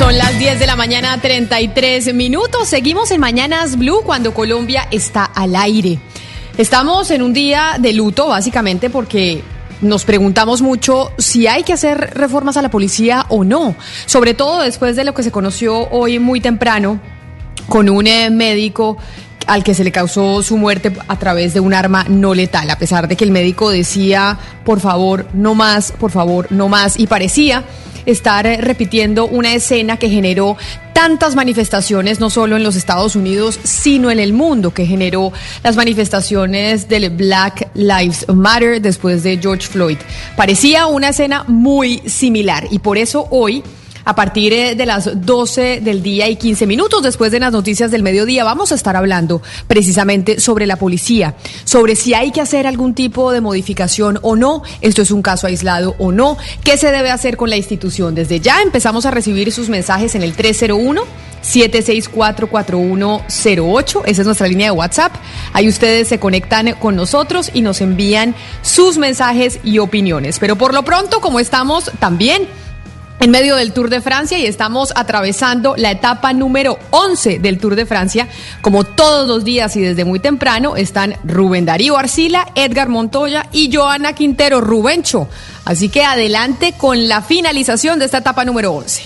Son 0.00 0.16
las 0.16 0.38
10 0.38 0.58
de 0.58 0.66
la 0.66 0.76
mañana, 0.76 1.20
33 1.20 2.14
minutos. 2.14 2.66
Seguimos 2.66 3.10
en 3.10 3.20
Mañanas 3.20 3.76
Blue 3.76 4.00
cuando 4.02 4.32
Colombia 4.32 4.88
está 4.90 5.26
al 5.26 5.54
aire. 5.54 6.00
Estamos 6.56 7.10
en 7.10 7.20
un 7.20 7.34
día 7.34 7.76
de 7.78 7.92
luto, 7.92 8.28
básicamente, 8.28 8.88
porque 8.88 9.42
nos 9.82 10.06
preguntamos 10.06 10.62
mucho 10.62 11.12
si 11.18 11.46
hay 11.46 11.64
que 11.64 11.74
hacer 11.74 12.14
reformas 12.14 12.56
a 12.56 12.62
la 12.62 12.70
policía 12.70 13.26
o 13.28 13.44
no, 13.44 13.76
sobre 14.06 14.32
todo 14.32 14.62
después 14.62 14.96
de 14.96 15.04
lo 15.04 15.12
que 15.12 15.22
se 15.22 15.30
conoció 15.30 15.90
hoy 15.90 16.18
muy 16.18 16.40
temprano 16.40 16.98
con 17.68 17.90
un 17.90 18.06
eh, 18.06 18.30
médico 18.30 18.96
al 19.50 19.64
que 19.64 19.74
se 19.74 19.82
le 19.82 19.90
causó 19.90 20.44
su 20.44 20.56
muerte 20.56 20.92
a 21.08 21.18
través 21.18 21.54
de 21.54 21.58
un 21.58 21.74
arma 21.74 22.04
no 22.08 22.34
letal, 22.34 22.70
a 22.70 22.78
pesar 22.78 23.08
de 23.08 23.16
que 23.16 23.24
el 23.24 23.32
médico 23.32 23.68
decía, 23.68 24.38
por 24.64 24.78
favor, 24.78 25.26
no 25.34 25.56
más, 25.56 25.90
por 25.90 26.12
favor, 26.12 26.46
no 26.50 26.68
más, 26.68 26.96
y 27.00 27.08
parecía 27.08 27.64
estar 28.06 28.46
eh, 28.46 28.58
repitiendo 28.58 29.26
una 29.26 29.52
escena 29.52 29.96
que 29.96 30.08
generó 30.08 30.56
tantas 30.92 31.34
manifestaciones, 31.34 32.20
no 32.20 32.30
solo 32.30 32.56
en 32.56 32.62
los 32.62 32.76
Estados 32.76 33.16
Unidos, 33.16 33.58
sino 33.64 34.12
en 34.12 34.20
el 34.20 34.32
mundo, 34.32 34.72
que 34.72 34.86
generó 34.86 35.32
las 35.64 35.74
manifestaciones 35.74 36.88
del 36.88 37.10
Black 37.10 37.70
Lives 37.74 38.26
Matter 38.32 38.80
después 38.80 39.24
de 39.24 39.36
George 39.36 39.66
Floyd. 39.66 39.98
Parecía 40.36 40.86
una 40.86 41.08
escena 41.08 41.42
muy 41.48 42.00
similar 42.06 42.68
y 42.70 42.78
por 42.78 42.98
eso 42.98 43.26
hoy 43.30 43.64
a 44.04 44.14
partir 44.14 44.52
eh, 44.52 44.74
de 44.74 44.86
las 44.86 45.10
12 45.14 45.80
del 45.80 46.02
día 46.02 46.28
y 46.28 46.36
15 46.36 46.66
minutos 46.66 47.02
después 47.02 47.32
de 47.32 47.40
las 47.40 47.52
noticias 47.52 47.90
del 47.90 48.02
mediodía 48.02 48.44
vamos 48.44 48.72
a 48.72 48.74
estar 48.74 48.96
hablando 48.96 49.42
precisamente 49.66 50.40
sobre 50.40 50.66
la 50.66 50.76
policía, 50.76 51.34
sobre 51.64 51.96
si 51.96 52.14
hay 52.14 52.30
que 52.30 52.40
hacer 52.40 52.66
algún 52.66 52.94
tipo 52.94 53.32
de 53.32 53.40
modificación 53.40 54.18
o 54.22 54.36
no, 54.36 54.62
esto 54.80 55.02
es 55.02 55.10
un 55.10 55.22
caso 55.22 55.46
aislado 55.46 55.94
o 55.98 56.12
no, 56.12 56.36
qué 56.64 56.76
se 56.76 56.90
debe 56.90 57.10
hacer 57.10 57.36
con 57.36 57.50
la 57.50 57.56
institución. 57.56 58.14
Desde 58.14 58.40
ya 58.40 58.62
empezamos 58.62 59.06
a 59.06 59.10
recibir 59.10 59.52
sus 59.52 59.68
mensajes 59.68 60.14
en 60.14 60.22
el 60.22 60.34
301. 60.34 61.02
7644108, 61.42 64.02
esa 64.04 64.20
es 64.20 64.26
nuestra 64.26 64.46
línea 64.46 64.66
de 64.66 64.72
WhatsApp. 64.72 65.14
Ahí 65.54 65.68
ustedes 65.68 66.08
se 66.08 66.20
conectan 66.20 66.74
con 66.74 66.96
nosotros 66.96 67.50
y 67.54 67.62
nos 67.62 67.80
envían 67.80 68.34
sus 68.60 68.98
mensajes 68.98 69.58
y 69.64 69.78
opiniones. 69.78 70.38
Pero 70.38 70.56
por 70.56 70.74
lo 70.74 70.84
pronto, 70.84 71.22
como 71.22 71.40
estamos 71.40 71.90
también 71.98 72.46
en 73.20 73.30
medio 73.30 73.56
del 73.56 73.72
Tour 73.72 73.90
de 73.90 74.00
Francia 74.00 74.38
y 74.38 74.46
estamos 74.46 74.92
atravesando 74.96 75.74
la 75.76 75.90
etapa 75.90 76.32
número 76.32 76.78
11 76.90 77.38
del 77.38 77.58
Tour 77.58 77.76
de 77.76 77.86
Francia. 77.86 78.28
Como 78.62 78.84
todos 78.84 79.28
los 79.28 79.44
días 79.44 79.76
y 79.76 79.80
desde 79.80 80.04
muy 80.04 80.20
temprano 80.20 80.76
están 80.76 81.16
Rubén 81.24 81.66
Darío 81.66 81.98
Arcila, 81.98 82.48
Edgar 82.54 82.88
Montoya 82.88 83.46
y 83.52 83.70
Joana 83.72 84.14
Quintero 84.14 84.60
Rubencho. 84.60 85.28
Así 85.66 85.90
que 85.90 86.02
adelante 86.02 86.74
con 86.76 87.08
la 87.08 87.20
finalización 87.20 87.98
de 87.98 88.06
esta 88.06 88.18
etapa 88.18 88.44
número 88.44 88.72
11. 88.72 89.02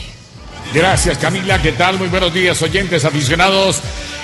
Gracias 0.73 1.19
Camila, 1.19 1.61
¿qué 1.61 1.73
tal? 1.73 1.99
Muy 1.99 2.09
buenos 2.09 2.33
días 2.33 2.61
oyentes 2.63 3.05
aficionados. 3.05 3.81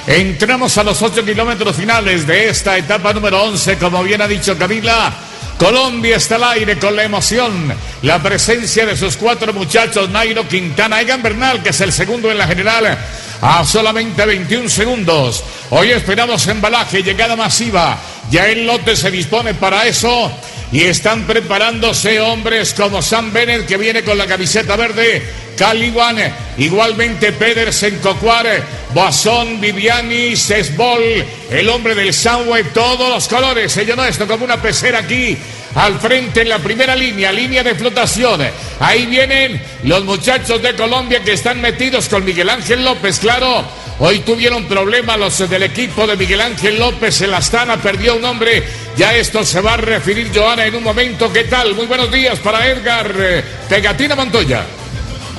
Entramos 0.07 0.79
a 0.79 0.84
los 0.84 1.03
8 1.03 1.25
kilómetros 1.25 1.77
finales 1.77 2.27
de 2.27 2.49
esta 2.49 2.79
etapa 2.79 3.12
número 3.12 3.43
11, 3.43 3.77
como 3.77 4.03
bien 4.03 4.23
ha 4.23 4.29
dicho 4.29 4.56
Camila. 4.56 5.12
Colombia 5.60 6.16
está 6.16 6.37
al 6.37 6.44
aire 6.44 6.78
con 6.78 6.97
la 6.97 7.04
emoción, 7.04 7.71
la 8.00 8.19
presencia 8.22 8.87
de 8.87 8.97
sus 8.97 9.19
cuatro 9.19 9.53
muchachos, 9.53 10.09
Nairo 10.09 10.48
Quintana, 10.48 11.03
Egan 11.03 11.22
Bernal, 11.22 11.62
que 11.62 11.69
es 11.69 11.81
el 11.82 11.93
segundo 11.93 12.31
en 12.31 12.38
la 12.38 12.47
general, 12.47 12.97
a 13.43 13.62
solamente 13.66 14.25
21 14.25 14.70
segundos. 14.70 15.44
Hoy 15.69 15.91
esperamos 15.91 16.49
embalaje, 16.49 17.03
llegada 17.03 17.37
masiva. 17.37 17.99
Ya 18.31 18.47
el 18.47 18.66
lote 18.66 18.97
se 18.97 19.10
dispone 19.10 19.53
para 19.53 19.87
eso 19.87 20.32
y 20.72 20.82
están 20.82 21.26
preparándose 21.26 22.20
hombres 22.20 22.75
como 22.75 23.03
Sam 23.03 23.32
Bennett, 23.32 23.66
que 23.66 23.76
viene 23.76 24.04
con 24.04 24.16
la 24.16 24.26
camiseta 24.26 24.76
verde, 24.76 25.22
Caliban, 25.56 26.16
igualmente 26.58 27.32
Pedersen, 27.32 27.98
Cocuare, 27.98 28.62
Boazón, 28.94 29.60
Viviani, 29.60 30.36
Sesbol, 30.36 31.03
el 31.50 31.69
hombre 31.69 31.94
del 31.94 32.14
Sunweb, 32.14 32.72
todos 32.72 33.10
los 33.10 33.28
colores. 33.28 33.72
Se 33.72 33.84
llenó 33.84 34.04
esto 34.04 34.26
como 34.26 34.44
una 34.44 34.62
pecera 34.62 35.00
aquí 35.00 35.36
al 35.75 35.98
frente 36.00 36.42
en 36.42 36.48
la 36.48 36.58
primera 36.58 36.94
línea, 36.97 37.32
línea 37.32 37.62
de 37.62 37.75
flotación. 37.75 38.41
Ahí 38.81 39.06
vienen 39.06 39.62
los 39.84 40.04
muchachos 40.04 40.60
de 40.62 40.75
Colombia 40.75 41.22
que 41.22 41.32
están 41.32 41.60
metidos 41.60 42.08
con 42.08 42.25
Miguel 42.25 42.50
Ángel 42.50 42.84
López, 42.84 43.19
claro. 43.19 43.64
Hoy 44.03 44.20
tuvieron 44.20 44.64
problemas 44.64 45.19
los 45.19 45.50
del 45.50 45.62
equipo 45.62 46.06
de 46.06 46.16
Miguel 46.16 46.41
Ángel 46.41 46.78
López. 46.78 47.20
El 47.20 47.34
Astana 47.34 47.76
perdió 47.76 48.16
un 48.16 48.25
hombre. 48.25 48.64
Ya 48.97 49.14
esto 49.14 49.44
se 49.44 49.60
va 49.60 49.75
a 49.75 49.76
referir 49.76 50.31
Joana 50.34 50.64
en 50.64 50.75
un 50.75 50.82
momento. 50.82 51.31
¿Qué 51.31 51.44
tal? 51.44 51.75
Muy 51.75 51.87
buenos 51.87 52.10
días 52.10 52.38
para 52.38 52.66
Edgar 52.66 53.14
eh, 53.19 53.44
Pegatina 53.69 54.16
Montoya. 54.16 54.64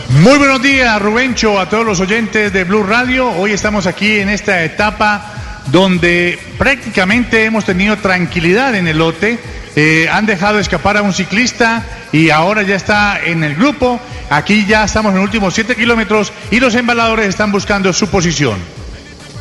Muy 0.10 0.38
buenos 0.38 0.62
días, 0.62 1.02
Rubencho, 1.02 1.60
a 1.60 1.70
todos 1.70 1.86
los 1.86 2.00
oyentes 2.02 2.54
de 2.54 2.64
Blue 2.64 2.84
Radio. 2.84 3.32
Hoy 3.32 3.54
estamos 3.54 3.88
aquí 3.88 4.20
en 4.20 4.30
esta 4.30 4.64
etapa 4.64 5.62
donde 5.68 6.38
prácticamente 6.60 7.46
hemos 7.46 7.66
tenido 7.66 7.98
tranquilidad 7.98 8.76
en 8.76 8.88
el 8.88 9.00
lote. 9.00 9.40
Eh, 9.76 10.10
han 10.12 10.26
dejado 10.26 10.60
escapar 10.60 10.98
a 10.98 11.02
un 11.02 11.14
ciclista 11.14 11.84
y 12.12 12.30
ahora 12.30 12.64
ya 12.64 12.76
está 12.76 13.22
en 13.24 13.44
el 13.44 13.56
grupo. 13.56 14.00
Aquí 14.30 14.66
ya 14.66 14.84
estamos 14.84 15.12
en 15.12 15.18
los 15.18 15.26
últimos 15.26 15.54
7 15.54 15.76
kilómetros 15.76 16.32
y 16.52 16.60
los 16.60 16.76
embaladores 16.76 17.28
están 17.28 17.52
buscando 17.52 17.94
su 17.94 18.08
posición. 18.08 18.60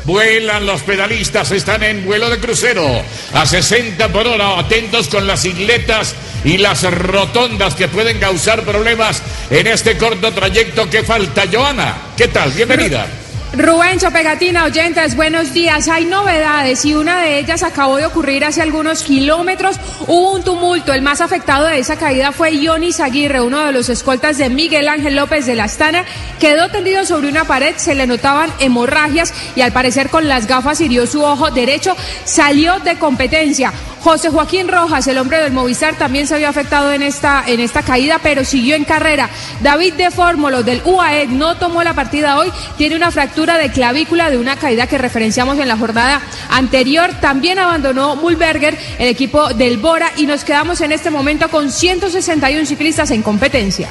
Vuelan 0.05 0.67
los 0.67 0.83
pedalistas, 0.83 1.51
están 1.51 1.83
en 1.83 2.05
vuelo 2.05 2.31
de 2.31 2.39
crucero 2.39 2.87
a 3.35 3.45
60 3.45 4.09
por 4.09 4.27
hora, 4.27 4.59
atentos 4.59 5.09
con 5.09 5.27
las 5.27 5.45
isletas 5.45 6.15
y 6.43 6.57
las 6.57 6.83
rotondas 6.91 7.75
que 7.75 7.89
pueden 7.89 8.19
causar 8.19 8.63
problemas 8.63 9.23
en 9.51 9.67
este 9.67 9.99
corto 9.99 10.33
trayecto 10.33 10.89
que 10.89 11.03
falta. 11.03 11.45
Joana, 11.53 11.97
¿qué 12.17 12.29
tal? 12.29 12.51
Bienvenida. 12.53 13.07
Rubencho 13.53 14.13
Pegatina, 14.13 14.63
oyentes, 14.63 15.17
buenos 15.17 15.53
días. 15.53 15.89
Hay 15.89 16.05
novedades 16.05 16.85
y 16.85 16.95
una 16.95 17.21
de 17.21 17.41
ellas 17.41 17.65
acabó 17.65 17.97
de 17.97 18.07
ocurrir 18.07 18.45
hace 18.45 18.63
algunos 18.63 19.03
kilómetros. 19.03 19.77
Hubo 20.07 20.35
un 20.35 20.45
tumulto. 20.45 20.93
El 20.93 21.03
más 21.03 21.21
afectado 21.21 21.67
de 21.67 21.81
esa 21.81 21.97
caída 21.97 22.31
fue 22.31 22.55
Ionis 22.55 23.01
Aguirre, 23.01 23.41
uno 23.41 23.67
de 23.67 23.73
los 23.73 23.89
escoltas 23.89 24.39
de 24.39 24.51
Miguel 24.51 24.87
Ángel 24.89 25.17
López 25.17 25.47
de 25.47 25.57
la 25.57 25.65
Astana. 25.65 26.05
Quedó 26.39 26.69
tendido 26.69 27.05
sobre 27.05 27.29
una 27.29 27.45
pared, 27.45 27.75
se 27.77 27.97
le 27.97 28.07
notaban 28.07 28.53
hemorragias 28.61 29.35
y 29.57 29.63
al 29.63 29.73
parecer 29.73 30.11
con 30.11 30.29
las 30.29 30.47
gafas 30.47 30.81
hirió 30.81 31.09
su 31.09 31.25
ojo 31.25 31.51
derecho. 31.51 31.97
Salió 32.25 32.79
de 32.79 32.99
competencia. 33.01 33.73
José 34.03 34.31
Joaquín 34.31 34.69
Rojas, 34.69 35.07
el 35.09 35.19
hombre 35.19 35.39
del 35.39 35.53
Movistar, 35.53 35.95
también 35.95 36.27
se 36.27 36.35
había 36.35 36.49
afectado 36.49 36.91
en 36.91 37.03
esta, 37.03 37.45
en 37.47 37.61
esta 37.61 37.83
caída, 37.83 38.19
pero 38.23 38.47
siguió 38.47 38.75
en 38.75 38.85
carrera. 38.85 39.29
David 39.61 39.93
de 39.95 40.11
Fórmulo 40.11 40.63
del 40.63 40.81
UAE 40.87 41.27
no 41.27 41.59
tomó 41.59 41.83
la 41.83 41.93
partida 41.93 42.39
hoy, 42.39 42.51
tiene 42.79 42.97
una 42.97 43.11
fractura 43.11 43.40
de 43.47 43.71
clavícula 43.71 44.31
de 44.31 44.37
una 44.37 44.57
caída 44.57 44.87
que 44.87 44.99
referenciamos 44.99 45.59
en 45.59 45.67
la 45.67 45.77
jornada 45.79 46.21
anterior. 46.51 47.11
También 47.23 47.59
abandonó 47.59 48.15
Mulberger, 48.17 48.77
el 48.99 49.09
equipo 49.09 49.55
del 49.55 49.79
Bora, 49.79 50.13
y 50.19 50.27
nos 50.27 50.45
quedamos 50.45 50.83
en 50.83 50.93
este 50.93 51.11
momento 51.11 51.49
con 51.49 51.71
161 51.71 52.67
ciclistas 52.67 53.11
en 53.11 53.23
competencia. 53.23 53.89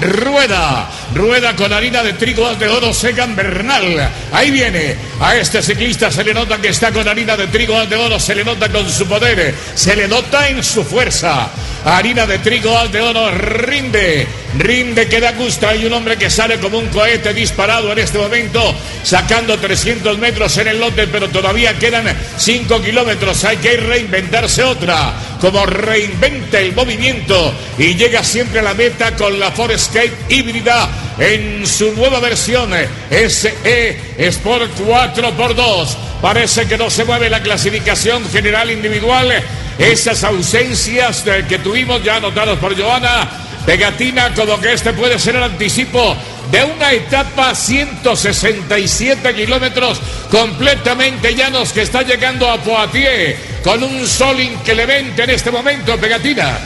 Rueda, 0.00 0.88
rueda 1.14 1.54
con 1.54 1.70
harina 1.72 2.02
de 2.02 2.14
trigo 2.14 2.54
de 2.54 2.66
oro 2.68 2.94
Segan 2.94 3.36
Bernal. 3.36 4.10
Ahí 4.32 4.50
viene. 4.50 4.96
A 5.20 5.36
este 5.36 5.60
ciclista 5.60 6.10
se 6.10 6.24
le 6.24 6.32
nota 6.32 6.58
que 6.58 6.68
está 6.68 6.90
con 6.92 7.06
harina 7.06 7.36
de 7.36 7.48
trigo 7.48 7.84
de 7.84 7.96
oro, 7.96 8.18
se 8.18 8.34
le 8.34 8.44
nota 8.44 8.70
con 8.70 8.88
su 8.88 9.06
poder, 9.06 9.54
se 9.74 9.94
le 9.94 10.08
nota 10.08 10.48
en 10.48 10.62
su 10.62 10.82
fuerza. 10.82 11.50
Harina 11.84 12.26
de 12.26 12.38
trigo 12.38 12.88
de 12.88 13.00
oro 13.00 13.30
rinde, 13.32 14.26
rinde 14.58 15.08
que 15.08 15.20
da 15.20 15.32
gusto. 15.32 15.68
Hay 15.68 15.84
un 15.84 15.92
hombre 15.92 16.16
que 16.16 16.30
sale 16.30 16.58
como 16.58 16.78
un 16.78 16.88
cohete 16.88 17.32
disparado 17.32 17.92
en 17.92 17.98
este 17.98 18.18
momento, 18.18 18.74
sacando 19.02 19.58
300 19.58 20.18
metros 20.18 20.56
en 20.58 20.68
el 20.68 20.80
lote, 20.80 21.06
pero 21.06 21.28
todavía 21.28 21.78
quedan 21.78 22.04
5 22.36 22.82
kilómetros. 22.82 23.44
Hay 23.44 23.56
que 23.58 23.76
reinventarse 23.76 24.62
otra, 24.62 25.14
como 25.40 25.66
reinventa 25.66 26.60
el 26.60 26.74
movimiento 26.74 27.54
y 27.78 27.94
llega 27.94 28.22
siempre 28.22 28.60
a 28.60 28.62
la 28.62 28.74
meta 28.74 29.14
con 29.16 29.38
la 29.38 29.50
Forest 29.50 29.94
Escape 29.94 30.12
híbrida 30.28 30.88
en 31.18 31.66
su 31.66 31.92
nueva 31.92 32.20
versión 32.20 32.72
SE 33.10 34.00
Sport 34.18 34.78
4x2. 34.78 35.88
Parece 36.20 36.66
que 36.66 36.78
no 36.78 36.88
se 36.88 37.04
mueve 37.04 37.28
la 37.28 37.42
clasificación 37.42 38.28
general 38.30 38.70
individual. 38.70 39.32
Esas 39.78 40.22
ausencias 40.22 41.24
que 41.48 41.58
tuvimos 41.58 42.02
ya 42.04 42.16
anotadas 42.16 42.58
por 42.58 42.80
Joana 42.80 43.28
Pegatina, 43.66 44.34
como 44.34 44.60
que 44.60 44.72
este 44.72 44.92
puede 44.92 45.18
ser 45.18 45.36
el 45.36 45.44
anticipo 45.44 46.16
de 46.50 46.64
una 46.64 46.92
etapa 46.92 47.54
167 47.54 49.34
kilómetros 49.34 50.00
completamente 50.30 51.34
llanos 51.34 51.72
que 51.72 51.82
está 51.82 52.02
llegando 52.02 52.50
a 52.50 52.58
Poitiers 52.58 53.38
con 53.62 53.82
un 53.82 54.06
sol 54.06 54.40
inclemente 54.40 55.24
en 55.24 55.30
este 55.30 55.50
momento, 55.50 55.96
Pegatina. 55.96 56.58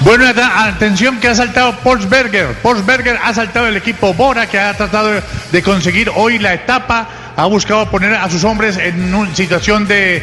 Bueno, 0.00 0.26
atención 0.26 1.20
que 1.20 1.28
ha 1.28 1.34
saltado 1.34 1.76
Porsberger. 1.80 2.54
Porsberger 2.62 3.18
ha 3.22 3.34
saltado 3.34 3.66
el 3.66 3.76
equipo 3.76 4.14
Bora 4.14 4.48
que 4.48 4.58
ha 4.58 4.74
tratado 4.74 5.22
de 5.52 5.62
conseguir 5.62 6.10
hoy 6.14 6.38
la 6.38 6.54
etapa 6.54 7.06
ha 7.40 7.46
buscado 7.46 7.90
poner 7.90 8.12
a 8.12 8.28
sus 8.28 8.44
hombres 8.44 8.76
en 8.76 9.14
una 9.14 9.34
situación 9.34 9.88
de, 9.88 10.22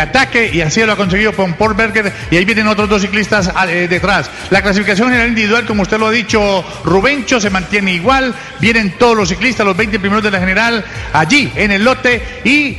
ataque 0.00 0.52
y 0.52 0.60
así 0.60 0.84
lo 0.84 0.92
ha 0.92 0.96
conseguido 0.96 1.32
con 1.32 1.54
Paul 1.54 1.74
Berger 1.74 2.12
y 2.30 2.36
ahí 2.36 2.44
vienen 2.44 2.68
otros 2.68 2.88
dos 2.88 3.02
ciclistas 3.02 3.50
eh, 3.68 3.88
detrás. 3.90 4.30
La 4.50 4.62
clasificación 4.62 5.08
general 5.08 5.30
individual, 5.30 5.66
como 5.66 5.82
usted 5.82 5.98
lo 5.98 6.06
ha 6.06 6.10
dicho, 6.12 6.64
Rubencho 6.84 7.40
se 7.40 7.50
mantiene 7.50 7.94
igual, 7.94 8.32
vienen 8.60 8.92
todos 8.98 9.16
los 9.16 9.30
ciclistas, 9.30 9.66
los 9.66 9.76
20 9.76 9.98
primeros 9.98 10.22
de 10.22 10.30
la 10.30 10.38
general 10.38 10.84
allí 11.12 11.50
en 11.56 11.72
el 11.72 11.82
lote 11.82 12.22
y 12.44 12.78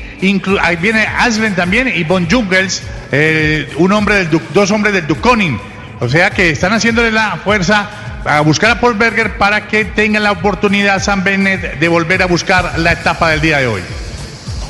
ahí 0.62 0.78
viene 0.78 1.06
Aslen 1.06 1.54
también 1.54 1.92
y 1.94 2.06
Bon 2.06 2.30
Jungels, 2.30 2.82
eh, 3.12 3.70
un 3.76 3.92
hombre 3.92 4.30
dos 4.54 4.72
hombres 4.72 4.94
del 4.94 5.06
Duconin. 5.06 5.60
O 6.00 6.08
sea 6.08 6.30
que 6.30 6.50
están 6.50 6.72
haciéndole 6.72 7.12
la 7.12 7.40
fuerza 7.44 7.90
a 8.26 8.42
buscar 8.42 8.72
a 8.72 8.80
Paul 8.80 8.96
Berger 8.96 9.38
para 9.38 9.68
que 9.68 9.86
tenga 9.86 10.20
la 10.20 10.32
oportunidad 10.32 11.02
San 11.02 11.24
Bennett 11.24 11.80
de 11.80 11.88
volver 11.88 12.22
a 12.24 12.26
buscar 12.26 12.78
la 12.80 12.92
etapa 12.92 13.30
del 13.30 13.42
día 13.42 13.60
de 13.60 13.68
hoy. 13.68 14.05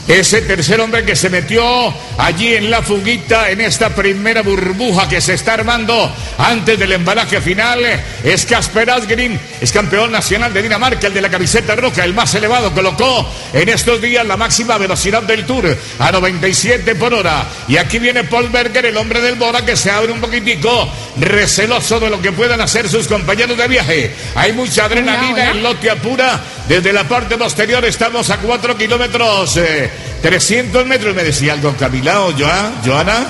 Ese 0.07 0.43
tercer 0.43 0.79
hombre 0.81 1.03
que 1.03 1.15
se 1.15 1.31
metió 1.31 1.91
allí 2.19 2.53
en 2.53 2.69
la 2.69 2.83
fuguita, 2.83 3.49
en 3.49 3.59
esta 3.59 3.89
primera 3.89 4.43
burbuja 4.43 5.09
que 5.09 5.19
se 5.19 5.33
está 5.33 5.55
armando 5.55 6.13
antes 6.37 6.77
del 6.77 6.91
embalaje 6.91 7.41
final, 7.41 7.79
es 8.23 8.45
Casper 8.45 8.91
Asgreen, 8.91 9.39
es 9.59 9.71
campeón 9.71 10.11
nacional 10.11 10.53
de 10.53 10.61
Dinamarca, 10.61 11.07
el 11.07 11.13
de 11.13 11.21
la 11.21 11.29
camiseta 11.31 11.75
roja, 11.75 12.03
el 12.03 12.13
más 12.13 12.35
elevado, 12.35 12.71
colocó 12.71 13.27
en 13.51 13.67
estos 13.67 13.99
días 13.99 14.23
la 14.27 14.37
máxima 14.37 14.77
velocidad 14.77 15.23
del 15.23 15.43
Tour 15.43 15.75
a 15.97 16.11
97 16.11 16.93
por 16.93 17.11
hora. 17.11 17.43
Y 17.67 17.77
aquí 17.77 17.97
viene 17.97 18.25
Paul 18.25 18.49
Berger, 18.49 18.85
el 18.85 18.97
hombre 18.97 19.21
del 19.21 19.35
Bora, 19.35 19.65
que 19.65 19.75
se 19.75 19.89
abre 19.89 20.11
un 20.11 20.21
poquitico, 20.21 20.87
receloso 21.17 21.99
de 21.99 22.11
lo 22.11 22.21
que 22.21 22.31
puedan 22.31 22.61
hacer 22.61 22.87
sus 22.89 23.07
compañeros 23.07 23.57
de 23.57 23.67
viaje. 23.67 24.15
Hay 24.35 24.53
mucha 24.53 24.85
adrenalina 24.85 25.49
en 25.49 25.63
lote 25.63 25.89
apura. 25.89 26.39
Desde 26.67 26.93
la 26.93 27.03
parte 27.07 27.37
posterior 27.37 27.83
estamos 27.85 28.29
a 28.29 28.37
4 28.37 28.75
kilómetros. 28.77 29.57
Eh, 29.57 29.94
300 30.25 30.87
metros, 30.87 31.15
me 31.15 31.23
decía 31.23 31.53
algo 31.53 31.75
Camila 31.77 32.21
o 32.21 32.33
Joana. 32.33 33.27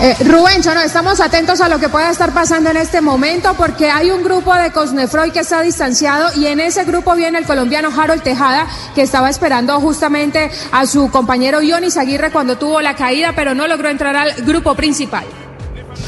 Eh, 0.00 0.14
Rubén, 0.20 0.60
no, 0.64 0.80
estamos 0.80 1.18
atentos 1.18 1.60
a 1.60 1.68
lo 1.68 1.80
que 1.80 1.88
pueda 1.88 2.08
estar 2.08 2.32
pasando 2.32 2.70
en 2.70 2.76
este 2.76 3.00
momento 3.00 3.54
porque 3.54 3.90
hay 3.90 4.12
un 4.12 4.22
grupo 4.22 4.54
de 4.54 4.70
Cosnefroy 4.70 5.32
que 5.32 5.40
está 5.40 5.60
distanciado 5.60 6.30
y 6.36 6.46
en 6.46 6.60
ese 6.60 6.84
grupo 6.84 7.16
viene 7.16 7.38
el 7.38 7.46
colombiano 7.46 7.90
Harold 7.90 8.22
Tejada 8.22 8.68
que 8.94 9.02
estaba 9.02 9.28
esperando 9.28 9.80
justamente 9.80 10.52
a 10.70 10.86
su 10.86 11.10
compañero 11.10 11.62
Ionis 11.62 11.96
Aguirre 11.96 12.30
cuando 12.30 12.56
tuvo 12.56 12.80
la 12.80 12.94
caída 12.94 13.32
pero 13.34 13.56
no 13.56 13.66
logró 13.66 13.88
entrar 13.88 14.14
al 14.14 14.34
grupo 14.44 14.76
principal. 14.76 15.24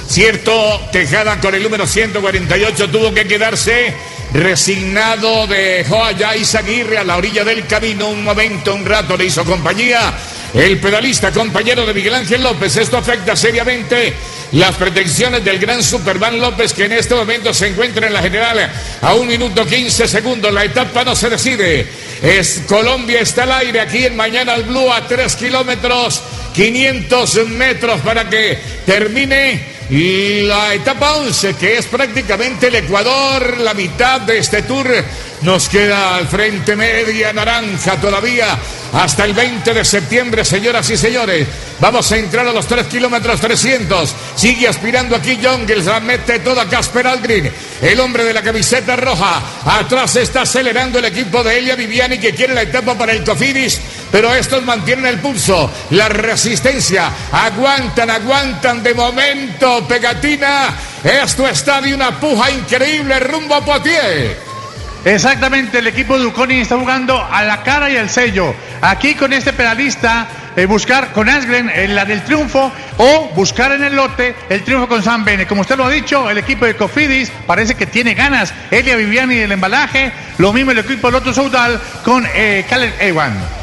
Cierto, 0.06 0.52
Tejada 0.93 1.40
con 1.40 1.52
el 1.52 1.64
número 1.64 1.84
148 1.84 2.90
tuvo 2.90 3.12
que 3.12 3.26
quedarse 3.26 3.93
resignado 4.32 5.47
dejó 5.47 6.05
allá 6.05 6.37
Isaguirre 6.37 6.99
a 6.99 7.05
la 7.05 7.17
orilla 7.17 7.44
del 7.44 7.67
camino 7.67 8.09
un 8.09 8.25
momento, 8.25 8.75
un 8.75 8.85
rato 8.85 9.17
le 9.17 9.27
hizo 9.27 9.44
compañía. 9.44 10.12
El 10.55 10.79
pedalista 10.81 11.31
compañero 11.31 11.87
de 11.87 11.94
Miguel 11.94 12.15
Ángel 12.15 12.43
López, 12.43 12.77
esto 12.77 12.97
afecta 12.97 13.37
seriamente 13.37 14.15
las 14.53 14.75
pretensiones 14.75 15.44
del 15.44 15.61
gran 15.61 15.81
Superman 15.81 16.41
López 16.41 16.73
que 16.73 16.87
en 16.87 16.93
este 16.93 17.15
momento 17.15 17.55
se 17.55 17.69
encuentra 17.69 18.09
en 18.09 18.12
la 18.12 18.23
general 18.23 18.71
a 19.00 19.15
un 19.15 19.29
minuto 19.29 19.65
15 19.65 20.09
segundos. 20.09 20.53
La 20.53 20.65
etapa 20.65 21.05
no 21.05 21.15
se 21.15 21.31
decide. 21.31 21.87
Es 22.21 22.62
Colombia 22.67 23.21
está 23.21 23.44
al 23.44 23.53
aire 23.53 23.81
aquí 23.81 24.05
en 24.05 24.17
Mañana 24.17 24.55
al 24.55 24.65
Blue 24.65 24.93
a 24.93 25.06
3 25.06 25.37
kilómetros, 25.37 26.21
500 26.53 27.47
metros 27.49 28.00
para 28.00 28.29
que 28.29 28.59
termine 28.85 29.80
la 29.90 30.72
etapa 30.72 31.16
11, 31.16 31.54
que 31.54 31.78
es 31.78 31.87
prácticamente 31.87 32.69
el 32.69 32.76
Ecuador, 32.76 33.58
la 33.58 33.75
mitad 33.75 34.20
de 34.20 34.38
este 34.38 34.62
tour, 34.62 34.87
nos 35.42 35.69
queda 35.69 36.14
al 36.16 36.28
frente 36.28 36.76
media 36.76 37.32
naranja 37.32 38.00
todavía 38.00 38.56
hasta 38.92 39.25
el 39.25 39.34
20 39.34 39.75
de 39.75 39.84
septiembre, 39.84 40.44
señoras 40.44 40.88
y 40.90 40.96
señores. 40.96 41.46
Vamos 41.81 42.10
a 42.12 42.19
entrar 42.19 42.46
a 42.46 42.52
los 42.52 42.66
3 42.66 42.87
kilómetros 42.87 43.40
300. 43.40 44.14
Sigue 44.37 44.69
aspirando 44.69 45.16
aquí 45.16 45.38
Jongles, 45.42 45.87
la 45.87 45.98
mete 45.98 46.40
toda 46.40 46.69
Casper 46.69 47.06
Algrin, 47.06 47.50
el 47.82 48.00
hombre 48.00 48.25
de 48.25 48.34
la 48.34 48.43
camiseta 48.43 48.94
roja. 48.96 49.43
Atrás 49.64 50.14
está 50.16 50.43
acelerando 50.43 50.98
el 50.98 51.06
equipo 51.06 51.43
de 51.43 51.58
Elia 51.58 51.75
Viviani 51.75 52.19
que 52.19 52.34
quiere 52.34 52.54
la 52.54 52.62
etapa 52.62 52.96
para 52.96 53.12
el 53.12 53.25
Cofidis, 53.25 53.81
pero 54.10 54.34
estos 54.34 54.64
mantienen 54.64 55.06
el 55.06 55.18
pulso, 55.18 55.70
la 55.90 56.08
resistencia. 56.08 57.10
Aguantan, 57.32 58.10
aguantan 58.10 58.82
de 58.82 58.94
momento, 58.94 59.86
pegatina. 59.86 60.74
Esto 61.02 61.46
está 61.48 61.80
de 61.80 61.94
una 61.94 62.18
puja 62.18 62.50
increíble 62.50 63.20
rumbo 63.20 63.54
a 63.54 63.64
Poitiers. 63.64 64.50
Exactamente, 65.04 65.78
el 65.78 65.86
equipo 65.86 66.18
de 66.18 66.24
Duconi 66.24 66.60
está 66.60 66.76
jugando 66.76 67.18
a 67.24 67.42
la 67.42 67.62
cara 67.62 67.88
y 67.90 67.96
al 67.96 68.10
sello. 68.10 68.54
Aquí 68.82 69.14
con 69.14 69.32
este 69.32 69.54
pedalista, 69.54 70.28
eh, 70.56 70.66
buscar 70.66 71.12
con 71.12 71.28
Asgren 71.28 71.70
en 71.70 71.94
la 71.94 72.04
del 72.04 72.22
triunfo 72.22 72.70
o 72.98 73.30
buscar 73.34 73.72
en 73.72 73.82
el 73.82 73.96
lote 73.96 74.34
el 74.50 74.62
triunfo 74.62 74.88
con 74.88 75.02
San 75.02 75.24
Bene. 75.24 75.46
Como 75.46 75.62
usted 75.62 75.78
lo 75.78 75.86
ha 75.86 75.90
dicho, 75.90 76.28
el 76.28 76.36
equipo 76.36 76.66
de 76.66 76.76
Cofidis 76.76 77.32
parece 77.46 77.76
que 77.76 77.86
tiene 77.86 78.12
ganas. 78.12 78.52
Elia 78.70 78.96
Viviani 78.96 79.36
del 79.36 79.52
embalaje, 79.52 80.12
lo 80.36 80.52
mismo 80.52 80.72
el 80.72 80.78
equipo 80.78 81.06
de 81.06 81.12
Loto 81.12 81.32
Saudal 81.32 81.80
con 82.04 82.26
eh, 82.34 82.66
Caleb 82.68 82.92
Ewan. 83.00 83.59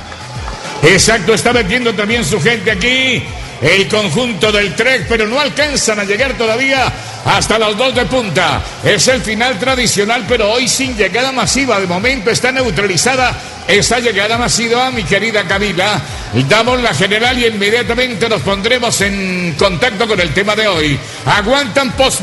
Exacto, 0.83 1.33
está 1.33 1.53
metiendo 1.53 1.93
también 1.93 2.23
su 2.23 2.39
gente 2.39 2.71
aquí 2.71 3.23
el 3.61 3.87
conjunto 3.87 4.51
del 4.51 4.75
Trek, 4.75 5.05
pero 5.09 5.25
no 5.27 5.39
alcanzan 5.39 5.99
a 5.99 6.03
llegar 6.03 6.37
todavía 6.37 6.91
hasta 7.25 7.57
los 7.57 7.77
dos 7.77 7.93
de 7.95 8.05
punta. 8.05 8.61
Es 8.83 9.07
el 9.07 9.21
final 9.21 9.57
tradicional, 9.57 10.25
pero 10.27 10.51
hoy 10.51 10.67
sin 10.67 10.95
llegada 10.95 11.31
masiva. 11.31 11.79
De 11.79 11.87
momento 11.87 12.29
está 12.29 12.51
neutralizada 12.51 13.35
esa 13.67 13.99
llegada 13.99 14.37
masiva, 14.37 14.91
mi 14.91 15.03
querida 15.03 15.43
Camila. 15.43 16.01
Damos 16.47 16.81
la 16.81 16.93
general 16.93 17.37
y 17.39 17.47
inmediatamente 17.47 18.29
nos 18.29 18.41
pondremos 18.41 19.01
en 19.01 19.55
contacto 19.57 20.07
con 20.07 20.19
el 20.19 20.33
tema 20.33 20.55
de 20.55 20.67
hoy. 20.67 20.99
Aguantan 21.25 21.93
Post 21.93 22.21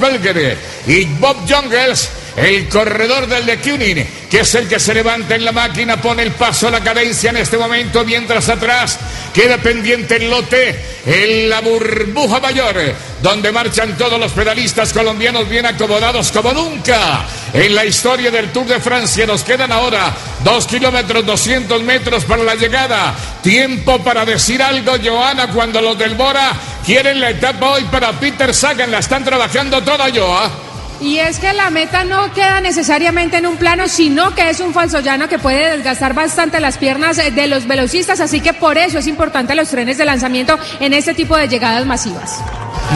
y 0.86 1.04
Bob 1.04 1.36
Jungles 1.48 2.10
el 2.36 2.68
corredor 2.68 3.26
del 3.26 3.46
de 3.46 3.58
Kunin, 3.58 4.06
que 4.30 4.40
es 4.40 4.54
el 4.54 4.68
que 4.68 4.80
se 4.80 4.94
levanta 4.94 5.34
en 5.34 5.44
la 5.44 5.52
máquina, 5.52 6.00
pone 6.00 6.22
el 6.22 6.32
paso 6.32 6.68
a 6.68 6.70
la 6.72 6.80
cadencia 6.80 7.30
en 7.30 7.36
este 7.36 7.56
momento, 7.56 8.04
mientras 8.04 8.48
atrás 8.48 8.98
queda 9.32 9.58
pendiente 9.58 10.16
el 10.16 10.30
lote 10.30 10.78
en 11.06 11.48
la 11.48 11.60
burbuja 11.60 12.40
mayor, 12.40 12.76
donde 13.22 13.52
marchan 13.52 13.96
todos 13.96 14.18
los 14.18 14.32
pedalistas 14.32 14.92
colombianos 14.92 15.48
bien 15.48 15.66
acomodados 15.66 16.32
como 16.32 16.52
nunca 16.52 17.26
en 17.52 17.74
la 17.74 17.84
historia 17.84 18.30
del 18.30 18.50
Tour 18.50 18.66
de 18.66 18.80
Francia. 18.80 19.26
Nos 19.26 19.44
quedan 19.44 19.70
ahora 19.70 20.12
dos 20.42 20.66
kilómetros, 20.66 21.24
200 21.24 21.82
metros 21.82 22.24
para 22.24 22.42
la 22.42 22.54
llegada. 22.54 23.14
Tiempo 23.42 24.02
para 24.02 24.24
decir 24.24 24.62
algo, 24.62 24.92
Joana, 25.02 25.48
cuando 25.48 25.80
los 25.80 25.98
del 25.98 26.14
Bora 26.14 26.52
quieren 26.84 27.20
la 27.20 27.30
etapa 27.30 27.70
hoy 27.70 27.84
para 27.84 28.12
Peter 28.12 28.52
Sagan. 28.52 28.90
La 28.90 28.98
están 28.98 29.24
trabajando 29.24 29.82
toda, 29.82 30.10
Joa. 30.12 30.73
Y 31.04 31.18
es 31.18 31.38
que 31.38 31.52
la 31.52 31.68
meta 31.68 32.02
no 32.02 32.32
queda 32.32 32.62
necesariamente 32.62 33.36
en 33.36 33.46
un 33.46 33.58
plano, 33.58 33.88
sino 33.88 34.34
que 34.34 34.48
es 34.48 34.60
un 34.60 34.72
falso 34.72 35.00
llano 35.00 35.28
que 35.28 35.38
puede 35.38 35.76
desgastar 35.76 36.14
bastante 36.14 36.60
las 36.60 36.78
piernas 36.78 37.18
de 37.18 37.46
los 37.46 37.66
velocistas, 37.66 38.20
así 38.20 38.40
que 38.40 38.54
por 38.54 38.78
eso 38.78 38.98
es 38.98 39.06
importante 39.06 39.54
los 39.54 39.68
trenes 39.68 39.98
de 39.98 40.06
lanzamiento 40.06 40.58
en 40.80 40.94
este 40.94 41.12
tipo 41.12 41.36
de 41.36 41.46
llegadas 41.46 41.84
masivas. 41.84 42.40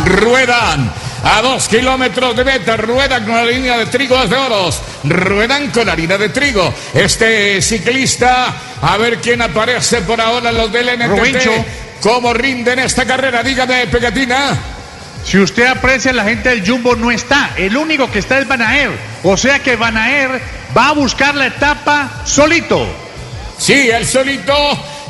Ruedan 0.06 0.90
a 1.22 1.42
dos 1.42 1.68
kilómetros 1.68 2.34
de 2.34 2.44
meta, 2.44 2.78
ruedan 2.78 3.26
con 3.26 3.34
la 3.34 3.44
línea 3.44 3.76
de 3.76 3.84
trigo 3.84 4.16
de 4.26 4.36
oros, 4.36 4.80
ruedan 5.04 5.70
con 5.70 5.90
harina 5.90 6.16
de 6.16 6.30
trigo. 6.30 6.72
Este 6.94 7.60
ciclista, 7.60 8.54
a 8.80 8.96
ver 8.96 9.18
quién 9.18 9.42
aparece 9.42 10.00
por 10.00 10.18
ahora, 10.18 10.50
los 10.50 10.72
del 10.72 10.98
NTT. 10.98 12.00
¿Cómo 12.00 12.32
rinden 12.32 12.78
esta 12.78 13.04
carrera? 13.04 13.42
Dígame, 13.42 13.86
Pegatina. 13.88 14.77
Si 15.28 15.38
usted 15.38 15.66
aprecia, 15.66 16.10
la 16.14 16.24
gente 16.24 16.48
del 16.48 16.66
Jumbo 16.66 16.96
no 16.96 17.10
está. 17.10 17.50
El 17.54 17.76
único 17.76 18.10
que 18.10 18.18
está 18.18 18.38
es 18.38 18.48
Banaer. 18.48 18.88
O 19.22 19.36
sea 19.36 19.58
que 19.58 19.76
Banaer 19.76 20.40
va 20.74 20.88
a 20.88 20.92
buscar 20.92 21.34
la 21.34 21.48
etapa 21.48 22.22
solito. 22.24 22.86
Sí, 23.58 23.90
el 23.90 24.06
solito. 24.06 24.54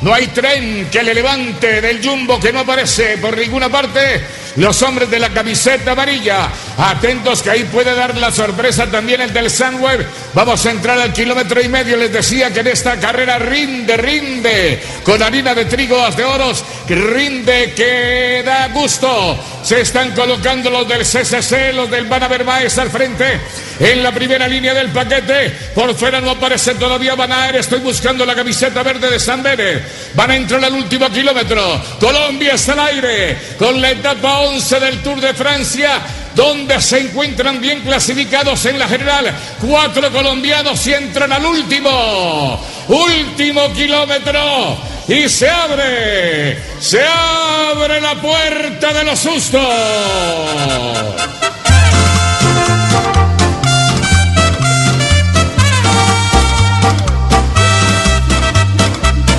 No 0.03 0.13
hay 0.13 0.27
tren 0.27 0.89
que 0.91 1.05
le 1.05 1.15
levante 1.15 1.81
del 1.81 2.05
Jumbo 2.05 2.41
que 2.41 2.53
no 2.53 2.59
aparece 2.59 3.19
por 3.19 3.39
ninguna 3.39 3.69
parte. 3.69 4.21
Los 4.59 4.83
hombres 4.83 5.09
de 5.09 5.21
la 5.21 5.31
camiseta 5.31 5.93
amarilla 5.93 6.51
Atentos 6.79 7.43
que 7.43 7.51
ahí 7.51 7.65
puede 7.65 7.93
dar 7.93 8.17
la 8.17 8.31
sorpresa 8.31 8.87
también 8.87 9.21
el 9.21 9.33
del 9.33 9.51
Sunweb. 9.51 10.07
Vamos 10.33 10.65
a 10.65 10.71
entrar 10.71 10.97
al 11.01 11.13
kilómetro 11.13 11.61
y 11.61 11.69
medio. 11.69 11.97
Les 11.97 12.13
decía 12.13 12.53
que 12.53 12.61
en 12.61 12.69
esta 12.69 13.01
carrera 13.01 13.37
rinde, 13.37 13.97
rinde. 13.97 14.81
Con 15.03 15.21
harina 15.21 15.57
de 15.57 15.65
trigo, 15.65 16.09
de 16.11 16.25
oros, 16.25 16.65
rinde 16.87 17.73
que 17.75 18.45
da 18.47 18.69
gusto. 18.69 19.37
Se 19.65 19.81
están 19.81 20.13
colocando 20.13 20.71
los 20.71 20.87
del 20.87 21.01
CCC, 21.01 21.73
los 21.75 21.91
del 21.91 22.07
Maes 22.45 22.79
al 22.79 22.91
frente. 22.91 23.41
En 23.81 24.03
la 24.03 24.13
primera 24.13 24.47
línea 24.47 24.73
del 24.73 24.91
paquete. 24.91 25.51
Por 25.75 25.97
fuera 25.97 26.21
no 26.21 26.31
aparece 26.31 26.77
todavía 26.77 27.17
Van 27.17 27.33
Estoy 27.57 27.81
buscando 27.81 28.25
la 28.25 28.37
camiseta 28.37 28.85
verde 28.85 29.11
de 29.11 29.19
San 29.19 29.43
Bene. 29.43 29.83
Van 30.15 30.31
a 30.31 30.37
entrar 30.37 30.65
al 30.65 30.75
último 30.75 31.11
kilómetro. 31.11 31.83
Colombia 31.99 32.55
está 32.55 32.75
al 32.75 32.81
aire. 32.81 33.37
Con 33.59 33.81
la 33.81 33.91
etapa 33.91 34.41
11 34.49 34.81
del 34.81 35.03
Tour 35.03 35.21
de 35.21 35.35
Francia 35.35 36.01
donde 36.35 36.81
se 36.81 37.01
encuentran 37.01 37.61
bien 37.61 37.81
clasificados 37.81 38.65
en 38.67 38.79
la 38.79 38.89
general. 38.89 39.35
Cuatro 39.61 40.11
colombianos 40.11 40.87
y 40.87 40.95
entran 40.95 41.33
al 41.33 41.45
último, 41.45 42.65
último 42.89 43.73
kilómetro. 43.75 44.79
Y 45.07 45.29
se 45.29 45.51
abre, 45.51 46.59
se 46.81 47.01
abre 47.05 48.01
la 48.01 48.15
puerta 48.15 48.93
de 48.93 49.05
los 49.05 49.19
sustos. 49.19 49.61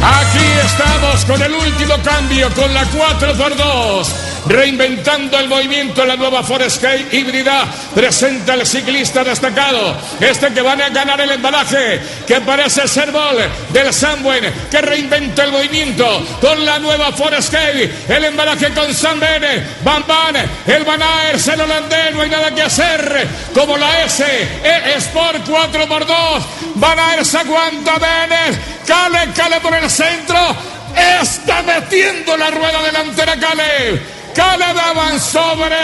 Aquí 0.03 0.45
estamos 0.65 1.25
con 1.25 1.41
el 1.41 1.53
último 1.53 1.95
cambio, 2.03 2.49
con 2.53 2.73
la 2.73 2.85
4 2.85 3.33
por 3.33 3.55
2 3.55 4.28
reinventando 4.47 5.37
el 5.39 5.47
movimiento, 5.47 6.05
la 6.05 6.15
nueva 6.15 6.43
Forescape 6.43 7.07
híbrida, 7.11 7.65
presenta 7.93 8.53
el 8.53 8.65
ciclista 8.65 9.23
destacado, 9.23 9.95
este 10.19 10.53
que 10.53 10.61
va 10.61 10.73
a 10.73 10.89
ganar 10.89 11.19
el 11.21 11.31
embalaje, 11.31 12.01
que 12.25 12.41
parece 12.41 12.87
ser 12.87 13.11
Bol 13.11 13.37
del 13.69 13.93
Sambuen, 13.93 14.53
que 14.69 14.81
reinventa 14.81 15.43
el 15.43 15.51
movimiento 15.51 16.25
con 16.41 16.65
la 16.65 16.79
nueva 16.79 17.11
Forescape, 17.11 17.91
el 18.07 18.25
embalaje 18.25 18.69
con 18.73 18.93
San 18.93 19.19
Bene, 19.19 19.65
Van 19.83 20.05
Van, 20.07 20.35
el 20.65 20.83
Van 20.83 21.01
Aers, 21.01 21.47
el 21.47 21.61
holandés, 21.61 22.13
no 22.13 22.21
hay 22.21 22.29
nada 22.29 22.53
que 22.53 22.61
hacer, 22.61 23.27
como 23.53 23.77
la 23.77 24.03
S, 24.03 24.23
E 24.23 24.93
Sport 24.97 25.47
4x2, 25.47 26.43
Van 26.75 26.99
Aers 26.99 27.35
aguanta 27.35 27.97
Bene, 27.97 28.57
Cale, 28.85 29.31
Cale 29.35 29.59
por 29.59 29.73
el 29.73 29.89
centro, 29.89 30.37
está 31.21 31.61
metiendo 31.63 32.35
la 32.37 32.49
rueda 32.49 32.81
delantera 32.83 33.35
Cale. 33.39 34.18
Caleb 34.35 34.75
daban 34.75 35.19
sobre 35.19 35.75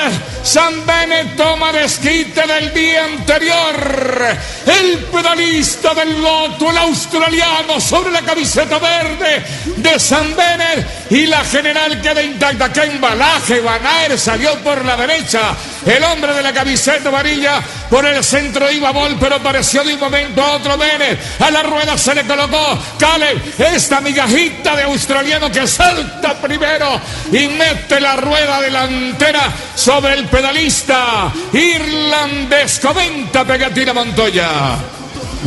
San 0.43 0.85
Bene 0.85 1.33
toma 1.35 1.71
desquite 1.71 2.45
del 2.45 2.73
día 2.73 3.05
anterior. 3.05 4.37
El 4.65 4.99
pedalista 5.05 5.93
del 5.93 6.21
loto, 6.21 6.69
el 6.69 6.77
australiano, 6.77 7.81
sobre 7.81 8.11
la 8.11 8.21
camiseta 8.21 8.77
verde 8.77 9.43
de 9.77 9.99
San 9.99 10.35
Bene 10.35 10.85
y 11.09 11.25
la 11.25 11.43
general 11.43 11.99
queda 12.01 12.21
intacta. 12.21 12.71
¡Qué 12.71 12.83
embalaje! 12.83 13.59
Van 13.61 13.81
salió 14.17 14.53
por 14.59 14.85
la 14.85 14.95
derecha. 14.95 15.55
El 15.85 16.03
hombre 16.03 16.33
de 16.33 16.43
la 16.43 16.53
camiseta 16.53 17.09
amarilla 17.09 17.61
por 17.89 18.05
el 18.05 18.23
centro 18.23 18.71
iba 18.71 18.91
Bol, 18.91 19.17
pero 19.19 19.35
apareció 19.35 19.83
de 19.83 19.93
un 19.93 19.99
momento 19.99 20.41
a 20.41 20.53
otro 20.53 20.77
Bene. 20.77 21.17
A 21.39 21.49
la 21.49 21.63
rueda 21.63 21.97
se 21.97 22.13
le 22.13 22.23
colocó 22.25 22.77
Caleb, 22.99 23.41
esta 23.57 24.01
migajita 24.01 24.75
de 24.75 24.83
australiano 24.83 25.51
que 25.51 25.67
salta 25.67 26.33
primero 26.35 26.99
y 27.31 27.47
mete 27.47 27.99
la 27.99 28.15
rueda 28.15 28.34
delantera 28.61 29.51
sobre 29.75 30.13
el 30.13 30.25
pedalista 30.25 31.31
irlandés. 31.53 32.79
Comenta 32.79 33.45
Pegatina 33.45 33.93
Montoya. 33.93 34.77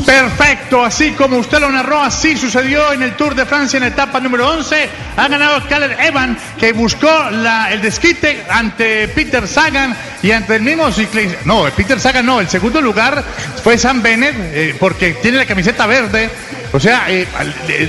Perfecto, 0.04 0.84
así 0.84 1.12
como 1.12 1.38
usted 1.38 1.60
lo 1.60 1.70
narró, 1.70 2.00
así 2.00 2.36
sucedió 2.36 2.92
en 2.92 3.02
el 3.02 3.16
Tour 3.16 3.34
de 3.34 3.44
Francia 3.44 3.78
en 3.78 3.82
etapa 3.84 4.20
número 4.20 4.48
11. 4.48 4.88
Ha 5.16 5.28
ganado 5.28 5.66
Caleb 5.68 5.96
Evan, 6.00 6.38
que 6.58 6.72
buscó 6.72 7.10
el 7.28 7.80
desquite 7.82 8.44
ante 8.48 9.08
Peter 9.08 9.46
Sagan 9.46 9.96
y 10.22 10.30
ante 10.30 10.56
el 10.56 10.62
mismo 10.62 10.90
ciclista. 10.92 11.38
No, 11.44 11.64
Peter 11.76 11.98
Sagan 11.98 12.26
no, 12.26 12.40
el 12.40 12.48
segundo 12.48 12.80
lugar 12.80 13.24
fue 13.62 13.76
Sam 13.76 14.00
Bennett, 14.02 14.36
eh, 14.38 14.76
porque 14.78 15.14
tiene 15.14 15.38
la 15.38 15.46
camiseta 15.46 15.86
verde. 15.86 16.30
O 16.72 16.80
sea, 16.80 17.06
eh, 17.08 17.26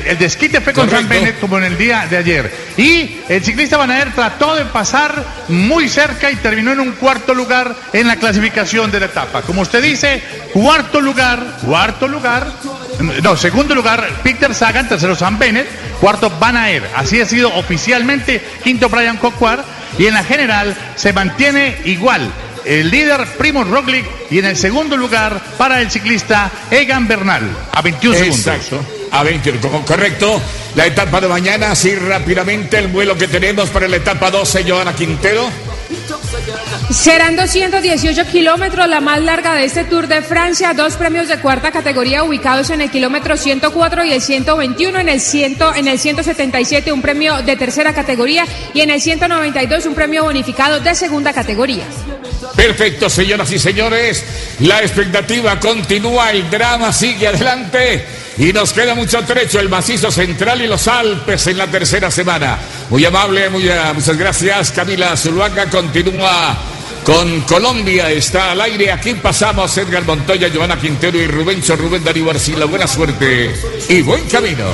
el, 0.05 0.17
desquite 0.17 0.61
fue 0.61 0.73
con 0.73 0.89
Sam 0.89 1.07
Bennett 1.07 1.39
como 1.39 1.57
en 1.57 1.65
el 1.65 1.77
día 1.77 2.07
de 2.09 2.17
ayer. 2.17 2.51
Y 2.77 3.17
el 3.27 3.43
ciclista 3.43 3.77
Van 3.77 3.91
Aert 3.91 4.15
trató 4.15 4.55
de 4.55 4.65
pasar 4.65 5.23
muy 5.49 5.89
cerca 5.89 6.31
y 6.31 6.37
terminó 6.37 6.71
en 6.71 6.79
un 6.79 6.93
cuarto 6.93 7.33
lugar 7.33 7.75
en 7.91 8.07
la 8.07 8.15
clasificación 8.15 8.89
de 8.91 9.01
la 9.01 9.05
etapa. 9.07 9.41
Como 9.41 9.61
usted 9.61 9.83
dice, 9.83 10.21
cuarto 10.53 11.01
lugar, 11.01 11.57
cuarto 11.65 12.07
lugar, 12.07 12.47
no, 13.21 13.35
segundo 13.35 13.75
lugar 13.75 14.07
Peter 14.23 14.53
Sagan, 14.55 14.87
tercero 14.87 15.15
Sam 15.15 15.37
Bennett, 15.37 15.67
cuarto 15.99 16.29
Van 16.39 16.55
Aert. 16.55 16.85
Así 16.95 17.19
ha 17.19 17.25
sido 17.25 17.53
oficialmente, 17.55 18.41
quinto 18.63 18.87
Brian 18.87 19.17
Coquard 19.17 19.61
y 19.97 20.07
en 20.07 20.13
la 20.13 20.23
general 20.23 20.75
se 20.95 21.11
mantiene 21.11 21.77
igual. 21.85 22.31
El 22.69 22.91
líder 22.91 23.25
Primo 23.35 23.63
Roglic 23.63 24.05
y 24.29 24.37
en 24.37 24.45
el 24.45 24.55
segundo 24.55 24.95
lugar 24.95 25.41
para 25.57 25.81
el 25.81 25.89
ciclista 25.89 26.51
Egan 26.69 27.07
Bernal 27.07 27.41
a 27.71 27.81
21 27.81 28.15
Exacto. 28.19 28.79
A 29.11 29.23
21, 29.23 29.83
correcto. 29.83 30.39
La 30.75 30.85
etapa 30.85 31.19
de 31.19 31.27
mañana, 31.27 31.71
así 31.71 31.95
rápidamente 31.95 32.77
el 32.77 32.89
vuelo 32.89 33.17
que 33.17 33.27
tenemos 33.27 33.71
para 33.71 33.87
la 33.87 33.95
etapa 33.95 34.29
12, 34.29 34.69
Joana 34.69 34.93
Quintero. 34.93 35.49
Serán 36.91 37.35
218 37.35 38.25
kilómetros, 38.25 38.87
la 38.87 38.99
más 38.99 39.21
larga 39.21 39.55
de 39.55 39.65
este 39.65 39.83
Tour 39.83 40.07
de 40.07 40.21
Francia. 40.21 40.73
Dos 40.73 40.95
premios 40.95 41.27
de 41.27 41.39
cuarta 41.39 41.71
categoría 41.71 42.23
ubicados 42.23 42.69
en 42.69 42.81
el 42.81 42.91
kilómetro 42.91 43.37
104 43.37 44.05
y 44.05 44.11
el 44.11 44.21
121. 44.21 44.99
En 44.99 45.09
el, 45.09 45.19
100, 45.19 45.57
en 45.75 45.87
el 45.87 45.99
177, 45.99 46.91
un 46.91 47.01
premio 47.01 47.41
de 47.41 47.55
tercera 47.55 47.93
categoría. 47.93 48.45
Y 48.73 48.81
en 48.81 48.89
el 48.91 49.01
192, 49.01 49.85
un 49.85 49.95
premio 49.95 50.23
bonificado 50.23 50.79
de 50.79 50.95
segunda 50.95 51.33
categoría. 51.33 51.85
Perfecto, 52.55 53.09
señoras 53.09 53.51
y 53.51 53.59
señores. 53.59 54.23
La 54.59 54.81
expectativa 54.81 55.59
continúa, 55.59 56.31
el 56.31 56.49
drama 56.49 56.91
sigue 56.91 57.27
adelante. 57.27 58.05
Y 58.39 58.53
nos 58.53 58.71
queda 58.71 58.95
mucho 58.95 59.21
trecho, 59.25 59.59
el 59.59 59.67
macizo 59.67 60.09
central 60.09 60.61
y 60.61 60.67
los 60.67 60.87
Alpes 60.87 61.47
en 61.47 61.57
la 61.57 61.67
tercera 61.67 62.09
semana. 62.09 62.57
Muy 62.89 63.03
amable, 63.03 63.49
muy, 63.49 63.69
muchas 63.93 64.17
gracias. 64.17 64.71
Camila 64.71 65.17
Zuluaga 65.17 65.69
continúa 65.69 66.57
con 67.05 67.41
Colombia 67.41 68.09
está 68.11 68.51
al 68.51 68.61
aire. 68.61 68.91
Aquí 68.91 69.13
pasamos 69.15 69.77
Edgar 69.77 70.05
Montoya, 70.05 70.47
Giovanna 70.47 70.79
Quintero 70.79 71.17
y 71.17 71.27
Rubencho 71.27 71.75
Rubén 71.75 72.03
Darío 72.03 72.29
Arcila. 72.29 72.65
Buena 72.65 72.87
suerte 72.87 73.53
y 73.87 74.01
buen 74.01 74.23
camino. 74.27 74.65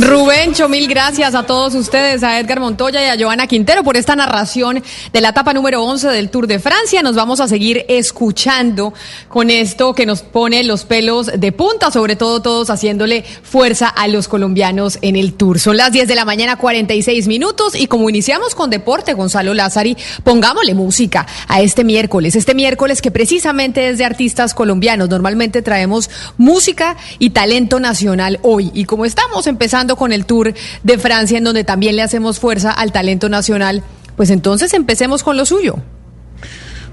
Rubencho, 0.00 0.68
mil 0.68 0.88
gracias 0.88 1.34
a 1.34 1.44
todos 1.44 1.74
ustedes, 1.74 2.22
a 2.22 2.38
Edgar 2.38 2.60
Montoya 2.60 3.02
y 3.04 3.08
a 3.08 3.14
Giovanna 3.16 3.46
Quintero 3.46 3.82
por 3.82 3.96
esta 3.96 4.16
narración 4.16 4.82
de 5.12 5.20
la 5.20 5.30
etapa 5.30 5.52
número 5.52 5.82
11 5.82 6.08
del 6.08 6.30
Tour 6.30 6.46
de 6.46 6.58
Francia. 6.58 7.02
Nos 7.02 7.16
vamos 7.16 7.40
a 7.40 7.48
seguir 7.48 7.84
escuchando 7.88 8.94
con 9.28 9.50
esto 9.50 9.94
que 9.94 10.06
nos 10.06 10.22
pone 10.22 10.64
los 10.64 10.84
pelos 10.84 11.30
de 11.34 11.52
punta, 11.52 11.90
sobre 11.90 12.16
todo 12.16 12.40
todos 12.42 12.70
haciéndole 12.70 13.22
fuerza 13.22 13.88
a 13.88 14.08
los 14.08 14.28
colombianos 14.28 14.98
en 15.02 15.16
el 15.16 15.34
Tour. 15.34 15.58
Son 15.58 15.76
las 15.76 15.92
10 15.92 16.08
de 16.08 16.14
la 16.14 16.24
mañana, 16.24 16.56
46 16.56 17.28
minutos 17.28 17.74
y 17.74 17.86
como 17.86 18.08
iniciamos 18.08 18.54
con 18.54 18.70
deporte, 18.70 19.14
Gonzalo 19.14 19.54
Lázari, 19.54 19.96
pongámosle 20.24 20.74
música 20.74 21.26
a 21.48 21.60
este 21.60 21.84
miércoles. 21.84 22.36
Este 22.36 22.54
miércoles 22.54 23.02
que 23.02 23.10
precisamente 23.10 23.88
es 23.88 23.98
de 23.98 24.04
artistas 24.04 24.54
colombianos. 24.54 25.08
Normalmente 25.08 25.62
traemos 25.62 26.10
música 26.36 26.96
y 27.18 27.30
talento 27.30 27.80
nacional 27.80 28.38
hoy. 28.42 28.70
Y 28.74 28.84
como 28.84 29.04
estamos 29.04 29.46
empezando 29.46 29.96
con 29.96 30.12
el 30.12 30.26
Tour 30.26 30.54
de 30.82 30.98
Francia, 30.98 31.38
en 31.38 31.44
donde 31.44 31.64
también 31.64 31.96
le 31.96 32.02
hacemos 32.02 32.40
fuerza 32.40 32.70
al 32.70 32.92
talento 32.92 33.28
nacional, 33.28 33.82
pues 34.16 34.30
entonces 34.30 34.74
empecemos 34.74 35.22
con 35.22 35.36
lo 35.36 35.46
suyo. 35.46 35.76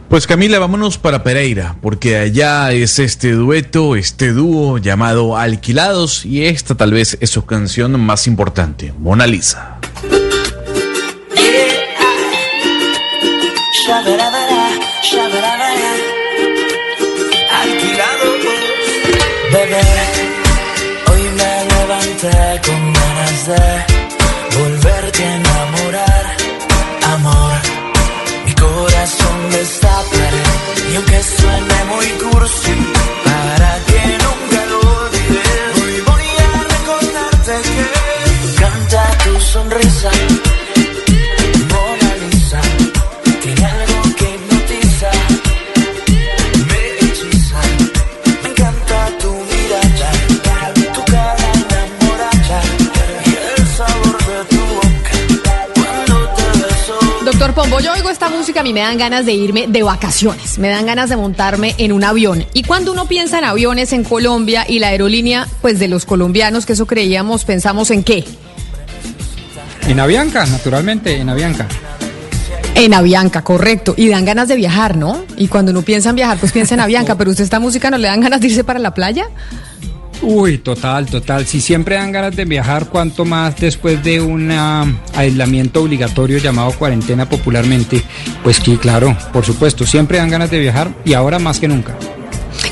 Pues 0.10 0.26
Camila, 0.26 0.58
vámonos 0.58 0.98
para 0.98 1.22
Pereira, 1.22 1.76
porque 1.82 2.16
allá 2.16 2.72
es 2.72 2.98
este 2.98 3.34
dueto, 3.34 3.98
este 3.98 4.32
dúo 4.32 4.78
llamado 4.78 5.36
Alquilados, 5.36 6.26
y 6.26 6.46
esta 6.46 6.76
tal 6.76 6.94
vez 6.94 7.18
es 7.20 7.30
su 7.30 7.46
canción 7.46 8.00
más 8.00 8.26
importante, 8.26 8.94
Mona 8.98 9.28
Lisa. 9.28 9.77
Alquilado, 17.62 18.30
bebé. 19.54 19.82
Hoy 21.10 21.24
me 21.40 21.52
levanté 21.72 22.62
con 22.66 22.94
ganas 22.94 23.48
de 23.48 23.64
volverte 24.60 25.24
a 25.24 25.36
enamorar. 25.36 26.26
Amor, 27.14 27.60
mi 28.46 28.54
corazón 28.56 29.50
destaparé. 29.52 30.44
Y 30.92 30.96
aunque 30.98 31.24
suene 31.24 31.78
muy 31.86 32.08
cursi, 32.24 32.76
para 33.24 33.72
que 33.88 34.02
nunca 34.26 34.66
lo 34.72 34.80
olvides, 35.00 35.82
hoy 35.82 36.02
voy 36.10 36.28
a 36.44 36.48
recordarte 36.76 37.54
que 37.64 37.84
me 38.26 38.52
encanta 38.52 39.18
tu 39.24 39.40
sonrisa. 39.40 40.12
Esta 58.18 58.30
música 58.30 58.60
a 58.60 58.64
mí 58.64 58.72
me 58.72 58.82
dan 58.82 58.98
ganas 58.98 59.26
de 59.26 59.34
irme 59.34 59.66
de 59.68 59.82
vacaciones, 59.82 60.60
me 60.60 60.70
dan 60.70 60.86
ganas 60.86 61.10
de 61.10 61.18
montarme 61.18 61.74
en 61.78 61.92
un 61.92 62.04
avión. 62.04 62.46
Y 62.54 62.64
cuando 62.64 62.92
uno 62.92 63.08
piensa 63.08 63.40
en 63.40 63.46
aviones 63.46 63.94
en 63.94 64.04
Colombia 64.04 64.66
y 64.68 64.80
la 64.80 64.90
aerolínea, 64.90 65.48
pues 65.62 65.80
de 65.80 65.88
los 65.88 66.06
colombianos, 66.06 66.66
que 66.66 66.74
eso 66.74 66.86
creíamos, 66.86 67.46
pensamos 67.46 67.90
en 67.90 68.04
qué? 68.04 68.26
En 69.88 70.00
Avianca, 70.00 70.46
naturalmente, 70.46 71.18
en 71.18 71.30
Avianca. 71.30 71.68
En 72.76 72.94
Avianca, 72.94 73.44
correcto. 73.44 73.96
Y 73.98 74.10
dan 74.10 74.26
ganas 74.26 74.48
de 74.48 74.56
viajar, 74.56 74.96
¿no? 74.96 75.24
Y 75.36 75.48
cuando 75.48 75.72
uno 75.72 75.82
piensa 75.82 76.10
en 76.12 76.16
viajar, 76.16 76.38
pues 76.38 76.52
piensa 76.52 76.76
en 76.76 76.82
Avianca. 76.82 77.16
Pero 77.18 77.32
usted 77.32 77.44
esta 77.44 77.60
música 77.60 77.90
no 77.90 77.98
le 77.98 78.08
dan 78.08 78.22
ganas 78.22 78.40
de 78.40 78.48
irse 78.48 78.64
para 78.64 78.80
la 78.80 78.94
playa. 78.94 79.30
Uy, 80.22 80.58
total, 80.58 81.06
total. 81.06 81.46
Si 81.46 81.62
siempre 81.62 81.96
dan 81.96 82.12
ganas 82.12 82.36
de 82.36 82.46
viajar, 82.46 82.90
cuanto 82.90 83.24
más 83.24 83.56
después 83.58 84.04
de 84.04 84.20
un 84.20 84.52
aislamiento 85.16 85.84
obligatorio 85.84 86.40
llamado 86.40 86.72
cuarentena 86.72 87.30
popularmente, 87.30 88.02
pues 88.44 88.58
sí, 88.58 88.78
claro, 88.78 89.16
por 89.32 89.46
supuesto, 89.46 89.86
siempre 89.86 90.18
dan 90.18 90.30
ganas 90.30 90.52
de 90.52 90.60
viajar 90.60 90.94
y 91.06 91.14
ahora 91.14 91.40
más 91.40 91.60
que 91.60 91.68
nunca. 91.68 91.96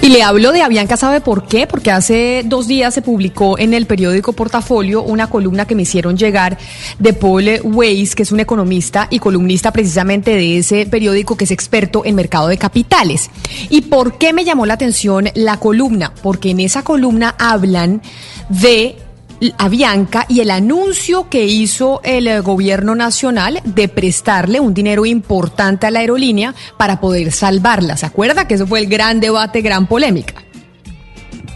Y 0.01 0.09
le 0.09 0.21
hablo 0.21 0.51
de 0.51 0.61
Avianca, 0.61 0.97
¿sabe 0.97 1.19
por 1.19 1.47
qué? 1.47 1.65
Porque 1.65 1.89
hace 1.89 2.43
dos 2.45 2.67
días 2.67 2.93
se 2.93 3.01
publicó 3.01 3.57
en 3.57 3.73
el 3.73 3.87
periódico 3.87 4.33
Portafolio 4.33 5.01
una 5.01 5.27
columna 5.27 5.65
que 5.65 5.73
me 5.73 5.81
hicieron 5.81 6.15
llegar 6.15 6.59
de 6.99 7.13
Paul 7.13 7.61
Weiss, 7.63 8.13
que 8.13 8.23
es 8.23 8.31
un 8.31 8.39
economista 8.39 9.07
y 9.09 9.19
columnista 9.19 9.71
precisamente 9.71 10.31
de 10.31 10.59
ese 10.59 10.85
periódico 10.85 11.35
que 11.35 11.45
es 11.45 11.51
experto 11.51 12.03
en 12.05 12.15
mercado 12.15 12.47
de 12.49 12.57
capitales. 12.57 13.31
¿Y 13.69 13.81
por 13.81 14.19
qué 14.19 14.31
me 14.31 14.45
llamó 14.45 14.65
la 14.67 14.75
atención 14.75 15.29
la 15.33 15.57
columna? 15.57 16.13
Porque 16.21 16.51
en 16.51 16.59
esa 16.59 16.83
columna 16.83 17.33
hablan 17.39 18.01
de 18.49 18.97
a 19.57 19.69
Bianca 19.69 20.25
y 20.29 20.39
el 20.39 20.51
anuncio 20.51 21.29
que 21.29 21.45
hizo 21.45 22.01
el 22.03 22.27
eh, 22.27 22.39
gobierno 22.39 22.95
nacional 22.95 23.61
de 23.63 23.87
prestarle 23.87 24.59
un 24.59 24.73
dinero 24.73 25.05
importante 25.05 25.87
a 25.87 25.91
la 25.91 25.99
aerolínea 25.99 26.55
para 26.77 26.99
poder 26.99 27.31
salvarla. 27.31 27.97
¿Se 27.97 28.05
acuerda 28.05 28.47
que 28.47 28.55
eso 28.55 28.67
fue 28.67 28.79
el 28.79 28.87
gran 28.87 29.19
debate, 29.19 29.61
gran 29.61 29.87
polémica? 29.87 30.44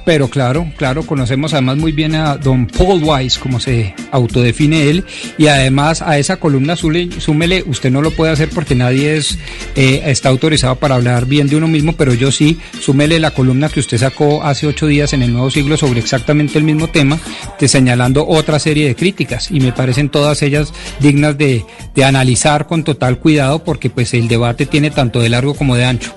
Pero 0.09 0.27
claro, 0.27 0.65
claro, 0.75 1.03
conocemos 1.03 1.53
además 1.53 1.77
muy 1.77 1.91
bien 1.91 2.15
a 2.15 2.35
don 2.35 2.65
Paul 2.65 3.03
Weiss, 3.03 3.37
como 3.37 3.59
se 3.59 3.93
autodefine 4.09 4.89
él, 4.89 5.05
y 5.37 5.45
además 5.45 6.01
a 6.01 6.17
esa 6.17 6.37
columna 6.37 6.75
súmele, 6.75 7.63
usted 7.67 7.91
no 7.91 8.01
lo 8.01 8.09
puede 8.09 8.31
hacer 8.31 8.49
porque 8.49 8.73
nadie 8.73 9.17
es, 9.17 9.37
eh, 9.75 10.01
está 10.05 10.29
autorizado 10.29 10.77
para 10.77 10.95
hablar 10.95 11.27
bien 11.27 11.47
de 11.47 11.57
uno 11.57 11.67
mismo, 11.67 11.93
pero 11.93 12.15
yo 12.15 12.31
sí, 12.31 12.57
súmele 12.81 13.19
la 13.19 13.35
columna 13.35 13.69
que 13.69 13.81
usted 13.81 13.99
sacó 13.99 14.41
hace 14.41 14.65
ocho 14.65 14.87
días 14.87 15.13
en 15.13 15.21
el 15.21 15.31
Nuevo 15.31 15.51
Siglo 15.51 15.77
sobre 15.77 15.99
exactamente 15.99 16.57
el 16.57 16.63
mismo 16.63 16.87
tema, 16.87 17.19
de 17.59 17.67
señalando 17.67 18.27
otra 18.27 18.57
serie 18.57 18.87
de 18.87 18.95
críticas, 18.95 19.51
y 19.51 19.59
me 19.59 19.73
parecen 19.73 20.09
todas 20.09 20.41
ellas 20.41 20.73
dignas 20.99 21.37
de, 21.37 21.63
de 21.93 22.03
analizar 22.03 22.65
con 22.65 22.83
total 22.83 23.19
cuidado 23.19 23.63
porque 23.63 23.91
pues 23.91 24.15
el 24.15 24.27
debate 24.27 24.65
tiene 24.65 24.89
tanto 24.89 25.19
de 25.19 25.29
largo 25.29 25.53
como 25.53 25.75
de 25.75 25.85
ancho. 25.85 26.15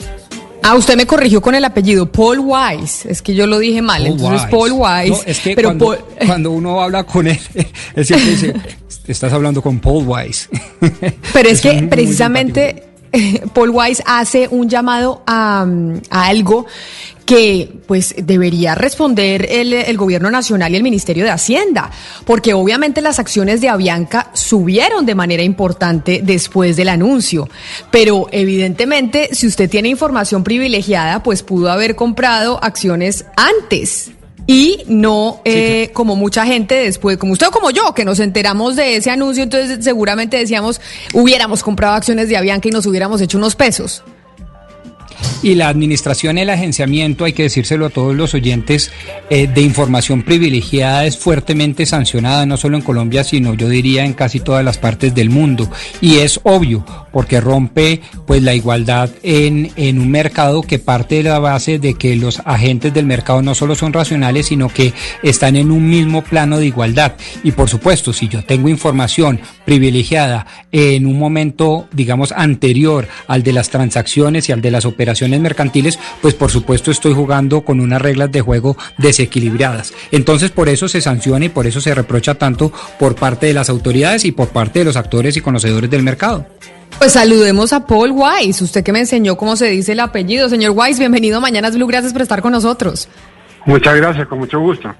Ah, 0.62 0.74
usted 0.76 0.96
me 0.96 1.06
corrigió 1.06 1.40
con 1.40 1.54
el 1.54 1.64
apellido 1.64 2.10
Paul 2.10 2.40
Wise. 2.40 3.10
Es 3.10 3.22
que 3.22 3.34
yo 3.34 3.46
lo 3.46 3.58
dije 3.58 3.82
mal. 3.82 4.06
entonces 4.06 4.46
Paul 4.50 4.72
Wise. 4.72 5.22
es 5.26 5.40
que 5.40 5.54
pero 5.54 5.76
cuando, 6.26 6.50
uno 6.52 6.80
habla 6.80 7.04
con 7.04 7.26
él, 7.26 7.38
él 7.94 8.04
siempre 8.04 8.30
dice, 8.30 8.54
estás 9.06 9.32
hablando 9.32 9.62
con 9.62 9.80
Paul 9.80 10.04
Wise. 10.06 10.48
Pero 11.32 11.48
es, 11.48 11.60
que 11.60 11.82
precisamente 11.84 12.84
Paul 13.52 13.70
Wise 13.70 14.02
hace 14.06 14.48
un 14.48 14.68
llamado 14.68 15.22
a, 15.26 15.66
a 16.10 16.26
algo 16.26 16.66
que 17.32 17.66
pues 17.86 18.14
debería 18.18 18.74
responder 18.74 19.48
el, 19.50 19.96
gobierno 19.96 20.30
nacional 20.30 20.70
y 20.70 20.76
el 20.76 20.82
Ministerio 20.82 21.24
de 21.24 21.30
Hacienda, 21.30 21.90
porque 22.26 22.52
obviamente 22.52 23.00
las 23.00 23.18
acciones 23.18 23.62
de 23.62 23.70
Avianca 23.70 24.30
subieron 24.34 25.06
de 25.06 25.14
manera 25.14 25.42
importante 25.42 26.20
después 26.22 26.76
del 26.76 26.90
anuncio, 26.90 27.48
pero 27.90 28.26
evidentemente 28.32 29.30
si 29.32 29.46
usted 29.46 29.70
tiene 29.70 29.88
información 29.88 30.44
privilegiada, 30.44 31.22
pues 31.22 31.42
pudo 31.42 31.72
haber 31.72 31.96
comprado 31.96 32.62
acciones 32.62 33.24
antes. 33.34 34.10
Y 34.46 34.82
no 34.88 35.40
eh, 35.46 35.88
como 35.94 36.16
mucha 36.16 36.44
gente 36.44 36.74
después, 36.74 37.16
como 37.16 37.32
usted 37.32 37.46
o 37.46 37.50
como 37.50 37.70
yo, 37.70 37.94
que 37.94 38.04
nos 38.04 38.20
enteramos 38.20 38.76
de 38.76 38.96
ese 38.96 39.08
anuncio, 39.08 39.42
entonces 39.42 39.82
seguramente 39.82 40.36
decíamos, 40.36 40.82
hubiéramos 41.14 41.62
comprado 41.62 41.94
acciones 41.94 42.28
de 42.28 42.36
Avianca 42.36 42.68
y 42.68 42.72
nos 42.72 42.84
hubiéramos 42.84 43.22
hecho 43.22 43.38
unos 43.38 43.56
pesos. 43.56 44.02
Y 45.42 45.56
la 45.56 45.68
administración, 45.68 46.38
el 46.38 46.50
agenciamiento, 46.50 47.24
hay 47.24 47.32
que 47.32 47.44
decírselo 47.44 47.86
a 47.86 47.90
todos 47.90 48.14
los 48.14 48.34
oyentes, 48.34 48.90
eh, 49.28 49.46
de 49.46 49.60
información 49.60 50.22
privilegiada 50.22 51.04
es 51.04 51.18
fuertemente 51.18 51.84
sancionada, 51.86 52.46
no 52.46 52.56
solo 52.56 52.76
en 52.76 52.82
Colombia, 52.82 53.24
sino 53.24 53.54
yo 53.54 53.68
diría 53.68 54.04
en 54.04 54.12
casi 54.12 54.40
todas 54.40 54.64
las 54.64 54.78
partes 54.78 55.14
del 55.14 55.30
mundo. 55.30 55.70
Y 56.00 56.18
es 56.18 56.40
obvio, 56.44 56.84
porque 57.12 57.40
rompe 57.40 58.00
pues 58.26 58.42
la 58.42 58.54
igualdad 58.54 59.10
en, 59.22 59.72
en 59.76 59.98
un 59.98 60.10
mercado 60.10 60.62
que 60.62 60.78
parte 60.78 61.16
de 61.16 61.22
la 61.24 61.38
base 61.38 61.78
de 61.78 61.94
que 61.94 62.16
los 62.16 62.40
agentes 62.44 62.94
del 62.94 63.06
mercado 63.06 63.42
no 63.42 63.54
solo 63.54 63.74
son 63.74 63.92
racionales, 63.92 64.46
sino 64.46 64.68
que 64.68 64.92
están 65.22 65.56
en 65.56 65.70
un 65.70 65.88
mismo 65.88 66.22
plano 66.22 66.58
de 66.58 66.66
igualdad. 66.66 67.14
Y 67.42 67.52
por 67.52 67.68
supuesto, 67.68 68.12
si 68.12 68.28
yo 68.28 68.44
tengo 68.44 68.68
información 68.68 69.40
privilegiada 69.64 70.46
en 70.70 71.06
un 71.06 71.18
momento, 71.18 71.86
digamos, 71.92 72.32
anterior 72.32 73.08
al 73.26 73.42
de 73.42 73.52
las 73.52 73.70
transacciones 73.70 74.48
y 74.48 74.52
al 74.52 74.60
de 74.60 74.70
las 74.70 74.84
operaciones 74.84 75.40
mercantiles, 75.40 75.98
pues 76.20 76.34
por 76.34 76.50
supuesto 76.50 76.90
estoy 76.90 77.14
jugando 77.14 77.62
con 77.62 77.80
unas 77.80 78.02
reglas 78.02 78.32
de 78.32 78.40
juego 78.40 78.76
desequilibradas. 78.98 79.92
Entonces 80.10 80.50
por 80.50 80.68
eso 80.68 80.88
se 80.88 81.00
sanciona 81.00 81.46
y 81.46 81.48
por 81.48 81.66
eso 81.66 81.80
se 81.80 81.94
reprocha 81.94 82.34
tanto 82.34 82.72
por 82.98 83.14
parte 83.14 83.46
de 83.46 83.54
las 83.54 83.68
autoridades 83.68 84.24
y 84.24 84.32
por 84.32 84.48
parte 84.48 84.80
de 84.80 84.84
los 84.84 84.96
actores 84.96 85.36
y 85.36 85.40
conocedores 85.40 85.90
del 85.90 86.02
mercado. 86.02 86.46
Pues 86.98 87.12
saludemos 87.12 87.72
a 87.72 87.86
Paul 87.86 88.12
Weiss, 88.12 88.62
usted 88.62 88.84
que 88.84 88.92
me 88.92 89.00
enseñó 89.00 89.36
cómo 89.36 89.56
se 89.56 89.68
dice 89.68 89.92
el 89.92 90.00
apellido. 90.00 90.48
Señor 90.48 90.72
Weiss, 90.76 90.98
bienvenido 90.98 91.38
a 91.38 91.40
Mañanas 91.40 91.74
Blue, 91.74 91.86
gracias 91.86 92.12
por 92.12 92.22
estar 92.22 92.42
con 92.42 92.52
nosotros. 92.52 93.08
Muchas 93.64 93.96
gracias, 93.96 94.26
con 94.28 94.38
mucho 94.38 94.60
gusto. 94.60 94.94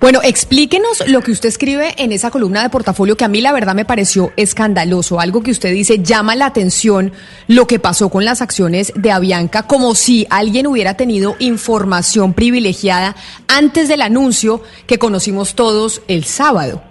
Bueno, 0.00 0.20
explíquenos 0.22 1.08
lo 1.08 1.20
que 1.20 1.32
usted 1.32 1.48
escribe 1.48 1.94
en 1.98 2.12
esa 2.12 2.30
columna 2.30 2.62
de 2.62 2.70
portafolio 2.70 3.16
que 3.16 3.24
a 3.24 3.28
mí 3.28 3.40
la 3.40 3.52
verdad 3.52 3.74
me 3.74 3.84
pareció 3.84 4.32
escandaloso. 4.36 5.20
Algo 5.20 5.42
que 5.42 5.50
usted 5.50 5.72
dice 5.72 6.02
llama 6.02 6.36
la 6.36 6.46
atención 6.46 7.12
lo 7.48 7.66
que 7.66 7.78
pasó 7.78 8.08
con 8.08 8.24
las 8.24 8.42
acciones 8.42 8.92
de 8.96 9.10
Avianca, 9.10 9.64
como 9.64 9.94
si 9.94 10.26
alguien 10.30 10.66
hubiera 10.66 10.94
tenido 10.94 11.36
información 11.38 12.32
privilegiada 12.34 13.16
antes 13.48 13.88
del 13.88 14.02
anuncio 14.02 14.62
que 14.86 14.98
conocimos 14.98 15.54
todos 15.54 16.02
el 16.08 16.24
sábado. 16.24 16.82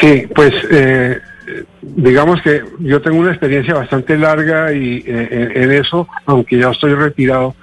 Sí, 0.00 0.26
pues 0.34 0.52
eh, 0.70 1.18
digamos 1.82 2.40
que 2.42 2.62
yo 2.80 3.00
tengo 3.02 3.18
una 3.18 3.30
experiencia 3.30 3.74
bastante 3.74 4.16
larga 4.16 4.72
y 4.72 5.02
eh, 5.06 5.52
en 5.54 5.72
eso, 5.72 6.08
aunque 6.26 6.58
ya 6.58 6.70
estoy 6.70 6.94
retirado, 6.94 7.54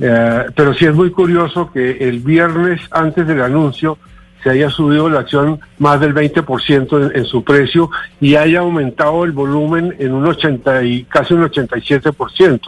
eh, 0.00 0.44
pero 0.54 0.74
sí 0.74 0.86
es 0.86 0.94
muy 0.94 1.10
curioso 1.10 1.70
que 1.72 2.08
el 2.08 2.20
viernes 2.20 2.80
antes 2.90 3.26
del 3.26 3.42
anuncio 3.42 3.98
se 4.42 4.50
haya 4.50 4.70
subido 4.70 5.08
la 5.08 5.20
acción 5.20 5.58
más 5.78 6.00
del 6.00 6.14
20% 6.14 7.12
en, 7.14 7.24
su 7.24 7.42
precio 7.42 7.90
y 8.20 8.36
haya 8.36 8.60
aumentado 8.60 9.24
el 9.24 9.32
volumen 9.32 9.94
en 9.98 10.12
un 10.12 10.26
80 10.26 10.84
y 10.84 11.04
casi 11.04 11.34
un 11.34 11.42
87%. 11.42 12.60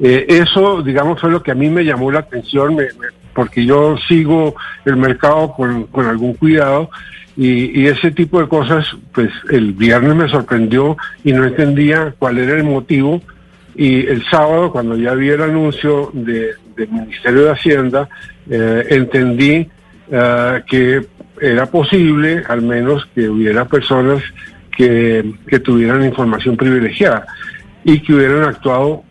Eh, 0.00 0.26
eso, 0.28 0.82
digamos, 0.82 1.20
fue 1.20 1.30
lo 1.30 1.42
que 1.42 1.50
a 1.50 1.54
mí 1.54 1.68
me 1.68 1.84
llamó 1.84 2.10
la 2.10 2.20
atención, 2.20 2.78
porque 3.34 3.66
yo 3.66 3.96
sigo 4.08 4.54
el 4.86 4.96
mercado 4.96 5.52
con, 5.52 5.84
con 5.84 6.06
algún 6.06 6.34
cuidado 6.34 6.88
y, 7.36 7.86
ese 7.86 8.12
tipo 8.12 8.40
de 8.40 8.48
cosas, 8.48 8.86
pues 9.12 9.30
el 9.50 9.72
viernes 9.72 10.14
me 10.14 10.28
sorprendió 10.28 10.96
y 11.24 11.32
no 11.32 11.44
entendía 11.44 12.14
cuál 12.18 12.38
era 12.38 12.56
el 12.56 12.64
motivo. 12.64 13.20
Y 13.74 14.06
el 14.06 14.24
sábado, 14.30 14.70
cuando 14.70 14.96
ya 14.96 15.14
vi 15.14 15.30
el 15.30 15.42
anuncio 15.42 16.10
del 16.12 16.56
Ministerio 16.90 17.44
de 17.44 17.50
Hacienda, 17.50 18.08
eh, 18.48 18.86
entendí 18.90 19.68
eh, 20.10 20.62
que 20.66 21.06
era 21.40 21.66
posible, 21.66 22.44
al 22.48 22.62
menos, 22.62 23.06
que 23.14 23.28
hubiera 23.28 23.64
personas 23.64 24.22
que, 24.76 25.34
tuvieran 25.64 26.04
información 26.04 26.56
privilegiada 26.56 27.26
y 27.84 28.00
que 28.00 28.14
hubieran 28.14 28.44
actuado, 28.44 29.02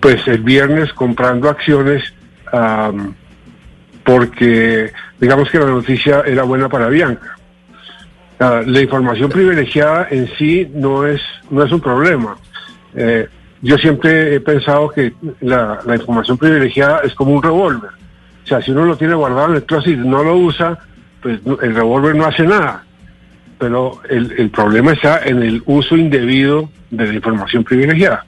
pues 0.00 0.26
el 0.28 0.42
viernes 0.42 0.92
comprando 0.92 1.48
acciones 1.48 2.02
porque 4.04 4.92
digamos 5.18 5.50
que 5.50 5.58
la 5.58 5.66
noticia 5.66 6.22
era 6.26 6.42
buena 6.42 6.68
para 6.68 6.88
Bianca. 6.88 7.36
la 8.38 8.80
información 8.80 9.30
privilegiada 9.30 10.08
en 10.10 10.28
sí 10.36 10.68
no 10.74 11.06
es, 11.06 11.20
no 11.50 11.62
es 11.62 11.72
un 11.72 11.80
problema. 11.80 12.36
Eh, 12.94 13.28
yo 13.62 13.78
siempre 13.78 14.34
he 14.34 14.40
pensado 14.40 14.90
que 14.90 15.14
la, 15.40 15.80
información 15.94 16.36
privilegiada 16.36 17.00
es 17.04 17.14
como 17.14 17.32
un 17.32 17.42
revólver. 17.42 17.90
O 18.44 18.46
sea, 18.46 18.60
si 18.60 18.72
uno 18.72 18.84
lo 18.84 18.96
tiene 18.96 19.14
guardado 19.14 19.50
en 19.50 19.54
el 19.56 19.64
closet 19.64 19.92
y 19.92 19.96
no 19.96 20.24
lo 20.24 20.36
usa, 20.36 20.78
pues 21.22 21.38
el 21.62 21.74
revólver 21.74 22.16
no 22.16 22.26
hace 22.26 22.42
nada. 22.42 22.84
Pero 23.58 24.00
el, 24.08 24.32
el 24.36 24.50
problema 24.50 24.92
está 24.92 25.24
en 25.24 25.42
el 25.44 25.62
uso 25.66 25.96
indebido 25.96 26.68
de 26.90 27.06
la 27.06 27.14
información 27.14 27.62
privilegiada. 27.62 28.26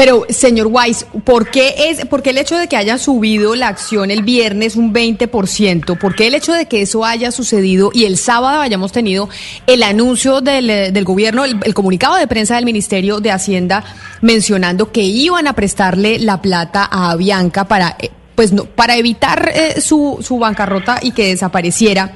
Pero, 0.00 0.24
señor 0.30 0.68
Weiss, 0.68 1.04
¿por 1.24 1.50
qué, 1.50 1.74
es, 1.90 2.06
¿por 2.06 2.22
qué 2.22 2.30
el 2.30 2.38
hecho 2.38 2.56
de 2.56 2.68
que 2.68 2.76
haya 2.78 2.96
subido 2.96 3.54
la 3.54 3.68
acción 3.68 4.10
el 4.10 4.22
viernes 4.22 4.76
un 4.76 4.94
20%? 4.94 5.98
¿Por 5.98 6.14
qué 6.14 6.28
el 6.28 6.34
hecho 6.34 6.54
de 6.54 6.64
que 6.64 6.80
eso 6.80 7.04
haya 7.04 7.30
sucedido 7.30 7.90
y 7.92 8.06
el 8.06 8.16
sábado 8.16 8.62
hayamos 8.62 8.92
tenido 8.92 9.28
el 9.66 9.82
anuncio 9.82 10.40
del, 10.40 10.70
eh, 10.70 10.90
del 10.90 11.04
gobierno, 11.04 11.44
el, 11.44 11.74
comunicado 11.74 12.16
de 12.16 12.26
prensa 12.26 12.54
del 12.54 12.64
Ministerio 12.64 13.20
de 13.20 13.30
Hacienda 13.30 13.84
mencionando 14.22 14.90
que 14.90 15.02
iban 15.02 15.46
a 15.46 15.52
prestarle 15.52 16.18
la 16.18 16.40
plata 16.40 16.88
a 16.90 17.10
Avianca 17.10 17.68
para 17.68 17.94
eh, 17.98 18.08
pues 18.34 18.54
no, 18.54 18.64
para 18.64 18.96
evitar 18.96 19.52
eh, 19.54 19.82
su, 19.82 20.16
su 20.22 20.38
bancarrota 20.38 20.98
y 21.02 21.10
que 21.10 21.26
desapareciera, 21.26 22.12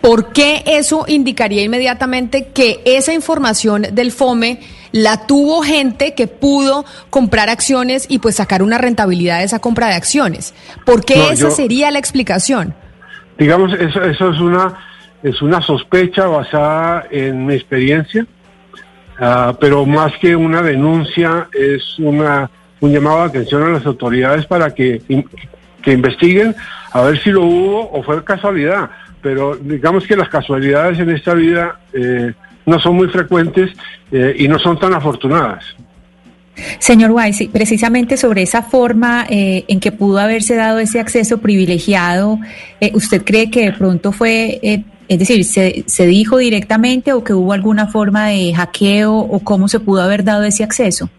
¿por 0.00 0.32
qué 0.32 0.62
eso 0.66 1.04
indicaría 1.08 1.64
inmediatamente 1.64 2.50
que 2.54 2.80
esa 2.84 3.12
información 3.12 3.88
del 3.90 4.12
FOME 4.12 4.60
la 4.94 5.26
tuvo 5.26 5.60
gente 5.62 6.14
que 6.14 6.28
pudo 6.28 6.84
comprar 7.10 7.48
acciones 7.50 8.06
y 8.08 8.20
pues 8.20 8.36
sacar 8.36 8.62
una 8.62 8.78
rentabilidad 8.78 9.40
de 9.40 9.44
esa 9.44 9.58
compra 9.58 9.88
de 9.88 9.94
acciones? 9.94 10.54
¿Por 10.86 11.04
qué 11.04 11.16
No, 11.16 11.24
esa 11.32 11.48
yo- 11.48 11.50
sería 11.50 11.90
la 11.90 11.98
explicación? 11.98 12.74
Digamos, 13.36 13.72
eso, 13.74 14.02
eso 14.02 14.30
es 14.30 14.38
una 14.40 14.74
es 15.24 15.42
una 15.42 15.60
sospecha 15.62 16.26
basada 16.26 17.06
en 17.10 17.44
mi 17.46 17.54
experiencia, 17.54 18.24
ah, 19.18 19.52
pero 19.58 19.84
más 19.84 20.12
que 20.20 20.36
una 20.36 20.62
denuncia 20.62 21.48
es 21.52 21.98
una 21.98 22.48
un 22.80 22.92
llamado 22.92 23.18
de 23.22 23.24
atención 23.30 23.62
a 23.64 23.70
las 23.70 23.84
autoridades 23.86 24.46
para 24.46 24.72
que 24.74 25.02
que 25.82 25.92
investiguen 25.92 26.54
a 26.92 27.00
ver 27.02 27.20
si 27.20 27.30
lo 27.30 27.42
hubo 27.42 27.90
o 27.90 28.02
fue 28.04 28.22
casualidad. 28.22 28.90
Pero 29.20 29.56
digamos 29.56 30.06
que 30.06 30.14
las 30.16 30.28
casualidades 30.28 30.98
en 31.00 31.10
esta 31.10 31.34
vida 31.34 31.80
eh, 31.92 32.32
no 32.66 32.78
son 32.80 32.96
muy 32.96 33.08
frecuentes 33.08 33.70
eh, 34.10 34.34
y 34.38 34.48
no 34.48 34.58
son 34.58 34.78
tan 34.78 34.94
afortunadas. 34.94 35.64
Señor 36.78 37.10
Weiss, 37.10 37.48
precisamente 37.52 38.16
sobre 38.16 38.42
esa 38.42 38.62
forma 38.62 39.26
eh, 39.28 39.64
en 39.68 39.80
que 39.80 39.92
pudo 39.92 40.18
haberse 40.18 40.54
dado 40.54 40.78
ese 40.78 41.00
acceso 41.00 41.38
privilegiado, 41.38 42.38
eh, 42.80 42.92
¿usted 42.94 43.24
cree 43.24 43.50
que 43.50 43.66
de 43.66 43.72
pronto 43.72 44.12
fue, 44.12 44.60
eh, 44.62 44.84
es 45.08 45.18
decir, 45.18 45.44
se, 45.44 45.84
se 45.86 46.06
dijo 46.06 46.38
directamente 46.38 47.12
o 47.12 47.24
que 47.24 47.34
hubo 47.34 47.52
alguna 47.52 47.88
forma 47.88 48.28
de 48.28 48.54
hackeo 48.54 49.14
o 49.14 49.40
cómo 49.40 49.66
se 49.68 49.80
pudo 49.80 50.02
haber 50.02 50.22
dado 50.22 50.44
ese 50.44 50.62
acceso? 50.62 51.10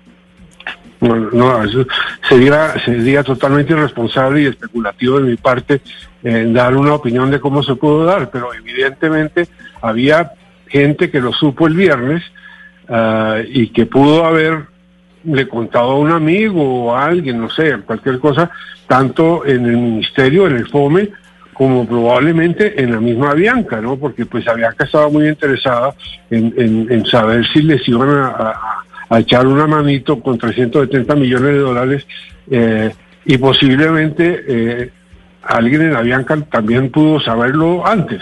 No, 1.01 1.15
no, 1.15 1.63
eso 1.63 1.86
sería, 2.27 2.73
sería 2.84 3.23
totalmente 3.23 3.73
irresponsable 3.73 4.43
y 4.43 4.45
especulativo 4.47 5.19
de 5.19 5.31
mi 5.31 5.36
parte 5.36 5.81
eh, 6.23 6.49
dar 6.49 6.75
una 6.75 6.93
opinión 6.93 7.29
de 7.29 7.39
cómo 7.39 7.62
se 7.62 7.75
pudo 7.75 8.05
dar, 8.05 8.29
pero 8.31 8.53
evidentemente 8.53 9.47
había 9.81 10.31
gente 10.75 11.09
que 11.09 11.21
lo 11.21 11.31
supo 11.31 11.67
el 11.67 11.75
viernes 11.75 12.23
ah, 12.89 13.39
y 13.47 13.67
que 13.69 13.85
pudo 13.85 14.25
haberle 14.25 15.47
contado 15.49 15.91
a 15.91 15.99
un 15.99 16.11
amigo 16.11 16.85
o 16.85 16.95
a 16.95 17.05
alguien, 17.05 17.39
no 17.39 17.49
sé, 17.49 17.77
cualquier 17.85 18.19
cosa, 18.19 18.49
tanto 18.88 19.45
en 19.45 19.65
el 19.65 19.77
ministerio, 19.77 20.47
en 20.47 20.57
el 20.57 20.67
FOME, 20.67 21.09
como 21.53 21.88
probablemente 21.88 22.81
en 22.81 22.91
la 22.91 22.99
misma 22.99 23.33
Bianca, 23.33 23.79
¿no? 23.79 23.95
Porque 23.95 24.25
pues 24.25 24.43
Bianca 24.53 24.83
estaba 24.83 25.07
muy 25.07 25.29
interesada 25.29 25.95
en, 26.29 27.05
saber 27.05 27.45
si 27.53 27.61
les 27.61 27.88
iban 27.88 28.09
a 29.09 29.19
echar 29.19 29.47
una 29.47 29.65
manito 29.65 30.19
con 30.19 30.38
370 30.38 31.15
millones 31.15 31.53
de 31.53 31.59
dólares 31.59 32.07
eh, 32.51 32.93
y 33.25 33.38
posiblemente 33.38 34.43
eh, 34.47 34.91
alguien 35.43 35.83
en 35.83 35.93
la 35.93 36.01
Bianca 36.01 36.38
también 36.51 36.89
pudo 36.89 37.19
saberlo 37.19 37.85
antes. 37.85 38.21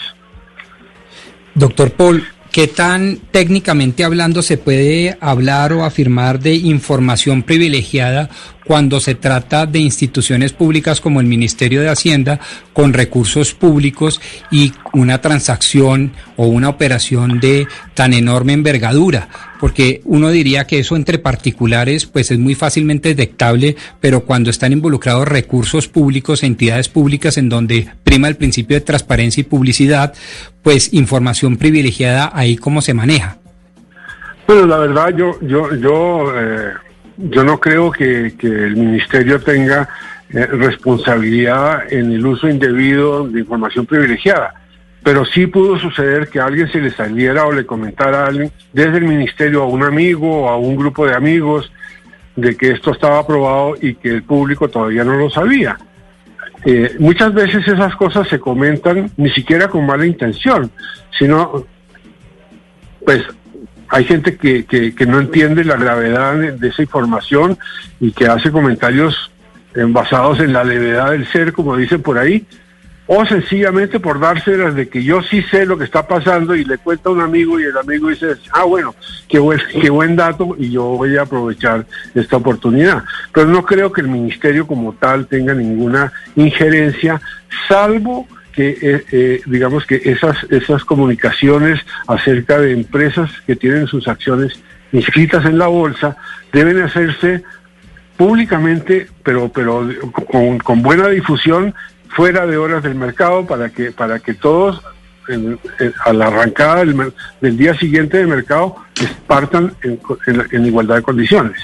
Doctor 1.55 1.91
Paul, 1.91 2.23
¿qué 2.53 2.67
tan 2.67 3.17
técnicamente 3.31 4.03
hablando 4.03 4.43
se 4.43 4.57
puede 4.57 5.17
hablar 5.19 5.73
o 5.73 5.83
afirmar 5.83 6.39
de 6.39 6.53
información 6.53 7.41
privilegiada 7.41 8.29
cuando 8.65 8.99
se 8.99 9.15
trata 9.15 9.65
de 9.65 9.79
instituciones 9.79 10.53
públicas 10.53 11.01
como 11.01 11.19
el 11.19 11.27
Ministerio 11.27 11.81
de 11.81 11.89
Hacienda 11.89 12.39
con 12.73 12.93
recursos 12.93 13.53
públicos 13.53 14.21
y 14.51 14.73
una 14.93 15.21
transacción 15.21 16.13
o 16.35 16.47
una 16.47 16.69
operación 16.69 17.39
de 17.39 17.67
tan 17.93 18.13
enorme 18.13 18.53
envergadura? 18.53 19.29
Porque 19.59 20.01
uno 20.05 20.29
diría 20.29 20.67
que 20.67 20.79
eso 20.79 20.95
entre 20.95 21.19
particulares 21.19 22.05
pues 22.05 22.31
es 22.31 22.39
muy 22.39 22.55
fácilmente 22.55 23.09
detectable, 23.09 23.75
pero 24.01 24.21
cuando 24.21 24.49
están 24.49 24.73
involucrados 24.73 25.27
recursos 25.27 25.87
públicos, 25.87 26.43
entidades 26.43 26.89
públicas 26.89 27.37
en 27.37 27.49
donde 27.49 27.89
prima 28.03 28.27
el 28.27 28.35
principio 28.35 28.75
de 28.75 28.81
transparencia 28.81 29.41
y 29.41 29.45
publicidad, 29.45 30.13
pues 30.61 30.93
información 30.93 31.57
privilegiada 31.57 32.31
ahí 32.33 32.57
cómo 32.57 32.81
se 32.81 32.93
maneja. 32.93 33.37
Bueno, 34.45 34.65
la 34.65 34.77
verdad 34.77 35.09
yo 35.15 35.39
yo 35.41 35.73
yo 35.75 36.37
eh, 36.37 36.73
yo 37.17 37.43
no 37.43 37.59
creo 37.59 37.91
que, 37.91 38.35
el 38.41 38.75
ministerio 38.75 39.39
tenga 39.41 39.89
eh, 40.29 40.45
responsabilidad 40.45 41.91
en 41.91 42.11
el 42.11 42.25
uso 42.25 42.49
indebido 42.49 43.27
de 43.27 43.41
información 43.41 43.85
privilegiada, 43.85 44.53
pero 45.03 45.25
sí 45.25 45.47
pudo 45.47 45.77
suceder 45.77 46.29
que 46.29 46.39
a 46.39 46.45
alguien 46.45 46.71
se 46.71 46.81
le 46.81 46.91
saliera 46.91 47.45
o 47.45 47.51
le 47.51 47.65
comentara 47.65 48.23
a 48.23 48.27
alguien 48.27 48.51
desde 48.71 48.97
el 48.97 49.05
ministerio 49.05 49.63
a 49.63 49.67
un 49.67 49.83
amigo 49.83 50.43
o 50.43 50.49
a 50.49 50.57
un 50.57 50.75
grupo 50.75 51.05
de 51.05 51.13
amigos 51.13 51.71
de 52.35 52.55
que 52.55 52.71
esto 52.71 52.91
estaba 52.91 53.19
aprobado 53.19 53.75
y 53.79 53.95
que 53.95 54.09
el 54.09 54.23
público 54.23 54.69
todavía 54.69 55.03
no 55.03 55.15
lo 55.15 55.29
sabía. 55.29 55.77
Eh, 56.65 56.95
muchas 56.99 57.33
veces 57.33 57.67
esas 57.67 57.95
cosas 57.95 58.27
se 58.27 58.39
comentan 58.39 59.11
ni 59.17 59.29
siquiera 59.31 59.67
con 59.67 59.85
mala 59.85 60.05
intención, 60.05 60.71
sino 61.17 61.65
pues 63.05 63.21
hay 63.93 64.05
gente 64.05 64.37
que, 64.37 64.65
que, 64.65 64.95
que 64.95 65.05
no 65.05 65.19
entiende 65.19 65.63
la 65.63 65.77
gravedad 65.77 66.35
de, 66.35 66.67
esa 66.67 66.81
información 66.81 67.59
y 67.99 68.11
que 68.11 68.25
hace 68.25 68.51
comentarios 68.51 69.31
basados 69.89 70.39
en 70.39 70.51
la 70.51 70.63
levedad 70.63 71.11
del 71.11 71.31
ser, 71.31 71.53
como 71.53 71.77
dicen 71.77 72.01
por 72.01 72.17
ahí, 72.17 72.43
o 73.05 73.23
sencillamente 73.23 73.99
por 73.99 74.19
dárselas 74.19 74.73
de 74.73 74.89
que 74.89 75.03
yo 75.03 75.21
sí 75.21 75.43
sé 75.43 75.67
lo 75.67 75.77
que 75.77 75.83
está 75.83 76.07
pasando 76.07 76.55
y 76.55 76.65
le 76.65 76.79
cuenta 76.79 77.09
a 77.09 77.11
un 77.11 77.21
amigo 77.21 77.59
y 77.59 77.65
el 77.65 77.77
amigo 77.77 78.09
dice, 78.09 78.33
ah, 78.51 78.63
bueno, 78.63 78.95
qué 79.29 79.37
buen, 79.37 79.59
qué 79.79 79.91
buen 79.91 80.15
dato 80.15 80.55
y 80.57 80.71
yo 80.71 80.85
voy 80.85 81.15
a 81.15 81.21
aprovechar 81.21 81.85
esta 82.15 82.37
oportunidad. 82.37 83.03
Pero 83.31 83.45
no 83.45 83.63
creo 83.63 83.91
que 83.91 84.01
el 84.01 84.07
ministerio 84.07 84.65
como 84.65 84.93
tal 84.93 85.27
tenga 85.27 85.53
ninguna 85.53 86.11
injerencia, 86.35 87.21
salvo 87.67 88.27
que 88.53 88.77
eh, 88.81 89.03
eh, 89.11 89.41
digamos 89.45 89.85
que 89.85 90.01
esas 90.05 90.37
esas 90.49 90.85
comunicaciones 90.85 91.79
acerca 92.07 92.59
de 92.59 92.71
empresas 92.71 93.29
que 93.45 93.55
tienen 93.55 93.87
sus 93.87 94.07
acciones 94.07 94.53
inscritas 94.91 95.43
en 95.45 95.57
la 95.57 95.67
bolsa 95.67 96.15
deben 96.51 96.81
hacerse 96.81 97.43
públicamente 98.15 99.07
pero 99.23 99.49
pero 99.51 99.89
con, 100.31 100.59
con 100.59 100.81
buena 100.83 101.07
difusión 101.09 101.73
fuera 102.09 102.45
de 102.45 102.57
horas 102.57 102.83
del 102.83 102.95
mercado 102.95 103.45
para 103.45 103.69
que 103.69 103.91
para 103.91 104.19
que 104.19 104.33
todos 104.35 104.81
en- 105.27 105.57
en- 105.79 105.93
a 106.05 106.13
la 106.13 106.27
arrancada 106.27 106.85
del, 106.85 107.11
del 107.41 107.57
día 107.57 107.73
siguiente 107.75 108.17
del 108.17 108.27
mercado 108.27 108.75
partan 109.25 109.73
en, 109.83 109.99
en- 110.27 110.43
en 110.51 110.65
igualdad 110.65 110.97
de 110.97 111.01
condiciones. 111.01 111.57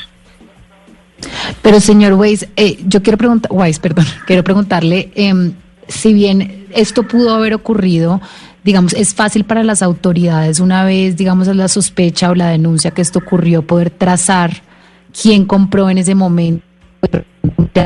Pero 1.62 1.80
señor 1.82 2.14
Weiss, 2.14 2.48
eh, 2.56 2.78
yo 2.88 3.04
quiero 3.04 3.18
preguntar, 3.18 3.52
Weiss, 3.54 3.80
perdón, 3.80 4.06
quiero 4.26 4.44
preguntarle, 4.44 5.12
em, 5.16 5.52
si 5.90 6.14
bien 6.14 6.66
esto 6.74 7.04
pudo 7.04 7.34
haber 7.34 7.54
ocurrido, 7.54 8.22
digamos, 8.64 8.94
es 8.94 9.14
fácil 9.14 9.44
para 9.44 9.64
las 9.64 9.82
autoridades 9.82 10.60
una 10.60 10.86
vez, 10.86 11.18
digamos, 11.18 11.48
la 11.48 11.68
sospecha 11.68 12.30
o 12.30 12.36
la 12.36 12.50
denuncia 12.50 12.92
que 12.92 13.02
esto 13.02 13.20
ocurrió, 13.20 13.64
poder 13.64 13.90
trazar 13.90 14.52
quién 15.20 15.46
compró 15.46 15.90
en 15.90 15.98
ese 15.98 16.16
momento 16.16 16.64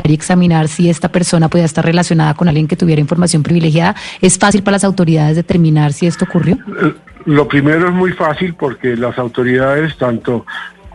y 0.04 0.14
examinar 0.14 0.68
si 0.68 0.90
esta 0.90 1.10
persona 1.10 1.48
podía 1.48 1.64
estar 1.64 1.84
relacionada 1.84 2.34
con 2.34 2.48
alguien 2.48 2.66
que 2.66 2.76
tuviera 2.76 3.00
información 3.00 3.42
privilegiada. 3.42 3.94
¿Es 4.20 4.38
fácil 4.38 4.62
para 4.62 4.76
las 4.76 4.84
autoridades 4.84 5.36
determinar 5.36 5.92
si 5.92 6.06
esto 6.06 6.24
ocurrió? 6.24 6.58
Eh, 6.82 6.92
Lo 7.26 7.46
primero 7.48 7.88
es 7.88 7.94
muy 7.94 8.12
fácil 8.12 8.54
porque 8.54 8.96
las 8.96 9.16
autoridades, 9.18 9.96
tanto, 9.96 10.44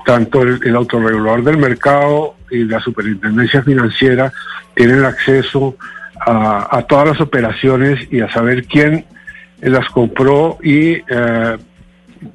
tanto 0.05 0.41
el, 0.41 0.59
el 0.63 0.75
autorregulador 0.75 1.43
del 1.43 1.57
mercado 1.57 2.35
y 2.51 2.65
la 2.65 2.79
superintendencia 2.79 3.63
financiera, 3.63 4.31
tienen 4.75 5.05
acceso 5.05 5.75
a, 5.77 5.98
a 6.25 6.85
todas 6.87 7.09
las 7.09 7.21
operaciones 7.21 8.07
y 8.11 8.21
a 8.21 8.31
saber 8.31 8.65
quién 8.65 9.05
las 9.61 9.87
compró 9.89 10.57
y 10.63 11.01
eh, 11.07 11.57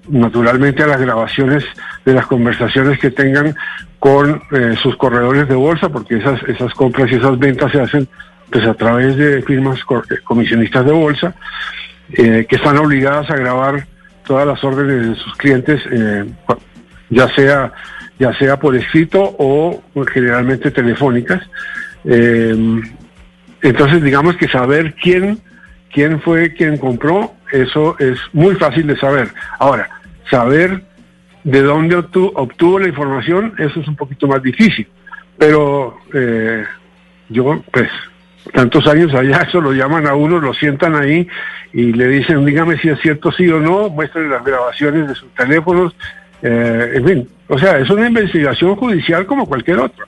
naturalmente 0.08 0.82
a 0.82 0.86
las 0.86 1.00
grabaciones 1.00 1.64
de 2.04 2.14
las 2.14 2.26
conversaciones 2.26 2.98
que 2.98 3.10
tengan 3.10 3.54
con 3.98 4.42
eh, 4.52 4.74
sus 4.82 4.96
corredores 4.96 5.48
de 5.48 5.54
bolsa, 5.54 5.88
porque 5.88 6.18
esas, 6.18 6.42
esas 6.44 6.72
compras 6.74 7.10
y 7.10 7.14
esas 7.14 7.38
ventas 7.38 7.72
se 7.72 7.80
hacen 7.80 8.08
pues 8.50 8.66
a 8.66 8.74
través 8.74 9.16
de 9.16 9.42
firmas 9.42 9.80
eh, 9.80 10.14
comisionistas 10.22 10.84
de 10.84 10.92
bolsa, 10.92 11.34
que 12.14 12.46
están 12.50 12.76
obligadas 12.76 13.30
a 13.30 13.36
grabar 13.36 13.86
todas 14.26 14.46
las 14.46 14.62
órdenes 14.62 15.08
de 15.08 15.14
sus 15.16 15.34
clientes, 15.36 15.82
ya 17.08 17.34
sea 17.34 17.72
ya 18.18 18.32
sea 18.38 18.58
por 18.58 18.76
escrito 18.76 19.34
o 19.38 19.82
generalmente 20.12 20.70
telefónicas. 20.70 21.40
Entonces, 23.64 24.02
digamos 24.02 24.36
que 24.36 24.46
saber 24.48 24.94
quién 24.94 25.40
quién 25.92 26.20
fue 26.20 26.52
quien 26.54 26.76
compró, 26.78 27.32
eso 27.52 27.96
es 28.00 28.18
muy 28.32 28.54
fácil 28.56 28.86
de 28.88 28.96
saber. 28.96 29.28
Ahora, 29.60 29.88
saber 30.28 30.82
de 31.44 31.62
dónde 31.62 31.96
obtu- 31.96 32.32
obtuvo 32.34 32.78
la 32.80 32.88
información, 32.88 33.54
eso 33.58 33.78
es 33.80 33.86
un 33.86 33.94
poquito 33.96 34.26
más 34.26 34.42
difícil. 34.42 34.88
pero 35.38 35.96
eh, 36.12 36.64
yo, 37.28 37.62
pues, 37.72 37.88
tantos 38.52 38.86
años 38.88 39.14
allá, 39.14 39.38
eso 39.48 39.60
lo 39.60 39.72
llaman 39.72 40.06
a 40.08 40.14
uno, 40.14 40.40
lo 40.40 40.52
sientan 40.54 40.94
ahí 40.96 41.26
y 41.72 41.92
le 41.92 42.08
dicen, 42.08 42.44
dígame 42.44 42.76
si 42.78 42.88
es 42.88 42.98
cierto 43.00 43.30
sí 43.32 43.48
o 43.48 43.60
no, 43.60 43.88
muestren 43.88 44.30
las 44.30 44.44
grabaciones 44.44 45.06
de 45.08 45.14
sus 45.14 45.28
teléfonos, 45.34 45.94
eh, 46.42 46.92
en 46.94 47.06
fin, 47.06 47.28
o 47.48 47.58
sea, 47.58 47.78
es 47.78 47.88
una 47.90 48.06
investigación 48.08 48.74
judicial 48.76 49.26
como 49.26 49.46
cualquier 49.46 49.78
otra. 49.78 50.04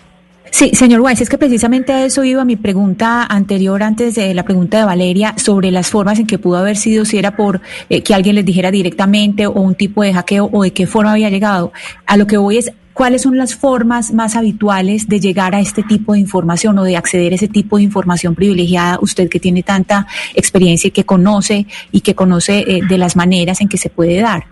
Sí, 0.50 0.70
señor 0.74 1.00
Weiss, 1.00 1.20
es 1.20 1.28
que 1.28 1.38
precisamente 1.38 1.92
a 1.92 2.04
eso 2.04 2.24
iba 2.24 2.44
mi 2.44 2.56
pregunta 2.56 3.24
anterior, 3.24 3.82
antes 3.82 4.14
de 4.14 4.32
la 4.32 4.44
pregunta 4.44 4.78
de 4.78 4.84
Valeria, 4.84 5.34
sobre 5.36 5.70
las 5.70 5.90
formas 5.90 6.18
en 6.18 6.26
que 6.26 6.38
pudo 6.38 6.56
haber 6.56 6.76
sido, 6.76 7.04
si 7.04 7.18
era 7.18 7.36
por 7.36 7.60
eh, 7.88 8.02
que 8.02 8.14
alguien 8.14 8.36
les 8.36 8.44
dijera 8.44 8.70
directamente 8.70 9.46
o 9.46 9.52
un 9.52 9.74
tipo 9.74 10.02
de 10.02 10.12
hackeo 10.12 10.48
o 10.52 10.62
de 10.62 10.72
qué 10.72 10.86
forma 10.86 11.12
había 11.12 11.30
llegado. 11.30 11.72
A 12.06 12.16
lo 12.16 12.26
que 12.26 12.36
voy 12.36 12.58
es, 12.58 12.72
¿cuáles 12.92 13.22
son 13.22 13.36
las 13.36 13.54
formas 13.54 14.12
más 14.12 14.36
habituales 14.36 15.08
de 15.08 15.20
llegar 15.20 15.54
a 15.54 15.60
este 15.60 15.82
tipo 15.82 16.14
de 16.14 16.20
información 16.20 16.78
o 16.78 16.84
de 16.84 16.96
acceder 16.96 17.32
a 17.32 17.36
ese 17.36 17.48
tipo 17.48 17.76
de 17.76 17.82
información 17.82 18.34
privilegiada? 18.34 18.98
Usted 19.00 19.28
que 19.28 19.40
tiene 19.40 19.62
tanta 19.62 20.06
experiencia 20.34 20.88
y 20.88 20.92
que 20.92 21.04
conoce 21.04 21.66
y 21.92 22.00
que 22.00 22.14
conoce 22.14 22.60
eh, 22.60 22.80
de 22.88 22.98
las 22.98 23.16
maneras 23.16 23.60
en 23.60 23.68
que 23.68 23.76
se 23.76 23.90
puede 23.90 24.20
dar. 24.20 24.44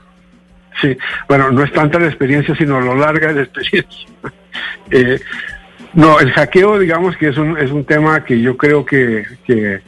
Sí, 0.80 0.96
bueno, 1.28 1.50
no 1.52 1.62
es 1.62 1.72
tanta 1.72 1.98
la 1.98 2.08
experiencia, 2.08 2.54
sino 2.56 2.80
lo 2.80 2.96
larga 2.96 3.28
de 3.28 3.34
la 3.34 3.42
experiencia. 3.42 4.08
eh, 4.90 5.20
no, 5.94 6.18
el 6.20 6.32
hackeo, 6.32 6.78
digamos 6.78 7.16
que 7.16 7.28
es 7.28 7.36
un, 7.36 7.56
es 7.58 7.70
un 7.70 7.84
tema 7.84 8.24
que 8.24 8.40
yo 8.40 8.56
creo 8.56 8.84
que, 8.84 9.24
que 9.46 9.80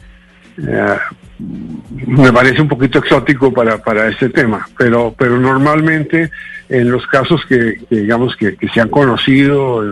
eh, 0.59 0.97
me 1.38 2.33
parece 2.33 2.62
un 2.62 2.69
poquito 2.69 2.99
exótico 2.99 3.53
para, 3.53 3.79
para 3.79 4.09
este 4.09 4.29
tema, 4.31 4.66
pero, 4.79 5.14
pero 5.16 5.38
normalmente 5.38 6.31
en 6.69 6.90
los 6.90 7.07
casos 7.07 7.45
que, 7.47 7.79
que 7.88 7.97
digamos 7.97 8.37
que, 8.37 8.57
que, 8.57 8.69
se 8.69 8.81
han 8.81 8.88
conocido 8.88 9.83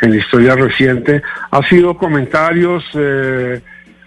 en, 0.00 0.10
la 0.10 0.16
historia 0.16 0.54
reciente, 0.54 1.22
ha 1.50 1.62
sido 1.68 1.96
comentarios 1.96 2.84
eh, 2.94 3.60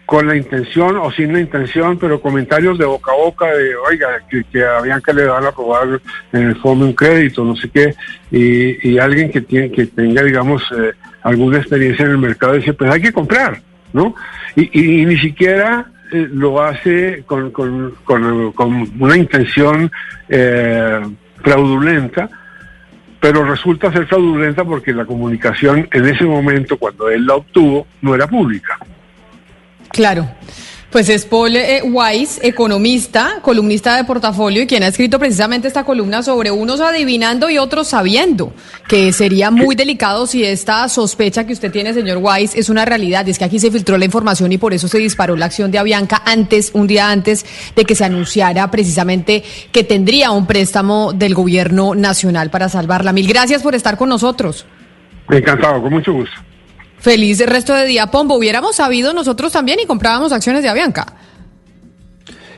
con 0.06 0.28
la 0.28 0.36
intención 0.36 0.98
o 0.98 1.12
sin 1.12 1.34
la 1.34 1.40
intención, 1.40 2.00
pero 2.00 2.20
comentarios 2.20 2.80
de 2.80 2.86
boca 2.86 3.12
a 3.12 3.16
boca 3.16 3.46
de, 3.46 3.76
oiga, 3.76 4.08
que, 4.28 4.44
que 4.46 4.66
a 4.66 4.82
Bianca 4.82 5.14
le 5.14 5.26
van 5.26 5.46
a 5.46 5.52
robar 5.52 6.02
en 6.34 6.42
el 6.42 6.56
fondo 6.56 6.86
un 6.86 6.94
crédito, 6.94 7.44
no 7.44 7.56
sé 7.56 7.70
qué, 7.70 7.94
y, 8.32 8.90
y 8.90 8.98
alguien 8.98 9.30
que, 9.32 9.42
tiene, 9.42 9.72
que 9.72 9.86
tenga, 9.86 10.24
digamos, 10.24 10.64
eh, 10.76 10.94
alguna 11.24 11.58
experiencia 11.58 12.06
en 12.06 12.12
el 12.12 12.18
mercado 12.18 12.54
dice, 12.54 12.74
pues 12.74 12.92
hay 12.92 13.02
que 13.02 13.14
comprar, 13.14 13.62
¿no? 13.94 14.16
Y, 14.56 14.80
y, 14.80 15.02
y 15.02 15.06
ni 15.06 15.18
siquiera 15.18 15.88
eh, 16.12 16.28
lo 16.32 16.62
hace 16.62 17.24
con, 17.26 17.52
con, 17.52 17.96
con, 18.04 18.52
con 18.54 18.92
una 19.00 19.18
intención 19.18 19.92
eh, 20.28 21.02
fraudulenta, 21.44 22.30
pero 23.20 23.44
resulta 23.44 23.92
ser 23.92 24.08
fraudulenta 24.08 24.64
porque 24.64 24.94
la 24.94 25.06
comunicación 25.06 25.88
en 25.92 26.06
ese 26.06 26.24
momento, 26.24 26.78
cuando 26.78 27.10
él 27.10 27.26
la 27.26 27.36
obtuvo, 27.36 27.86
no 28.02 28.16
era 28.16 28.28
pública. 28.28 28.78
Claro. 29.90 30.30
Pues 30.92 31.08
es 31.08 31.24
Paul 31.26 31.56
eh, 31.56 31.84
Weiss, 31.84 32.40
economista, 32.42 33.42
columnista 33.44 33.96
de 33.96 34.06
portafolio 34.06 34.64
y 34.64 34.68
quien 34.68 34.82
ha 34.82 34.88
escrito 34.88 35.20
precisamente 35.20 35.68
esta 35.68 35.84
columna 35.84 36.24
sobre 36.24 36.50
unos 36.50 36.82
adivinando 36.82 37.48
y 37.48 37.60
otros 37.60 37.90
sabiendo, 37.90 38.54
que 38.88 39.14
sería 39.14 39.52
muy 39.52 39.76
delicado 39.76 40.26
si 40.26 40.44
esta 40.44 40.90
sospecha 40.90 41.46
que 41.46 41.54
usted 41.54 41.72
tiene, 41.72 41.94
señor 41.94 42.18
Weiss, 42.18 42.56
es 42.56 42.70
una 42.70 42.86
realidad. 42.86 43.30
Es 43.30 43.38
que 43.38 43.46
aquí 43.46 43.60
se 43.60 43.70
filtró 43.70 44.00
la 44.00 44.06
información 44.06 44.52
y 44.52 44.58
por 44.58 44.74
eso 44.74 44.88
se 44.88 44.98
disparó 44.98 45.36
la 45.36 45.46
acción 45.46 45.70
de 45.70 45.78
Avianca 45.78 46.24
antes, 46.26 46.72
un 46.74 46.88
día 46.88 47.12
antes 47.12 47.46
de 47.76 47.86
que 47.86 47.94
se 47.94 48.06
anunciara 48.06 48.72
precisamente 48.72 49.44
que 49.72 49.84
tendría 49.84 50.32
un 50.32 50.48
préstamo 50.48 51.14
del 51.14 51.36
gobierno 51.36 51.94
nacional 51.94 52.50
para 52.50 52.68
salvarla. 52.68 53.14
Mil 53.14 53.28
gracias 53.28 53.62
por 53.62 53.76
estar 53.76 53.96
con 53.96 54.10
nosotros. 54.10 54.66
Encantado, 55.30 55.84
con 55.84 55.94
mucho 55.94 56.14
gusto. 56.14 56.49
Feliz 57.00 57.38
resto 57.48 57.74
de 57.74 57.86
día, 57.86 58.08
Pombo. 58.08 58.36
Hubiéramos 58.36 58.76
sabido 58.76 59.14
nosotros 59.14 59.52
también 59.54 59.80
y 59.80 59.86
comprábamos 59.86 60.32
acciones 60.34 60.64
de 60.64 60.70
Avianca. 60.70 61.06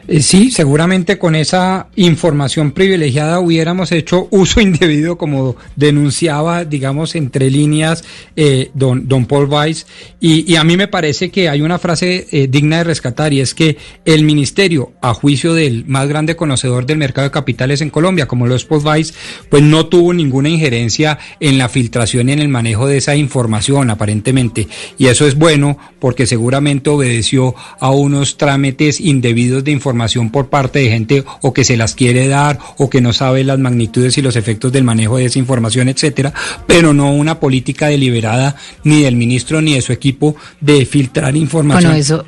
Eh, 0.07 0.21
sí, 0.21 0.51
seguramente 0.51 1.17
con 1.19 1.35
esa 1.35 1.87
información 1.95 2.71
privilegiada 2.71 3.39
hubiéramos 3.39 3.91
hecho 3.91 4.27
uso 4.31 4.59
indebido, 4.61 5.17
como 5.17 5.55
denunciaba, 5.75 6.65
digamos, 6.65 7.15
entre 7.15 7.49
líneas 7.49 8.03
eh, 8.35 8.71
don, 8.73 9.07
don 9.07 9.25
Paul 9.25 9.45
Weiss. 9.45 9.85
Y, 10.19 10.55
a 10.55 10.63
mí 10.63 10.77
me 10.77 10.87
parece 10.87 11.31
que 11.31 11.49
hay 11.49 11.61
una 11.61 11.79
frase 11.79 12.27
eh, 12.31 12.47
digna 12.47 12.79
de 12.79 12.83
rescatar 12.83 13.33
y 13.33 13.39
es 13.39 13.53
que 13.53 13.77
el 14.05 14.23
ministerio, 14.23 14.93
a 15.01 15.13
juicio 15.13 15.53
del 15.53 15.85
más 15.85 16.07
grande 16.07 16.35
conocedor 16.35 16.85
del 16.85 16.97
mercado 16.97 17.27
de 17.27 17.31
capitales 17.31 17.81
en 17.81 17.89
Colombia, 17.89 18.27
como 18.27 18.47
lo 18.47 18.55
es 18.55 18.65
Paul 18.65 18.85
Weiss, 18.85 19.13
pues 19.49 19.63
no 19.63 19.87
tuvo 19.87 20.13
ninguna 20.13 20.49
injerencia 20.49 21.17
en 21.39 21.57
la 21.57 21.69
filtración 21.69 22.29
y 22.29 22.33
en 22.33 22.39
el 22.39 22.49
manejo 22.49 22.87
de 22.87 22.97
esa 22.97 23.15
información, 23.15 23.89
aparentemente. 23.89 24.67
Y 24.97 25.07
eso 25.07 25.25
es 25.25 25.35
bueno 25.35 25.77
porque 25.99 26.25
seguramente 26.25 26.89
obedeció 26.89 27.55
a 27.79 27.91
unos 27.91 28.37
trámites 28.37 28.99
indebidos 28.99 29.63
de 29.63 29.71
información 29.71 29.90
información 29.91 30.29
por 30.29 30.49
parte 30.49 30.79
de 30.79 30.89
gente 30.89 31.25
o 31.41 31.53
que 31.53 31.65
se 31.65 31.75
las 31.75 31.95
quiere 31.95 32.27
dar 32.27 32.57
o 32.77 32.89
que 32.89 33.01
no 33.01 33.11
sabe 33.11 33.43
las 33.43 33.59
magnitudes 33.59 34.17
y 34.17 34.21
los 34.21 34.37
efectos 34.37 34.71
del 34.71 34.85
manejo 34.85 35.17
de 35.17 35.25
esa 35.25 35.37
información, 35.37 35.89
etcétera, 35.89 36.33
pero 36.65 36.93
no 36.93 37.13
una 37.13 37.39
política 37.39 37.87
deliberada 37.87 38.55
ni 38.85 39.03
del 39.03 39.17
ministro 39.17 39.61
ni 39.61 39.75
de 39.75 39.81
su 39.81 39.91
equipo 39.91 40.35
de 40.61 40.85
filtrar 40.85 41.35
información. 41.35 41.91
Bueno, 41.91 42.01
eso 42.01 42.25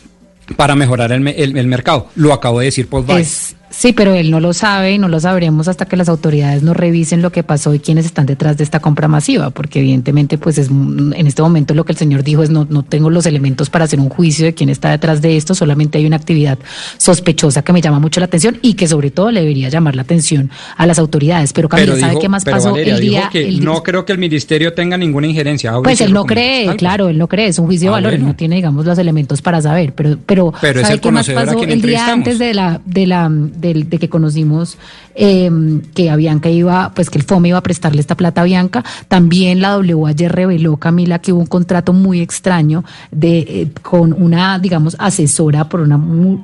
para 0.56 0.74
mejorar 0.74 1.12
el, 1.12 1.28
el, 1.28 1.56
el, 1.56 1.66
mercado. 1.66 2.08
Lo 2.14 2.32
acabo 2.32 2.60
de 2.60 2.66
decir 2.66 2.88
Weiss. 2.90 3.56
Sí, 3.72 3.92
pero 3.92 4.14
él 4.14 4.30
no 4.30 4.38
lo 4.38 4.52
sabe 4.52 4.92
y 4.92 4.98
no 4.98 5.08
lo 5.08 5.18
sabremos 5.18 5.66
hasta 5.66 5.86
que 5.86 5.96
las 5.96 6.08
autoridades 6.08 6.62
no 6.62 6.74
revisen 6.74 7.22
lo 7.22 7.32
que 7.32 7.42
pasó 7.42 7.74
y 7.74 7.80
quiénes 7.80 8.06
están 8.06 8.26
detrás 8.26 8.56
de 8.56 8.64
esta 8.64 8.80
compra 8.80 9.08
masiva, 9.08 9.50
porque 9.50 9.80
evidentemente, 9.80 10.38
pues 10.38 10.58
es 10.58 10.68
en 10.68 11.26
este 11.26 11.42
momento 11.42 11.74
lo 11.74 11.84
que 11.84 11.92
el 11.92 11.98
señor 11.98 12.22
dijo 12.22 12.42
es 12.42 12.50
no, 12.50 12.66
no 12.68 12.82
tengo 12.82 13.10
los 13.10 13.26
elementos 13.26 13.70
para 13.70 13.84
hacer 13.84 14.00
un 14.00 14.08
juicio 14.08 14.44
de 14.44 14.54
quién 14.54 14.68
está 14.70 14.90
detrás 14.90 15.20
de 15.22 15.36
esto, 15.36 15.54
solamente 15.54 15.98
hay 15.98 16.06
una 16.06 16.16
actividad 16.16 16.58
sospechosa 16.96 17.62
que 17.62 17.72
me 17.72 17.80
llama 17.80 17.98
mucho 17.98 18.20
la 18.20 18.26
atención 18.26 18.58
y 18.62 18.74
que 18.74 18.86
sobre 18.86 19.10
todo 19.10 19.30
le 19.30 19.40
debería 19.40 19.68
llamar 19.68 19.96
la 19.96 20.02
atención 20.02 20.50
a 20.76 20.86
las 20.86 20.98
autoridades. 20.98 21.52
Pero 21.52 21.68
Camila, 21.68 21.96
¿sabe 21.98 22.18
qué 22.20 22.28
más 22.28 22.44
pasó 22.44 22.70
Valeria, 22.72 22.94
el 22.94 23.00
día? 23.00 23.28
que 23.32 23.46
el 23.48 23.64
no 23.64 23.82
creo 23.82 24.04
que 24.04 24.12
el 24.12 24.18
ministerio 24.18 24.72
tenga 24.72 24.96
ninguna 24.96 25.26
injerencia. 25.26 25.72
Pues 25.82 26.00
él 26.00 26.12
no 26.12 26.24
cree, 26.24 26.74
claro, 26.76 27.08
él 27.08 27.18
no 27.18 27.28
cree, 27.28 27.48
es 27.48 27.58
un 27.58 27.66
juicio 27.66 27.82
Ah, 27.82 27.96
de 27.96 28.02
valor, 28.02 28.12
bueno. 28.12 28.26
no 28.28 28.36
tiene, 28.36 28.56
digamos, 28.56 28.84
los 28.84 28.98
elementos 28.98 29.42
para 29.42 29.60
saber, 29.60 29.92
pero, 29.94 30.16
pero, 30.24 30.52
Pero 30.60 30.82
¿sabe 30.82 31.00
qué 31.00 31.10
más 31.10 31.28
pasó 31.28 31.62
el 31.62 31.82
día 31.82 32.12
antes 32.12 32.38
de 32.38 32.54
la, 32.54 32.80
de 32.84 33.06
la, 33.06 33.28
de 33.62 33.98
que 33.98 34.08
conocimos 34.08 34.76
eh, 35.14 35.50
que 35.94 36.10
Avianca 36.10 36.50
iba, 36.50 36.92
pues 36.94 37.08
que 37.08 37.18
el 37.18 37.24
FOME 37.24 37.48
iba 37.48 37.58
a 37.58 37.62
prestarle 37.62 38.00
esta 38.00 38.16
plata 38.16 38.40
a 38.40 38.44
Avianca? 38.44 38.84
También 39.08 39.60
la 39.60 39.70
W 39.70 40.06
ayer 40.06 40.32
reveló, 40.32 40.76
Camila, 40.76 41.20
que 41.20 41.32
hubo 41.32 41.40
un 41.40 41.46
contrato 41.46 41.92
muy 41.92 42.20
extraño 42.20 42.84
de, 43.10 43.38
eh, 43.38 43.68
con 43.82 44.12
una, 44.12 44.58
digamos, 44.58 44.96
asesora 44.98 45.68
por 45.68 45.80
una, 45.80 45.98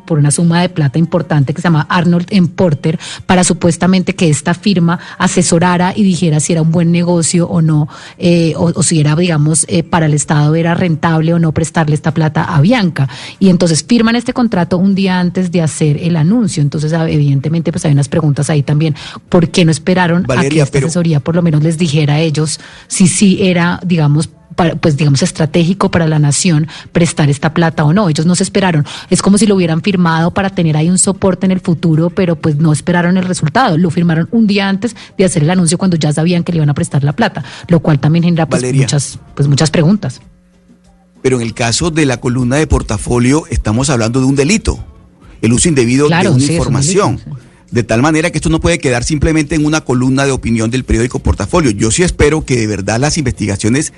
por 0.07 0.19
una 0.19 0.31
suma 0.31 0.63
de 0.63 0.69
plata 0.69 0.99
importante 0.99 1.53
que 1.53 1.61
se 1.61 1.67
llama 1.67 1.87
Arnold 1.89 2.27
en 2.31 2.49
Porter 2.49 2.99
para 3.27 3.45
supuestamente 3.45 4.15
que 4.15 4.29
esta 4.29 4.55
firma 4.55 4.99
asesorara 5.19 5.93
y 5.95 6.03
dijera 6.03 6.41
si 6.41 6.53
era 6.53 6.63
un 6.63 6.71
buen 6.71 6.93
negocio 6.93 7.49
o 7.49 7.61
no, 7.61 7.89
eh, 8.19 8.55
o, 8.57 8.83
si 8.83 9.01
era, 9.01 9.17
digamos, 9.17 9.65
eh, 9.69 9.83
para 9.83 10.07
el 10.07 10.15
Estado 10.15 10.55
era 10.55 10.75
rentable 10.75 11.35
o 11.35 11.39
no 11.39 11.53
prestarle 11.53 11.95
esta 11.95 12.13
plata 12.13 12.45
a 12.45 12.61
Bianca. 12.61 13.09
Y 13.39 13.49
entonces 13.49 13.85
firman 13.85 14.17
este 14.17 14.33
contrato 14.33 14.79
un 14.79 14.95
día 14.95 15.19
antes 15.19 15.51
de 15.51 15.63
hacer 15.63 15.99
el 15.99 16.17
anuncio. 16.17 16.63
Entonces, 16.63 16.93
ah, 16.93 17.08
evidentemente, 17.09 17.73
pues 17.73 17.85
hay 17.85 17.93
unas 17.93 18.09
preguntas 18.09 18.51
ahí 18.51 18.63
también. 18.63 18.95
¿Por 19.29 19.49
qué 19.51 19.65
no 19.65 19.71
esperaron 19.71 20.25
a 20.31 20.41
que 20.43 20.61
esta 20.61 20.73
pero- 20.73 20.87
asesoría 20.87 21.21
por 21.21 21.35
lo 21.35 21.43
menos 21.43 21.63
les 21.63 21.79
dijera 21.79 22.15
a 22.15 22.21
ellos 22.21 22.61
si 22.87 23.09
sí 23.09 23.39
era, 23.43 23.81
digamos, 23.85 24.29
para- 24.55 24.75
pues 24.75 24.97
digamos 24.97 25.23
estratégico 25.23 25.89
para 25.91 26.09
la 26.09 26.19
nación 26.19 26.67
prestar 26.91 27.31
esta 27.31 27.55
plata 27.55 27.85
o 27.85 27.93
no. 27.93 28.09
Ellos 28.09 28.27
no 28.27 28.35
se 28.35 28.43
esperaron. 28.43 28.85
Es 29.09 29.23
como 29.23 29.39
si 29.39 29.47
lo 29.47 29.55
hubieran 29.55 29.83
firmado 29.83 30.33
para 30.33 30.51
tener 30.51 30.77
ahí 30.77 30.91
un 30.91 30.99
soporte 30.99 31.47
en 31.47 31.53
el 31.53 31.61
futuro, 31.61 32.11
pero 32.11 32.35
pues 32.35 32.57
no 32.57 32.73
esperaron 32.73 33.17
el 33.17 33.25
resultado. 33.25 33.79
Lo 33.79 33.91
firmaron 33.91 34.29
un 34.33 34.49
día 34.49 34.69
antes 34.69 34.97
de 35.17 35.25
hacer 35.25 35.45
el 35.45 35.51
anuncio 35.51 35.79
cuando 35.79 35.97
ya 35.97 36.13
sabían 36.13 36.43
que 36.43 36.51
le 36.53 36.57
iban 36.57 36.71
a 36.71 36.75
prestar 36.75 37.05
la 37.05 37.13
plata, 37.13 37.45
lo 37.69 37.79
cual 37.81 38.01
también 38.01 38.25
genera 38.25 38.47
pues 38.49 38.63
Valeria. 38.63 38.83
muchas 38.83 39.19
pues 39.37 39.47
muchas 39.47 39.71
preguntas. 39.71 40.21
Pero 41.23 41.37
en 41.37 41.43
el 41.47 41.55
caso 41.55 41.91
de 41.91 42.07
la 42.07 42.19
columna 42.19 42.57
de 42.57 42.67
portafolio 42.67 43.45
estamos 43.51 43.91
hablando 43.91 44.19
de 44.21 44.27
un 44.27 44.35
delito, 44.35 44.85
el 45.43 45.53
uso 45.53 45.69
indebido 45.69 46.07
Claro, 46.07 46.31
de 46.31 46.37
una 46.37 46.47
sí, 46.47 46.53
información. 46.55 47.21
De 47.71 47.83
tal 47.83 48.01
manera 48.01 48.31
que 48.31 48.39
esto 48.39 48.49
no 48.49 48.61
puede 48.61 48.79
quedar 48.79 49.05
simplemente 49.05 49.55
en 49.55 49.67
una 49.67 49.83
columna 49.83 50.25
de 50.25 50.33
opinión 50.33 50.71
del 50.71 50.85
periódico 50.85 51.19
Portafolio. 51.19 51.71
Yo 51.71 51.91
sí 51.91 52.03
espero 52.03 52.45
que 52.45 52.57
de 52.57 52.67
verdad 52.67 52.99
las 52.99 53.19
investigaciones 53.19 53.93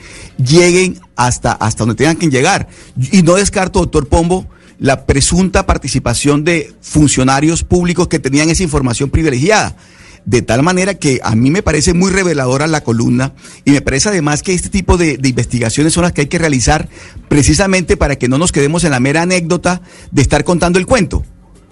lleguen 0.45 0.99
hasta, 1.15 1.53
hasta 1.53 1.85
donde 1.85 1.95
tengan 1.95 2.17
que 2.17 2.29
llegar. 2.29 2.69
Y 3.13 3.23
no 3.23 3.35
descarto, 3.35 3.79
doctor 3.79 4.09
Pombo, 4.09 4.49
la 4.81 5.07
presunta 5.07 5.67
participación 5.67 6.43
de 6.43 6.73
funcionarios 6.81 7.63
públicos 7.63 8.09
que 8.09 8.19
tenían 8.19 8.51
esa 8.51 8.65
información 8.65 9.09
privilegiada. 9.11 9.77
De 10.25 10.43
tal 10.43 10.63
manera 10.63 10.95
que 10.95 11.21
a 11.23 11.35
mí 11.35 11.51
me 11.51 11.63
parece 11.63 11.95
muy 11.95 12.11
reveladora 12.11 12.67
la 12.67 12.83
columna 12.83 13.33
y 13.65 13.73
me 13.73 13.81
parece 13.81 14.11
además 14.11 14.43
que 14.43 14.53
este 14.53 14.69
tipo 14.69 14.97
de, 14.97 15.19
investigaciones 15.23 15.93
son 15.93 16.03
las 16.03 16.13
que 16.13 16.23
hay 16.23 16.27
que 16.27 16.39
realizar 16.39 16.89
precisamente 17.29 17.97
para 17.97 18.17
que 18.17 18.29
no 18.29 18.39
nos 18.39 18.53
quedemos 18.53 18.85
en 18.85 18.91
la 18.91 19.01
mera 19.01 19.23
anécdota 19.23 19.81
de 20.11 20.23
estar 20.23 20.45
contando 20.45 20.79
el 20.79 20.87
cuento, 20.87 21.25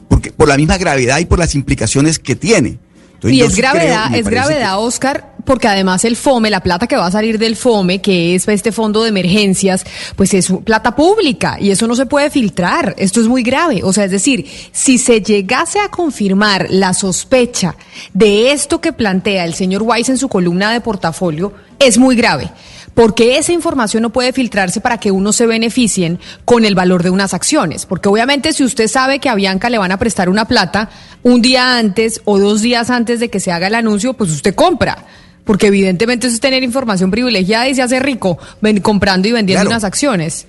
porque 0.09 0.33
por 0.33 0.49
la 0.49 0.57
misma 0.57 0.79
gravedad 0.79 1.19
y 1.19 1.27
por 1.27 1.39
las 1.39 1.55
implicaciones 1.55 2.19
que 2.19 2.37
tiene. 2.37 2.79
Entonces, 3.19 3.39
y 3.39 3.43
es 3.43 3.55
sí 3.55 3.61
gravedad, 3.61 4.15
es 4.15 4.29
gravedad, 4.29 4.79
Oscar, 4.79 5.33
porque 5.45 5.67
además 5.67 6.05
el 6.05 6.15
FOME, 6.15 6.51
la 6.51 6.61
plata 6.61 6.87
que 6.87 6.95
va 6.95 7.07
a 7.07 7.11
salir 7.11 7.37
del 7.37 7.57
FOME, 7.57 8.01
que 8.01 8.37
es 8.37 8.47
este 8.47 8.71
fondo 8.71 9.03
de 9.03 9.09
emergencias, 9.09 9.85
pues 10.15 10.35
es 10.35 10.53
plata 10.65 10.95
pública 10.95 11.57
y 11.59 11.71
eso 11.71 11.89
no 11.89 11.97
se 11.97 12.07
puede 12.07 12.31
filtrar. 12.31 12.95
Esto 12.97 13.21
es 13.21 13.27
muy 13.27 13.43
grave. 13.43 13.81
O 13.83 13.93
sea, 13.93 14.05
es 14.05 14.13
decir, 14.13 14.47
si 14.71 14.99
se 14.99 15.21
llegase 15.21 15.81
a 15.81 15.89
confirmar 15.89 16.67
la 16.71 16.95
sospecha 16.95 17.75
de 18.15 18.53
esto 18.53 18.81
que 18.81 18.93
plantea 18.93 19.45
el 19.45 19.55
señor 19.55 19.83
Weiss 19.83 20.11
en 20.11 20.19
su 20.19 20.29
columna 20.29 20.71
de 20.71 20.81
portafolio, 20.81 21.53
es 21.81 21.99
muy 21.99 22.15
grave. 22.15 22.53
Porque 22.99 23.39
esa 23.39 23.53
información 23.53 24.03
no 24.03 24.11
puede 24.11 24.33
filtrarse 24.33 24.81
para 24.81 24.99
que 24.99 25.13
uno 25.13 25.33
se 25.33 25.47
beneficien 25.47 26.19
con 26.45 26.65
el 26.65 26.75
valor 26.75 27.05
de 27.05 27.11
unas 27.11 27.33
acciones. 27.33 27.87
Porque 27.87 28.09
obviamente 28.09 28.53
si 28.53 28.65
usted 28.65 28.89
sabe 28.89 29.21
que 29.21 29.29
a 29.29 29.37
Bianca 29.37 29.71
le 29.71 29.79
van 29.79 29.93
a 29.93 29.99
prestar 30.01 30.29
una 30.29 30.47
plata 30.47 30.91
un 31.23 31.41
día 31.41 31.79
antes 31.79 32.21
o 32.25 32.41
dos 32.41 32.61
días 32.61 32.91
antes 32.91 33.21
de 33.21 33.31
que 33.31 33.39
se 33.39 33.53
haga 33.53 33.69
el 33.69 33.77
anuncio, 33.77 34.15
pues 34.15 34.33
usted 34.33 34.53
compra. 34.53 35.07
Porque 35.45 35.69
evidentemente 35.69 36.27
eso 36.27 36.35
es 36.35 36.41
tener 36.41 36.65
información 36.65 37.13
privilegiada 37.13 37.69
y 37.69 37.77
se 37.77 37.83
hace 37.83 38.01
rico 38.01 38.37
ven- 38.61 38.81
comprando 38.81 39.29
y 39.29 39.31
vendiendo 39.31 39.61
Claro. 39.61 39.71
unas 39.77 39.85
acciones. 39.85 40.47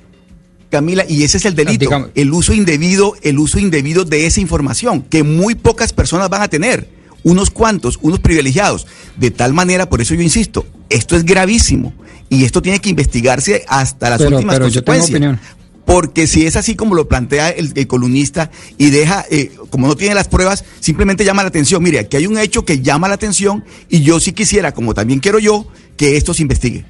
Camila, 0.72 1.06
y 1.08 1.22
ese 1.22 1.38
es 1.38 1.46
el 1.46 1.54
delito, 1.54 2.10
el 2.16 2.34
uso 2.34 2.56
indebido, 2.56 3.14
el 3.22 3.38
uso 3.38 3.60
indebido 3.60 4.06
de 4.06 4.26
esa 4.26 4.42
información 4.42 5.04
que 5.04 5.22
muy 5.22 5.54
pocas 5.54 5.94
personas 5.94 6.30
van 6.30 6.42
a 6.42 6.48
tener, 6.48 6.90
unos 7.22 7.52
cuantos, 7.52 8.00
unos 8.02 8.20
privilegiados. 8.20 8.88
De 9.18 9.30
tal 9.30 9.54
manera, 9.54 9.88
por 9.88 10.02
eso 10.02 10.16
yo 10.16 10.24
insisto, 10.24 10.66
esto 10.90 11.16
es 11.16 11.24
gravísimo 11.26 11.94
y 12.30 12.46
esto 12.46 12.62
tiene 12.62 12.80
que 12.80 12.89
investigarse 12.89 13.63
hasta 13.68 14.10
las 14.10 14.20
Pero- 14.20 14.36
últimas 14.38 14.56
pero 14.56 14.68
yo 14.68 14.84
tengo 14.84 14.98
consecuencias. 15.00 15.10
opinión. 15.34 15.60
Porque 15.86 16.28
si 16.28 16.46
es 16.46 16.56
así 16.56 16.76
como 16.76 16.94
lo 16.94 17.08
plantea 17.08 17.50
el, 17.50 17.72
el 17.76 17.88
columnista 17.88 18.52
y 18.78 18.92
deja, 18.92 19.26
eh, 19.32 19.52
como 19.72 19.88
no 19.88 19.96
tiene 19.96 20.13
las 20.13 20.28
pruebas, 20.28 20.63
simplemente 20.80 21.26
llama 21.26 21.42
la 21.42 21.48
atención. 21.50 21.82
Mire, 21.82 21.98
aquí 21.98 22.15
hay 22.18 22.28
un 22.28 22.38
hecho 22.38 22.63
que 22.63 22.82
llama 22.82 23.08
la 23.08 23.15
atención 23.15 23.63
y 23.89 24.02
yo 24.04 24.20
sí 24.20 24.32
quisiera, 24.34 24.72
como 24.72 24.94
también 24.94 25.20
quiero 25.20 25.39
yo, 25.39 25.65
que 25.98 26.15
esto 26.15 26.36
se 26.36 26.44
investigue. 26.44 26.86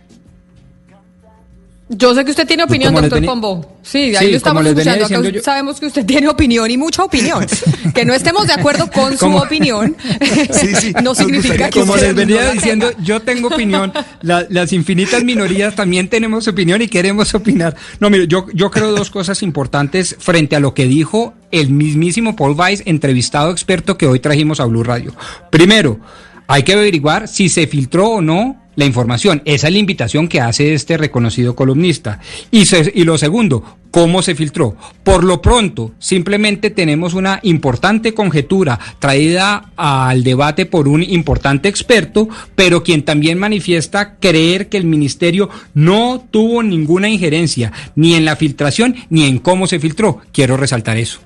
Yo 1.91 2.13
sé 2.13 2.23
que 2.23 2.29
usted 2.31 2.45
tiene 2.45 2.63
Pues 2.67 2.75
opinión, 2.77 2.93
doctor 2.93 3.13
venía- 3.13 3.29
Pombo. 3.31 3.79
Sí, 3.81 4.11
Sí, 4.11 4.15
ahí 4.15 4.29
lo 4.31 4.37
estamos 4.37 4.63
escuchando. 4.63 5.05
Acá 5.05 5.29
yo- 5.29 5.41
sabemos 5.41 5.79
que 5.79 5.87
usted 5.87 6.05
tiene 6.05 6.27
opinión 6.29 6.69
y 6.69 6.77
mucha 6.77 7.03
opinión. 7.03 7.45
que 7.95 8.05
no 8.05 8.13
estemos 8.13 8.45
de 8.45 8.53
acuerdo 8.53 8.91
con 8.91 9.13
su 9.13 9.17
Como- 9.19 9.39
opinión 9.39 9.97
Sí, 10.51 10.75
sí, 10.75 10.93
no 11.03 11.15
significa 11.15 11.69
que 11.71 11.79
Como 11.79 11.95
les 11.97 12.13
venía 12.13 12.43
no 12.45 12.51
diciendo, 12.53 12.91
yo 13.03 13.21
tengo 13.21 13.47
opinión. 13.47 13.91
La- 14.21 14.45
las 14.49 14.71
infinitas 14.71 15.23
minorías 15.23 15.75
también 15.75 16.09
tenemos 16.09 16.47
opinión 16.47 16.79
y 16.81 16.87
queremos 16.87 17.33
opinar. 17.33 17.75
No, 17.99 18.09
mire, 18.11 18.27
yo, 18.27 18.45
yo 18.53 18.69
creo 18.69 18.91
dos 18.91 19.09
cosas 19.09 19.41
importantes 19.41 20.15
frente 20.19 20.55
a 20.55 20.59
lo 20.59 20.75
que 20.75 20.85
dijo 20.85 21.33
el 21.51 21.71
mismísimo 21.71 22.35
Paul 22.35 22.51
Weiss, 22.55 22.83
entrevistado 22.85 23.49
experto 23.51 23.97
que 23.97 24.05
hoy 24.05 24.19
trajimos 24.19 24.59
a 24.59 24.65
Blue 24.65 24.83
Radio. 24.83 25.15
Primero, 25.49 25.99
hay 26.47 26.61
que 26.61 26.73
averiguar 26.73 27.27
si 27.27 27.49
se 27.49 27.65
filtró 27.65 28.09
o 28.09 28.21
no 28.21 28.61
la 28.79 28.85
información. 28.85 29.41
Esa 29.45 29.67
es 29.67 29.73
la 29.73 29.79
invitación 29.79 30.27
que 30.27 30.41
hace 30.41 30.73
este 30.73 30.97
reconocido 30.97 31.55
columnista. 31.55 32.19
Y, 32.49 32.63
y 32.93 33.03
lo 33.03 33.17
segundo, 33.17 33.77
¿cómo 33.91 34.21
se 34.21 34.35
filtró? 34.35 34.75
Por 35.03 35.23
lo 35.23 35.41
pronto, 35.41 35.91
simplemente 35.99 36.69
tenemos 36.69 37.13
una 37.13 37.39
importante 37.43 38.13
conjetura 38.13 38.79
traída 38.99 39.71
al 39.75 40.23
debate 40.23 40.65
por 40.65 40.87
un 40.87 41.03
importante 41.03 41.67
experto, 41.67 42.29
pero 42.55 42.81
quien 42.81 43.03
también 43.03 43.37
manifiesta 43.37 44.15
creer 44.15 44.69
que 44.69 44.77
el 44.77 44.85
ministerio 44.85 45.49
no 45.73 46.25
tuvo 46.31 46.63
ninguna 46.63 47.09
injerencia 47.09 47.73
ni 47.95 48.15
en 48.15 48.23
la 48.23 48.37
filtración 48.37 48.95
ni 49.09 49.25
en 49.25 49.39
cómo 49.39 49.67
se 49.67 49.79
filtró. 49.79 50.21
Quiero 50.31 50.55
resaltar 50.55 50.97
eso. 50.97 51.19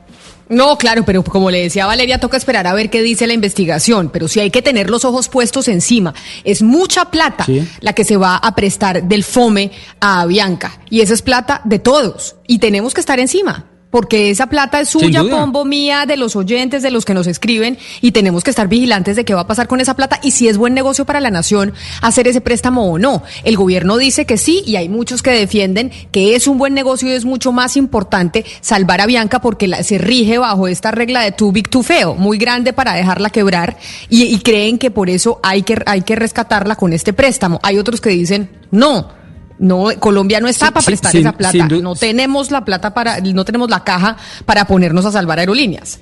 No, 0.50 0.78
claro, 0.78 1.04
pero 1.06 1.24
como 1.24 1.50
le 1.50 1.62
decía 1.64 1.86
Valeria, 1.86 2.20
toca 2.20 2.38
esperar 2.38 2.68
a 2.68 2.74
ver 2.74 2.90
qué 2.90 3.02
dice 3.02 3.28
la 3.28 3.34
investigación, 3.34 4.10
pero 4.12 4.28
sí 4.28 4.40
hay 4.40 4.52
que 4.52 4.62
tener 4.62 4.90
los 4.90 5.06
ojos 5.06 5.30
puestos 5.30 5.68
encima. 5.68 6.14
Es 6.44 6.62
mucha 6.62 7.06
plata 7.06 7.46
Sí. 7.46 7.68
la 7.80 7.94
que 7.94 8.04
se 8.04 8.18
va 8.18 8.36
a 8.38 8.54
prestar 8.56 9.04
del 9.04 9.24
FOME 9.24 9.72
a 10.00 10.26
Bianca, 10.26 10.80
y 10.90 11.02
esa 11.02 11.14
es 11.14 11.22
plata 11.22 11.62
de 11.64 11.80
todos, 11.80 12.36
y 12.48 12.60
tenemos 12.60 12.94
que 12.94 13.02
estar 13.02 13.20
encima. 13.20 13.66
Porque 13.94 14.32
esa 14.32 14.48
plata 14.48 14.82
es 14.82 14.90
suya. 14.90 15.22
Pombo, 15.30 15.66
mía, 15.66 16.06
de 16.08 16.18
los 16.18 16.36
oyentes, 16.36 16.82
de 16.82 16.90
los 16.90 17.06
que 17.06 17.14
nos 17.14 17.28
escriben, 17.28 17.78
y 18.02 18.12
tenemos 18.12 18.44
que 18.44 18.50
estar 18.50 18.68
vigilantes 18.68 19.16
de 19.16 19.24
qué 19.24 19.36
va 19.36 19.42
a 19.42 19.46
pasar 19.48 19.68
con 19.68 19.80
esa 19.82 19.94
plata 19.96 20.20
y 20.24 20.32
si 20.32 20.48
es 20.48 20.58
buen 20.58 20.74
negocio 20.74 21.06
para 21.06 21.20
la 21.20 21.30
nación 21.30 21.74
hacer 22.02 22.28
ese 22.28 22.42
préstamo 22.42 22.92
o 22.92 22.98
no. 22.98 23.22
El 23.44 23.56
gobierno 23.56 23.98
dice 23.98 24.26
que 24.26 24.40
sí, 24.40 24.64
y 24.66 24.78
hay 24.78 24.90
muchos 24.90 25.22
que 25.22 25.30
defienden 25.30 25.92
que 26.12 26.34
es 26.34 26.48
un 26.48 26.58
buen 26.58 26.74
negocio 26.74 27.08
y 27.08 27.12
es 27.12 27.24
mucho 27.24 27.52
más 27.52 27.78
importante 27.78 28.44
salvar 28.62 29.00
a 29.00 29.06
Bianca 29.06 29.40
porque 29.42 29.68
la- 29.68 29.84
se 29.84 30.00
rige 30.00 30.40
bajo 30.40 30.68
esta 30.68 30.90
regla 30.90 31.22
de 31.22 31.32
too 31.32 31.52
big 31.52 31.70
to 31.70 31.84
fail, 31.84 32.16
muy 32.18 32.40
grande 32.40 32.74
para 32.74 32.96
dejarla 32.96 33.30
quebrar, 33.30 33.78
y, 34.10 34.24
y 34.24 34.40
creen 34.40 34.80
que 34.80 34.90
por 34.90 35.08
eso 35.12 35.40
hay 35.44 35.62
que, 35.62 35.80
hay 35.86 36.02
que 36.02 36.16
rescatarla 36.16 36.76
con 36.78 36.94
este 36.94 37.14
préstamo. 37.14 37.60
Hay 37.62 37.78
otros 37.78 38.02
que 38.02 38.10
dicen, 38.10 38.50
no. 38.72 39.22
No, 39.60 39.88
Colombia 40.00 40.40
no 40.40 40.48
está 40.48 40.68
Sí, 40.68 40.72
para 40.74 40.86
prestar 40.86 41.16
esa 41.16 41.32
plata. 41.32 41.68
No 41.82 41.96
tenemos 41.96 42.52
la 42.52 42.66
plata 42.66 42.94
para, 42.94 43.20
no 43.20 43.46
tenemos 43.46 43.70
la 43.70 43.84
caja 43.84 44.18
para 44.46 44.66
ponernos 44.66 45.06
a 45.06 45.12
salvar 45.12 45.40
aerolíneas. 45.40 46.00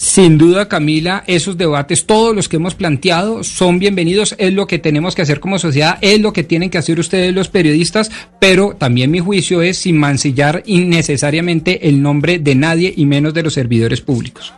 Sin 0.00 0.38
duda, 0.38 0.66
Camila, 0.66 1.24
esos 1.26 1.58
debates, 1.58 2.06
todos 2.06 2.34
los 2.34 2.48
que 2.48 2.56
hemos 2.56 2.74
planteado, 2.74 3.44
son 3.44 3.78
bienvenidos, 3.78 4.34
es 4.38 4.54
lo 4.54 4.66
que 4.66 4.78
tenemos 4.78 5.14
que 5.14 5.20
hacer 5.20 5.40
como 5.40 5.58
sociedad, 5.58 5.98
es 6.00 6.20
lo 6.22 6.32
que 6.32 6.42
tienen 6.42 6.70
que 6.70 6.78
hacer 6.78 6.98
ustedes 6.98 7.34
los 7.34 7.48
periodistas, 7.48 8.10
pero 8.40 8.74
también 8.78 9.10
mi 9.10 9.18
juicio 9.18 9.60
es 9.60 9.76
sin 9.76 9.98
mancillar 9.98 10.62
innecesariamente 10.64 11.86
el 11.86 12.00
nombre 12.00 12.38
de 12.38 12.54
nadie 12.54 12.94
y 12.96 13.04
menos 13.04 13.34
de 13.34 13.42
los 13.42 13.52
servidores 13.52 14.00
públicos. 14.00 14.54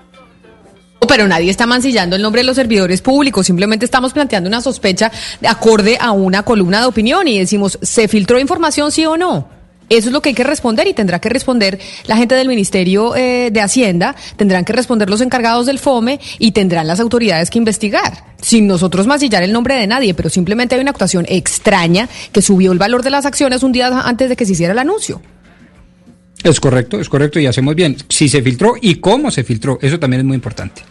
Pero 1.08 1.28
nadie 1.28 1.50
está 1.50 1.66
mancillando 1.66 2.16
el 2.16 2.22
nombre 2.22 2.40
de 2.40 2.46
los 2.46 2.56
servidores 2.56 3.02
públicos, 3.02 3.46
simplemente 3.46 3.84
estamos 3.84 4.12
planteando 4.12 4.48
una 4.48 4.60
sospecha 4.60 5.10
de 5.40 5.48
acorde 5.48 5.98
a 6.00 6.12
una 6.12 6.42
columna 6.42 6.80
de 6.80 6.86
opinión 6.86 7.28
y 7.28 7.38
decimos, 7.38 7.78
¿se 7.82 8.08
filtró 8.08 8.38
información 8.38 8.92
sí 8.92 9.04
o 9.04 9.16
no? 9.16 9.62
Eso 9.88 10.08
es 10.08 10.12
lo 10.14 10.22
que 10.22 10.30
hay 10.30 10.34
que 10.34 10.44
responder 10.44 10.86
y 10.86 10.94
tendrá 10.94 11.18
que 11.18 11.28
responder 11.28 11.78
la 12.06 12.16
gente 12.16 12.34
del 12.34 12.48
Ministerio 12.48 13.14
eh, 13.14 13.50
de 13.52 13.60
Hacienda, 13.60 14.16
tendrán 14.36 14.64
que 14.64 14.72
responder 14.72 15.10
los 15.10 15.20
encargados 15.20 15.66
del 15.66 15.78
FOME 15.78 16.18
y 16.38 16.52
tendrán 16.52 16.86
las 16.86 16.98
autoridades 16.98 17.50
que 17.50 17.58
investigar, 17.58 18.24
sin 18.40 18.66
nosotros 18.66 19.06
mancillar 19.06 19.42
el 19.42 19.52
nombre 19.52 19.74
de 19.74 19.86
nadie, 19.86 20.14
pero 20.14 20.30
simplemente 20.30 20.76
hay 20.76 20.80
una 20.80 20.92
actuación 20.92 21.26
extraña 21.28 22.08
que 22.32 22.40
subió 22.40 22.72
el 22.72 22.78
valor 22.78 23.02
de 23.02 23.10
las 23.10 23.26
acciones 23.26 23.62
un 23.62 23.72
día 23.72 23.88
antes 23.88 24.30
de 24.30 24.36
que 24.36 24.46
se 24.46 24.52
hiciera 24.52 24.72
el 24.72 24.78
anuncio. 24.78 25.20
Es 26.44 26.58
correcto, 26.60 27.00
es 27.00 27.08
correcto 27.08 27.38
y 27.38 27.46
hacemos 27.46 27.74
bien. 27.74 27.96
Si 28.08 28.28
se 28.28 28.42
filtró 28.42 28.74
y 28.80 28.96
cómo 28.96 29.30
se 29.30 29.44
filtró, 29.44 29.78
eso 29.80 29.98
también 29.98 30.20
es 30.20 30.26
muy 30.26 30.34
importante. 30.34 30.82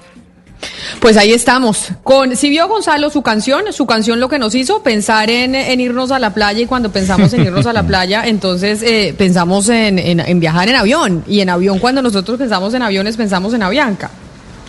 Pues 1.00 1.18
ahí 1.18 1.34
estamos. 1.34 1.90
Con, 2.04 2.36
si 2.38 2.50
vio 2.50 2.68
Gonzalo 2.68 3.10
su 3.10 3.22
canción, 3.24 3.64
su 3.74 3.86
canción 3.88 4.20
lo 4.20 4.30
que 4.30 4.38
nos 4.38 4.54
hizo 4.54 4.84
pensar 4.84 5.30
en, 5.30 5.56
en 5.56 5.80
irnos 5.82 6.12
a 6.12 6.20
la 6.20 6.34
playa 6.34 6.60
y 6.62 6.66
cuando 6.68 6.92
pensamos 6.92 7.34
en 7.34 7.42
irnos 7.46 7.66
a 7.66 7.74
la 7.74 7.84
playa, 7.84 8.24
entonces 8.28 8.84
eh, 8.84 9.16
pensamos 9.18 9.70
en, 9.70 9.98
en- 9.98 10.20
en 10.20 10.40
viajar 10.40 10.70
en 10.70 10.76
avión 10.76 11.24
y 11.28 11.40
en 11.42 11.50
avión 11.50 11.80
cuando 11.80 12.02
nosotros 12.02 12.38
pensamos 12.38 12.74
en 12.76 12.84
aviones 12.84 13.18
pensamos 13.18 13.54
en 13.56 13.64
Avianca. 13.64 14.12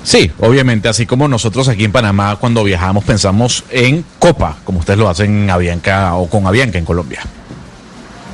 Sí, 0.03 0.31
obviamente, 0.41 0.89
así 0.89 1.07
como 1.07 1.29
nosotros 1.29 1.69
aquí 1.69 1.85
en 1.85 1.93
Panamá 1.93 2.37
cuando 2.37 2.65
viajamos 2.65 3.05
pensamos 3.05 3.63
en 3.71 4.05
Copa, 4.19 4.59
como 4.65 4.81
ustedes 4.81 4.99
lo 4.99 5.09
hacen 5.09 5.43
en 5.45 5.51
Avianca 5.51 6.15
o 6.17 6.29
con 6.29 6.47
Avianca 6.47 6.79
en 6.79 6.85
Colombia. 6.85 7.21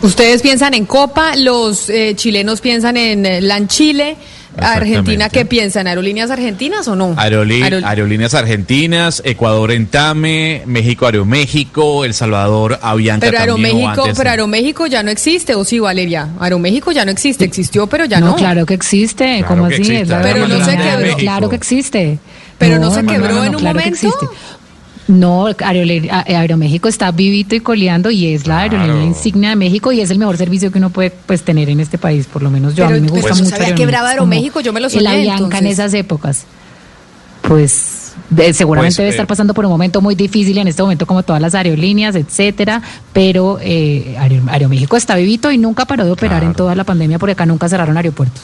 Ustedes 0.02 0.42
piensan 0.42 0.74
en 0.74 0.86
Copa, 0.86 1.34
los 1.36 1.90
eh, 1.90 2.14
chilenos 2.14 2.60
piensan 2.60 2.96
en 2.96 3.26
eh, 3.26 3.40
LAN 3.40 3.66
Chile, 3.66 4.16
Argentina. 4.56 5.28
¿qué 5.28 5.44
piensan? 5.44 5.86
¿Aerolíneas 5.88 6.30
argentinas 6.30 6.86
o 6.88 6.94
no? 6.96 7.14
Aerolí- 7.16 7.62
Aerol- 7.62 7.84
aerolíneas 7.84 8.34
argentinas, 8.34 9.22
Ecuador 9.24 9.72
en 9.72 9.86
TAME, 9.86 10.62
México 10.66 11.06
Aeroméxico, 11.06 12.04
El 12.04 12.14
Salvador 12.14 12.78
Avianca 12.82 13.26
pero 13.26 13.38
también. 13.38 13.66
Aeroméxico, 13.76 14.02
antes- 14.04 14.16
pero 14.18 14.30
Aeroméxico 14.30 14.86
ya 14.86 15.02
no 15.02 15.10
existe, 15.10 15.54
¿o 15.56 15.64
sí, 15.64 15.78
Valeria? 15.80 16.28
Aeroméxico 16.40 16.92
ya 16.92 17.04
no 17.04 17.10
existe, 17.10 17.44
existió, 17.44 17.86
pero 17.88 18.04
ya 18.04 18.20
no, 18.20 18.26
no. 18.30 18.36
claro 18.36 18.66
que 18.66 18.74
existe, 18.74 19.44
Claro 19.46 19.68
que 19.68 19.74
así? 19.74 19.82
existe, 19.82 20.16
Pero 20.22 20.48
no 20.48 20.64
se 20.64 20.76
quebró. 20.76 21.16
Claro 21.16 21.48
que 21.48 21.56
existe. 21.56 22.18
Pero 22.58 22.78
no 22.80 22.92
se 22.92 23.04
quebró 23.04 23.44
en 23.44 23.54
un 23.54 23.60
claro 23.60 23.78
que 23.78 23.84
momento. 23.90 24.30
No, 25.08 25.48
Aerole- 25.48 26.10
a- 26.10 26.24
Aeroméxico 26.38 26.86
está 26.88 27.10
vivito 27.10 27.54
y 27.54 27.60
coleando 27.60 28.10
y 28.10 28.26
es 28.34 28.46
la 28.46 28.60
aerolínea 28.60 28.92
Claro. 28.94 29.06
insignia 29.08 29.48
de 29.50 29.56
México 29.56 29.90
y 29.90 30.00
es 30.02 30.10
el 30.10 30.18
mejor 30.18 30.36
servicio 30.36 30.70
que 30.70 30.78
uno 30.78 30.90
puede 30.90 31.10
pues 31.10 31.42
tener 31.42 31.70
en 31.70 31.80
este 31.80 31.96
país, 31.98 32.26
por 32.26 32.42
lo 32.42 32.50
menos 32.50 32.74
yo 32.74 32.84
a 32.84 32.88
Pero, 32.88 33.00
mí 33.00 33.06
me 33.06 33.10
pues, 33.10 33.22
gusta 33.22 33.36
yo 33.38 33.44
mucho. 33.44 33.56
sabía 33.56 33.74
que 33.74 33.82
Aeroméxico, 33.84 34.52
brava 34.60 34.64
yo 34.64 34.72
me 34.74 34.80
lo 34.80 34.90
soñé, 34.90 35.08
Avianca 35.08 35.38
en 35.38 35.44
entonces. 35.44 35.72
esas 35.72 35.94
épocas. 35.94 36.44
Pues 37.42 38.12
de- 38.30 38.52
seguramente 38.52 38.90
Pues, 38.90 38.96
debe 38.98 39.08
eh, 39.08 39.12
estar 39.12 39.26
pasando 39.26 39.54
por 39.54 39.64
un 39.64 39.70
momento 39.70 40.00
muy 40.02 40.14
difícil 40.14 40.58
en 40.58 40.68
este 40.68 40.82
momento 40.82 41.06
como 41.06 41.22
todas 41.22 41.40
las 41.40 41.54
aerolíneas, 41.54 42.14
etcétera, 42.14 42.82
pero 43.14 43.58
eh, 43.62 44.16
Aer- 44.18 44.42
Aeroméxico 44.48 44.96
está 44.96 45.16
vivito 45.16 45.50
y 45.50 45.56
nunca 45.56 45.86
paró 45.86 46.04
de 46.04 46.10
operar 46.10 46.44
en 46.44 46.52
toda 46.52 46.74
la 46.74 46.84
pandemia 46.84 47.18
porque 47.18 47.32
acá 47.32 47.46
nunca 47.46 47.68
cerraron 47.68 47.96
aeropuertos. 47.96 48.42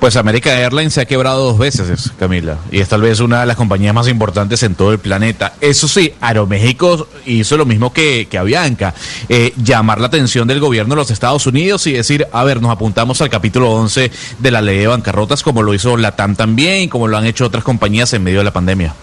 Pues 0.00 0.16
America 0.16 0.52
Airlines 0.52 0.92
se 0.92 1.00
ha 1.00 1.04
quebrado 1.06 1.42
dos 1.44 1.58
veces, 1.58 2.12
Camila, 2.18 2.58
y 2.70 2.80
es 2.80 2.88
tal 2.88 3.00
vez 3.00 3.18
una 3.20 3.40
de 3.40 3.46
las 3.46 3.56
compañías 3.56 3.94
más 3.94 4.08
importantes 4.08 4.62
en 4.62 4.74
todo 4.74 4.92
el 4.92 4.98
planeta. 4.98 5.54
Eso 5.60 5.88
sí, 5.88 6.12
Aeroméxico 6.20 7.08
hizo 7.24 7.56
lo 7.56 7.64
mismo 7.64 7.92
que, 7.92 8.28
que 8.30 8.36
Avianca, 8.36 8.94
eh, 9.28 9.54
llamar 9.56 10.00
la 10.00 10.08
atención 10.08 10.46
del 10.46 10.60
gobierno 10.60 10.94
de 10.94 11.00
los 11.00 11.10
Estados 11.10 11.46
Unidos 11.46 11.86
y 11.86 11.92
decir, 11.92 12.26
a 12.30 12.44
ver, 12.44 12.60
nos 12.60 12.70
apuntamos 12.70 13.22
al 13.22 13.30
capítulo 13.30 13.72
11 13.72 14.10
de 14.38 14.50
la 14.50 14.60
ley 14.60 14.78
de 14.78 14.86
bancarrotas, 14.86 15.42
como 15.42 15.62
lo 15.62 15.72
hizo 15.72 15.96
Latam 15.96 16.36
también 16.36 16.82
y 16.82 16.88
como 16.88 17.08
lo 17.08 17.16
han 17.16 17.24
hecho 17.24 17.46
otras 17.46 17.64
compañías 17.64 18.12
en 18.12 18.22
medio 18.22 18.38
de 18.38 18.44
la 18.44 18.52
pandemia. 18.52 18.94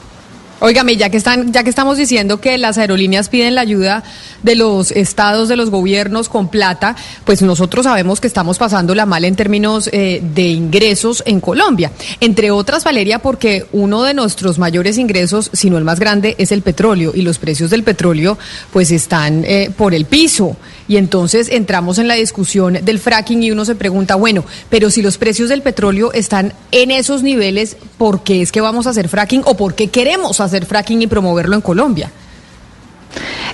Óigame, 0.60 0.96
ya 0.96 1.10
que 1.10 1.18
están, 1.18 1.52
ya 1.52 1.64
que 1.64 1.70
estamos 1.70 1.98
diciendo 1.98 2.40
que 2.40 2.58
las 2.58 2.78
aerolíneas 2.78 3.28
piden 3.28 3.56
la 3.56 3.62
ayuda 3.62 4.04
de 4.44 4.56
los 4.56 4.92
estados, 4.92 5.50
de 5.50 5.56
los 5.56 5.70
gobiernos 5.70 6.30
con 6.30 6.48
plata, 6.48 6.96
pues 7.26 7.42
nosotros 7.42 7.84
sabemos 7.84 8.22
que 8.22 8.28
estamos 8.28 8.58
pasándola 8.58 9.06
mal 9.06 9.26
en 9.26 9.36
términos 9.36 9.90
eh, 9.92 10.22
de 10.24 10.48
ingresos 10.48 11.24
en 11.26 11.42
Colombia. 11.42 11.92
Entre 12.20 12.52
otras, 12.52 12.84
Valeria, 12.84 13.20
porque 13.20 13.66
uno 13.74 14.04
de 14.04 14.14
nuestros 14.14 14.60
mayores 14.60 14.98
ingresos, 14.98 15.50
si 15.54 15.70
no 15.70 15.78
el 15.78 15.84
más 15.84 16.00
grande, 16.00 16.36
es 16.38 16.52
el 16.52 16.62
petróleo 16.62 17.12
y 17.14 17.24
los 17.24 17.40
precios 17.40 17.70
del 17.70 17.84
petróleo, 17.84 18.38
pues 18.72 18.92
están 18.92 19.44
eh, 19.46 19.70
por 19.76 19.94
el 19.94 20.06
piso. 20.06 20.56
Y 20.88 20.98
entonces 20.98 21.50
entramos 21.50 21.98
en 21.98 22.08
la 22.08 22.16
discusión 22.16 22.80
del 22.84 23.00
fracking 23.00 23.42
y 23.44 23.52
uno 23.52 23.66
se 23.66 23.76
pregunta, 23.76 24.16
bueno, 24.16 24.44
pero 24.70 24.90
si 24.90 25.02
los 25.02 25.18
precios 25.18 25.50
del 25.50 25.62
petróleo 25.62 26.12
están 26.14 26.54
en 26.72 26.92
esos 26.92 27.24
niveles, 27.24 27.78
¿por 27.98 28.24
qué 28.24 28.42
es 28.42 28.52
que 28.52 28.62
vamos 28.62 28.88
a 28.88 28.90
hacer 28.90 29.08
fracking 29.08 29.44
o 29.46 29.56
por 29.56 29.76
qué 29.76 29.88
queremos 29.88 30.42
hacer 30.42 30.66
fracking 30.66 31.02
y 31.02 31.08
promoverlo 31.08 31.56
en 31.56 31.62
Colombia? 31.62 32.12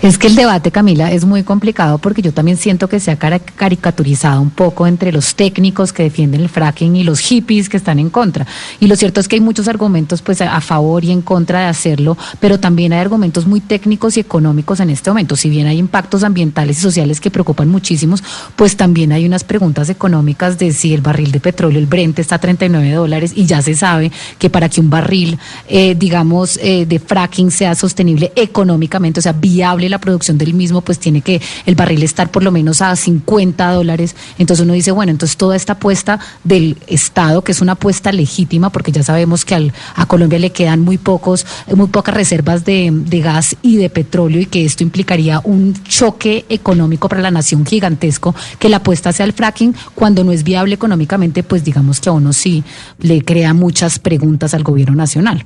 Es 0.01 0.17
que 0.17 0.27
el 0.27 0.35
debate, 0.35 0.71
Camila, 0.71 1.11
es 1.11 1.25
muy 1.25 1.43
complicado 1.43 1.97
porque 1.97 2.21
yo 2.21 2.31
también 2.31 2.55
siento 2.55 2.87
que 2.87 3.01
se 3.01 3.11
ha 3.11 3.17
caricaturizado 3.17 4.39
un 4.39 4.49
poco 4.49 4.87
entre 4.87 5.11
los 5.11 5.35
técnicos 5.35 5.91
que 5.91 6.03
defienden 6.03 6.39
el 6.39 6.47
fracking 6.47 6.95
y 6.95 7.03
los 7.03 7.19
hippies 7.19 7.67
que 7.67 7.75
están 7.75 7.99
en 7.99 8.09
contra. 8.09 8.47
Y 8.79 8.87
lo 8.87 8.95
cierto 8.95 9.19
es 9.19 9.27
que 9.27 9.35
hay 9.35 9.41
muchos 9.41 9.67
argumentos 9.67 10.21
pues 10.21 10.41
a 10.41 10.61
favor 10.61 11.03
y 11.03 11.11
en 11.11 11.21
contra 11.21 11.59
de 11.59 11.65
hacerlo, 11.65 12.17
pero 12.39 12.61
también 12.61 12.93
hay 12.93 12.99
argumentos 12.99 13.45
muy 13.45 13.59
técnicos 13.59 14.15
y 14.15 14.21
económicos 14.21 14.79
en 14.79 14.89
este 14.89 15.09
momento. 15.09 15.35
Si 15.35 15.49
bien 15.49 15.67
hay 15.67 15.77
impactos 15.77 16.23
ambientales 16.23 16.77
y 16.77 16.81
sociales 16.81 17.19
que 17.19 17.29
preocupan 17.29 17.67
muchísimos, 17.67 18.23
pues 18.55 18.77
también 18.77 19.11
hay 19.11 19.25
unas 19.25 19.43
preguntas 19.43 19.89
económicas 19.89 20.57
de 20.57 20.71
si 20.71 20.93
el 20.93 21.01
barril 21.01 21.33
de 21.33 21.41
petróleo, 21.41 21.77
el 21.77 21.87
Brent, 21.87 22.19
está 22.19 22.35
a 22.35 22.39
39 22.39 22.93
dólares 22.93 23.33
y 23.35 23.45
ya 23.45 23.61
se 23.61 23.75
sabe 23.75 24.13
que 24.37 24.49
para 24.49 24.69
que 24.69 24.79
un 24.79 24.89
barril, 24.89 25.37
eh, 25.67 25.93
digamos, 25.93 26.57
eh, 26.63 26.85
de 26.85 26.99
fracking 26.99 27.51
sea 27.51 27.75
sostenible 27.75 28.31
económicamente, 28.37 29.19
o 29.19 29.23
sea, 29.23 29.33
viable 29.33 29.88
la 29.89 29.99
producción 29.99 30.37
del 30.37 30.53
mismo, 30.53 30.81
pues 30.81 30.99
tiene 30.99 31.21
que 31.21 31.41
el 31.65 31.75
barril 31.75 32.03
estar 32.03 32.29
por 32.31 32.43
lo 32.43 32.51
menos 32.51 32.81
a 32.81 32.95
50 32.95 33.71
dólares. 33.71 34.15
Entonces 34.37 34.63
uno 34.63 34.73
dice, 34.73 34.91
bueno, 34.91 35.11
entonces 35.11 35.37
toda 35.37 35.55
esta 35.55 35.73
apuesta 35.73 36.19
del 36.43 36.77
Estado, 36.87 37.43
que 37.43 37.51
es 37.51 37.61
una 37.61 37.73
apuesta 37.73 38.11
legítima, 38.11 38.69
porque 38.69 38.91
ya 38.91 39.03
sabemos 39.03 39.45
que 39.45 39.55
al, 39.55 39.73
a 39.95 40.05
Colombia 40.05 40.39
le 40.39 40.51
quedan 40.51 40.81
muy 40.81 40.97
pocos, 40.97 41.45
muy 41.75 41.87
pocas 41.87 42.13
reservas 42.13 42.65
de, 42.65 42.89
de 42.91 43.19
gas 43.21 43.55
y 43.61 43.77
de 43.77 43.89
petróleo 43.89 44.41
y 44.41 44.45
que 44.45 44.65
esto 44.65 44.83
implicaría 44.83 45.41
un 45.43 45.73
choque 45.83 46.45
económico 46.49 47.09
para 47.09 47.21
la 47.21 47.31
nación 47.31 47.65
gigantesco, 47.65 48.35
que 48.59 48.69
la 48.69 48.77
apuesta 48.77 49.11
sea 49.11 49.25
el 49.25 49.33
fracking, 49.33 49.75
cuando 49.95 50.23
no 50.23 50.31
es 50.31 50.43
viable 50.43 50.75
económicamente, 50.75 51.43
pues 51.43 51.63
digamos 51.63 51.99
que 51.99 52.09
a 52.09 52.13
uno 52.13 52.33
sí 52.33 52.63
le 52.99 53.23
crea 53.23 53.53
muchas 53.53 53.99
preguntas 53.99 54.53
al 54.53 54.63
gobierno 54.63 54.95
nacional. 54.95 55.45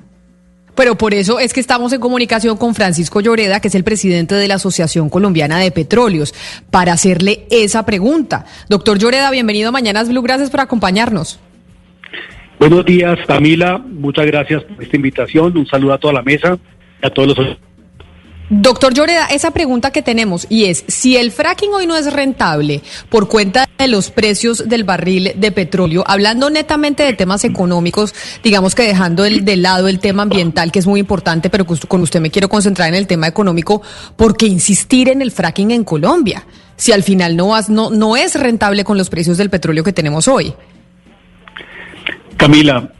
Pero 0.75 0.97
por 0.97 1.13
eso 1.13 1.39
es 1.39 1.53
que 1.53 1.59
estamos 1.59 1.93
en 1.93 1.99
comunicación 1.99 2.57
con 2.57 2.73
Francisco 2.73 3.21
Lloreda, 3.21 3.59
que 3.59 3.67
es 3.67 3.75
el 3.75 3.83
presidente 3.83 4.35
de 4.35 4.47
la 4.47 4.55
Asociación 4.55 5.09
Colombiana 5.09 5.59
de 5.59 5.71
Petróleos, 5.71 6.33
para 6.71 6.93
hacerle 6.93 7.45
esa 7.51 7.85
pregunta. 7.85 8.45
Doctor 8.69 8.97
Lloreda, 8.97 9.29
bienvenido 9.31 9.69
a 9.69 10.03
Blue, 10.03 10.21
gracias 10.21 10.49
por 10.49 10.61
acompañarnos. 10.61 11.39
Buenos 12.59 12.85
días, 12.85 13.19
Camila, 13.27 13.77
muchas 13.77 14.25
gracias 14.25 14.63
por 14.63 14.81
esta 14.81 14.95
invitación, 14.95 15.57
un 15.57 15.67
saludo 15.67 15.93
a 15.93 15.97
toda 15.97 16.13
la 16.13 16.21
mesa 16.21 16.57
y 17.01 17.05
a 17.05 17.09
todos 17.09 17.37
los 17.37 17.57
Doctor 18.55 18.93
Lloreda, 18.93 19.25
esa 19.25 19.49
pregunta 19.49 19.89
que 19.89 20.03
tenemos 20.03 20.45
y 20.47 20.65
es, 20.65 20.85
si 20.87 21.17
el 21.17 21.31
fracking 21.31 21.73
hoy 21.73 21.87
no 21.87 21.97
es 21.97 22.13
rentable 22.13 22.81
por 23.09 23.27
cuenta 23.27 23.67
de 23.79 23.87
los 23.87 24.11
precios 24.11 24.69
del 24.69 24.83
barril 24.83 25.31
de 25.35 25.51
petróleo, 25.51 26.03
hablando 26.05 26.51
netamente 26.51 27.01
de 27.01 27.13
temas 27.13 27.43
económicos, 27.45 28.13
digamos 28.43 28.75
que 28.75 28.83
dejando 28.83 29.25
el, 29.25 29.43
de 29.43 29.55
lado 29.55 29.87
el 29.87 29.99
tema 29.99 30.21
ambiental, 30.21 30.71
que 30.71 30.77
es 30.77 30.85
muy 30.85 30.99
importante, 30.99 31.49
pero 31.49 31.65
con 31.65 32.01
usted 32.01 32.21
me 32.21 32.29
quiero 32.29 32.47
concentrar 32.47 32.89
en 32.89 32.93
el 32.93 33.07
tema 33.07 33.25
económico, 33.25 33.81
¿por 34.15 34.37
qué 34.37 34.45
insistir 34.45 35.09
en 35.09 35.23
el 35.23 35.31
fracking 35.31 35.71
en 35.71 35.83
Colombia? 35.83 36.45
Si 36.75 36.91
al 36.91 37.01
final 37.01 37.35
no, 37.35 37.55
no, 37.69 37.89
no 37.89 38.15
es 38.15 38.39
rentable 38.39 38.83
con 38.83 38.99
los 38.99 39.09
precios 39.09 39.37
del 39.37 39.49
petróleo 39.49 39.83
que 39.83 39.93
tenemos 39.93 40.27
hoy. 40.27 40.53
Camila, 42.37 42.91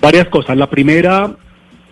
varias 0.00 0.26
cosas. 0.26 0.56
La 0.56 0.68
primera, 0.68 1.36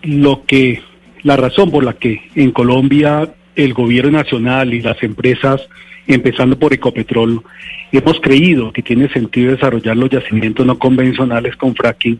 lo 0.01 0.43
que 0.45 0.88
la 1.23 1.35
razón 1.35 1.71
por 1.71 1.83
la 1.83 1.93
que 1.93 2.21
en 2.35 2.51
Colombia 2.51 3.29
el 3.55 3.73
gobierno 3.73 4.11
nacional 4.11 4.73
y 4.73 4.81
las 4.81 5.01
empresas, 5.03 5.67
empezando 6.07 6.57
por 6.57 6.73
Ecopetrol, 6.73 7.43
hemos 7.91 8.19
creído 8.21 8.71
que 8.71 8.81
tiene 8.81 9.09
sentido 9.09 9.51
desarrollar 9.51 9.97
los 9.97 10.09
yacimientos 10.09 10.65
no 10.65 10.79
convencionales 10.79 11.55
con 11.55 11.75
fracking, 11.75 12.19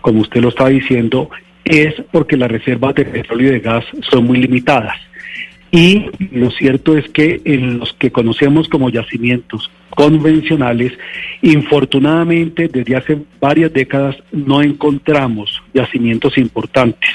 como 0.00 0.20
usted 0.20 0.40
lo 0.40 0.50
está 0.50 0.68
diciendo, 0.68 1.30
es 1.64 1.94
porque 2.12 2.36
las 2.36 2.50
reservas 2.50 2.94
de 2.94 3.04
petróleo 3.04 3.48
y 3.48 3.52
de 3.52 3.60
gas 3.60 3.84
son 4.10 4.24
muy 4.24 4.38
limitadas. 4.38 4.96
Y 5.72 6.06
lo 6.30 6.50
cierto 6.52 6.96
es 6.96 7.08
que 7.08 7.40
en 7.44 7.78
los 7.80 7.92
que 7.94 8.12
conocemos 8.12 8.68
como 8.68 8.88
yacimientos 8.88 9.68
convencionales, 9.90 10.92
infortunadamente 11.42 12.68
desde 12.68 12.96
hace 12.96 13.18
varias 13.40 13.72
décadas 13.72 14.16
no 14.30 14.62
encontramos 14.62 15.62
yacimientos 15.74 16.38
importantes 16.38 17.10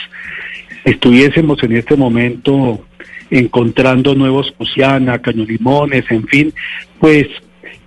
estuviésemos 0.83 1.61
en 1.63 1.77
este 1.77 1.95
momento 1.95 2.85
encontrando 3.29 4.13
nuevos 4.15 4.51
Cusiana, 4.51 5.19
Cañolimones, 5.19 6.05
en 6.11 6.27
fin, 6.27 6.53
pues 6.99 7.27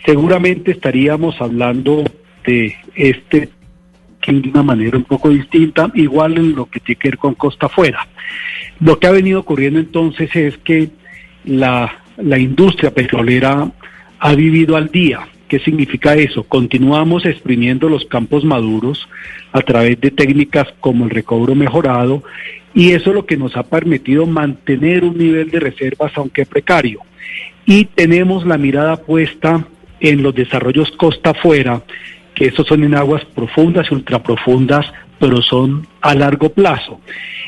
seguramente 0.04 0.72
estaríamos 0.72 1.40
hablando 1.40 2.04
de 2.46 2.74
este 2.94 3.50
de 4.26 4.48
una 4.48 4.62
manera 4.62 4.96
un 4.96 5.04
poco 5.04 5.28
distinta, 5.28 5.90
igual 5.94 6.38
en 6.38 6.54
lo 6.54 6.64
que 6.64 6.80
tiene 6.80 6.98
que 6.98 7.08
ver 7.10 7.18
con 7.18 7.34
Costa 7.34 7.66
Afuera. 7.66 8.08
Lo 8.80 8.98
que 8.98 9.06
ha 9.06 9.10
venido 9.10 9.40
ocurriendo 9.40 9.78
entonces 9.78 10.34
es 10.34 10.56
que 10.58 10.88
la, 11.44 12.04
la 12.16 12.38
industria 12.38 12.92
petrolera 12.94 13.70
ha 14.18 14.34
vivido 14.34 14.76
al 14.76 14.88
día. 14.88 15.28
¿Qué 15.54 15.60
significa 15.60 16.16
eso? 16.16 16.42
Continuamos 16.42 17.24
exprimiendo 17.24 17.88
los 17.88 18.06
campos 18.06 18.44
maduros 18.44 19.08
a 19.52 19.60
través 19.60 20.00
de 20.00 20.10
técnicas 20.10 20.66
como 20.80 21.04
el 21.04 21.10
recobro 21.10 21.54
mejorado 21.54 22.24
y 22.74 22.90
eso 22.90 23.10
es 23.10 23.14
lo 23.14 23.24
que 23.24 23.36
nos 23.36 23.56
ha 23.56 23.62
permitido 23.62 24.26
mantener 24.26 25.04
un 25.04 25.16
nivel 25.16 25.52
de 25.52 25.60
reservas 25.60 26.10
aunque 26.16 26.44
precario. 26.44 27.02
Y 27.66 27.84
tenemos 27.84 28.44
la 28.44 28.58
mirada 28.58 28.96
puesta 28.96 29.64
en 30.00 30.24
los 30.24 30.34
desarrollos 30.34 30.90
costa 30.90 31.30
afuera, 31.30 31.84
que 32.34 32.46
esos 32.46 32.66
son 32.66 32.82
en 32.82 32.96
aguas 32.96 33.24
profundas 33.24 33.86
y 33.88 33.94
ultraprofundas, 33.94 34.92
pero 35.20 35.40
son 35.40 35.86
a 36.00 36.16
largo 36.16 36.48
plazo. 36.48 37.00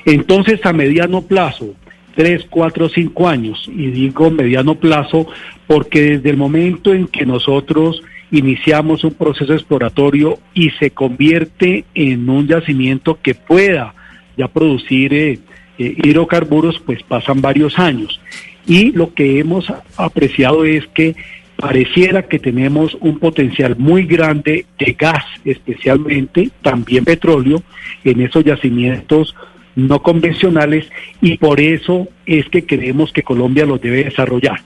Entonces, 0.05 0.65
a 0.65 0.73
mediano 0.73 1.23
plazo, 1.23 1.75
tres, 2.15 2.47
cuatro, 2.49 2.89
cinco 2.89 3.29
años, 3.29 3.69
y 3.69 3.89
digo 3.89 4.31
mediano 4.31 4.77
plazo 4.77 5.27
porque 5.67 6.03
desde 6.03 6.31
el 6.31 6.37
momento 6.37 6.93
en 6.93 7.07
que 7.07 7.27
nosotros 7.27 8.03
iniciamos 8.31 9.05
un 9.05 9.15
proceso 9.15 9.53
exploratorio 9.53 10.39
y 10.55 10.71
se 10.71 10.91
convierte 10.91 11.85
en 11.95 12.29
un 12.29 12.47
yacimiento 12.47 13.19
que 13.23 13.35
pueda 13.35 13.95
ya 14.37 14.49
producir 14.49 15.15
eh, 15.15 15.39
eh, 15.79 15.97
hidrocarburos, 16.03 16.81
pues 16.81 17.03
pasan 17.03 17.41
varios 17.41 17.79
años. 17.79 18.21
Y 18.67 18.93
lo 18.93 19.15
que 19.15 19.39
hemos 19.39 19.73
apreciado 19.97 20.65
es 20.65 20.87
que 20.89 21.15
pareciera 21.57 22.23
que 22.25 22.39
tenemos 22.39 22.97
un 23.01 23.19
potencial 23.19 23.77
muy 23.77 24.05
grande 24.05 24.67
de 24.79 24.93
gas, 24.93 25.25
especialmente 25.45 26.51
también 26.63 27.05
petróleo, 27.05 27.63
en 28.05 28.21
esos 28.21 28.45
yacimientos 28.45 29.35
no 29.75 30.03
convencionales 30.03 30.89
y 31.21 31.37
por 31.37 31.61
eso 31.61 32.09
es 32.25 32.49
que 32.49 32.65
creemos 32.65 33.13
que 33.13 33.23
Colombia 33.23 33.67
los 33.67 33.81
debe 33.81 34.05
desarrollar. 34.05 34.61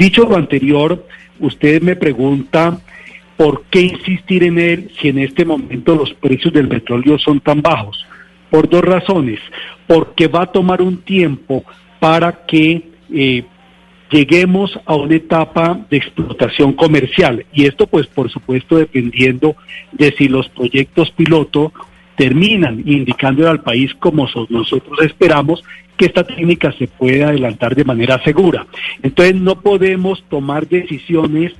Dicho 0.00 0.24
lo 0.24 0.36
anterior, 0.36 1.06
usted 1.40 1.82
me 1.82 1.94
pregunta 1.94 2.80
por 3.36 3.64
qué 3.70 3.82
insistir 3.82 4.44
en 4.44 4.58
él 4.58 4.90
si 4.98 5.08
en 5.08 5.18
este 5.18 5.44
momento 5.44 5.94
los 5.94 6.14
precios 6.14 6.54
del 6.54 6.68
petróleo 6.68 7.18
son 7.18 7.38
tan 7.40 7.60
bajos. 7.60 8.06
Por 8.48 8.66
dos 8.66 8.80
razones. 8.80 9.40
Porque 9.86 10.26
va 10.26 10.44
a 10.44 10.52
tomar 10.52 10.80
un 10.80 11.02
tiempo 11.02 11.64
para 11.98 12.46
que 12.46 12.82
eh, 13.12 13.44
lleguemos 14.10 14.80
a 14.86 14.94
una 14.94 15.16
etapa 15.16 15.78
de 15.90 15.98
explotación 15.98 16.72
comercial. 16.72 17.44
Y 17.52 17.66
esto, 17.66 17.86
pues, 17.86 18.06
por 18.06 18.30
supuesto, 18.30 18.78
dependiendo 18.78 19.54
de 19.92 20.14
si 20.16 20.28
los 20.28 20.48
proyectos 20.48 21.10
piloto 21.10 21.74
terminan 22.16 22.82
indicándole 22.86 23.50
al 23.50 23.62
país 23.62 23.94
como 23.98 24.26
nosotros 24.48 24.98
esperamos 25.02 25.62
que 26.00 26.06
esta 26.06 26.24
técnica 26.24 26.72
se 26.72 26.88
pueda 26.88 27.28
adelantar 27.28 27.74
de 27.74 27.84
manera 27.84 28.24
segura. 28.24 28.66
Entonces 29.02 29.34
no 29.34 29.60
podemos 29.60 30.24
tomar 30.30 30.66
decisiones 30.66 31.52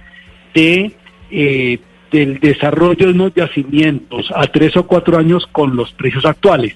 de 0.54 0.92
eh, 1.30 1.78
del 2.10 2.40
desarrollo 2.40 3.06
de 3.06 3.12
unos 3.12 3.34
yacimientos 3.34 4.32
a 4.34 4.46
tres 4.46 4.78
o 4.78 4.86
cuatro 4.86 5.18
años 5.18 5.46
con 5.52 5.76
los 5.76 5.92
precios 5.92 6.24
actuales. 6.24 6.74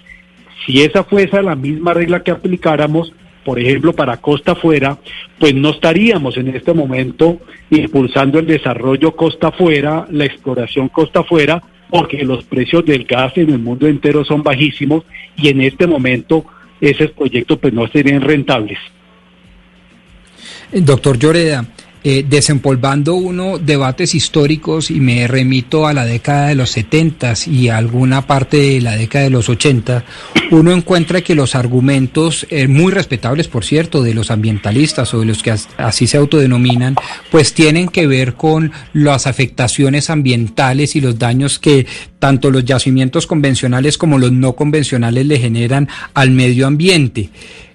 Si 0.67 0.83
esa 0.83 1.05
fuese 1.05 1.43
la 1.43 1.57
misma 1.57 1.95
regla 1.95 2.23
que 2.23 2.33
aplicáramos, 2.33 3.15
por 3.47 3.59
ejemplo, 3.59 3.95
para 3.95 4.19
costa 4.19 4.53
afuera, 4.53 4.99
pues 5.39 5.55
no 5.55 5.71
estaríamos 5.71 6.37
en 6.37 6.49
este 6.49 6.75
momento 6.75 7.41
impulsando 7.71 8.39
el 8.39 8.47
desarrollo 8.47 9.17
costa 9.17 9.49
afuera, 9.49 10.07
la 10.11 10.27
exploración 10.27 10.91
costa 10.91 11.21
afuera, 11.21 11.63
porque 11.89 12.25
los 12.25 12.45
precios 12.45 12.85
del 12.85 13.05
gas 13.05 13.33
en 13.37 13.51
el 13.51 13.59
mundo 13.59 13.87
entero 13.87 14.23
son 14.23 14.43
bajísimos 14.43 15.05
y 15.37 15.49
en 15.49 15.63
este 15.63 15.87
momento 15.87 16.45
esos 16.81 17.11
proyectos 17.13 17.59
pues 17.59 17.73
no 17.73 17.87
serían 17.89 18.21
rentables. 18.21 18.79
Doctor 20.73 21.19
Lloreda, 21.19 21.65
eh, 22.07 22.23
desempolvando 22.29 23.15
uno 23.15 23.59
debates 23.59 24.15
históricos 24.15 24.91
y 24.91 25.01
me 25.01 25.27
remito 25.27 25.87
a 25.87 25.95
la 25.95 26.05
década 26.05 26.49
de 26.49 26.55
los 26.55 26.69
70 26.69 27.33
y 27.47 27.69
a 27.69 27.79
alguna 27.79 28.27
parte 28.27 28.59
de 28.59 28.81
la 28.83 28.95
década 28.95 29.25
de 29.25 29.31
los 29.31 29.49
80, 29.49 30.05
uno 30.51 30.73
encuentra 30.73 31.23
que 31.23 31.35
los 31.35 31.55
argumentos, 31.55 32.47
eh, 32.51 32.69
muy 32.69 32.93
respetables 32.93 33.49
por 33.49 33.65
cierto, 33.65 34.03
de 34.03 34.13
los 34.13 34.31
ambientalistas 34.31 35.15
o 35.15 35.21
de 35.21 35.25
los 35.25 35.43
que 35.43 35.55
así 35.79 36.07
se 36.07 36.19
autodenominan, 36.19 36.95
pues 37.31 37.55
tienen 37.55 37.89
que 37.89 38.07
ver 38.07 38.35
con 38.35 38.71
las 38.93 39.27
afectaciones 39.27 40.11
ambientales 40.11 40.97
y 40.97 41.01
los 41.01 41.19
daños 41.19 41.59
que 41.59 41.87
tanto 42.19 42.51
los 42.51 42.67
yacimientos 42.67 43.27
convencionales 43.27 43.97
como 43.97 44.19
los 44.19 44.31
no 44.31 44.55
convencionales 44.55 45.25
le 45.25 45.39
generan 45.39 45.89
al 46.13 46.33
medio 46.33 46.67
ambiente. 46.67 47.31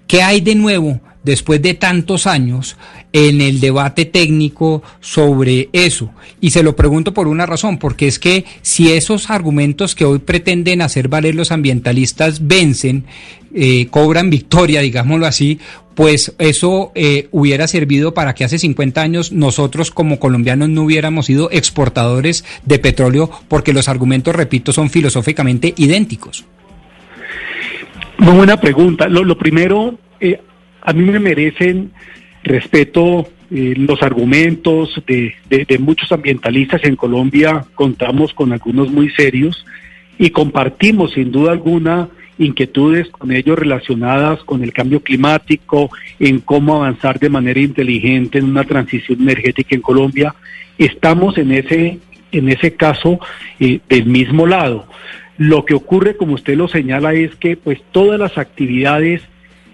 ¿Qué 0.05 0.21
hay 0.21 0.41
de 0.41 0.53
nuevo 0.53 1.01
después 1.23 1.61
de 1.61 1.73
tantos 1.73 2.27
años 2.27 2.77
en 3.13 3.41
el 3.41 3.59
debate 3.59 4.05
técnico 4.05 4.83
sobre 4.99 5.69
eso. 5.73 6.11
Y 6.41 6.51
se 6.51 6.63
lo 6.63 6.75
pregunto 6.75 7.13
por 7.13 7.27
una 7.27 7.45
razón, 7.45 7.77
porque 7.77 8.07
es 8.07 8.19
que 8.19 8.45
si 8.61 8.91
esos 8.91 9.29
argumentos 9.29 9.95
que 9.95 10.05
hoy 10.05 10.19
pretenden 10.19 10.81
hacer 10.81 11.07
valer 11.07 11.35
los 11.35 11.51
ambientalistas 11.51 12.47
vencen, 12.47 13.05
eh, 13.53 13.87
cobran 13.89 14.29
victoria, 14.29 14.81
digámoslo 14.81 15.25
así, 15.25 15.59
pues 15.95 16.33
eso 16.37 16.91
eh, 16.95 17.27
hubiera 17.31 17.67
servido 17.67 18.13
para 18.13 18.33
que 18.33 18.45
hace 18.45 18.57
50 18.57 19.01
años 19.01 19.31
nosotros 19.33 19.91
como 19.91 20.19
colombianos 20.19 20.69
no 20.69 20.83
hubiéramos 20.83 21.25
sido 21.25 21.49
exportadores 21.51 22.45
de 22.63 22.79
petróleo, 22.79 23.29
porque 23.47 23.73
los 23.73 23.89
argumentos, 23.89 24.35
repito, 24.35 24.71
son 24.71 24.89
filosóficamente 24.89 25.73
idénticos. 25.75 26.45
Muy 28.17 28.33
buena 28.33 28.57
pregunta. 28.57 29.07
Lo, 29.07 29.37
primero, 29.37 29.97
eh, 30.19 30.39
a 30.81 30.93
mí 30.93 31.03
me 31.03 31.19
merecen 31.19 31.91
respeto 32.43 33.27
eh, 33.51 33.73
los 33.77 34.03
argumentos 34.03 35.01
de, 35.07 35.33
muchos 35.79 36.11
ambientalistas 36.11 36.83
en 36.83 36.95
Colombia, 36.95 37.65
contamos 37.73 38.33
con 38.33 38.53
algunos 38.53 38.91
muy 38.91 39.09
serios 39.09 39.65
y 40.19 40.29
compartimos 40.29 41.13
sin 41.13 41.31
duda 41.31 41.51
alguna 41.51 42.09
inquietudes 42.37 43.09
con 43.09 43.31
ellos 43.31 43.57
relacionadas 43.57 44.43
con 44.43 44.63
el 44.63 44.71
cambio 44.71 45.01
climático, 45.01 45.89
en 46.19 46.39
cómo 46.39 46.75
avanzar 46.75 47.19
de 47.19 47.29
manera 47.29 47.59
inteligente 47.59 48.37
en 48.37 48.45
una 48.45 48.63
transición 48.63 49.21
energética 49.21 49.75
en 49.75 49.81
Colombia. 49.81 50.35
Estamos 50.77 51.37
en 51.37 51.51
ese, 51.51 51.99
en 52.31 52.49
ese 52.49 52.75
caso 52.75 53.19
eh, 53.59 53.79
del 53.89 54.05
mismo 54.05 54.45
lado. 54.45 54.87
Lo 55.37 55.65
que 55.65 55.73
ocurre, 55.73 56.15
como 56.15 56.35
usted 56.35 56.55
lo 56.55 56.67
señala, 56.67 57.13
es 57.13 57.35
que 57.35 57.57
pues 57.57 57.79
todas 57.91 58.19
las 58.19 58.37
actividades 58.37 59.21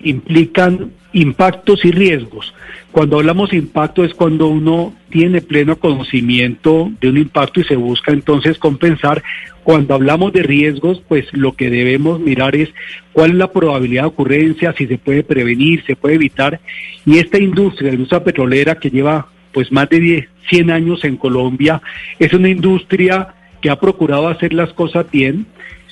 implican 0.01 0.91
impactos 1.15 1.85
y 1.85 1.91
riesgos. 1.91 2.53
Cuando 2.91 3.17
hablamos 3.17 3.49
de 3.49 3.57
impacto 3.57 4.03
es 4.03 4.13
cuando 4.13 4.47
uno 4.47 4.93
tiene 5.09 5.41
pleno 5.41 5.77
conocimiento 5.77 6.91
de 6.99 7.09
un 7.09 7.17
impacto 7.17 7.61
y 7.61 7.63
se 7.63 7.77
busca 7.77 8.11
entonces 8.11 8.57
compensar. 8.57 9.23
Cuando 9.63 9.93
hablamos 9.93 10.33
de 10.33 10.43
riesgos, 10.43 11.01
pues 11.07 11.25
lo 11.31 11.53
que 11.53 11.69
debemos 11.69 12.19
mirar 12.19 12.55
es 12.57 12.69
cuál 13.13 13.31
es 13.31 13.37
la 13.37 13.51
probabilidad 13.51 14.03
de 14.03 14.09
ocurrencia, 14.09 14.75
si 14.77 14.87
se 14.87 14.97
puede 14.97 15.23
prevenir, 15.23 15.85
se 15.85 15.95
puede 15.95 16.15
evitar. 16.15 16.59
Y 17.05 17.17
esta 17.17 17.39
industria, 17.39 17.89
la 17.89 17.95
industria 17.95 18.23
petrolera 18.23 18.75
que 18.75 18.89
lleva 18.89 19.29
pues 19.53 19.71
más 19.71 19.87
de 19.87 20.01
10, 20.01 20.27
100 20.49 20.69
años 20.69 21.05
en 21.05 21.15
Colombia, 21.15 21.81
es 22.19 22.33
una 22.33 22.49
industria 22.49 23.35
que 23.61 23.69
ha 23.69 23.79
procurado 23.79 24.27
hacer 24.27 24.53
las 24.53 24.73
cosas 24.73 25.09
bien, 25.09 25.45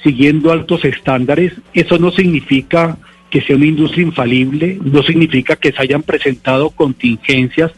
siguiendo 0.03 0.51
altos 0.51 0.84
estándares. 0.84 1.53
Eso 1.74 1.97
no 1.97 2.11
significa 2.11 2.97
que 3.34 3.42
sea 3.42 3.56
una 3.56 3.66
industria 3.66 4.04
infalible, 4.04 4.78
no 4.84 5.02
significa 5.02 5.56
que 5.56 5.72
se 5.72 5.82
hayan 5.82 6.04
presentado 6.04 6.70
contingencias, 6.70 7.72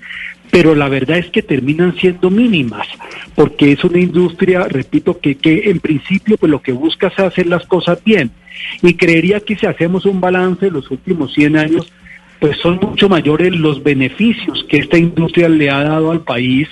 pero 0.52 0.76
la 0.76 0.90
verdad 0.90 1.18
es 1.18 1.28
que 1.28 1.42
terminan 1.42 1.96
siendo 1.96 2.30
mínimas, 2.30 2.86
porque 3.36 3.72
es 3.72 3.82
una 3.86 4.00
industria, 4.00 4.66
repito, 4.68 5.18
que, 5.18 5.36
que 5.36 5.70
en 5.70 5.80
principio 5.80 6.36
pues 6.36 6.50
lo 6.50 6.62
que 6.62 6.74
busca 6.74 7.08
es 7.08 7.18
hacer 7.20 7.48
las 7.48 7.66
cosas 7.68 8.04
bien. 8.04 8.32
Y 8.82 8.96
creería 8.96 9.40
que 9.40 9.56
si 9.56 9.66
hacemos 9.66 10.06
un 10.06 10.20
balance 10.20 10.66
de 10.66 10.72
los 10.72 10.92
últimos 10.92 11.34
100 11.34 11.56
años, 11.56 11.90
pues 12.42 12.58
son 12.58 12.78
mucho 12.82 13.08
mayores 13.08 13.56
los 13.56 13.82
beneficios 13.82 14.66
que 14.68 14.80
esta 14.80 14.98
industria 14.98 15.48
le 15.48 15.70
ha 15.70 15.86
dado 15.86 16.12
al 16.12 16.26
país 16.26 16.68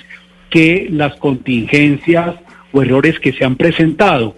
que 0.50 0.88
las 0.90 1.16
contingencias 1.16 2.34
o 2.70 2.82
errores 2.82 3.18
que 3.18 3.32
se 3.32 3.46
han 3.46 3.56
presentado. 3.56 4.36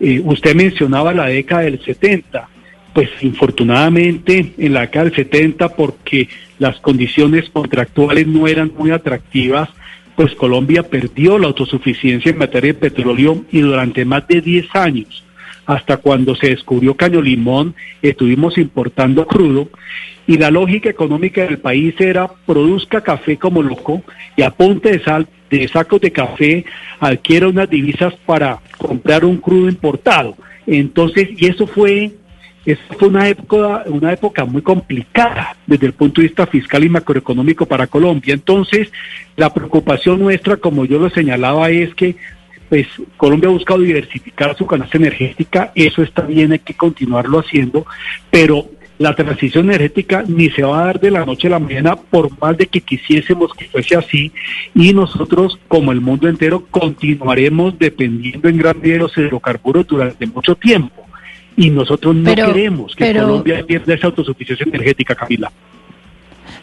Eh, 0.00 0.22
usted 0.24 0.54
mencionaba 0.54 1.12
la 1.12 1.26
década 1.26 1.60
del 1.60 1.78
70 1.84 2.48
pues 2.92 3.08
infortunadamente 3.22 4.54
en 4.58 4.74
la 4.74 4.82
década 4.82 5.06
del 5.06 5.14
70 5.14 5.70
porque 5.70 6.28
las 6.58 6.78
condiciones 6.80 7.48
contractuales 7.50 8.26
no 8.26 8.46
eran 8.46 8.72
muy 8.76 8.90
atractivas, 8.90 9.68
pues 10.16 10.34
Colombia 10.34 10.82
perdió 10.82 11.38
la 11.38 11.48
autosuficiencia 11.48 12.30
en 12.30 12.38
materia 12.38 12.72
de 12.72 12.78
petróleo 12.78 13.44
y 13.50 13.60
durante 13.60 14.04
más 14.04 14.26
de 14.28 14.40
10 14.40 14.76
años, 14.76 15.24
hasta 15.64 15.96
cuando 15.96 16.34
se 16.34 16.50
descubrió 16.50 16.94
Caño 16.94 17.22
Limón, 17.22 17.74
estuvimos 18.02 18.58
importando 18.58 19.26
crudo 19.26 19.70
y 20.26 20.36
la 20.36 20.50
lógica 20.50 20.90
económica 20.90 21.42
del 21.42 21.58
país 21.58 21.94
era 21.98 22.28
produzca 22.46 23.00
café 23.00 23.38
como 23.38 23.62
loco 23.62 24.02
y 24.36 24.42
a 24.42 24.50
punta 24.50 24.90
de 24.90 25.02
sal 25.02 25.26
de 25.50 25.68
sacos 25.68 26.00
de 26.00 26.12
café 26.12 26.64
adquiera 27.00 27.48
unas 27.48 27.68
divisas 27.68 28.14
para 28.24 28.60
comprar 28.78 29.24
un 29.24 29.36
crudo 29.36 29.68
importado. 29.68 30.36
Entonces, 30.66 31.28
y 31.36 31.46
eso 31.46 31.66
fue 31.66 32.12
esta 32.64 32.94
fue 32.94 33.08
una 33.08 33.28
época, 33.28 33.84
una 33.86 34.12
época 34.12 34.44
muy 34.44 34.62
complicada 34.62 35.56
desde 35.66 35.86
el 35.86 35.94
punto 35.94 36.20
de 36.20 36.28
vista 36.28 36.46
fiscal 36.46 36.84
y 36.84 36.88
macroeconómico 36.88 37.66
para 37.66 37.88
Colombia. 37.88 38.34
Entonces, 38.34 38.92
la 39.36 39.52
preocupación 39.52 40.20
nuestra, 40.20 40.56
como 40.56 40.84
yo 40.84 40.98
lo 40.98 41.10
señalaba, 41.10 41.70
es 41.70 41.94
que 41.94 42.16
pues 42.68 42.86
Colombia 43.18 43.50
ha 43.50 43.52
buscado 43.52 43.80
diversificar 43.80 44.56
su 44.56 44.66
canasta 44.66 44.96
energética, 44.96 45.72
eso 45.74 46.02
está 46.02 46.22
bien, 46.22 46.52
hay 46.52 46.60
que 46.60 46.72
continuarlo 46.72 47.40
haciendo, 47.40 47.84
pero 48.30 48.66
la 48.96 49.14
transición 49.14 49.66
energética 49.66 50.24
ni 50.26 50.48
se 50.48 50.62
va 50.62 50.80
a 50.80 50.86
dar 50.86 51.00
de 51.00 51.10
la 51.10 51.26
noche 51.26 51.48
a 51.48 51.50
la 51.50 51.58
mañana 51.58 51.96
por 51.96 52.30
más 52.40 52.56
de 52.56 52.68
que 52.68 52.80
quisiésemos 52.80 53.52
que 53.52 53.66
fuese 53.66 53.96
así. 53.96 54.32
Y 54.74 54.94
nosotros 54.94 55.58
como 55.68 55.92
el 55.92 56.00
mundo 56.00 56.28
entero 56.28 56.64
continuaremos 56.70 57.78
dependiendo 57.78 58.48
en 58.48 58.56
gran 58.56 58.78
medida 58.78 58.94
de 58.94 59.00
los 59.00 59.18
hidrocarburos 59.18 59.86
durante 59.86 60.26
mucho 60.26 60.54
tiempo 60.54 61.01
y 61.56 61.70
nosotros 61.70 62.14
no 62.14 62.34
queremos 62.34 62.94
que 62.94 63.12
Colombia 63.12 63.64
pierda 63.66 63.94
esa 63.94 64.06
autosuficiencia 64.08 64.64
energética, 64.66 65.14
Camila. 65.14 65.52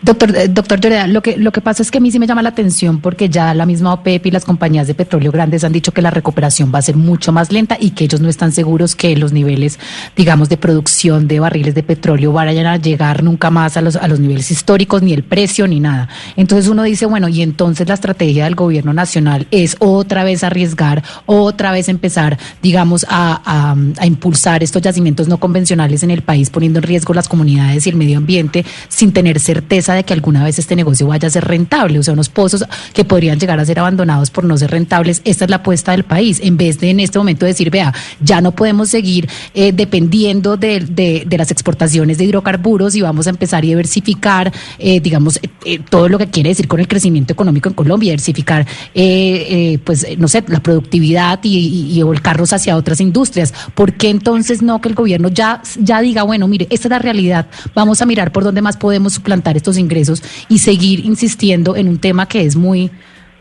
Doctor, 0.02 0.34
eh, 0.34 0.48
doctor 0.48 0.80
Lloreda, 0.80 1.08
lo 1.08 1.22
que, 1.22 1.36
lo 1.36 1.52
que 1.52 1.60
pasa 1.60 1.84
es 1.84 1.92
que 1.92 1.98
a 1.98 2.02
mí 2.02 2.10
sí 2.10 2.20
me 2.20 2.28
llama 2.28 2.42
la 2.42 2.50
atención 2.50 3.02
porque 3.02 3.28
ya 3.28 3.54
la 3.54 3.66
misma 3.66 3.92
OPEP 3.92 4.28
y 4.28 4.32
las 4.32 4.46
compañías 4.46 4.88
de 4.88 4.94
petróleo 4.94 5.30
grandes 5.30 5.66
han 5.66 5.74
dicho 5.74 5.92
que 5.92 6.02
la 6.02 6.10
recuperación 6.10 6.72
va 6.74 6.80
a 6.80 6.82
ser 6.82 6.96
mucho 6.96 7.34
más 7.34 7.52
lenta 7.52 7.78
y 7.78 7.92
que 7.92 8.06
ellos 8.06 8.22
no 8.22 8.30
están 8.30 8.54
seguros 8.54 8.96
que 8.96 9.18
los 9.18 9.34
niveles, 9.34 9.78
digamos, 10.16 10.48
de 10.48 10.56
producción 10.56 11.28
de 11.28 11.42
barriles 11.42 11.76
de 11.76 11.84
petróleo 11.84 12.32
vayan 12.32 12.66
a 12.66 12.78
llegar 12.78 13.24
nunca 13.24 13.50
más 13.50 13.76
a 13.76 13.82
los, 13.82 13.98
a 13.98 14.08
los 14.08 14.22
niveles 14.22 14.52
históricos, 14.52 15.02
ni 15.02 15.12
el 15.12 15.24
precio, 15.24 15.68
ni 15.68 15.82
nada. 15.82 16.08
Entonces 16.38 16.70
uno 16.70 16.84
dice, 16.84 17.06
bueno, 17.06 17.28
y 17.28 17.42
entonces 17.42 17.86
la 17.86 17.96
estrategia 17.96 18.46
del 18.46 18.56
gobierno 18.56 18.94
nacional 18.94 19.48
es 19.52 19.76
otra 19.80 20.24
vez 20.24 20.46
arriesgar, 20.46 21.04
otra 21.26 21.74
vez 21.74 21.90
empezar, 21.90 22.38
digamos, 22.64 23.06
a, 23.10 23.42
a, 23.44 23.76
a 23.98 24.06
impulsar 24.06 24.64
estos 24.64 24.82
yacimientos 24.82 25.28
no 25.28 25.42
convencionales 25.42 26.04
en 26.04 26.12
el 26.12 26.22
país, 26.22 26.50
poniendo 26.50 26.80
en 26.80 26.84
riesgo 26.84 27.14
las 27.14 27.28
comunidades 27.28 27.86
y 27.86 27.90
el 27.90 27.98
medio 27.98 28.18
ambiente 28.18 28.66
sin 28.88 29.12
tener 29.12 29.42
certeza 29.42 29.89
de 29.94 30.04
que 30.04 30.14
alguna 30.14 30.44
vez 30.44 30.60
este 30.60 30.76
negocio 30.76 31.08
vaya 31.08 31.28
a 31.28 31.32
ser 31.32 31.46
rentable, 31.46 32.00
o 32.00 32.04
sea, 32.04 32.14
unos 32.14 32.30
pozos 32.30 32.66
que 32.94 33.06
podrían 33.06 33.40
llegar 33.40 33.60
a 33.60 33.66
ser 33.66 33.80
abandonados 33.80 34.30
por 34.30 34.44
no 34.44 34.58
ser 34.58 34.72
rentables. 34.72 35.22
Esta 35.26 35.46
es 35.46 35.50
la 35.50 35.58
apuesta 35.58 35.92
del 35.92 36.04
país, 36.04 36.40
en 36.44 36.58
vez 36.58 36.80
de 36.80 36.90
en 36.90 37.00
este 37.00 37.18
momento 37.18 37.46
decir, 37.46 37.70
vea, 37.70 37.94
ya 38.22 38.42
no 38.42 38.52
podemos 38.52 38.90
seguir 38.90 39.30
eh, 39.54 39.72
dependiendo 39.72 40.58
de, 40.58 40.80
de, 40.82 41.38
las 41.38 41.52
exportaciones 41.52 42.18
de 42.18 42.26
hidrocarburos 42.26 42.96
y 42.96 43.02
vamos 43.02 43.28
a 43.28 43.30
empezar 43.30 43.64
a 43.64 43.68
diversificar, 43.68 44.52
eh, 44.78 45.00
digamos, 45.00 45.40
eh, 45.66 45.80
todo 45.90 46.10
lo 46.10 46.18
que 46.18 46.28
quiere 46.28 46.50
decir 46.50 46.68
con 46.68 46.80
el 46.80 46.88
crecimiento 46.88 47.34
económico 47.34 47.70
en 47.70 47.76
Colombia, 47.76 48.12
diversificar, 48.12 48.66
pues, 48.94 50.06
no 50.18 50.28
sé, 50.28 50.44
la 50.48 50.60
productividad 50.60 51.40
y, 51.44 51.98
y, 51.98 52.02
volcarlos 52.04 52.52
hacia 52.54 52.76
otras 52.76 53.00
industrias. 53.00 53.54
¿Por 53.76 53.94
qué 53.94 54.10
entonces 54.10 54.62
no 54.62 54.82
que 54.82 54.90
el 54.90 54.96
gobierno 54.96 55.30
ya, 55.30 55.62
ya 55.80 56.02
diga, 56.02 56.24
bueno, 56.24 56.48
mire, 56.48 56.68
esta 56.70 56.88
es 56.88 56.92
la 56.92 57.00
realidad, 57.00 57.48
vamos 57.74 58.02
a 58.02 58.06
mirar 58.06 58.32
por 58.32 58.44
dónde 58.44 58.62
más 58.62 58.78
podemos 58.78 59.14
suplantar 59.14 59.56
estos 59.56 59.78
ingresos 59.80 60.24
y 60.50 60.60
seguir 60.60 61.06
insistiendo 61.06 61.76
en 61.76 61.88
un 61.88 62.00
tema 62.00 62.28
que 62.28 62.42
es 62.42 62.56
muy, 62.56 62.92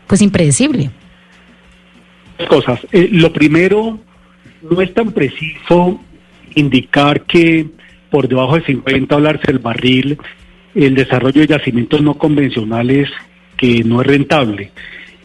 pues, 0.07 0.21
impredecible. 0.21 0.91
Cosas. 2.47 2.79
Eh, 2.91 3.09
lo 3.11 3.33
primero, 3.33 3.99
no 4.61 4.81
es 4.81 4.93
tan 4.93 5.11
preciso 5.11 5.99
indicar 6.55 7.21
que 7.21 7.67
por 8.09 8.27
debajo 8.27 8.55
de 8.55 8.65
50 8.65 9.15
dólares 9.15 9.41
el 9.47 9.59
barril, 9.59 10.17
el 10.73 10.95
desarrollo 10.95 11.41
de 11.41 11.47
yacimientos 11.47 12.01
no 12.01 12.15
convencionales 12.15 13.09
que 13.57 13.83
no 13.83 14.01
es 14.01 14.07
rentable. 14.07 14.71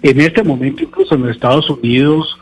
En 0.03 0.21
este 0.21 0.43
momento, 0.43 0.83
incluso 0.83 1.15
en 1.15 1.23
los 1.23 1.31
Estados 1.31 1.71
Unidos, 1.71 2.37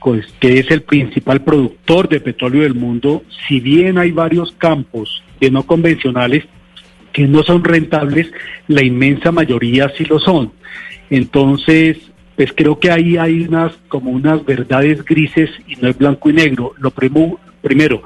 pues, 0.00 0.26
que 0.40 0.58
es 0.58 0.70
el 0.70 0.82
principal 0.82 1.42
productor 1.42 2.08
de 2.08 2.20
petróleo 2.20 2.62
del 2.62 2.74
mundo, 2.74 3.22
si 3.46 3.60
bien 3.60 3.98
hay 3.98 4.12
varios 4.12 4.52
campos 4.52 5.22
de 5.40 5.50
no 5.50 5.64
convencionales 5.64 6.44
que 7.16 7.26
no 7.26 7.42
son 7.42 7.64
rentables, 7.64 8.30
la 8.68 8.84
inmensa 8.84 9.32
mayoría 9.32 9.90
sí 9.96 10.04
lo 10.04 10.18
son. 10.18 10.52
Entonces, 11.08 11.96
pues 12.36 12.52
creo 12.54 12.78
que 12.78 12.90
ahí 12.90 13.16
hay 13.16 13.40
unas 13.40 13.72
como 13.88 14.10
unas 14.10 14.44
verdades 14.44 15.02
grises 15.02 15.48
y 15.66 15.76
no 15.76 15.88
es 15.88 15.96
blanco 15.96 16.28
y 16.28 16.34
negro. 16.34 16.74
Lo 16.76 16.90
primo- 16.90 17.40
primero. 17.62 18.02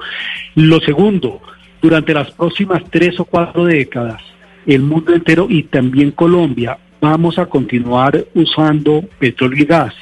Lo 0.55 0.79
segundo, 0.79 1.41
durante 1.81 2.13
las 2.13 2.31
próximas 2.31 2.83
tres 2.89 3.19
o 3.19 3.25
cuatro 3.25 3.65
décadas, 3.65 4.21
el 4.65 4.81
mundo 4.81 5.13
entero 5.13 5.47
y 5.49 5.63
también 5.63 6.11
Colombia 6.11 6.77
vamos 7.01 7.37
a 7.37 7.47
continuar 7.47 8.25
usando 8.33 9.03
petróleo 9.19 9.63
y 9.63 9.65
gas. 9.65 9.93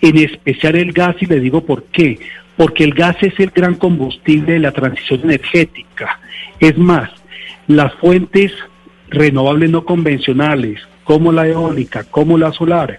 En 0.00 0.18
especial 0.18 0.74
el 0.74 0.90
gas, 0.90 1.14
y 1.20 1.26
le 1.26 1.38
digo 1.38 1.64
por 1.64 1.84
qué. 1.84 2.18
Porque 2.56 2.82
el 2.82 2.92
gas 2.92 3.16
es 3.20 3.38
el 3.38 3.50
gran 3.50 3.76
combustible 3.76 4.54
de 4.54 4.58
la 4.58 4.72
transición 4.72 5.20
energética. 5.22 6.18
Es 6.58 6.76
más, 6.76 7.08
las 7.66 7.94
fuentes 7.94 8.52
renovables 9.08 9.70
no 9.70 9.84
convencionales, 9.84 10.80
como 11.04 11.32
la 11.32 11.46
eólica, 11.46 12.04
como 12.04 12.38
la 12.38 12.52
solar, 12.52 12.98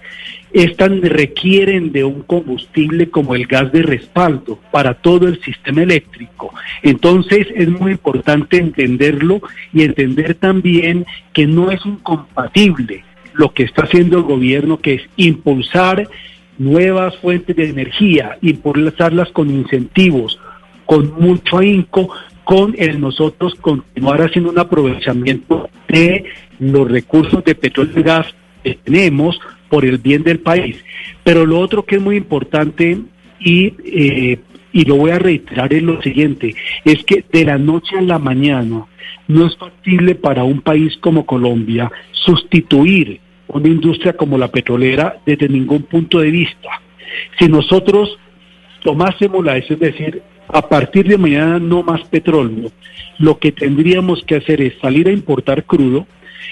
estas 0.53 0.91
requieren 1.01 1.91
de 1.91 2.03
un 2.03 2.21
combustible 2.21 3.09
como 3.09 3.33
el 3.33 3.47
gas 3.47 3.71
de 3.71 3.81
respaldo 3.81 4.59
para 4.71 4.93
todo 4.93 5.27
el 5.27 5.41
sistema 5.41 5.81
eléctrico. 5.81 6.53
Entonces 6.83 7.47
es 7.55 7.67
muy 7.69 7.93
importante 7.93 8.57
entenderlo 8.57 9.41
y 9.73 9.81
entender 9.81 10.35
también 10.35 11.07
que 11.33 11.47
no 11.47 11.71
es 11.71 11.83
incompatible 11.85 13.03
lo 13.33 13.51
que 13.51 13.63
está 13.63 13.85
haciendo 13.85 14.17
el 14.17 14.23
gobierno, 14.23 14.77
que 14.79 14.93
es 14.93 15.01
impulsar 15.15 16.07
nuevas 16.59 17.17
fuentes 17.17 17.55
de 17.55 17.69
energía, 17.69 18.37
impulsarlas 18.41 19.31
con 19.31 19.49
incentivos, 19.49 20.39
con 20.85 21.13
mucho 21.19 21.57
ahínco, 21.57 22.11
con 22.43 22.75
el 22.77 22.99
nosotros 22.99 23.55
continuar 23.55 24.21
haciendo 24.21 24.51
un 24.51 24.59
aprovechamiento 24.59 25.69
de 25.87 26.25
los 26.59 26.89
recursos 26.89 27.43
de 27.43 27.55
petróleo 27.55 27.99
y 27.99 28.03
gas 28.03 28.27
que 28.63 28.75
tenemos 28.75 29.39
por 29.69 29.85
el 29.85 29.97
bien 29.97 30.23
del 30.23 30.39
país. 30.39 30.77
Pero 31.23 31.45
lo 31.45 31.59
otro 31.59 31.83
que 31.83 31.95
es 31.95 32.01
muy 32.01 32.17
importante 32.17 32.97
y, 33.39 33.73
eh, 33.85 34.39
y 34.71 34.85
lo 34.85 34.95
voy 34.95 35.11
a 35.11 35.19
reiterar 35.19 35.73
es 35.73 35.83
lo 35.83 36.01
siguiente, 36.01 36.55
es 36.85 37.03
que 37.03 37.23
de 37.31 37.45
la 37.45 37.57
noche 37.57 37.97
a 37.97 38.01
la 38.01 38.19
mañana 38.19 38.85
no 39.27 39.45
es 39.45 39.55
factible 39.57 40.15
para 40.15 40.43
un 40.43 40.61
país 40.61 40.97
como 40.97 41.25
Colombia 41.25 41.91
sustituir 42.11 43.19
una 43.47 43.67
industria 43.67 44.13
como 44.13 44.37
la 44.37 44.49
petrolera 44.49 45.17
desde 45.25 45.47
ningún 45.47 45.83
punto 45.83 46.19
de 46.19 46.31
vista. 46.31 46.69
Si 47.39 47.47
nosotros 47.47 48.17
tomásemos 48.83 49.43
la 49.45 49.53
decisión 49.53 49.79
de 49.79 49.91
decir, 49.91 50.21
a 50.47 50.67
partir 50.67 51.07
de 51.07 51.17
mañana 51.17 51.59
no 51.59 51.83
más 51.83 52.01
petróleo, 52.07 52.71
lo 53.19 53.37
que 53.39 53.51
tendríamos 53.51 54.23
que 54.23 54.35
hacer 54.35 54.61
es 54.61 54.73
salir 54.79 55.07
a 55.07 55.11
importar 55.11 55.63
crudo 55.63 56.07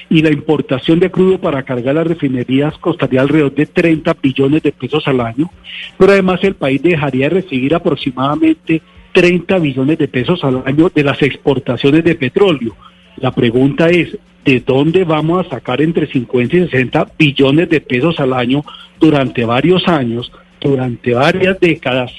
y 0.10 0.22
la 0.22 0.32
importación 0.32 1.00
de 1.00 1.10
crudo 1.10 1.39
para 1.39 1.64
cargar 1.64 1.96
las 1.96 2.08
refinerías 2.08 2.78
costaría 2.78 3.22
alrededor 3.22 3.54
de 3.54 3.66
30 3.66 4.14
billones 4.22 4.64
de 4.64 4.72
pesos 4.72 5.08
al 5.08 5.22
año, 5.22 5.50
pero 5.98 6.12
además 6.12 6.44
el 6.44 6.56
país 6.56 6.82
dejaría 6.82 7.30
de 7.30 7.42
recibir 7.42 7.74
aproximadamente 7.74 8.82
30 9.14 9.60
billones 9.60 9.98
de 9.98 10.08
pesos 10.08 10.44
al 10.44 10.64
año 10.66 10.92
de 10.94 11.04
las 11.04 11.22
exportaciones 11.22 12.04
de 12.04 12.16
petróleo. 12.16 12.76
La 13.18 13.32
pregunta 13.32 13.89
es, 13.89 14.18
¿de 14.46 14.60
dónde 14.60 15.04
vamos 15.04 15.46
a 15.46 15.50
sacar 15.50 15.82
entre 15.82 16.08
50 16.08 16.58
y 16.58 16.60
60 16.70 17.08
billones 17.18 17.70
de 17.70 17.82
pesos 17.82 18.20
al 18.20 18.34
año 18.34 18.64
durante 19.00 19.46
varios 19.46 19.88
años, 19.88 20.32
durante 20.60 21.14
varias 21.14 21.60
décadas, 21.60 22.12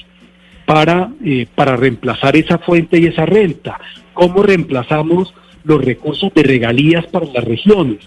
para, 0.65 1.11
eh, 1.23 1.47
para 1.55 1.75
reemplazar 1.75 2.35
esa 2.35 2.57
fuente 2.57 2.99
y 2.99 3.05
esa 3.05 3.25
renta? 3.25 3.79
¿Cómo 4.13 4.43
reemplazamos 4.43 5.33
los 5.63 5.83
recursos 5.83 6.33
de 6.33 6.43
regalías 6.43 7.05
para 7.07 7.25
las 7.27 7.43
regiones? 7.43 7.99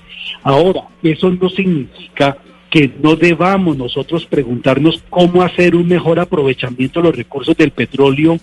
Ahora, 0.42 0.82
eso 1.02 1.30
no 1.30 1.48
significa 1.48 2.38
que 2.70 2.90
no 3.02 3.16
debamos 3.16 3.76
nosotros 3.76 4.26
preguntarnos 4.26 5.02
cómo 5.08 5.42
hacer 5.42 5.76
un 5.76 5.88
mejor 5.88 6.18
aprovechamiento 6.18 7.00
de 7.00 7.08
los 7.08 7.16
recursos 7.16 7.56
del 7.56 7.70
petróleo 7.70 8.38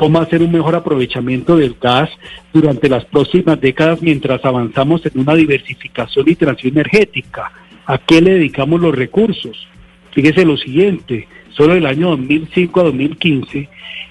cómo 0.00 0.18
hacer 0.20 0.42
un 0.42 0.52
mejor 0.52 0.74
aprovechamiento 0.74 1.56
del 1.56 1.76
gas 1.80 2.08
durante 2.52 2.88
las 2.88 3.04
próximas 3.04 3.60
décadas 3.60 4.00
mientras 4.00 4.42
avanzamos 4.44 5.04
en 5.04 5.20
una 5.20 5.34
diversificación 5.34 6.26
y 6.28 6.36
transición 6.36 6.72
energética. 6.72 7.52
¿A 7.86 7.98
qué 7.98 8.20
le 8.20 8.34
dedicamos 8.34 8.80
los 8.80 8.94
recursos? 8.94 9.66
Fíjese 10.12 10.44
lo 10.44 10.56
siguiente, 10.56 11.28
solo 11.50 11.74
el 11.74 11.86
año 11.86 12.10
2005 12.10 12.80
a 12.80 12.84
2015 12.84 13.68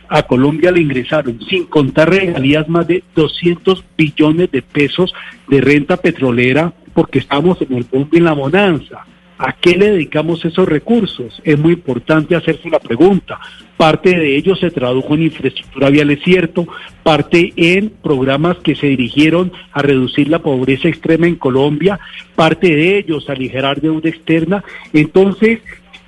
a 0.10 0.24
Colombia 0.24 0.72
le 0.72 0.82
ingresaron, 0.82 1.40
sin 1.48 1.66
contar 1.66 2.10
regalías, 2.10 2.68
más 2.68 2.88
de 2.88 3.04
200 3.16 3.84
billones 3.96 4.52
de 4.52 4.62
pesos 4.62 5.14
de 5.48 5.62
renta 5.62 5.98
petrolera 5.98 6.74
porque 6.94 7.20
estamos 7.20 7.62
en 7.62 7.76
el 7.76 7.84
boom 7.84 8.10
y 8.12 8.18
en 8.18 8.24
la 8.24 8.34
bonanza. 8.34 9.06
¿A 9.38 9.54
qué 9.54 9.78
le 9.78 9.92
dedicamos 9.92 10.44
esos 10.44 10.68
recursos? 10.68 11.42
Es 11.46 11.58
muy 11.58 11.74
importante 11.74 12.36
hacerse 12.36 12.70
la 12.70 12.80
pregunta. 12.80 13.40
Parte 13.78 14.18
de 14.18 14.36
ellos 14.36 14.60
se 14.60 14.70
tradujo 14.70 15.14
en 15.14 15.24
infraestructura 15.24 15.90
vial, 15.90 16.10
es 16.10 16.22
cierto, 16.24 16.68
parte 17.04 17.54
en 17.56 17.90
programas 17.90 18.58
que 18.58 18.76
se 18.76 18.88
dirigieron 18.88 19.54
a 19.72 19.82
reducir 19.82 20.28
la 20.28 20.40
pobreza 20.40 20.90
extrema 20.90 21.28
en 21.28 21.36
Colombia, 21.36 22.02
parte 22.36 22.76
de 22.76 22.98
ellos 22.98 23.30
a 23.30 23.32
aligerar 23.32 23.80
deuda 23.80 24.10
externa. 24.10 24.62
Entonces, 24.92 25.60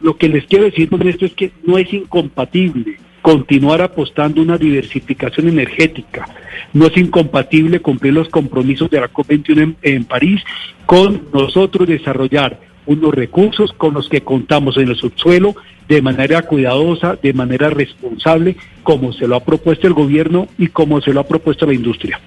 lo 0.02 0.18
que 0.18 0.30
les 0.30 0.45
quiero 0.45 0.66
decir 0.66 0.89
con 0.89 1.08
esto 1.08 1.26
es 1.26 1.34
que 1.34 1.52
no 1.64 1.78
es 1.78 1.91
incompatible 1.93 2.97
continuar 3.22 3.82
apostando 3.82 4.41
una 4.41 4.58
diversificación 4.58 5.47
energética. 5.47 6.28
No 6.74 6.88
es 6.88 6.97
incompatible 6.97 7.80
cumplir 7.80 8.14
los 8.14 8.30
compromisos 8.30 8.89
de 8.89 8.99
la 8.99 9.12
COP21 9.12 9.62
en, 9.62 9.78
en 9.82 10.06
París 10.06 10.41
con 10.86 11.28
nosotros 11.34 11.88
desarrollar 11.88 12.60
unos 12.86 13.14
recursos 13.14 13.72
con 13.74 13.93
los 13.93 14.10
que 14.10 14.22
contamos 14.22 14.78
en 14.78 14.89
el 14.89 14.95
subsuelo 14.95 15.56
de 15.88 16.02
manera 16.02 16.41
cuidadosa, 16.41 17.18
de 17.22 17.34
manera 17.34 17.70
responsable, 17.70 18.56
como 18.84 19.14
se 19.14 19.28
lo 19.28 19.36
ha 19.36 19.43
propuesto 19.43 19.88
el 19.88 19.93
gobierno 19.93 20.47
y 20.58 20.68
como 20.68 21.02
se 21.02 21.14
lo 21.14 21.20
ha 21.20 21.28
propuesto 21.28 21.66
la 21.66 21.74
industria. 21.74 22.20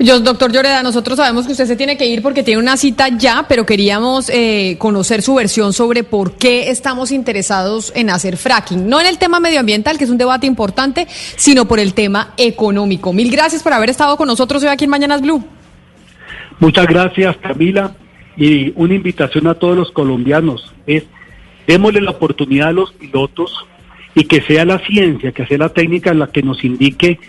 Yo, 0.00 0.18
doctor 0.18 0.50
Lloreda, 0.50 0.82
nosotros 0.82 1.16
sabemos 1.16 1.46
que 1.46 1.52
usted 1.52 1.66
se 1.66 1.76
tiene 1.76 1.96
que 1.96 2.06
ir 2.06 2.20
porque 2.20 2.42
tiene 2.42 2.60
una 2.60 2.76
cita 2.76 3.08
ya, 3.16 3.46
pero 3.48 3.64
queríamos 3.64 4.28
eh, 4.28 4.76
conocer 4.78 5.22
su 5.22 5.34
versión 5.36 5.72
sobre 5.72 6.02
por 6.02 6.32
qué 6.32 6.70
estamos 6.70 7.12
interesados 7.12 7.92
en 7.94 8.10
hacer 8.10 8.36
fracking. 8.36 8.88
No 8.88 9.00
en 9.00 9.06
el 9.06 9.18
tema 9.18 9.38
medioambiental, 9.38 9.96
que 9.96 10.04
es 10.04 10.10
un 10.10 10.18
debate 10.18 10.48
importante, 10.48 11.06
sino 11.08 11.66
por 11.66 11.78
el 11.78 11.94
tema 11.94 12.34
económico. 12.36 13.12
Mil 13.12 13.30
gracias 13.30 13.62
por 13.62 13.72
haber 13.72 13.90
estado 13.90 14.16
con 14.16 14.26
nosotros 14.26 14.62
hoy 14.64 14.68
aquí 14.68 14.84
en 14.84 14.90
Mañanas 14.90 15.22
Blue. 15.22 15.44
Muchas 16.58 16.86
gracias, 16.86 17.36
Camila. 17.36 17.94
Y 18.36 18.72
una 18.74 18.94
invitación 18.94 19.46
a 19.46 19.54
todos 19.54 19.76
los 19.76 19.92
colombianos 19.92 20.74
es, 20.88 21.04
démosle 21.68 22.00
la 22.00 22.10
oportunidad 22.10 22.68
a 22.68 22.72
los 22.72 22.92
pilotos 22.92 23.64
y 24.16 24.24
que 24.24 24.42
sea 24.42 24.64
la 24.64 24.80
ciencia, 24.80 25.30
que 25.30 25.46
sea 25.46 25.58
la 25.58 25.68
técnica 25.68 26.12
la 26.14 26.26
que 26.26 26.42
nos 26.42 26.64
indique 26.64 27.20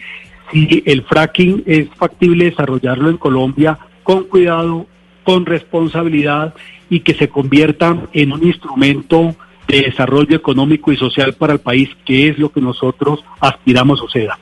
si 0.51 0.83
el 0.85 1.03
fracking 1.03 1.63
es 1.65 1.87
factible 1.95 2.45
desarrollarlo 2.45 3.09
en 3.09 3.17
Colombia 3.17 3.77
con 4.03 4.25
cuidado, 4.25 4.85
con 5.23 5.45
responsabilidad 5.45 6.53
y 6.89 6.99
que 6.99 7.15
se 7.15 7.29
convierta 7.29 7.97
en 8.13 8.31
un 8.31 8.43
instrumento 8.43 9.35
de 9.67 9.81
desarrollo 9.81 10.35
económico 10.35 10.91
y 10.91 10.97
social 10.97 11.33
para 11.33 11.53
el 11.53 11.59
país, 11.59 11.89
que 12.05 12.29
es 12.29 12.37
lo 12.37 12.49
que 12.49 12.61
nosotros 12.61 13.23
aspiramos 13.39 13.99
suceda. 13.99 14.37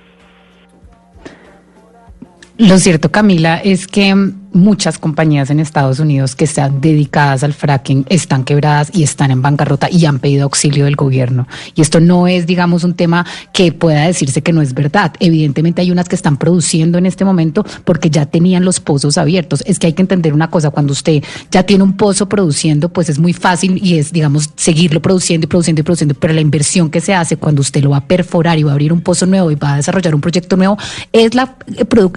Lo 2.58 2.78
cierto, 2.78 3.12
Camila, 3.12 3.58
es 3.58 3.88
que 3.88 4.14
muchas 4.54 4.98
compañías 4.98 5.50
en 5.50 5.60
Estados 5.60 6.00
Unidos 6.00 6.36
que 6.36 6.46
están 6.46 6.80
dedicadas 6.80 7.44
al 7.44 7.54
fracking 7.54 8.06
están 8.10 8.44
quebradas 8.44 8.90
y 8.94 9.04
están 9.04 9.32
en 9.32 9.42
bancarrota 9.42 9.90
y 9.92 10.06
han 10.06 10.20
pedido 10.20 10.44
auxilio 10.44 10.86
del 10.86 10.96
gobierno. 10.96 11.48
Y 11.76 11.82
esto 11.82 12.00
no 12.00 12.28
es, 12.28 12.46
digamos, 12.46 12.84
un 12.84 12.94
tema 12.94 13.26
que 13.52 13.72
pueda 13.72 14.06
decirse 14.06 14.42
que 14.42 14.54
no 14.54 14.62
es 14.62 14.74
verdad. 14.74 15.14
Evidentemente 15.20 15.82
hay 15.82 15.92
unas 15.92 16.08
que 16.08 16.16
están 16.16 16.38
produciendo 16.38 16.98
en 16.98 17.06
este 17.06 17.26
momento 17.26 17.66
porque 17.84 18.10
ya 18.10 18.26
tenían 18.26 18.64
los 18.64 18.80
pozos 18.80 19.18
abiertos. 19.18 19.64
Es 19.66 19.80
que 19.80 19.88
hay 19.88 19.94
que 19.94 20.02
entender 20.02 20.34
una 20.34 20.50
cosa, 20.50 20.70
cuando 20.70 20.94
usted 20.94 21.24
ya 21.52 21.64
tiene 21.64 21.84
un 21.84 21.98
pozo 21.98 22.30
produciendo, 22.30 22.90
pues 22.90 23.10
es 23.10 23.20
muy 23.20 23.34
fácil 23.34 23.80
y 23.84 23.98
es, 23.98 24.12
digamos, 24.12 24.52
seguirlo 24.56 25.02
produciendo 25.02 25.46
y 25.46 25.48
produciendo 25.48 25.82
y 25.82 25.84
produciendo, 25.84 26.16
pero 26.16 26.34
la 26.34 26.42
inversión 26.42 26.90
que 26.90 27.02
se 27.02 27.14
hace 27.14 27.38
cuando 27.38 27.62
usted 27.62 27.84
lo 27.84 27.92
va 27.92 27.98
a 27.98 28.08
perforar 28.08 28.58
y 28.60 28.64
va 28.64 28.72
a 28.72 28.74
abrir 28.74 28.94
un 28.94 29.02
pozo 29.02 29.26
nuevo 29.26 29.52
y 29.52 29.56
va 29.56 29.74
a 29.74 29.76
desarrollar 29.78 30.16
un 30.16 30.22
proyecto 30.22 30.56
nuevo, 30.58 30.78
es 31.12 31.34
la, 31.34 31.56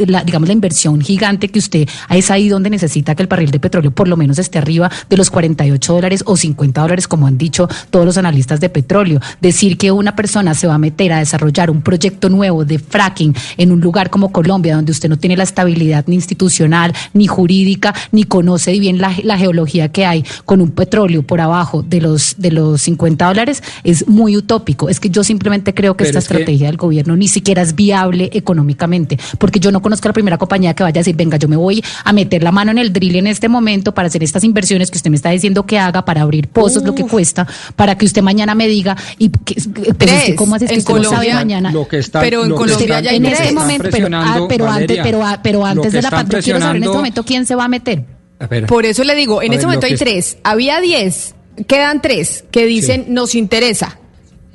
la 0.06 0.24
digamos, 0.24 0.48
la 0.48 0.52
inversión 0.52 1.00
gigante 1.00 1.48
que 1.48 1.58
usted 1.58 1.88
a 2.08 2.16
es 2.26 2.30
ahí 2.32 2.48
donde 2.48 2.70
necesita 2.70 3.14
que 3.14 3.22
el 3.22 3.28
barril 3.28 3.50
de 3.52 3.60
petróleo 3.60 3.90
por 3.92 4.08
lo 4.08 4.16
menos 4.16 4.38
esté 4.38 4.58
arriba 4.58 4.90
de 5.08 5.16
los 5.16 5.30
48 5.30 5.92
dólares 5.94 6.22
o 6.26 6.36
50 6.36 6.80
dólares, 6.80 7.06
como 7.08 7.26
han 7.26 7.38
dicho 7.38 7.68
todos 7.90 8.04
los 8.04 8.16
analistas 8.18 8.58
de 8.60 8.68
petróleo. 8.68 9.20
Decir 9.40 9.78
que 9.78 9.92
una 9.92 10.16
persona 10.16 10.54
se 10.54 10.66
va 10.66 10.74
a 10.74 10.78
meter 10.78 11.12
a 11.12 11.18
desarrollar 11.20 11.70
un 11.70 11.82
proyecto 11.82 12.28
nuevo 12.28 12.64
de 12.64 12.78
fracking 12.78 13.34
en 13.56 13.70
un 13.72 13.80
lugar 13.80 14.10
como 14.10 14.32
Colombia, 14.32 14.74
donde 14.76 14.92
usted 14.92 15.08
no 15.08 15.18
tiene 15.18 15.36
la 15.36 15.44
estabilidad 15.44 16.04
ni 16.08 16.16
institucional, 16.16 16.92
ni 17.14 17.26
jurídica, 17.26 17.94
ni 18.12 18.24
conoce 18.24 18.78
bien 18.78 18.98
la, 19.00 19.14
la 19.22 19.38
geología 19.38 19.88
que 19.90 20.04
hay 20.04 20.24
con 20.44 20.60
un 20.60 20.70
petróleo 20.72 21.22
por 21.22 21.40
abajo 21.40 21.82
de 21.82 22.00
los, 22.00 22.34
de 22.38 22.50
los 22.50 22.82
50 22.82 23.24
dólares, 23.26 23.62
es 23.84 24.08
muy 24.08 24.36
utópico. 24.36 24.88
Es 24.88 24.98
que 25.00 25.10
yo 25.10 25.22
simplemente 25.22 25.74
creo 25.74 25.94
que 25.96 26.04
Pero 26.04 26.10
esta 26.10 26.18
es 26.18 26.28
que- 26.28 26.34
estrategia 26.34 26.66
del 26.66 26.76
gobierno 26.76 27.16
ni 27.16 27.28
siquiera 27.28 27.62
es 27.62 27.74
viable 27.74 28.30
económicamente, 28.32 29.18
porque 29.38 29.60
yo 29.60 29.70
no 29.70 29.80
conozco 29.82 30.08
a 30.08 30.10
la 30.10 30.14
primera 30.14 30.38
compañía 30.38 30.74
que 30.74 30.82
vaya 30.82 30.98
a 30.98 31.02
decir, 31.02 31.14
venga, 31.16 31.36
yo 31.36 31.46
me 31.48 31.56
voy 31.56 31.82
a 32.04 32.12
meter 32.16 32.42
la 32.42 32.50
mano 32.50 32.72
en 32.72 32.78
el 32.78 32.92
drill 32.92 33.16
en 33.16 33.28
este 33.28 33.48
momento 33.48 33.94
para 33.94 34.08
hacer 34.08 34.24
estas 34.24 34.42
inversiones 34.42 34.90
que 34.90 34.96
usted 34.96 35.10
me 35.10 35.16
está 35.16 35.30
diciendo 35.30 35.64
que 35.64 35.78
haga, 35.78 36.04
para 36.04 36.22
abrir 36.22 36.48
pozos, 36.48 36.82
lo 36.82 36.94
que 36.94 37.04
cuesta, 37.04 37.46
para 37.76 37.96
que 37.96 38.06
usted 38.06 38.22
mañana 38.22 38.56
me 38.56 38.66
diga, 38.66 38.96
y 39.18 39.28
que, 39.28 39.54
pues, 39.54 39.88
usted, 39.88 40.34
¿cómo 40.34 40.56
hace 40.56 40.66
que 40.66 40.74
En 40.74 40.80
usted 40.80 40.94
no 40.94 41.04
sabe 41.04 41.32
mañana? 41.32 41.70
Lo 41.70 41.86
que 41.86 41.98
está, 41.98 42.20
Pero 42.20 42.44
en 42.44 42.50
Colombia 42.54 43.00
ya 43.00 43.12
en 43.12 43.26
este 43.26 43.48
están 43.48 43.54
momento, 43.54 43.88
pero, 43.90 44.08
ah, 44.12 44.46
pero 44.48 44.68
antes, 44.68 44.98
pero, 45.02 45.24
ah, 45.24 45.40
pero 45.42 45.64
antes 45.64 45.92
de 45.92 46.02
la 46.02 46.10
pandemia, 46.10 46.42
quiero 46.42 46.60
saber 46.60 46.76
en 46.76 46.82
este 46.82 46.96
momento 46.96 47.22
quién 47.24 47.46
se 47.46 47.54
va 47.54 47.64
a 47.64 47.68
meter. 47.68 48.04
A 48.38 48.46
ver, 48.46 48.66
Por 48.66 48.84
eso 48.84 49.04
le 49.04 49.14
digo, 49.14 49.42
en 49.42 49.52
este 49.52 49.66
ver, 49.66 49.76
momento 49.76 49.86
hay 49.86 49.96
tres, 49.96 50.38
había 50.42 50.80
diez, 50.80 51.34
quedan 51.68 52.02
tres 52.02 52.44
que 52.50 52.66
dicen 52.66 53.06
nos 53.08 53.34
interesa. 53.34 53.98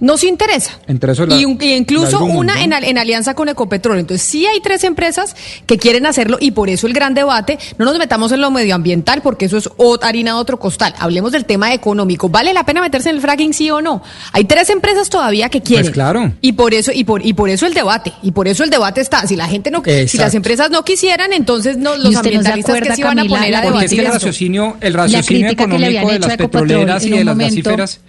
Nos 0.01 0.23
interesa. 0.25 0.77
Entre 0.87 1.13
eso 1.13 1.25
la- 1.25 1.35
y, 1.37 1.45
un- 1.45 1.57
y 1.61 1.73
incluso 1.73 2.19
la 2.19 2.25
una 2.25 2.61
en, 2.63 2.73
al- 2.73 2.83
en 2.83 2.97
alianza 2.97 3.33
con 3.35 3.47
Ecopetrol. 3.47 3.99
Entonces, 3.99 4.27
sí 4.27 4.45
hay 4.45 4.59
tres 4.59 4.83
empresas 4.83 5.35
que 5.65 5.77
quieren 5.77 6.05
hacerlo 6.05 6.37
y 6.41 6.51
por 6.51 6.69
eso 6.69 6.87
el 6.87 6.93
gran 6.93 7.13
debate. 7.13 7.57
No 7.77 7.85
nos 7.85 7.97
metamos 7.97 8.31
en 8.33 8.41
lo 8.41 8.51
medioambiental 8.51 9.21
porque 9.21 9.45
eso 9.45 9.57
es 9.57 9.69
harina 10.01 10.31
de 10.33 10.37
otro 10.39 10.59
costal. 10.59 10.93
Hablemos 10.99 11.31
del 11.31 11.45
tema 11.45 11.73
económico. 11.73 12.27
¿Vale 12.29 12.51
la 12.53 12.65
pena 12.65 12.81
meterse 12.81 13.09
en 13.09 13.15
el 13.15 13.21
fracking, 13.21 13.53
sí 13.53 13.69
o 13.69 13.79
no? 13.81 14.01
Hay 14.33 14.45
tres 14.45 14.69
empresas 14.71 15.09
todavía 15.09 15.49
que 15.49 15.61
quieren. 15.61 15.85
Pues 15.85 15.93
claro. 15.93 16.33
Y 16.41 16.53
por 16.53 16.73
eso, 16.73 16.91
y 16.93 17.03
por, 17.03 17.25
y 17.25 17.33
por 17.33 17.49
eso 17.49 17.65
el 17.67 17.73
debate. 17.73 18.11
Y 18.23 18.31
por 18.31 18.47
eso 18.47 18.63
el 18.63 18.69
debate 18.71 19.01
está. 19.01 19.25
Si 19.27 19.35
la 19.35 19.47
gente 19.47 19.69
no, 19.71 19.83
si 20.07 20.17
las 20.17 20.33
empresas 20.33 20.71
no 20.71 20.83
quisieran, 20.83 21.31
entonces 21.31 21.77
no, 21.77 21.95
¿Y 21.95 21.99
los 22.03 22.13
no 22.13 22.19
ambientalistas 22.19 22.81
que 22.81 22.95
se 22.95 23.01
iban 23.01 23.19
a 23.19 23.25
poner 23.25 23.55
a 23.55 23.61
porque 23.61 23.85
es 23.85 23.91
debatir 23.91 23.99
que 23.99 24.05
el 24.07 24.11
raciocinio, 24.13 24.77
el 24.81 24.93
raciocinio 24.95 25.49
económico 25.51 26.09
de 26.11 26.19
las 26.19 26.37
petroleras 26.37 27.05
y 27.05 27.09
de 27.11 27.23
las 27.23 27.37
gasíferas. 27.37 27.99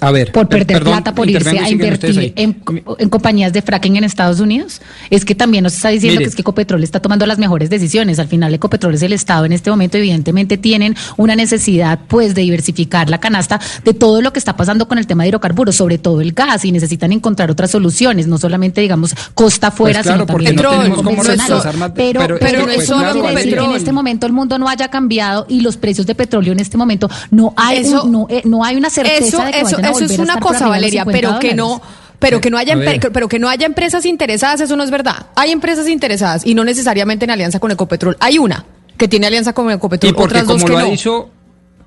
A 0.00 0.10
ver, 0.10 0.30
por 0.32 0.48
per- 0.48 0.58
perder 0.60 0.78
perdón, 0.78 0.92
plata 0.94 1.14
por 1.14 1.28
irse 1.28 1.58
a 1.58 1.70
invertir 1.70 2.32
en, 2.36 2.62
en 2.98 3.08
compañías 3.08 3.52
de 3.52 3.62
fracking 3.62 3.96
en 3.96 4.04
Estados 4.04 4.40
Unidos. 4.40 4.80
Es 5.10 5.24
que 5.24 5.34
también 5.34 5.64
nos 5.64 5.74
está 5.74 5.88
diciendo 5.88 6.14
Mire. 6.18 6.24
que 6.24 6.28
es 6.30 6.34
que 6.36 6.42
Ecopetrol 6.42 6.84
está 6.84 7.00
tomando 7.00 7.24
las 7.26 7.38
mejores 7.38 7.70
decisiones. 7.70 8.18
Al 8.18 8.28
final 8.28 8.52
Ecopetrol 8.54 8.94
es 8.94 9.02
el 9.02 9.12
Estado 9.12 9.44
en 9.46 9.52
este 9.52 9.70
momento, 9.70 9.96
evidentemente 9.96 10.58
tienen 10.58 10.94
una 11.16 11.34
necesidad 11.36 11.98
pues 12.08 12.34
de 12.34 12.42
diversificar 12.42 13.08
la 13.08 13.18
canasta 13.18 13.60
de 13.84 13.94
todo 13.94 14.20
lo 14.22 14.32
que 14.32 14.38
está 14.38 14.56
pasando 14.56 14.86
con 14.88 14.98
el 14.98 15.06
tema 15.06 15.22
de 15.24 15.30
hidrocarburos, 15.30 15.76
sobre 15.76 15.98
todo 15.98 16.20
el 16.20 16.32
gas 16.32 16.64
y 16.64 16.72
necesitan 16.72 17.12
encontrar 17.12 17.50
otras 17.50 17.70
soluciones, 17.70 18.26
no 18.26 18.38
solamente 18.38 18.80
digamos 18.80 19.14
costa 19.34 19.68
afuera, 19.68 20.00
Pues 20.00 20.06
claro, 20.06 20.18
sino 20.18 20.26
también 20.26 20.56
no 20.56 20.62
tenemos 20.70 20.96
cómo 20.98 21.08
convencionales. 21.10 21.48
reemplazar 21.48 21.76
más- 21.78 21.92
pero, 21.94 22.20
pero- 22.20 22.38
pero, 22.38 22.50
pero 22.52 22.66
no 22.66 22.72
es 22.72 22.82
eso 22.82 23.00
no 23.00 23.12
quiere 23.12 23.34
decir 23.34 23.54
que 23.58 23.64
en 23.64 23.70
este 23.72 23.92
momento 23.92 24.26
el 24.26 24.32
mundo 24.32 24.58
no 24.58 24.68
haya 24.68 24.88
cambiado 24.88 25.46
y 25.48 25.60
los 25.60 25.76
precios 25.76 26.06
de 26.06 26.14
petróleo 26.14 26.52
en 26.52 26.60
este 26.60 26.76
momento 26.76 27.08
no 27.30 27.54
hay 27.56 27.78
Eso- 27.78 28.04
un- 28.04 28.12
no, 28.12 28.26
eh, 28.28 28.42
no 28.44 28.64
hay 28.64 28.76
una 28.76 28.90
certeza 28.90 29.24
eso, 29.26 29.44
de 29.44 29.50
que 29.52 29.60
eso, 29.60 29.76
eso 29.90 30.04
es 30.04 30.18
una 30.18 30.38
cosa, 30.38 30.68
Valeria, 30.68 31.02
50 31.02 31.18
pero 31.20 31.38
que 31.38 31.54
no, 31.54 31.80
pero 32.18 32.40
que 32.40 32.50
no 32.50 32.58
haya 32.58 32.76
pero 33.12 33.28
que 33.28 33.38
no 33.38 33.48
haya 33.48 33.66
empresas 33.66 34.04
interesadas, 34.06 34.60
eso 34.60 34.76
no 34.76 34.82
es 34.82 34.90
verdad. 34.90 35.26
Hay 35.34 35.52
empresas 35.52 35.88
interesadas 35.88 36.46
y 36.46 36.54
no 36.54 36.64
necesariamente 36.64 37.24
en 37.24 37.30
alianza 37.30 37.58
con 37.60 37.70
Ecopetrol. 37.70 38.16
Hay 38.20 38.38
una 38.38 38.64
que 38.96 39.08
tiene 39.08 39.26
alianza 39.26 39.52
con 39.52 39.70
Ecopetrol, 39.70 40.10
Y 40.10 40.12
porque 40.14 40.38
otras 40.38 40.46
dos 40.46 40.62
como 40.62 40.66
que 40.66 40.72
lo 40.72 40.78
ha 40.78 40.82
no. 40.82 40.90
dicho 40.90 41.30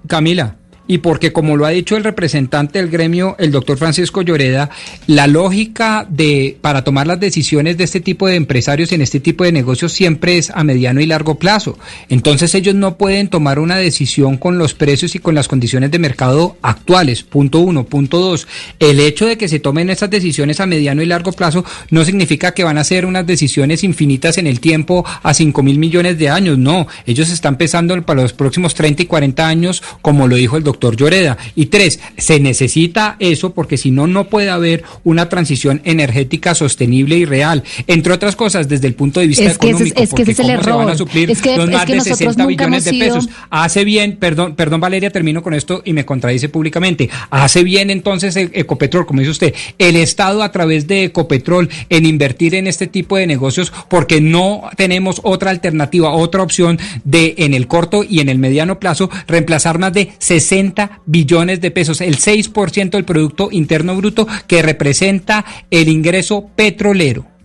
Camila, 0.07 0.55
y 0.89 0.97
porque 0.97 1.31
como 1.31 1.55
lo 1.55 1.67
ha 1.67 1.69
dicho 1.69 1.95
el 1.95 2.03
representante 2.03 2.79
del 2.79 2.89
gremio, 2.89 3.35
el 3.37 3.51
doctor 3.51 3.77
Francisco 3.77 4.23
Lloreda, 4.23 4.71
la 5.05 5.27
lógica 5.27 6.07
de 6.09 6.57
para 6.61 6.83
tomar 6.83 7.05
las 7.05 7.19
decisiones 7.19 7.77
de 7.77 7.83
este 7.83 7.99
tipo 8.01 8.27
de 8.27 8.35
empresarios 8.35 8.91
en 8.91 9.03
este 9.03 9.19
tipo 9.19 9.43
de 9.43 9.51
negocios 9.51 9.93
siempre 9.93 10.39
es 10.39 10.49
a 10.49 10.63
mediano 10.63 10.99
y 10.99 11.05
largo 11.05 11.35
plazo. 11.35 11.77
Entonces 12.09 12.55
ellos 12.55 12.73
no 12.73 12.97
pueden 12.97 13.27
tomar 13.27 13.59
una 13.59 13.77
decisión 13.77 14.37
con 14.37 14.57
los 14.57 14.73
precios 14.73 15.13
y 15.13 15.19
con 15.19 15.35
las 15.35 15.47
condiciones 15.47 15.91
de 15.91 15.99
mercado 15.99 16.57
actuales. 16.63 17.21
Punto 17.21 17.59
uno. 17.59 17.83
Punto 17.83 18.17
dos. 18.17 18.47
El 18.79 18.99
hecho 18.99 19.27
de 19.27 19.37
que 19.37 19.47
se 19.47 19.59
tomen 19.59 19.91
esas 19.91 20.09
decisiones 20.09 20.59
a 20.59 20.65
mediano 20.65 21.03
y 21.03 21.05
largo 21.05 21.33
plazo 21.33 21.63
no 21.91 22.03
significa 22.03 22.55
que 22.55 22.63
van 22.63 22.79
a 22.79 22.83
ser 22.83 23.05
unas 23.05 23.27
decisiones 23.27 23.83
infinitas 23.83 24.39
en 24.39 24.47
el 24.47 24.59
tiempo 24.59 25.05
a 25.21 25.35
5 25.35 25.61
mil 25.61 25.77
millones 25.77 26.17
de 26.17 26.29
años. 26.29 26.57
No, 26.57 26.87
ellos 27.05 27.29
están 27.29 27.57
pensando 27.57 28.01
para 28.01 28.23
los 28.23 28.33
próximos 28.33 28.73
30 28.73 29.03
y 29.03 29.05
40 29.05 29.47
años, 29.47 29.83
como 30.01 30.27
lo 30.27 30.35
dijo 30.35 30.57
el 30.57 30.63
doctor 30.63 30.78
Lloreda. 30.79 31.37
Y 31.55 31.67
tres, 31.67 31.99
se 32.17 32.39
necesita 32.39 33.15
eso 33.19 33.53
porque 33.53 33.77
si 33.77 33.91
no, 33.91 34.07
no 34.07 34.25
puede 34.25 34.49
haber 34.49 34.83
una 35.03 35.29
transición 35.29 35.81
energética 35.83 36.55
sostenible 36.55 37.17
y 37.17 37.25
real. 37.25 37.63
Entre 37.87 38.13
otras 38.13 38.35
cosas, 38.35 38.67
desde 38.69 38.87
el 38.87 38.93
punto 38.95 39.19
de 39.19 39.27
vista 39.27 39.43
Es 39.43 39.57
que 39.57 39.69
ese 39.71 39.83
es- 39.83 39.91
económico, 39.91 40.01
es 40.03 40.13
que 40.13 40.21
ese 40.23 40.31
es 40.31 40.39
el 40.39 40.45
cómo 40.47 40.63
se 40.63 40.69
van 40.71 40.79
a 40.79 40.83
error. 40.83 40.97
suplir 40.97 41.31
Es 41.31 41.41
que- 41.41 41.57
los 41.57 41.69
más 41.69 41.85
de 41.85 41.95
nosotros 41.97 42.17
60 42.17 42.43
nunca 42.43 42.65
billones 42.65 42.85
de 42.85 42.93
pesos. 42.93 43.29
Hace 43.49 43.83
bien, 43.83 44.17
perdón, 44.17 44.55
perdón 44.55 44.79
Valeria, 44.79 45.09
termino 45.11 45.41
con 45.43 45.53
esto 45.53 45.81
y 45.85 45.93
me 45.93 46.05
contradice 46.05 46.49
públicamente. 46.49 47.09
Hace 47.29 47.63
bien 47.63 47.89
entonces 47.89 48.35
el 48.35 48.51
Ecopetrol, 48.53 49.05
como 49.05 49.19
dice 49.19 49.31
usted, 49.31 49.53
el 49.77 49.95
Estado 49.95 50.43
a 50.43 50.51
través 50.51 50.87
de 50.87 51.05
Ecopetrol 51.05 51.69
en 51.89 52.05
invertir 52.05 52.55
en 52.55 52.67
este 52.67 52.87
tipo 52.87 53.17
de 53.17 53.27
negocios 53.27 53.71
porque 53.89 54.21
no 54.21 54.63
tenemos 54.77 55.19
otra 55.23 55.49
alternativa, 55.51 56.11
otra 56.13 56.43
opción 56.43 56.79
de 57.03 57.35
en 57.37 57.53
el 57.53 57.67
corto 57.67 58.03
y 58.07 58.19
en 58.19 58.29
el 58.29 58.37
mediano 58.39 58.79
plazo 58.79 59.09
reemplazar 59.27 59.79
más 59.79 59.93
de 59.93 60.11
60 60.19 60.68
billones 61.05 61.61
de 61.61 61.71
pesos, 61.71 62.01
el 62.01 62.17
6% 62.17 62.91
del 62.91 63.05
Producto 63.05 63.49
Interno 63.51 63.95
Bruto 63.95 64.27
que 64.47 64.61
representa 64.61 65.45
el 65.69 65.89
ingreso 65.89 66.49
petrolero. 66.55 67.38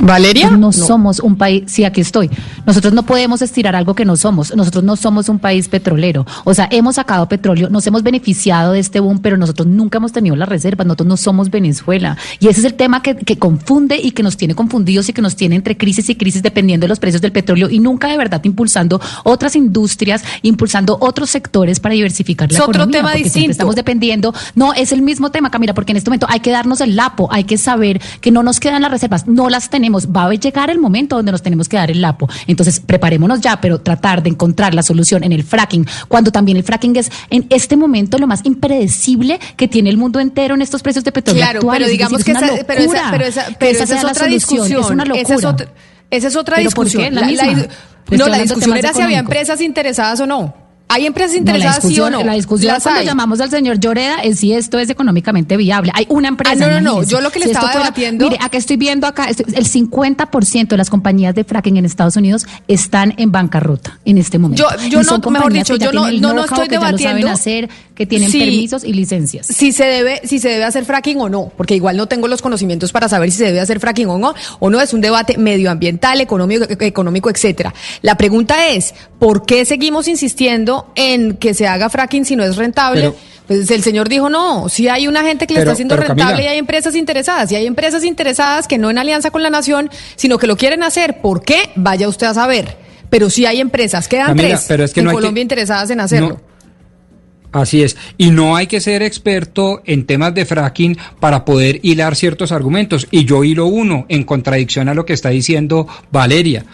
Valeria, 0.00 0.50
No, 0.50 0.72
somos 0.72 1.20
un 1.20 1.36
país, 1.36 1.64
sí, 1.66 1.84
aquí 1.84 2.00
estoy. 2.00 2.30
Nosotros 2.66 2.92
no 2.92 3.04
podemos 3.04 3.42
estirar 3.42 3.76
algo 3.76 3.94
que 3.94 4.04
no 4.04 4.16
somos. 4.16 4.54
Nosotros 4.54 4.82
no 4.82 4.96
somos 4.96 5.28
un 5.28 5.38
país 5.38 5.68
petrolero. 5.68 6.26
O 6.44 6.52
sea, 6.52 6.68
hemos 6.70 6.96
sacado 6.96 7.28
petróleo, 7.28 7.68
nos 7.70 7.86
hemos 7.86 8.02
beneficiado 8.02 8.72
de 8.72 8.80
este 8.80 9.00
boom, 9.00 9.20
pero 9.20 9.36
nosotros 9.36 9.68
nunca 9.68 9.98
hemos 9.98 10.12
tenido 10.12 10.34
las 10.36 10.48
reservas. 10.48 10.86
Nosotros 10.86 11.06
no 11.06 11.16
somos 11.16 11.50
Venezuela. 11.50 12.16
Y 12.40 12.48
ese 12.48 12.60
es 12.60 12.66
el 12.66 12.74
tema 12.74 13.02
que, 13.02 13.14
que 13.16 13.38
confunde 13.38 13.96
y 14.02 14.10
que 14.10 14.22
nos 14.22 14.36
tiene 14.36 14.54
confundidos 14.54 15.08
y 15.08 15.12
que 15.12 15.22
nos 15.22 15.36
tiene 15.36 15.54
entre 15.56 15.76
crisis 15.76 16.08
y 16.10 16.16
crisis 16.16 16.42
dependiendo 16.42 16.84
de 16.84 16.88
los 16.88 16.98
precios 16.98 17.22
del 17.22 17.32
petróleo 17.32 17.70
y 17.70 17.78
nunca 17.78 18.08
de 18.08 18.16
verdad 18.16 18.42
impulsando 18.44 19.00
otras 19.22 19.54
industrias, 19.54 20.24
impulsando 20.42 20.98
otros 21.00 21.30
sectores 21.30 21.78
para 21.80 21.94
diversificar 21.94 22.50
la 22.50 22.56
Es 22.58 22.60
otro 22.62 22.82
economía. 22.82 22.98
tema 22.98 23.08
porque 23.10 23.24
distinto. 23.24 23.50
Estamos 23.52 23.76
dependiendo. 23.76 24.34
No, 24.54 24.72
es 24.74 24.90
el 24.92 25.02
mismo 25.02 25.30
tema, 25.30 25.50
Camila, 25.50 25.72
porque 25.72 25.92
en 25.92 25.98
este 25.98 26.10
momento 26.10 26.26
hay 26.28 26.40
que 26.40 26.50
darnos 26.50 26.80
el 26.80 26.96
lapo, 26.96 27.28
hay 27.30 27.44
que 27.44 27.58
saber 27.58 28.00
que 28.20 28.30
no 28.30 28.42
nos 28.42 28.58
quedan 28.58 28.82
las 28.82 28.90
reservas, 28.90 29.26
no 29.28 29.48
las 29.48 29.70
tenemos. 29.70 29.83
Va 29.92 30.24
a 30.26 30.34
llegar 30.34 30.70
el 30.70 30.78
momento 30.78 31.16
donde 31.16 31.32
nos 31.32 31.42
tenemos 31.42 31.68
que 31.68 31.76
dar 31.76 31.90
el 31.90 32.00
lapo. 32.00 32.28
Entonces, 32.46 32.80
preparémonos 32.80 33.40
ya, 33.40 33.60
pero 33.60 33.80
tratar 33.80 34.22
de 34.22 34.30
encontrar 34.30 34.74
la 34.74 34.82
solución 34.82 35.24
en 35.24 35.32
el 35.32 35.42
fracking, 35.44 35.86
cuando 36.08 36.30
también 36.30 36.56
el 36.56 36.64
fracking 36.64 36.96
es 36.96 37.10
en 37.30 37.46
este 37.50 37.76
momento 37.76 38.18
lo 38.18 38.26
más 38.26 38.40
impredecible 38.44 39.38
que 39.56 39.68
tiene 39.68 39.90
el 39.90 39.96
mundo 39.96 40.20
entero 40.20 40.54
en 40.54 40.62
estos 40.62 40.82
precios 40.82 41.04
de 41.04 41.12
petróleo 41.12 41.42
Claro, 41.42 41.58
actuales. 41.60 41.78
pero 41.78 41.86
Es 41.86 41.92
digamos 41.92 42.18
decir, 42.18 42.34
que 42.36 42.44
es 42.46 42.52
esa, 42.52 42.64
pero 42.66 42.80
esa, 42.82 43.10
pero 43.10 43.24
esa, 43.24 43.46
pero 43.58 43.70
esa 43.72 43.84
esa 43.84 43.94
es 43.96 44.04
otra 44.04 44.14
solución, 44.14 44.30
discusión. 44.30 44.80
Es 44.84 44.90
una 44.90 45.02
Esa 45.04 45.12
es 45.14 45.28
locura. 45.30 45.48
otra, 45.50 45.68
esa 46.10 46.28
es 46.28 46.36
otra 46.36 46.56
¿Pero 46.56 46.70
por 46.70 46.84
qué? 46.84 46.90
discusión. 46.90 47.14
La 47.14 47.20
La- 47.20 47.26
la- 47.30 47.44
misma. 47.44 47.66
no, 48.10 48.28
la 48.28 48.38
discusión 48.38 48.76
era 48.76 48.92
si 48.92 49.02
había 49.02 49.18
empresas 49.18 49.60
interesadas 49.60 50.20
o 50.20 50.26
no. 50.26 50.54
¿Hay 50.86 51.06
empresas 51.06 51.32
No, 51.32 51.38
interesadas 51.38 51.82
sí 51.82 51.98
o 51.98 52.10
no? 52.10 52.22
la 52.22 52.34
discusión 52.34 52.76
cuando 52.80 53.00
hay. 53.00 53.06
llamamos 53.06 53.40
al 53.40 53.50
señor 53.50 53.80
Lloreda 53.80 54.16
es 54.22 54.38
si 54.38 54.52
esto 54.52 54.78
es 54.78 54.90
económicamente 54.90 55.56
viable. 55.56 55.90
Hay 55.94 56.06
una 56.10 56.28
empresa. 56.28 56.52
Ah, 56.54 56.68
no, 56.68 56.80
no, 56.80 56.80
no. 56.80 57.02
Yo 57.02 57.20
lo 57.20 57.30
que 57.30 57.38
le 57.40 57.46
Si 57.46 57.50
estaba 57.52 57.72
debatiendo- 57.72 58.24
Mire, 58.26 58.38
acá 58.40 58.58
estoy 58.58 58.76
viendo 58.76 59.06
acá, 59.06 59.24
estoy- 59.24 59.46
el 59.54 59.66
50% 59.66 60.68
de 60.68 60.76
las 60.76 60.90
compañías 60.90 61.34
de 61.34 61.42
fracking 61.42 61.78
en 61.78 61.84
Estados 61.84 62.16
Unidos 62.16 62.46
están 62.68 63.14
en 63.16 63.32
bancarrota 63.32 63.98
en 64.04 64.18
este 64.18 64.38
momento. 64.38 64.62
Yo- 64.78 64.88
yo 64.88 65.02
no- 65.02 65.30
mejor 65.30 65.52
dicho, 65.52 65.74
yo 65.76 65.90
no- 65.90 66.10
no- 66.12 66.32
no 66.34 66.44
estoy 66.44 66.68
debatiendo 66.68 67.28
hacer, 67.28 67.70
que 67.94 68.06
tienen 68.06 68.28
si- 68.30 68.40
permisos 68.40 68.82
y 68.84 68.92
licencias. 68.92 69.46
si 69.46 69.70
se 69.70 69.84
debe 69.84 70.20
si 70.24 70.40
se 70.40 70.48
debe 70.48 70.64
hacer 70.64 70.84
fracking 70.84 71.20
o 71.20 71.28
no, 71.28 71.52
porque 71.56 71.76
igual 71.76 71.96
no 71.96 72.06
tengo 72.08 72.26
los 72.26 72.42
conocimientos 72.42 72.90
para 72.90 73.08
saber 73.08 73.30
si 73.30 73.38
se 73.38 73.44
debe 73.44 73.60
hacer 73.60 73.78
fracking 73.78 74.08
o 74.08 74.18
no, 74.18 74.34
o 74.58 74.68
no 74.70 74.80
es 74.80 74.92
un 74.92 75.00
debate 75.00 75.38
medioambiental, 75.38 76.20
económico, 76.20 76.64
e- 76.64 76.86
económico, 76.86 77.30
etcétera. 77.30 77.72
La 78.02 78.16
pregunta 78.16 78.68
es, 78.70 78.94
¿por 79.20 79.46
qué 79.46 79.64
seguimos 79.64 80.08
insistiendo 80.08 80.90
en 80.96 81.36
que 81.36 81.54
se 81.54 81.66
haga 81.68 81.88
fracking 81.88 82.24
si 82.24 82.34
no 82.36 82.42
es 82.44 82.56
rentable? 82.56 83.00
Pero- 83.00 83.16
pues 83.46 83.70
el 83.70 83.82
señor 83.82 84.08
dijo, 84.08 84.30
no, 84.30 84.70
si 84.70 84.88
hay 84.88 85.06
una 85.06 85.22
gente 85.22 85.46
que 85.46 85.52
le 85.52 85.60
Pero- 85.60 85.70
está 85.70 85.74
haciendo 85.74 85.96
rentable 85.96 86.22
Camila. 86.24 86.42
y 86.44 86.46
hay 86.48 86.58
empresas 86.58 86.94
interesadas, 86.96 87.52
y 87.52 87.56
hay 87.56 87.66
empresas 87.66 88.02
interesadas 88.02 88.66
que 88.66 88.78
no 88.78 88.90
en 88.90 88.96
alianza 88.96 89.30
con 89.30 89.42
la 89.42 89.50
nación, 89.50 89.90
sino 90.16 90.38
que 90.38 90.46
lo 90.46 90.56
quieren 90.56 90.82
hacer, 90.82 91.20
¿por 91.20 91.42
qué? 91.44 91.70
Vaya 91.76 92.08
usted 92.08 92.26
a 92.26 92.32
saber. 92.34 92.78
Pero 93.10 93.28
sí 93.30 93.44
hay 93.46 93.60
empresas, 93.60 94.08
quedan 94.08 94.28
Camila, 94.28 94.48
tres 94.48 94.64
pero 94.66 94.82
es 94.84 94.92
que 94.94 95.00
en 95.00 95.04
no 95.04 95.10
hay 95.10 95.16
que- 95.16 95.20
Colombia 95.20 95.42
interesadas 95.42 95.90
en 95.90 96.00
hacerlo. 96.00 96.28
No. 96.30 96.53
Así 97.54 97.84
es. 97.84 97.96
Y 98.18 98.32
no 98.32 98.56
hay 98.56 98.66
que 98.66 98.80
ser 98.80 99.00
experto 99.02 99.80
en 99.86 100.06
temas 100.06 100.34
de 100.34 100.44
fracking 100.44 100.98
para 101.20 101.44
poder 101.44 101.78
hilar 101.84 102.16
ciertos 102.16 102.50
argumentos. 102.50 103.06
Y 103.12 103.26
yo 103.26 103.44
hilo 103.44 103.66
uno 103.66 104.06
en 104.08 104.24
contradicción 104.24 104.88
a 104.88 104.94
lo 104.94 105.06
que 105.06 105.12
está 105.12 105.28
diciendo 105.28 105.86
Valeria. 106.10 106.64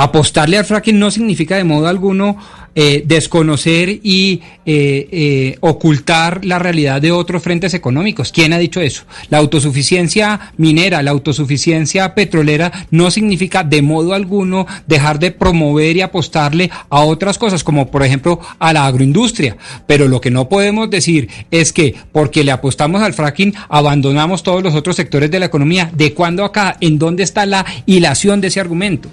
Apostarle 0.00 0.56
al 0.56 0.64
fracking 0.64 0.96
no 0.96 1.10
significa 1.10 1.56
de 1.56 1.64
modo 1.64 1.88
alguno 1.88 2.36
eh, 2.76 3.02
desconocer 3.04 3.88
y 3.88 4.40
eh, 4.64 5.08
eh, 5.10 5.56
ocultar 5.58 6.44
la 6.44 6.60
realidad 6.60 7.02
de 7.02 7.10
otros 7.10 7.42
frentes 7.42 7.74
económicos. 7.74 8.30
¿Quién 8.30 8.52
ha 8.52 8.58
dicho 8.58 8.80
eso? 8.80 9.02
La 9.28 9.38
autosuficiencia 9.38 10.52
minera, 10.56 11.02
la 11.02 11.10
autosuficiencia 11.10 12.14
petrolera 12.14 12.70
no 12.92 13.10
significa 13.10 13.64
de 13.64 13.82
modo 13.82 14.14
alguno 14.14 14.68
dejar 14.86 15.18
de 15.18 15.32
promover 15.32 15.96
y 15.96 16.02
apostarle 16.02 16.70
a 16.90 17.00
otras 17.00 17.36
cosas, 17.36 17.64
como 17.64 17.90
por 17.90 18.04
ejemplo 18.04 18.38
a 18.60 18.72
la 18.72 18.86
agroindustria. 18.86 19.56
Pero 19.88 20.06
lo 20.06 20.20
que 20.20 20.30
no 20.30 20.48
podemos 20.48 20.88
decir 20.90 21.28
es 21.50 21.72
que 21.72 21.96
porque 22.12 22.44
le 22.44 22.52
apostamos 22.52 23.02
al 23.02 23.14
fracking 23.14 23.52
abandonamos 23.68 24.44
todos 24.44 24.62
los 24.62 24.76
otros 24.76 24.94
sectores 24.94 25.28
de 25.28 25.40
la 25.40 25.46
economía. 25.46 25.90
¿De 25.92 26.14
cuándo 26.14 26.44
acá? 26.44 26.76
¿En 26.80 27.00
dónde 27.00 27.24
está 27.24 27.46
la 27.46 27.66
hilación 27.84 28.40
de 28.40 28.46
ese 28.46 28.60
argumento? 28.60 29.10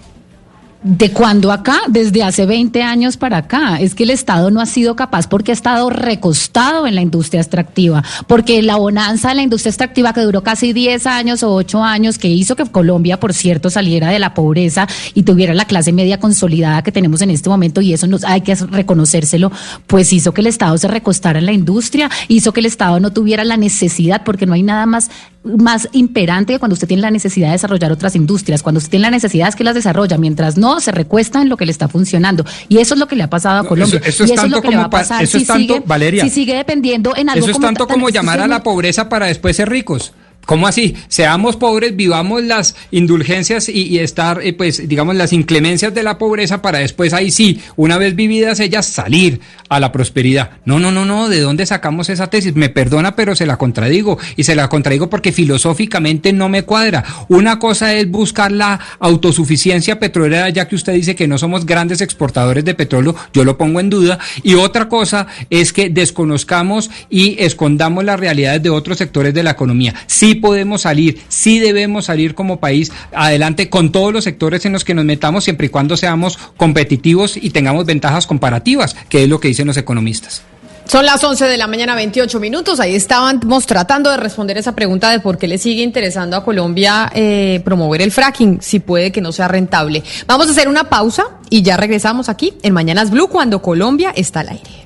¿De 0.88 1.10
cuándo 1.10 1.52
acá? 1.52 1.82
Desde 1.88 2.22
hace 2.22 2.46
20 2.46 2.84
años 2.84 3.18
para 3.18 3.38
acá. 3.38 3.80
Es 3.80 3.96
que 3.96 4.04
el 4.04 4.12
Estado 4.12 4.52
no 4.52 4.62
ha 4.62 4.68
sido 4.68 4.96
capaz 4.96 5.26
porque 5.26 5.52
ha 5.52 5.54
estado 5.54 5.90
recostado 5.90 6.86
en 6.86 6.94
la 6.94 7.02
industria 7.02 7.42
extractiva, 7.42 8.04
porque 8.28 8.62
la 8.62 8.76
bonanza 8.76 9.30
de 9.30 9.36
la 9.36 9.42
industria 9.42 9.72
extractiva 9.72 10.14
que 10.14 10.22
duró 10.22 10.44
casi 10.44 10.74
10 10.74 11.08
años 11.08 11.42
o 11.42 11.56
8 11.56 11.84
años, 11.84 12.20
que 12.20 12.28
hizo 12.28 12.56
que 12.56 12.66
Colombia, 12.66 13.20
por 13.20 13.34
cierto, 13.34 13.72
saliera 13.72 14.10
de 14.10 14.20
la 14.20 14.36
pobreza 14.36 14.88
y 15.16 15.24
tuviera 15.24 15.56
la 15.56 15.66
clase 15.66 15.92
media 15.92 16.20
consolidada 16.20 16.84
que 16.84 16.92
tenemos 16.92 17.20
en 17.24 17.32
este 17.32 17.50
momento, 17.50 17.82
y 17.82 17.92
eso 17.92 18.06
nos, 18.06 18.24
hay 18.24 18.42
que 18.42 18.54
reconocérselo, 18.54 19.52
pues 19.88 20.14
hizo 20.14 20.36
que 20.36 20.42
el 20.42 20.48
Estado 20.48 20.78
se 20.78 20.88
recostara 20.88 21.40
en 21.40 21.48
la 21.48 21.54
industria, 21.54 22.12
hizo 22.28 22.54
que 22.54 22.60
el 22.60 22.68
Estado 22.68 23.00
no 23.00 23.12
tuviera 23.12 23.44
la 23.44 23.58
necesidad, 23.58 24.22
porque 24.24 24.46
no 24.46 24.54
hay 24.54 24.62
nada 24.62 24.86
más 24.86 25.10
más 25.46 25.88
imperante 25.92 26.54
que 26.54 26.60
cuando 26.60 26.74
usted 26.74 26.88
tiene 26.88 27.02
la 27.02 27.12
necesidad 27.12 27.48
de 27.48 27.54
desarrollar 27.54 27.92
otras 27.92 28.16
industrias. 28.16 28.64
Cuando 28.64 28.80
usted 28.80 28.90
tiene 28.90 29.04
la 29.04 29.12
necesidad 29.12 29.48
es 29.48 29.56
que 29.56 29.64
las 29.64 29.76
desarrolla, 29.76 30.18
mientras 30.18 30.58
no, 30.58 30.80
se 30.80 30.92
recuesta 30.92 31.42
en 31.42 31.50
lo 31.50 31.58
que 31.58 31.66
le 31.66 31.72
está 31.72 31.88
funcionando. 31.88 32.46
Y 32.68 32.80
eso 32.80 32.96
es 32.96 33.00
lo 33.00 33.08
que 33.08 33.16
le 33.16 33.24
ha 33.24 33.30
pasado 33.30 33.60
a 33.60 33.68
Colombia. 33.68 34.02
Eso, 34.04 34.24
es 34.24 34.32
eso 34.32 34.46
es 34.46 34.52
lo 34.52 34.62
que 34.62 34.70
le 34.70 34.78
va 34.78 34.86
a 34.86 34.90
pasar 34.90 35.24
eso 35.24 35.40
si, 35.40 35.46
tanto, 35.46 35.76
sigue, 35.76 35.84
Valeria, 35.86 36.24
si 36.24 36.30
sigue 36.30 36.56
dependiendo 36.56 37.16
en 37.16 37.30
algo 37.30 37.46
Eso 37.46 37.52
es 37.52 37.60
tanto 37.60 37.88
como 37.88 38.10
llamar 38.10 38.40
a 38.40 38.48
la 38.48 38.64
pobreza 38.64 39.10
para 39.10 39.28
después 39.28 39.56
ser 39.56 39.70
ricos. 39.70 40.14
¿Cómo 40.46 40.68
así? 40.68 40.96
Seamos 41.08 41.56
pobres, 41.56 41.96
vivamos 41.96 42.44
las 42.44 42.76
indulgencias 42.92 43.68
y, 43.68 43.98
estar, 44.00 44.42
eh, 44.44 44.54
pues, 44.54 44.88
digamos, 44.88 45.16
las 45.16 45.34
inclemencias 45.34 45.94
de 45.94 46.04
la 46.04 46.18
pobreza 46.18 46.62
para 46.62 46.80
después 46.80 47.14
ahí 47.14 47.32
sí, 47.32 47.62
una 47.76 47.98
vez 47.98 48.16
vividas 48.16 48.60
ellas, 48.60 48.86
salir 48.86 49.42
a 49.70 49.80
la 49.80 49.92
prosperidad. 49.92 50.52
No, 50.66 50.80
no, 50.80 50.92
no, 50.92 51.06
no, 51.06 51.30
¿de 51.30 51.40
dónde 51.40 51.66
sacamos 51.66 52.10
esa 52.10 52.28
tesis? 52.28 52.56
Me 52.56 52.70
perdona, 52.70 53.16
pero 53.16 53.36
se 53.36 53.48
la 53.48 53.58
contradigo. 53.58 54.20
Y 54.36 54.44
se 54.44 54.56
la 54.56 54.70
contradigo 54.70 55.10
porque 55.10 55.32
filosóficamente 55.32 56.32
no 56.32 56.48
me 56.48 56.64
cuadra. 56.64 57.04
Una 57.28 57.58
cosa 57.58 57.94
es 57.96 58.10
buscar 58.10 58.52
la 58.52 58.80
autosuficiencia 59.00 60.00
petrolera, 60.00 60.50
ya 60.50 60.68
que 60.68 60.76
usted 60.76 60.94
dice 60.94 61.16
que 61.16 61.28
no 61.28 61.40
somos 61.40 61.66
grandes 61.66 62.02
exportadores 62.02 62.64
de 62.64 62.76
petróleo, 62.76 63.16
yo 63.34 63.44
lo 63.44 63.58
pongo 63.58 63.80
en 63.80 63.90
duda. 63.90 64.20
Y 64.44 64.54
otra 64.54 64.88
cosa 64.88 65.26
es 65.50 65.74
que 65.74 65.90
desconozcamos 65.90 66.92
y 67.10 67.36
escondamos 67.40 68.04
las 68.04 68.20
realidades 68.20 68.62
de 68.62 68.70
otros 68.70 69.00
sectores 69.00 69.34
de 69.34 69.44
la 69.44 69.52
economía. 69.52 69.96
Sí 70.06 70.35
podemos 70.36 70.82
salir, 70.82 71.22
sí 71.28 71.60
debemos 71.60 72.06
salir 72.06 72.36
como 72.36 72.60
país 72.60 72.92
adelante 73.14 73.70
con 73.70 73.92
todos 73.92 74.14
los 74.14 74.24
sectores 74.24 74.66
en 74.66 74.74
los 74.74 74.84
que 74.84 74.94
nos 74.94 75.06
metamos, 75.06 75.44
siempre 75.44 75.68
y 75.68 75.70
cuando 75.70 75.98
seamos 75.98 76.38
competitivos 76.58 77.38
y 77.38 77.50
tengamos 77.50 77.86
ventajas 77.86 78.28
comparativas, 78.28 78.96
que 79.10 79.24
es 79.24 79.30
lo 79.30 79.40
que 79.40 79.50
dicen 79.50 79.68
los 79.68 79.78
economistas. 79.78 80.44
Son 80.86 81.04
las 81.04 81.24
11 81.24 81.46
de 81.46 81.58
la 81.58 81.66
mañana, 81.66 81.96
28 81.96 82.40
minutos. 82.40 82.80
Ahí 82.80 82.94
estábamos 82.94 83.66
tratando 83.66 84.12
de 84.12 84.18
responder 84.18 84.58
esa 84.58 84.76
pregunta 84.76 85.10
de 85.10 85.20
por 85.20 85.40
qué 85.40 85.48
le 85.48 85.58
sigue 85.58 85.82
interesando 85.82 86.38
a 86.38 86.46
Colombia 86.46 87.12
eh, 87.16 87.60
promover 87.66 88.04
el 88.04 88.12
fracking, 88.12 88.60
si 88.62 88.80
puede 88.80 89.12
que 89.12 89.20
no 89.20 89.32
sea 89.32 89.48
rentable. 89.48 90.04
Vamos 90.28 90.48
a 90.48 90.52
hacer 90.52 90.68
una 90.68 90.88
pausa 90.88 91.24
y 91.50 91.64
ya 91.64 91.76
regresamos 91.76 92.30
aquí 92.30 92.54
en 92.62 92.74
Mañanas 92.74 93.10
Blue 93.10 93.30
cuando 93.30 93.64
Colombia 93.64 94.14
está 94.16 94.42
al 94.42 94.50
aire. 94.50 94.86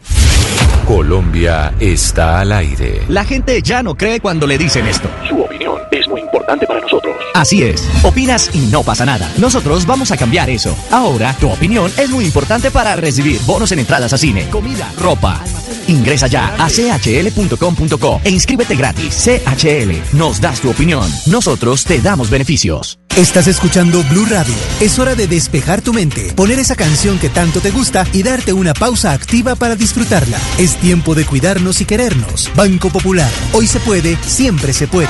Colombia 0.89 1.71
está 1.79 2.39
al 2.39 2.51
aire. 2.51 3.03
La 3.09 3.23
gente 3.23 3.61
ya 3.61 3.83
no 3.83 3.93
cree 3.93 4.19
cuando 4.19 4.47
le 4.47 4.57
dicen 4.57 4.87
esto. 4.87 5.07
Su 5.29 5.39
opinión 5.39 5.79
es 5.91 6.07
muy 6.07 6.19
importante 6.21 6.38
para 6.57 6.81
nosotros. 6.81 7.15
Así 7.33 7.63
es. 7.63 7.87
Opinas 8.03 8.49
y 8.53 8.59
no 8.67 8.83
pasa 8.83 9.05
nada. 9.05 9.31
Nosotros 9.37 9.85
vamos 9.85 10.11
a 10.11 10.17
cambiar 10.17 10.49
eso. 10.49 10.75
Ahora, 10.91 11.35
tu 11.39 11.49
opinión 11.49 11.91
es 11.97 12.09
muy 12.09 12.25
importante 12.25 12.71
para 12.71 12.95
recibir 12.95 13.39
bonos 13.41 13.71
en 13.71 13.79
entradas 13.79 14.13
a 14.13 14.17
cine, 14.17 14.49
comida, 14.49 14.91
ropa. 14.97 15.41
Ingresa 15.87 16.27
ya 16.27 16.55
a 16.57 16.69
chl.com.co 16.69 18.21
e 18.23 18.29
inscríbete 18.29 18.75
gratis. 18.75 19.15
CHL, 19.25 20.17
nos 20.17 20.39
das 20.39 20.59
tu 20.59 20.69
opinión. 20.69 21.09
Nosotros 21.25 21.83
te 21.83 21.99
damos 21.99 22.29
beneficios. 22.29 22.99
Estás 23.15 23.47
escuchando 23.47 24.03
Blue 24.03 24.25
Radio. 24.29 24.53
Es 24.79 24.99
hora 24.99 25.15
de 25.15 25.27
despejar 25.27 25.81
tu 25.81 25.93
mente, 25.93 26.31
poner 26.33 26.59
esa 26.59 26.75
canción 26.75 27.17
que 27.19 27.29
tanto 27.29 27.59
te 27.59 27.71
gusta 27.71 28.05
y 28.13 28.23
darte 28.23 28.53
una 28.53 28.73
pausa 28.73 29.13
activa 29.13 29.55
para 29.55 29.75
disfrutarla. 29.75 30.37
Es 30.57 30.75
tiempo 30.75 31.15
de 31.15 31.25
cuidarnos 31.25 31.81
y 31.81 31.85
querernos. 31.85 32.51
Banco 32.55 32.89
Popular. 32.89 33.31
Hoy 33.53 33.67
se 33.67 33.79
puede, 33.79 34.15
siempre 34.23 34.73
se 34.73 34.87
puede. 34.87 35.09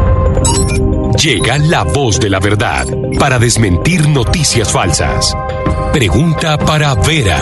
Llega 1.23 1.59
la 1.59 1.83
voz 1.83 2.19
de 2.19 2.31
la 2.31 2.39
verdad 2.39 2.83
para 3.19 3.37
desmentir 3.37 4.09
noticias 4.09 4.73
falsas. 4.73 5.37
Pregunta 5.93 6.57
para 6.57 6.95
Vera. 6.95 7.37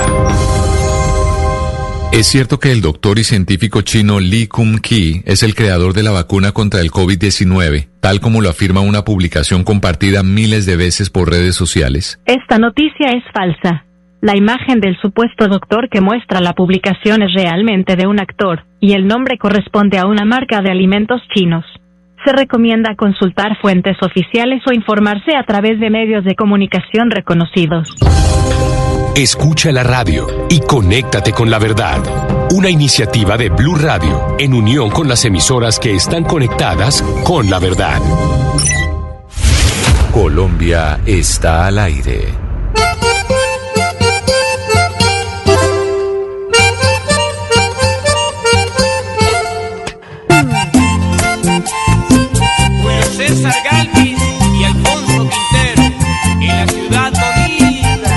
¿Es 2.12 2.28
cierto 2.28 2.60
que 2.60 2.74
el 2.74 2.82
doctor 2.82 3.20
y 3.20 3.24
científico 3.24 3.80
chino 3.80 4.20
Li 4.20 4.48
Kum-ki 4.48 5.22
es 5.24 5.44
el 5.44 5.56
creador 5.56 5.94
de 5.94 6.04
la 6.04 6.12
vacuna 6.12 6.52
contra 6.52 6.82
el 6.82 6.92
COVID-19, 6.92 7.88
tal 8.02 8.20
como 8.20 8.42
lo 8.42 8.50
afirma 8.50 8.82
una 8.82 9.06
publicación 9.06 9.64
compartida 9.64 10.24
miles 10.24 10.66
de 10.66 10.76
veces 10.76 11.10
por 11.10 11.30
redes 11.30 11.56
sociales? 11.56 12.20
Esta 12.26 12.58
noticia 12.58 13.12
es 13.12 13.24
falsa. 13.34 13.86
La 14.20 14.36
imagen 14.36 14.82
del 14.82 15.00
supuesto 15.00 15.48
doctor 15.48 15.88
que 15.88 16.02
muestra 16.02 16.42
la 16.42 16.52
publicación 16.52 17.22
es 17.22 17.34
realmente 17.34 17.96
de 17.96 18.08
un 18.08 18.20
actor, 18.20 18.66
y 18.82 18.92
el 18.92 19.08
nombre 19.08 19.38
corresponde 19.38 20.00
a 20.00 20.06
una 20.06 20.26
marca 20.26 20.62
de 20.62 20.70
alimentos 20.70 21.22
chinos. 21.34 21.64
Se 22.26 22.34
recomienda 22.34 22.96
consultar 22.96 23.58
fuentes 23.62 23.98
oficiales 24.02 24.62
o 24.68 24.74
informarse 24.74 25.36
a 25.36 25.44
través 25.44 25.80
de 25.80 25.90
medios 25.90 26.24
de 26.26 26.36
comunicación 26.36 27.10
reconocidos. 27.12 27.88
Escucha 29.16 29.72
la 29.72 29.84
radio 29.84 30.28
y 30.50 30.60
conéctate 30.60 31.32
con 31.32 31.50
la 31.50 31.60
verdad. 31.60 32.00
Una 32.52 32.70
iniciativa 32.70 33.38
de 33.38 33.50
Blue 33.50 33.76
Radio 33.76 34.36
en 34.38 34.54
unión 34.54 34.90
con 34.90 35.08
las 35.08 35.26
emisoras 35.26 35.80
que 35.80 35.94
están 35.94 36.24
conectadas 36.24 37.02
con 37.26 37.50
la 37.50 37.60
verdad. 37.60 38.00
Colombia 40.12 41.00
está 41.06 41.68
al 41.68 41.80
aire. 41.80 42.49
Y 53.52 54.64
Alfonso 54.64 55.28
Quintero 55.30 55.84
en 56.39 56.47
la 56.47 56.68
ciudad 56.68 57.12
bonita. 57.12 58.16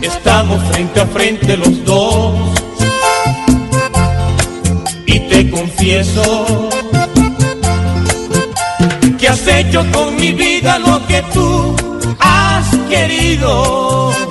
Estamos 0.00 0.62
frente 0.70 1.00
a 1.00 1.06
frente 1.06 1.56
los 1.58 1.84
dos 1.84 2.34
y 5.04 5.20
te 5.28 5.50
confieso 5.50 6.70
que 9.18 9.28
has 9.28 9.46
hecho 9.46 9.84
con 9.92 10.16
mi 10.16 10.32
vida 10.32 10.78
lo 10.78 11.06
que 11.06 11.22
tú 11.34 11.76
has 12.18 12.74
querido. 12.88 14.29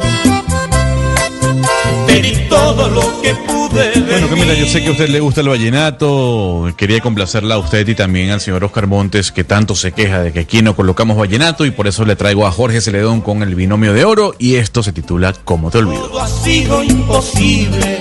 Di 2.21 2.35
todo 2.49 2.89
lo 2.89 3.21
que 3.21 3.33
pude 3.33 3.91
de 3.91 4.01
Bueno, 4.01 4.27
Camila, 4.27 4.53
yo 4.53 4.65
sé 4.65 4.81
que 4.81 4.89
a 4.89 4.91
usted 4.91 5.07
le 5.07 5.21
gusta 5.21 5.39
el 5.39 5.47
vallenato. 5.47 6.73
Quería 6.75 6.99
complacerla 6.99 7.55
a 7.55 7.57
usted 7.59 7.87
y 7.87 7.95
también 7.95 8.31
al 8.31 8.41
señor 8.41 8.63
Oscar 8.63 8.87
Montes, 8.87 9.31
que 9.31 9.45
tanto 9.45 9.73
se 9.73 9.93
queja 9.93 10.19
de 10.21 10.33
que 10.33 10.41
aquí 10.41 10.61
no 10.61 10.75
colocamos 10.75 11.17
vallenato. 11.17 11.65
Y 11.65 11.71
por 11.71 11.87
eso 11.87 12.03
le 12.03 12.17
traigo 12.17 12.45
a 12.45 12.51
Jorge 12.51 12.81
Celedón 12.81 13.21
con 13.21 13.41
el 13.41 13.55
binomio 13.55 13.93
de 13.93 14.03
oro. 14.03 14.35
Y 14.37 14.55
esto 14.55 14.83
se 14.83 14.91
titula 14.91 15.33
¿Cómo 15.45 15.71
te 15.71 15.77
olvido? 15.77 16.09
Todo 16.09 16.19
ha 16.21 16.27
sido 16.27 16.83
imposible. 16.83 17.99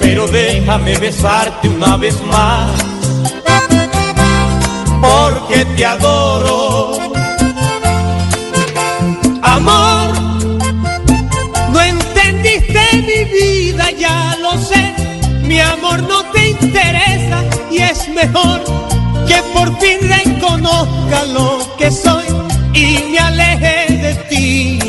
Pero 0.00 0.26
déjame 0.28 0.98
besarte 0.98 1.68
una 1.68 1.96
vez 1.96 2.20
más. 2.26 2.70
Porque 5.00 5.64
te 5.76 5.84
adoro. 5.86 6.63
No 16.02 16.24
te 16.32 16.50
interesa 16.50 17.44
y 17.70 17.78
es 17.78 18.08
mejor 18.08 18.62
que 19.26 19.42
por 19.54 19.78
fin 19.80 19.98
reconozca 20.02 21.24
lo 21.32 21.76
que 21.78 21.90
soy 21.90 22.24
y 22.72 23.10
me 23.10 23.18
aleje 23.18 23.96
de 23.98 24.14
ti. 24.28 24.83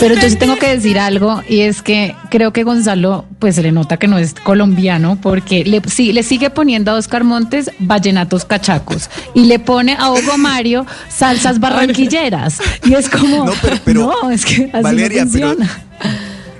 Pero 0.00 0.14
yo 0.14 0.28
sí 0.30 0.36
tengo 0.36 0.56
que 0.56 0.68
decir 0.68 0.98
algo 0.98 1.42
y 1.48 1.60
es 1.60 1.82
que 1.82 2.14
creo 2.30 2.52
que 2.52 2.64
Gonzalo 2.64 3.26
pues 3.38 3.54
se 3.56 3.62
le 3.62 3.70
nota 3.70 3.98
que 3.98 4.08
no 4.08 4.18
es 4.18 4.34
colombiano 4.34 5.18
porque 5.20 5.64
le, 5.64 5.82
sí, 5.88 6.12
le 6.12 6.22
sigue 6.22 6.50
poniendo 6.50 6.90
a 6.90 6.94
Oscar 6.94 7.22
Montes 7.24 7.70
vallenatos 7.78 8.44
cachacos 8.44 9.10
y 9.34 9.44
le 9.44 9.58
pone 9.58 9.94
a 9.98 10.10
Hugo 10.10 10.38
Mario 10.38 10.86
salsas 11.08 11.60
barranquilleras 11.60 12.58
y 12.84 12.94
es 12.94 13.08
como 13.08 13.44
No, 13.46 13.52
pero- 13.62 13.78
pero, 13.84 14.12
no, 14.22 14.30
es 14.30 14.44
que 14.44 14.70
así 14.72 14.82
Valeria, 14.82 15.24
no 15.24 15.30
pero- 15.32 15.48
funciona. 15.48 15.80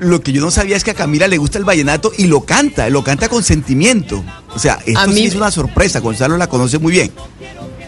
Lo 0.01 0.23
que 0.23 0.33
yo 0.33 0.41
no 0.41 0.51
sabía 0.51 0.77
es 0.79 0.85
que 0.85 0.93
a 0.93 0.95
Camila 0.95 1.29
le 1.29 1.37
gusta 1.37 1.59
el 1.59 1.65
vallenato 1.65 2.11
y 2.17 2.25
lo 2.27 2.47
canta, 2.47 2.89
lo 2.89 3.05
canta 3.05 3.29
con 3.29 3.43
sentimiento. 3.43 4.25
O 4.55 4.59
sea, 4.59 4.79
esto 4.87 4.99
A 4.99 5.05
sí 5.09 5.13
mí- 5.13 5.25
es 5.27 5.35
una 5.35 5.51
sorpresa. 5.51 6.01
Gonzalo 6.01 6.39
la 6.39 6.47
conoce 6.47 6.79
muy 6.79 6.93
bien. 6.93 7.11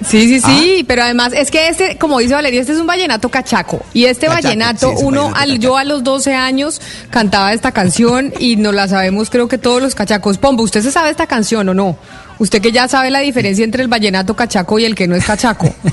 Sí, 0.08 0.28
sí, 0.28 0.40
Ah. 0.44 0.56
sí, 0.60 0.84
pero 0.86 1.02
además 1.02 1.32
es 1.34 1.50
que 1.50 1.68
este, 1.68 1.96
como 1.98 2.18
dice 2.18 2.34
Valeria, 2.34 2.60
este 2.60 2.72
es 2.72 2.78
un 2.78 2.86
vallenato 2.86 3.28
cachaco. 3.28 3.84
Y 3.92 4.04
este 4.06 4.26
Cachaco, 4.26 4.42
vallenato, 4.44 4.88
sí, 4.88 4.94
es 4.96 5.00
un 5.02 5.06
uno, 5.08 5.22
vallenato 5.30 5.40
al, 5.52 5.58
yo 5.58 5.76
a 5.76 5.84
los 5.84 6.02
12 6.04 6.34
años 6.34 6.80
cantaba 7.10 7.52
esta 7.52 7.72
canción 7.72 8.32
y 8.38 8.56
nos 8.56 8.74
la 8.74 8.88
sabemos 8.88 9.30
creo 9.30 9.48
que 9.48 9.58
todos 9.58 9.80
los 9.82 9.94
cachacos. 9.94 10.38
Pombo, 10.38 10.62
¿usted 10.62 10.82
se 10.82 10.90
sabe 10.90 11.10
esta 11.10 11.26
canción 11.26 11.68
o 11.68 11.74
no? 11.74 11.96
Usted 12.38 12.60
que 12.60 12.72
ya 12.72 12.88
sabe 12.88 13.10
la 13.10 13.20
diferencia 13.20 13.64
entre 13.64 13.82
el 13.82 13.88
vallenato 13.88 14.34
cachaco 14.34 14.78
y 14.78 14.84
el 14.84 14.94
que 14.94 15.06
no 15.06 15.14
es 15.16 15.24
cachaco. 15.24 15.72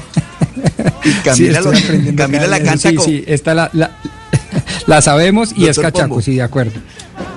Y 1.04 1.12
Camila, 1.24 1.62
Sí, 1.62 1.84
lo- 2.10 2.16
Camila 2.16 2.48
la 2.48 2.60
canta 2.62 2.90
Sí, 2.90 2.96
con, 2.96 3.06
sí, 3.06 3.24
esta 3.28 3.54
la, 3.54 3.70
la, 3.74 3.92
la 4.88 5.02
sabemos 5.02 5.52
y 5.56 5.68
es 5.68 5.78
cachaco, 5.78 6.00
Pombo. 6.10 6.22
sí, 6.22 6.36
de 6.36 6.42
acuerdo. 6.44 6.80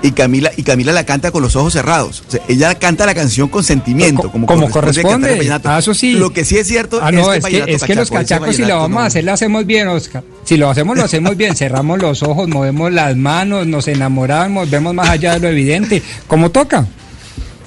Y 0.03 0.12
Camila 0.12 0.51
y 0.57 0.62
Camila 0.62 0.93
la 0.93 1.05
canta 1.05 1.30
con 1.30 1.43
los 1.43 1.55
ojos 1.57 1.72
cerrados. 1.72 2.22
O 2.26 2.30
sea, 2.30 2.41
ella 2.49 2.74
canta 2.74 3.07
la 3.07 3.14
canción 3.14 3.49
con 3.49 3.62
sentimiento, 3.64 4.30
como, 4.30 4.47
como 4.47 4.68
corresponde. 4.70 5.30
vallenato. 5.37 5.68
Ah, 5.70 5.78
eso 5.78 5.95
sí. 5.95 6.12
Lo 6.14 6.33
que 6.33 6.45
sí 6.45 6.59
es 6.59 6.66
cierto 6.66 6.99
Ah, 7.03 7.12
no, 7.12 7.33
es 7.33 7.45
es 7.45 7.51
que, 7.51 7.64
es 7.74 7.83
que 7.85 7.95
los 7.95 8.11
cachacos, 8.11 8.57
si 8.57 8.62
lo 8.64 8.76
vamos 8.76 8.91
no- 8.91 9.01
a 9.01 9.07
hacer, 9.07 9.24
lo 9.24 9.33
hacemos 9.33 9.64
bien, 9.66 9.89
Oscar. 9.89 10.22
Si 10.45 10.57
lo 10.57 10.68
hacemos, 10.70 10.97
lo 10.97 11.05
hacemos 11.05 11.37
bien. 11.37 11.55
Cerramos 11.55 12.01
los 12.01 12.22
ojos, 12.22 12.49
movemos 12.49 12.93
las 12.93 13.16
manos, 13.16 13.66
nos 13.66 13.87
enamoramos, 13.89 14.68
vemos 14.70 14.93
más 14.95 15.09
allá 15.09 15.35
de 15.35 15.41
lo 15.41 15.49
evidente. 15.49 16.03
como 16.26 16.51
toca? 16.51 16.87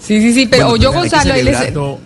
Sí, 0.05 0.21
sí, 0.21 0.33
sí, 0.33 0.45
pero 0.45 0.69
Bueno, 0.69 0.83
yo, 0.83 0.91
pues 0.93 1.11
Gonzalo, 1.11 1.99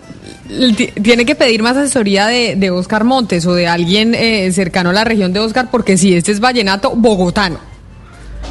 tiene 1.02 1.24
que 1.24 1.34
pedir 1.34 1.62
más 1.62 1.76
asesoría 1.76 2.26
de, 2.26 2.56
de 2.56 2.70
Oscar 2.70 3.04
Montes 3.04 3.46
o 3.46 3.54
de 3.54 3.66
alguien 3.68 4.14
eh, 4.14 4.50
cercano 4.52 4.90
a 4.90 4.92
la 4.92 5.04
región 5.04 5.32
de 5.32 5.40
Oscar, 5.40 5.68
porque 5.70 5.96
si 5.96 6.14
este 6.14 6.32
es 6.32 6.40
vallenato 6.40 6.90
bogotano. 6.96 7.58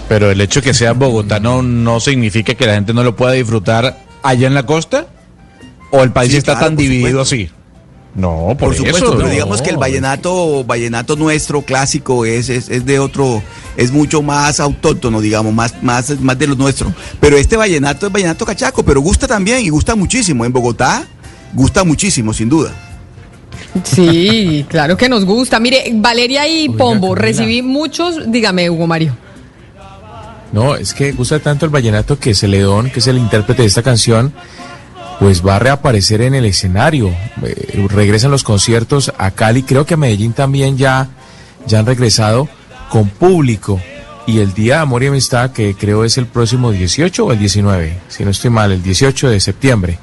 Pero 0.10 0.30
el 0.32 0.42
hecho 0.42 0.62
que 0.62 0.74
sea 0.74 0.92
bogotano 0.94 1.62
no 1.62 2.00
significa 2.02 2.56
que 2.56 2.66
la 2.66 2.74
gente 2.74 2.94
no 2.94 3.04
lo 3.04 3.16
pueda 3.16 3.32
disfrutar 3.34 3.98
allá 4.24 4.48
en 4.48 4.54
la 4.56 4.66
costa. 4.66 5.08
¿O 5.92 6.04
el 6.04 6.12
país 6.12 6.32
Sí, 6.32 6.38
está 6.38 6.54
claro, 6.54 6.68
tan 6.68 6.76
dividido 6.76 7.24
supuesto. 7.24 7.36
así? 7.36 7.50
No, 8.16 8.48
por, 8.50 8.70
Por 8.70 8.76
supuesto, 8.76 9.06
eso, 9.06 9.12
pero 9.16 9.28
no. 9.28 9.32
digamos 9.34 9.62
que 9.62 9.70
el 9.70 9.78
vallenato, 9.78 10.64
vallenato 10.64 11.16
nuestro 11.16 11.62
clásico 11.62 12.26
es, 12.26 12.50
es, 12.50 12.68
es 12.70 12.86
de 12.86 13.00
otro, 13.00 13.42
es 13.78 13.92
mucho 13.92 14.22
más 14.24 14.60
autóctono, 14.60 15.22
digamos, 15.22 15.54
más, 15.54 15.82
más, 15.84 16.20
más 16.20 16.38
de 16.38 16.48
lo 16.48 16.56
nuestro. 16.56 16.92
Pero 17.20 17.38
este 17.38 17.56
vallenato 17.56 18.08
es 18.08 18.12
vallenato 18.12 18.46
cachaco, 18.46 18.84
pero 18.84 19.00
gusta 19.02 19.28
también 19.28 19.60
y 19.64 19.70
gusta 19.70 19.96
muchísimo. 19.96 20.44
En 20.44 20.52
Bogotá 20.52 21.08
gusta 21.54 21.84
muchísimo, 21.84 22.34
sin 22.34 22.50
duda. 22.50 22.72
Sí, 23.84 24.66
claro 24.68 24.98
que 24.98 25.08
nos 25.08 25.24
gusta. 25.26 25.60
Mire, 25.60 25.92
Valeria 25.94 26.48
y 26.48 26.70
Pombo, 26.70 27.14
recibí 27.16 27.62
muchos, 27.62 28.32
dígame, 28.32 28.70
Hugo 28.70 28.88
Mario. 28.88 29.16
No, 30.52 30.76
es 30.76 30.94
que 30.94 31.12
gusta 31.12 31.40
tanto 31.40 31.66
el 31.66 31.72
vallenato 31.72 32.20
que 32.20 32.34
Celedón, 32.34 32.90
que 32.90 33.00
es 33.00 33.08
el 33.08 33.18
intérprete 33.18 33.62
de 33.62 33.68
esta 33.68 33.84
canción, 33.84 34.34
pues 35.20 35.46
va 35.46 35.58
a 35.58 35.60
reaparecer 35.60 36.22
en 36.22 36.34
el 36.34 36.46
escenario. 36.46 37.10
Eh, 37.44 37.86
regresan 37.90 38.32
los 38.32 38.44
conciertos 38.44 39.14
a 39.18 39.32
Cali, 39.32 39.64
creo 39.64 39.86
que 39.86 39.94
a 39.94 39.98
Medellín 39.98 40.34
también 40.34 40.78
ya, 40.78 41.10
ya 41.68 41.80
han 41.80 41.86
regresado 41.86 42.50
con 42.90 43.10
público. 43.10 43.80
Y 44.26 44.40
el 44.40 44.54
Día 44.54 44.76
de 44.76 44.82
Amor 44.82 45.04
y 45.04 45.08
Amistad, 45.08 45.52
que 45.52 45.76
creo 45.76 46.04
es 46.04 46.18
el 46.18 46.28
próximo 46.28 46.72
18 46.72 47.26
o 47.26 47.32
el 47.32 47.40
19, 47.40 47.98
si 48.10 48.24
no 48.24 48.32
estoy 48.32 48.50
mal, 48.52 48.72
el 48.72 48.84
18 48.84 49.30
de 49.30 49.40
septiembre, 49.40 49.98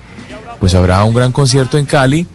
pues 0.58 0.74
habrá 0.74 1.02
un 1.04 1.14
gran 1.14 1.32
concierto 1.32 1.78
en 1.78 1.86
Cali. 1.86 2.26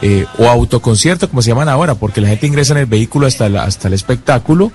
eh, 0.00 0.26
o 0.38 0.46
autoconcierto, 0.46 1.28
como 1.28 1.42
se 1.42 1.48
llaman 1.48 1.68
ahora, 1.68 1.96
porque 1.96 2.20
la 2.20 2.28
gente 2.28 2.46
ingresa 2.46 2.72
en 2.72 2.80
el 2.80 2.86
vehículo 2.86 3.26
hasta, 3.26 3.46
hasta 3.64 3.88
el 3.88 3.94
espectáculo 3.94 4.70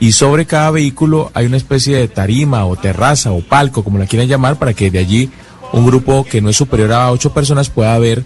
y 0.00 0.12
sobre 0.12 0.46
cada 0.46 0.70
vehículo 0.70 1.30
hay 1.34 1.46
una 1.46 1.56
especie 1.56 1.96
de 1.96 2.08
tarima 2.08 2.66
o 2.66 2.76
terraza 2.76 3.32
o 3.32 3.40
palco, 3.40 3.82
como 3.82 3.98
la 3.98 4.06
quieran 4.06 4.28
llamar, 4.28 4.56
para 4.56 4.74
que 4.74 4.90
de 4.90 4.98
allí 4.98 5.30
un 5.72 5.86
grupo 5.86 6.24
que 6.24 6.40
no 6.40 6.50
es 6.50 6.56
superior 6.56 6.92
a 6.92 7.10
ocho 7.10 7.32
personas 7.32 7.68
pueda 7.68 7.98
ver 7.98 8.24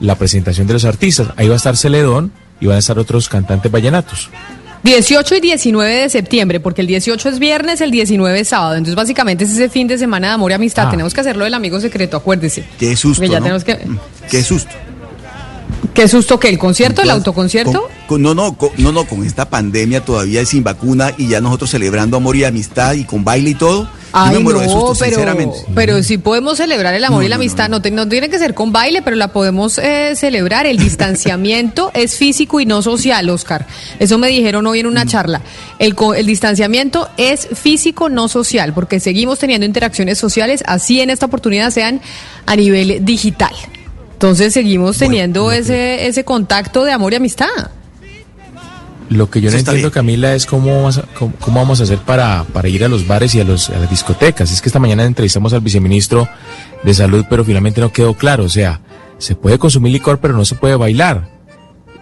la 0.00 0.14
presentación 0.16 0.66
de 0.66 0.74
los 0.74 0.84
artistas. 0.84 1.28
Ahí 1.36 1.48
va 1.48 1.54
a 1.54 1.56
estar 1.56 1.76
Celedón 1.76 2.32
y 2.60 2.66
van 2.66 2.76
a 2.76 2.78
estar 2.78 2.98
otros 2.98 3.28
cantantes 3.28 3.70
vallenatos. 3.70 4.30
18 4.82 5.34
y 5.36 5.40
19 5.40 5.94
de 5.94 6.08
septiembre, 6.08 6.58
porque 6.58 6.80
el 6.80 6.86
18 6.86 7.28
es 7.28 7.38
viernes, 7.38 7.82
el 7.82 7.90
19 7.90 8.40
es 8.40 8.48
sábado. 8.48 8.76
Entonces, 8.76 8.94
básicamente 8.94 9.44
es 9.44 9.50
ese 9.52 9.68
fin 9.68 9.86
de 9.86 9.98
semana 9.98 10.28
de 10.28 10.34
amor 10.34 10.50
y 10.52 10.54
amistad. 10.54 10.86
Ah. 10.86 10.90
Tenemos 10.90 11.12
que 11.12 11.20
hacerlo 11.20 11.44
del 11.44 11.52
amigo 11.52 11.78
secreto, 11.80 12.16
acuérdese. 12.16 12.64
Qué 12.78 12.96
susto, 12.96 13.20
Porque 13.20 13.30
ya 13.30 13.40
¿no? 13.40 13.44
tenemos 13.44 13.64
que... 13.64 13.78
Qué 14.30 14.42
susto. 14.42 14.74
¿Qué 15.94 16.06
susto 16.08 16.38
que 16.38 16.48
el 16.48 16.58
concierto, 16.58 17.02
el 17.02 17.10
autoconcierto? 17.10 17.82
con- 17.82 17.90
con- 18.06 18.22
no, 18.22 18.34
no, 18.34 18.56
con, 18.56 18.70
no, 18.78 18.92
no, 18.92 19.04
con 19.04 19.24
esta 19.24 19.48
pandemia 19.48 20.04
todavía 20.04 20.44
sin 20.44 20.62
vacuna 20.62 21.12
y 21.16 21.28
ya 21.28 21.40
nosotros 21.40 21.70
celebrando 21.70 22.16
amor 22.16 22.36
y 22.36 22.44
amistad 22.44 22.94
y 22.94 23.04
con 23.04 23.24
baile 23.24 23.50
y 23.50 23.54
todo. 23.54 23.88
Ay, 24.12 24.34
me 24.34 24.38
muero 24.40 24.58
de 24.58 24.66
no, 24.66 24.72
susto, 24.72 24.96
pero, 24.98 25.16
sinceramente. 25.16 25.56
pero 25.74 26.02
sí 26.02 26.18
podemos 26.18 26.56
celebrar 26.58 26.94
el 26.94 27.04
amor 27.04 27.22
y 27.22 27.28
la 27.28 27.36
amistad. 27.36 27.68
No, 27.68 27.80
te- 27.80 27.92
no 27.92 28.08
tiene 28.08 28.28
que 28.28 28.38
ser 28.40 28.54
con 28.54 28.72
baile, 28.72 29.02
pero 29.02 29.14
la 29.16 29.28
podemos 29.32 29.78
eh, 29.78 30.14
celebrar. 30.16 30.66
El 30.66 30.78
distanciamiento 30.78 31.90
es 31.94 32.16
físico 32.16 32.58
y 32.60 32.66
no 32.66 32.82
social, 32.82 33.28
Oscar. 33.30 33.66
Eso 34.00 34.18
me 34.18 34.28
dijeron 34.28 34.66
hoy 34.66 34.80
en 34.80 34.86
Mm. 34.86 34.90
una 34.90 35.06
charla. 35.06 35.40
El, 35.78 35.94
co- 35.94 36.14
el 36.14 36.26
distanciamiento 36.26 37.08
es 37.16 37.48
físico, 37.54 38.08
no 38.08 38.28
social, 38.28 38.74
porque 38.74 38.98
seguimos 39.00 39.38
teniendo 39.38 39.64
interacciones 39.66 40.18
sociales, 40.18 40.64
así 40.66 41.00
en 41.00 41.10
esta 41.10 41.26
oportunidad 41.26 41.70
sean 41.70 42.00
a 42.46 42.56
nivel 42.56 43.04
digital. 43.04 43.52
Entonces 44.20 44.52
seguimos 44.52 44.98
teniendo 44.98 45.50
ese, 45.50 46.06
ese 46.06 46.26
contacto 46.26 46.84
de 46.84 46.92
amor 46.92 47.14
y 47.14 47.16
amistad. 47.16 47.46
Lo 49.08 49.30
que 49.30 49.40
yo 49.40 49.48
Eso 49.48 49.56
no 49.56 49.60
entiendo, 49.60 49.80
bien. 49.88 49.90
Camila, 49.92 50.34
es 50.34 50.44
cómo 50.44 50.76
vamos 50.76 50.98
a, 50.98 51.04
cómo, 51.18 51.32
cómo 51.40 51.58
vamos 51.60 51.80
a 51.80 51.84
hacer 51.84 51.96
para, 52.00 52.44
para 52.52 52.68
ir 52.68 52.84
a 52.84 52.88
los 52.88 53.06
bares 53.06 53.34
y 53.34 53.40
a, 53.40 53.44
los, 53.44 53.70
a 53.70 53.78
las 53.78 53.88
discotecas. 53.88 54.52
Es 54.52 54.60
que 54.60 54.68
esta 54.68 54.78
mañana 54.78 55.04
entrevistamos 55.06 55.54
al 55.54 55.62
viceministro 55.62 56.28
de 56.82 56.92
Salud, 56.92 57.24
pero 57.30 57.46
finalmente 57.46 57.80
no 57.80 57.90
quedó 57.94 58.12
claro. 58.12 58.44
O 58.44 58.48
sea, 58.50 58.82
se 59.16 59.36
puede 59.36 59.58
consumir 59.58 59.90
licor, 59.90 60.18
pero 60.20 60.34
no 60.34 60.44
se 60.44 60.54
puede 60.54 60.76
bailar. 60.76 61.26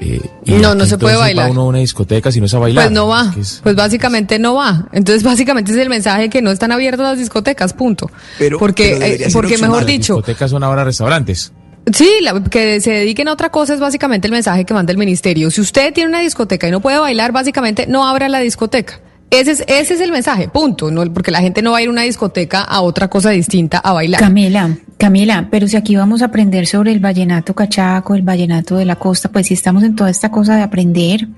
Eh, 0.01 0.21
y 0.45 0.55
No, 0.55 0.75
no 0.75 0.87
se 0.87 0.99
puede 0.99 1.14
bailar. 1.14 1.47
Va 1.47 1.51
uno 1.53 1.61
a 1.61 1.66
una 1.66 1.79
discoteca 1.79 2.33
si 2.33 2.41
no 2.41 2.47
es 2.47 2.55
a 2.55 2.59
bailar. 2.59 2.87
Pues 2.87 2.95
no 2.95 3.07
va, 3.07 3.33
Es 3.39 3.61
pues 3.62 3.77
básicamente 3.77 4.41
no 4.41 4.55
va. 4.55 4.89
Entonces 4.93 5.23
básicamente 5.33 5.71
es 5.71 5.79
el 5.79 5.89
mensaje 5.89 6.29
que 6.29 6.43
no 6.43 6.51
están 6.51 6.73
abiertas 6.73 7.07
las 7.11 7.19
discotecas, 7.19 7.75
punto. 7.75 8.11
Pero- 8.41 8.59
porque 8.59 8.97
pero 8.99 9.25
eh, 9.25 9.31
porque 9.33 9.57
mejor 9.57 9.77
las 9.79 9.87
dicho, 9.87 10.14
discotecas 10.16 10.51
son 10.51 10.64
ahora 10.64 10.83
restaurantes. 10.83 11.53
Sí, 11.93 12.09
la- 12.22 12.43
que 12.43 12.80
se 12.80 12.91
dediquen 12.91 13.28
a 13.28 13.32
otra 13.32 13.51
cosa 13.51 13.74
es 13.74 13.80
básicamente 13.80 14.26
el 14.26 14.32
mensaje 14.32 14.64
que 14.64 14.74
manda 14.74 14.93
el 14.93 14.99
ministerio. 14.99 15.51
Si 15.51 15.61
usted 15.61 15.93
tiene 15.93 16.09
una 16.09 16.20
discoteca 16.20 16.66
y 16.68 16.70
no 16.70 16.80
puede 16.80 16.99
bailar, 16.99 17.32
básicamente 17.32 17.86
no 17.86 18.07
abra 18.07 18.28
la 18.28 18.41
discoteca. 18.41 19.01
Ese 19.30 19.51
es, 19.51 19.64
ese 19.66 19.93
es 19.95 20.01
el 20.01 20.11
mensaje, 20.11 20.49
punto. 20.49 20.91
No, 20.91 21.05
porque 21.12 21.30
la 21.30 21.41
gente 21.41 21.61
no 21.61 21.72
va 21.72 21.78
a 21.78 21.82
ir 21.82 21.89
a 21.89 21.93
una 21.93 22.03
discoteca 22.03 22.62
a 22.62 22.80
otra 22.80 23.09
cosa 23.09 23.28
distinta 23.30 23.76
a 23.78 23.93
bailar. 23.93 24.20
Camila, 24.20 24.70
Camila, 24.97 25.49
pero 25.51 25.68
si 25.68 25.76
aquí 25.76 25.97
vamos 25.97 26.22
a 26.22 26.26
aprender 26.26 26.66
sobre 26.66 26.93
el 26.93 26.99
vallenato 27.01 27.55
cachaco, 27.55 28.14
el 28.14 28.22
vallenato 28.22 28.76
de 28.76 28.86
la 28.86 28.97
costa, 28.97 29.28
pues 29.28 29.49
si 29.49 29.55
estamos 29.55 29.82
en 29.82 29.95
toda 29.97 30.09
esta 30.09 30.30
cosa 30.30 30.57
de 30.57 30.62
aprender, 30.62 31.28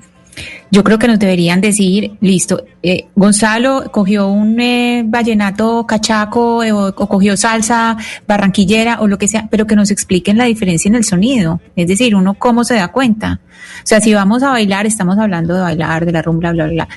Yo 0.70 0.84
creo 0.84 0.99
que 0.99 1.09
nos 1.09 1.18
deberían 1.18 1.61
decir, 1.61 2.12
listo, 2.20 2.62
eh, 2.82 3.07
Gonzalo 3.16 3.91
cogió 3.91 4.28
un 4.28 4.61
eh, 4.61 5.03
vallenato 5.05 5.84
cachaco 5.86 6.62
eh, 6.62 6.70
o, 6.72 6.88
o 6.88 7.09
cogió 7.09 7.36
salsa 7.36 7.97
barranquillera 8.28 9.01
o 9.01 9.09
lo 9.09 9.18
que 9.18 9.26
sea, 9.28 9.49
pero 9.51 9.66
que 9.66 9.74
nos 9.76 9.91
expliquen 9.91 10.38
la 10.38 10.45
diferencia 10.45 10.88
en 10.88 10.95
el 10.95 11.05
sonido. 11.05 11.61
Es 11.74 11.88
decir, 11.88 12.14
uno 12.14 12.34
cómo 12.34 12.62
se 12.64 12.74
da 12.74 12.88
cuenta. 12.88 13.41
O 13.82 13.86
sea, 13.86 14.01
si 14.01 14.14
vamos 14.14 14.43
a 14.43 14.51
bailar, 14.51 14.86
estamos 14.86 15.18
hablando 15.18 15.55
de 15.55 15.61
bailar, 15.61 16.07
de 16.07 16.12
la 16.12 16.22
rumba, 16.22 16.53
bla, 16.53 16.64
bla, 16.64 16.72
bla. 16.72 16.88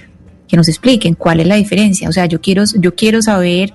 Que 0.47 0.55
nos 0.57 0.67
expliquen 0.67 1.15
cuál 1.15 1.39
es 1.39 1.47
la 1.47 1.55
diferencia. 1.55 2.07
O 2.09 2.11
sea, 2.11 2.27
yo 2.27 2.39
quiero, 2.41 2.63
yo 2.79 2.93
quiero 2.93 3.21
saber 3.23 3.73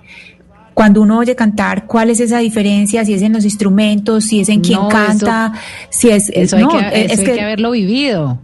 cuando 0.74 1.02
uno 1.02 1.18
oye 1.18 1.34
cantar, 1.34 1.86
cuál 1.86 2.08
es 2.10 2.20
esa 2.20 2.38
diferencia, 2.38 3.04
si 3.04 3.12
es 3.12 3.22
en 3.22 3.32
los 3.32 3.44
instrumentos, 3.44 4.26
si 4.26 4.38
es 4.40 4.48
en 4.48 4.60
quién 4.60 4.78
No, 4.78 4.88
canta, 4.88 5.52
si 5.90 6.10
es, 6.10 6.28
Eso, 6.32 6.56
no, 6.56 6.70
hay, 6.70 6.90
que, 6.90 7.04
es 7.06 7.18
hay 7.18 7.24
que- 7.24 7.32
que 7.32 7.40
haberlo 7.40 7.72
vivido. 7.72 8.38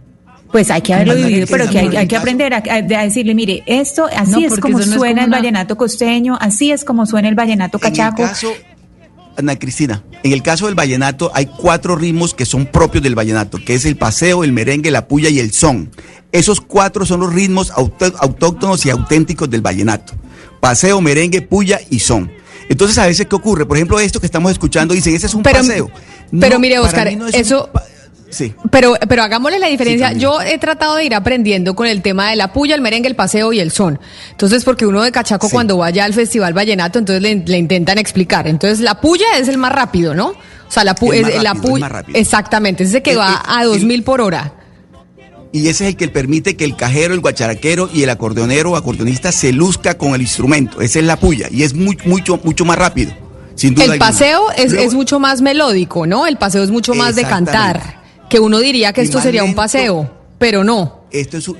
Pues 0.55 0.71
hay 0.71 0.81
que 0.81 0.93
haberlo 0.93 1.15
vivido, 1.15 1.47
pero 1.51 1.69
que 1.69 1.79
hay, 1.79 2.07
que 2.07 2.15
aprender 2.15 2.53
a, 2.53 2.61
decirle, 2.81 3.35
mire, 3.35 3.61
esto 3.65 4.07
así 4.15 4.31
No, 4.31 4.39
es 4.39 4.57
como 4.57 4.79
es 4.79 4.85
suena 4.85 5.23
como 5.23 5.25
el 5.25 5.41
vallenato 5.41 5.75
costeño, 5.75 6.37
así 6.39 6.71
es 6.71 6.85
como 6.85 7.05
suena 7.05 7.27
el 7.27 7.35
vallenato 7.35 7.77
En 7.77 7.83
el 7.85 7.91
cachaco. 7.91 8.23
caso, 8.23 8.53
Ana 9.35 9.59
Cristina, 9.59 10.01
en 10.23 10.31
el 10.31 10.41
caso 10.41 10.67
del 10.67 10.75
vallenato 10.75 11.29
hay 11.33 11.47
cuatro 11.47 11.97
ritmos 11.97 12.33
que 12.33 12.45
son 12.45 12.67
propios 12.67 13.03
del 13.03 13.15
vallenato, 13.15 13.57
que 13.65 13.73
es 13.73 13.83
el 13.83 13.97
paseo, 13.97 14.45
el 14.45 14.53
merengue, 14.53 14.91
la 14.91 15.09
puya 15.09 15.27
y 15.27 15.39
el 15.39 15.51
son. 15.51 15.91
Esos 16.31 16.61
cuatro 16.61 17.05
son 17.05 17.19
los 17.19 17.33
ritmos 17.33 17.71
autóctonos 17.71 18.85
y 18.85 18.91
auténticos 18.91 19.49
del 19.49 19.59
vallenato. 19.59 20.13
Paseo, 20.61 21.01
merengue, 21.01 21.41
puya 21.41 21.81
y 21.89 21.99
son. 21.99 22.31
Entonces, 22.69 22.97
a 22.97 23.07
veces, 23.07 23.25
¿qué 23.25 23.35
ocurre? 23.35 23.65
Por 23.65 23.75
ejemplo, 23.75 23.99
esto 23.99 24.21
que 24.21 24.25
estamos 24.25 24.53
escuchando, 24.53 24.93
dicen, 24.93 25.15
ese 25.15 25.25
es 25.25 25.33
un 25.33 25.43
Pero- 25.43 25.57
paseo. 25.57 25.91
Pero 26.39 26.59
mire, 26.59 26.79
Oscar, 26.79 27.09
mí 27.09 27.17
no 27.17 27.27
es 27.27 27.35
un 27.35 27.41
eso... 27.41 27.69
Sí. 28.29 28.53
Pero, 28.71 28.95
pero 29.07 29.23
hagámosle 29.23 29.59
la 29.59 29.67
diferencia. 29.67 30.11
Yo 30.13 30.41
he 30.41 30.57
tratado 30.57 30.95
de 30.95 31.05
ir 31.05 31.15
aprendiendo 31.15 31.75
con 31.75 31.87
el 31.87 32.01
tema 32.01 32.29
de 32.31 32.35
la 32.35 32.51
puya, 32.51 32.75
el 32.75 32.81
merengue, 32.81 33.07
el 33.07 33.15
paseo 33.15 33.53
y 33.53 33.59
el 33.59 33.71
son. 33.71 33.99
Entonces, 34.31 34.63
porque 34.65 34.85
uno 34.85 35.01
de 35.03 35.11
Cachaco 35.11 35.49
cuando 35.49 35.77
vaya 35.77 36.03
al 36.05 36.13
Festival 36.13 36.53
Vallenato, 36.53 36.99
entonces 36.99 37.21
le, 37.21 37.35
le 37.45 37.57
intentan 37.57 37.97
explicar. 37.97 38.47
Entonces, 38.47 38.79
la 38.81 38.99
puya 38.99 39.25
es 39.39 39.47
el 39.47 39.57
más 39.57 39.71
rápido, 39.71 40.13
¿no? 40.15 40.29
O 40.29 40.35
sea, 40.71 40.83
la, 40.83 40.95
pu- 40.95 41.13
es- 41.13 41.21
la 41.21 41.53
rápido, 41.53 41.53
el 41.53 41.61
puya. 41.71 41.79
más 41.81 41.91
rápido. 41.91 42.19
Exactamente, 42.19 42.83
ese 42.83 43.01
que 43.01 43.11
El- 43.11 43.19
va 43.19 43.43
el- 43.47 43.59
a 43.61 43.63
2000 43.65 44.03
por 44.03 44.19
hora. 44.21 44.53
Y 45.53 45.69
ese 45.69 45.85
es 45.85 45.89
el 45.91 45.95
que 45.95 46.09
permite 46.09 46.57
que 46.57 46.65
el 46.65 46.75
cajero, 46.75 47.13
el 47.13 47.21
guacharaquero 47.21 47.89
y 47.93 48.03
el 48.03 48.09
acordeonero 48.09 48.71
o 48.71 48.75
acordeonista 48.75 49.31
se 49.31 49.53
luzca 49.53 49.97
con 49.97 50.13
el 50.13 50.21
instrumento. 50.21 50.81
Esa 50.81 50.99
es 50.99 51.05
la 51.05 51.17
puya. 51.17 51.47
Y 51.49 51.63
es 51.63 51.73
muy, 51.73 51.97
mucho, 52.05 52.37
mucho 52.43 52.65
más 52.65 52.77
rápido. 52.77 53.13
Sin 53.55 53.73
duda 53.73 53.85
El 53.85 53.91
alguna. 53.91 54.09
paseo 54.11 54.51
es, 54.57 54.73
Luego- 54.73 54.87
es 54.89 54.93
mucho 54.93 55.17
más 55.21 55.39
melódico, 55.41 56.05
¿no? 56.05 56.27
El 56.27 56.35
paseo 56.35 56.61
es 56.61 56.71
mucho 56.71 56.93
más 56.93 57.15
de 57.15 57.23
cantar. 57.23 58.03
Que 58.35 58.41
uno 58.41 58.59
diría 58.59 58.91
que 58.91 58.99
esto 58.99 59.21
sería 59.21 59.45
un 59.45 59.55
paseo, 59.55 60.11
pero 60.37 60.65
no. 60.65 61.05
Esto 61.09 61.37
es 61.37 61.47
un- 61.47 61.55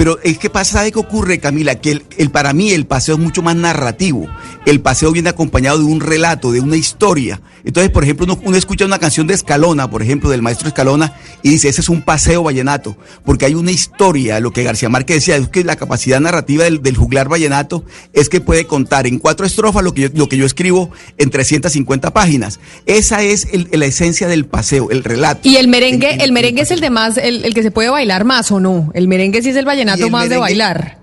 Pero 0.00 0.18
es 0.22 0.38
que 0.38 0.48
pasa, 0.48 0.78
¿sabe 0.78 0.92
qué 0.92 0.98
ocurre, 0.98 1.40
Camila? 1.40 1.74
Que 1.74 1.90
el, 1.90 2.04
el- 2.16 2.30
para 2.30 2.54
mí 2.54 2.70
el 2.70 2.86
paseo 2.86 3.16
es 3.16 3.20
mucho 3.20 3.42
más 3.42 3.54
narrativo. 3.54 4.26
El 4.64 4.80
paseo 4.80 5.12
viene 5.12 5.28
acompañado 5.28 5.76
de 5.78 5.84
un 5.84 6.00
relato, 6.00 6.52
de 6.52 6.60
una 6.60 6.76
historia. 6.76 7.42
Entonces, 7.64 7.90
por 7.92 8.02
ejemplo, 8.04 8.24
uno, 8.24 8.38
uno 8.42 8.56
escucha 8.56 8.86
una 8.86 8.98
canción 8.98 9.26
de 9.26 9.34
Escalona, 9.34 9.90
por 9.90 10.02
ejemplo, 10.02 10.30
del 10.30 10.40
maestro 10.40 10.68
Escalona, 10.68 11.12
y 11.42 11.50
dice, 11.50 11.68
ese 11.68 11.82
es 11.82 11.90
un 11.90 12.00
paseo 12.00 12.42
vallenato, 12.42 12.96
porque 13.26 13.44
hay 13.44 13.54
una 13.54 13.70
historia, 13.72 14.40
lo 14.40 14.50
que 14.54 14.62
García 14.62 14.88
Márquez 14.88 15.16
decía, 15.16 15.36
es 15.36 15.48
que 15.48 15.64
la 15.64 15.76
capacidad 15.76 16.18
narrativa 16.18 16.64
del, 16.64 16.80
del 16.80 16.96
juglar 16.96 17.28
vallenato 17.28 17.84
es 18.14 18.30
que 18.30 18.40
puede 18.40 18.66
contar 18.66 19.06
en 19.06 19.18
cuatro 19.18 19.44
estrofas 19.44 19.84
lo 19.84 19.92
que 19.92 20.02
yo, 20.02 20.08
lo 20.14 20.26
que 20.30 20.38
yo 20.38 20.46
escribo 20.46 20.90
en 21.18 21.28
350 21.28 22.10
páginas. 22.14 22.58
Esa 22.86 23.22
es 23.22 23.48
el- 23.52 23.68
la 23.72 23.84
esencia 23.84 24.28
del 24.28 24.46
paseo, 24.46 24.90
el 24.90 25.04
relato. 25.04 25.46
Y 25.46 25.56
el 25.56 25.68
merengue, 25.68 26.14
el 26.24 26.32
merengue 26.32 26.62
es 26.62 26.70
el 26.70 26.80
de 26.80 26.88
más, 26.88 27.18
el, 27.18 27.44
el 27.44 27.52
que 27.52 27.62
se 27.62 27.70
puede 27.70 27.90
bailar 27.90 28.24
más 28.24 28.50
o 28.50 28.60
no. 28.60 28.90
El 28.94 29.06
merengue 29.06 29.42
sí 29.42 29.50
es 29.50 29.56
el 29.56 29.66
Y 29.66 29.89
vallenato 29.96 30.28
de 30.28 30.36
bailar. 30.38 30.98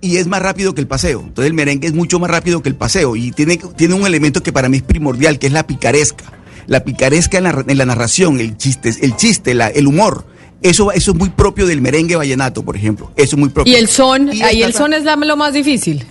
y 0.00 0.16
es 0.18 0.26
más 0.26 0.40
rápido 0.42 0.74
que 0.74 0.80
el 0.80 0.86
paseo. 0.86 1.20
Entonces 1.20 1.46
el 1.48 1.54
merengue 1.54 1.88
es 1.88 1.94
mucho 1.94 2.18
más 2.20 2.30
rápido 2.30 2.62
que 2.62 2.68
el 2.68 2.76
paseo 2.76 3.16
y 3.16 3.32
tiene, 3.32 3.56
tiene 3.76 3.94
un 3.94 4.06
elemento 4.06 4.42
que 4.42 4.52
para 4.52 4.68
mí 4.68 4.76
es 4.78 4.82
primordial, 4.82 5.38
que 5.38 5.46
es 5.48 5.52
la 5.52 5.66
picaresca. 5.66 6.24
La 6.66 6.84
picaresca 6.84 7.38
en 7.38 7.44
la, 7.44 7.64
en 7.66 7.78
la 7.78 7.86
narración, 7.86 8.38
el 8.40 8.56
chiste, 8.56 8.92
el 9.02 9.16
chiste, 9.16 9.54
la- 9.54 9.68
el 9.68 9.86
humor. 9.86 10.26
Eso, 10.62 10.90
eso 10.92 11.10
es 11.12 11.16
muy 11.16 11.30
propio 11.30 11.66
del 11.66 11.80
merengue 11.80 12.16
vallenato, 12.16 12.64
por 12.64 12.76
ejemplo. 12.76 13.10
Eso 13.16 13.36
es 13.36 13.40
muy 13.40 13.48
propio. 13.50 13.72
Y 13.72 13.76
el 13.76 13.88
son, 13.88 14.32
Y 14.32 14.42
ahí 14.42 14.62
el 14.62 14.72
son 14.74 14.92
es 14.92 15.04
la- 15.04 15.16
lo 15.16 15.36
más 15.36 15.52
difícil. 15.54 16.04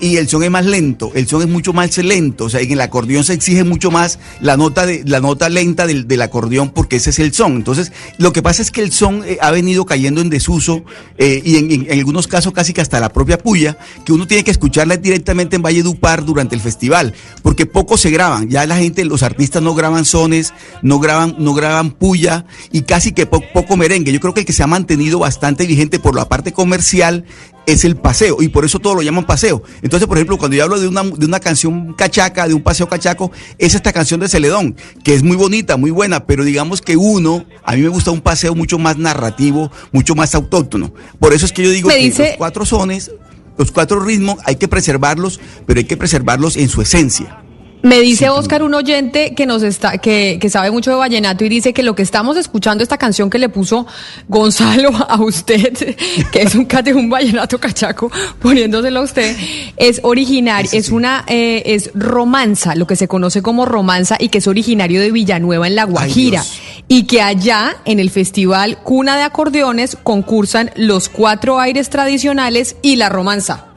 Y 0.00 0.16
el 0.16 0.28
son 0.28 0.42
es 0.42 0.50
más 0.50 0.66
lento, 0.66 1.12
el 1.14 1.26
son 1.28 1.42
es 1.42 1.48
mucho 1.48 1.72
más 1.72 1.96
lento, 1.98 2.44
o 2.46 2.48
sea, 2.50 2.60
en 2.60 2.70
el 2.72 2.80
acordeón 2.80 3.24
se 3.24 3.32
exige 3.32 3.64
mucho 3.64 3.90
más 3.90 4.18
la 4.40 4.56
nota 4.56 4.86
de 4.86 5.02
la 5.06 5.20
nota 5.20 5.48
lenta 5.48 5.86
del, 5.86 6.08
del 6.08 6.20
acordeón 6.22 6.70
porque 6.70 6.96
ese 6.96 7.10
es 7.10 7.18
el 7.20 7.32
son. 7.32 7.56
Entonces, 7.56 7.92
lo 8.18 8.32
que 8.32 8.42
pasa 8.42 8.60
es 8.62 8.70
que 8.70 8.80
el 8.82 8.90
son 8.92 9.22
eh, 9.24 9.38
ha 9.40 9.50
venido 9.50 9.86
cayendo 9.86 10.20
en 10.20 10.30
desuso 10.30 10.84
eh, 11.18 11.40
y 11.44 11.56
en, 11.56 11.86
algunos 11.98 12.26
casos 12.26 12.52
casi 12.52 12.72
que 12.72 12.80
hasta 12.80 12.98
la 13.00 13.10
propia 13.12 13.38
puya, 13.38 13.78
que 14.04 14.12
uno 14.12 14.26
tiene 14.26 14.44
que 14.44 14.50
escucharla 14.50 14.96
directamente 14.96 15.56
en 15.56 15.62
Valle 15.62 15.82
Dupar 15.82 16.24
durante 16.24 16.54
el 16.54 16.60
festival, 16.60 17.14
porque 17.42 17.66
poco 17.66 17.96
se 17.96 18.10
graban, 18.10 18.48
ya 18.50 18.66
la 18.66 18.76
gente, 18.76 19.04
los 19.04 19.22
artistas 19.22 19.62
no 19.62 19.74
graban 19.74 20.04
sones, 20.04 20.52
no 20.82 20.98
graban, 20.98 21.36
no 21.38 21.54
graban 21.54 21.92
puya 21.92 22.46
y 22.72 22.82
casi 22.82 23.12
que 23.12 23.26
po- 23.26 23.42
poco 23.52 23.76
merengue. 23.76 24.12
Yo 24.12 24.20
creo 24.20 24.34
que 24.34 24.40
el 24.40 24.46
que 24.46 24.52
se 24.52 24.62
ha 24.62 24.66
mantenido 24.66 25.18
bastante 25.18 25.66
vigente 25.66 25.98
por 25.98 26.14
la 26.14 26.28
parte 26.28 26.52
comercial 26.52 27.24
es 27.66 27.84
el 27.84 27.96
paseo 27.96 28.38
y 28.40 28.48
por 28.48 28.64
eso 28.64 28.78
todo 28.78 28.94
lo 28.94 29.02
llaman 29.02 29.24
paseo. 29.24 29.62
Entonces, 29.82 30.06
por 30.06 30.16
ejemplo, 30.18 30.36
cuando 30.38 30.56
yo 30.56 30.64
hablo 30.64 30.78
de 30.78 30.88
una, 30.88 31.02
de 31.02 31.26
una 31.26 31.40
canción 31.40 31.94
cachaca, 31.94 32.46
de 32.46 32.54
un 32.54 32.62
paseo 32.62 32.88
cachaco, 32.88 33.30
es 33.58 33.74
esta 33.74 33.92
canción 33.92 34.20
de 34.20 34.28
Celedón, 34.28 34.76
que 35.02 35.14
es 35.14 35.22
muy 35.22 35.36
bonita, 35.36 35.76
muy 35.76 35.90
buena, 35.90 36.26
pero 36.26 36.44
digamos 36.44 36.82
que 36.82 36.96
uno, 36.96 37.44
a 37.64 37.74
mí 37.74 37.82
me 37.82 37.88
gusta 37.88 38.10
un 38.10 38.20
paseo 38.20 38.54
mucho 38.54 38.78
más 38.78 38.98
narrativo, 38.98 39.70
mucho 39.92 40.14
más 40.14 40.34
autóctono. 40.34 40.92
Por 41.18 41.32
eso 41.32 41.46
es 41.46 41.52
que 41.52 41.62
yo 41.64 41.70
digo 41.70 41.88
Me 41.88 41.96
que 41.96 42.04
dice- 42.04 42.28
los 42.28 42.36
cuatro 42.36 42.66
sones, 42.66 43.10
los 43.56 43.70
cuatro 43.72 44.00
ritmos, 44.00 44.36
hay 44.44 44.56
que 44.56 44.68
preservarlos, 44.68 45.40
pero 45.66 45.78
hay 45.78 45.84
que 45.84 45.96
preservarlos 45.96 46.56
en 46.56 46.68
su 46.68 46.82
esencia. 46.82 47.40
Me 47.84 48.00
dice 48.00 48.30
Oscar, 48.30 48.62
un 48.62 48.72
oyente 48.72 49.34
que 49.34 49.44
nos 49.44 49.62
está, 49.62 49.98
que, 49.98 50.38
que 50.40 50.48
sabe 50.48 50.70
mucho 50.70 50.90
de 50.90 50.96
vallenato 50.96 51.44
y 51.44 51.50
dice 51.50 51.74
que 51.74 51.82
lo 51.82 51.94
que 51.94 52.00
estamos 52.00 52.38
escuchando, 52.38 52.82
esta 52.82 52.96
canción 52.96 53.28
que 53.28 53.38
le 53.38 53.50
puso 53.50 53.86
Gonzalo 54.26 54.88
a 55.08 55.20
usted, 55.22 55.94
que 56.32 56.42
es 56.42 56.54
un 56.54 56.64
cate, 56.64 56.94
un 56.94 57.10
vallenato 57.10 57.60
cachaco, 57.60 58.10
poniéndoselo 58.40 59.00
a 59.00 59.02
usted, 59.02 59.36
es 59.76 60.00
original, 60.02 60.66
es 60.72 60.88
una, 60.88 61.24
eh, 61.26 61.62
es 61.66 61.90
romanza, 61.92 62.74
lo 62.74 62.86
que 62.86 62.96
se 62.96 63.06
conoce 63.06 63.42
como 63.42 63.66
romanza 63.66 64.16
y 64.18 64.30
que 64.30 64.38
es 64.38 64.46
originario 64.46 65.02
de 65.02 65.12
Villanueva 65.12 65.66
en 65.66 65.76
La 65.76 65.84
Guajira. 65.84 66.42
Y 66.88 67.02
que 67.02 67.20
allá 67.20 67.76
en 67.84 68.00
el 68.00 68.08
festival 68.08 68.78
Cuna 68.78 69.18
de 69.18 69.24
Acordeones 69.24 69.98
concursan 70.02 70.70
los 70.74 71.10
cuatro 71.10 71.60
aires 71.60 71.90
tradicionales 71.90 72.76
y 72.80 72.96
la 72.96 73.10
romanza. 73.10 73.73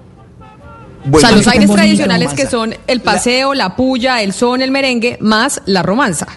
O 1.11 1.19
sea, 1.19 1.31
los 1.31 1.47
aires 1.47 1.69
tradicionales 1.71 2.33
que 2.33 2.47
son 2.47 2.75
el 2.87 3.01
paseo, 3.01 3.53
la 3.53 3.75
puya, 3.75 4.21
el 4.21 4.33
son, 4.33 4.61
el 4.61 4.71
merengue, 4.71 5.17
más 5.21 5.61
la 5.65 5.83
romanza. 5.83 6.27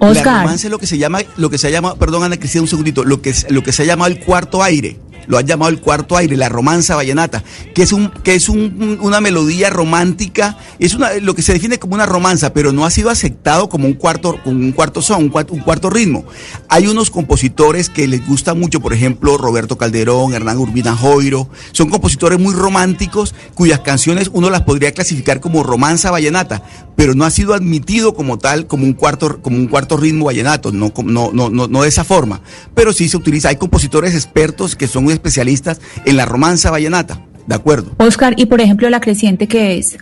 La 0.00 0.08
Oscar, 0.08 0.42
romanza 0.42 0.66
es 0.66 0.70
lo 0.70 0.78
que 0.78 0.86
se 0.86 0.98
llama, 0.98 1.20
lo 1.36 1.50
que 1.50 1.58
se 1.58 1.70
llama, 1.72 1.96
perdón 1.96 2.22
Ana 2.22 2.36
Cristina, 2.36 2.62
un 2.62 2.68
segundito, 2.68 3.04
lo 3.04 3.20
que, 3.20 3.30
es- 3.30 3.46
lo 3.50 3.62
que 3.62 3.72
se 3.72 3.82
ha 3.82 3.86
llamado 3.86 4.10
el 4.12 4.20
cuarto 4.20 4.62
aire. 4.62 4.98
Lo 5.26 5.38
han 5.38 5.46
llamado 5.46 5.70
el 5.70 5.80
cuarto 5.80 6.16
aire, 6.16 6.36
la 6.36 6.48
romanza 6.48 6.96
vallenata, 6.96 7.42
que 7.74 7.82
es 7.82 7.92
un, 7.92 8.08
que 8.22 8.34
es 8.34 8.48
un- 8.48 8.76
un- 8.80 8.98
una 9.00 9.20
melodía 9.20 9.70
romántica, 9.70 10.58
es 10.78 10.94
una, 10.94 11.14
lo 11.14 11.34
que 11.34 11.42
se 11.42 11.52
define 11.52 11.78
como 11.78 11.94
una 11.94 12.06
romanza, 12.06 12.52
pero 12.52 12.72
no 12.72 12.84
ha 12.84 12.90
sido 12.90 13.10
aceptado 13.10 13.68
como 13.68 13.86
un 13.86 13.94
cuarto, 13.94 14.36
como 14.42 14.56
un 14.58 14.72
cuarto 14.72 15.02
son, 15.02 15.24
un 15.24 15.28
cuarto, 15.28 15.54
un 15.54 15.60
cuarto 15.60 15.90
ritmo. 15.90 16.24
Hay 16.68 16.86
unos 16.86 17.10
compositores 17.10 17.88
que 17.90 18.06
les 18.08 18.26
gusta 18.26 18.54
mucho, 18.54 18.80
por 18.80 18.92
ejemplo, 18.92 19.36
Roberto 19.38 19.78
Calderón, 19.78 20.34
Hernán 20.34 20.58
Urbina 20.58 20.96
Joiro, 20.96 21.48
son 21.72 21.88
compositores 21.90 22.38
muy 22.38 22.54
románticos 22.54 23.34
cuyas 23.54 23.80
canciones 23.80 24.30
uno 24.32 24.50
las 24.50 24.62
podría 24.62 24.92
clasificar 24.92 25.40
como 25.40 25.62
romanza 25.62 26.10
vallenata, 26.10 26.62
pero 26.96 27.14
no 27.14 27.24
ha 27.24 27.30
sido 27.30 27.54
admitido 27.54 28.14
como 28.14 28.38
tal, 28.38 28.66
como 28.66 28.84
un 28.84 28.92
cuarto, 28.92 29.40
como 29.42 29.56
un 29.56 29.66
cuarto 29.66 29.96
ritmo 29.96 30.26
vallenato, 30.26 30.72
no, 30.72 30.92
no, 31.04 31.30
no, 31.32 31.50
no, 31.50 31.66
no 31.68 31.82
de 31.82 31.88
esa 31.88 32.04
forma. 32.04 32.40
Pero 32.74 32.92
sí 32.92 33.08
se 33.08 33.16
utiliza, 33.16 33.48
hay 33.48 33.56
compositores 33.56 34.14
expertos 34.14 34.76
que 34.76 34.86
son 34.88 35.10
especialistas 35.14 35.80
en 36.04 36.16
la 36.16 36.26
romanza 36.26 36.70
vallenata, 36.70 37.24
¿de 37.46 37.54
acuerdo? 37.54 37.92
Oscar, 37.98 38.34
y 38.36 38.46
por 38.46 38.60
ejemplo 38.60 38.90
la 38.90 39.00
creciente 39.00 39.48
que 39.48 39.78
es. 39.78 39.96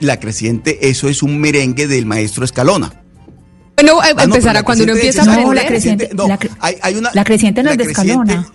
La 0.00 0.20
creciente, 0.20 0.90
eso 0.90 1.08
es 1.08 1.22
un 1.22 1.38
merengue 1.38 1.86
del 1.86 2.04
maestro 2.04 2.44
Escalona. 2.44 3.05
Bueno, 3.76 4.00
Ah, 4.02 4.12
no, 4.16 4.22
empezará 4.34 4.62
cuando 4.62 4.84
uno 4.84 4.94
empieza 4.94 5.22
a 5.22 5.24
No, 5.26 5.32
aprender. 5.32 5.54
la 5.56 5.66
creciente, 5.68 6.10
no, 6.14 6.26
la, 6.28 6.38
hay- 6.60 6.76
hay 6.80 6.94
una- 6.94 7.10
la 7.12 7.24
creciente 7.24 7.62
no 7.62 7.66
la 7.66 7.72
es 7.72 7.78
de 7.78 7.84
creciente- 7.84 8.32
Escalona. 8.32 8.52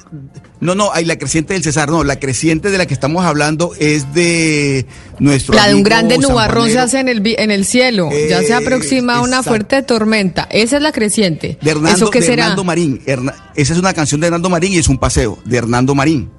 No, 0.62 0.76
no, 0.76 0.92
hay 0.94 1.06
la 1.06 1.18
creciente 1.18 1.54
del 1.54 1.64
César, 1.64 1.90
no, 1.90 2.04
la 2.04 2.20
creciente 2.20 2.70
de 2.72 2.78
la 2.78 2.86
que 2.88 2.94
estamos 2.94 3.24
hablando 3.26 3.72
es 3.80 4.14
de 4.14 4.86
nuestro 5.20 5.56
La 5.56 5.68
de 5.68 5.76
un 5.76 5.84
grande 5.84 6.18
nubarrón 6.20 6.70
se 6.70 6.78
hace 6.80 7.00
en 7.00 7.08
el, 7.08 7.22
en 7.38 7.50
el 7.52 7.66
cielo. 7.66 8.10
ya 8.30 8.40
se 8.42 8.50
Eh, 8.50 8.54
aproxima 8.54 9.20
una 9.22 9.28
exacto. 9.38 9.50
fuerte 9.50 9.82
tormenta. 9.84 10.48
Esa 10.52 10.78
es 10.78 10.82
la 10.84 10.92
creciente. 10.92 11.58
de 11.62 11.70
Hernando, 11.72 11.98
¿Eso 11.98 12.10
qué 12.12 12.20
de 12.20 12.26
será? 12.26 12.44
Hernando 12.44 12.64
Marín. 12.64 13.02
Herna- 13.06 13.36
esa 13.56 13.74
es 13.74 13.80
una 13.80 13.94
canción 13.94 14.22
de 14.22 14.28
Hernando 14.28 14.50
Marín 14.50 14.74
y 14.74 14.78
es 14.80 14.88
un 14.88 14.98
paseo 14.98 15.38
de 15.46 15.58
Hernando 15.58 15.94
Marín. 15.96 16.30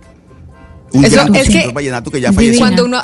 Un 0.93 1.05
Eso 1.05 1.15
gran 1.17 1.35
es 1.37 1.49
que- 1.49 1.71
vallenato 1.73 2.11
que 2.11 2.21
ya 2.21 2.33
falleció. 2.33 2.59
Cuando 2.61 2.85
uno, 2.85 3.03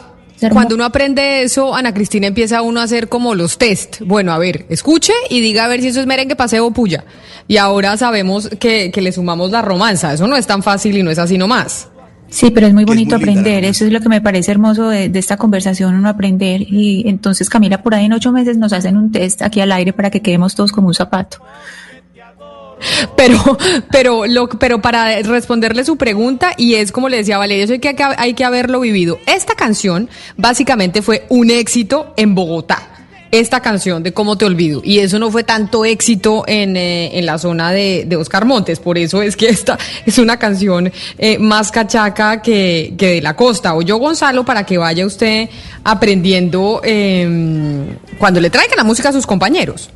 cuando 0.53 0.75
uno 0.75 0.85
aprende 0.85 1.43
eso, 1.43 1.75
Ana 1.75 1.93
Cristina 1.93 2.27
empieza 2.27 2.63
uno 2.63 2.81
a 2.81 2.85
hacer 2.85 3.09
como 3.09 3.35
los 3.35 3.59
test. 3.59 4.01
Bueno, 4.01 4.33
a 4.33 4.39
ver, 4.39 4.67
escuche 4.69 5.13
y 5.31 5.41
diga 5.41 5.65
a 5.65 5.69
ver 5.69 5.81
si 5.81 5.89
eso 5.89 6.01
es 6.01 6.07
merengue, 6.07 6.37
paseo 6.37 6.67
o 6.67 6.71
puya. 6.71 7.05
Y 7.47 7.57
ahora 7.57 7.97
sabemos 7.97 8.49
que, 8.61 8.91
que 8.91 9.01
le 9.01 9.13
sumamos 9.13 9.51
la 9.51 9.63
romanza. 9.63 10.13
Eso 10.13 10.27
no 10.27 10.37
es 10.37 10.47
tan 10.47 10.63
fácil 10.63 10.97
y 10.97 11.03
no 11.03 11.11
es 11.11 11.19
así 11.19 11.39
nomás. 11.39 11.89
Sí, 12.31 12.51
pero 12.51 12.67
es 12.67 12.75
muy 12.75 12.85
bonito 12.85 13.17
aprender. 13.17 13.65
Eso 13.65 13.87
es 13.87 13.93
lo 13.93 14.01
que 14.01 14.09
me 14.09 14.21
parece 14.21 14.51
hermoso 14.51 14.89
de, 14.89 15.09
de, 15.09 15.19
esta 15.19 15.39
conversación, 15.39 15.95
uno 15.95 16.09
aprender. 16.09 16.61
Y 16.63 17.09
entonces, 17.09 17.49
Camila, 17.49 17.83
por 17.83 17.95
ahí 17.95 18.05
en 18.05 18.13
ocho 18.13 18.33
meses 18.33 18.59
nos 18.59 18.73
hacen 18.73 18.97
un 18.97 19.11
test 19.11 19.41
aquí 19.43 19.61
al 19.61 19.73
aire 19.73 19.93
para 19.93 20.11
que 20.11 20.21
quedemos 20.21 20.55
todos 20.55 20.71
como 20.71 20.89
un 20.89 20.95
zapato. 20.95 21.39
Pero, 23.17 23.59
pero, 23.91 24.27
lo, 24.27 24.49
pero 24.49 24.81
para 24.81 25.23
responderle 25.23 25.85
su 25.85 25.97
pregunta, 25.97 26.53
y 26.57 26.75
es 26.75 26.93
como 26.93 27.09
le 27.09 27.17
decía 27.19 27.37
Valeria, 27.37 27.65
eso 27.65 27.73
hay 27.73 27.81
que, 27.81 27.95
hay 28.17 28.35
que 28.35 28.45
haberlo 28.45 28.81
vivido. 28.81 29.19
Esta 29.27 29.55
canción 29.55 30.09
básicamente 30.37 31.03
fue 31.03 31.27
un 31.29 31.51
éxito 31.51 32.15
en 32.17 32.35
Bogotá 32.35 32.99
esta 33.31 33.61
canción 33.61 34.03
de 34.03 34.13
Cómo 34.13 34.37
te 34.37 34.45
olvido. 34.45 34.81
Y 34.85 35.01
eso 35.01 35.19
no 35.19 35.31
fue 35.31 35.45
tanto 35.45 35.85
éxito 35.85 36.45
en, 36.47 36.77
eh, 36.77 37.19
en 37.19 37.27
la 37.27 37.39
zona 37.39 37.73
de, 37.73 38.05
de, 38.07 38.17
Oscar 38.17 38.45
Montes. 38.45 38.81
Por 38.81 38.99
eso 38.99 39.23
es 39.23 39.37
que 39.37 39.49
esta 39.49 39.79
es 40.07 40.19
una 40.19 40.39
canción 40.39 40.93
eh, 41.19 41.39
más 41.39 41.71
cachaca 41.71 42.43
que, 42.43 42.95
que, 42.97 43.15
de 43.15 43.23
la 43.23 43.37
costa. 43.37 43.75
O 43.75 43.83
yo, 43.83 43.99
Gonzalo, 43.99 44.45
para 44.45 44.65
que 44.65 44.79
vaya 44.79 45.07
usted 45.07 45.49
aprendiendo 45.85 46.81
eh, 46.85 47.97
cuando 48.19 48.41
le 48.41 48.51
traiga 48.51 48.77
la 48.77 48.85
música 48.85 49.11
a 49.11 49.13
sus 49.13 49.27
compañeros. 49.27 49.91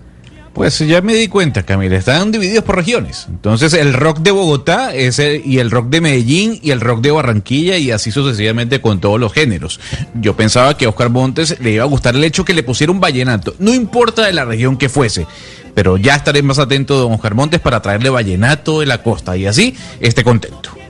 Pues 0.54 0.78
ya 0.80 1.00
me 1.00 1.14
di 1.14 1.28
cuenta, 1.28 1.62
Camila, 1.62 1.96
están 1.96 2.30
divididos 2.30 2.64
por 2.64 2.76
regiones. 2.76 3.26
Entonces 3.28 3.72
el 3.72 3.94
rock 3.94 4.18
de 4.18 4.32
Bogotá 4.32 4.94
es 4.94 5.18
y 5.18 5.58
el 5.58 5.70
rock 5.70 5.88
de 5.88 6.02
Medellín 6.02 6.58
y 6.62 6.72
el 6.72 6.80
rock 6.80 7.00
de 7.00 7.10
Barranquilla 7.10 7.78
y 7.78 7.90
así 7.90 8.10
sucesivamente 8.10 8.80
con 8.82 9.00
todos 9.00 9.18
los 9.18 9.32
géneros. 9.32 9.80
Yo 10.14 10.36
pensaba 10.36 10.76
que 10.76 10.84
a 10.84 10.90
Oscar 10.90 11.08
Montes 11.08 11.58
le 11.60 11.72
iba 11.72 11.84
a 11.84 11.86
gustar 11.86 12.14
el 12.14 12.24
hecho 12.24 12.44
que 12.44 12.52
le 12.52 12.62
pusiera 12.62 12.92
un 12.92 13.00
vallenato, 13.00 13.54
no 13.58 13.72
importa 13.72 14.26
de 14.26 14.32
la 14.34 14.44
región 14.44 14.76
que 14.76 14.90
fuese, 14.90 15.26
pero 15.74 15.96
ya 15.96 16.16
estaré 16.16 16.42
más 16.42 16.58
atento 16.58 16.96
don 16.96 17.12
Oscar 17.12 17.34
Montes 17.34 17.60
para 17.60 17.80
traerle 17.80 18.10
vallenato 18.10 18.80
de 18.80 18.86
la 18.86 19.02
costa 19.02 19.36
y 19.36 19.46
así 19.46 19.74
esté 20.00 20.22
contento. 20.22 20.81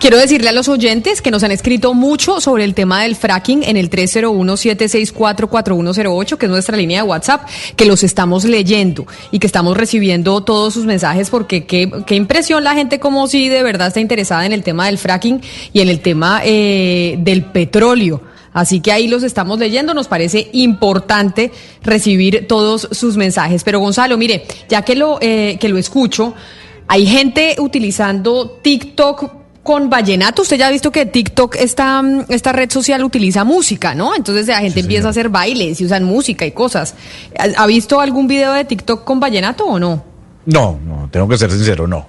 Quiero 0.00 0.16
decirle 0.16 0.48
a 0.48 0.52
los 0.52 0.68
oyentes 0.68 1.20
que 1.20 1.32
nos 1.32 1.42
han 1.42 1.50
escrito 1.50 1.92
mucho 1.92 2.40
sobre 2.40 2.62
el 2.62 2.74
tema 2.74 3.02
del 3.02 3.16
fracking 3.16 3.64
en 3.64 3.76
el 3.76 3.90
301-764-4108, 3.90 6.36
que 6.36 6.46
es 6.46 6.50
nuestra 6.50 6.76
línea 6.76 7.02
de 7.02 7.08
WhatsApp, 7.08 7.48
que 7.74 7.84
los 7.84 8.04
estamos 8.04 8.44
leyendo 8.44 9.08
y 9.32 9.40
que 9.40 9.48
estamos 9.48 9.76
recibiendo 9.76 10.40
todos 10.44 10.74
sus 10.74 10.84
mensajes 10.84 11.30
porque 11.30 11.66
qué, 11.66 11.90
qué 12.06 12.14
impresión 12.14 12.62
la 12.62 12.74
gente 12.74 13.00
como 13.00 13.26
si 13.26 13.48
de 13.48 13.64
verdad 13.64 13.88
está 13.88 13.98
interesada 13.98 14.46
en 14.46 14.52
el 14.52 14.62
tema 14.62 14.86
del 14.86 14.98
fracking 14.98 15.40
y 15.72 15.80
en 15.80 15.88
el 15.88 15.98
tema 15.98 16.42
eh, 16.44 17.16
del 17.18 17.46
petróleo. 17.46 18.22
Así 18.52 18.80
que 18.80 18.92
ahí 18.92 19.08
los 19.08 19.24
estamos 19.24 19.58
leyendo, 19.58 19.94
nos 19.94 20.06
parece 20.06 20.48
importante 20.52 21.50
recibir 21.82 22.46
todos 22.46 22.86
sus 22.92 23.16
mensajes. 23.16 23.64
Pero 23.64 23.80
Gonzalo, 23.80 24.16
mire, 24.16 24.44
ya 24.68 24.82
que 24.82 24.94
lo, 24.94 25.18
eh, 25.20 25.56
que 25.60 25.68
lo 25.68 25.76
escucho, 25.76 26.34
hay 26.86 27.04
gente 27.04 27.56
utilizando 27.58 28.60
TikTok 28.62 29.37
con 29.68 29.90
vallenato. 29.90 30.40
Usted 30.40 30.56
ya 30.56 30.68
ha 30.68 30.70
visto 30.70 30.90
que 30.90 31.04
TikTok, 31.04 31.56
esta, 31.56 32.02
esta 32.30 32.52
red 32.52 32.70
social, 32.70 33.04
utiliza 33.04 33.44
música, 33.44 33.94
¿no? 33.94 34.14
Entonces 34.14 34.46
la 34.46 34.60
gente 34.60 34.80
sí, 34.80 34.80
empieza 34.80 35.08
a 35.08 35.10
hacer 35.10 35.28
bailes 35.28 35.78
y 35.82 35.84
usan 35.84 36.04
música 36.04 36.46
y 36.46 36.52
cosas. 36.52 36.94
¿Ha 37.54 37.66
visto 37.66 38.00
algún 38.00 38.28
video 38.28 38.54
de 38.54 38.64
TikTok 38.64 39.04
con 39.04 39.20
vallenato 39.20 39.66
o 39.66 39.78
no? 39.78 40.02
No, 40.46 40.80
no, 40.86 41.10
tengo 41.12 41.28
que 41.28 41.36
ser 41.36 41.50
sincero, 41.50 41.86
no. 41.86 42.06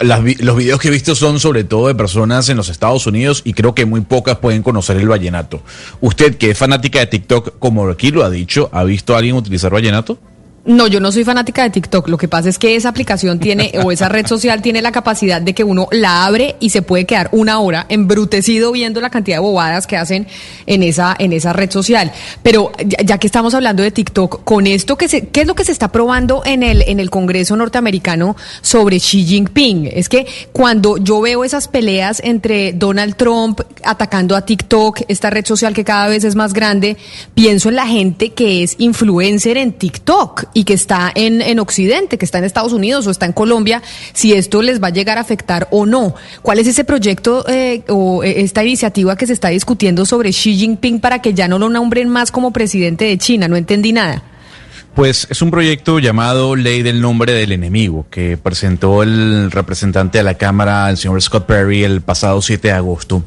Las, 0.00 0.22
los 0.40 0.56
videos 0.56 0.80
que 0.80 0.88
he 0.88 0.90
visto 0.90 1.14
son 1.14 1.40
sobre 1.40 1.64
todo 1.64 1.88
de 1.88 1.94
personas 1.94 2.48
en 2.48 2.56
los 2.56 2.70
Estados 2.70 3.06
Unidos 3.06 3.42
y 3.44 3.52
creo 3.52 3.74
que 3.74 3.84
muy 3.84 4.00
pocas 4.00 4.38
pueden 4.38 4.62
conocer 4.62 4.96
el 4.96 5.08
vallenato. 5.08 5.60
Usted, 6.00 6.38
que 6.38 6.52
es 6.52 6.56
fanática 6.56 7.00
de 7.00 7.06
TikTok, 7.06 7.58
como 7.58 7.86
aquí 7.90 8.12
lo 8.12 8.24
ha 8.24 8.30
dicho, 8.30 8.70
¿ha 8.72 8.82
visto 8.84 9.14
a 9.14 9.18
alguien 9.18 9.36
utilizar 9.36 9.70
vallenato? 9.70 10.16
No, 10.64 10.86
yo 10.86 11.00
no 11.00 11.10
soy 11.10 11.24
fanática 11.24 11.64
de 11.64 11.70
TikTok. 11.70 12.06
Lo 12.06 12.16
que 12.16 12.28
pasa 12.28 12.48
es 12.48 12.56
que 12.56 12.76
esa 12.76 12.88
aplicación 12.88 13.40
tiene, 13.40 13.72
o 13.82 13.90
esa 13.90 14.08
red 14.08 14.28
social 14.28 14.62
tiene 14.62 14.80
la 14.80 14.92
capacidad 14.92 15.42
de 15.42 15.54
que 15.54 15.64
uno 15.64 15.88
la 15.90 16.24
abre 16.24 16.54
y 16.60 16.70
se 16.70 16.82
puede 16.82 17.04
quedar 17.04 17.30
una 17.32 17.58
hora 17.58 17.84
embrutecido 17.88 18.70
viendo 18.70 19.00
la 19.00 19.10
cantidad 19.10 19.38
de 19.38 19.40
bobadas 19.40 19.88
que 19.88 19.96
hacen 19.96 20.28
en 20.66 20.84
esa, 20.84 21.16
en 21.18 21.32
esa 21.32 21.52
red 21.52 21.68
social. 21.72 22.12
Pero 22.44 22.70
ya, 22.78 23.18
que 23.18 23.26
estamos 23.26 23.54
hablando 23.54 23.82
de 23.82 23.90
TikTok, 23.90 24.44
con 24.44 24.68
esto 24.68 24.96
que 24.96 25.08
se, 25.08 25.26
¿qué 25.28 25.40
es 25.40 25.48
lo 25.48 25.56
que 25.56 25.64
se 25.64 25.72
está 25.72 25.90
probando 25.90 26.42
en 26.44 26.62
el, 26.62 26.82
en 26.82 27.00
el 27.00 27.10
Congreso 27.10 27.56
norteamericano 27.56 28.36
sobre 28.60 28.98
Xi 28.98 29.24
Jinping? 29.24 29.90
Es 29.92 30.08
que 30.08 30.28
cuando 30.52 30.96
yo 30.96 31.20
veo 31.20 31.42
esas 31.42 31.66
peleas 31.66 32.20
entre 32.22 32.72
Donald 32.72 33.16
Trump 33.16 33.62
atacando 33.82 34.36
a 34.36 34.46
TikTok, 34.46 35.00
esta 35.08 35.28
red 35.28 35.44
social 35.44 35.74
que 35.74 35.82
cada 35.82 36.06
vez 36.06 36.22
es 36.22 36.36
más 36.36 36.52
grande, 36.52 36.96
pienso 37.34 37.68
en 37.68 37.74
la 37.74 37.86
gente 37.88 38.30
que 38.30 38.62
es 38.62 38.76
influencer 38.78 39.56
en 39.56 39.72
TikTok 39.72 40.51
y 40.54 40.64
que 40.64 40.74
está 40.74 41.10
en, 41.14 41.40
en 41.42 41.58
Occidente, 41.58 42.18
que 42.18 42.24
está 42.24 42.38
en 42.38 42.44
Estados 42.44 42.72
Unidos 42.72 43.06
o 43.06 43.10
está 43.10 43.26
en 43.26 43.32
Colombia, 43.32 43.82
si 44.12 44.32
esto 44.32 44.62
les 44.62 44.82
va 44.82 44.88
a 44.88 44.90
llegar 44.90 45.18
a 45.18 45.20
afectar 45.20 45.68
o 45.70 45.86
no. 45.86 46.14
¿Cuál 46.42 46.58
es 46.58 46.66
ese 46.66 46.84
proyecto 46.84 47.44
eh, 47.48 47.82
o 47.88 48.22
esta 48.22 48.62
iniciativa 48.62 49.16
que 49.16 49.26
se 49.26 49.32
está 49.32 49.48
discutiendo 49.48 50.04
sobre 50.06 50.30
Xi 50.30 50.56
Jinping 50.56 51.00
para 51.00 51.20
que 51.20 51.34
ya 51.34 51.48
no 51.48 51.58
lo 51.58 51.68
nombren 51.68 52.08
más 52.08 52.30
como 52.30 52.52
presidente 52.52 53.04
de 53.06 53.18
China? 53.18 53.48
No 53.48 53.56
entendí 53.56 53.92
nada. 53.92 54.22
Pues 54.94 55.26
es 55.30 55.40
un 55.40 55.50
proyecto 55.50 55.98
llamado 56.00 56.54
Ley 56.54 56.82
del 56.82 57.00
Nombre 57.00 57.32
del 57.32 57.52
Enemigo, 57.52 58.04
que 58.10 58.36
presentó 58.36 59.02
el 59.02 59.50
representante 59.50 60.18
de 60.18 60.24
la 60.24 60.34
Cámara, 60.34 60.90
el 60.90 60.98
señor 60.98 61.22
Scott 61.22 61.46
Perry, 61.46 61.82
el 61.82 62.02
pasado 62.02 62.42
7 62.42 62.68
de 62.68 62.74
agosto 62.74 63.22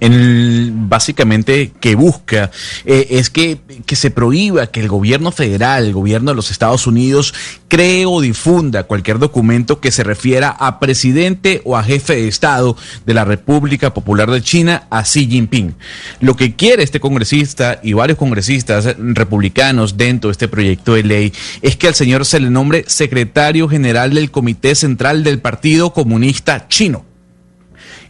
en 0.00 0.88
básicamente 0.88 1.72
que 1.80 1.94
busca 1.94 2.50
eh, 2.84 3.06
es 3.10 3.30
que, 3.30 3.58
que, 3.86 3.96
se 3.96 4.10
prohíba 4.10 4.66
que 4.66 4.80
el 4.80 4.88
gobierno 4.88 5.30
federal, 5.30 5.84
el 5.86 5.92
gobierno 5.92 6.30
de 6.32 6.36
los 6.36 6.50
Estados 6.50 6.86
Unidos, 6.86 7.34
cree 7.68 8.06
o 8.06 8.20
difunda 8.20 8.84
cualquier 8.84 9.18
documento 9.18 9.80
que 9.80 9.90
se 9.90 10.02
refiera 10.02 10.50
a 10.50 10.80
presidente 10.80 11.60
o 11.64 11.76
a 11.76 11.84
jefe 11.84 12.16
de 12.16 12.28
Estado 12.28 12.76
de 13.06 13.14
la 13.14 13.24
República 13.24 13.94
Popular 13.94 14.30
de 14.30 14.42
China, 14.42 14.86
a 14.90 15.02
Xi 15.02 15.26
Jinping. 15.26 15.74
Lo 16.20 16.36
que 16.36 16.56
quiere 16.56 16.82
este 16.82 17.00
congresista 17.00 17.80
y 17.82 17.92
varios 17.92 18.18
congresistas 18.18 18.96
republicanos 18.98 19.96
dentro 19.96 20.28
de 20.28 20.32
este 20.32 20.48
proyecto 20.48 20.94
de 20.94 21.04
ley 21.04 21.32
es 21.62 21.76
que 21.76 21.88
al 21.88 21.94
señor 21.94 22.26
se 22.26 22.40
le 22.40 22.50
nombre 22.50 22.84
secretario 22.86 23.68
general 23.68 24.14
del 24.14 24.30
Comité 24.30 24.74
Central 24.74 25.22
del 25.24 25.40
Partido 25.40 25.92
Comunista 25.92 26.68
Chino. 26.68 27.09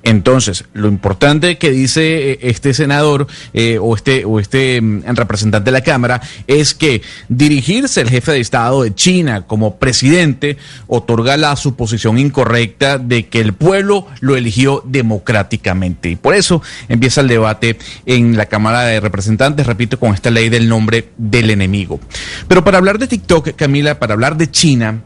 Entonces, 0.02 0.64
lo 0.72 0.88
importante 0.88 1.58
que 1.58 1.70
dice 1.70 2.38
este 2.42 2.74
senador 2.74 3.26
eh, 3.52 3.78
o 3.80 3.94
este, 3.94 4.24
o 4.24 4.40
este 4.40 4.80
mm, 4.80 5.02
representante 5.14 5.66
de 5.66 5.72
la 5.72 5.82
Cámara 5.82 6.20
es 6.46 6.74
que 6.74 7.02
dirigirse 7.28 8.00
al 8.00 8.08
jefe 8.08 8.32
de 8.32 8.40
Estado 8.40 8.82
de 8.82 8.94
China 8.94 9.46
como 9.46 9.76
presidente 9.76 10.56
otorga 10.86 11.36
la 11.36 11.54
suposición 11.56 12.18
incorrecta 12.18 12.98
de 12.98 13.26
que 13.26 13.40
el 13.40 13.52
pueblo 13.52 14.06
lo 14.20 14.36
eligió 14.36 14.82
democráticamente. 14.86 16.10
Y 16.10 16.16
por 16.16 16.34
eso 16.34 16.62
empieza 16.88 17.20
el 17.20 17.28
debate 17.28 17.78
en 18.06 18.36
la 18.36 18.46
Cámara 18.46 18.82
de 18.82 19.00
Representantes, 19.00 19.66
repito, 19.66 19.98
con 19.98 20.14
esta 20.14 20.30
ley 20.30 20.48
del 20.48 20.68
nombre 20.68 21.08
del 21.16 21.50
enemigo. 21.50 22.00
Pero 22.48 22.64
para 22.64 22.78
hablar 22.78 22.98
de 22.98 23.08
TikTok, 23.08 23.54
Camila, 23.54 23.98
para 23.98 24.14
hablar 24.14 24.36
de 24.36 24.50
China, 24.50 25.02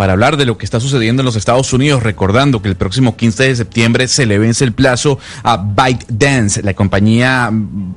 para 0.00 0.14
hablar 0.14 0.38
de 0.38 0.46
lo 0.46 0.56
que 0.56 0.64
está 0.64 0.80
sucediendo 0.80 1.20
en 1.20 1.26
los 1.26 1.36
Estados 1.36 1.74
Unidos, 1.74 2.02
recordando 2.02 2.62
que 2.62 2.70
el 2.70 2.74
próximo 2.74 3.18
15 3.18 3.48
de 3.48 3.56
septiembre 3.56 4.08
se 4.08 4.24
le 4.24 4.38
vence 4.38 4.64
el 4.64 4.72
plazo 4.72 5.18
a 5.42 5.58
ByteDance, 5.58 6.62
la 6.62 6.72
compañía 6.72 7.52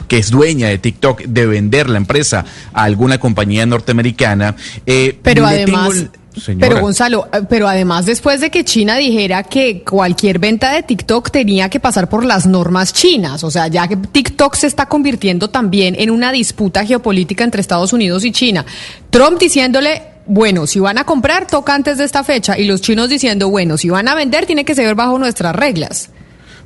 que 0.10 0.18
es 0.18 0.30
dueña 0.30 0.68
de 0.68 0.80
TikTok, 0.80 1.22
de 1.22 1.46
vender 1.46 1.90
la 1.90 1.96
empresa 1.96 2.44
a 2.74 2.84
alguna 2.84 3.20
compañía 3.20 3.66
norteamericana. 3.66 4.54
Eh, 4.86 5.18
pero 5.24 5.46
además... 5.46 6.08
Señora. 6.36 6.68
Pero 6.68 6.82
Gonzalo, 6.82 7.30
pero 7.48 7.68
además 7.68 8.08
después 8.08 8.42
de 8.42 8.50
que 8.50 8.66
China 8.66 8.98
dijera 8.98 9.44
que 9.44 9.84
cualquier 9.84 10.40
venta 10.40 10.74
de 10.74 10.82
TikTok 10.82 11.30
tenía 11.30 11.70
que 11.70 11.80
pasar 11.80 12.10
por 12.10 12.26
las 12.26 12.48
normas 12.48 12.92
chinas, 12.92 13.44
o 13.44 13.52
sea, 13.52 13.68
ya 13.68 13.88
que 13.88 13.96
TikTok 13.96 14.56
se 14.56 14.66
está 14.66 14.88
convirtiendo 14.88 15.52
también 15.52 15.96
en 15.96 16.10
una 16.10 16.32
disputa 16.32 16.84
geopolítica 16.84 17.44
entre 17.44 17.62
Estados 17.62 17.94
Unidos 17.94 18.26
y 18.26 18.32
China. 18.32 18.66
Trump 19.12 19.40
diciéndole 19.40 20.12
bueno, 20.26 20.68
si 20.68 20.80
van 20.80 20.98
a 20.98 21.04
comprar, 21.04 21.48
toca 21.48 21.74
antes 21.74 21.98
de 21.98 22.06
esta 22.06 22.24
fecha. 22.24 22.58
Y 22.58 22.66
los 22.66 22.82
chinos 22.82 23.10
diciendo, 23.10 23.50
bueno, 23.50 23.78
si 23.78 23.90
van 23.90 24.08
a 24.08 24.16
vender, 24.16 24.45
tiene 24.45 24.66
que 24.66 24.76
ser 24.76 24.95
bajo 24.95 25.18
nuestras 25.18 25.56
reglas. 25.56 26.10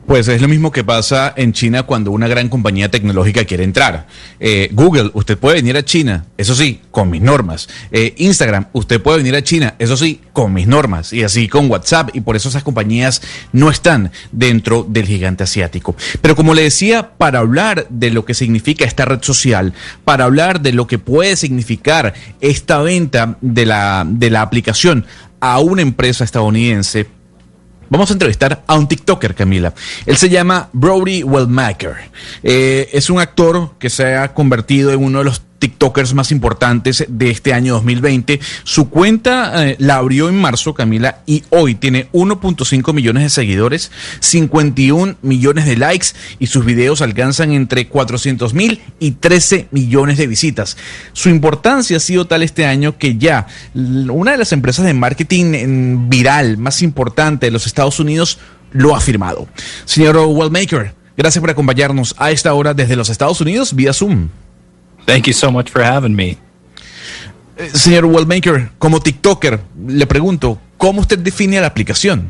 Pues 0.08 0.30
es 0.30 0.42
lo 0.42 0.48
mismo 0.48 0.72
que 0.72 0.86
pasa 0.86 1.34
en 1.36 1.52
China 1.52 1.84
cuando 1.84 2.12
una 2.12 2.30
gran 2.30 2.48
compañía 2.48 2.90
tecnológica 2.90 3.44
quiere 3.44 3.66
entrar. 3.66 4.08
Eh, 4.40 4.70
Google, 4.72 5.12
usted 5.14 5.38
puede 5.38 5.58
venir 5.58 5.76
a 5.76 5.84
China, 5.84 6.24
eso 6.38 6.56
sí, 6.56 6.80
con 6.92 7.10
mis 7.10 7.22
normas. 7.22 7.68
Eh, 7.92 8.14
Instagram, 8.16 8.68
usted 8.72 9.02
puede 9.02 9.18
venir 9.18 9.36
a 9.36 9.44
China, 9.44 9.76
eso 9.80 9.98
sí, 9.98 10.22
con 10.32 10.54
mis 10.54 10.66
normas. 10.66 11.12
Y 11.12 11.24
así 11.24 11.50
con 11.50 11.70
WhatsApp, 11.70 12.12
y 12.14 12.22
por 12.22 12.38
eso 12.38 12.48
esas 12.48 12.64
compañías 12.64 13.22
no 13.52 13.70
están 13.70 14.14
dentro 14.32 14.86
del 14.88 15.08
gigante 15.08 15.44
asiático. 15.44 15.94
Pero 16.22 16.38
como 16.38 16.54
le 16.54 16.64
decía, 16.64 17.10
para 17.18 17.40
hablar 17.40 17.86
de 17.90 18.10
lo 18.10 18.24
que 18.24 18.34
significa 18.34 18.86
esta 18.86 19.04
red 19.04 19.22
social, 19.24 19.74
para 20.06 20.24
hablar 20.24 20.62
de 20.62 20.72
lo 20.72 20.88
que 20.88 21.00
puede 21.00 21.36
significar 21.36 22.14
esta 22.40 22.82
venta 22.82 23.38
de 23.42 23.66
la, 23.66 24.06
de 24.08 24.30
la 24.30 24.42
aplicación 24.42 25.06
a 25.42 25.60
una 25.60 25.82
empresa 25.82 26.24
estadounidense, 26.24 27.08
Vamos 27.90 28.10
a 28.10 28.14
entrevistar 28.14 28.64
a 28.68 28.76
un 28.76 28.88
TikToker, 28.88 29.36
Camila. 29.36 29.74
Él 30.06 30.18
se 30.18 30.30
llama 30.30 30.70
Brody 30.74 31.24
Wellmaker. 31.24 31.96
Eh, 32.44 32.90
es 32.92 33.10
un 33.10 33.20
actor 33.20 33.72
que 33.80 33.90
se 33.90 34.16
ha 34.16 34.34
convertido 34.34 34.92
en 34.92 35.04
uno 35.04 35.20
de 35.20 35.26
los 35.26 35.42
TikTokers 35.60 36.14
más 36.14 36.32
importantes 36.32 37.06
de 37.08 37.30
este 37.30 37.54
año 37.54 37.74
2020. 37.74 38.40
Su 38.64 38.90
cuenta 38.90 39.68
eh, 39.68 39.76
la 39.80 39.96
abrió 39.96 40.30
en 40.30 40.40
marzo, 40.40 40.74
Camila, 40.74 41.20
y 41.26 41.44
hoy 41.50 41.76
tiene 41.76 42.10
1.5 42.12 42.94
millones 42.94 43.24
de 43.24 43.30
seguidores, 43.30 43.92
51 44.20 45.18
millones 45.22 45.66
de 45.66 45.78
likes 45.78 46.08
y 46.40 46.48
sus 46.48 46.66
videos 46.66 47.02
alcanzan 47.02 47.52
entre 47.52 47.88
400 47.88 48.54
mil 48.54 48.82
y 49.00 49.12
13 49.12 49.68
millones 49.72 50.18
de 50.18 50.28
visitas. 50.28 50.78
Su 51.14 51.30
importancia 51.30 51.98
ha 51.98 52.02
sido 52.02 52.26
tal 52.26 52.44
este 52.44 52.66
año 52.66 52.98
que 52.98 53.18
ya 53.18 53.48
una 53.74 54.32
de 54.32 54.38
las 54.38 54.52
empresas 54.52 54.86
de 54.86 54.94
marketing 54.94 56.10
viral 56.10 56.58
más 56.58 56.82
importante 56.82 57.48
de 57.48 57.52
los 57.52 57.66
Estados 57.66 58.00
Unidos 58.00 58.40
lo 58.72 58.96
ha 58.96 59.00
firmado. 59.00 59.48
Señor 59.86 60.18
Wellmaker, 60.18 60.94
gracias 61.16 61.42
por 61.42 61.50
acompañarnos 61.50 62.16
a 62.18 62.32
esta 62.32 62.54
hora 62.54 62.74
desde 62.74 62.96
los 62.96 63.10
Estados 63.10 63.42
Unidos 63.42 63.74
vía 63.74 63.94
Zoom. 63.94 64.30
Thank 65.08 65.26
you 65.26 65.34
so 65.34 65.50
much 65.50 65.70
for 65.70 65.82
having 65.82 66.16
me. 66.16 66.38
Eh, 67.58 67.70
señor 67.70 68.06
Wellmaker, 68.06 68.72
como 68.78 69.00
TikToker, 69.00 69.62
le 69.88 70.06
pregunto, 70.06 70.60
¿cómo 70.78 71.00
usted 71.00 71.20
define 71.20 71.62
la 71.62 71.68
aplicación? 71.68 72.28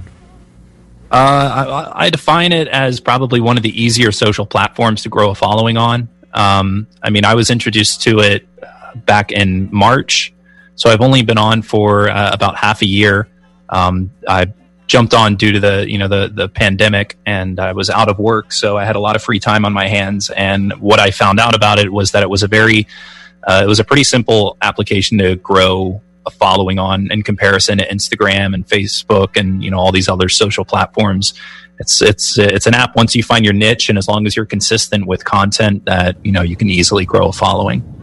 Uh, 1.12 1.90
I, 1.96 2.06
I, 2.06 2.10
define 2.10 2.52
it 2.52 2.68
as 2.68 3.00
probably 3.00 3.40
one 3.40 3.58
of 3.58 3.64
the 3.64 3.72
easier 3.82 4.12
social 4.12 4.46
platforms 4.46 5.04
to 5.04 5.10
grow 5.10 5.32
a 5.32 5.36
following 5.36 5.78
on. 5.78 6.10
Um, 6.34 6.86
I 7.02 7.10
mean, 7.10 7.26
I 7.26 7.34
was 7.34 7.50
introduced 7.50 8.04
to 8.04 8.20
it 8.20 8.46
uh, 8.62 8.96
back 8.96 9.32
in 9.32 9.70
March, 9.72 10.34
so 10.76 10.90
I've 10.90 11.02
only 11.02 11.24
been 11.24 11.38
on 11.38 11.62
for 11.62 12.10
uh, 12.10 12.32
about 12.32 12.58
half 12.58 12.82
a 12.82 12.86
year. 12.86 13.28
Um, 13.70 14.12
I 14.28 14.54
jumped 14.88 15.14
on 15.14 15.36
due 15.36 15.52
to 15.52 15.60
the 15.60 15.86
you 15.88 15.98
know 15.98 16.08
the 16.08 16.32
the 16.34 16.48
pandemic 16.48 17.18
and 17.26 17.60
I 17.60 17.74
was 17.74 17.90
out 17.90 18.10
of 18.10 18.18
work 18.18 18.52
so 18.52 18.78
I 18.78 18.86
had 18.86 18.96
a 18.96 19.00
lot 19.00 19.16
of 19.16 19.22
free 19.22 19.40
time 19.40 19.66
on 19.66 19.74
my 19.74 19.88
hands. 19.88 20.30
And 20.30 20.74
what 20.80 21.00
I 21.00 21.12
found 21.12 21.40
out 21.40 21.56
about 21.56 21.78
it 21.78 21.92
was 21.92 22.12
that 22.12 22.24
it 22.24 22.30
was 22.30 22.44
a 22.44 22.48
very 22.48 22.88
uh, 23.46 23.62
it 23.64 23.68
was 23.68 23.80
a 23.80 23.84
pretty 23.84 24.04
simple 24.04 24.58
application 24.62 25.18
to 25.20 25.36
grow 25.36 26.02
a 26.26 26.32
following 26.32 26.80
on 26.80 27.12
in 27.12 27.24
comparison 27.24 27.78
to 27.78 27.88
Instagram 27.88 28.54
and 28.54 28.68
Facebook 28.68 29.38
and 29.38 29.64
you 29.64 29.70
know 29.72 29.78
all 29.78 29.92
these 29.92 30.10
other 30.10 30.30
social 30.30 30.66
platforms. 30.66 31.34
It's 31.80 32.02
it's 32.02 32.38
it's 32.38 32.66
an 32.66 32.74
app 32.74 32.96
once 32.96 33.16
you 33.16 33.24
find 33.24 33.46
your 33.46 33.54
niche 33.54 33.90
and 33.90 33.98
as 33.98 34.08
long 34.08 34.26
as 34.26 34.36
you're 34.36 34.46
consistent 34.46 35.06
with 35.06 35.24
content 35.26 35.86
that 35.86 36.18
you 36.26 36.32
know 36.32 36.42
you 36.42 36.56
can 36.56 36.70
easily 36.70 37.06
grow 37.06 37.28
a 37.28 37.34
following 37.34 37.97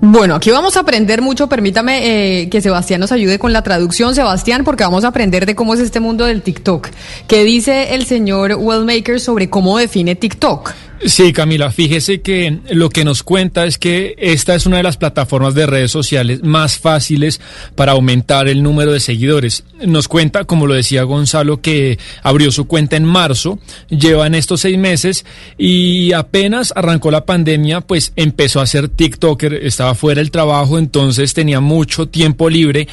Bueno, 0.00 0.34
aquí 0.34 0.50
vamos 0.50 0.76
a 0.76 0.80
aprender 0.80 1.22
mucho. 1.22 1.48
Permítame 1.48 2.42
eh, 2.42 2.48
que 2.50 2.60
Sebastián 2.60 3.00
nos 3.00 3.12
ayude 3.12 3.38
con 3.38 3.52
la 3.52 3.62
traducción, 3.62 4.14
Sebastián, 4.14 4.62
porque 4.62 4.84
vamos 4.84 5.04
a 5.04 5.08
aprender 5.08 5.46
de 5.46 5.54
cómo 5.54 5.74
es 5.74 5.80
este 5.80 6.00
mundo 6.00 6.26
del 6.26 6.42
TikTok. 6.42 6.88
¿Qué 7.26 7.44
dice 7.44 7.94
el 7.94 8.04
señor 8.04 8.56
Wellmaker 8.58 9.20
sobre 9.20 9.48
cómo 9.48 9.78
define 9.78 10.14
TikTok? 10.14 10.72
Sí, 11.04 11.32
Camila, 11.32 11.70
fíjese 11.70 12.22
que 12.22 12.58
lo 12.70 12.88
que 12.88 13.04
nos 13.04 13.22
cuenta 13.22 13.66
es 13.66 13.78
que 13.78 14.14
esta 14.18 14.54
es 14.54 14.64
una 14.64 14.78
de 14.78 14.82
las 14.82 14.96
plataformas 14.96 15.54
de 15.54 15.66
redes 15.66 15.90
sociales 15.90 16.42
más 16.42 16.78
fáciles 16.78 17.40
para 17.74 17.92
aumentar 17.92 18.48
el 18.48 18.62
número 18.62 18.92
de 18.92 19.00
seguidores. 19.00 19.64
Nos 19.84 20.08
cuenta, 20.08 20.44
como 20.44 20.66
lo 20.66 20.74
decía 20.74 21.02
Gonzalo, 21.02 21.60
que 21.60 21.98
abrió 22.22 22.50
su 22.50 22.66
cuenta 22.66 22.96
en 22.96 23.04
marzo, 23.04 23.58
lleva 23.90 24.26
en 24.26 24.34
estos 24.34 24.62
seis 24.62 24.78
meses 24.78 25.26
y 25.58 26.12
apenas 26.12 26.72
arrancó 26.74 27.10
la 27.10 27.26
pandemia, 27.26 27.82
pues 27.82 28.12
empezó 28.16 28.60
a 28.60 28.66
ser 28.66 28.88
TikToker, 28.88 29.52
estaba 29.52 29.94
fuera 29.94 30.20
del 30.20 30.30
trabajo, 30.30 30.78
entonces 30.78 31.34
tenía 31.34 31.60
mucho 31.60 32.08
tiempo 32.08 32.48
libre 32.48 32.88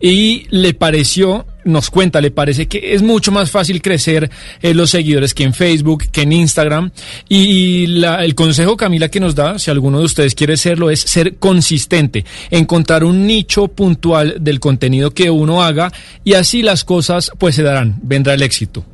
y 0.00 0.46
le 0.50 0.74
pareció 0.74 1.44
nos 1.68 1.90
cuenta, 1.90 2.20
le 2.20 2.30
parece 2.30 2.66
que 2.66 2.94
es 2.94 3.02
mucho 3.02 3.30
más 3.30 3.50
fácil 3.50 3.80
crecer 3.80 4.30
eh, 4.60 4.74
los 4.74 4.90
seguidores 4.90 5.34
que 5.34 5.44
en 5.44 5.54
Facebook, 5.54 6.04
que 6.10 6.22
en 6.22 6.32
Instagram. 6.32 6.90
Y 7.28 7.86
la, 7.86 8.24
el 8.24 8.34
consejo, 8.34 8.76
Camila, 8.76 9.08
que 9.08 9.20
nos 9.20 9.34
da, 9.34 9.58
si 9.58 9.70
alguno 9.70 9.98
de 10.00 10.04
ustedes 10.04 10.34
quiere 10.34 10.56
serlo, 10.56 10.90
es 10.90 11.00
ser 11.00 11.36
consistente, 11.36 12.24
encontrar 12.50 13.04
un 13.04 13.26
nicho 13.26 13.68
puntual 13.68 14.36
del 14.40 14.60
contenido 14.60 15.12
que 15.12 15.30
uno 15.30 15.62
haga 15.62 15.92
y 16.24 16.34
así 16.34 16.62
las 16.62 16.84
cosas 16.84 17.30
pues 17.38 17.54
se 17.54 17.62
darán, 17.62 17.98
vendrá 18.02 18.34
el 18.34 18.42
éxito. 18.42 18.84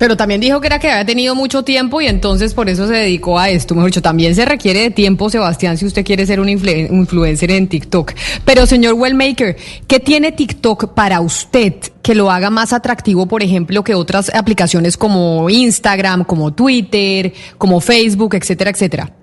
Pero 0.00 0.16
también 0.16 0.40
dijo 0.40 0.62
que 0.62 0.66
era 0.66 0.78
que 0.78 0.90
había 0.90 1.04
tenido 1.04 1.34
mucho 1.34 1.62
tiempo 1.62 2.00
y 2.00 2.06
entonces 2.06 2.54
por 2.54 2.70
eso 2.70 2.86
se 2.86 2.94
dedicó 2.94 3.38
a 3.38 3.50
esto. 3.50 3.74
Mejor 3.74 3.90
dicho, 3.90 4.00
también 4.00 4.34
se 4.34 4.46
requiere 4.46 4.80
de 4.80 4.90
tiempo, 4.90 5.28
Sebastián, 5.28 5.76
si 5.76 5.84
usted 5.84 6.06
quiere 6.06 6.24
ser 6.24 6.40
un 6.40 6.48
influencer 6.48 7.50
en 7.50 7.68
TikTok. 7.68 8.14
Pero 8.46 8.64
señor 8.64 8.94
Wellmaker, 8.94 9.58
¿qué 9.86 10.00
tiene 10.00 10.32
TikTok 10.32 10.94
para 10.94 11.20
usted 11.20 11.74
que 12.00 12.14
lo 12.14 12.30
haga 12.30 12.48
más 12.48 12.72
atractivo, 12.72 13.26
por 13.26 13.42
ejemplo, 13.42 13.84
que 13.84 13.94
otras 13.94 14.34
aplicaciones 14.34 14.96
como 14.96 15.50
Instagram, 15.50 16.24
como 16.24 16.54
Twitter, 16.54 17.34
como 17.58 17.82
Facebook, 17.82 18.36
etcétera, 18.36 18.70
etcétera? 18.70 19.19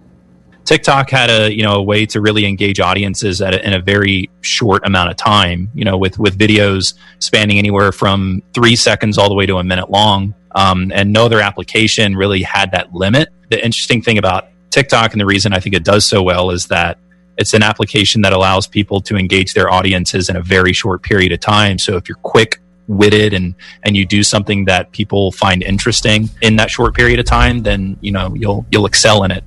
TikTok 0.68 1.10
had 1.10 1.30
a 1.30 1.49
you 1.49 1.64
know 1.64 1.76
a 1.76 1.81
way 1.81 2.06
to 2.07 2.19
really 2.19 2.45
engage 2.45 2.81
audiences 2.81 3.41
at 3.41 3.53
a, 3.53 3.65
in 3.65 3.73
a 3.73 3.80
very 3.80 4.30
short 4.41 4.85
amount 4.85 5.10
of 5.10 5.15
time. 5.15 5.72
You 5.73 5.85
know, 5.85 5.98
with 5.98 6.19
with 6.19 6.38
videos 6.38 6.94
spanning 7.19 7.57
anywhere 7.57 7.94
from 7.94 8.44
three 8.53 8.76
seconds 8.76 9.18
all 9.18 9.30
the 9.30 9.35
way 9.35 9.45
to 9.45 9.57
a 9.57 9.64
minute 9.64 9.89
long. 9.89 10.35
Um, 10.56 10.91
and 10.94 11.14
no 11.14 11.26
other 11.26 11.39
application 11.39 12.18
really 12.18 12.41
had 12.41 12.72
that 12.72 12.94
limit. 12.94 13.30
The 13.49 13.64
interesting 13.64 14.02
thing 14.02 14.18
about 14.18 14.49
TikTok 14.69 15.14
and 15.14 15.22
the 15.22 15.26
reason 15.26 15.53
I 15.53 15.60
think 15.60 15.73
it 15.73 15.85
does 15.85 16.06
so 16.06 16.22
well 16.22 16.52
is 16.52 16.65
that 16.68 16.98
it's 17.38 17.53
an 17.53 17.64
application 17.64 18.22
that 18.23 18.34
allows 18.34 18.68
people 18.68 18.99
to 19.02 19.15
engage 19.15 19.53
their 19.53 19.72
audiences 19.72 20.30
in 20.30 20.35
a 20.35 20.41
very 20.41 20.73
short 20.73 21.02
period 21.02 21.31
of 21.31 21.39
time. 21.39 21.77
So 21.77 21.95
if 21.95 22.10
you're 22.10 22.18
quick 22.23 22.60
witted 22.88 23.34
and 23.34 23.56
and 23.84 23.95
you 23.95 24.06
do 24.06 24.22
something 24.22 24.65
that 24.65 24.91
people 24.91 25.31
find 25.31 25.64
interesting 25.64 26.30
in 26.41 26.57
that 26.57 26.69
short 26.69 26.94
period 26.94 27.19
of 27.19 27.26
time, 27.26 27.64
then 27.64 27.98
you 28.02 28.11
know 28.11 28.34
you'll 28.35 28.65
you'll 28.69 28.85
excel 28.85 29.23
in 29.23 29.31
it. 29.31 29.45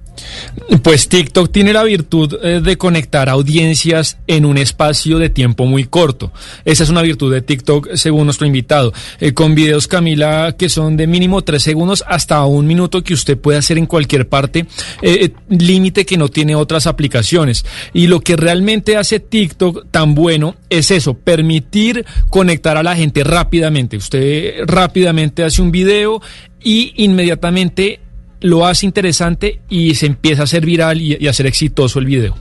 Pues 0.83 1.09
TikTok 1.09 1.51
tiene 1.51 1.73
la 1.73 1.83
virtud 1.85 2.39
eh, 2.43 2.61
de 2.61 2.79
conectar 2.79 3.29
audiencias 3.29 4.19
en 4.27 4.45
un 4.45 4.57
espacio 4.57 5.19
de 5.19 5.29
tiempo 5.29 5.67
muy 5.67 5.85
corto. 5.85 6.33
Esa 6.65 6.85
es 6.85 6.91
una 6.91 7.03
virtud 7.03 7.33
de 7.33 7.43
TikTok 7.43 7.95
según 7.95 8.25
nuestro 8.25 8.47
invitado. 8.47 8.93
Eh, 9.21 9.33
con 9.33 9.55
videos, 9.55 9.89
Camila, 9.89 10.55
que 10.57 10.69
son 10.69 10.97
de 10.97 11.07
mínimo 11.07 11.43
tres 11.43 11.63
segundos 11.63 12.05
hasta 12.07 12.45
un 12.45 12.67
minuto 12.67 13.03
que 13.03 13.15
usted 13.15 13.39
puede 13.39 13.59
hacer 13.59 13.79
en 13.79 13.87
cualquier 13.87 14.29
parte, 14.29 14.67
eh, 15.03 15.31
límite 15.49 16.07
que 16.07 16.17
no 16.17 16.29
tiene 16.29 16.55
otras 16.55 16.87
aplicaciones. 16.87 17.65
Y 17.93 18.07
lo 18.07 18.21
que 18.21 18.37
realmente 18.37 18.97
hace 18.97 19.21
TikTok 19.21 19.87
tan 19.91 20.15
bueno 20.15 20.55
es 20.69 20.91
eso, 20.91 21.15
permitir 21.15 22.05
conectar 22.29 22.77
a 22.77 22.83
la 22.83 22.97
gente 22.97 23.25
rápidamente. 23.25 23.97
Usted 23.97 24.65
rápidamente 24.67 25.45
hace 25.45 25.63
un 25.63 25.71
video 25.71 26.23
y 26.63 26.93
inmediatamente 26.97 28.01
lo 28.41 28.67
hace 28.67 28.87
interesante 28.87 29.61
y 29.69 29.95
se 29.95 30.07
empieza 30.07 30.43
a 30.43 30.45
hacer 30.45 30.65
viral 30.65 31.01
y, 31.01 31.27
a 31.27 31.33
ser 31.33 31.47
exitoso 31.47 31.99
el 31.99 32.07
video. 32.07 32.37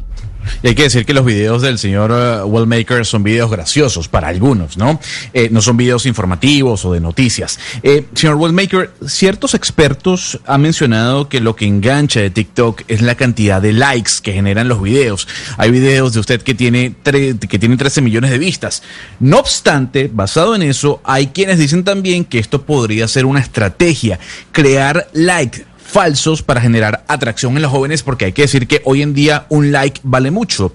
Y 0.63 0.69
hay 0.69 0.75
que 0.75 0.83
decir 0.83 1.05
que 1.05 1.13
los 1.13 1.25
videos 1.25 1.61
del 1.61 1.77
señor 1.77 2.11
uh, 2.11 2.47
Wellmaker 2.47 3.05
son 3.05 3.23
videos 3.23 3.51
graciosos 3.51 4.07
para 4.07 4.29
algunos, 4.29 4.77
¿no? 4.77 4.99
Eh, 5.33 5.49
no 5.51 5.61
son 5.61 5.77
videos 5.77 6.05
informativos 6.05 6.85
o 6.85 6.93
de 6.93 7.01
noticias. 7.01 7.59
Eh, 7.83 8.05
señor 8.15 8.37
Wellmaker, 8.37 8.91
ciertos 9.05 9.53
expertos 9.53 10.39
han 10.47 10.61
mencionado 10.61 11.29
que 11.29 11.41
lo 11.41 11.55
que 11.55 11.65
engancha 11.65 12.21
de 12.21 12.29
TikTok 12.29 12.83
es 12.87 13.01
la 13.01 13.15
cantidad 13.15 13.61
de 13.61 13.73
likes 13.73 14.13
que 14.23 14.33
generan 14.33 14.69
los 14.69 14.81
videos. 14.81 15.27
Hay 15.57 15.71
videos 15.71 16.13
de 16.13 16.21
usted 16.21 16.41
que 16.41 16.55
tiene, 16.55 16.95
que 17.03 17.59
tiene 17.59 17.77
13 17.77 18.01
millones 18.01 18.31
de 18.31 18.37
vistas. 18.37 18.81
No 19.19 19.39
obstante, 19.39 20.09
basado 20.11 20.55
en 20.55 20.63
eso, 20.63 21.01
hay 21.03 21.27
quienes 21.27 21.59
dicen 21.59 21.83
también 21.83 22.25
que 22.25 22.39
esto 22.39 22.63
podría 22.63 23.07
ser 23.07 23.25
una 23.25 23.41
estrategia, 23.41 24.19
crear 24.51 25.09
likes 25.13 25.68
falsos 25.89 26.43
para 26.43 26.61
generar 26.61 27.03
atracción 27.07 27.55
en 27.55 27.63
los 27.63 27.71
jóvenes, 27.71 28.03
porque 28.03 28.25
hay 28.25 28.31
que 28.31 28.43
decir 28.43 28.67
que 28.67 28.81
hoy 28.85 29.01
en 29.01 29.13
día 29.13 29.45
un 29.49 29.71
like 29.71 29.99
vale 30.03 30.31
mucho. 30.31 30.71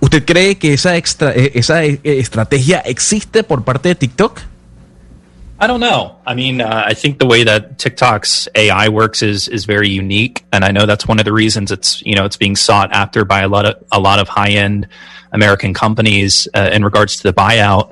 ¿Usted 0.00 0.24
cree 0.24 0.58
que 0.58 0.74
esa, 0.74 0.96
extra, 0.96 1.32
eh, 1.34 1.52
esa 1.54 1.84
eh, 1.84 2.00
estrategia 2.04 2.80
existe 2.80 3.42
por 3.42 3.64
parte 3.64 3.88
de 3.88 3.94
TikTok? 3.94 4.40
I 5.60 5.66
don't 5.66 5.80
know. 5.80 6.20
I 6.24 6.34
mean, 6.34 6.60
uh, 6.60 6.84
I 6.86 6.94
think 6.94 7.18
the 7.18 7.26
way 7.26 7.42
that 7.42 7.78
TikTok's 7.78 8.48
AI 8.54 8.88
works 8.90 9.22
is 9.22 9.48
is 9.48 9.66
very 9.66 9.88
unique, 9.88 10.44
and 10.52 10.64
I 10.64 10.70
know 10.70 10.86
that's 10.86 11.08
one 11.08 11.18
of 11.18 11.24
the 11.24 11.32
reasons 11.32 11.72
it's 11.72 12.00
you 12.06 12.14
know 12.14 12.24
it's 12.24 12.36
being 12.36 12.54
sought 12.54 12.92
after 12.92 13.24
by 13.24 13.40
a 13.40 13.48
lot 13.48 13.66
of 13.66 13.74
a 13.90 13.98
lot 13.98 14.20
of 14.20 14.28
high 14.28 14.50
end 14.50 14.86
American 15.32 15.74
companies 15.74 16.46
uh, 16.54 16.70
in 16.72 16.84
regards 16.84 17.16
to 17.16 17.22
the 17.24 17.32
buyout. 17.32 17.90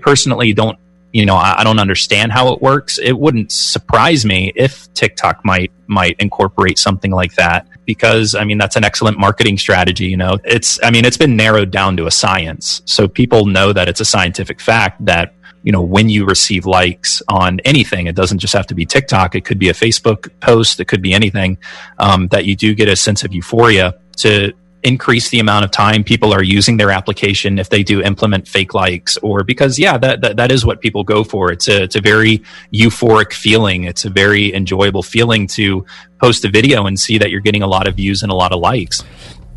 Personally, 0.00 0.52
don't 0.52 0.78
you 1.12 1.26
know, 1.26 1.34
I, 1.34 1.60
I, 1.60 1.64
don't 1.64 1.78
understand 1.78 2.30
how 2.32 2.52
it 2.52 2.62
works. 2.62 2.98
It 2.98 3.18
wouldn't 3.18 3.50
surprise 3.50 4.24
me 4.24 4.52
if 4.54 4.92
TikTok 4.94 5.44
might 5.44 5.72
might 5.86 6.16
incorporate 6.20 6.78
something 6.78 7.10
like 7.10 7.34
that 7.34 7.66
because 7.84 8.34
I 8.34 8.44
mean 8.44 8.58
that's 8.58 8.76
an 8.76 8.84
excellent 8.84 9.18
marketing 9.18 9.58
strategy. 9.58 10.06
You 10.06 10.16
know, 10.16 10.38
it's 10.44 10.78
I 10.82 10.90
mean 10.90 11.04
it's 11.04 11.16
been 11.16 11.36
narrowed 11.36 11.70
down 11.70 11.96
to 11.96 12.06
a 12.06 12.10
science, 12.10 12.82
so 12.84 13.08
people 13.08 13.46
know 13.46 13.72
that 13.72 13.88
it's 13.88 14.00
a 14.00 14.04
scientific 14.04 14.60
fact 14.60 15.04
that 15.04 15.34
you 15.62 15.72
know 15.72 15.82
when 15.82 16.08
you 16.08 16.24
receive 16.26 16.64
likes 16.64 17.22
on 17.28 17.60
anything, 17.60 18.06
it 18.06 18.14
doesn't 18.14 18.38
just 18.38 18.52
have 18.52 18.68
to 18.68 18.74
be 18.74 18.86
TikTok. 18.86 19.34
It 19.34 19.44
could 19.44 19.58
be 19.58 19.68
a 19.68 19.74
Facebook 19.74 20.30
post. 20.40 20.78
It 20.78 20.86
could 20.86 21.02
be 21.02 21.12
anything 21.12 21.58
um, 21.98 22.28
that 22.28 22.44
you 22.44 22.54
do 22.54 22.74
get 22.74 22.88
a 22.88 22.94
sense 22.96 23.24
of 23.24 23.34
euphoria 23.34 23.98
to 24.18 24.52
increase 24.82 25.28
the 25.30 25.40
amount 25.40 25.64
of 25.64 25.70
time 25.70 26.02
people 26.02 26.32
are 26.32 26.42
using 26.42 26.76
their 26.76 26.90
application 26.90 27.58
if 27.58 27.68
they 27.68 27.82
do 27.82 28.02
implement 28.02 28.48
fake 28.48 28.72
likes 28.72 29.16
or 29.18 29.44
because 29.44 29.78
yeah 29.78 29.98
that, 29.98 30.22
that 30.22 30.36
that 30.36 30.50
is 30.50 30.64
what 30.64 30.80
people 30.80 31.04
go 31.04 31.22
for. 31.22 31.52
It's 31.52 31.68
a 31.68 31.82
it's 31.82 31.96
a 31.96 32.00
very 32.00 32.42
euphoric 32.72 33.32
feeling. 33.32 33.84
It's 33.84 34.04
a 34.04 34.10
very 34.10 34.54
enjoyable 34.54 35.02
feeling 35.02 35.46
to 35.48 35.84
post 36.20 36.44
a 36.44 36.50
video 36.50 36.86
and 36.86 36.98
see 36.98 37.18
that 37.18 37.30
you're 37.30 37.40
getting 37.40 37.62
a 37.62 37.66
lot 37.66 37.86
of 37.86 37.96
views 37.96 38.22
and 38.22 38.32
a 38.32 38.34
lot 38.34 38.52
of 38.52 38.60
likes 38.60 39.04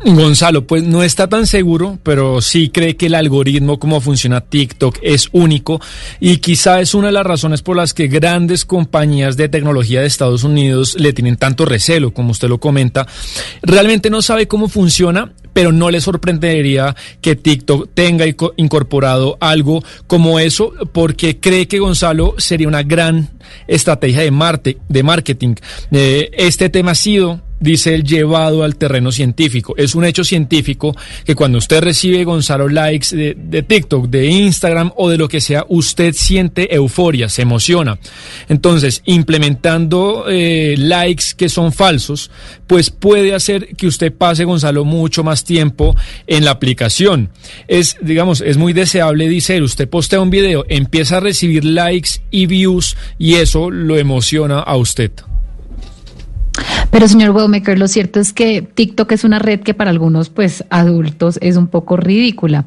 Gonzalo, 0.04 0.66
pues 0.66 0.82
no 0.82 1.02
está 1.02 1.28
tan 1.28 1.46
seguro, 1.46 1.98
pero 2.02 2.42
sí 2.42 2.68
cree 2.68 2.96
que 2.96 3.06
el 3.06 3.14
algoritmo, 3.14 3.78
como 3.78 4.00
funciona 4.00 4.42
TikTok, 4.42 4.98
es 5.02 5.28
único 5.32 5.80
y 6.20 6.38
quizá 6.38 6.80
es 6.80 6.94
una 6.94 7.06
de 7.06 7.14
las 7.14 7.24
razones 7.24 7.62
por 7.62 7.76
las 7.76 7.94
que 7.94 8.08
grandes 8.08 8.66
compañías 8.66 9.36
de 9.36 9.48
tecnología 9.48 10.02
de 10.02 10.06
Estados 10.06 10.44
Unidos 10.44 10.96
le 10.98 11.14
tienen 11.14 11.36
tanto 11.36 11.64
recelo, 11.64 12.12
como 12.12 12.32
usted 12.32 12.48
lo 12.48 12.58
comenta. 12.58 13.06
Realmente 13.62 14.10
no 14.10 14.20
sabe 14.20 14.46
cómo 14.46 14.68
funciona, 14.68 15.32
pero 15.54 15.72
no 15.72 15.90
le 15.90 16.02
sorprendería 16.02 16.94
que 17.22 17.36
TikTok 17.36 17.88
tenga 17.94 18.26
incorporado 18.56 19.38
algo 19.40 19.82
como 20.06 20.38
eso, 20.38 20.72
porque 20.92 21.40
cree 21.40 21.66
que 21.66 21.78
Gonzalo 21.78 22.34
sería 22.36 22.68
una 22.68 22.82
gran 22.82 23.30
estrategia 23.66 24.20
de, 24.20 24.76
de 24.88 25.02
marketing. 25.02 25.54
Eh, 25.92 26.30
este 26.34 26.68
tema 26.68 26.90
ha 26.90 26.96
sido 26.96 27.40
dice 27.64 27.94
el 27.94 28.04
llevado 28.04 28.62
al 28.62 28.76
terreno 28.76 29.10
científico. 29.10 29.74
Es 29.76 29.94
un 29.94 30.04
hecho 30.04 30.22
científico 30.22 30.94
que 31.24 31.34
cuando 31.34 31.58
usted 31.58 31.82
recibe, 31.82 32.22
Gonzalo, 32.22 32.68
likes 32.68 33.16
de, 33.16 33.62
TikTok, 33.62 34.08
de 34.08 34.26
Instagram 34.26 34.92
o 34.96 35.08
de 35.08 35.16
lo 35.16 35.28
que 35.28 35.40
sea, 35.40 35.64
usted 35.68 36.12
siente 36.12 36.74
euforia, 36.74 37.28
se 37.28 37.42
emociona. 37.42 37.98
Entonces, 38.48 39.02
implementando 39.06 40.26
eh, 40.28 40.74
likes 40.76 41.24
que 41.36 41.48
son 41.48 41.72
falsos, 41.72 42.30
pues 42.66 42.90
puede 42.90 43.34
hacer 43.34 43.74
que 43.76 43.86
usted 43.86 44.12
pase, 44.12 44.44
Gonzalo, 44.44 44.84
mucho 44.84 45.24
más 45.24 45.44
tiempo 45.44 45.96
en 46.26 46.44
la 46.44 46.50
aplicación. 46.50 47.30
Es, 47.66 47.96
digamos, 48.02 48.42
es 48.42 48.58
muy 48.58 48.74
deseable, 48.74 49.28
dice 49.28 49.56
él, 49.56 49.62
usted 49.62 49.88
postea 49.88 50.20
un 50.20 50.30
video, 50.30 50.66
empieza 50.68 51.16
a 51.16 51.20
recibir 51.20 51.64
likes 51.64 52.10
y 52.30 52.44
views 52.44 52.96
y 53.18 53.36
eso 53.36 53.70
lo 53.70 53.96
emociona 53.96 54.60
a 54.60 54.76
usted. 54.76 55.12
Pero 56.90 57.08
señor 57.08 57.30
Wellmaker, 57.30 57.78
lo 57.78 57.88
cierto 57.88 58.20
es 58.20 58.32
que 58.32 58.62
TikTok 58.62 59.12
es 59.12 59.24
una 59.24 59.38
red 59.38 59.60
que 59.60 59.74
para 59.74 59.90
algunos 59.90 60.30
pues 60.30 60.64
adultos 60.70 61.38
es 61.42 61.56
un 61.56 61.66
poco 61.66 61.96
ridícula. 61.96 62.66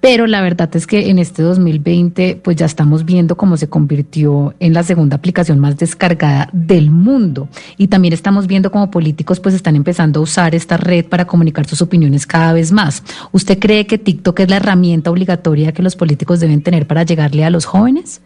Pero 0.00 0.28
la 0.28 0.40
verdad 0.40 0.70
es 0.76 0.86
que 0.86 1.10
en 1.10 1.18
este 1.18 1.42
2020 1.42 2.40
pues 2.42 2.56
ya 2.56 2.66
estamos 2.66 3.04
viendo 3.04 3.36
cómo 3.36 3.56
se 3.56 3.68
convirtió 3.68 4.54
en 4.60 4.72
la 4.72 4.84
segunda 4.84 5.16
aplicación 5.16 5.58
más 5.58 5.76
descargada 5.76 6.48
del 6.52 6.90
mundo. 6.90 7.48
Y 7.76 7.88
también 7.88 8.14
estamos 8.14 8.46
viendo 8.46 8.70
cómo 8.70 8.92
políticos 8.92 9.40
pues 9.40 9.56
están 9.56 9.74
empezando 9.74 10.20
a 10.20 10.22
usar 10.22 10.54
esta 10.54 10.76
red 10.76 11.04
para 11.06 11.26
comunicar 11.26 11.66
sus 11.66 11.82
opiniones 11.82 12.26
cada 12.26 12.52
vez 12.52 12.70
más. 12.70 13.02
¿Usted 13.32 13.58
cree 13.58 13.86
que 13.86 13.98
TikTok 13.98 14.38
es 14.40 14.50
la 14.50 14.56
herramienta 14.56 15.10
obligatoria 15.10 15.72
que 15.72 15.82
los 15.82 15.96
políticos 15.96 16.38
deben 16.38 16.62
tener 16.62 16.86
para 16.86 17.02
llegarle 17.02 17.44
a 17.44 17.50
los 17.50 17.64
jóvenes? 17.64 18.20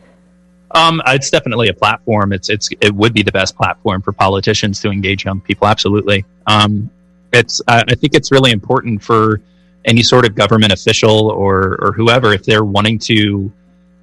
Um, 0.75 1.03
it's 1.07 1.31
definitely 1.31 1.69
a 1.69 1.75
platform. 1.75 2.33
It's 2.33 2.49
it's 2.49 2.71
it 2.81 2.95
would 2.95 3.13
be 3.13 3.23
the 3.23 3.33
best 3.33 3.57
platform 3.57 4.03
for 4.03 4.13
politicians 4.13 4.81
to 4.81 4.91
engage 4.91 5.25
young 5.25 5.41
people. 5.41 5.67
Absolutely. 5.67 6.25
Um, 6.47 6.91
it's 7.33 7.61
I, 7.69 7.85
I 7.89 7.95
think 7.95 8.15
it's 8.15 8.31
really 8.33 8.53
important 8.53 9.03
for 9.03 9.41
any 9.85 10.03
sort 10.03 10.25
of 10.25 10.35
government 10.35 10.73
official 10.73 11.31
or 11.31 11.79
or 11.83 11.93
whoever 11.93 12.33
if 12.33 12.45
they're 12.45 12.65
wanting 12.65 12.99
to 13.01 13.53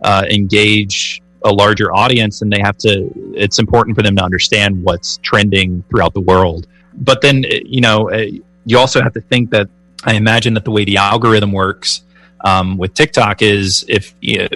uh, 0.02 0.26
engage 0.30 1.22
a 1.46 1.52
larger 1.52 1.94
audience, 1.94 2.41
and 2.41 2.52
they 2.52 2.60
have 2.60 2.78
to. 2.80 3.12
It's 3.36 3.60
important 3.60 3.96
for 3.96 4.04
them 4.04 4.16
to 4.18 4.24
understand 4.24 4.84
what's 4.84 5.18
trending 5.18 5.84
throughout 5.90 6.14
the 6.14 6.22
world. 6.22 6.68
But 6.94 7.22
then 7.22 7.46
you 7.48 7.82
know 7.82 8.12
uh, 8.12 8.26
you 8.66 8.78
also 8.78 9.02
have 9.02 9.14
to 9.14 9.22
think 9.22 9.50
that 9.52 9.70
I 10.04 10.14
imagine 10.14 10.54
that 10.54 10.66
the 10.66 10.72
way 10.72 10.86
the 10.86 10.98
algorithm 10.98 11.52
works 11.52 12.04
um, 12.41 12.78
with 12.78 12.94
TikTok 12.94 13.41
is 13.41 13.84
if, 13.88 14.14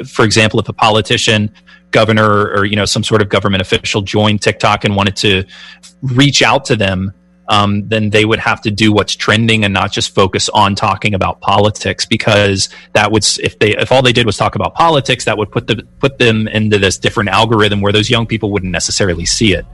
for 0.09 0.23
example, 0.23 0.59
if 0.59 0.69
a 0.69 0.73
politician 0.73 1.51
governor 1.93 2.51
or 2.51 2.65
you 2.65 2.75
know 2.75 2.85
some 2.85 3.03
sort 3.03 3.21
of 3.21 3.29
government 3.29 3.61
official 3.61 4.01
joined 4.01 4.41
TikTok 4.41 4.83
and 4.83 4.95
wanted 4.95 5.15
to 5.17 5.45
reach 6.01 6.41
out 6.41 6.65
to 6.65 6.75
them, 6.75 7.13
um, 7.47 7.87
then 7.87 8.09
they 8.09 8.25
would 8.25 8.39
have 8.39 8.61
to 8.61 8.71
do 8.71 8.91
what's 8.91 9.15
trending 9.15 9.63
and 9.63 9.73
not 9.73 9.91
just 9.91 10.13
focus 10.13 10.49
on 10.49 10.75
talking 10.75 11.13
about 11.13 11.39
politics 11.39 12.05
because 12.05 12.69
that 12.93 13.11
would 13.11 13.23
if 13.41 13.59
they 13.59 13.77
if 13.77 13.91
all 13.91 14.01
they 14.01 14.13
did 14.13 14.25
was 14.25 14.37
talk 14.37 14.55
about 14.55 14.73
politics, 14.73 15.25
that 15.25 15.37
would 15.37 15.51
put 15.51 15.67
the 15.67 15.83
put 15.99 16.17
them 16.17 16.47
into 16.47 16.77
this 16.77 16.97
different 16.97 17.29
algorithm 17.29 17.79
where 17.79 17.93
those 17.93 18.09
young 18.09 18.25
people 18.25 18.51
wouldn't 18.51 18.71
necessarily 18.71 19.25
see 19.25 19.53
it. 19.53 19.65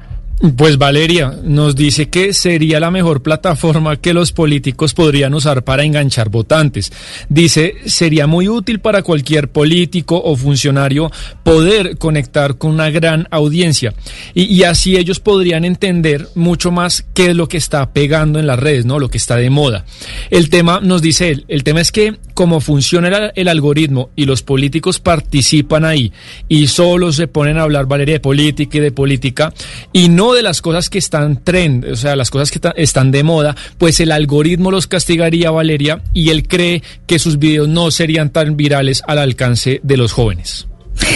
Pues 0.55 0.77
Valeria 0.77 1.37
nos 1.43 1.75
dice 1.75 2.07
que 2.07 2.33
sería 2.33 2.79
la 2.79 2.91
mejor 2.91 3.21
plataforma 3.21 3.97
que 3.97 4.13
los 4.13 4.31
políticos 4.31 4.93
podrían 4.93 5.33
usar 5.33 5.65
para 5.65 5.83
enganchar 5.83 6.29
votantes. 6.29 6.93
Dice, 7.27 7.75
sería 7.87 8.25
muy 8.25 8.47
útil 8.47 8.79
para 8.79 9.03
cualquier 9.03 9.51
político 9.51 10.21
o 10.23 10.37
funcionario 10.37 11.11
poder 11.43 11.97
conectar 11.97 12.57
con 12.57 12.71
una 12.71 12.89
gran 12.89 13.27
audiencia 13.31 13.93
y, 14.33 14.63
así 14.63 14.95
ellos 14.95 15.19
podrían 15.19 15.65
entender 15.65 16.29
mucho 16.35 16.71
más 16.71 17.05
qué 17.13 17.31
es 17.31 17.35
lo 17.35 17.49
que 17.49 17.57
está 17.57 17.91
pegando 17.91 18.39
en 18.39 18.47
las 18.47 18.59
redes, 18.59 18.85
¿no? 18.85 18.97
Lo 18.97 19.09
que 19.09 19.17
está 19.17 19.35
de 19.35 19.49
moda. 19.49 19.83
El 20.29 20.49
tema, 20.49 20.79
nos 20.81 21.01
dice 21.01 21.31
él, 21.31 21.45
el 21.49 21.65
tema 21.65 21.81
es 21.81 21.91
que 21.91 22.15
como 22.33 22.61
funciona 22.61 23.09
el, 23.09 23.31
el 23.35 23.47
algoritmo 23.49 24.11
y 24.15 24.23
los 24.23 24.41
políticos 24.41 25.01
participan 25.01 25.83
ahí 25.83 26.13
y 26.47 26.67
solo 26.67 27.11
se 27.11 27.27
ponen 27.27 27.57
a 27.57 27.63
hablar, 27.63 27.87
Valeria, 27.87 28.15
de 28.15 28.19
política 28.21 28.77
y 28.77 28.81
de 28.81 28.91
política 28.93 29.53
y 29.91 30.07
no 30.07 30.28
de 30.33 30.41
las 30.41 30.61
cosas 30.61 30.89
que 30.89 30.97
están 30.97 31.43
trend, 31.43 31.85
o 31.85 31.95
sea, 31.95 32.15
las 32.15 32.29
cosas 32.29 32.51
que 32.51 32.59
están 32.75 33.11
de 33.11 33.23
moda, 33.23 33.55
pues 33.77 33.99
el 33.99 34.11
algoritmo 34.11 34.71
los 34.71 34.87
castigaría, 34.87 35.51
Valeria, 35.51 36.01
y 36.13 36.29
él 36.29 36.47
cree 36.47 36.83
que 37.07 37.19
sus 37.19 37.39
videos 37.39 37.67
no 37.67 37.91
serían 37.91 38.29
tan 38.29 38.55
virales 38.55 39.03
al 39.07 39.19
alcance 39.19 39.79
de 39.83 39.97
los 39.97 40.13
jóvenes. 40.13 40.68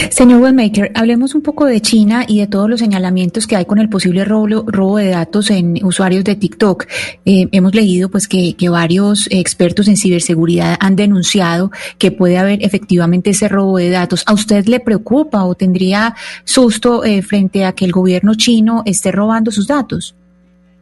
Señor 0.09 0.41
Wellmaker, 0.41 0.91
hablemos 0.95 1.33
un 1.35 1.41
poco 1.41 1.65
de 1.65 1.81
China 1.81 2.25
y 2.27 2.39
de 2.39 2.47
todos 2.47 2.69
los 2.69 2.79
señalamientos 2.79 3.47
que 3.47 3.55
hay 3.55 3.65
con 3.65 3.79
el 3.79 3.89
posible 3.89 4.23
robo, 4.25 4.97
de 4.97 5.09
datos 5.09 5.49
en 5.49 5.83
usuarios 5.83 6.23
de 6.23 6.35
TikTok. 6.35 6.85
Eh, 7.25 7.47
hemos 7.51 7.73
leído 7.73 8.09
pues 8.09 8.27
que, 8.27 8.55
varios 8.69 9.27
expertos 9.29 9.87
en 9.87 9.97
ciberseguridad 9.97 10.77
han 10.79 10.95
denunciado 10.95 11.71
que 11.97 12.11
puede 12.11 12.37
haber 12.37 12.63
efectivamente 12.63 13.31
ese 13.31 13.47
robo 13.47 13.77
de 13.77 13.89
datos. 13.89 14.23
¿A 14.25 14.33
usted 14.33 14.65
le 14.67 14.79
preocupa 14.79 15.43
o 15.43 15.55
tendría 15.55 16.15
susto 16.43 17.03
eh, 17.03 17.21
frente 17.21 17.65
a 17.65 17.73
que 17.73 17.85
el 17.85 17.91
gobierno 17.91 18.35
chino 18.35 18.83
esté 18.85 19.11
robando 19.11 19.51
sus 19.51 19.67
datos? 19.67 20.15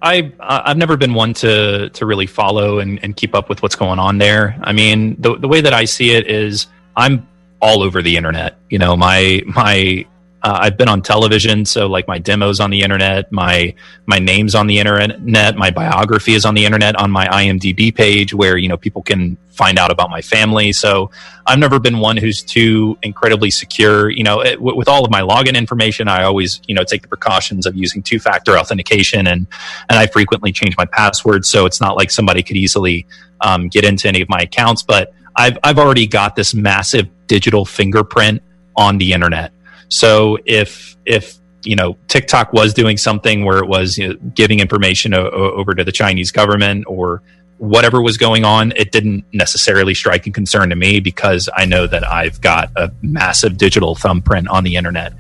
I've 0.04 0.78
never 0.78 0.98
been 0.98 1.16
one 1.16 1.34
to 1.36 2.06
really 2.06 2.28
follow 2.28 2.80
and, 2.80 3.16
keep 3.16 3.36
up 3.36 3.50
with 3.50 3.62
what's 3.62 3.76
going 3.76 4.00
on 4.00 4.18
there. 4.18 4.56
I 4.64 4.74
mean, 4.74 5.16
the 5.20 5.48
way 5.48 5.62
that 5.62 5.74
I 5.74 5.86
see 5.86 6.12
it 6.12 6.28
is 6.28 6.68
I'm 6.96 7.28
all 7.62 7.84
over 7.84 8.02
the 8.02 8.18
internet. 8.18 8.58
You 8.70 8.80
know, 8.80 8.96
my 8.98 9.42
my 9.46 10.06
uh, 10.44 10.58
I've 10.60 10.78
been 10.78 10.90
on 10.90 11.04
television, 11.04 11.66
so 11.66 11.86
like 11.86 12.08
my 12.08 12.18
demos 12.18 12.60
on 12.60 12.72
the 12.72 12.82
internet, 12.82 13.32
my 13.32 13.76
my 14.08 14.18
name's 14.18 14.56
on 14.56 14.66
the 14.66 14.80
internet, 14.80 15.56
my 15.56 15.70
biography 15.70 16.34
is 16.34 16.46
on 16.46 16.56
the 16.56 16.66
internet 16.66 16.96
on 16.96 17.12
my 17.12 17.28
IMDb 17.28 17.94
page, 17.94 18.34
where 18.34 18.58
you 18.58 18.68
know 18.68 18.78
people 18.78 19.04
can 19.04 19.38
find 19.50 19.78
out 19.78 19.92
about 19.92 20.10
my 20.10 20.22
family. 20.22 20.72
So 20.72 21.12
I've 21.46 21.60
never 21.60 21.80
been 21.80 22.00
one 22.00 22.18
who's 22.18 22.42
too 22.42 22.98
incredibly 23.04 23.52
secure. 23.52 24.10
You 24.10 24.24
know, 24.24 24.42
it, 24.42 24.60
with 24.60 24.88
all 24.88 25.06
of 25.06 25.12
my 25.12 25.22
login 25.22 25.56
information, 25.56 26.08
I 26.08 26.24
always 26.24 26.60
you 26.68 26.74
know 26.74 26.84
take 26.84 27.04
the 27.04 27.08
precautions 27.08 27.68
of 27.68 27.76
using 27.76 28.02
two 28.02 28.20
factor 28.20 28.58
authentication, 28.58 29.28
and 29.28 29.46
and 29.90 30.00
I 30.00 30.08
frequently 30.08 30.52
change 30.52 30.76
my 30.76 30.86
password, 30.86 31.46
so 31.46 31.68
it's 31.68 31.80
not 31.80 31.96
like 31.96 32.10
somebody 32.10 32.42
could 32.42 32.58
easily 32.58 33.06
um, 33.42 33.68
get 33.68 33.84
into 33.84 34.08
any 34.08 34.22
of 34.22 34.30
my 34.30 34.40
accounts, 34.40 34.82
but 34.82 35.14
I've 35.36 35.58
I've 35.64 35.80
already 35.80 36.08
got 36.08 36.36
this 36.36 36.54
massive 36.54 37.08
digital 37.28 37.66
fingerprint 37.66 38.42
on 38.76 38.98
the 38.98 39.14
internet. 39.14 39.52
So 39.90 40.38
if 40.46 40.96
if 41.06 41.38
you 41.64 41.76
know 41.76 41.98
TikTok 42.08 42.54
was 42.54 42.74
doing 42.74 42.98
something 42.98 43.46
where 43.46 43.60
it 43.60 43.68
was 43.68 43.98
you 43.98 44.10
know, 44.10 44.16
giving 44.34 44.60
information 44.60 45.14
o- 45.14 45.30
over 45.30 45.74
to 45.74 45.84
the 45.84 45.92
Chinese 45.92 46.32
government 46.32 46.86
or 46.88 47.22
whatever 47.62 48.02
was 48.02 48.18
going 48.18 48.44
on, 48.44 48.74
it 48.76 48.92
didn't 48.92 49.24
necessarily 49.34 49.94
strike 49.94 50.26
a 50.26 50.32
concern 50.32 50.70
to 50.70 50.76
me 50.76 51.00
because 51.00 51.48
I 51.56 51.66
know 51.66 51.86
that 51.86 52.04
I've 52.04 52.42
got 52.42 52.72
a 52.76 52.92
massive 53.04 53.56
digital 53.56 53.94
thumbprint 53.94 54.48
on 54.50 54.64
the 54.64 54.76
internet. 54.78 55.14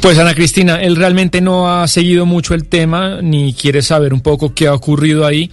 Pues 0.00 0.18
Ana 0.18 0.34
Cristina, 0.34 0.82
él 0.82 0.96
realmente 0.96 1.40
no 1.40 1.68
ha 1.70 1.86
seguido 1.86 2.26
mucho 2.26 2.54
el 2.54 2.68
tema 2.68 3.22
ni 3.22 3.54
quiere 3.54 3.80
saber 3.80 4.12
un 4.12 4.22
poco 4.22 4.52
qué 4.54 4.66
ha 4.66 4.74
ocurrido 4.74 5.24
ahí, 5.24 5.52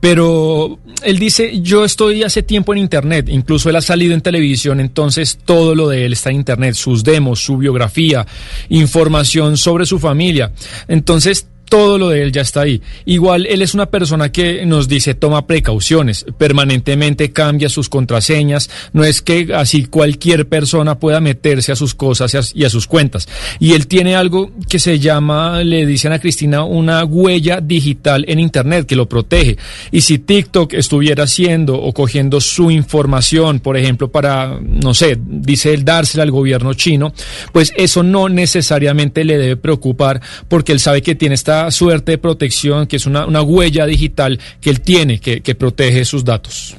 pero 0.00 0.78
él 1.02 1.18
dice, 1.18 1.60
yo 1.60 1.84
estoy 1.84 2.22
hace 2.22 2.42
tiempo 2.42 2.72
en 2.72 2.78
Internet, 2.78 3.28
incluso 3.28 3.68
él 3.68 3.76
ha 3.76 3.82
salido 3.82 4.14
en 4.14 4.22
televisión, 4.22 4.80
entonces 4.80 5.38
todo 5.44 5.74
lo 5.74 5.88
de 5.88 6.06
él 6.06 6.14
está 6.14 6.30
en 6.30 6.36
Internet, 6.36 6.74
sus 6.74 7.04
demos, 7.04 7.40
su 7.40 7.58
biografía, 7.58 8.26
información 8.70 9.58
sobre 9.58 9.84
su 9.84 9.98
familia. 9.98 10.52
Entonces 10.88 11.46
todo 11.70 11.98
lo 11.98 12.08
de 12.10 12.22
él 12.22 12.32
ya 12.32 12.42
está 12.42 12.62
ahí. 12.62 12.82
Igual 13.06 13.46
él 13.46 13.62
es 13.62 13.72
una 13.74 13.86
persona 13.86 14.30
que 14.30 14.66
nos 14.66 14.88
dice 14.88 15.14
toma 15.14 15.46
precauciones, 15.46 16.26
permanentemente 16.36 17.32
cambia 17.32 17.68
sus 17.68 17.88
contraseñas, 17.88 18.68
no 18.92 19.04
es 19.04 19.22
que 19.22 19.54
así 19.54 19.84
cualquier 19.84 20.48
persona 20.48 20.98
pueda 20.98 21.20
meterse 21.20 21.72
a 21.72 21.76
sus 21.76 21.94
cosas 21.94 22.52
y 22.54 22.64
a, 22.64 22.70
sus 22.70 22.86
cuentas. 22.86 23.28
Y 23.60 23.72
él 23.72 23.86
tiene 23.86 24.16
algo 24.16 24.50
que 24.68 24.80
se 24.80 24.98
llama, 24.98 25.62
le 25.62 25.86
dicen 25.86 26.12
a 26.12 26.18
Cristina, 26.18 26.64
una 26.64 27.04
huella 27.04 27.60
digital 27.60 28.24
en 28.26 28.40
Internet 28.40 28.86
que 28.86 28.96
lo 28.96 29.08
protege. 29.08 29.56
Y 29.92 30.00
si 30.00 30.18
TikTok 30.18 30.74
estuviera 30.74 31.24
haciendo 31.24 31.80
o 31.80 31.92
cogiendo 31.92 32.40
su 32.40 32.72
información, 32.72 33.60
por 33.60 33.76
ejemplo, 33.76 34.10
para, 34.10 34.58
no 34.60 34.92
sé, 34.92 35.16
dice 35.20 35.72
él, 35.72 35.84
dársela 35.84 36.24
al 36.24 36.32
gobierno 36.32 36.74
chino, 36.74 37.12
pues 37.52 37.72
eso 37.76 38.02
no 38.02 38.28
necesariamente 38.28 39.24
le 39.24 39.38
debe 39.38 39.56
preocupar 39.56 40.20
porque 40.48 40.72
él 40.72 40.80
sabe 40.80 41.00
que 41.02 41.14
tiene 41.14 41.36
esta 41.36 41.59
suerte 41.70 42.12
de 42.12 42.18
protección, 42.18 42.86
que 42.86 42.96
es 42.96 43.06
una, 43.06 43.26
una 43.26 43.42
huella 43.42 43.86
digital 43.86 44.38
que 44.60 44.70
él 44.70 44.80
tiene, 44.80 45.20
que, 45.20 45.40
que 45.40 45.54
protege 45.54 46.04
sus 46.04 46.24
datos. 46.24 46.76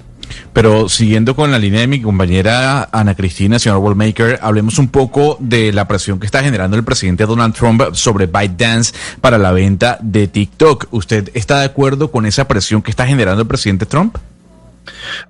Pero 0.54 0.90
siguiendo 0.90 1.36
con 1.36 1.52
la 1.52 1.60
línea 1.60 1.82
de 1.82 1.88
mi 1.88 2.02
compañera 2.02 2.90
Ana 2.92 3.16
Cristina, 3.16 3.60
señor 3.60 3.80
Wallmaker, 3.80 4.40
hablemos 4.42 4.78
un 4.80 4.90
poco 4.90 5.38
de 5.40 5.72
la 5.72 5.88
presión 5.88 6.20
que 6.20 6.26
está 6.26 6.44
generando 6.44 6.78
el 6.78 6.84
presidente 6.84 7.26
Donald 7.26 7.54
Trump 7.54 7.82
sobre 7.94 8.28
ByteDance 8.28 8.94
para 9.20 9.38
la 9.38 9.52
venta 9.52 9.98
de 10.02 10.28
TikTok. 10.28 10.88
¿Usted 10.92 11.32
está 11.34 11.60
de 11.60 11.66
acuerdo 11.66 12.12
con 12.12 12.26
esa 12.26 12.48
presión 12.48 12.82
que 12.82 12.92
está 12.92 13.06
generando 13.06 13.42
el 13.42 13.48
presidente 13.48 13.86
Trump? 13.86 14.18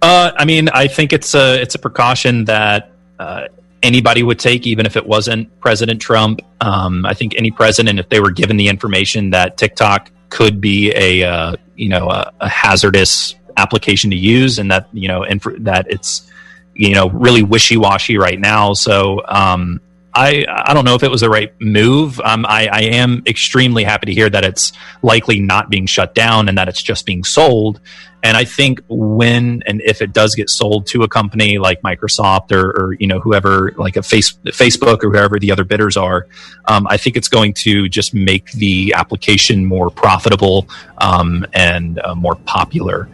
Uh, 0.01 0.31
I 0.39 0.45
mean, 0.45 0.69
I 0.73 0.87
think 0.87 1.13
it's 1.13 1.35
a 1.35 1.61
it's 1.61 1.75
a 1.75 1.79
precaution 1.79 2.45
that 2.45 2.89
uh, 3.19 3.41
anybody 3.83 4.23
would 4.23 4.39
take, 4.39 4.67
even 4.67 4.85
if 4.85 4.95
it 4.95 5.05
wasn't 5.05 5.59
President 5.59 6.01
Trump. 6.01 6.41
Um, 6.61 7.05
I 7.05 7.13
think 7.13 7.35
any 7.37 7.51
president, 7.51 7.99
if 7.99 8.09
they 8.09 8.19
were 8.19 8.31
given 8.31 8.57
the 8.57 8.67
information 8.67 9.31
that 9.31 9.57
TikTok 9.57 10.11
could 10.29 10.61
be 10.61 10.91
a 10.95 11.23
uh, 11.23 11.55
you 11.75 11.89
know 11.89 12.09
a, 12.09 12.31
a, 12.39 12.49
hazardous 12.49 13.35
application 13.57 14.09
to 14.11 14.15
use, 14.15 14.59
and 14.59 14.71
that 14.71 14.87
you 14.93 15.07
know 15.07 15.23
inf- 15.23 15.57
that 15.59 15.87
it's 15.89 16.29
you 16.73 16.93
know 16.93 17.09
really 17.09 17.43
wishy 17.43 17.77
washy 17.77 18.17
right 18.17 18.39
now. 18.39 18.73
So 18.73 19.21
um, 19.27 19.81
I 20.13 20.45
I 20.47 20.73
don't 20.73 20.85
know 20.85 20.95
if 20.95 21.03
it 21.03 21.11
was 21.11 21.21
the 21.21 21.29
right 21.29 21.53
move. 21.59 22.19
Um, 22.19 22.45
I, 22.45 22.67
I 22.67 22.81
am 22.81 23.23
extremely 23.25 23.83
happy 23.83 24.07
to 24.07 24.13
hear 24.13 24.29
that 24.29 24.43
it's 24.43 24.73
likely 25.01 25.39
not 25.39 25.69
being 25.69 25.85
shut 25.85 26.13
down 26.13 26.49
and 26.49 26.57
that 26.57 26.67
it's 26.67 26.81
just 26.81 27.05
being 27.05 27.23
sold. 27.23 27.79
And 28.23 28.37
I 28.37 28.43
think 28.43 28.81
when 28.87 29.63
and 29.65 29.81
if 29.81 30.01
it 30.01 30.13
does 30.13 30.35
get 30.35 30.49
sold 30.49 30.85
to 30.87 31.03
a 31.03 31.07
company 31.07 31.57
like 31.57 31.81
Microsoft 31.81 32.51
or, 32.51 32.69
or 32.69 32.93
you 32.99 33.07
know 33.07 33.19
whoever 33.19 33.73
like 33.77 33.95
a 33.95 34.03
face, 34.03 34.33
Facebook 34.45 35.03
or 35.03 35.11
whoever 35.11 35.39
the 35.39 35.51
other 35.51 35.63
bidders 35.63 35.97
are, 35.97 36.27
um, 36.65 36.85
I 36.87 36.97
think 36.97 37.15
it's 37.15 37.29
going 37.29 37.53
to 37.55 37.87
just 37.89 38.13
make 38.13 38.51
the 38.51 38.93
application 38.93 39.65
more 39.65 39.89
profitable 39.89 40.67
um, 40.97 41.45
and 41.53 41.99
uh, 41.99 42.13
more 42.15 42.35
popular. 42.35 43.07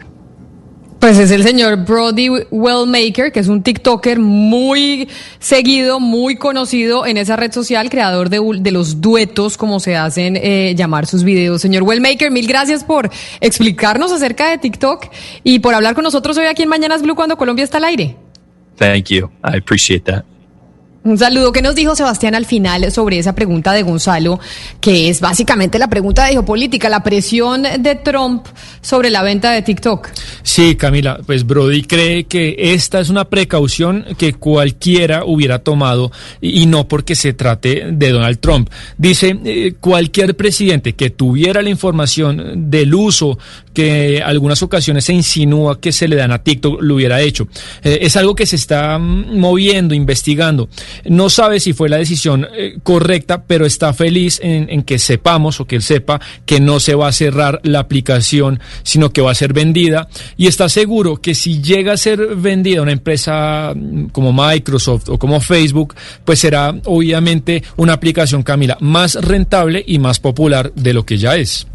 Pues 0.98 1.16
es 1.18 1.30
el 1.30 1.44
señor 1.44 1.84
Brody 1.84 2.28
Wellmaker, 2.50 3.30
que 3.30 3.38
es 3.38 3.46
un 3.46 3.62
TikToker 3.62 4.18
muy 4.18 5.08
seguido, 5.38 6.00
muy 6.00 6.34
conocido 6.34 7.06
en 7.06 7.16
esa 7.16 7.36
red 7.36 7.52
social, 7.52 7.88
creador 7.88 8.30
de, 8.30 8.40
de 8.58 8.70
los 8.72 9.00
duetos, 9.00 9.56
como 9.56 9.78
se 9.78 9.96
hacen 9.96 10.36
eh, 10.36 10.74
llamar 10.76 11.06
sus 11.06 11.22
videos. 11.22 11.62
Señor 11.62 11.84
Wellmaker, 11.84 12.32
mil 12.32 12.48
gracias 12.48 12.82
por 12.82 13.10
explicarnos 13.40 14.10
acerca 14.10 14.50
de 14.50 14.58
TikTok 14.58 15.06
y 15.44 15.60
por 15.60 15.74
hablar 15.74 15.94
con 15.94 16.02
nosotros 16.02 16.36
hoy 16.36 16.46
aquí 16.46 16.64
en 16.64 16.68
Mañanas 16.68 17.02
Blue 17.02 17.14
cuando 17.14 17.36
Colombia 17.36 17.64
está 17.64 17.78
al 17.78 17.84
aire. 17.84 18.16
Thank 18.76 19.10
you. 19.10 19.30
I 19.44 19.56
appreciate 19.56 20.04
that. 20.10 20.24
Un 21.04 21.16
saludo. 21.16 21.52
¿Qué 21.52 21.62
nos 21.62 21.76
dijo 21.76 21.94
Sebastián 21.94 22.34
al 22.34 22.44
final 22.44 22.90
sobre 22.90 23.18
esa 23.18 23.34
pregunta 23.34 23.72
de 23.72 23.82
Gonzalo, 23.82 24.40
que 24.80 25.08
es 25.08 25.20
básicamente 25.20 25.78
la 25.78 25.88
pregunta 25.88 26.24
de 26.24 26.32
geopolítica, 26.32 26.88
la 26.88 27.04
presión 27.04 27.62
de 27.62 27.94
Trump 27.94 28.44
sobre 28.80 29.08
la 29.08 29.22
venta 29.22 29.52
de 29.52 29.62
TikTok? 29.62 30.08
Sí, 30.42 30.74
Camila, 30.74 31.20
pues 31.24 31.46
Brody 31.46 31.82
cree 31.82 32.24
que 32.24 32.56
esta 32.58 33.00
es 33.00 33.10
una 33.10 33.26
precaución 33.26 34.06
que 34.18 34.34
cualquiera 34.34 35.24
hubiera 35.24 35.60
tomado 35.60 36.10
y, 36.40 36.66
no 36.66 36.88
porque 36.88 37.14
se 37.14 37.32
trate 37.32 37.92
de 37.92 38.10
Donald 38.10 38.40
Trump. 38.40 38.68
Dice, 38.98 39.38
eh, 39.44 39.74
cualquier 39.80 40.36
presidente 40.36 40.94
que 40.94 41.10
tuviera 41.10 41.62
la 41.62 41.70
información 41.70 42.70
del 42.70 42.92
uso 42.94 43.38
que 43.72 44.20
algunas 44.24 44.60
ocasiones 44.64 45.04
se 45.04 45.12
insinúa 45.12 45.80
que 45.80 45.92
se 45.92 46.08
le 46.08 46.16
dan 46.16 46.32
a 46.32 46.42
TikTok, 46.42 46.82
lo 46.82 46.96
hubiera 46.96 47.20
hecho. 47.20 47.46
Eh, 47.84 48.00
es 48.02 48.16
algo 48.16 48.34
que 48.34 48.44
se 48.44 48.56
está 48.56 48.98
mm, 48.98 49.38
moviendo, 49.38 49.94
investigando. 49.94 50.68
No 51.04 51.30
sabe 51.30 51.60
si 51.60 51.72
fue 51.72 51.88
la 51.88 51.96
decisión 51.96 52.46
eh, 52.56 52.78
correcta, 52.82 53.42
pero 53.46 53.66
está 53.66 53.92
feliz 53.92 54.40
en, 54.42 54.68
en, 54.70 54.82
que 54.82 54.98
sepamos 54.98 55.60
o 55.60 55.66
que 55.66 55.76
él 55.76 55.82
sepa 55.82 56.20
que 56.46 56.60
no 56.60 56.80
se 56.80 56.94
va 56.94 57.08
a 57.08 57.12
cerrar 57.12 57.60
la 57.62 57.80
aplicación, 57.80 58.60
sino 58.82 59.10
que 59.10 59.20
va 59.20 59.32
a 59.32 59.34
ser 59.34 59.52
vendida. 59.52 60.08
Y 60.36 60.46
está 60.46 60.68
seguro 60.68 61.16
que 61.16 61.34
si 61.34 61.60
llega 61.62 61.92
a 61.92 61.96
ser 61.96 62.36
vendida 62.36 62.82
una 62.82 62.92
empresa 62.92 63.72
mm, 63.74 64.06
como 64.06 64.32
Microsoft 64.32 65.08
o 65.08 65.18
como 65.18 65.40
Facebook, 65.40 65.94
pues 66.24 66.38
será 66.38 66.74
obviamente 66.84 67.62
una 67.76 67.94
aplicación, 67.94 68.42
Camila, 68.42 68.76
más 68.80 69.14
rentable 69.14 69.82
y 69.86 69.98
más 69.98 70.20
popular 70.20 70.72
de 70.74 70.94
lo 70.94 71.04
que 71.04 71.18
ya 71.18 71.36
es. 71.36 71.66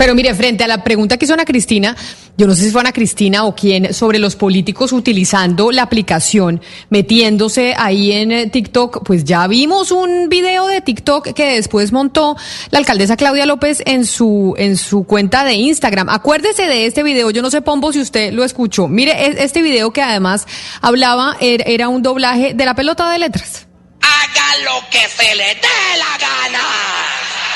Pero 0.00 0.14
mire, 0.14 0.34
frente 0.34 0.64
a 0.64 0.66
la 0.66 0.82
pregunta 0.82 1.18
que 1.18 1.26
hizo 1.26 1.34
Ana 1.34 1.44
Cristina, 1.44 1.94
yo 2.38 2.46
no 2.46 2.54
sé 2.54 2.64
si 2.64 2.70
fue 2.70 2.80
Ana 2.80 2.90
Cristina 2.90 3.44
o 3.44 3.54
quién, 3.54 3.92
sobre 3.92 4.18
los 4.18 4.34
políticos 4.34 4.92
utilizando 4.94 5.70
la 5.72 5.82
aplicación, 5.82 6.62
metiéndose 6.88 7.74
ahí 7.76 8.10
en 8.12 8.32
eh, 8.32 8.46
TikTok, 8.46 9.04
pues 9.04 9.24
ya 9.24 9.46
vimos 9.46 9.90
un 9.90 10.30
video 10.30 10.68
de 10.68 10.80
TikTok 10.80 11.34
que 11.34 11.56
después 11.56 11.92
montó 11.92 12.34
la 12.70 12.78
alcaldesa 12.78 13.18
Claudia 13.18 13.44
López 13.44 13.82
en 13.84 14.06
su, 14.06 14.54
en 14.56 14.78
su 14.78 15.04
cuenta 15.04 15.44
de 15.44 15.52
Instagram. 15.52 16.08
Acuérdese 16.08 16.62
de 16.62 16.86
este 16.86 17.02
video, 17.02 17.30
yo 17.30 17.42
no 17.42 17.50
sé, 17.50 17.60
Pombo, 17.60 17.92
si 17.92 18.00
usted 18.00 18.32
lo 18.32 18.42
escuchó. 18.42 18.88
Mire, 18.88 19.42
este 19.44 19.60
video 19.60 19.92
que 19.92 20.00
además 20.00 20.46
hablaba, 20.80 21.36
er, 21.40 21.62
era 21.66 21.90
un 21.90 22.02
doblaje 22.02 22.54
de 22.54 22.64
la 22.64 22.74
pelota 22.74 23.10
de 23.10 23.18
letras. 23.18 23.66
Haga 24.00 24.64
lo 24.64 24.80
que 24.90 25.06
se 25.08 25.34
le 25.34 25.44
dé 25.44 25.98
la 25.98 26.16
gana. 26.18 27.49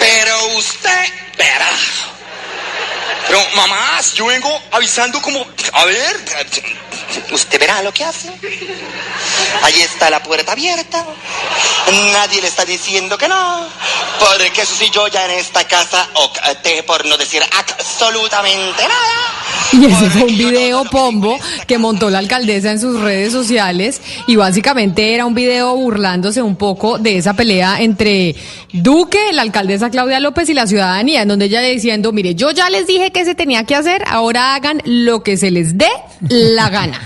Pero 0.00 0.56
usted 0.56 1.04
verá. 1.38 1.70
Pero 3.28 3.40
mamás, 3.54 4.14
yo 4.14 4.26
vengo 4.26 4.50
avisando 4.72 5.22
como, 5.22 5.46
a 5.72 5.84
ver, 5.84 6.16
usted 7.30 7.60
verá 7.60 7.80
lo 7.82 7.92
que 7.92 8.04
hace. 8.04 8.28
Ahí 9.62 9.80
está 9.82 10.10
la 10.10 10.20
puerta 10.20 10.52
abierta. 10.52 11.06
Nadie 12.12 12.40
le 12.42 12.48
está 12.48 12.64
diciendo 12.64 13.16
que 13.16 13.28
no. 13.28 13.68
Porque 14.18 14.62
eso 14.62 14.74
sí, 14.76 14.90
yo 14.92 15.06
ya 15.06 15.26
en 15.26 15.38
esta 15.38 15.64
casa 15.68 16.08
opté 16.14 16.82
por 16.82 17.04
no 17.06 17.16
decir 17.16 17.42
absolutamente 17.56 18.82
nada. 18.82 19.30
Y 19.72 19.86
ese 19.86 20.10
fue 20.10 20.22
un 20.24 20.36
video 20.36 20.84
pombo 20.86 21.38
que 21.68 21.78
montó 21.78 22.10
la 22.10 22.18
alcaldesa 22.18 22.72
en 22.72 22.80
sus 22.80 23.00
redes 23.00 23.32
sociales 23.32 24.00
y 24.26 24.34
básicamente 24.34 25.14
era 25.14 25.26
un 25.26 25.34
video 25.34 25.76
burlándose 25.76 26.42
un 26.42 26.56
poco 26.56 26.98
de 26.98 27.18
esa 27.18 27.34
pelea 27.34 27.80
entre 27.80 28.34
Duque, 28.72 29.32
la 29.32 29.42
alcaldesa 29.42 29.90
Claudia 29.90 30.20
López 30.20 30.48
y 30.48 30.54
la 30.54 30.66
ciudadanía, 30.66 31.22
en 31.22 31.28
donde 31.28 31.46
ella 31.46 31.60
diciendo, 31.60 32.12
mire, 32.12 32.34
yo 32.34 32.50
ya 32.50 32.70
les 32.70 32.86
dije 32.86 33.10
que 33.10 33.24
se 33.24 33.34
tenía 33.34 33.64
que 33.64 33.74
hacer, 33.74 34.02
ahora 34.06 34.54
hagan 34.54 34.80
lo 34.84 35.22
que 35.22 35.36
se 35.36 35.50
les 35.50 35.76
dé 35.76 35.88
la 36.28 36.70
gana. 36.70 37.00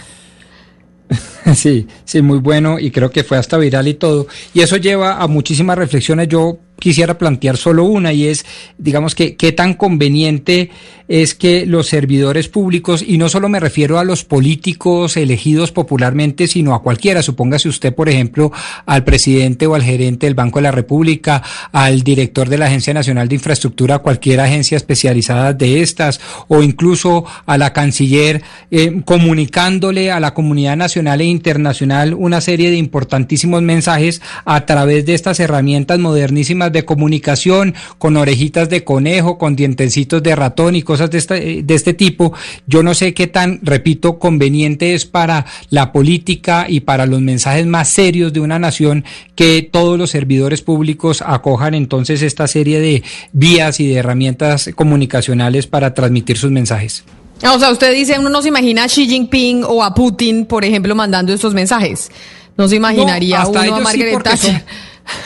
Sí, 1.54 1.86
sí, 2.04 2.22
muy 2.22 2.38
bueno 2.38 2.78
y 2.78 2.90
creo 2.90 3.10
que 3.10 3.22
fue 3.22 3.36
hasta 3.36 3.58
viral 3.58 3.86
y 3.88 3.94
todo. 3.94 4.26
Y 4.54 4.60
eso 4.60 4.76
lleva 4.76 5.18
a 5.22 5.26
muchísimas 5.26 5.76
reflexiones. 5.76 6.28
Yo 6.28 6.58
quisiera 6.78 7.18
plantear 7.18 7.56
solo 7.56 7.84
una 7.84 8.12
y 8.12 8.26
es, 8.26 8.44
digamos 8.78 9.14
que, 9.14 9.36
qué 9.36 9.52
tan 9.52 9.74
conveniente 9.74 10.70
es 11.08 11.34
que 11.34 11.66
los 11.66 11.88
servidores 11.88 12.48
públicos, 12.48 13.04
y 13.06 13.18
no 13.18 13.28
solo 13.28 13.48
me 13.48 13.60
refiero 13.60 13.98
a 13.98 14.04
los 14.04 14.24
políticos 14.24 15.16
elegidos 15.16 15.70
popularmente, 15.70 16.46
sino 16.46 16.74
a 16.74 16.82
cualquiera, 16.82 17.22
supóngase 17.22 17.68
usted, 17.68 17.94
por 17.94 18.08
ejemplo, 18.08 18.52
al 18.86 19.04
presidente 19.04 19.66
o 19.66 19.74
al 19.74 19.82
gerente 19.82 20.26
del 20.26 20.34
Banco 20.34 20.58
de 20.58 20.64
la 20.64 20.70
República, 20.70 21.42
al 21.72 22.02
director 22.02 22.48
de 22.48 22.58
la 22.58 22.66
Agencia 22.66 22.94
Nacional 22.94 23.28
de 23.28 23.34
Infraestructura, 23.34 23.98
cualquier 23.98 24.40
agencia 24.40 24.76
especializada 24.76 25.52
de 25.52 25.82
estas, 25.82 26.20
o 26.48 26.62
incluso 26.62 27.24
a 27.44 27.58
la 27.58 27.72
canciller, 27.72 28.42
eh, 28.70 29.02
comunicándole 29.04 30.10
a 30.10 30.20
la 30.20 30.32
comunidad 30.32 30.76
nacional 30.76 31.20
e 31.20 31.24
internacional 31.24 32.14
una 32.14 32.40
serie 32.40 32.70
de 32.70 32.76
importantísimos 32.76 33.60
mensajes 33.60 34.22
a 34.46 34.64
través 34.64 35.04
de 35.04 35.14
estas 35.14 35.38
herramientas 35.38 35.98
modernísimas 35.98 36.63
de 36.72 36.84
comunicación, 36.84 37.74
con 37.98 38.16
orejitas 38.16 38.68
de 38.68 38.84
conejo, 38.84 39.38
con 39.38 39.56
dientecitos 39.56 40.22
de 40.22 40.36
ratón 40.36 40.76
y 40.76 40.82
cosas 40.82 41.10
de, 41.10 41.18
esta, 41.18 41.34
de 41.34 41.64
este 41.68 41.94
tipo. 41.94 42.32
Yo 42.66 42.82
no 42.82 42.94
sé 42.94 43.14
qué 43.14 43.26
tan, 43.26 43.60
repito, 43.62 44.18
conveniente 44.18 44.94
es 44.94 45.06
para 45.06 45.46
la 45.70 45.92
política 45.92 46.66
y 46.68 46.80
para 46.80 47.06
los 47.06 47.20
mensajes 47.20 47.66
más 47.66 47.88
serios 47.88 48.32
de 48.32 48.40
una 48.40 48.58
nación 48.58 49.04
que 49.34 49.68
todos 49.70 49.98
los 49.98 50.10
servidores 50.10 50.62
públicos 50.62 51.22
acojan 51.26 51.74
entonces 51.74 52.22
esta 52.22 52.46
serie 52.46 52.80
de 52.80 53.02
vías 53.32 53.80
y 53.80 53.88
de 53.88 53.96
herramientas 53.96 54.70
comunicacionales 54.74 55.66
para 55.66 55.94
transmitir 55.94 56.38
sus 56.38 56.50
mensajes. 56.50 57.04
O 57.42 57.58
sea, 57.58 57.70
usted 57.70 57.92
dice, 57.92 58.18
uno 58.18 58.30
no 58.30 58.42
se 58.42 58.48
imagina 58.48 58.84
a 58.84 58.88
Xi 58.88 59.06
Jinping 59.06 59.64
o 59.64 59.82
a 59.82 59.92
Putin, 59.92 60.46
por 60.46 60.64
ejemplo, 60.64 60.94
mandando 60.94 61.32
estos 61.32 61.52
mensajes. 61.52 62.10
No 62.56 62.68
se 62.68 62.76
imaginaría 62.76 63.42
hasta 63.42 63.62
uno 63.62 63.74
a 63.74 63.78
sí, 63.78 63.84
Margaret 63.84 64.22
Thatcher. 64.22 64.64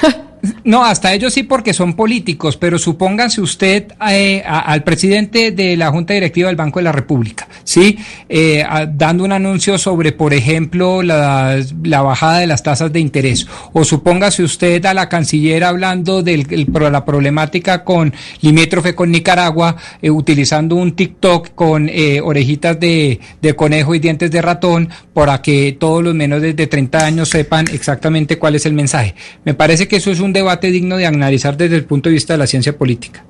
No, 0.64 0.84
hasta 0.84 1.12
ellos 1.12 1.32
sí 1.32 1.42
porque 1.42 1.72
son 1.72 1.94
políticos, 1.94 2.56
pero 2.56 2.78
supónganse 2.78 3.40
usted 3.40 3.92
eh, 4.10 4.42
al 4.46 4.84
presidente 4.84 5.50
de 5.50 5.76
la 5.76 5.90
Junta 5.90 6.14
Directiva 6.14 6.48
del 6.48 6.56
Banco 6.56 6.78
de 6.78 6.84
la 6.84 6.92
República, 6.92 7.48
¿sí? 7.64 7.98
Eh, 8.28 8.64
dando 8.92 9.24
un 9.24 9.32
anuncio 9.32 9.78
sobre, 9.78 10.12
por 10.12 10.34
ejemplo, 10.34 11.02
la, 11.02 11.58
la 11.82 12.02
bajada 12.02 12.38
de 12.38 12.46
las 12.46 12.62
tasas 12.62 12.92
de 12.92 13.00
interés. 13.00 13.46
O 13.72 13.84
supóngase 13.84 14.42
usted 14.42 14.84
a 14.86 14.94
la 14.94 15.08
canciller 15.08 15.64
hablando 15.64 16.22
de 16.22 16.66
la 16.90 17.04
problemática 17.04 17.84
con 17.84 18.12
limítrofe 18.40 18.94
con 18.94 19.10
Nicaragua, 19.10 19.76
eh, 20.02 20.10
utilizando 20.10 20.76
un 20.76 20.92
TikTok 20.92 21.54
con 21.54 21.88
eh, 21.88 22.20
orejitas 22.22 22.78
de, 22.78 23.20
de 23.40 23.54
conejo 23.54 23.94
y 23.94 23.98
dientes 23.98 24.30
de 24.30 24.42
ratón 24.42 24.88
para 25.12 25.42
que 25.42 25.76
todos 25.78 26.02
los 26.02 26.14
menores 26.14 26.54
de 26.54 26.66
30 26.66 27.04
años 27.04 27.28
sepan 27.28 27.66
exactamente 27.72 28.38
cuál 28.38 28.54
es 28.54 28.66
el 28.66 28.72
mensaje. 28.72 29.14
Me 29.44 29.54
parece 29.54 29.88
que 29.88 29.96
eso 29.96 30.10
es 30.10 30.20
un 30.20 30.27
debate 30.32 30.70
digno 30.70 30.96
de 30.96 31.06
analizar 31.06 31.56
desde 31.56 31.76
el 31.76 31.84
punto 31.84 32.08
de 32.08 32.14
vista 32.14 32.34
de 32.34 32.38
la 32.38 32.46
ciencia 32.46 32.76
política. 32.76 33.24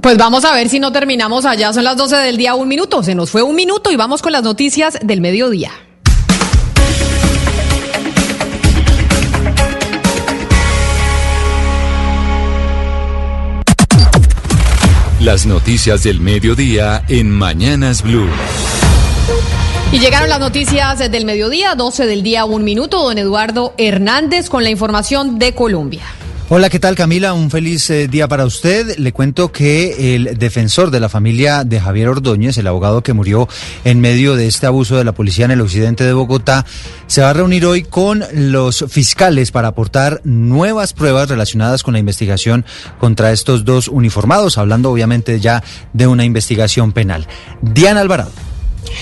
Pues 0.00 0.16
vamos 0.16 0.44
a 0.44 0.54
ver 0.54 0.68
si 0.68 0.80
no 0.80 0.92
terminamos 0.92 1.44
allá. 1.44 1.72
Son 1.72 1.84
las 1.84 1.96
12 1.96 2.16
del 2.16 2.36
día, 2.36 2.54
un 2.54 2.68
minuto. 2.68 3.02
Se 3.02 3.14
nos 3.14 3.30
fue 3.30 3.42
un 3.42 3.54
minuto 3.54 3.90
y 3.90 3.96
vamos 3.96 4.22
con 4.22 4.32
las 4.32 4.42
noticias 4.42 4.98
del 5.02 5.20
mediodía. 5.20 5.70
Las 15.20 15.44
noticias 15.44 16.02
del 16.02 16.18
mediodía 16.20 17.04
en 17.08 17.30
Mañanas 17.30 18.02
Blue. 18.02 18.30
Y 19.92 19.98
llegaron 19.98 20.30
las 20.30 20.40
noticias 20.40 20.98
del 20.98 21.26
mediodía, 21.26 21.74
12 21.74 22.06
del 22.06 22.22
día, 22.22 22.46
un 22.46 22.64
minuto. 22.64 23.02
Don 23.02 23.18
Eduardo 23.18 23.74
Hernández 23.76 24.48
con 24.48 24.62
la 24.62 24.70
información 24.70 25.38
de 25.38 25.52
Colombia. 25.52 26.04
Hola, 26.52 26.68
¿qué 26.68 26.80
tal 26.80 26.96
Camila? 26.96 27.32
Un 27.32 27.48
feliz 27.48 27.88
eh, 27.90 28.08
día 28.08 28.26
para 28.26 28.44
usted. 28.44 28.96
Le 28.98 29.12
cuento 29.12 29.52
que 29.52 30.16
el 30.16 30.36
defensor 30.36 30.90
de 30.90 30.98
la 30.98 31.08
familia 31.08 31.62
de 31.62 31.78
Javier 31.78 32.08
Ordóñez, 32.08 32.58
el 32.58 32.66
abogado 32.66 33.04
que 33.04 33.12
murió 33.12 33.48
en 33.84 34.00
medio 34.00 34.34
de 34.34 34.48
este 34.48 34.66
abuso 34.66 34.96
de 34.96 35.04
la 35.04 35.12
policía 35.12 35.44
en 35.44 35.52
el 35.52 35.60
occidente 35.60 36.02
de 36.02 36.12
Bogotá, 36.12 36.66
se 37.06 37.22
va 37.22 37.30
a 37.30 37.34
reunir 37.34 37.64
hoy 37.66 37.84
con 37.84 38.24
los 38.34 38.84
fiscales 38.88 39.52
para 39.52 39.68
aportar 39.68 40.22
nuevas 40.24 40.92
pruebas 40.92 41.28
relacionadas 41.28 41.84
con 41.84 41.92
la 41.92 42.00
investigación 42.00 42.64
contra 42.98 43.30
estos 43.30 43.64
dos 43.64 43.86
uniformados, 43.86 44.58
hablando 44.58 44.90
obviamente 44.90 45.38
ya 45.38 45.62
de 45.92 46.08
una 46.08 46.24
investigación 46.24 46.90
penal. 46.90 47.28
Diana 47.62 48.00
Alvarado. 48.00 48.49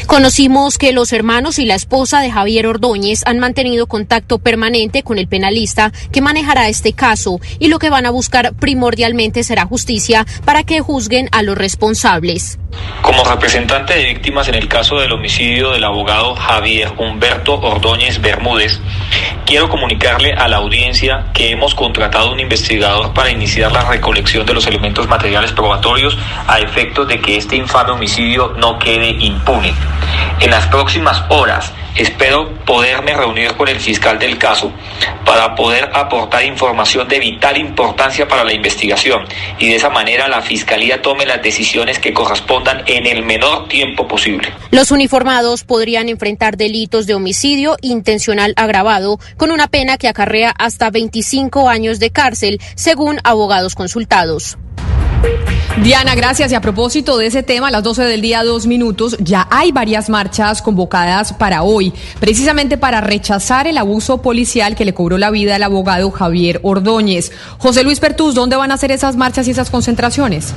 Conocimos 0.07 0.79
que 0.79 0.93
los 0.93 1.13
hermanos 1.13 1.59
y 1.59 1.67
la 1.67 1.75
esposa 1.75 2.21
de 2.21 2.31
Javier 2.31 2.67
Ordóñez 2.67 3.23
han 3.27 3.39
mantenido 3.39 3.87
contacto 3.87 4.39
permanente 4.39 5.03
con 5.03 5.19
el 5.19 5.29
penalista 5.29 5.93
que 6.13 6.21
manejará 6.21 6.69
este 6.69 6.93
caso 6.93 7.41
y 7.59 7.69
lo 7.69 7.79
que 7.79 7.91
van 7.91 8.07
a 8.07 8.11
buscar 8.11 8.55
primordialmente 8.55 9.45
será 9.45 9.67
justicia 9.67 10.27
para 10.45 10.65
que 10.65 10.81
juzguen 10.81 11.29
a 11.33 11.43
los 11.43 11.57
responsables. 11.57 12.59
Como 13.03 13.25
representante 13.25 13.95
de 13.95 14.05
víctimas 14.05 14.49
en 14.49 14.55
el 14.55 14.69
caso 14.69 14.99
del 14.99 15.13
homicidio 15.13 15.71
del 15.71 15.85
abogado 15.85 16.35
Javier 16.37 16.93
Humberto 16.99 17.59
Ordóñez 17.59 18.21
Bermúdez, 18.21 18.81
quiero 19.47 19.69
comunicarle 19.69 20.33
a 20.35 20.49
la 20.49 20.59
audiencia 20.59 21.27
que 21.33 21.51
hemos 21.51 21.75
contratado 21.75 22.33
un 22.33 22.41
investigador 22.41 23.15
para 23.15 23.31
iniciar 23.31 23.73
la 23.73 23.89
recolección 23.89 24.45
de 24.45 24.55
los 24.55 24.67
elementos 24.67 25.09
materiales 25.09 25.53
probatorios 25.53 26.19
a 26.47 26.59
efectos 26.59 27.09
de 27.09 27.21
que 27.21 27.37
este 27.37 27.57
infame 27.57 27.93
homicidio 27.93 28.55
no 28.59 28.79
quede 28.79 29.11
impune. 29.11 29.73
En 30.41 30.51
las 30.51 30.67
próximas 30.69 31.25
horas 31.31 31.73
espero 31.97 32.55
poderme 32.65 33.13
reunir 33.13 33.55
con 33.57 33.67
el 33.69 33.81
fiscal 33.81 34.19
del 34.21 34.39
caso 34.39 34.73
para 35.25 35.57
poder 35.57 35.91
aportar 35.93 36.45
información 36.45 37.09
de 37.09 37.19
vital 37.19 37.57
importancia 37.57 38.29
para 38.29 38.45
la 38.45 38.53
investigación 38.53 39.25
y 39.59 39.69
de 39.69 39.77
esa 39.77 39.91
manera 39.91 40.29
la 40.29 40.41
fiscalía 40.41 41.03
tome 41.03 41.27
las 41.27 41.43
decisiones 41.43 41.99
que 41.99 42.15
correspondan 42.15 42.85
en 42.87 43.07
el 43.07 43.25
menor 43.25 43.67
tiempo 43.69 44.07
posible. 44.07 44.53
Los 44.71 44.93
uniformados 44.93 45.65
podrían 45.65 46.09
enfrentar 46.09 46.57
delitos 46.57 47.07
de 47.07 47.15
homicidio 47.15 47.77
intencional 47.83 48.55
agravado 48.57 49.19
con 49.37 49.51
una 49.51 49.67
pena 49.67 49.99
que 49.99 50.09
acarrea 50.09 50.55
hasta 50.57 50.91
25 50.91 51.69
años 51.69 51.99
de 51.99 52.11
cárcel, 52.11 52.61
según 52.77 53.19
abogados 53.25 53.75
consultados. 53.75 54.57
Diana, 55.83 56.15
gracias. 56.17 56.51
Y 56.51 56.55
a 56.55 56.61
propósito 56.61 57.17
de 57.17 57.27
ese 57.27 57.43
tema, 57.43 57.69
a 57.69 57.71
las 57.71 57.85
12 57.85 58.03
del 58.03 58.21
día, 58.21 58.43
dos 58.43 58.67
minutos, 58.67 59.17
ya 59.21 59.47
hay 59.51 59.71
varias 59.71 60.09
marchas 60.09 60.61
convocadas 60.61 61.33
para 61.33 61.63
hoy, 61.63 61.93
precisamente 62.19 62.77
para 62.77 63.01
rechazar 63.01 63.67
el 63.69 63.79
abuso 63.79 64.21
policial 64.21 64.75
que 64.75 64.85
le 64.85 64.93
cobró 64.93 65.19
la 65.19 65.31
vida 65.31 65.55
al 65.55 65.63
abogado 65.63 66.11
Javier 66.11 66.61
Ordóñez. 66.63 67.31
José 67.59 67.85
Luis 67.85 68.01
Pertús, 68.01 68.35
¿dónde 68.35 68.57
van 68.57 68.73
a 68.73 68.75
hacer 68.75 68.91
esas 68.91 69.17
marchas 69.17 69.47
y 69.47 69.53
esas 69.53 69.71
concentraciones? 69.71 70.53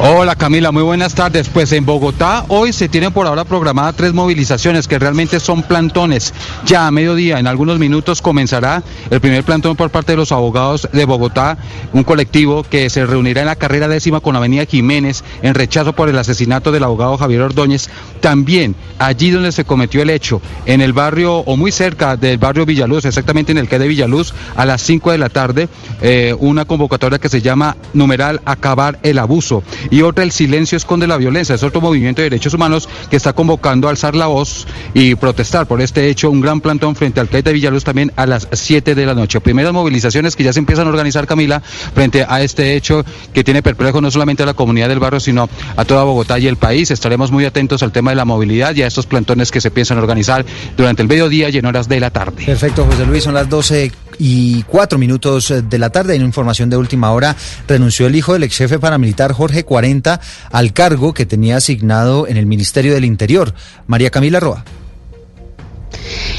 Hola 0.00 0.36
Camila, 0.36 0.70
muy 0.70 0.84
buenas 0.84 1.12
tardes. 1.16 1.48
Pues 1.48 1.72
en 1.72 1.84
Bogotá 1.84 2.44
hoy 2.46 2.72
se 2.72 2.88
tienen 2.88 3.12
por 3.12 3.26
ahora 3.26 3.44
programadas 3.44 3.96
tres 3.96 4.14
movilizaciones 4.14 4.86
que 4.86 4.96
realmente 4.96 5.40
son 5.40 5.64
plantones. 5.64 6.32
Ya 6.64 6.86
a 6.86 6.92
mediodía, 6.92 7.40
en 7.40 7.48
algunos 7.48 7.80
minutos, 7.80 8.22
comenzará 8.22 8.84
el 9.10 9.20
primer 9.20 9.42
plantón 9.42 9.74
por 9.74 9.90
parte 9.90 10.12
de 10.12 10.16
los 10.18 10.30
abogados 10.30 10.88
de 10.92 11.04
Bogotá, 11.04 11.58
un 11.92 12.04
colectivo 12.04 12.62
que 12.62 12.88
se 12.90 13.06
reunirá 13.06 13.40
en 13.40 13.48
la 13.48 13.56
carrera 13.56 13.87
décima 13.88 14.20
con 14.20 14.36
Avenida 14.36 14.64
Jiménez 14.64 15.24
en 15.42 15.54
rechazo 15.54 15.92
por 15.92 16.08
el 16.08 16.18
asesinato 16.18 16.72
del 16.72 16.84
abogado 16.84 17.16
Javier 17.18 17.42
Ordóñez. 17.42 17.88
También 18.20 18.74
allí 18.98 19.30
donde 19.30 19.52
se 19.52 19.64
cometió 19.64 20.02
el 20.02 20.10
hecho, 20.10 20.40
en 20.66 20.80
el 20.80 20.92
barrio 20.92 21.38
o 21.38 21.56
muy 21.56 21.72
cerca 21.72 22.16
del 22.16 22.38
barrio 22.38 22.66
Villaluz, 22.66 23.04
exactamente 23.04 23.52
en 23.52 23.58
el 23.58 23.68
que 23.68 23.78
de 23.78 23.88
Villaluz, 23.88 24.34
a 24.56 24.66
las 24.66 24.82
5 24.82 25.12
de 25.12 25.18
la 25.18 25.28
tarde, 25.28 25.68
eh, 26.02 26.34
una 26.38 26.64
convocatoria 26.64 27.18
que 27.18 27.28
se 27.28 27.40
llama 27.40 27.76
numeral 27.92 28.40
acabar 28.44 28.98
el 29.02 29.18
abuso 29.18 29.62
y 29.90 30.02
otra 30.02 30.24
el 30.24 30.32
silencio 30.32 30.76
esconde 30.76 31.06
la 31.06 31.16
violencia. 31.16 31.54
Es 31.54 31.62
otro 31.62 31.80
movimiento 31.80 32.22
de 32.22 32.30
derechos 32.30 32.54
humanos 32.54 32.88
que 33.10 33.16
está 33.16 33.32
convocando 33.32 33.88
a 33.88 33.90
alzar 33.90 34.14
la 34.14 34.26
voz 34.26 34.66
y 34.94 35.14
protestar 35.14 35.66
por 35.66 35.80
este 35.80 36.08
hecho. 36.08 36.30
Un 36.30 36.40
gran 36.40 36.60
plantón 36.60 36.96
frente 36.96 37.20
al 37.20 37.28
CAI 37.28 37.42
de 37.42 37.52
Villaluz 37.52 37.84
también 37.84 38.12
a 38.16 38.26
las 38.26 38.48
7 38.52 38.94
de 38.94 39.06
la 39.06 39.14
noche. 39.14 39.40
Primeras 39.40 39.72
movilizaciones 39.72 40.36
que 40.36 40.44
ya 40.44 40.52
se 40.52 40.58
empiezan 40.58 40.86
a 40.86 40.90
organizar, 40.90 41.26
Camila, 41.26 41.60
frente 41.60 42.24
a 42.28 42.42
este 42.42 42.76
hecho 42.76 43.04
que 43.32 43.44
tiene 43.44 43.62
perplejo 43.78 44.00
no 44.00 44.10
solamente 44.10 44.42
a 44.42 44.46
la 44.46 44.54
comunidad 44.54 44.88
del 44.88 44.98
barrio, 44.98 45.20
sino 45.20 45.48
a 45.76 45.84
toda 45.84 46.02
Bogotá 46.02 46.38
y 46.38 46.48
el 46.48 46.56
país. 46.56 46.90
Estaremos 46.90 47.30
muy 47.30 47.44
atentos 47.44 47.82
al 47.84 47.92
tema 47.92 48.10
de 48.10 48.16
la 48.16 48.24
movilidad 48.24 48.74
y 48.74 48.82
a 48.82 48.88
estos 48.88 49.06
plantones 49.06 49.52
que 49.52 49.60
se 49.60 49.70
piensan 49.70 49.98
organizar 49.98 50.44
durante 50.76 51.02
el 51.02 51.08
mediodía 51.08 51.48
y 51.48 51.58
en 51.58 51.64
horas 51.64 51.88
de 51.88 52.00
la 52.00 52.10
tarde. 52.10 52.44
Perfecto, 52.44 52.84
José 52.84 53.06
Luis, 53.06 53.22
son 53.22 53.34
las 53.34 53.48
12 53.48 53.92
y 54.18 54.64
4 54.64 54.98
minutos 54.98 55.52
eh, 55.52 55.62
de 55.62 55.78
la 55.78 55.90
tarde. 55.90 56.16
En 56.16 56.22
información 56.22 56.68
de 56.68 56.76
última 56.76 57.12
hora, 57.12 57.36
renunció 57.68 58.08
el 58.08 58.16
hijo 58.16 58.32
del 58.32 58.42
ex 58.42 58.56
jefe 58.56 58.80
paramilitar 58.80 59.32
Jorge 59.32 59.64
40 59.64 60.20
al 60.50 60.72
cargo 60.72 61.14
que 61.14 61.24
tenía 61.24 61.56
asignado 61.56 62.26
en 62.26 62.36
el 62.36 62.46
Ministerio 62.46 62.94
del 62.94 63.04
Interior. 63.04 63.54
María 63.86 64.10
Camila 64.10 64.40
Roa. 64.40 64.64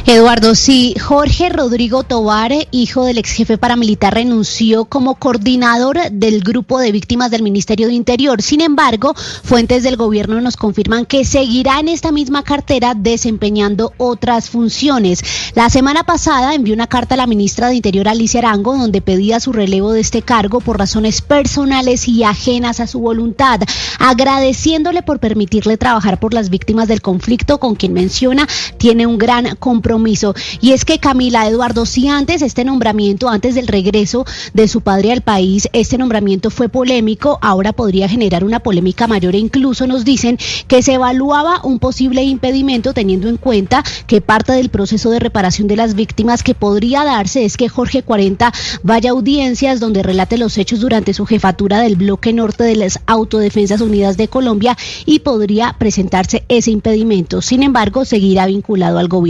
Eduardo, 0.05 0.55
sí, 0.55 0.95
Jorge 0.99 1.49
Rodrigo 1.49 2.03
Tobar, 2.03 2.51
hijo 2.71 3.05
del 3.05 3.19
ex 3.19 3.31
jefe 3.31 3.57
paramilitar, 3.59 4.15
renunció 4.15 4.85
como 4.85 5.15
coordinador 5.15 5.99
del 6.11 6.41
grupo 6.41 6.79
de 6.79 6.91
víctimas 6.91 7.29
del 7.29 7.43
Ministerio 7.43 7.87
de 7.87 7.93
Interior. 7.93 8.41
Sin 8.41 8.61
embargo, 8.61 9.13
fuentes 9.43 9.83
del 9.83 9.97
gobierno 9.97 10.41
nos 10.41 10.57
confirman 10.57 11.05
que 11.05 11.25
seguirá 11.25 11.79
en 11.79 11.89
esta 11.89 12.11
misma 12.11 12.43
cartera 12.43 12.95
desempeñando 12.95 13.93
otras 13.97 14.49
funciones. 14.49 15.21
La 15.53 15.69
semana 15.69 16.03
pasada 16.03 16.55
envió 16.55 16.73
una 16.73 16.87
carta 16.87 17.13
a 17.13 17.17
la 17.17 17.27
ministra 17.27 17.67
de 17.67 17.75
Interior, 17.75 18.07
Alicia 18.07 18.39
Arango, 18.39 18.77
donde 18.77 19.01
pedía 19.01 19.39
su 19.39 19.53
relevo 19.53 19.91
de 19.91 20.01
este 20.01 20.23
cargo 20.23 20.59
por 20.59 20.79
razones 20.79 21.21
personales 21.21 22.07
y 22.07 22.23
ajenas 22.23 22.79
a 22.79 22.87
su 22.87 22.99
voluntad, 22.99 23.59
agradeciéndole 23.99 25.03
por 25.03 25.19
permitirle 25.19 25.77
trabajar 25.77 26.19
por 26.19 26.33
las 26.33 26.49
víctimas 26.49 26.87
del 26.87 27.01
conflicto, 27.01 27.59
con 27.59 27.75
quien 27.75 27.93
menciona 27.93 28.47
tiene 28.77 29.05
un 29.05 29.17
gran 29.17 29.38
compromiso. 29.57 30.33
Y 30.61 30.71
es 30.71 30.85
que 30.85 30.99
Camila 30.99 31.47
Eduardo, 31.47 31.85
si 31.85 32.07
antes 32.07 32.41
este 32.41 32.65
nombramiento, 32.65 33.29
antes 33.29 33.55
del 33.55 33.67
regreso 33.67 34.25
de 34.53 34.67
su 34.67 34.81
padre 34.81 35.11
al 35.11 35.21
país, 35.21 35.67
este 35.73 35.97
nombramiento 35.97 36.49
fue 36.49 36.69
polémico, 36.69 37.39
ahora 37.41 37.73
podría 37.73 38.07
generar 38.07 38.43
una 38.43 38.59
polémica 38.59 39.07
mayor 39.07 39.35
e 39.35 39.39
incluso 39.39 39.87
nos 39.87 40.05
dicen 40.05 40.37
que 40.67 40.81
se 40.81 40.93
evaluaba 40.93 41.61
un 41.63 41.79
posible 41.79 42.23
impedimento 42.23 42.93
teniendo 42.93 43.29
en 43.29 43.37
cuenta 43.37 43.83
que 44.07 44.21
parte 44.21 44.53
del 44.53 44.69
proceso 44.69 45.09
de 45.09 45.19
reparación 45.19 45.67
de 45.67 45.75
las 45.75 45.95
víctimas 45.95 46.43
que 46.43 46.55
podría 46.55 47.03
darse 47.03 47.45
es 47.45 47.57
que 47.57 47.69
Jorge 47.69 48.03
40 48.03 48.51
vaya 48.83 49.09
a 49.09 49.13
audiencias 49.13 49.79
donde 49.79 50.03
relate 50.03 50.37
los 50.37 50.57
hechos 50.57 50.79
durante 50.79 51.13
su 51.13 51.25
jefatura 51.25 51.79
del 51.79 51.95
bloque 51.95 52.33
norte 52.33 52.63
de 52.63 52.75
las 52.75 52.99
Autodefensas 53.05 53.81
Unidas 53.81 54.17
de 54.17 54.27
Colombia 54.27 54.77
y 55.05 55.19
podría 55.19 55.75
presentarse 55.77 56.43
ese 56.49 56.71
impedimento. 56.71 57.41
Sin 57.41 57.63
embargo, 57.63 58.05
seguirá 58.05 58.45
vinculado 58.45 58.97
al 58.99 59.07
gobierno. 59.07 59.28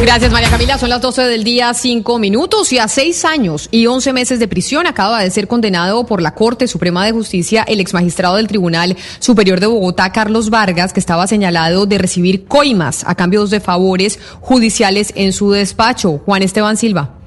Gracias, 0.00 0.30
María 0.30 0.48
Camila. 0.48 0.78
Son 0.78 0.90
las 0.90 1.02
12 1.02 1.22
del 1.22 1.42
día, 1.42 1.74
5 1.74 2.20
minutos 2.20 2.72
y 2.72 2.78
a 2.78 2.86
6 2.86 3.24
años 3.24 3.68
y 3.72 3.86
11 3.86 4.12
meses 4.12 4.38
de 4.38 4.46
prisión 4.46 4.86
acaba 4.86 5.20
de 5.20 5.30
ser 5.30 5.48
condenado 5.48 6.06
por 6.06 6.22
la 6.22 6.34
Corte 6.36 6.68
Suprema 6.68 7.04
de 7.04 7.10
Justicia 7.10 7.64
el 7.66 7.80
exmagistrado 7.80 8.36
del 8.36 8.46
Tribunal 8.46 8.96
Superior 9.18 9.58
de 9.58 9.66
Bogotá, 9.66 10.12
Carlos 10.12 10.50
Vargas, 10.50 10.92
que 10.92 11.00
estaba 11.00 11.26
señalado 11.26 11.86
de 11.86 11.98
recibir 11.98 12.46
coimas 12.46 13.02
a 13.08 13.16
cambios 13.16 13.50
de 13.50 13.58
favores 13.58 14.20
judiciales 14.40 15.12
en 15.16 15.32
su 15.32 15.50
despacho. 15.50 16.22
Juan 16.24 16.42
Esteban 16.42 16.76
Silva. 16.76 17.17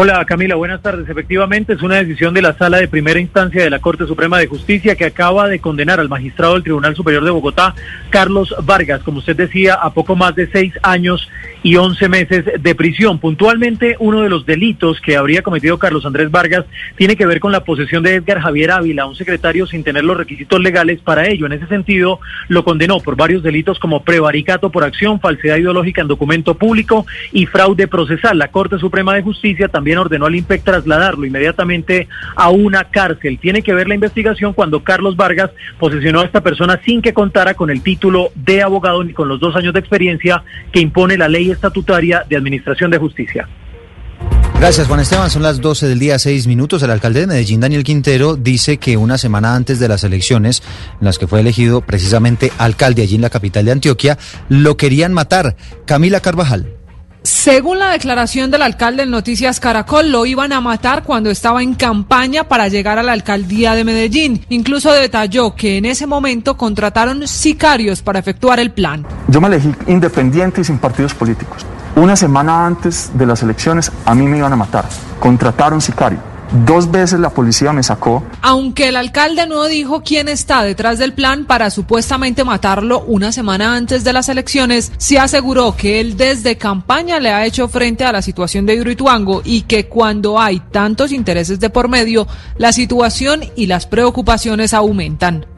Hola 0.00 0.24
Camila, 0.26 0.54
buenas 0.54 0.80
tardes. 0.80 1.08
Efectivamente 1.08 1.72
es 1.72 1.82
una 1.82 1.96
decisión 1.96 2.32
de 2.32 2.40
la 2.40 2.56
Sala 2.56 2.78
de 2.78 2.86
Primera 2.86 3.18
Instancia 3.18 3.64
de 3.64 3.68
la 3.68 3.80
Corte 3.80 4.06
Suprema 4.06 4.38
de 4.38 4.46
Justicia 4.46 4.94
que 4.94 5.04
acaba 5.04 5.48
de 5.48 5.58
condenar 5.58 5.98
al 5.98 6.08
magistrado 6.08 6.54
del 6.54 6.62
Tribunal 6.62 6.94
Superior 6.94 7.24
de 7.24 7.32
Bogotá, 7.32 7.74
Carlos 8.08 8.54
Vargas, 8.62 9.02
como 9.02 9.18
usted 9.18 9.34
decía, 9.34 9.74
a 9.74 9.92
poco 9.92 10.14
más 10.14 10.36
de 10.36 10.46
seis 10.52 10.72
años 10.84 11.28
y 11.64 11.74
once 11.74 12.08
meses 12.08 12.44
de 12.60 12.74
prisión. 12.76 13.18
Puntualmente, 13.18 13.96
uno 13.98 14.20
de 14.20 14.28
los 14.28 14.46
delitos 14.46 15.00
que 15.00 15.16
habría 15.16 15.42
cometido 15.42 15.80
Carlos 15.80 16.06
Andrés 16.06 16.30
Vargas 16.30 16.64
tiene 16.94 17.16
que 17.16 17.26
ver 17.26 17.40
con 17.40 17.50
la 17.50 17.64
posesión 17.64 18.04
de 18.04 18.14
Edgar 18.14 18.38
Javier 18.38 18.70
Ávila, 18.70 19.04
un 19.04 19.16
secretario 19.16 19.66
sin 19.66 19.82
tener 19.82 20.04
los 20.04 20.16
requisitos 20.16 20.60
legales 20.60 21.00
para 21.00 21.26
ello. 21.26 21.46
En 21.46 21.54
ese 21.54 21.66
sentido, 21.66 22.20
lo 22.46 22.62
condenó 22.62 23.00
por 23.00 23.16
varios 23.16 23.42
delitos 23.42 23.80
como 23.80 24.04
prevaricato 24.04 24.70
por 24.70 24.84
acción, 24.84 25.18
falsedad 25.18 25.56
ideológica 25.56 26.02
en 26.02 26.06
documento 26.06 26.54
público 26.54 27.04
y 27.32 27.46
fraude 27.46 27.88
procesal. 27.88 28.38
La 28.38 28.52
Corte 28.52 28.78
Suprema 28.78 29.16
de 29.16 29.22
Justicia 29.22 29.66
también 29.66 29.87
ordenó 29.96 30.26
al 30.26 30.34
IMPEC 30.34 30.64
trasladarlo 30.64 31.24
inmediatamente 31.24 32.08
a 32.36 32.50
una 32.50 32.84
cárcel. 32.84 33.38
Tiene 33.38 33.62
que 33.62 33.72
ver 33.72 33.88
la 33.88 33.94
investigación 33.94 34.52
cuando 34.52 34.82
Carlos 34.84 35.16
Vargas 35.16 35.50
posesionó 35.78 36.20
a 36.20 36.24
esta 36.24 36.42
persona 36.42 36.80
sin 36.84 37.00
que 37.00 37.14
contara 37.14 37.54
con 37.54 37.70
el 37.70 37.80
título 37.80 38.30
de 38.34 38.62
abogado 38.62 39.02
ni 39.04 39.12
con 39.12 39.28
los 39.28 39.40
dos 39.40 39.56
años 39.56 39.72
de 39.72 39.80
experiencia 39.80 40.42
que 40.72 40.80
impone 40.80 41.16
la 41.16 41.28
ley 41.28 41.50
estatutaria 41.50 42.24
de 42.28 42.36
administración 42.36 42.90
de 42.90 42.98
justicia. 42.98 43.48
Gracias, 44.58 44.88
Juan 44.88 44.98
Esteban. 44.98 45.30
Son 45.30 45.42
las 45.42 45.60
12 45.60 45.86
del 45.86 46.00
día, 46.00 46.18
6 46.18 46.48
minutos. 46.48 46.82
El 46.82 46.90
alcalde 46.90 47.20
de 47.20 47.26
Medellín, 47.28 47.60
Daniel 47.60 47.84
Quintero, 47.84 48.34
dice 48.34 48.78
que 48.78 48.96
una 48.96 49.16
semana 49.16 49.54
antes 49.54 49.78
de 49.78 49.86
las 49.86 50.02
elecciones, 50.02 50.64
en 51.00 51.04
las 51.04 51.16
que 51.16 51.28
fue 51.28 51.40
elegido 51.40 51.80
precisamente 51.80 52.50
alcalde 52.58 53.02
allí 53.02 53.14
en 53.14 53.22
la 53.22 53.30
capital 53.30 53.64
de 53.66 53.72
Antioquia, 53.72 54.18
lo 54.48 54.76
querían 54.76 55.12
matar. 55.12 55.54
Camila 55.86 56.18
Carvajal. 56.18 56.77
Según 57.28 57.78
la 57.78 57.90
declaración 57.90 58.50
del 58.50 58.62
alcalde 58.62 59.02
en 59.02 59.10
Noticias 59.10 59.60
Caracol, 59.60 60.10
lo 60.10 60.24
iban 60.24 60.50
a 60.50 60.62
matar 60.62 61.02
cuando 61.02 61.28
estaba 61.28 61.62
en 61.62 61.74
campaña 61.74 62.44
para 62.44 62.68
llegar 62.68 62.98
a 62.98 63.02
la 63.02 63.12
alcaldía 63.12 63.74
de 63.74 63.84
Medellín. 63.84 64.46
Incluso 64.48 64.90
detalló 64.94 65.54
que 65.54 65.76
en 65.76 65.84
ese 65.84 66.06
momento 66.06 66.56
contrataron 66.56 67.28
sicarios 67.28 68.00
para 68.00 68.18
efectuar 68.18 68.60
el 68.60 68.70
plan. 68.70 69.04
Yo 69.28 69.42
me 69.42 69.48
elegí 69.48 69.70
independiente 69.88 70.62
y 70.62 70.64
sin 70.64 70.78
partidos 70.78 71.12
políticos. 71.12 71.66
Una 71.96 72.16
semana 72.16 72.64
antes 72.64 73.10
de 73.12 73.26
las 73.26 73.42
elecciones 73.42 73.92
a 74.06 74.14
mí 74.14 74.26
me 74.26 74.38
iban 74.38 74.54
a 74.54 74.56
matar. 74.56 74.86
Contrataron 75.20 75.82
sicario. 75.82 76.37
Dos 76.66 76.90
veces 76.90 77.20
la 77.20 77.30
policía 77.30 77.72
me 77.72 77.82
sacó. 77.82 78.24
Aunque 78.40 78.88
el 78.88 78.96
alcalde 78.96 79.46
no 79.46 79.66
dijo 79.66 80.02
quién 80.02 80.28
está 80.28 80.62
detrás 80.62 80.98
del 80.98 81.12
plan 81.12 81.44
para 81.44 81.70
supuestamente 81.70 82.44
matarlo 82.44 83.00
una 83.00 83.32
semana 83.32 83.76
antes 83.76 84.02
de 84.02 84.12
las 84.12 84.28
elecciones, 84.28 84.92
se 84.96 85.18
aseguró 85.18 85.76
que 85.76 86.00
él 86.00 86.16
desde 86.16 86.56
campaña 86.56 87.20
le 87.20 87.32
ha 87.32 87.44
hecho 87.44 87.68
frente 87.68 88.04
a 88.04 88.12
la 88.12 88.22
situación 88.22 88.64
de 88.64 88.74
Hidroituango 88.74 89.42
y 89.44 89.62
que 89.62 89.86
cuando 89.86 90.40
hay 90.40 90.60
tantos 90.60 91.12
intereses 91.12 91.60
de 91.60 91.70
por 91.70 91.88
medio, 91.88 92.26
la 92.56 92.72
situación 92.72 93.42
y 93.54 93.66
las 93.66 93.86
preocupaciones 93.86 94.72
aumentan. 94.72 95.57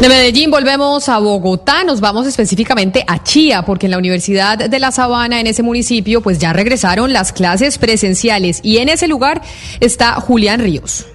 De 0.00 0.10
Medellín 0.10 0.50
volvemos 0.50 1.08
a 1.08 1.18
Bogotá, 1.18 1.82
nos 1.82 2.02
vamos 2.02 2.26
específicamente 2.26 3.02
a 3.06 3.22
Chía, 3.22 3.62
porque 3.62 3.86
en 3.86 3.92
la 3.92 3.98
Universidad 3.98 4.58
de 4.58 4.78
La 4.78 4.92
Sabana, 4.92 5.40
en 5.40 5.46
ese 5.46 5.62
municipio, 5.62 6.20
pues 6.20 6.38
ya 6.38 6.52
regresaron 6.52 7.14
las 7.14 7.32
clases 7.32 7.78
presenciales 7.78 8.60
y 8.62 8.76
en 8.76 8.90
ese 8.90 9.08
lugar 9.08 9.40
está 9.80 10.12
Julián 10.20 10.60
Ríos. 10.60 11.06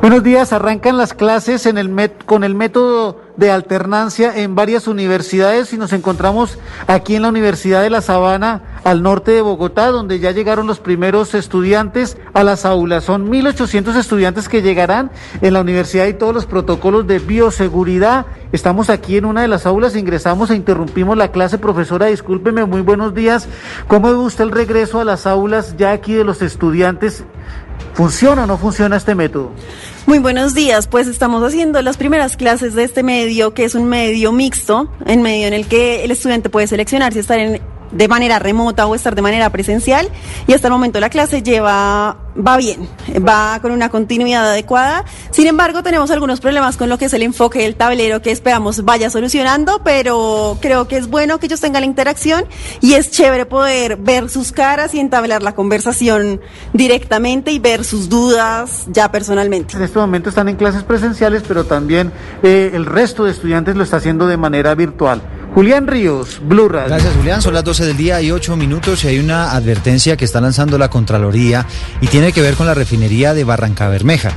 Buenos 0.00 0.22
días, 0.22 0.52
arrancan 0.52 0.98
las 0.98 1.14
clases 1.14 1.64
en 1.64 1.78
el 1.78 1.88
met 1.88 2.24
con 2.26 2.44
el 2.44 2.54
método 2.54 3.18
de 3.36 3.50
alternancia 3.50 4.36
en 4.36 4.54
varias 4.54 4.88
universidades 4.88 5.72
y 5.72 5.78
nos 5.78 5.92
encontramos 5.92 6.58
aquí 6.86 7.16
en 7.16 7.22
la 7.22 7.28
Universidad 7.28 7.82
de 7.82 7.90
La 7.90 8.02
Sabana, 8.02 8.62
al 8.84 9.02
norte 9.02 9.32
de 9.32 9.40
Bogotá, 9.40 9.90
donde 9.90 10.18
ya 10.20 10.30
llegaron 10.32 10.66
los 10.66 10.80
primeros 10.80 11.34
estudiantes 11.34 12.18
a 12.34 12.44
las 12.44 12.64
aulas. 12.64 13.04
Son 13.04 13.30
1.800 13.30 13.96
estudiantes 13.96 14.48
que 14.48 14.62
llegarán 14.62 15.10
en 15.40 15.54
la 15.54 15.62
universidad 15.62 16.06
y 16.06 16.14
todos 16.14 16.34
los 16.34 16.46
protocolos 16.46 17.06
de 17.06 17.18
bioseguridad. 17.18 18.26
Estamos 18.52 18.90
aquí 18.90 19.16
en 19.16 19.24
una 19.24 19.42
de 19.42 19.48
las 19.48 19.66
aulas, 19.66 19.96
ingresamos 19.96 20.50
e 20.50 20.56
interrumpimos 20.56 21.16
la 21.16 21.32
clase. 21.32 21.58
Profesora, 21.58 22.06
discúlpeme, 22.06 22.64
muy 22.64 22.82
buenos 22.82 23.14
días. 23.14 23.48
¿Cómo 23.88 24.08
ve 24.08 24.16
usted 24.16 24.44
el 24.44 24.52
regreso 24.52 25.00
a 25.00 25.04
las 25.04 25.26
aulas 25.26 25.76
ya 25.76 25.92
aquí 25.92 26.14
de 26.14 26.24
los 26.24 26.42
estudiantes? 26.42 27.24
¿Funciona 27.94 28.44
o 28.44 28.46
no 28.46 28.58
funciona 28.58 28.96
este 28.96 29.14
método? 29.14 29.52
Muy 30.06 30.18
buenos 30.18 30.54
días, 30.54 30.86
pues 30.86 31.06
estamos 31.06 31.42
haciendo 31.42 31.80
las 31.82 31.96
primeras 31.96 32.36
clases 32.36 32.74
de 32.74 32.84
este 32.84 33.02
medio, 33.02 33.54
que 33.54 33.64
es 33.64 33.74
un 33.74 33.86
medio 33.86 34.32
mixto, 34.32 34.90
en 35.06 35.22
medio 35.22 35.46
en 35.46 35.54
el 35.54 35.66
que 35.66 36.04
el 36.04 36.10
estudiante 36.10 36.50
puede 36.50 36.66
seleccionar 36.66 37.12
si 37.12 37.18
estar 37.18 37.38
en 37.38 37.60
de 37.96 38.08
manera 38.08 38.38
remota 38.38 38.86
o 38.86 38.94
estar 38.94 39.14
de 39.14 39.22
manera 39.22 39.50
presencial 39.50 40.08
y 40.46 40.52
hasta 40.52 40.68
el 40.68 40.72
momento 40.72 41.00
la 41.00 41.10
clase 41.10 41.42
lleva 41.42 42.16
va 42.36 42.56
bien, 42.56 42.88
va 43.26 43.58
con 43.60 43.72
una 43.72 43.88
continuidad 43.88 44.50
adecuada. 44.50 45.04
Sin 45.30 45.46
embargo, 45.46 45.82
tenemos 45.82 46.10
algunos 46.10 46.40
problemas 46.40 46.76
con 46.76 46.88
lo 46.88 46.98
que 46.98 47.06
es 47.06 47.14
el 47.14 47.22
enfoque 47.22 47.60
del 47.60 47.76
tablero 47.76 48.22
que 48.22 48.30
esperamos 48.30 48.84
vaya 48.84 49.10
solucionando, 49.10 49.80
pero 49.84 50.58
creo 50.60 50.88
que 50.88 50.96
es 50.96 51.08
bueno 51.08 51.38
que 51.38 51.46
ellos 51.46 51.60
tengan 51.60 51.82
la 51.82 51.86
interacción 51.86 52.44
y 52.80 52.94
es 52.94 53.10
chévere 53.10 53.46
poder 53.46 53.96
ver 53.96 54.28
sus 54.28 54.52
caras 54.52 54.94
y 54.94 55.00
entablar 55.00 55.42
la 55.42 55.54
conversación 55.54 56.40
directamente 56.72 57.52
y 57.52 57.58
ver 57.58 57.84
sus 57.84 58.08
dudas 58.08 58.86
ya 58.88 59.10
personalmente. 59.10 59.76
En 59.76 59.82
este 59.82 59.98
momento 59.98 60.28
están 60.28 60.48
en 60.48 60.56
clases 60.56 60.82
presenciales, 60.82 61.42
pero 61.46 61.64
también 61.64 62.12
eh, 62.42 62.70
el 62.74 62.86
resto 62.86 63.24
de 63.24 63.30
estudiantes 63.30 63.76
lo 63.76 63.82
está 63.82 63.96
haciendo 63.96 64.26
de 64.26 64.36
manera 64.36 64.74
virtual. 64.74 65.22
Julián 65.56 65.86
Ríos, 65.86 66.38
Blue 66.42 66.68
Radio. 66.68 66.90
Gracias, 66.90 67.14
Julián. 67.14 67.40
Son 67.40 67.54
las 67.54 67.64
12 67.64 67.86
del 67.86 67.96
día 67.96 68.20
y 68.20 68.30
8 68.30 68.58
minutos 68.58 69.02
y 69.02 69.08
hay 69.08 69.18
una 69.18 69.52
advertencia 69.52 70.14
que 70.14 70.26
está 70.26 70.38
lanzando 70.38 70.76
la 70.76 70.90
Contraloría 70.90 71.64
y 72.02 72.08
tiene 72.08 72.32
que 72.32 72.42
ver 72.42 72.56
con 72.56 72.66
la 72.66 72.74
refinería 72.74 73.32
de 73.32 73.42
Barranca 73.42 73.88
Bermeja. 73.88 74.32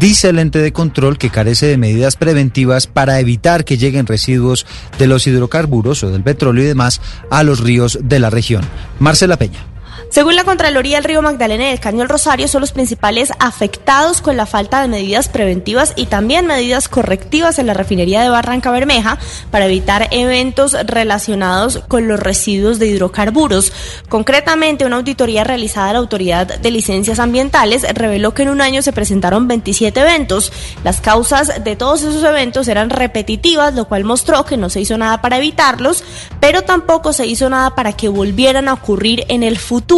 Dice 0.00 0.30
el 0.30 0.40
ente 0.40 0.58
de 0.58 0.72
control 0.72 1.18
que 1.18 1.30
carece 1.30 1.66
de 1.66 1.78
medidas 1.78 2.16
preventivas 2.16 2.88
para 2.88 3.20
evitar 3.20 3.64
que 3.64 3.78
lleguen 3.78 4.08
residuos 4.08 4.66
de 4.98 5.06
los 5.06 5.28
hidrocarburos 5.28 6.02
o 6.02 6.10
del 6.10 6.24
petróleo 6.24 6.64
y 6.64 6.66
demás 6.66 7.00
a 7.30 7.44
los 7.44 7.60
ríos 7.60 8.00
de 8.02 8.18
la 8.18 8.30
región. 8.30 8.64
Marcela 8.98 9.36
Peña. 9.36 9.75
Según 10.08 10.36
la 10.36 10.44
Contraloría, 10.44 10.98
el 10.98 11.04
río 11.04 11.20
Magdalena 11.20 11.68
y 11.68 11.72
el 11.72 11.80
Caño 11.80 12.06
Rosario 12.06 12.48
son 12.48 12.60
los 12.60 12.72
principales 12.72 13.32
afectados 13.38 14.22
con 14.22 14.36
la 14.36 14.46
falta 14.46 14.80
de 14.80 14.88
medidas 14.88 15.28
preventivas 15.28 15.92
y 15.96 16.06
también 16.06 16.46
medidas 16.46 16.88
correctivas 16.88 17.58
en 17.58 17.66
la 17.66 17.74
refinería 17.74 18.22
de 18.22 18.28
Barranca 18.28 18.70
Bermeja 18.70 19.18
para 19.50 19.66
evitar 19.66 20.08
eventos 20.12 20.76
relacionados 20.86 21.80
con 21.88 22.06
los 22.06 22.20
residuos 22.20 22.78
de 22.78 22.86
hidrocarburos. 22.86 23.72
Concretamente, 24.08 24.86
una 24.86 24.96
auditoría 24.96 25.44
realizada 25.44 25.90
a 25.90 25.92
la 25.94 25.98
Autoridad 25.98 26.46
de 26.46 26.70
Licencias 26.70 27.18
Ambientales 27.18 27.82
reveló 27.94 28.32
que 28.32 28.42
en 28.42 28.50
un 28.50 28.60
año 28.60 28.82
se 28.82 28.92
presentaron 28.92 29.48
27 29.48 30.00
eventos. 30.00 30.52
Las 30.84 31.00
causas 31.00 31.64
de 31.64 31.76
todos 31.76 32.02
esos 32.02 32.22
eventos 32.22 32.68
eran 32.68 32.90
repetitivas, 32.90 33.74
lo 33.74 33.86
cual 33.86 34.04
mostró 34.04 34.44
que 34.44 34.56
no 34.56 34.70
se 34.70 34.80
hizo 34.80 34.96
nada 34.96 35.20
para 35.20 35.38
evitarlos, 35.38 36.04
pero 36.40 36.62
tampoco 36.62 37.12
se 37.12 37.26
hizo 37.26 37.50
nada 37.50 37.74
para 37.74 37.92
que 37.92 38.08
volvieran 38.08 38.68
a 38.68 38.74
ocurrir 38.74 39.24
en 39.28 39.42
el 39.42 39.58
futuro. 39.58 39.95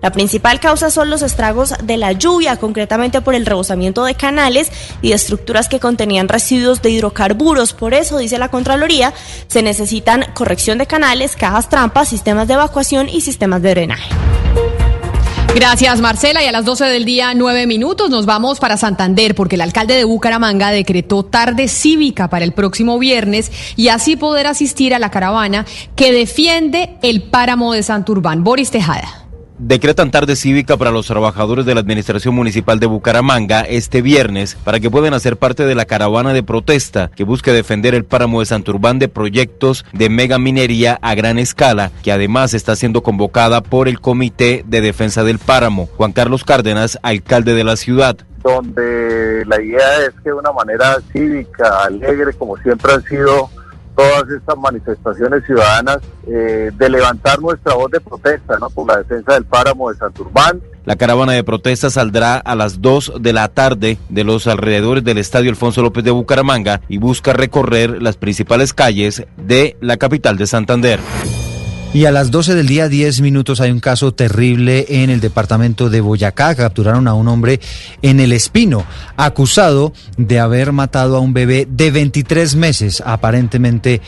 La 0.00 0.12
principal 0.12 0.60
causa 0.60 0.90
son 0.90 1.10
los 1.10 1.22
estragos 1.22 1.74
de 1.82 1.96
la 1.96 2.12
lluvia, 2.12 2.56
concretamente 2.56 3.20
por 3.20 3.34
el 3.34 3.46
rebosamiento 3.46 4.04
de 4.04 4.14
canales 4.14 4.70
y 5.02 5.08
de 5.08 5.14
estructuras 5.14 5.68
que 5.68 5.80
contenían 5.80 6.28
residuos 6.28 6.82
de 6.82 6.90
hidrocarburos. 6.90 7.72
Por 7.72 7.94
eso, 7.94 8.18
dice 8.18 8.38
la 8.38 8.50
Contraloría, 8.50 9.12
se 9.48 9.62
necesitan 9.62 10.26
corrección 10.34 10.78
de 10.78 10.86
canales, 10.86 11.34
cajas 11.34 11.68
trampas, 11.68 12.08
sistemas 12.08 12.46
de 12.46 12.54
evacuación 12.54 13.08
y 13.08 13.22
sistemas 13.22 13.62
de 13.62 13.70
drenaje. 13.70 14.08
Gracias, 15.54 16.00
Marcela. 16.00 16.42
Y 16.42 16.46
a 16.46 16.52
las 16.52 16.64
12 16.64 16.84
del 16.86 17.04
día, 17.04 17.32
nueve 17.32 17.68
minutos, 17.68 18.10
nos 18.10 18.26
vamos 18.26 18.58
para 18.58 18.76
Santander, 18.76 19.36
porque 19.36 19.54
el 19.54 19.60
alcalde 19.60 19.94
de 19.94 20.02
Bucaramanga 20.02 20.72
decretó 20.72 21.24
tarde 21.24 21.68
cívica 21.68 22.28
para 22.28 22.44
el 22.44 22.52
próximo 22.52 22.98
viernes 22.98 23.52
y 23.76 23.86
así 23.86 24.16
poder 24.16 24.48
asistir 24.48 24.94
a 24.94 24.98
la 24.98 25.12
caravana 25.12 25.64
que 25.94 26.12
defiende 26.12 26.96
el 27.02 27.22
páramo 27.22 27.72
de 27.72 27.84
Santurbán. 27.84 28.42
Boris 28.42 28.72
Tejada. 28.72 29.23
Decretan 29.58 30.10
tarde 30.10 30.34
cívica 30.34 30.76
para 30.76 30.90
los 30.90 31.06
trabajadores 31.06 31.64
de 31.64 31.74
la 31.74 31.80
Administración 31.80 32.34
Municipal 32.34 32.80
de 32.80 32.86
Bucaramanga 32.86 33.60
este 33.60 34.02
viernes 34.02 34.56
para 34.56 34.80
que 34.80 34.90
puedan 34.90 35.14
hacer 35.14 35.36
parte 35.36 35.64
de 35.64 35.76
la 35.76 35.84
caravana 35.84 36.32
de 36.32 36.42
protesta 36.42 37.12
que 37.14 37.22
busca 37.22 37.52
defender 37.52 37.94
el 37.94 38.04
páramo 38.04 38.40
de 38.40 38.46
Santurbán 38.46 38.98
de 38.98 39.08
proyectos 39.08 39.86
de 39.92 40.08
mega 40.08 40.40
minería 40.40 40.98
a 41.02 41.14
gran 41.14 41.38
escala, 41.38 41.92
que 42.02 42.10
además 42.10 42.52
está 42.52 42.74
siendo 42.74 43.04
convocada 43.04 43.60
por 43.60 43.86
el 43.86 44.00
Comité 44.00 44.64
de 44.66 44.80
Defensa 44.80 45.22
del 45.22 45.38
Páramo. 45.38 45.88
Juan 45.96 46.12
Carlos 46.12 46.42
Cárdenas, 46.42 46.98
alcalde 47.02 47.54
de 47.54 47.64
la 47.64 47.76
ciudad 47.76 48.16
donde 48.42 49.42
la 49.46 49.60
idea 49.62 50.00
es 50.06 50.10
que 50.22 50.28
de 50.28 50.34
una 50.34 50.52
manera 50.52 50.98
cívica, 51.12 51.84
alegre, 51.84 52.34
como 52.34 52.58
siempre 52.58 52.92
han 52.92 53.02
sido 53.04 53.48
todas 53.94 54.28
estas 54.30 54.56
manifestaciones 54.58 55.44
ciudadanas 55.44 55.98
eh, 56.26 56.70
de 56.74 56.90
levantar 56.90 57.40
nuestra 57.40 57.74
voz 57.74 57.90
de 57.90 58.00
protesta 58.00 58.58
por 58.74 58.88
la 58.88 58.98
defensa 58.98 59.34
del 59.34 59.44
páramo 59.44 59.90
de 59.90 59.96
Santurbán. 59.96 60.60
La 60.84 60.96
caravana 60.96 61.32
de 61.32 61.44
protesta 61.44 61.88
saldrá 61.88 62.36
a 62.36 62.54
las 62.54 62.82
2 62.82 63.14
de 63.20 63.32
la 63.32 63.48
tarde 63.48 63.98
de 64.10 64.24
los 64.24 64.46
alrededores 64.46 65.02
del 65.02 65.18
Estadio 65.18 65.50
Alfonso 65.50 65.80
López 65.82 66.04
de 66.04 66.10
Bucaramanga 66.10 66.82
y 66.88 66.98
busca 66.98 67.32
recorrer 67.32 68.02
las 68.02 68.16
principales 68.16 68.74
calles 68.74 69.24
de 69.36 69.76
la 69.80 69.96
capital 69.96 70.36
de 70.36 70.46
Santander. 70.46 71.00
Y 71.94 72.06
a 72.06 72.10
las 72.10 72.32
12 72.32 72.56
del 72.56 72.66
día, 72.66 72.88
10 72.88 73.20
minutos, 73.20 73.60
hay 73.60 73.70
un 73.70 73.78
caso 73.78 74.12
terrible 74.12 74.84
en 74.88 75.10
el 75.10 75.20
departamento 75.20 75.90
de 75.90 76.00
Boyacá. 76.00 76.56
Capturaron 76.56 77.06
a 77.06 77.14
un 77.14 77.28
hombre 77.28 77.60
en 78.02 78.18
el 78.18 78.32
Espino, 78.32 78.84
acusado 79.16 79.92
de 80.16 80.40
haber 80.40 80.72
matado 80.72 81.16
a 81.16 81.20
un 81.20 81.32
bebé 81.32 81.68
de 81.70 81.92
23 81.92 82.56
meses, 82.56 83.00
aparentemente 83.06 84.00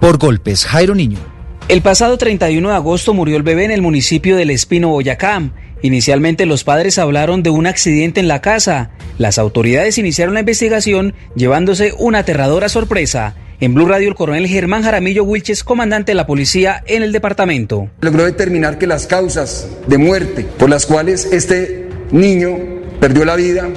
por 0.00 0.18
golpes. 0.18 0.64
Jairo 0.64 0.96
Niño. 0.96 1.20
El 1.68 1.80
pasado 1.80 2.18
31 2.18 2.70
de 2.70 2.74
agosto 2.74 3.14
murió 3.14 3.36
el 3.36 3.44
bebé 3.44 3.66
en 3.66 3.70
el 3.70 3.82
municipio 3.82 4.34
del 4.34 4.50
Espino, 4.50 4.88
Boyacá. 4.88 5.40
Inicialmente 5.80 6.44
los 6.44 6.64
padres 6.64 6.98
hablaron 6.98 7.44
de 7.44 7.50
un 7.50 7.68
accidente 7.68 8.18
en 8.18 8.26
la 8.26 8.40
casa. 8.40 8.90
Las 9.16 9.38
autoridades 9.38 9.96
iniciaron 9.96 10.34
la 10.34 10.40
investigación 10.40 11.14
llevándose 11.36 11.94
una 11.98 12.18
aterradora 12.18 12.68
sorpresa. 12.68 13.36
En 13.60 13.74
Blue 13.74 13.86
Radio, 13.86 14.08
el 14.08 14.14
coronel 14.14 14.46
Germán 14.46 14.84
Jaramillo 14.84 15.24
Wilches, 15.24 15.64
comandante 15.64 16.12
de 16.12 16.14
la 16.14 16.28
policía 16.28 16.84
en 16.86 17.02
el 17.02 17.10
departamento. 17.10 17.90
Logró 18.02 18.24
determinar 18.24 18.78
que 18.78 18.86
las 18.86 19.08
causas 19.08 19.66
de 19.88 19.98
muerte 19.98 20.46
por 20.58 20.70
las 20.70 20.86
cuales 20.86 21.28
este 21.32 21.88
niño 22.12 22.56
perdió 23.00 23.24
la 23.24 23.34
vida 23.34 23.68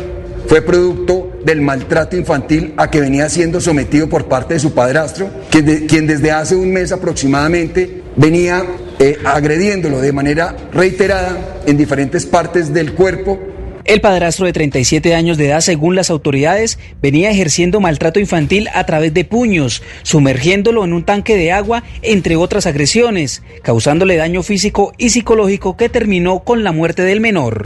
fue 0.45 0.61
producto 0.61 1.31
del 1.43 1.61
maltrato 1.61 2.15
infantil 2.15 2.75
a 2.77 2.91
que 2.91 3.01
venía 3.01 3.27
siendo 3.27 3.59
sometido 3.59 4.07
por 4.07 4.27
parte 4.27 4.53
de 4.53 4.59
su 4.59 4.75
padrastro, 4.75 5.31
quien, 5.49 5.87
quien 5.87 6.05
desde 6.05 6.29
hace 6.29 6.55
un 6.55 6.71
mes 6.71 6.91
aproximadamente 6.91 8.03
venía 8.15 8.63
eh, 8.99 9.17
agrediéndolo 9.25 9.99
de 9.99 10.13
manera 10.13 10.55
reiterada 10.71 11.59
en 11.65 11.75
diferentes 11.75 12.27
partes 12.27 12.71
del 12.71 12.93
cuerpo 12.93 13.39
el 13.85 14.01
padrastro 14.01 14.45
de 14.45 14.53
37 14.53 15.15
años 15.15 15.37
de 15.37 15.47
edad, 15.47 15.61
según 15.61 15.95
las 15.95 16.09
autoridades, 16.09 16.79
venía 17.01 17.31
ejerciendo 17.31 17.79
maltrato 17.79 18.19
infantil 18.19 18.67
a 18.73 18.85
través 18.85 19.13
de 19.13 19.25
puños, 19.25 19.81
sumergiéndolo 20.03 20.85
en 20.85 20.93
un 20.93 21.03
tanque 21.03 21.35
de 21.35 21.51
agua, 21.51 21.83
entre 22.01 22.35
otras 22.35 22.65
agresiones, 22.65 23.43
causándole 23.63 24.15
daño 24.15 24.43
físico 24.43 24.93
y 24.97 25.09
psicológico 25.09 25.77
que 25.77 25.89
terminó 25.89 26.39
con 26.39 26.63
la 26.63 26.71
muerte 26.71 27.03
del 27.03 27.21
menor. 27.21 27.63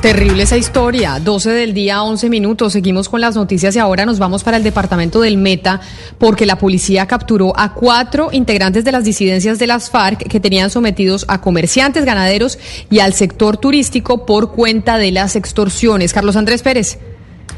Terrible 0.00 0.44
esa 0.44 0.56
historia. 0.56 1.18
12 1.20 1.50
del 1.50 1.74
día, 1.74 2.02
11 2.02 2.30
minutos. 2.30 2.72
Seguimos 2.72 3.10
con 3.10 3.20
las 3.20 3.34
noticias 3.34 3.76
y 3.76 3.78
ahora 3.78 4.06
nos 4.06 4.18
vamos 4.18 4.42
para 4.42 4.56
el 4.56 4.62
departamento 4.62 5.20
del 5.20 5.36
Meta 5.36 5.82
porque 6.16 6.46
la 6.46 6.56
policía 6.56 7.06
capturó 7.06 7.52
a 7.54 7.74
cuatro 7.74 8.30
integrantes 8.32 8.82
de 8.82 8.92
las 8.92 9.04
disidencias 9.04 9.58
de 9.58 9.66
las 9.66 9.90
FARC 9.90 10.26
que 10.26 10.40
tenían 10.40 10.70
sometidos 10.70 11.26
a 11.28 11.42
comerciantes, 11.42 12.06
ganaderos 12.06 12.58
y 12.88 13.00
al 13.00 13.12
sector 13.12 13.58
turístico 13.58 14.24
por 14.24 14.52
cuenta 14.52 14.96
de 14.96 15.12
las 15.12 15.36
extorsiones. 15.36 16.14
Carlos 16.14 16.36
Andrés 16.36 16.62
Pérez. 16.62 16.98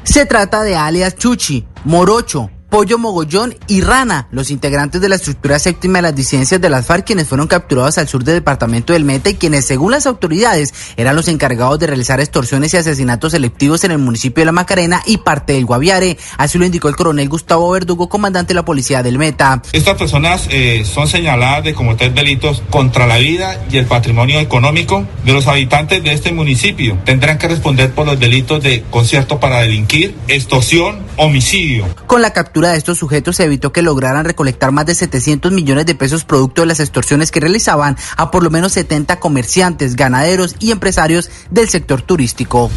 Se 0.02 0.27
trata 0.27 0.64
de 0.64 0.74
alias 0.74 1.14
Chuchi, 1.14 1.64
Morocho, 1.85 2.51
Pollo 2.73 2.97
Mogollón 2.97 3.55
y 3.66 3.82
Rana, 3.82 4.28
los 4.31 4.51
integrantes 4.51 5.03
de 5.03 5.11
la 5.11 5.16
estructura 5.16 5.59
séptima 5.59 5.99
de 5.99 6.03
las 6.05 6.15
disidencias 6.15 6.59
de 6.59 6.70
las 6.70 6.86
FARC, 6.86 7.05
quienes 7.05 7.28
fueron 7.28 7.47
capturados 7.47 7.99
al 7.99 8.09
sur 8.09 8.24
del 8.24 8.36
departamento 8.36 8.94
del 8.94 9.05
Meta 9.05 9.28
y 9.28 9.35
quienes, 9.35 9.66
según 9.66 9.90
las 9.90 10.07
autoridades, 10.07 10.73
eran 10.97 11.15
los 11.15 11.28
encargados 11.28 11.78
de 11.78 11.86
realizar 11.86 12.19
extorsiones 12.19 12.73
y 12.73 12.78
asesinatos 12.78 13.32
selectivos 13.32 13.85
en 13.85 13.90
el 13.90 13.99
municipio 13.99 14.40
de 14.40 14.47
La 14.47 14.53
Macarena 14.53 15.03
y 15.05 15.19
parte 15.19 15.53
del 15.53 15.66
Guaviare. 15.66 16.16
Así 16.39 16.57
lo 16.57 16.65
indicó 16.65 16.89
el 16.89 16.97
coronel 16.97 17.28
Gustavo 17.28 17.70
Verdugo, 17.73 18.09
comandante 18.09 18.55
de 18.55 18.55
la 18.55 18.65
policía 18.65 19.03
del 19.03 19.19
Meta. 19.19 19.61
Estas 19.74 19.99
personas 19.99 20.49
eh, 20.49 20.86
son 20.86 21.07
señaladas 21.09 21.65
de 21.65 21.74
cometer 21.74 22.15
delitos 22.15 22.62
contra 22.70 23.07
la 23.07 23.19
vida 23.19 23.62
y 23.70 23.77
el 23.77 23.85
patrimonio 23.85 24.40
económico 24.40 25.05
de 25.27 25.35
los 25.35 25.47
habitantes 25.47 26.03
de 26.03 26.15
este 26.15 26.32
municipio. 26.32 26.97
Tendrán 27.05 27.36
que 27.36 27.49
responder 27.49 27.93
por 27.93 28.07
los 28.07 28.19
delitos 28.19 28.62
de 28.62 28.82
concierto 28.89 29.39
para 29.39 29.61
delinquir, 29.61 30.16
extorsión, 30.27 31.01
homicidio. 31.19 31.86
Con 32.07 32.23
la 32.23 32.32
captura 32.32 32.61
de 32.70 32.78
estos 32.78 32.98
sujetos 32.98 33.36
se 33.36 33.44
evitó 33.44 33.72
que 33.72 33.82
lograran 33.82 34.24
recolectar 34.24 34.70
más 34.70 34.86
de 34.86 34.94
700 34.94 35.51
millones 35.52 35.86
de 35.86 35.94
pesos 35.94 36.24
producto 36.24 36.62
de 36.62 36.68
las 36.68 36.80
extorsiones 36.80 37.30
que 37.30 37.40
realizaban 37.40 37.97
a 38.16 38.30
por 38.30 38.43
lo 38.43 38.51
menos 38.51 38.72
70 38.72 39.18
comerciantes, 39.18 39.97
ganaderos 39.97 40.55
y 40.60 40.70
empresarios 40.70 41.30
del 41.51 41.68
sector 41.68 42.02
turístico. 42.02 42.70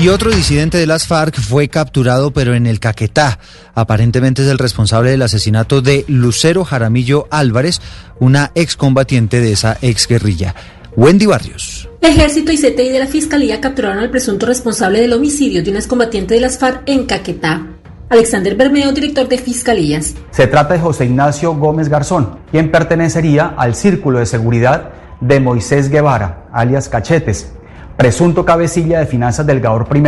Y 0.00 0.08
otro 0.08 0.30
disidente 0.30 0.76
de 0.76 0.86
las 0.86 1.06
FARC 1.06 1.40
fue 1.40 1.68
capturado, 1.68 2.32
pero 2.32 2.54
en 2.54 2.66
el 2.66 2.80
Caquetá. 2.80 3.38
Aparentemente 3.74 4.42
es 4.42 4.48
el 4.48 4.58
responsable 4.58 5.10
del 5.10 5.22
asesinato 5.22 5.82
de 5.82 6.04
Lucero 6.08 6.64
Jaramillo 6.64 7.28
Álvarez, 7.30 7.80
una 8.18 8.50
excombatiente 8.54 9.40
de 9.40 9.52
esa 9.52 9.78
exguerrilla. 9.82 10.54
Wendy 10.96 11.26
Barrios. 11.26 11.88
Ejército 12.00 12.52
y 12.52 12.58
CTI 12.58 12.90
de 12.90 12.98
la 12.98 13.06
Fiscalía 13.06 13.60
capturaron 13.60 13.98
al 13.98 14.10
presunto 14.10 14.46
responsable 14.46 15.00
del 15.00 15.12
homicidio 15.12 15.62
de 15.62 15.70
una 15.70 15.78
excombatiente 15.78 16.34
de 16.34 16.40
las 16.40 16.58
FARC 16.58 16.82
en 16.86 17.06
Caquetá. 17.06 17.73
Alexander 18.10 18.54
Bermeo, 18.54 18.92
director 18.92 19.26
de 19.28 19.38
Fiscalías. 19.38 20.14
Se 20.30 20.46
trata 20.46 20.74
de 20.74 20.80
José 20.80 21.06
Ignacio 21.06 21.54
Gómez 21.54 21.88
Garzón, 21.88 22.38
quien 22.50 22.70
pertenecería 22.70 23.54
al 23.56 23.74
círculo 23.74 24.18
de 24.18 24.26
seguridad 24.26 24.90
de 25.20 25.40
Moisés 25.40 25.88
Guevara, 25.88 26.44
alias 26.52 26.90
Cachetes, 26.90 27.52
presunto 27.96 28.44
cabecilla 28.44 28.98
de 28.98 29.06
finanzas 29.06 29.46
del 29.46 29.60
Gaor 29.60 29.88
I, 29.94 30.02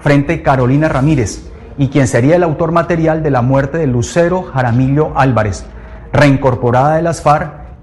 frente 0.00 0.42
Carolina 0.42 0.88
Ramírez, 0.88 1.42
y 1.78 1.88
quien 1.88 2.08
sería 2.08 2.36
el 2.36 2.42
autor 2.42 2.72
material 2.72 3.22
de 3.22 3.30
la 3.30 3.40
muerte 3.40 3.78
de 3.78 3.86
Lucero 3.86 4.42
Jaramillo 4.42 5.12
Álvarez, 5.16 5.64
reincorporada 6.12 6.96
de 6.96 7.02
las 7.02 7.22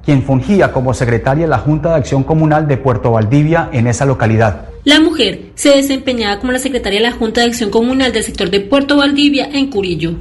quien 0.07 0.23
fungía 0.23 0.71
como 0.71 0.93
secretaria 0.93 1.43
de 1.43 1.49
la 1.49 1.57
Junta 1.57 1.89
de 1.89 1.95
Acción 1.95 2.23
Comunal 2.23 2.65
de 2.65 2.77
Puerto 2.77 3.11
Valdivia 3.11 3.67
en 3.73 3.87
esa 3.87 4.05
localidad. 4.05 4.69
La 4.85 5.01
mujer 5.01 5.47
se 5.55 5.71
desempeñaba 5.71 6.39
como 6.39 6.53
la 6.53 6.59
secretaria 6.59 7.01
de 7.01 7.07
la 7.07 7.11
Junta 7.11 7.41
de 7.41 7.47
Acción 7.47 7.69
Comunal 7.69 8.13
del 8.13 8.23
sector 8.23 8.49
de 8.49 8.61
Puerto 8.61 8.95
Valdivia 8.95 9.49
en 9.51 9.69
Curillo. 9.69 10.13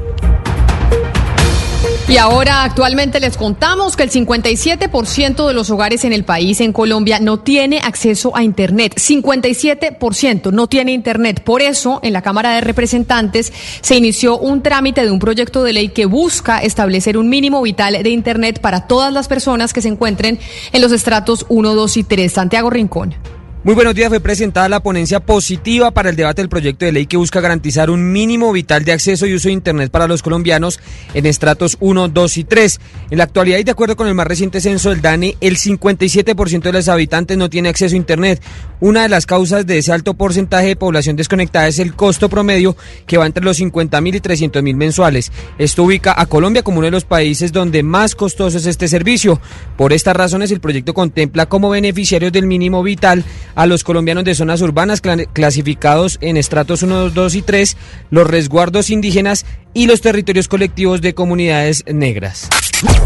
Y 2.08 2.18
ahora 2.18 2.62
actualmente 2.62 3.18
les 3.18 3.36
contamos 3.36 3.96
que 3.96 4.04
el 4.04 4.12
57% 4.12 5.48
de 5.48 5.54
los 5.54 5.70
hogares 5.70 6.04
en 6.04 6.12
el 6.12 6.22
país, 6.22 6.60
en 6.60 6.72
Colombia, 6.72 7.18
no 7.18 7.40
tiene 7.40 7.80
acceso 7.80 8.36
a 8.36 8.44
Internet. 8.44 8.94
57% 8.94 10.52
no 10.52 10.68
tiene 10.68 10.92
Internet. 10.92 11.42
Por 11.42 11.62
eso, 11.62 11.98
en 12.04 12.12
la 12.12 12.22
Cámara 12.22 12.54
de 12.54 12.60
Representantes 12.60 13.52
se 13.80 13.96
inició 13.96 14.38
un 14.38 14.62
trámite 14.62 15.02
de 15.02 15.10
un 15.10 15.18
proyecto 15.18 15.64
de 15.64 15.72
ley 15.72 15.88
que 15.88 16.06
busca 16.06 16.60
establecer 16.60 17.18
un 17.18 17.28
mínimo 17.28 17.60
vital 17.60 18.00
de 18.00 18.10
Internet 18.10 18.60
para 18.60 18.86
todas 18.86 19.12
las 19.12 19.26
personas 19.26 19.72
que 19.72 19.82
se 19.82 19.88
encuentren 19.88 20.38
en 20.70 20.82
los 20.82 20.92
estratos 20.92 21.44
1, 21.48 21.74
2 21.74 21.96
y 21.96 22.04
3. 22.04 22.32
Santiago 22.32 22.70
Rincón. 22.70 23.35
Muy 23.66 23.74
buenos 23.74 23.97
días. 23.97 24.10
Fue 24.10 24.20
presentada 24.20 24.68
la 24.68 24.78
ponencia 24.78 25.18
positiva 25.18 25.90
para 25.90 26.09
el 26.09 26.14
debate 26.14 26.40
del 26.40 26.48
proyecto 26.48 26.84
de 26.84 26.93
ley 26.93 27.06
que 27.06 27.16
busca 27.16 27.40
garantizar 27.40 27.90
un 27.90 28.12
mínimo 28.12 28.52
vital 28.52 28.84
de 28.84 28.93
acceso 28.93 29.26
y 29.26 29.34
uso 29.34 29.48
de 29.48 29.55
Internet 29.55 29.90
para 29.90 30.06
los 30.06 30.22
colombianos 30.22 30.78
en 31.14 31.26
estratos 31.26 31.76
1, 31.80 32.06
2 32.06 32.36
y 32.36 32.44
3. 32.44 32.80
En 33.10 33.18
la 33.18 33.24
actualidad 33.24 33.59
y 33.59 33.64
de 33.64 33.72
acuerdo 33.72 33.97
con 33.97 34.06
el 34.06 34.14
más 34.14 34.28
reciente 34.28 34.60
censo 34.60 34.90
del 34.90 35.02
DANE, 35.02 35.36
el 35.40 35.56
57% 35.56 36.62
de 36.62 36.72
los 36.72 36.88
habitantes 36.88 37.36
no 37.36 37.51
tiene 37.51 37.68
acceso 37.68 37.97
a 37.97 37.98
Internet. 37.98 38.40
Una 38.78 39.02
de 39.02 39.09
las 39.09 39.26
causas 39.26 39.66
de 39.66 39.78
ese 39.78 39.90
alto 39.90 40.14
porcentaje 40.14 40.68
de 40.68 40.76
población 40.76 41.16
desconectada 41.16 41.66
es 41.66 41.80
el 41.80 41.97
costo 41.97 42.28
promedio 42.28 42.76
que 43.05 43.18
va 43.18 43.26
entre 43.26 43.43
los 43.43 43.56
50 43.56 44.01
mil 44.01 44.14
y 44.14 44.20
300 44.20 44.62
mil 44.62 44.76
mensuales. 44.76 45.32
Esto 45.59 45.82
ubica 45.82 46.14
a 46.16 46.26
Colombia 46.26 46.62
como 46.62 46.78
uno 46.78 46.86
de 46.86 46.93
los 46.93 47.05
países 47.05 47.51
donde 47.51 47.82
más 47.82 48.14
costoso 48.14 48.59
es 48.59 48.66
este 48.66 48.86
servicio. 48.86 49.40
Por 49.76 49.93
estas 49.93 50.14
razones, 50.14 50.52
el 50.52 50.60
proyecto 50.60 50.94
contempla 50.94 51.47
como 51.47 51.70
beneficiarios 51.70 52.30
del 52.30 52.47
mínimo 52.47 52.84
vital 52.84 53.24
a 53.56 53.66
los 53.66 53.82
colombianos 53.82 54.24
de 54.24 54.36
zonas 54.36 54.60
urbanas 54.60 55.02
clasificados 55.32 56.18
en 56.20 56.36
estratos 56.36 56.84
1, 56.84 57.10
2 57.10 57.34
y 57.34 57.42
3, 57.42 57.76
los 58.10 58.26
resguardos 58.26 58.90
indígenas 58.90 59.44
y 59.74 59.86
los 59.86 60.00
territorios 60.00 60.46
colectivos 60.46 61.00
de 61.00 61.14
comunidades 61.14 61.82
negras. 61.92 62.48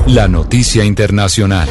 La 0.06 0.28
noticia 0.28 0.84
internacional. 0.84 1.68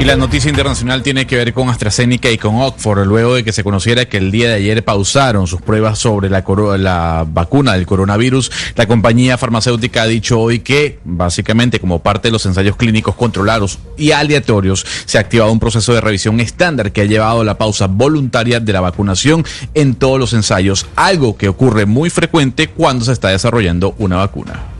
Y 0.00 0.04
la 0.04 0.14
noticia 0.14 0.48
internacional 0.48 1.02
tiene 1.02 1.26
que 1.26 1.34
ver 1.34 1.52
con 1.52 1.68
AstraZeneca 1.68 2.30
y 2.30 2.38
con 2.38 2.54
Oxford, 2.54 3.04
luego 3.04 3.34
de 3.34 3.42
que 3.42 3.52
se 3.52 3.64
conociera 3.64 4.04
que 4.04 4.18
el 4.18 4.30
día 4.30 4.48
de 4.48 4.54
ayer 4.54 4.84
pausaron 4.84 5.48
sus 5.48 5.60
pruebas 5.60 5.98
sobre 5.98 6.30
la, 6.30 7.26
vacuna 7.28 7.72
del 7.72 7.84
coronavirus. 7.84 8.52
La 8.76 8.86
compañía 8.86 9.36
farmacéutica 9.36 10.02
ha 10.02 10.06
dicho 10.06 10.38
hoy 10.38 10.60
que, 10.60 11.00
básicamente, 11.02 11.80
como 11.80 11.98
parte 11.98 12.28
de 12.28 12.32
los 12.32 12.46
ensayos 12.46 12.76
clínicos 12.76 13.16
controlados 13.16 13.80
y 13.96 14.12
aleatorios, 14.12 14.86
se 15.04 15.18
ha 15.18 15.20
activado 15.20 15.50
un 15.50 15.58
proceso 15.58 15.92
de 15.92 16.00
revisión 16.00 16.38
estándar 16.38 16.92
que 16.92 17.00
ha 17.00 17.06
llevado 17.06 17.40
a 17.40 17.44
la 17.44 17.58
pausa 17.58 17.88
voluntaria 17.88 18.60
de 18.60 18.72
la 18.72 18.80
vacunación 18.80 19.44
en 19.74 19.96
todos 19.96 20.20
los 20.20 20.32
ensayos, 20.32 20.86
algo 20.94 21.36
que 21.36 21.48
ocurre 21.48 21.86
muy 21.86 22.08
frecuente 22.08 22.68
cuando 22.68 23.04
se 23.04 23.10
está 23.10 23.30
desarrollando 23.30 23.96
una 23.98 24.18
vacuna. 24.18 24.77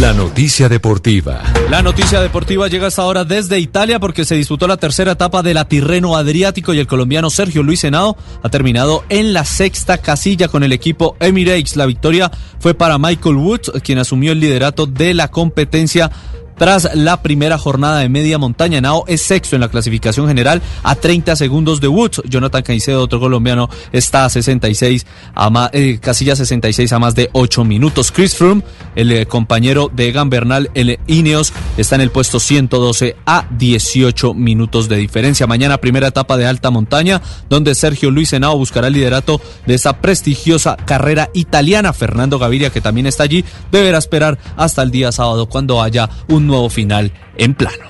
La 0.00 0.12
noticia 0.12 0.68
deportiva. 0.68 1.42
La 1.70 1.80
noticia 1.80 2.20
deportiva 2.20 2.68
llega 2.68 2.88
hasta 2.88 3.00
ahora 3.00 3.24
desde 3.24 3.58
Italia 3.58 3.98
porque 3.98 4.26
se 4.26 4.34
disputó 4.34 4.68
la 4.68 4.76
tercera 4.76 5.12
etapa 5.12 5.42
de 5.42 5.54
la 5.54 5.68
Tirreno 5.68 6.16
Adriático 6.16 6.74
y 6.74 6.78
el 6.78 6.86
colombiano 6.86 7.30
Sergio 7.30 7.62
Luis 7.62 7.82
Henao 7.82 8.14
ha 8.42 8.48
terminado 8.50 9.04
en 9.08 9.32
la 9.32 9.46
sexta 9.46 9.96
casilla 9.96 10.48
con 10.48 10.62
el 10.62 10.74
equipo 10.74 11.16
Emirates. 11.18 11.76
La 11.76 11.86
victoria 11.86 12.30
fue 12.58 12.74
para 12.74 12.98
Michael 12.98 13.36
Woods, 13.36 13.72
quien 13.82 13.98
asumió 13.98 14.32
el 14.32 14.40
liderato 14.40 14.84
de 14.84 15.14
la 15.14 15.28
competencia 15.28 16.10
tras 16.56 16.94
la 16.94 17.22
primera 17.22 17.58
jornada 17.58 17.98
de 17.98 18.08
media 18.08 18.38
montaña. 18.38 18.80
Nao 18.80 19.04
es 19.06 19.22
sexto 19.22 19.56
en 19.56 19.60
la 19.60 19.68
clasificación 19.68 20.28
general 20.28 20.62
a 20.82 20.94
30 20.94 21.36
segundos 21.36 21.80
de 21.80 21.88
Woods. 21.88 22.22
Jonathan 22.28 22.62
Caicedo, 22.62 23.02
otro 23.02 23.20
colombiano, 23.20 23.68
está 23.92 24.24
a 24.24 24.30
66, 24.30 25.06
a 25.34 25.50
más, 25.50 25.70
eh, 25.72 25.98
casilla 26.00 26.36
66 26.36 26.92
a 26.92 26.98
más 26.98 27.14
de 27.14 27.30
8 27.32 27.64
minutos. 27.64 28.12
Chris 28.12 28.34
Froome, 28.34 28.62
el 28.94 29.12
eh, 29.12 29.26
compañero 29.26 29.90
de 29.92 30.08
Egan 30.08 30.30
Bernal, 30.30 30.70
el 30.74 30.98
Ineos, 31.06 31.52
está 31.76 31.96
en 31.96 32.00
el 32.00 32.10
puesto 32.10 32.40
112 32.40 33.16
a 33.26 33.46
18 33.50 34.34
minutos 34.34 34.88
de 34.88 34.96
diferencia. 34.96 35.46
Mañana 35.46 35.78
primera 35.78 36.08
etapa 36.08 36.36
de 36.36 36.46
alta 36.46 36.70
montaña, 36.70 37.20
donde 37.48 37.74
Sergio 37.74 38.10
Luis 38.10 38.32
Henao 38.32 38.56
buscará 38.56 38.88
el 38.88 38.94
liderato 38.94 39.40
de 39.66 39.74
esta 39.74 40.00
prestigiosa 40.00 40.76
carrera 40.76 41.30
italiana. 41.34 41.92
Fernando 41.92 42.38
Gaviria, 42.38 42.70
que 42.70 42.80
también 42.80 43.06
está 43.06 43.24
allí, 43.24 43.44
deberá 43.70 43.98
esperar 43.98 44.38
hasta 44.56 44.82
el 44.82 44.90
día 44.90 45.12
sábado 45.12 45.46
cuando 45.46 45.82
haya 45.82 46.08
un 46.46 46.52
nuevo 46.52 46.70
final 46.70 47.10
en 47.36 47.54
plano. 47.54 47.84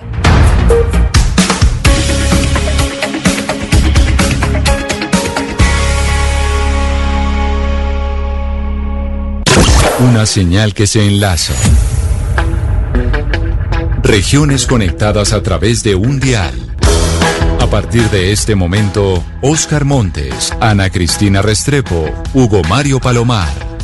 Una 10.00 10.24
señal 10.24 10.72
que 10.72 10.86
se 10.86 11.06
enlaza. 11.06 11.52
Regiones 14.02 14.66
conectadas 14.66 15.32
a 15.32 15.42
través 15.42 15.82
de 15.82 15.94
un 15.94 16.18
dial. 16.18 16.54
A 17.60 17.66
partir 17.66 18.08
de 18.10 18.32
este 18.32 18.54
momento, 18.54 19.22
Oscar 19.42 19.84
Montes, 19.84 20.54
Ana 20.60 20.88
Cristina 20.90 21.42
Restrepo, 21.42 22.08
Hugo 22.32 22.62
Mario 22.68 23.00
Palomar, 23.00 23.75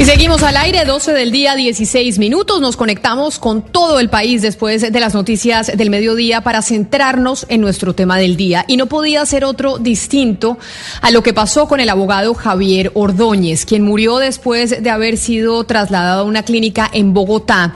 Y 0.00 0.06
seguimos 0.06 0.42
al 0.42 0.56
aire, 0.56 0.86
12 0.86 1.12
del 1.12 1.30
día, 1.30 1.54
16 1.54 2.18
minutos. 2.18 2.58
Nos 2.58 2.78
conectamos 2.78 3.38
con 3.38 3.60
todo 3.60 4.00
el 4.00 4.08
país 4.08 4.40
después 4.40 4.80
de 4.80 4.98
las 4.98 5.12
noticias 5.12 5.70
del 5.76 5.90
mediodía 5.90 6.40
para 6.40 6.62
centrarnos 6.62 7.44
en 7.50 7.60
nuestro 7.60 7.94
tema 7.94 8.16
del 8.16 8.34
día. 8.34 8.64
Y 8.66 8.78
no 8.78 8.86
podía 8.86 9.26
ser 9.26 9.44
otro 9.44 9.76
distinto 9.76 10.56
a 11.02 11.10
lo 11.10 11.22
que 11.22 11.34
pasó 11.34 11.68
con 11.68 11.80
el 11.80 11.90
abogado 11.90 12.32
Javier 12.32 12.92
Ordóñez, 12.94 13.66
quien 13.66 13.82
murió 13.82 14.16
después 14.16 14.82
de 14.82 14.88
haber 14.88 15.18
sido 15.18 15.64
trasladado 15.64 16.22
a 16.22 16.24
una 16.24 16.44
clínica 16.44 16.88
en 16.90 17.12
Bogotá, 17.12 17.74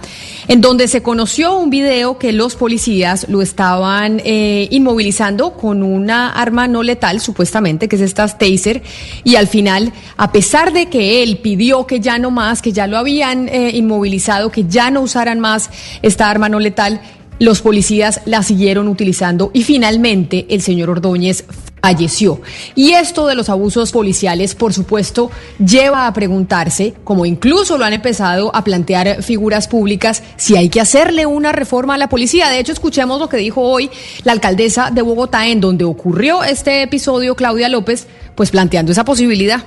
en 0.48 0.60
donde 0.60 0.88
se 0.88 1.02
conoció 1.02 1.56
un 1.56 1.70
video 1.70 2.18
que 2.18 2.32
los 2.32 2.56
policías 2.56 3.26
lo 3.28 3.42
estaban 3.42 4.20
eh, 4.24 4.68
inmovilizando 4.70 5.54
con 5.54 5.82
una 5.82 6.30
arma 6.30 6.68
no 6.68 6.82
letal, 6.82 7.20
supuestamente, 7.20 7.88
que 7.88 7.96
es 7.96 8.02
esta 8.02 8.26
taser. 8.26 8.82
Y 9.24 9.36
al 9.36 9.46
final, 9.46 9.92
a 10.16 10.32
pesar 10.32 10.72
de 10.72 10.86
que 10.86 11.22
él 11.22 11.38
pidió 11.38 11.86
que 11.86 12.00
ya 12.00 12.18
no 12.18 12.30
más, 12.30 12.62
que 12.62 12.72
ya 12.72 12.86
lo 12.86 12.98
habían 12.98 13.48
eh, 13.48 13.70
inmovilizado, 13.74 14.50
que 14.50 14.64
ya 14.64 14.90
no 14.90 15.02
usaran 15.02 15.40
más 15.40 15.70
esta 16.02 16.30
arma 16.30 16.48
no 16.48 16.60
letal, 16.60 17.00
los 17.38 17.62
policías 17.62 18.20
la 18.26 18.42
siguieron 18.42 18.88
utilizando 18.88 19.50
y 19.52 19.64
finalmente 19.64 20.46
el 20.50 20.62
señor 20.62 20.90
Ordóñez 20.90 21.44
falleció. 21.84 22.40
Y 22.74 22.92
esto 22.92 23.26
de 23.26 23.34
los 23.34 23.50
abusos 23.50 23.92
policiales, 23.92 24.54
por 24.54 24.72
supuesto, 24.72 25.30
lleva 25.58 26.06
a 26.06 26.12
preguntarse, 26.14 26.94
como 27.04 27.26
incluso 27.26 27.76
lo 27.76 27.84
han 27.84 27.92
empezado 27.92 28.50
a 28.56 28.64
plantear 28.64 29.22
figuras 29.22 29.68
públicas, 29.68 30.22
si 30.36 30.56
hay 30.56 30.70
que 30.70 30.80
hacerle 30.80 31.26
una 31.26 31.52
reforma 31.52 31.96
a 31.96 31.98
la 31.98 32.08
policía. 32.08 32.48
De 32.48 32.58
hecho, 32.58 32.72
escuchemos 32.72 33.20
lo 33.20 33.28
que 33.28 33.36
dijo 33.36 33.60
hoy 33.60 33.90
la 34.22 34.32
alcaldesa 34.32 34.90
de 34.90 35.02
Bogotá, 35.02 35.46
en 35.46 35.60
donde 35.60 35.84
ocurrió 35.84 36.42
este 36.42 36.82
episodio, 36.82 37.36
Claudia 37.36 37.68
López, 37.68 38.06
pues 38.34 38.50
planteando 38.50 38.92
esa 38.92 39.04
posibilidad. 39.04 39.62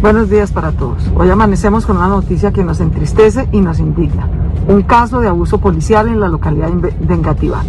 Buenos 0.00 0.30
días 0.30 0.52
para 0.52 0.70
todos. 0.70 1.02
Hoy 1.16 1.28
amanecemos 1.28 1.86
con 1.86 1.96
una 1.96 2.06
noticia 2.06 2.52
que 2.52 2.62
nos 2.62 2.78
entristece 2.78 3.48
y 3.50 3.60
nos 3.60 3.80
indigna. 3.80 4.28
Un 4.68 4.82
caso 4.82 5.18
de 5.18 5.26
abuso 5.26 5.58
policial 5.58 6.06
en 6.06 6.20
la 6.20 6.28
localidad 6.28 6.70
de 6.70 7.14
Engativá. 7.14 7.64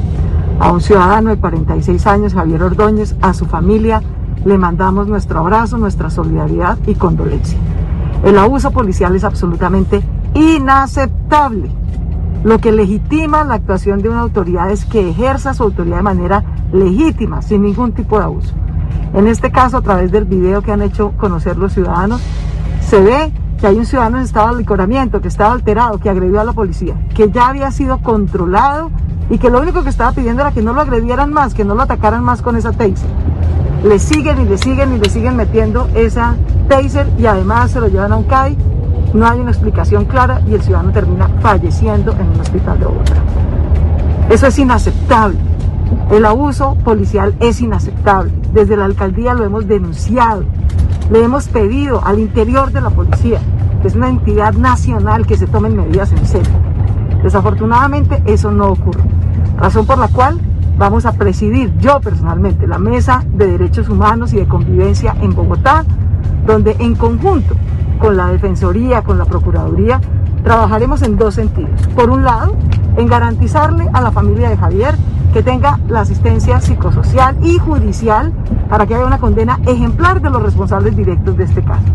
A 0.60 0.72
un 0.72 0.82
ciudadano 0.82 1.30
de 1.30 1.38
46 1.38 2.08
años, 2.08 2.34
Javier 2.34 2.64
Ordóñez, 2.64 3.16
a 3.22 3.34
su 3.34 3.46
familia, 3.46 4.02
le 4.46 4.58
mandamos 4.58 5.08
nuestro 5.08 5.40
abrazo, 5.40 5.78
nuestra 5.78 6.10
solidaridad 6.10 6.78
y 6.86 6.96
condolencia. 6.96 7.58
El 8.24 8.38
abuso 8.38 8.72
policial 8.72 9.16
es 9.16 9.24
absolutamente 9.24 10.02
inaceptable. 10.34 11.70
Lo 12.44 12.60
que 12.60 12.72
legitima 12.72 13.44
la 13.44 13.56
actuación 13.56 14.02
de 14.02 14.10
una 14.10 14.22
autoridad 14.22 14.70
es 14.72 14.86
que 14.86 15.10
ejerza 15.10 15.54
su 15.54 15.64
autoridad 15.64 15.98
de 15.98 16.04
manera 16.04 16.44
legítima, 16.72 17.42
sin 17.42 17.64
ningún 17.64 17.94
tipo 17.94 18.18
de 18.18 18.26
abuso. 18.26 18.54
En 19.14 19.28
este 19.28 19.52
caso, 19.52 19.78
a 19.78 19.82
través 19.82 20.12
del 20.12 20.26
video 20.26 20.62
que 20.62 20.72
han 20.72 20.82
hecho 20.82 21.14
conocer 21.18 21.58
los 21.58 21.74
ciudadanos, 21.74 22.22
se 22.82 23.02
ve 23.02 23.32
que 23.64 23.68
hay 23.68 23.78
un 23.78 23.86
ciudadano 23.86 24.18
en 24.18 24.26
estado 24.26 24.50
de 24.50 24.58
licoramiento, 24.58 25.22
que 25.22 25.30
estaba 25.30 25.54
alterado, 25.54 25.98
que 25.98 26.10
agredió 26.10 26.42
a 26.42 26.44
la 26.44 26.52
policía, 26.52 26.96
que 27.16 27.32
ya 27.32 27.48
había 27.48 27.72
sido 27.72 28.00
controlado 28.00 28.92
y 29.30 29.38
que 29.38 29.50
lo 29.50 29.62
único 29.62 29.84
que 29.84 29.90
estaba 29.90 30.12
pidiendo 30.12 30.42
era 30.42 30.52
que 30.52 30.62
no 30.62 30.74
lo 30.74 30.82
agredieran 30.82 31.32
más, 31.32 31.54
que 31.54 31.64
no 31.64 31.74
lo 31.74 31.84
atacaran 31.84 32.26
más 32.26 32.42
con 32.42 32.58
esa 32.58 32.74
taser. 32.74 33.08
Le 33.86 34.00
siguen 34.00 34.42
y 34.42 34.50
le 34.50 34.58
siguen 34.58 34.94
y 34.94 34.98
le 34.98 35.10
siguen 35.10 35.38
metiendo 35.38 35.88
esa 35.96 36.36
taser 36.68 37.08
y 37.18 37.26
además 37.26 37.72
se 37.72 37.80
lo 37.80 37.88
llevan 37.88 38.12
a 38.12 38.18
un 38.18 38.26
CAI. 38.26 38.58
No 39.14 39.26
hay 39.26 39.40
una 39.40 39.52
explicación 39.52 40.04
clara 40.04 40.42
y 40.46 40.56
el 40.56 40.62
ciudadano 40.62 40.92
termina 40.92 41.30
falleciendo 41.40 42.12
en 42.12 42.28
un 42.32 42.42
hospital 42.42 42.78
de 42.82 42.86
Bogotá. 42.86 43.16
Eso 44.30 44.48
es 44.48 44.60
inaceptable. 44.60 45.38
El 46.12 46.26
abuso 46.26 46.76
policial 46.84 47.36
es 47.40 47.62
inaceptable. 47.62 48.32
Desde 48.54 48.78
la 48.78 48.86
alcaldía 48.86 49.34
lo 49.34 49.46
hemos 49.46 49.68
denunciado. 49.68 50.44
Le 51.12 51.24
hemos 51.24 51.48
pedido 51.48 52.04
al 52.06 52.20
interior 52.20 52.72
de 52.72 52.82
la 52.82 52.90
policía, 52.90 53.40
que 53.82 53.88
es 53.88 53.96
una 53.96 54.10
entidad 54.10 54.54
nacional, 54.54 55.26
que 55.26 55.38
se 55.38 55.48
tomen 55.48 55.76
medidas 55.76 56.12
en 56.12 56.26
serio. 56.26 56.54
Desafortunadamente 57.24 58.22
eso 58.26 58.52
no 58.52 58.72
ocurre. 58.72 59.02
Razón 59.58 59.86
por 59.86 59.98
la 59.98 60.08
cual 60.08 60.40
vamos 60.78 61.06
a 61.06 61.14
presidir 61.14 61.74
yo 61.78 62.00
personalmente 62.00 62.68
la 62.68 62.80
Mesa 62.80 63.24
de 63.34 63.48
Derechos 63.48 63.90
Humanos 63.90 64.34
y 64.34 64.38
de 64.38 64.48
Convivencia 64.48 65.16
en 65.22 65.34
Bogotá, 65.34 65.86
donde 66.46 66.76
en 66.80 66.96
conjunto 66.96 67.56
con 68.00 68.18
la 68.18 68.28
Defensoría, 68.28 69.02
con 69.02 69.18
la 69.18 69.26
Procuraduría, 69.26 70.02
trabajaremos 70.44 71.02
en 71.02 71.18
dos 71.18 71.36
sentidos. 71.36 71.88
Por 71.96 72.10
un 72.10 72.24
lado, 72.24 72.56
en 72.98 73.08
garantizarle 73.08 73.90
a 73.94 74.02
la 74.02 74.12
familia 74.12 74.50
de 74.50 74.58
Javier 74.58 74.96
que 75.34 75.42
tenga 75.42 75.80
la 75.88 76.02
asistencia 76.02 76.62
psicosocial 76.62 77.36
y 77.42 77.58
judicial 77.58 78.32
para 78.70 78.86
que 78.86 78.94
haya 78.94 79.06
una 79.06 79.18
condena 79.18 79.60
ejemplar 79.66 80.22
de 80.22 80.30
los 80.30 80.44
responsables 80.44 80.96
directos 80.96 81.36
de 81.38 81.46
este 81.46 81.64
caso. 81.64 81.86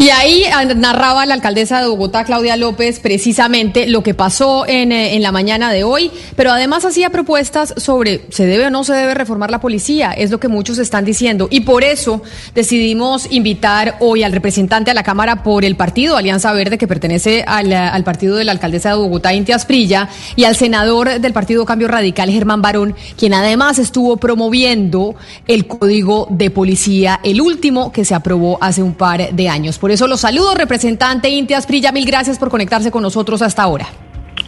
Y 0.00 0.08
ahí 0.08 0.46
narraba 0.76 1.26
la 1.26 1.34
alcaldesa 1.34 1.82
de 1.82 1.86
Bogotá, 1.86 2.24
Claudia 2.24 2.56
López, 2.56 3.00
precisamente 3.00 3.86
lo 3.86 4.02
que 4.02 4.14
pasó 4.14 4.66
en, 4.66 4.92
eh, 4.92 5.14
en, 5.14 5.20
la 5.20 5.30
mañana 5.30 5.70
de 5.70 5.84
hoy, 5.84 6.10
pero 6.36 6.52
además 6.52 6.86
hacía 6.86 7.10
propuestas 7.10 7.74
sobre 7.76 8.22
se 8.30 8.46
debe 8.46 8.68
o 8.68 8.70
no 8.70 8.82
se 8.82 8.94
debe 8.94 9.12
reformar 9.12 9.50
la 9.50 9.60
policía, 9.60 10.12
es 10.12 10.30
lo 10.30 10.40
que 10.40 10.48
muchos 10.48 10.78
están 10.78 11.04
diciendo. 11.04 11.48
Y 11.50 11.60
por 11.60 11.84
eso 11.84 12.22
decidimos 12.54 13.30
invitar 13.30 13.98
hoy 14.00 14.22
al 14.22 14.32
representante 14.32 14.90
a 14.90 14.94
la 14.94 15.02
Cámara 15.02 15.42
por 15.42 15.66
el 15.66 15.76
partido 15.76 16.16
Alianza 16.16 16.50
Verde, 16.54 16.78
que 16.78 16.88
pertenece 16.88 17.44
al, 17.46 17.70
al 17.70 18.02
partido 18.02 18.36
de 18.36 18.44
la 18.44 18.52
alcaldesa 18.52 18.92
de 18.92 18.96
Bogotá, 18.96 19.34
Inti 19.34 19.52
Asprilla, 19.52 20.08
y 20.34 20.44
al 20.44 20.56
senador 20.56 21.20
del 21.20 21.34
Partido 21.34 21.66
Cambio 21.66 21.88
Radical, 21.88 22.30
Germán 22.30 22.62
Barón, 22.62 22.94
quien 23.18 23.34
además 23.34 23.78
estuvo 23.78 24.16
promoviendo 24.16 25.14
el 25.46 25.66
código 25.66 26.26
de 26.30 26.50
policía, 26.50 27.20
el 27.22 27.42
último 27.42 27.92
que 27.92 28.06
se 28.06 28.14
aprobó 28.14 28.56
hace 28.62 28.82
un 28.82 28.94
par 28.94 29.34
de 29.34 29.48
años. 29.50 29.78
Eso 29.92 30.06
los 30.06 30.20
saludo, 30.20 30.54
representante 30.54 31.28
Inti 31.28 31.54
Asprilla, 31.54 31.92
mil 31.92 32.04
gracias 32.04 32.38
por 32.38 32.50
conectarse 32.50 32.90
con 32.90 33.02
nosotros 33.02 33.42
hasta 33.42 33.62
ahora. 33.62 33.86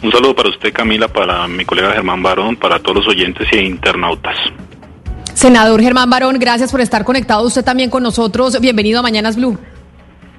Un 0.01 0.11
saludo 0.11 0.35
para 0.35 0.49
usted, 0.49 0.73
Camila, 0.73 1.07
para 1.07 1.47
mi 1.47 1.63
colega 1.65 1.93
Germán 1.93 2.21
Barón, 2.21 2.55
para 2.55 2.79
todos 2.79 2.97
los 2.97 3.07
oyentes 3.07 3.47
e 3.51 3.63
internautas. 3.63 4.35
Senador 5.33 5.81
Germán 5.81 6.09
Barón, 6.09 6.37
gracias 6.39 6.71
por 6.71 6.81
estar 6.81 7.03
conectado 7.03 7.45
usted 7.45 7.63
también 7.63 7.89
con 7.89 8.03
nosotros. 8.03 8.59
Bienvenido 8.59 8.99
a 8.99 9.01
Mañanas 9.01 9.35
Blue. 9.35 9.57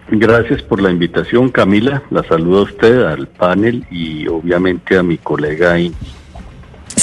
Gracias 0.09 0.63
por 0.63 0.83
la 0.83 0.91
invitación, 0.91 1.49
Camila. 1.49 2.03
La 2.11 2.23
saludo 2.25 2.61
a 2.61 2.63
usted, 2.63 3.05
al 3.05 3.27
panel 3.27 3.87
y 3.91 4.29
obviamente 4.29 4.99
a 4.99 5.03
mi 5.03 5.17
colega 5.19 5.79
Inti. 5.79 6.07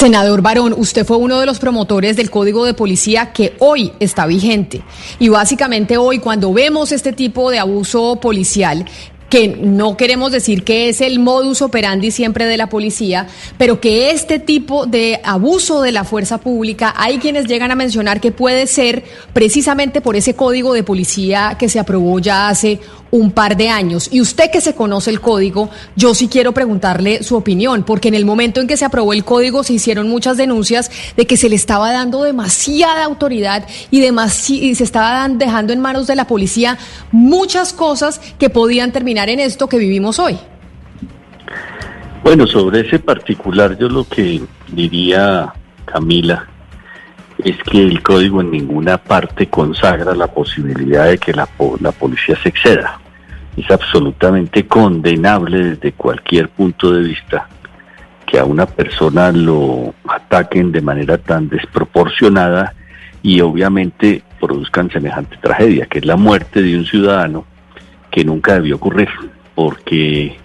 Senador 0.02 0.41
Barón, 0.41 0.73
usted 0.76 1.06
fue 1.06 1.18
uno 1.18 1.40
de 1.40 1.45
los 1.45 1.60
promotores 1.60 2.15
del 2.15 2.32
Código 2.32 2.65
de 2.65 2.73
Policía 2.73 3.32
que 3.34 3.53
hoy 3.60 3.94
está 3.99 4.26
vigente. 4.26 4.82
Y 5.19 5.30
básicamente 5.30 5.95
hoy, 5.98 6.18
cuando 6.18 6.52
vemos 6.52 6.91
este 6.91 7.14
tipo 7.14 7.52
de 7.52 7.60
abuso 7.60 8.15
policial, 8.15 8.84
que 9.30 9.48
no 9.48 9.95
queremos 9.98 10.32
decir 10.32 10.64
que 10.64 10.90
es 10.90 11.02
el 11.02 11.19
modus 11.19 11.61
operandi 11.61 12.10
siempre 12.10 12.48
de 12.48 12.57
la 12.57 12.68
policía, 12.68 13.28
pero 13.60 13.80
que 13.80 14.10
este 14.10 14.40
tipo 14.40 14.88
de 14.88 15.22
abuso 15.23 15.84
de 15.84 15.91
la 15.91 16.03
fuerza 16.03 16.40
pública, 16.40 16.95
hay 16.98 17.19
quienes 17.19 17.45
llegan 17.45 17.69
a 17.69 17.76
mencionar 17.76 18.19
que 18.19 18.32
puede 18.32 18.65
ser 18.65 19.03
precisamente 19.34 20.02
por 20.02 20.15
ese 20.15 20.34
código 20.34 20.73
de 20.73 20.82
policía 20.82 21.57
que 21.60 21.69
se 21.69 21.80
aprobó 21.80 22.18
ya 22.18 22.49
hace 22.49 22.80
un 23.11 23.31
par 23.31 23.57
de 23.57 23.69
años. 23.69 24.09
Y 24.11 24.21
usted 24.21 24.49
que 24.49 24.61
se 24.61 24.73
conoce 24.73 25.11
el 25.11 25.21
código, 25.21 25.69
yo 25.95 26.15
sí 26.15 26.27
quiero 26.27 26.53
preguntarle 26.53 27.23
su 27.23 27.35
opinión, 27.35 27.83
porque 27.83 28.07
en 28.07 28.15
el 28.15 28.25
momento 28.25 28.61
en 28.61 28.67
que 28.67 28.77
se 28.77 28.85
aprobó 28.85 29.13
el 29.13 29.23
código 29.23 29.63
se 29.63 29.73
hicieron 29.73 30.09
muchas 30.09 30.38
denuncias 30.38 30.89
de 31.15 31.27
que 31.27 31.38
se 31.38 31.49
le 31.49 31.55
estaba 31.55 31.91
dando 31.91 32.23
demasiada 32.23 33.03
autoridad 33.03 33.67
y, 33.91 34.03
y 34.03 34.75
se 34.75 34.83
estaba 34.83 35.27
dejando 35.29 35.73
en 35.73 35.79
manos 35.79 36.07
de 36.07 36.15
la 36.15 36.25
policía 36.25 36.77
muchas 37.11 37.73
cosas 37.73 38.19
que 38.39 38.49
podían 38.49 38.91
terminar 38.91 39.29
en 39.29 39.39
esto 39.39 39.67
que 39.67 39.77
vivimos 39.77 40.19
hoy. 40.19 40.38
Bueno, 42.23 42.45
sobre 42.47 42.81
ese 42.81 42.99
particular 42.99 43.77
yo 43.77 43.89
lo 43.89 44.07
que 44.07 44.41
diría 44.71 45.53
Camila 45.85 46.51
es 47.43 47.57
que 47.63 47.81
el 47.81 48.01
código 48.01 48.41
en 48.41 48.51
ninguna 48.51 48.97
parte 48.97 49.47
consagra 49.47 50.13
la 50.13 50.27
posibilidad 50.27 51.07
de 51.07 51.18
que 51.18 51.34
la, 51.34 51.47
la 51.80 51.91
policía 51.91 52.38
se 52.41 52.49
exceda. 52.49 52.99
Es 53.57 53.69
absolutamente 53.69 54.65
condenable 54.68 55.72
desde 55.72 55.91
cualquier 55.91 56.49
punto 56.49 56.93
de 56.93 57.03
vista 57.03 57.47
que 58.26 58.39
a 58.39 58.45
una 58.45 58.65
persona 58.65 59.31
lo 59.31 59.93
ataquen 60.07 60.72
de 60.72 60.81
manera 60.81 61.18
tan 61.18 61.49
desproporcionada 61.49 62.73
y 63.22 63.41
obviamente 63.41 64.23
produzcan 64.39 64.89
semejante 64.89 65.38
tragedia, 65.38 65.85
que 65.85 65.99
es 65.99 66.05
la 66.05 66.15
muerte 66.15 66.61
de 66.61 66.77
un 66.77 66.85
ciudadano 66.85 67.45
que 68.09 68.23
nunca 68.23 68.53
debió 68.53 68.77
ocurrir, 68.77 69.09
porque 69.53 70.38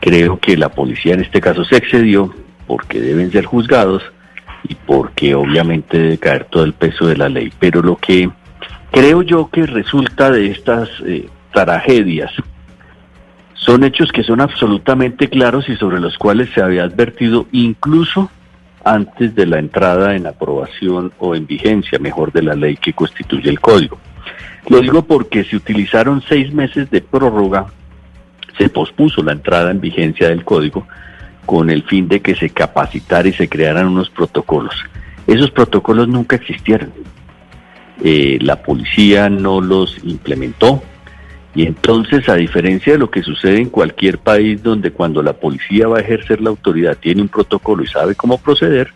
creo 0.00 0.38
que 0.38 0.56
la 0.56 0.68
policía 0.68 1.14
en 1.14 1.22
este 1.22 1.40
caso 1.40 1.64
se 1.64 1.76
excedió, 1.76 2.34
porque 2.66 3.00
deben 3.00 3.32
ser 3.32 3.46
juzgados 3.46 4.02
y 4.68 4.74
porque 4.74 5.34
obviamente 5.34 5.98
debe 5.98 6.18
caer 6.18 6.44
todo 6.44 6.64
el 6.64 6.72
peso 6.72 7.06
de 7.06 7.16
la 7.16 7.28
ley. 7.28 7.52
Pero 7.58 7.82
lo 7.82 7.96
que 7.96 8.30
creo 8.90 9.22
yo 9.22 9.48
que 9.50 9.66
resulta 9.66 10.30
de 10.30 10.50
estas 10.50 10.88
eh, 11.06 11.28
tragedias 11.52 12.32
son 13.54 13.84
hechos 13.84 14.12
que 14.12 14.22
son 14.22 14.40
absolutamente 14.40 15.28
claros 15.28 15.68
y 15.68 15.76
sobre 15.76 16.00
los 16.00 16.18
cuales 16.18 16.50
se 16.54 16.62
había 16.62 16.84
advertido 16.84 17.46
incluso 17.52 18.30
antes 18.84 19.34
de 19.34 19.46
la 19.46 19.58
entrada 19.58 20.14
en 20.14 20.26
aprobación 20.26 21.12
o 21.18 21.34
en 21.34 21.46
vigencia, 21.46 21.98
mejor, 21.98 22.32
de 22.32 22.42
la 22.42 22.54
ley 22.54 22.76
que 22.76 22.92
constituye 22.92 23.48
el 23.48 23.60
código. 23.60 23.98
Lo 24.68 24.80
digo 24.80 25.02
porque 25.02 25.44
se 25.44 25.56
utilizaron 25.56 26.22
seis 26.28 26.52
meses 26.52 26.90
de 26.90 27.00
prórroga, 27.00 27.66
se 28.58 28.68
pospuso 28.68 29.22
la 29.22 29.32
entrada 29.32 29.70
en 29.70 29.80
vigencia 29.80 30.28
del 30.28 30.44
código 30.44 30.86
con 31.44 31.70
el 31.70 31.82
fin 31.84 32.08
de 32.08 32.20
que 32.20 32.34
se 32.34 32.50
capacitara 32.50 33.28
y 33.28 33.32
se 33.32 33.48
crearan 33.48 33.88
unos 33.88 34.10
protocolos. 34.10 34.74
Esos 35.26 35.50
protocolos 35.50 36.08
nunca 36.08 36.36
existieron. 36.36 36.92
Eh, 38.02 38.38
la 38.40 38.62
policía 38.62 39.28
no 39.28 39.60
los 39.60 40.02
implementó 40.04 40.82
y 41.54 41.66
entonces, 41.66 42.28
a 42.28 42.34
diferencia 42.34 42.94
de 42.94 42.98
lo 42.98 43.10
que 43.10 43.22
sucede 43.22 43.60
en 43.60 43.70
cualquier 43.70 44.18
país 44.18 44.62
donde 44.62 44.90
cuando 44.90 45.22
la 45.22 45.34
policía 45.34 45.86
va 45.86 45.98
a 45.98 46.00
ejercer 46.00 46.40
la 46.40 46.50
autoridad 46.50 46.98
tiene 46.98 47.22
un 47.22 47.28
protocolo 47.28 47.84
y 47.84 47.86
sabe 47.86 48.16
cómo 48.16 48.38
proceder, 48.38 48.92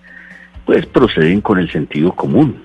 pues 0.65 0.85
proceden 0.87 1.41
con 1.41 1.59
el 1.59 1.71
sentido 1.71 2.13
común 2.13 2.57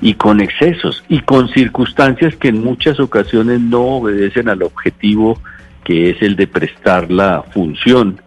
y 0.00 0.14
con 0.14 0.40
excesos 0.40 1.04
y 1.08 1.20
con 1.20 1.48
circunstancias 1.50 2.34
que 2.36 2.48
en 2.48 2.64
muchas 2.64 2.98
ocasiones 2.98 3.60
no 3.60 3.82
obedecen 3.82 4.48
al 4.48 4.62
objetivo 4.62 5.38
que 5.84 6.10
es 6.10 6.22
el 6.22 6.36
de 6.36 6.46
prestar 6.46 7.10
la 7.10 7.42
función 7.42 8.20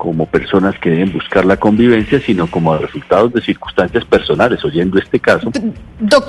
como 0.00 0.24
personas 0.24 0.78
que 0.78 0.88
deben 0.88 1.12
buscar 1.12 1.44
la 1.44 1.58
convivencia, 1.58 2.18
sino 2.24 2.46
como 2.50 2.74
resultados 2.78 3.34
de 3.34 3.42
circunstancias 3.42 4.02
personales, 4.06 4.64
oyendo 4.64 4.98
este 4.98 5.20
caso. 5.20 5.52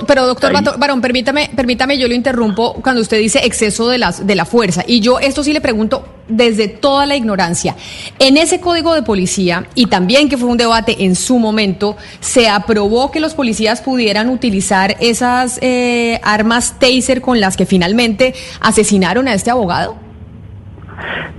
pero 0.06 0.26
doctor 0.26 0.52
Barón, 0.78 1.00
permítame, 1.00 1.48
permítame, 1.56 1.96
yo 1.98 2.06
lo 2.06 2.12
interrumpo 2.12 2.74
cuando 2.82 3.00
usted 3.00 3.18
dice 3.18 3.40
exceso 3.46 3.88
de, 3.88 3.96
las, 3.96 4.26
de 4.26 4.34
la 4.34 4.44
fuerza. 4.44 4.84
Y 4.86 5.00
yo 5.00 5.18
esto 5.18 5.42
sí 5.42 5.54
le 5.54 5.62
pregunto 5.62 6.06
desde 6.28 6.68
toda 6.68 7.06
la 7.06 7.16
ignorancia. 7.16 7.74
En 8.18 8.36
ese 8.36 8.60
código 8.60 8.92
de 8.92 9.00
policía, 9.02 9.64
y 9.74 9.86
también 9.86 10.28
que 10.28 10.36
fue 10.36 10.50
un 10.50 10.58
debate 10.58 11.06
en 11.06 11.14
su 11.14 11.38
momento, 11.38 11.96
se 12.20 12.50
aprobó 12.50 13.10
que 13.10 13.20
los 13.20 13.32
policías 13.32 13.80
pudieran 13.80 14.28
utilizar 14.28 14.96
esas 15.00 15.58
eh, 15.62 16.20
armas 16.22 16.78
taser 16.78 17.22
con 17.22 17.40
las 17.40 17.56
que 17.56 17.64
finalmente 17.64 18.34
asesinaron 18.60 19.28
a 19.28 19.32
este 19.32 19.50
abogado. 19.50 19.96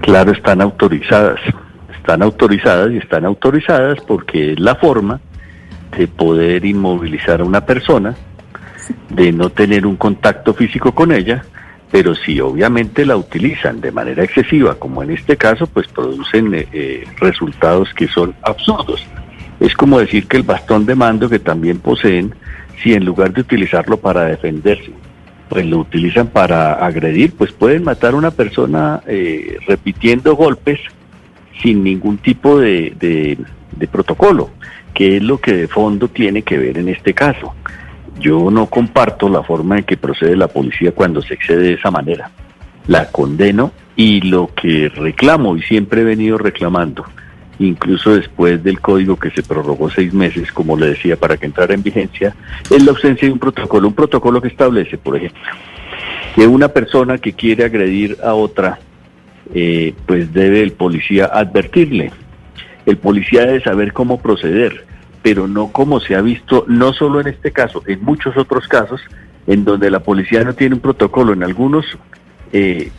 Claro, 0.01 0.31
están 0.31 0.61
autorizadas 0.61 1.39
están 2.03 2.21
autorizadas 2.21 2.91
y 2.91 2.97
están 2.97 3.23
autorizadas 3.23 3.97
porque 4.05 4.51
es 4.51 4.59
la 4.59 4.75
forma 4.75 5.21
de 5.97 6.05
poder 6.05 6.65
inmovilizar 6.65 7.39
a 7.39 7.45
una 7.45 7.65
persona, 7.65 8.13
de 9.09 9.31
no 9.31 9.49
tener 9.49 9.88
un 9.88 9.95
contacto 9.95 10.53
físico 10.53 10.93
con 10.93 11.13
ella, 11.13 11.45
pero 11.89 12.13
si 12.13 12.41
obviamente 12.41 13.05
la 13.05 13.15
utilizan 13.15 13.80
de 13.80 13.93
manera 13.93 14.21
excesiva, 14.21 14.75
como 14.75 15.01
en 15.01 15.11
este 15.11 15.38
caso, 15.38 15.65
pues 15.65 15.88
producen 15.88 16.53
eh, 16.53 16.67
eh, 16.73 17.05
resultados 17.21 17.93
que 17.93 18.09
son 18.09 18.35
absurdos. 18.41 19.07
Es 19.61 19.73
como 19.73 19.99
decir 19.99 20.27
que 20.27 20.35
el 20.35 20.43
bastón 20.43 20.85
de 20.85 20.95
mando 20.95 21.30
que 21.30 21.39
también 21.39 21.80
poseen, 21.80 22.35
si 22.84 22.93
en 22.93 23.05
lugar 23.05 23.31
de 23.31 23.39
utilizarlo 23.39 23.95
para 23.95 24.25
defenderse, 24.25 24.91
pues 25.47 25.65
lo 25.65 25.77
utilizan 25.77 26.27
para 26.27 26.85
agredir, 26.85 27.34
pues 27.38 27.53
pueden 27.53 27.85
matar 27.85 28.13
a 28.13 28.17
una 28.17 28.31
persona 28.31 29.01
eh, 29.07 29.57
repitiendo 29.67 30.35
golpes 30.35 30.81
sin 31.64 31.84
ningún 31.84 32.18
tipo 32.18 32.60
de, 32.60 32.94
de, 32.99 33.88
protocolo, 33.88 34.52
que 34.94 35.18
es 35.18 35.23
lo 35.23 35.40
que 35.40 35.53
de 35.53 35.68
fondo 35.68 36.07
tiene 36.07 36.41
que 36.41 36.57
ver 36.57 36.77
en 36.77 36.90
este 36.90 37.14
caso. 37.14 37.56
Yo 38.19 38.52
no 38.52 38.68
comparto 38.68 39.30
la 39.30 39.44
forma 39.44 39.80
en 39.80 39.84
que 39.85 39.98
procede 39.98 40.35
la 40.35 40.48
policía 40.48 40.91
cuando 40.91 41.22
se 41.22 41.34
excede 41.34 41.64
de 41.64 41.73
esa 41.73 41.90
manera. 41.90 42.30
La 42.88 43.10
condeno 43.11 43.72
y 43.95 44.22
lo 44.22 44.49
que 44.53 44.90
reclamo 44.90 45.56
y 45.56 45.61
siempre 45.64 46.02
he 46.02 46.06
venido 46.06 46.38
reclamando, 46.38 47.06
incluso 47.60 48.15
después 48.15 48.64
del 48.64 48.80
código 48.80 49.18
que 49.18 49.31
se 49.31 49.44
prorrogó 49.44 49.90
seis 49.90 50.14
meses, 50.14 50.52
como 50.52 50.77
le 50.77 50.88
decía, 50.88 51.15
para 51.15 51.38
que 51.38 51.45
entrara 51.45 51.73
en 51.73 51.84
vigencia, 51.84 52.35
es 52.69 52.84
la 52.84 52.91
ausencia 52.91 53.27
de 53.27 53.34
un 53.34 53.40
protocolo. 53.40 53.88
Un 53.88 53.95
protocolo 53.95 54.41
que 54.41 54.49
establece, 54.49 54.98
por 54.98 55.15
ejemplo, 55.15 55.41
que 56.35 56.45
una 56.45 56.68
persona 56.69 57.18
que 57.18 57.34
quiere 57.34 57.64
agredir 57.64 58.18
a 58.23 58.34
otra 58.34 58.80
eh, 59.53 59.94
pues 60.06 60.34
debe 60.34 60.61
el 60.61 60.74
policía 60.74 61.26
advertirle. 61.26 62.11
El 62.86 62.98
policía 62.98 63.45
debe 63.45 63.61
saber 63.61 63.94
cómo 63.94 64.22
proceder, 64.22 64.86
pero 65.22 65.48
no 65.48 65.72
como 65.72 65.99
se 65.99 66.15
ha 66.15 66.22
visto, 66.22 66.65
no 66.68 66.94
solo 66.94 67.22
en 67.22 67.28
este 67.28 67.52
caso, 67.52 67.82
en 67.88 68.03
muchos 68.03 68.36
otros 68.38 68.68
casos, 68.68 69.02
en 69.48 69.64
donde 69.64 69.90
la 69.90 70.02
policía 70.02 70.44
no 70.44 70.53
tiene 70.53 70.76
un 70.76 70.82
protocolo, 70.82 71.34
en 71.34 71.44
algunos 71.44 71.86
eh, 72.52 72.91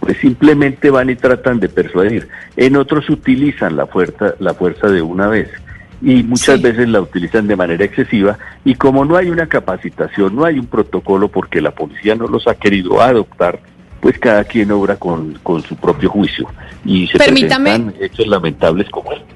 pues 0.00 0.18
simplemente 0.18 0.90
van 0.90 1.10
y 1.10 1.16
tratan 1.16 1.60
de 1.60 1.68
persuadir, 1.68 2.28
en 2.56 2.76
otros 2.76 3.08
utilizan 3.08 3.76
la 3.76 3.86
fuerza, 3.86 4.34
la 4.38 4.54
fuerza 4.54 4.88
de 4.88 5.02
una 5.02 5.28
vez. 5.28 5.50
Y 6.02 6.22
muchas 6.22 6.60
veces 6.60 6.88
la 6.88 7.00
utilizan 7.00 7.46
de 7.46 7.56
manera 7.56 7.82
excesiva. 7.82 8.36
Y 8.62 8.74
como 8.74 9.06
no 9.06 9.16
hay 9.16 9.30
una 9.30 9.46
capacitación, 9.46 10.36
no 10.36 10.44
hay 10.44 10.58
un 10.58 10.66
protocolo 10.66 11.28
porque 11.28 11.62
la 11.62 11.70
policía 11.70 12.14
no 12.14 12.26
los 12.26 12.46
ha 12.46 12.54
querido 12.56 13.00
adoptar, 13.00 13.60
pues 14.04 14.18
cada 14.18 14.44
quien 14.44 14.70
obra 14.70 14.96
con, 14.96 15.32
con 15.42 15.62
su 15.62 15.76
propio 15.76 16.10
juicio 16.10 16.46
y 16.84 17.06
se 17.06 17.16
presentan 17.16 17.94
hechos 17.98 18.26
lamentables 18.26 18.90
como 18.90 19.10
este. 19.12 19.34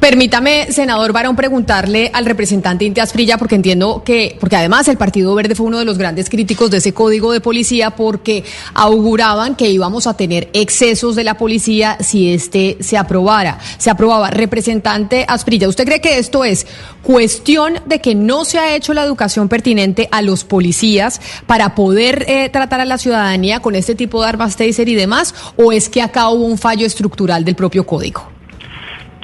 Permítame, 0.00 0.70
senador 0.70 1.12
Barón, 1.12 1.34
preguntarle 1.34 2.10
al 2.12 2.26
representante 2.26 2.84
Intias 2.84 3.12
Frilla, 3.12 3.36
porque 3.36 3.56
entiendo 3.56 4.02
que, 4.04 4.36
porque 4.38 4.54
además 4.54 4.86
el 4.86 4.96
Partido 4.96 5.34
Verde 5.34 5.54
fue 5.54 5.66
uno 5.66 5.78
de 5.78 5.86
los 5.86 5.98
grandes 5.98 6.28
críticos 6.28 6.70
de 6.70 6.76
ese 6.76 6.92
código 6.92 7.32
de 7.32 7.40
policía, 7.40 7.90
porque 7.90 8.44
auguraban 8.74 9.56
que 9.56 9.70
íbamos 9.70 10.06
a 10.06 10.14
tener 10.14 10.50
excesos 10.52 11.16
de 11.16 11.24
la 11.24 11.38
policía 11.38 11.96
si 12.00 12.32
este 12.32 12.76
se 12.80 12.96
aprobara, 12.96 13.58
se 13.78 13.90
aprobaba. 13.90 14.30
Representante 14.30 15.24
Asprilla, 15.26 15.68
¿usted 15.68 15.86
cree 15.86 16.00
que 16.00 16.18
esto 16.18 16.44
es 16.44 16.66
cuestión 17.02 17.80
de 17.86 18.00
que 18.00 18.14
no 18.14 18.44
se 18.44 18.58
ha 18.58 18.76
hecho 18.76 18.94
la 18.94 19.02
educación 19.02 19.48
pertinente 19.48 20.08
a 20.12 20.22
los 20.22 20.44
policías 20.44 21.20
para 21.46 21.74
poder 21.74 22.26
eh, 22.28 22.50
tratar 22.50 22.82
a 22.82 22.84
la 22.84 22.98
ciudadanía 22.98 23.60
con 23.60 23.74
este 23.74 23.94
tipo 23.94 24.22
de 24.22 24.28
armas 24.28 24.56
taser 24.56 24.88
y 24.88 24.94
demás, 24.94 25.34
o 25.56 25.72
es 25.72 25.88
que 25.88 26.02
acá 26.02 26.28
hubo 26.28 26.44
un 26.44 26.58
fallo 26.58 26.86
estructural 26.86 27.44
del 27.44 27.56
propio 27.56 27.84
código? 27.84 28.37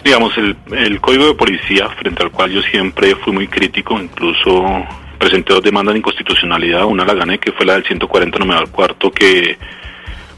Digamos, 0.04 0.36
el, 0.36 0.54
el 0.72 1.00
código 1.00 1.26
de 1.26 1.34
policía, 1.34 1.88
frente 1.88 2.22
al 2.22 2.30
cual 2.30 2.50
yo 2.50 2.60
siempre 2.62 3.16
fui 3.16 3.32
muy 3.32 3.48
crítico, 3.48 3.98
incluso 3.98 4.84
presenté 5.18 5.54
dos 5.54 5.62
demandas 5.62 5.94
de 5.94 6.00
inconstitucionalidad, 6.00 6.84
una 6.84 7.06
la 7.06 7.14
gané, 7.14 7.38
que 7.38 7.52
fue 7.52 7.64
la 7.64 7.72
del 7.72 7.84
140 7.84 8.38
numeral 8.38 8.70
cuarto, 8.70 9.10
que 9.10 9.56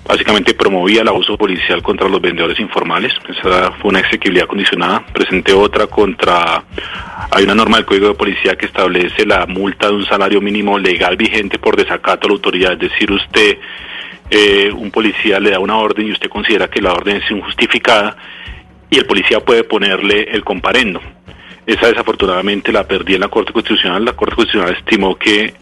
básicamente 0.06 0.54
promovía 0.54 1.02
el 1.02 1.08
abuso 1.08 1.36
policial 1.36 1.82
contra 1.82 2.08
los 2.08 2.20
vendedores 2.20 2.60
informales, 2.60 3.12
esa 3.28 3.72
fue 3.72 3.90
una 3.90 3.98
exequibilidad 3.98 4.46
condicionada, 4.46 5.04
presenté 5.12 5.52
otra 5.52 5.88
contra, 5.88 6.62
hay 7.32 7.42
una 7.42 7.56
norma 7.56 7.78
del 7.78 7.86
Código 7.86 8.06
de 8.06 8.14
Policía 8.14 8.54
que 8.54 8.66
establece 8.66 9.26
la 9.26 9.46
multa 9.46 9.88
de 9.88 9.94
un 9.94 10.06
salario 10.06 10.40
mínimo 10.40 10.78
legal 10.78 11.16
vigente 11.16 11.58
por 11.58 11.74
desacato 11.74 12.28
a 12.28 12.30
la 12.30 12.34
autoridad, 12.34 12.72
es 12.74 12.90
decir, 12.90 13.10
usted 13.10 13.58
eh, 14.30 14.70
un 14.72 14.92
policía 14.92 15.40
le 15.40 15.50
da 15.50 15.58
una 15.58 15.76
orden 15.76 16.06
y 16.06 16.12
usted 16.12 16.28
considera 16.28 16.68
que 16.68 16.80
la 16.80 16.92
orden 16.92 17.16
es 17.16 17.30
injustificada 17.30 18.16
y 18.90 18.98
el 18.98 19.06
policía 19.06 19.40
puede 19.40 19.64
ponerle 19.64 20.28
el 20.30 20.44
comparendo. 20.44 21.00
Esa 21.66 21.88
desafortunadamente 21.88 22.72
la 22.72 22.86
perdí 22.86 23.14
en 23.14 23.20
la 23.20 23.28
Corte 23.28 23.52
Constitucional. 23.52 24.04
La 24.04 24.12
Corte 24.12 24.36
Constitucional 24.36 24.76
estimó 24.76 25.16
que 25.16 25.54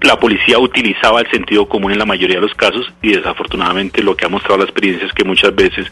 la 0.00 0.18
policía 0.18 0.58
utilizaba 0.58 1.20
el 1.20 1.30
sentido 1.30 1.68
común 1.68 1.92
en 1.92 1.98
la 1.98 2.06
mayoría 2.06 2.36
de 2.36 2.42
los 2.42 2.54
casos 2.54 2.92
y 3.02 3.12
desafortunadamente 3.12 4.02
lo 4.02 4.16
que 4.16 4.26
ha 4.26 4.28
mostrado 4.28 4.58
la 4.58 4.64
experiencia 4.64 5.06
es 5.06 5.12
que 5.12 5.24
muchas 5.24 5.54
veces, 5.54 5.90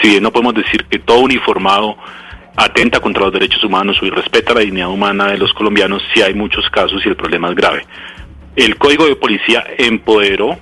si 0.00 0.10
bien 0.10 0.22
no 0.22 0.32
podemos 0.32 0.54
decir 0.54 0.84
que 0.84 0.98
todo 0.98 1.20
uniformado 1.20 1.96
atenta 2.56 3.00
contra 3.00 3.24
los 3.24 3.32
derechos 3.32 3.62
humanos 3.62 4.02
o 4.02 4.06
irrespeta 4.06 4.52
la 4.52 4.60
dignidad 4.60 4.90
humana 4.90 5.28
de 5.28 5.38
los 5.38 5.52
colombianos, 5.52 6.02
sí 6.12 6.22
hay 6.22 6.34
muchos 6.34 6.68
casos 6.70 7.04
y 7.04 7.08
el 7.08 7.16
problema 7.16 7.48
es 7.50 7.54
grave. 7.54 7.86
El 8.56 8.76
Código 8.76 9.06
de 9.06 9.16
Policía 9.16 9.64
empoderó 9.78 10.58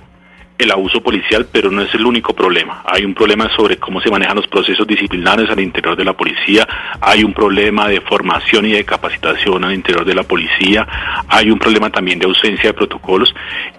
el 0.57 0.71
abuso 0.71 1.01
policial, 1.01 1.47
pero 1.51 1.69
no 1.69 1.81
es 1.81 1.93
el 1.93 2.05
único 2.05 2.33
problema. 2.33 2.81
Hay 2.85 3.05
un 3.05 3.13
problema 3.13 3.47
sobre 3.55 3.77
cómo 3.77 4.01
se 4.01 4.09
manejan 4.09 4.37
los 4.37 4.47
procesos 4.47 4.87
disciplinarios 4.87 5.49
al 5.49 5.59
interior 5.59 5.95
de 5.95 6.03
la 6.03 6.13
policía, 6.13 6.67
hay 6.99 7.23
un 7.23 7.33
problema 7.33 7.87
de 7.87 8.01
formación 8.01 8.65
y 8.65 8.71
de 8.71 8.83
capacitación 8.83 9.63
al 9.63 9.73
interior 9.73 10.03
de 10.03 10.15
la 10.15 10.23
policía, 10.23 10.87
hay 11.27 11.51
un 11.51 11.59
problema 11.59 11.91
también 11.91 12.17
de 12.19 12.25
ausencia 12.25 12.69
de 12.69 12.73
protocolos 12.73 13.33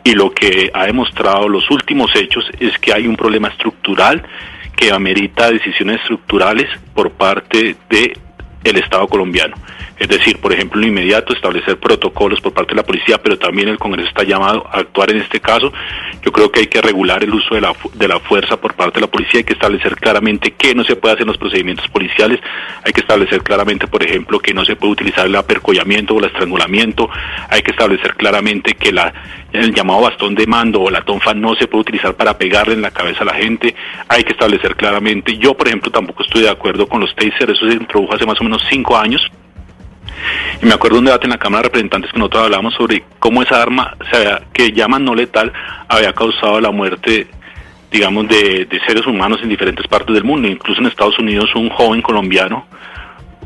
y 0.05 0.13
lo 0.13 0.31
que 0.31 0.71
ha 0.73 0.87
demostrado 0.87 1.49
los 1.49 1.69
últimos 1.71 2.15
hechos 2.15 2.49
es 2.61 2.79
que 2.79 2.93
hay 2.93 3.09
un 3.09 3.17
problema 3.17 3.49
estructural 3.49 4.23
que 4.77 4.93
amerita 4.93 5.51
decisiones 5.51 6.01
estructurales 6.03 6.69
por 6.95 7.11
parte 7.11 7.75
de 7.91 8.17
el 8.63 8.77
Estado 8.77 9.07
colombiano. 9.09 9.57
Es 9.99 10.09
decir, 10.09 10.39
por 10.39 10.53
ejemplo, 10.53 10.79
en 10.79 10.83
lo 10.83 10.89
inmediato 10.89 11.33
establecer 11.33 11.79
protocolos 11.79 12.41
por 12.41 12.53
parte 12.53 12.70
de 12.70 12.77
la 12.77 12.87
policía, 12.87 13.19
pero 13.20 13.39
también 13.39 13.69
el 13.69 13.79
Congreso 13.79 14.09
está 14.09 14.23
llamado 14.23 14.65
a 14.70 14.79
actuar 14.79 15.11
en 15.11 15.20
este 15.20 15.41
caso. 15.41 15.73
Yo 16.25 16.33
creo 16.33 16.53
que 16.53 16.61
hay 16.61 16.66
que 16.66 16.81
regular 16.81 17.23
el 17.25 17.35
uso 17.35 17.55
de 17.55 17.61
la, 17.61 17.75
de 17.95 18.09
la 18.09 18.20
fuerza 18.20 18.61
por 18.61 18.75
parte 18.75 18.97
de 18.97 19.07
la 19.07 19.11
policía, 19.11 19.39
hay 19.39 19.45
que 19.45 19.55
establecer 19.55 19.97
claramente 19.97 20.53
qué 20.53 20.75
no 20.75 20.85
se 20.85 20.97
puede 20.97 21.15
hacer 21.15 21.23
en 21.23 21.29
los 21.29 21.39
procedimientos 21.39 21.89
policiales, 21.89 22.41
hay 22.85 22.93
que 22.93 23.01
establecer 23.01 23.43
claramente, 23.43 23.87
por 23.87 24.03
ejemplo, 24.03 24.39
que 24.39 24.55
no 24.55 24.65
se 24.65 24.77
puede 24.77 24.93
utilizar 24.93 25.27
el 25.27 25.35
apercollamiento 25.35 26.15
o 26.15 26.19
el 26.19 26.27
estrangulamiento, 26.27 27.09
hay 27.49 27.62
que 27.62 27.73
establecer 27.73 28.15
claramente 28.15 28.75
que 28.75 28.91
el 29.53 29.75
llamado 29.75 30.03
bastón 30.03 30.35
de 30.35 30.47
mando 30.47 30.81
o 30.81 30.91
la 30.91 31.03
tonfa 31.03 31.35
no 31.35 31.55
se 31.57 31.66
puede 31.66 31.83
utilizar 31.83 32.15
para 32.15 32.39
pegarle 32.39 32.75
en 32.75 32.83
la 32.83 32.91
cabeza 32.91 33.23
a 33.23 33.27
la 33.27 33.35
gente, 33.35 33.75
hay 34.09 34.23
que 34.23 34.33
establecer 34.33 34.77
claramente, 34.77 35.37
yo 35.39 35.55
por 35.55 35.66
ejemplo 35.66 35.91
tampoco 35.91 36.23
estoy 36.23 36.43
de 36.43 36.51
acuerdo 36.51 36.87
con 36.87 37.01
los 37.01 37.15
tasers, 37.15 37.53
eso 37.53 37.69
se 37.69 37.75
introdujo 37.75 38.15
hace 38.15 38.27
más 38.27 38.41
o 38.41 38.45
menos 38.45 38.62
cinco 38.69 38.97
años, 38.97 39.29
y 40.62 40.66
me 40.66 40.74
acuerdo 40.74 40.99
un 40.99 41.05
debate 41.05 41.27
en 41.27 41.31
la 41.31 41.39
Cámara 41.39 41.62
de 41.62 41.69
Representantes 41.69 42.12
que 42.12 42.19
nosotros 42.19 42.45
hablábamos 42.45 42.74
sobre 42.74 43.05
cómo 43.19 43.43
esa 43.43 43.62
arma, 43.62 43.97
o 44.01 44.05
sea, 44.15 44.43
que 44.53 44.73
llaman 44.73 45.05
no 45.05 45.15
letal, 45.15 45.53
había 45.89 46.12
causado 46.12 46.61
la 46.61 46.70
muerte, 46.70 47.28
digamos, 47.90 48.28
de, 48.28 48.66
de, 48.66 48.81
seres 48.86 49.07
humanos 49.07 49.40
en 49.43 49.49
diferentes 49.49 49.86
partes 49.86 50.15
del 50.15 50.24
mundo. 50.24 50.49
Incluso 50.49 50.81
en 50.81 50.86
Estados 50.86 51.19
Unidos 51.19 51.55
un 51.55 51.70
joven 51.70 52.03
colombiano 52.03 52.66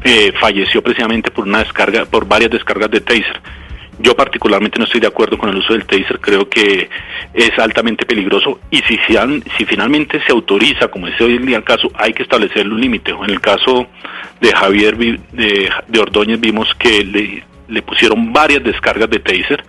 eh, 0.05 0.33
falleció 0.41 0.83
precisamente 0.83 1.31
por 1.31 1.47
una 1.47 1.61
descarga, 1.61 2.07
por 2.07 2.27
varias 2.27 2.51
descargas 2.51 2.91
de 2.91 3.01
taser. 3.01 3.41
Yo 3.99 4.17
particularmente 4.17 4.79
no 4.79 4.85
estoy 4.85 5.01
de 5.01 5.07
acuerdo 5.07 5.37
con 5.37 5.51
el 5.51 5.57
uso 5.57 5.75
del 5.75 5.85
taser, 5.85 6.19
creo 6.19 6.49
que 6.49 6.89
es 7.35 7.59
altamente 7.59 8.07
peligroso 8.07 8.59
y 8.71 8.79
si, 8.79 8.99
si 9.57 9.65
finalmente 9.67 10.21
se 10.27 10.33
autoriza, 10.33 10.89
como 10.89 11.09
es 11.09 11.21
hoy 11.21 11.37
en 11.37 11.47
día 11.47 11.59
el 11.59 11.65
caso, 11.65 11.91
hay 11.95 12.13
que 12.13 12.23
establecerle 12.23 12.73
un 12.75 12.81
límite. 12.81 13.13
En 13.13 13.31
el 13.31 13.41
caso 13.41 13.87
de 14.41 14.53
Javier 14.53 14.97
de, 14.97 16.01
Ordóñez 16.01 16.41
vimos 16.41 16.75
que 16.79 17.05
le, 17.05 17.45
le 17.69 17.83
pusieron 17.83 18.33
varias 18.33 18.65
descargas 18.65 19.11
de 19.11 19.19
taser 19.19 19.63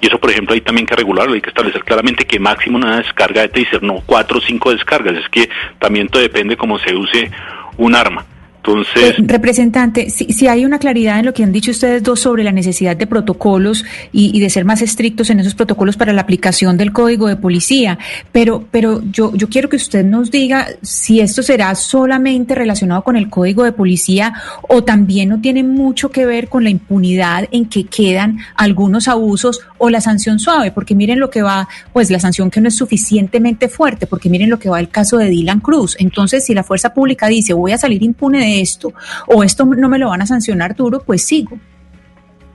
y 0.00 0.06
eso 0.06 0.18
por 0.18 0.30
ejemplo 0.30 0.54
hay 0.54 0.60
también 0.60 0.86
que 0.86 0.96
regularlo, 0.96 1.34
hay 1.34 1.40
que 1.40 1.50
establecer 1.50 1.84
claramente 1.84 2.26
que 2.26 2.38
máximo 2.38 2.78
una 2.78 2.98
descarga 2.98 3.42
de 3.42 3.48
taser, 3.48 3.82
no 3.82 4.02
cuatro 4.06 4.38
o 4.38 4.40
cinco 4.40 4.72
descargas, 4.72 5.16
es 5.16 5.28
que 5.28 5.48
también 5.78 6.08
todo 6.08 6.22
depende 6.22 6.56
cómo 6.56 6.78
se 6.78 6.94
use 6.94 7.30
un 7.76 7.94
arma. 7.94 8.24
Entonces, 8.62 9.14
eh, 9.18 9.24
representante, 9.26 10.10
si, 10.10 10.26
si, 10.32 10.46
hay 10.46 10.66
una 10.66 10.78
claridad 10.78 11.18
en 11.18 11.24
lo 11.24 11.32
que 11.32 11.42
han 11.42 11.50
dicho 11.50 11.70
ustedes 11.70 12.02
dos 12.02 12.20
sobre 12.20 12.44
la 12.44 12.52
necesidad 12.52 12.94
de 12.94 13.06
protocolos 13.06 13.86
y, 14.12 14.36
y, 14.36 14.40
de 14.40 14.50
ser 14.50 14.66
más 14.66 14.82
estrictos 14.82 15.30
en 15.30 15.40
esos 15.40 15.54
protocolos 15.54 15.96
para 15.96 16.12
la 16.12 16.20
aplicación 16.20 16.76
del 16.76 16.92
código 16.92 17.26
de 17.26 17.36
policía, 17.36 17.98
pero, 18.32 18.64
pero 18.70 19.02
yo, 19.10 19.34
yo 19.34 19.48
quiero 19.48 19.70
que 19.70 19.76
usted 19.76 20.04
nos 20.04 20.30
diga 20.30 20.66
si 20.82 21.20
esto 21.20 21.42
será 21.42 21.74
solamente 21.74 22.54
relacionado 22.54 23.02
con 23.02 23.16
el 23.16 23.30
código 23.30 23.64
de 23.64 23.72
policía 23.72 24.34
o 24.68 24.84
también 24.84 25.30
no 25.30 25.40
tiene 25.40 25.62
mucho 25.62 26.10
que 26.10 26.26
ver 26.26 26.48
con 26.48 26.62
la 26.62 26.70
impunidad 26.70 27.48
en 27.52 27.64
que 27.64 27.84
quedan 27.84 28.40
algunos 28.56 29.08
abusos 29.08 29.60
o 29.78 29.88
la 29.88 30.02
sanción 30.02 30.38
suave, 30.38 30.70
porque 30.70 30.94
miren 30.94 31.18
lo 31.18 31.30
que 31.30 31.40
va, 31.40 31.66
pues 31.94 32.10
la 32.10 32.20
sanción 32.20 32.50
que 32.50 32.60
no 32.60 32.68
es 32.68 32.76
suficientemente 32.76 33.70
fuerte, 33.70 34.06
porque 34.06 34.28
miren 34.28 34.50
lo 34.50 34.58
que 34.58 34.68
va 34.68 34.78
el 34.80 34.90
caso 34.90 35.16
de 35.16 35.30
Dylan 35.30 35.60
Cruz. 35.60 35.96
Entonces, 35.98 36.44
si 36.44 36.52
la 36.52 36.62
fuerza 36.62 36.92
pública 36.92 37.28
dice 37.28 37.54
voy 37.54 37.72
a 37.72 37.78
salir 37.78 38.02
impune 38.02 38.38
de 38.38 38.49
esto 38.50 38.92
o 39.26 39.42
esto 39.42 39.64
no 39.64 39.88
me 39.88 39.98
lo 39.98 40.08
van 40.08 40.22
a 40.22 40.26
sancionar 40.26 40.74
duro, 40.74 41.02
pues 41.04 41.24
sigo. 41.26 41.58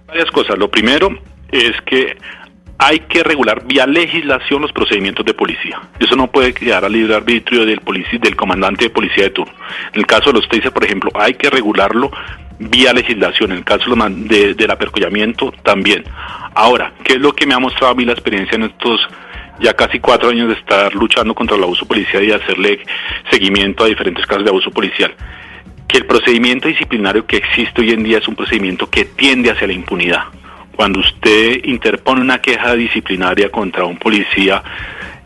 Varias 0.08 0.30
cosas. 0.32 0.58
Lo 0.58 0.70
primero 0.70 1.10
es 1.52 1.74
que 1.86 2.18
hay 2.78 3.00
que 3.00 3.24
regular 3.24 3.66
vía 3.66 3.88
legislación 3.88 4.62
los 4.62 4.72
procedimientos 4.74 5.26
de 5.26 5.34
policía. 5.34 5.82
Eso 6.00 6.16
no 6.16 6.28
puede 6.28 6.54
quedar 6.54 6.84
al 6.84 6.92
libre 6.92 7.16
arbitrio 7.16 7.66
del, 7.66 7.80
policía, 7.80 8.20
del 8.20 8.36
comandante 8.36 8.86
de 8.86 8.90
policía 8.90 9.26
de 9.26 9.30
turno. 9.30 9.54
En 9.94 10.00
el 10.00 10.06
caso 10.06 10.32
de 10.32 10.40
los 10.40 10.50
TASER, 10.50 10.72
por 10.72 10.84
ejemplo, 10.84 11.12
hay 11.16 11.36
que 11.36 11.50
regularlo 11.50 12.12
vía 12.60 12.94
legislación. 12.94 13.52
En 13.52 13.60
el 13.60 13.64
caso 13.64 13.86
de, 13.96 14.54
del 14.54 14.72
apercollamiento, 14.72 15.54
también. 15.64 16.04
Ahora, 16.54 16.94
¿qué 17.04 17.14
es 17.14 17.20
lo 17.20 17.34
que 17.34 17.46
me 17.46 17.54
ha 17.54 17.60
mostrado 17.60 17.94
a 17.94 17.96
mí 17.96 18.06
la 18.06 18.14
experiencia 18.14 18.56
en 18.56 18.64
estos 18.64 19.02
ya 19.60 19.74
casi 19.74 20.00
cuatro 20.00 20.30
años 20.30 20.50
de 20.50 20.56
estar 20.56 20.94
luchando 20.94 21.34
contra 21.34 21.56
el 21.56 21.64
abuso 21.64 21.86
policial 21.86 22.24
y 22.24 22.32
hacerle 22.34 22.80
seguimiento 23.32 23.86
a 23.86 23.88
diferentes 23.88 24.26
casos 24.26 24.44
de 24.44 24.50
abuso 24.50 24.70
policial? 24.72 25.14
Que 25.88 25.98
el 25.98 26.06
procedimiento 26.06 26.68
disciplinario 26.68 27.26
que 27.26 27.38
existe 27.38 27.82
hoy 27.82 27.92
en 27.92 28.04
día 28.04 28.18
es 28.18 28.28
un 28.28 28.36
procedimiento 28.36 28.90
que 28.90 29.06
tiende 29.06 29.52
hacia 29.52 29.68
la 29.68 29.74
impunidad. 29.74 30.24
Cuando 30.76 31.00
usted 31.00 31.64
interpone 31.64 32.22
una 32.22 32.42
queja 32.42 32.76
disciplinaria 32.76 33.50
contra 33.50 33.86
un 33.86 33.98
policía, 33.98 34.62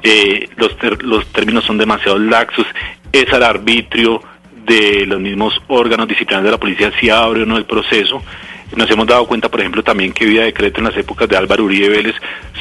eh, 0.04 0.48
los, 0.58 0.78
ter 0.78 1.02
los 1.04 1.26
términos 1.28 1.66
son 1.66 1.78
demasiado 1.78 2.20
laxos, 2.20 2.68
es 3.12 3.32
al 3.34 3.44
arbitrio 3.44 4.22
de 4.66 5.06
los 5.08 5.20
mismos 5.20 5.60
órganos 5.68 6.08
disciplinarios 6.08 6.46
de 6.46 6.52
la 6.52 6.60
policía 6.60 6.92
si 7.00 7.10
abre 7.10 7.44
o 7.44 7.46
no 7.46 7.58
el 7.58 7.66
proceso. 7.66 8.22
Nos 8.76 8.90
hemos 8.92 9.08
dado 9.08 9.26
cuenta, 9.26 9.50
por 9.50 9.60
ejemplo, 9.60 9.84
también 9.84 10.14
que 10.14 10.26
vía 10.26 10.44
decreto 10.44 10.80
en 10.80 10.86
las 10.86 10.98
épocas 10.98 11.28
de 11.28 11.36
Álvaro 11.36 11.64
Uribe 11.64 11.90
Vélez 11.90 12.16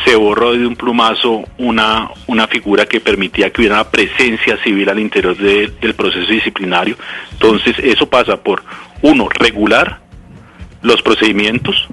se 0.05 0.17
borró 0.17 0.53
de 0.53 0.67
un 0.67 0.75
plumazo 0.75 1.45
una, 1.59 2.11
una 2.27 2.47
figura 2.47 2.87
que 2.87 3.01
permitía 3.01 3.51
que 3.51 3.61
hubiera 3.61 3.77
una 3.77 3.91
presencia 3.91 4.57
civil 4.63 4.89
al 4.89 4.99
interior 4.99 5.37
de, 5.37 5.71
del 5.81 5.95
proceso 5.95 6.31
disciplinario. 6.31 6.97
Entonces, 7.33 7.77
eso 7.79 8.09
pasa 8.09 8.39
por, 8.43 8.63
uno, 9.03 9.29
regular 9.29 10.01
los 10.83 11.03
procedimientos, 11.03 11.89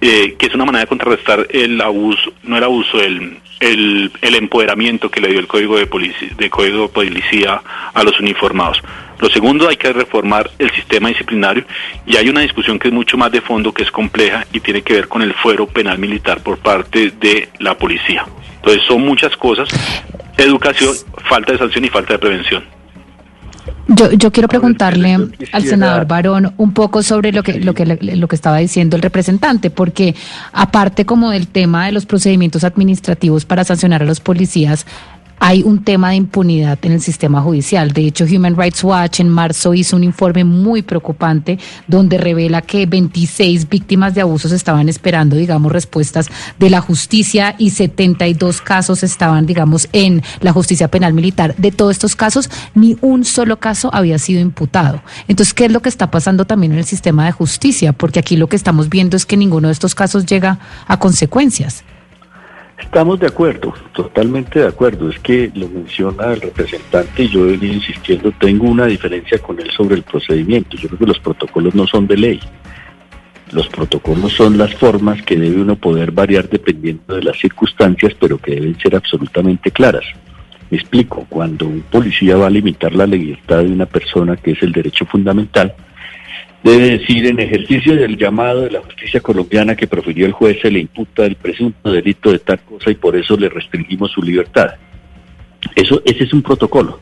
eh, 0.00 0.34
que 0.38 0.46
es 0.46 0.54
una 0.54 0.64
manera 0.64 0.84
de 0.84 0.88
contrarrestar 0.88 1.46
el 1.50 1.80
abuso, 1.80 2.32
no 2.42 2.56
el 2.56 2.64
abuso, 2.64 3.00
el, 3.00 3.38
el, 3.60 4.12
el 4.20 4.34
empoderamiento 4.34 5.10
que 5.10 5.20
le 5.20 5.28
dio 5.28 5.40
el 5.40 5.46
código 5.46 5.78
de 5.78 5.86
policía, 5.86 6.28
de 6.36 6.50
código 6.50 6.82
de 6.82 6.88
policía 6.88 7.62
a 7.94 8.02
los 8.02 8.18
uniformados. 8.20 8.82
Lo 9.18 9.28
segundo, 9.30 9.68
hay 9.68 9.76
que 9.76 9.92
reformar 9.92 10.50
el 10.58 10.70
sistema 10.72 11.08
disciplinario 11.08 11.64
y 12.06 12.16
hay 12.16 12.28
una 12.28 12.40
discusión 12.40 12.78
que 12.78 12.88
es 12.88 12.94
mucho 12.94 13.16
más 13.16 13.32
de 13.32 13.40
fondo, 13.40 13.72
que 13.72 13.82
es 13.82 13.90
compleja 13.90 14.46
y 14.52 14.60
tiene 14.60 14.82
que 14.82 14.94
ver 14.94 15.08
con 15.08 15.22
el 15.22 15.32
fuero 15.34 15.66
penal 15.66 15.98
militar 15.98 16.42
por 16.42 16.58
parte 16.58 17.12
de 17.18 17.48
la 17.58 17.76
policía. 17.78 18.26
Entonces 18.56 18.82
son 18.86 19.02
muchas 19.02 19.36
cosas, 19.36 19.68
educación, 20.36 20.94
falta 21.28 21.52
de 21.52 21.58
sanción 21.58 21.84
y 21.84 21.88
falta 21.88 22.14
de 22.14 22.18
prevención. 22.18 22.76
Yo, 23.88 24.10
yo 24.12 24.32
quiero 24.32 24.48
preguntarle 24.48 25.16
al 25.52 25.62
senador 25.62 26.06
Barón 26.06 26.52
un 26.56 26.72
poco 26.72 27.04
sobre 27.04 27.30
lo 27.30 27.44
que, 27.44 27.60
lo, 27.60 27.72
que, 27.72 27.86
lo 27.86 28.28
que 28.28 28.34
estaba 28.34 28.58
diciendo 28.58 28.96
el 28.96 29.02
representante, 29.02 29.70
porque 29.70 30.14
aparte 30.52 31.06
como 31.06 31.30
del 31.30 31.46
tema 31.46 31.86
de 31.86 31.92
los 31.92 32.04
procedimientos 32.04 32.64
administrativos 32.64 33.44
para 33.44 33.62
sancionar 33.62 34.02
a 34.02 34.04
los 34.04 34.18
policías, 34.18 34.86
hay 35.38 35.62
un 35.62 35.84
tema 35.84 36.10
de 36.10 36.16
impunidad 36.16 36.78
en 36.82 36.92
el 36.92 37.00
sistema 37.00 37.40
judicial. 37.40 37.92
De 37.92 38.06
hecho, 38.06 38.24
Human 38.24 38.56
Rights 38.56 38.82
Watch 38.82 39.20
en 39.20 39.28
marzo 39.28 39.74
hizo 39.74 39.96
un 39.96 40.04
informe 40.04 40.44
muy 40.44 40.82
preocupante 40.82 41.58
donde 41.86 42.18
revela 42.18 42.62
que 42.62 42.86
26 42.86 43.68
víctimas 43.68 44.14
de 44.14 44.22
abusos 44.22 44.52
estaban 44.52 44.88
esperando, 44.88 45.36
digamos, 45.36 45.72
respuestas 45.72 46.28
de 46.58 46.70
la 46.70 46.80
justicia 46.80 47.54
y 47.58 47.70
72 47.70 48.60
casos 48.60 49.02
estaban, 49.02 49.46
digamos, 49.46 49.88
en 49.92 50.22
la 50.40 50.52
justicia 50.52 50.88
penal 50.88 51.12
militar. 51.12 51.54
De 51.56 51.70
todos 51.70 51.92
estos 51.92 52.16
casos, 52.16 52.50
ni 52.74 52.96
un 53.00 53.24
solo 53.24 53.58
caso 53.58 53.90
había 53.92 54.18
sido 54.18 54.40
imputado. 54.40 55.02
Entonces, 55.28 55.54
¿qué 55.54 55.66
es 55.66 55.72
lo 55.72 55.82
que 55.82 55.88
está 55.88 56.10
pasando 56.10 56.44
también 56.44 56.72
en 56.72 56.78
el 56.78 56.84
sistema 56.84 57.26
de 57.26 57.32
justicia? 57.32 57.92
Porque 57.92 58.18
aquí 58.18 58.36
lo 58.36 58.48
que 58.48 58.56
estamos 58.56 58.88
viendo 58.88 59.16
es 59.16 59.26
que 59.26 59.36
ninguno 59.36 59.68
de 59.68 59.72
estos 59.72 59.94
casos 59.94 60.26
llega 60.26 60.58
a 60.86 60.98
consecuencias. 60.98 61.84
Estamos 62.78 63.18
de 63.18 63.26
acuerdo, 63.26 63.74
totalmente 63.94 64.60
de 64.60 64.66
acuerdo. 64.66 65.08
Es 65.08 65.18
que 65.20 65.50
lo 65.54 65.68
menciona 65.68 66.32
el 66.32 66.40
representante 66.40 67.24
y 67.24 67.28
yo 67.28 67.46
he 67.46 67.52
venido 67.52 67.74
insistiendo, 67.74 68.32
tengo 68.32 68.66
una 68.66 68.86
diferencia 68.86 69.38
con 69.38 69.58
él 69.60 69.70
sobre 69.70 69.96
el 69.96 70.02
procedimiento. 70.02 70.76
Yo 70.76 70.88
creo 70.88 70.98
que 70.98 71.06
los 71.06 71.18
protocolos 71.18 71.74
no 71.74 71.86
son 71.86 72.06
de 72.06 72.16
ley. 72.16 72.40
Los 73.52 73.68
protocolos 73.68 74.32
son 74.32 74.58
las 74.58 74.74
formas 74.74 75.22
que 75.22 75.36
debe 75.36 75.60
uno 75.60 75.76
poder 75.76 76.10
variar 76.10 76.48
dependiendo 76.48 77.14
de 77.14 77.22
las 77.22 77.38
circunstancias, 77.38 78.12
pero 78.20 78.38
que 78.38 78.56
deben 78.56 78.78
ser 78.78 78.96
absolutamente 78.96 79.70
claras. 79.70 80.04
Me 80.68 80.78
explico, 80.78 81.24
cuando 81.28 81.66
un 81.66 81.82
policía 81.82 82.36
va 82.36 82.48
a 82.48 82.50
limitar 82.50 82.92
la 82.92 83.06
libertad 83.06 83.58
de 83.58 83.70
una 83.70 83.86
persona, 83.86 84.36
que 84.36 84.50
es 84.50 84.62
el 84.62 84.72
derecho 84.72 85.06
fundamental, 85.06 85.74
debe 86.62 86.98
decir 86.98 87.26
en 87.26 87.40
ejercicio 87.40 87.94
del 87.94 88.16
llamado 88.16 88.62
de 88.62 88.70
la 88.70 88.80
justicia 88.80 89.20
colombiana 89.20 89.76
que 89.76 89.86
profirió 89.86 90.26
el 90.26 90.32
juez 90.32 90.58
se 90.60 90.70
le 90.70 90.80
imputa 90.80 91.24
el 91.24 91.36
presunto 91.36 91.92
delito 91.92 92.32
de 92.32 92.38
tal 92.38 92.60
cosa 92.60 92.90
y 92.90 92.94
por 92.94 93.16
eso 93.16 93.36
le 93.36 93.48
restringimos 93.48 94.10
su 94.10 94.22
libertad. 94.22 94.74
Eso, 95.74 96.02
ese 96.04 96.24
es 96.24 96.32
un 96.32 96.42
protocolo. 96.42 97.00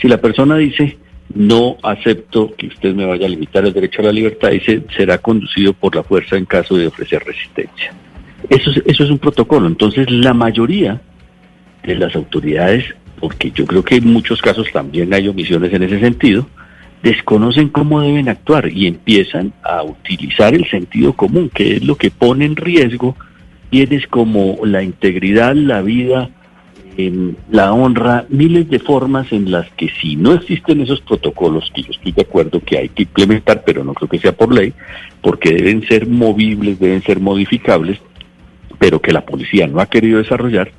Si 0.00 0.08
la 0.08 0.18
persona 0.18 0.56
dice 0.56 0.98
no 1.34 1.78
acepto 1.82 2.52
que 2.56 2.66
usted 2.66 2.94
me 2.94 3.06
vaya 3.06 3.26
a 3.26 3.28
limitar 3.28 3.64
el 3.64 3.72
derecho 3.72 4.02
a 4.02 4.06
la 4.06 4.12
libertad, 4.12 4.50
dice 4.50 4.82
será 4.94 5.18
conducido 5.18 5.72
por 5.72 5.94
la 5.94 6.02
fuerza 6.02 6.36
en 6.36 6.44
caso 6.44 6.76
de 6.76 6.86
ofrecer 6.86 7.22
resistencia. 7.24 7.92
Eso 8.48 8.70
es, 8.70 8.82
eso 8.84 9.04
es 9.04 9.10
un 9.10 9.18
protocolo. 9.18 9.66
Entonces 9.66 10.10
la 10.10 10.34
mayoría 10.34 11.00
de 11.82 11.94
las 11.94 12.14
autoridades, 12.14 12.84
porque 13.18 13.50
yo 13.50 13.64
creo 13.66 13.82
que 13.82 13.96
en 13.96 14.12
muchos 14.12 14.40
casos 14.42 14.66
también 14.72 15.12
hay 15.14 15.28
omisiones 15.28 15.72
en 15.72 15.82
ese 15.82 16.00
sentido, 16.00 16.46
desconocen 17.02 17.68
cómo 17.68 18.00
deben 18.00 18.28
actuar 18.28 18.70
y 18.70 18.86
empiezan 18.86 19.52
a 19.62 19.82
utilizar 19.82 20.54
el 20.54 20.68
sentido 20.70 21.14
común, 21.14 21.50
que 21.52 21.76
es 21.76 21.84
lo 21.84 21.96
que 21.96 22.10
pone 22.10 22.44
en 22.44 22.56
riesgo 22.56 23.16
bienes 23.70 24.06
como 24.06 24.58
la 24.64 24.82
integridad, 24.82 25.54
la 25.54 25.80
vida, 25.80 26.28
en 26.98 27.38
la 27.50 27.72
honra, 27.72 28.26
miles 28.28 28.68
de 28.68 28.78
formas 28.78 29.32
en 29.32 29.50
las 29.50 29.66
que 29.72 29.88
si 30.00 30.16
no 30.16 30.34
existen 30.34 30.82
esos 30.82 31.00
protocolos, 31.00 31.70
que 31.74 31.82
yo 31.82 31.90
estoy 31.90 32.12
de 32.12 32.22
acuerdo 32.22 32.60
que 32.60 32.78
hay 32.78 32.90
que 32.90 33.04
implementar, 33.04 33.62
pero 33.64 33.82
no 33.82 33.94
creo 33.94 34.10
que 34.10 34.18
sea 34.18 34.32
por 34.32 34.54
ley, 34.54 34.74
porque 35.22 35.54
deben 35.54 35.86
ser 35.86 36.06
movibles, 36.06 36.78
deben 36.78 37.02
ser 37.02 37.18
modificables, 37.18 37.98
pero 38.78 39.00
que 39.00 39.12
la 39.12 39.24
policía 39.24 39.66
no 39.66 39.80
ha 39.80 39.86
querido 39.86 40.18
desarrollar, 40.18 40.70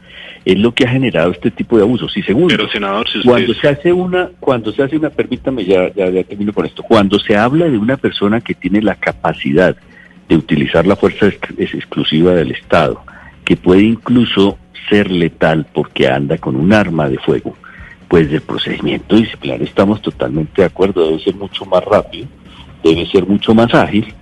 es 0.46 0.60
lo 0.60 0.74
que 0.74 0.84
ha 0.86 0.90
generado 0.90 1.32
este 1.32 1.52
tipo 1.52 1.78
de 1.78 1.84
abusos. 1.84 2.16
Y 2.18 2.22
segundo, 2.24 2.48
Pero, 2.50 2.70
senador, 2.70 3.08
si 3.10 3.20
usted- 3.20 3.30
cuando 3.30 3.54
se 3.54 3.68
hace 3.70 3.94
una, 3.94 4.30
cuando 4.40 4.72
se 4.74 4.84
hace 4.84 4.98
una, 4.98 5.10
permítame, 5.10 5.64
ya, 5.66 5.94
ya, 5.94 6.10
ya 6.10 6.24
termino 6.24 6.52
con 6.54 6.66
esto, 6.66 6.84
cuando 6.84 7.18
se 7.20 7.36
habla 7.38 7.70
de 7.70 7.78
una 7.78 7.98
persona 7.98 8.42
que 8.42 8.54
tiene 8.54 8.82
la 8.82 8.96
capacidad 8.96 9.76
de 10.28 10.36
utilizar 10.36 10.86
la 10.86 10.96
fuerza 10.96 11.28
es 11.58 11.74
exclusiva 11.74 12.34
del 12.34 12.52
Estado, 12.52 13.02
que 13.46 13.56
puede 13.56 13.84
incluso 13.84 14.58
ser 14.90 15.10
letal 15.12 15.66
porque 15.74 16.08
anda 16.08 16.38
con 16.38 16.56
un 16.56 16.74
arma 16.74 17.08
de 17.10 17.18
fuego, 17.20 17.56
pues 18.08 18.30
del 18.30 18.42
procedimiento 18.42 19.16
disciplinario 19.16 19.66
estamos 19.66 20.02
totalmente 20.02 20.62
de 20.62 20.66
acuerdo, 20.68 21.06
debe 21.10 21.24
ser 21.24 21.36
mucho 21.36 21.66
más 21.66 21.84
rápido, 21.86 22.28
debe 22.84 23.06
ser 23.08 23.26
mucho 23.26 23.54
más 23.54 23.74
ágil, 23.74 24.14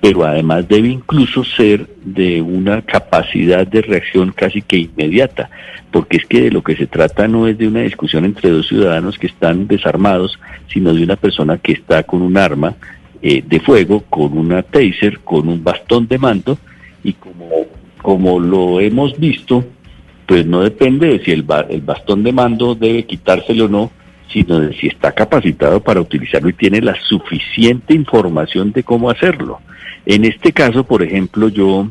pero 0.00 0.24
además 0.24 0.68
debe 0.68 0.88
incluso 0.88 1.42
ser 1.44 1.88
de 2.04 2.40
una 2.40 2.82
capacidad 2.82 3.66
de 3.66 3.82
reacción 3.82 4.32
casi 4.32 4.62
que 4.62 4.76
inmediata, 4.76 5.50
porque 5.90 6.18
es 6.18 6.26
que 6.26 6.42
de 6.42 6.50
lo 6.50 6.62
que 6.62 6.76
se 6.76 6.86
trata 6.86 7.26
no 7.26 7.48
es 7.48 7.58
de 7.58 7.66
una 7.66 7.80
discusión 7.80 8.24
entre 8.24 8.50
dos 8.50 8.68
ciudadanos 8.68 9.18
que 9.18 9.26
están 9.26 9.66
desarmados, 9.66 10.38
sino 10.68 10.94
de 10.94 11.02
una 11.02 11.16
persona 11.16 11.58
que 11.58 11.72
está 11.72 12.02
con 12.04 12.22
un 12.22 12.36
arma 12.36 12.74
eh, 13.22 13.42
de 13.44 13.60
fuego, 13.60 14.04
con 14.08 14.38
una 14.38 14.62
taser, 14.62 15.20
con 15.20 15.48
un 15.48 15.64
bastón 15.64 16.06
de 16.06 16.18
mando, 16.18 16.58
y 17.02 17.14
como, 17.14 17.66
como 18.00 18.38
lo 18.38 18.80
hemos 18.80 19.18
visto, 19.18 19.64
pues 20.26 20.46
no 20.46 20.60
depende 20.60 21.08
de 21.08 21.24
si 21.24 21.32
el, 21.32 21.44
el 21.70 21.80
bastón 21.80 22.22
de 22.22 22.32
mando 22.32 22.74
debe 22.74 23.04
quitárselo 23.04 23.64
o 23.64 23.68
no, 23.68 23.90
sino 24.32 24.60
de 24.60 24.74
si 24.74 24.88
está 24.88 25.12
capacitado 25.12 25.80
para 25.80 26.00
utilizarlo 26.00 26.50
y 26.50 26.52
tiene 26.52 26.80
la 26.80 26.94
suficiente 27.00 27.94
información 27.94 28.70
de 28.72 28.84
cómo 28.84 29.10
hacerlo. 29.10 29.60
En 30.08 30.24
este 30.24 30.52
caso, 30.52 30.84
por 30.84 31.02
ejemplo, 31.02 31.50
yo 31.50 31.86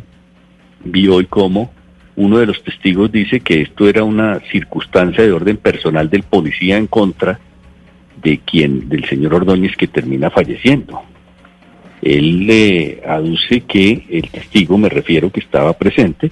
vi 0.84 1.08
hoy 1.08 1.28
cómo 1.28 1.72
uno 2.16 2.40
de 2.40 2.48
los 2.48 2.64
testigos 2.64 3.12
dice 3.12 3.42
que 3.42 3.62
esto 3.62 3.88
era 3.88 4.04
una 4.04 4.40
circunstancia 4.52 5.24
de 5.24 5.32
orden 5.32 5.58
personal 5.58 6.10
del 6.10 6.24
policía 6.24 6.78
en 6.78 6.88
contra 6.88 7.40
de 8.24 8.40
quien, 8.40 8.90
del 8.90 9.06
señor 9.06 9.36
Ordóñez 9.36 9.78
que 9.78 9.86
termina 9.86 10.32
falleciendo. 10.32 11.00
Él 12.02 12.48
le 12.48 13.04
aduce 13.08 13.62
que 13.62 14.08
el 14.10 14.28
testigo, 14.32 14.80
me 14.80 14.90
refiero 14.90 15.32
que 15.32 15.42
estaba 15.42 15.74
presente, 15.74 16.32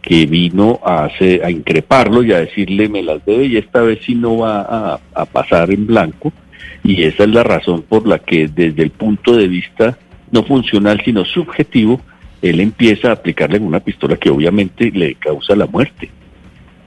que 0.00 0.24
vino 0.24 0.80
a, 0.82 1.04
hacer, 1.04 1.44
a 1.44 1.50
increparlo 1.50 2.22
y 2.22 2.32
a 2.32 2.40
decirle 2.40 2.88
me 2.88 3.02
las 3.02 3.22
debe 3.26 3.44
y 3.44 3.58
esta 3.58 3.82
vez 3.82 3.98
sí 4.06 4.14
no 4.14 4.38
va 4.38 4.98
a 5.12 5.24
pasar 5.26 5.70
en 5.70 5.86
blanco 5.86 6.32
y 6.82 7.02
esa 7.02 7.24
es 7.24 7.28
la 7.28 7.42
razón 7.42 7.82
por 7.82 8.08
la 8.08 8.20
que 8.20 8.48
desde 8.48 8.82
el 8.82 8.90
punto 8.90 9.36
de 9.36 9.48
vista 9.48 9.98
no 10.30 10.44
funcional 10.44 11.00
sino 11.04 11.24
subjetivo 11.24 12.00
él 12.42 12.60
empieza 12.60 13.08
a 13.08 13.12
aplicarle 13.12 13.58
una 13.58 13.80
pistola 13.80 14.16
que 14.16 14.30
obviamente 14.30 14.90
le 14.90 15.14
causa 15.14 15.54
la 15.54 15.66
muerte. 15.66 16.10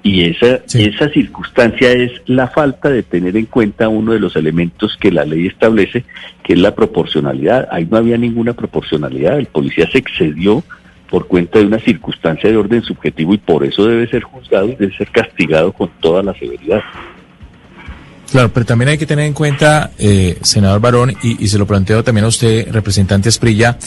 Y 0.01 0.25
esa 0.25 0.61
esa 0.73 1.09
circunstancia 1.09 1.91
es 1.91 2.11
la 2.25 2.47
falta 2.47 2.89
de 2.89 3.03
tener 3.03 3.37
en 3.37 3.45
cuenta 3.45 3.87
uno 3.87 4.11
de 4.11 4.19
los 4.19 4.35
elementos 4.35 4.97
que 4.97 5.11
la 5.11 5.23
ley 5.23 5.47
establece 5.47 6.03
que 6.43 6.53
es 6.53 6.59
la 6.59 6.75
proporcionalidad. 6.75 7.69
Ahí 7.71 7.87
no 7.89 7.97
había 7.97 8.17
ninguna 8.17 8.53
proporcionalidad. 8.53 9.39
El 9.39 9.45
policía 9.45 9.89
se 9.89 9.99
excedió 9.99 10.63
por 11.09 11.27
cuenta 11.27 11.59
de 11.59 11.67
una 11.67 11.79
circunstancia 11.79 12.49
de 12.49 12.57
orden 12.57 12.81
subjetivo 12.81 13.33
y 13.33 13.37
por 13.37 13.63
eso 13.63 13.85
debe 13.85 14.07
ser 14.07 14.23
juzgado 14.23 14.67
y 14.67 14.75
debe 14.75 14.97
ser 14.97 15.09
castigado 15.09 15.71
con 15.71 15.89
toda 16.01 16.21
la 16.21 16.33
severidad. 16.33 16.81
Claro, 18.33 18.51
pero 18.51 18.65
también 18.65 18.89
hay 18.89 18.97
que 18.97 19.05
tener 19.05 19.27
en 19.27 19.33
cuenta, 19.33 19.91
eh, 19.99 20.39
senador 20.41 20.81
Barón, 20.81 21.15
y, 21.21 21.47
se 21.47 21.59
lo 21.59 21.67
planteo 21.67 22.03
también 22.03 22.25
a 22.25 22.29
usted, 22.29 22.67
representante 22.71 23.29
Esprilla, 23.29 23.77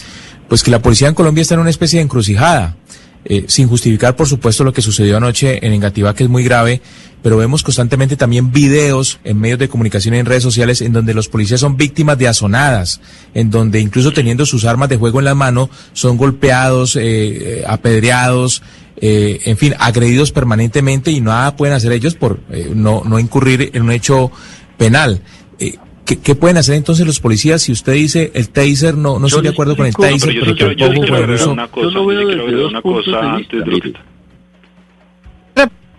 pues 0.49 0.63
que 0.63 0.71
la 0.71 0.81
policía 0.81 1.09
en 1.09 1.15
Colombia 1.15 1.43
está 1.43 1.55
en 1.55 1.61
una 1.63 1.71
especie 1.71 1.99
de 1.99 2.05
encrucijada, 2.05 2.77
eh, 3.25 3.47
sin 3.49 3.67
justificar, 3.67 4.15
por 4.15 4.29
supuesto, 4.29 4.63
lo 4.63 4.73
que 4.73 4.83
sucedió 4.83 5.17
anoche 5.17 5.67
en 5.67 5.73
Engativá, 5.73 6.15
que 6.15 6.23
es 6.23 6.31
muy 6.31 6.45
grave, 6.45 6.81
pero 7.25 7.39
vemos 7.39 7.65
constantemente 7.65 8.17
también 8.17 8.53
videos 8.53 9.19
en 9.25 9.41
medios 9.41 9.59
de 9.59 9.69
comunicación 9.69 10.15
y 10.15 10.19
en 10.19 10.27
redes 10.27 10.45
sociales 10.45 10.81
en 10.81 10.93
donde 10.93 11.13
los 11.13 11.27
policías 11.27 11.59
son 11.59 11.77
víctimas 11.77 12.17
de 12.17 12.29
azonadas, 12.29 13.01
en 13.35 13.51
donde 13.51 13.81
incluso 13.81 14.13
teniendo 14.13 14.47
sus 14.47 14.65
armas 14.65 14.89
de 14.89 14.97
juego 14.97 15.19
en 15.19 15.25
la 15.25 15.35
mano 15.35 15.69
son 15.93 16.17
golpeados, 16.17 16.95
eh, 16.95 17.03
eh, 17.03 17.65
apedreados, 17.67 18.63
eh, 18.99 19.41
en 19.45 19.57
fin, 19.57 19.75
agredidos 19.79 20.33
permanentemente 20.33 21.11
y 21.11 21.21
nada 21.21 21.57
pueden 21.57 21.75
hacer 21.75 21.93
ellos 21.93 22.15
por 22.15 22.41
eh, 22.51 22.71
no, 22.75 23.03
no 23.05 23.19
incurrir 23.19 23.71
en 23.75 23.83
un 23.83 23.91
hecho 23.91 24.31
penal. 24.79 25.21
Eh, 25.59 25.75
¿qué, 26.05 26.19
qué 26.21 26.35
pueden 26.35 26.57
hacer 26.57 26.77
entonces 26.77 27.07
los 27.07 27.21
policías 27.21 27.63
si 27.63 27.73
usted 27.73 27.93
dice 27.93 28.31
el 28.35 28.49
taser 28.51 28.97
no, 28.97 29.19
no 29.19 29.27
estoy 29.27 29.43
de 29.43 29.49
acuerdo 29.51 29.77
con 29.77 29.87
el 29.87 29.95
taser, 29.95 30.35
pero 30.39 30.41
yo 30.41 30.57
pero 30.57 30.71
sí 30.71 30.77
quiero, 30.77 31.39
sí 31.39 31.49
una 31.49 31.69
cosa, 31.69 32.01
una 32.01 32.83
cosa 32.83 33.11
de 33.51 33.79
está. 33.85 34.01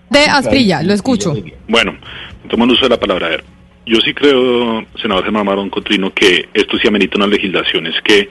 De 0.10 0.20
Asprilla, 0.26 0.84
lo 0.84 0.94
escucho. 0.94 1.34
Bueno, 1.68 1.98
tomando 2.50 2.74
uso 2.74 2.86
de 2.86 2.90
la 2.90 3.00
palabra, 3.00 3.28
a 3.28 3.30
ver, 3.30 3.44
yo 3.86 4.00
sí 4.02 4.14
creo, 4.14 4.86
senador 5.02 5.24
Germán 5.24 5.46
Marón 5.46 5.70
Cotrino, 5.70 6.14
que 6.14 6.50
esto 6.54 6.78
sí 6.78 6.88
amerita 6.88 7.18
una 7.18 7.28
legislación. 7.28 7.88
Es 7.88 8.02
que 8.04 8.30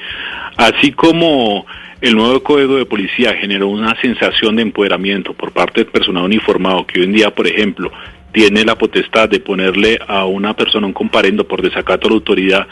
así 0.56 0.92
como 0.92 1.66
el 2.00 2.14
nuevo 2.14 2.42
código 2.42 2.76
de 2.76 2.84
policía 2.86 3.34
generó 3.34 3.68
una 3.68 3.98
sensación 4.00 4.56
de 4.56 4.62
empoderamiento 4.62 5.32
por 5.32 5.52
parte 5.52 5.82
del 5.82 5.90
personal 5.92 6.24
uniformado, 6.24 6.86
que 6.86 7.00
hoy 7.00 7.06
en 7.06 7.12
día, 7.12 7.34
por 7.34 7.46
ejemplo, 7.46 7.90
tiene 8.32 8.64
la 8.64 8.76
potestad 8.76 9.28
de 9.28 9.40
ponerle 9.40 9.98
a 10.06 10.26
una 10.26 10.54
persona 10.54 10.86
un 10.86 10.92
comparendo 10.92 11.46
por 11.48 11.62
desacato 11.62 12.06
a 12.06 12.10
la 12.10 12.16
autoridad, 12.16 12.66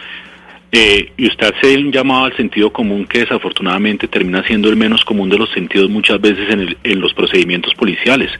eh, 0.71 1.13
y 1.17 1.29
usted 1.29 1.55
hace 1.57 1.79
un 1.79 1.93
llamado 1.93 2.25
al 2.25 2.37
sentido 2.37 2.73
común 2.73 3.07
que 3.07 3.21
desafortunadamente 3.21 4.09
termina 4.09 4.45
siendo 4.45 4.69
el 4.69 4.77
menos 4.77 5.05
común 5.05 5.29
de 5.31 5.39
los 5.39 5.49
sentidos 5.53 5.89
muchas 5.89 6.21
veces 6.21 6.51
en, 6.51 6.61
el- 6.61 6.79
en 6.83 7.01
los 7.01 7.15
procedimientos 7.15 7.73
policiales. 7.75 8.31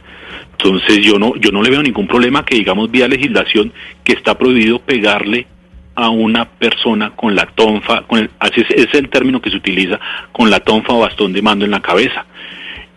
Entonces 0.51 0.99
yo 1.05 1.17
no 1.17 1.35
yo 1.37 1.51
no 1.51 1.61
le 1.63 1.69
veo 1.69 1.81
ningún 1.81 2.07
problema 2.07 2.43
que 2.45 2.55
digamos 2.55 2.91
vía 2.91 3.07
legislación 3.07 3.71
que 4.03 4.13
está 4.13 4.37
prohibido 4.37 4.79
pegarle 4.79 5.47
a 5.95 6.09
una 6.09 6.45
persona 6.45 7.11
con 7.11 7.35
la 7.35 7.45
tonfa, 7.45 8.01
con 8.03 8.19
el, 8.19 8.29
así 8.39 8.61
es, 8.61 8.85
es 8.87 8.93
el 8.93 9.09
término 9.09 9.41
que 9.41 9.49
se 9.49 9.57
utiliza, 9.57 9.99
con 10.31 10.49
la 10.49 10.59
tonfa 10.59 10.93
o 10.93 10.99
bastón 10.99 11.33
de 11.33 11.41
mando 11.41 11.65
en 11.65 11.71
la 11.71 11.81
cabeza. 11.81 12.25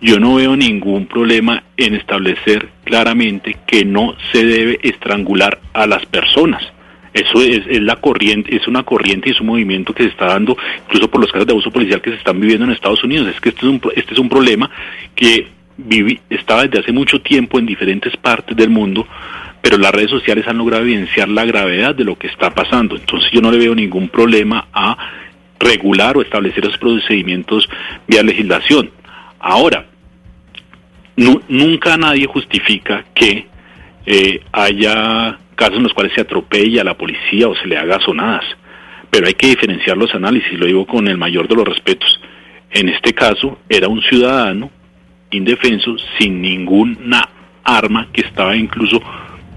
Yo 0.00 0.20
no 0.20 0.36
veo 0.36 0.56
ningún 0.56 1.06
problema 1.06 1.62
en 1.76 1.94
establecer 1.94 2.68
claramente 2.84 3.56
que 3.66 3.84
no 3.84 4.14
se 4.32 4.44
debe 4.44 4.78
estrangular 4.82 5.58
a 5.72 5.86
las 5.86 6.06
personas. 6.06 6.62
Eso 7.14 7.40
es, 7.42 7.62
es 7.68 7.82
la 7.82 7.96
corriente, 7.96 8.54
es 8.54 8.68
una 8.68 8.84
corriente 8.84 9.28
y 9.28 9.32
es 9.32 9.40
un 9.40 9.48
movimiento 9.48 9.92
que 9.92 10.04
se 10.04 10.10
está 10.10 10.26
dando 10.26 10.56
incluso 10.86 11.10
por 11.10 11.20
los 11.20 11.32
casos 11.32 11.46
de 11.46 11.52
abuso 11.52 11.70
policial 11.72 12.00
que 12.00 12.10
se 12.10 12.16
están 12.16 12.38
viviendo 12.38 12.64
en 12.64 12.72
Estados 12.72 13.02
Unidos. 13.02 13.26
Es 13.26 13.40
que 13.40 13.48
este 13.48 13.62
es 13.62 13.68
un, 13.72 13.80
este 13.96 14.12
es 14.12 14.20
un 14.20 14.28
problema 14.28 14.70
que 15.16 15.48
vivi- 15.76 16.20
está 16.30 16.62
desde 16.62 16.80
hace 16.80 16.92
mucho 16.92 17.20
tiempo 17.20 17.58
en 17.58 17.66
diferentes 17.66 18.16
partes 18.18 18.56
del 18.56 18.70
mundo, 18.70 19.06
pero 19.62 19.78
las 19.78 19.92
redes 19.92 20.10
sociales 20.10 20.46
han 20.46 20.58
logrado 20.58 20.82
evidenciar 20.84 21.28
la 21.28 21.44
gravedad 21.44 21.94
de 21.94 22.04
lo 22.04 22.16
que 22.16 22.26
está 22.28 22.50
pasando. 22.54 22.96
Entonces 22.96 23.30
yo 23.32 23.40
no 23.40 23.50
le 23.50 23.58
veo 23.58 23.74
ningún 23.74 24.08
problema 24.08 24.68
a 24.72 24.96
regular 25.58 26.16
o 26.16 26.22
establecer 26.22 26.64
esos 26.64 26.78
procedimientos 26.78 27.68
vía 28.06 28.22
legislación. 28.22 28.90
Ahora, 29.40 29.86
nu- 31.16 31.42
nunca 31.48 31.96
nadie 31.96 32.26
justifica 32.26 33.04
que 33.14 33.46
eh, 34.06 34.40
haya 34.52 35.38
casos 35.54 35.76
en 35.78 35.82
los 35.82 35.92
cuales 35.92 36.12
se 36.14 36.20
atropella 36.20 36.82
a 36.82 36.84
la 36.84 36.96
policía 36.96 37.48
o 37.48 37.54
se 37.56 37.66
le 37.66 37.76
haga 37.76 37.98
sonadas, 38.00 38.44
pero 39.10 39.26
hay 39.26 39.34
que 39.34 39.48
diferenciar 39.48 39.96
los 39.96 40.14
análisis, 40.14 40.58
lo 40.58 40.66
digo 40.66 40.86
con 40.86 41.08
el 41.08 41.18
mayor 41.18 41.48
de 41.48 41.56
los 41.56 41.66
respetos. 41.66 42.20
En 42.70 42.88
este 42.88 43.12
caso 43.12 43.58
era 43.68 43.88
un 43.88 44.00
ciudadano 44.02 44.70
indefenso 45.30 45.96
sin 46.18 46.40
ninguna 46.40 47.28
arma 47.64 48.08
que 48.12 48.20
estaba 48.22 48.54
incluso 48.56 49.02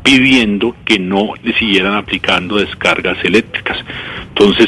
pidiendo 0.03 0.75
que 0.85 0.99
no 0.99 1.33
le 1.43 1.53
siguieran 1.53 1.93
aplicando 1.93 2.57
descargas 2.57 3.17
eléctricas. 3.23 3.77
Entonces, 4.29 4.67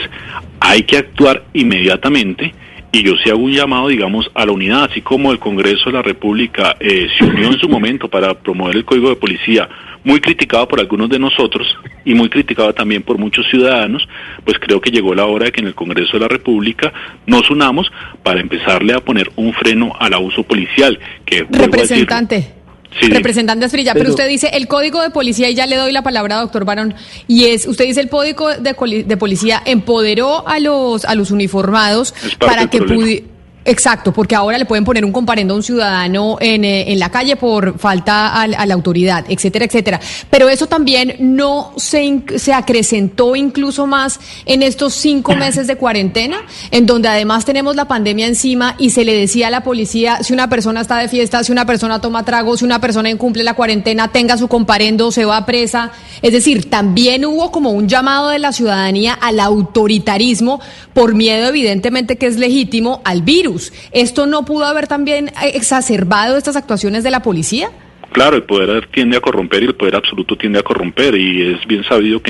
hay 0.59 0.83
que 0.83 0.97
actuar 0.97 1.43
inmediatamente 1.53 2.53
y 2.95 3.01
yo 3.01 3.15
sí 3.17 3.29
hago 3.31 3.39
un 3.39 3.51
llamado, 3.51 3.87
digamos, 3.87 4.29
a 4.35 4.45
la 4.45 4.51
unidad, 4.51 4.83
así 4.83 5.01
como 5.01 5.31
el 5.31 5.39
Congreso 5.39 5.85
de 5.87 5.93
la 5.93 6.03
República 6.03 6.75
eh, 6.79 7.07
se 7.17 7.25
unió 7.25 7.47
en 7.47 7.57
su 7.57 7.67
momento 7.67 8.07
para 8.07 8.35
promover 8.35 8.75
el 8.75 8.85
Código 8.85 9.09
de 9.09 9.15
Policía, 9.15 9.67
muy 10.03 10.19
criticado 10.19 10.67
por 10.67 10.79
algunos 10.79 11.09
de 11.09 11.17
nosotros 11.17 11.67
y 12.05 12.13
muy 12.13 12.29
criticado 12.29 12.71
también 12.71 13.01
por 13.01 13.17
muchos 13.17 13.47
ciudadanos, 13.49 14.07
pues 14.45 14.59
creo 14.59 14.79
que 14.79 14.91
llegó 14.91 15.15
la 15.15 15.25
hora 15.25 15.45
de 15.45 15.51
que 15.51 15.61
en 15.61 15.67
el 15.67 15.73
Congreso 15.73 16.13
de 16.13 16.19
la 16.19 16.27
República 16.27 16.93
nos 17.25 17.49
unamos 17.49 17.91
para 18.21 18.39
empezarle 18.39 18.93
a 18.93 18.99
poner 18.99 19.31
un 19.37 19.53
freno 19.53 19.93
al 19.99 20.13
abuso 20.13 20.43
policial, 20.43 20.99
que 21.25 21.47
representante. 21.49 22.62
Representante 23.01 23.65
Asprilla, 23.65 23.93
pero, 23.93 24.09
usted 24.09 24.27
dice 24.27 24.49
el 24.53 24.67
código 24.67 25.01
de 25.01 25.09
policía, 25.09 25.49
y 25.49 25.55
ya 25.55 25.65
le 25.65 25.75
doy 25.75 25.91
la 25.91 26.03
palabra, 26.03 26.37
doctor 26.37 26.65
Barón, 26.65 26.95
y 27.27 27.45
es, 27.45 27.67
usted 27.67 27.85
dice 27.85 28.01
el 28.01 28.09
código 28.09 28.49
de, 28.49 29.03
de 29.05 29.17
policía 29.17 29.61
empoderó 29.65 30.47
a 30.47 30.59
los, 30.59 31.05
a 31.05 31.15
los 31.15 31.31
uniformados 31.31 32.13
para 32.39 32.69
que 32.69 32.81
pudieran 32.81 33.32
Exacto, 33.65 34.11
porque 34.11 34.35
ahora 34.35 34.57
le 34.57 34.65
pueden 34.65 34.83
poner 34.83 35.05
un 35.05 35.13
comparendo 35.13 35.53
a 35.53 35.57
un 35.57 35.63
ciudadano 35.63 36.37
en, 36.41 36.65
eh, 36.65 36.91
en 36.91 36.99
la 36.99 37.09
calle 37.09 37.37
por 37.37 37.79
falta 37.79 38.41
a, 38.41 38.47
la 38.47 38.73
autoridad, 38.73 39.25
etcétera, 39.29 39.65
etcétera. 39.65 40.01
Pero 40.29 40.49
eso 40.49 40.67
también 40.67 41.15
no 41.19 41.71
se, 41.77 42.23
se 42.35 42.53
acrecentó 42.53 43.35
incluso 43.37 43.87
más 43.87 44.19
en 44.45 44.63
estos 44.63 44.93
cinco 44.95 45.35
meses 45.37 45.67
de 45.67 45.77
cuarentena, 45.77 46.41
en 46.71 46.85
donde 46.85 47.07
además 47.07 47.45
tenemos 47.45 47.75
la 47.77 47.85
pandemia 47.85 48.27
encima 48.27 48.75
y 48.77 48.89
se 48.89 49.05
le 49.05 49.15
decía 49.15 49.47
a 49.47 49.51
la 49.51 49.63
policía 49.63 50.23
si 50.23 50.33
una 50.33 50.49
persona 50.49 50.81
está 50.81 50.97
de 50.97 51.07
fiesta, 51.07 51.43
si 51.43 51.51
una 51.51 51.65
persona 51.65 52.01
toma 52.01 52.25
trago, 52.25 52.57
si 52.57 52.65
una 52.65 52.81
persona 52.81 53.09
incumple 53.09 53.43
la 53.43 53.53
cuarentena, 53.53 54.11
tenga 54.11 54.37
su 54.37 54.49
comparendo, 54.49 55.11
se 55.11 55.23
va 55.23 55.37
a 55.37 55.45
presa. 55.45 55.91
Es 56.21 56.33
decir, 56.33 56.69
también 56.69 57.25
hubo 57.25 57.51
como 57.51 57.71
un 57.71 57.87
llamado 57.87 58.29
de 58.29 58.39
la 58.39 58.51
ciudadanía 58.51 59.13
al 59.13 59.39
autoritarismo 59.39 60.59
por 60.93 61.15
miedo 61.15 61.47
evidentemente 61.47 62.17
que 62.17 62.27
es 62.27 62.37
legítimo 62.37 63.01
al 63.05 63.21
virus. 63.21 63.52
¿Esto 63.91 64.25
no 64.25 64.45
pudo 64.45 64.65
haber 64.65 64.87
también 64.87 65.31
exacerbado 65.41 66.37
estas 66.37 66.55
actuaciones 66.55 67.03
de 67.03 67.11
la 67.11 67.21
policía? 67.21 67.69
Claro, 68.11 68.35
el 68.35 68.43
poder 68.43 68.87
tiende 68.87 69.17
a 69.17 69.21
corromper 69.21 69.63
y 69.63 69.65
el 69.65 69.75
poder 69.75 69.95
absoluto 69.95 70.35
tiende 70.35 70.59
a 70.59 70.63
corromper 70.63 71.15
y 71.15 71.53
es 71.53 71.65
bien 71.65 71.83
sabido 71.83 72.21
que 72.21 72.29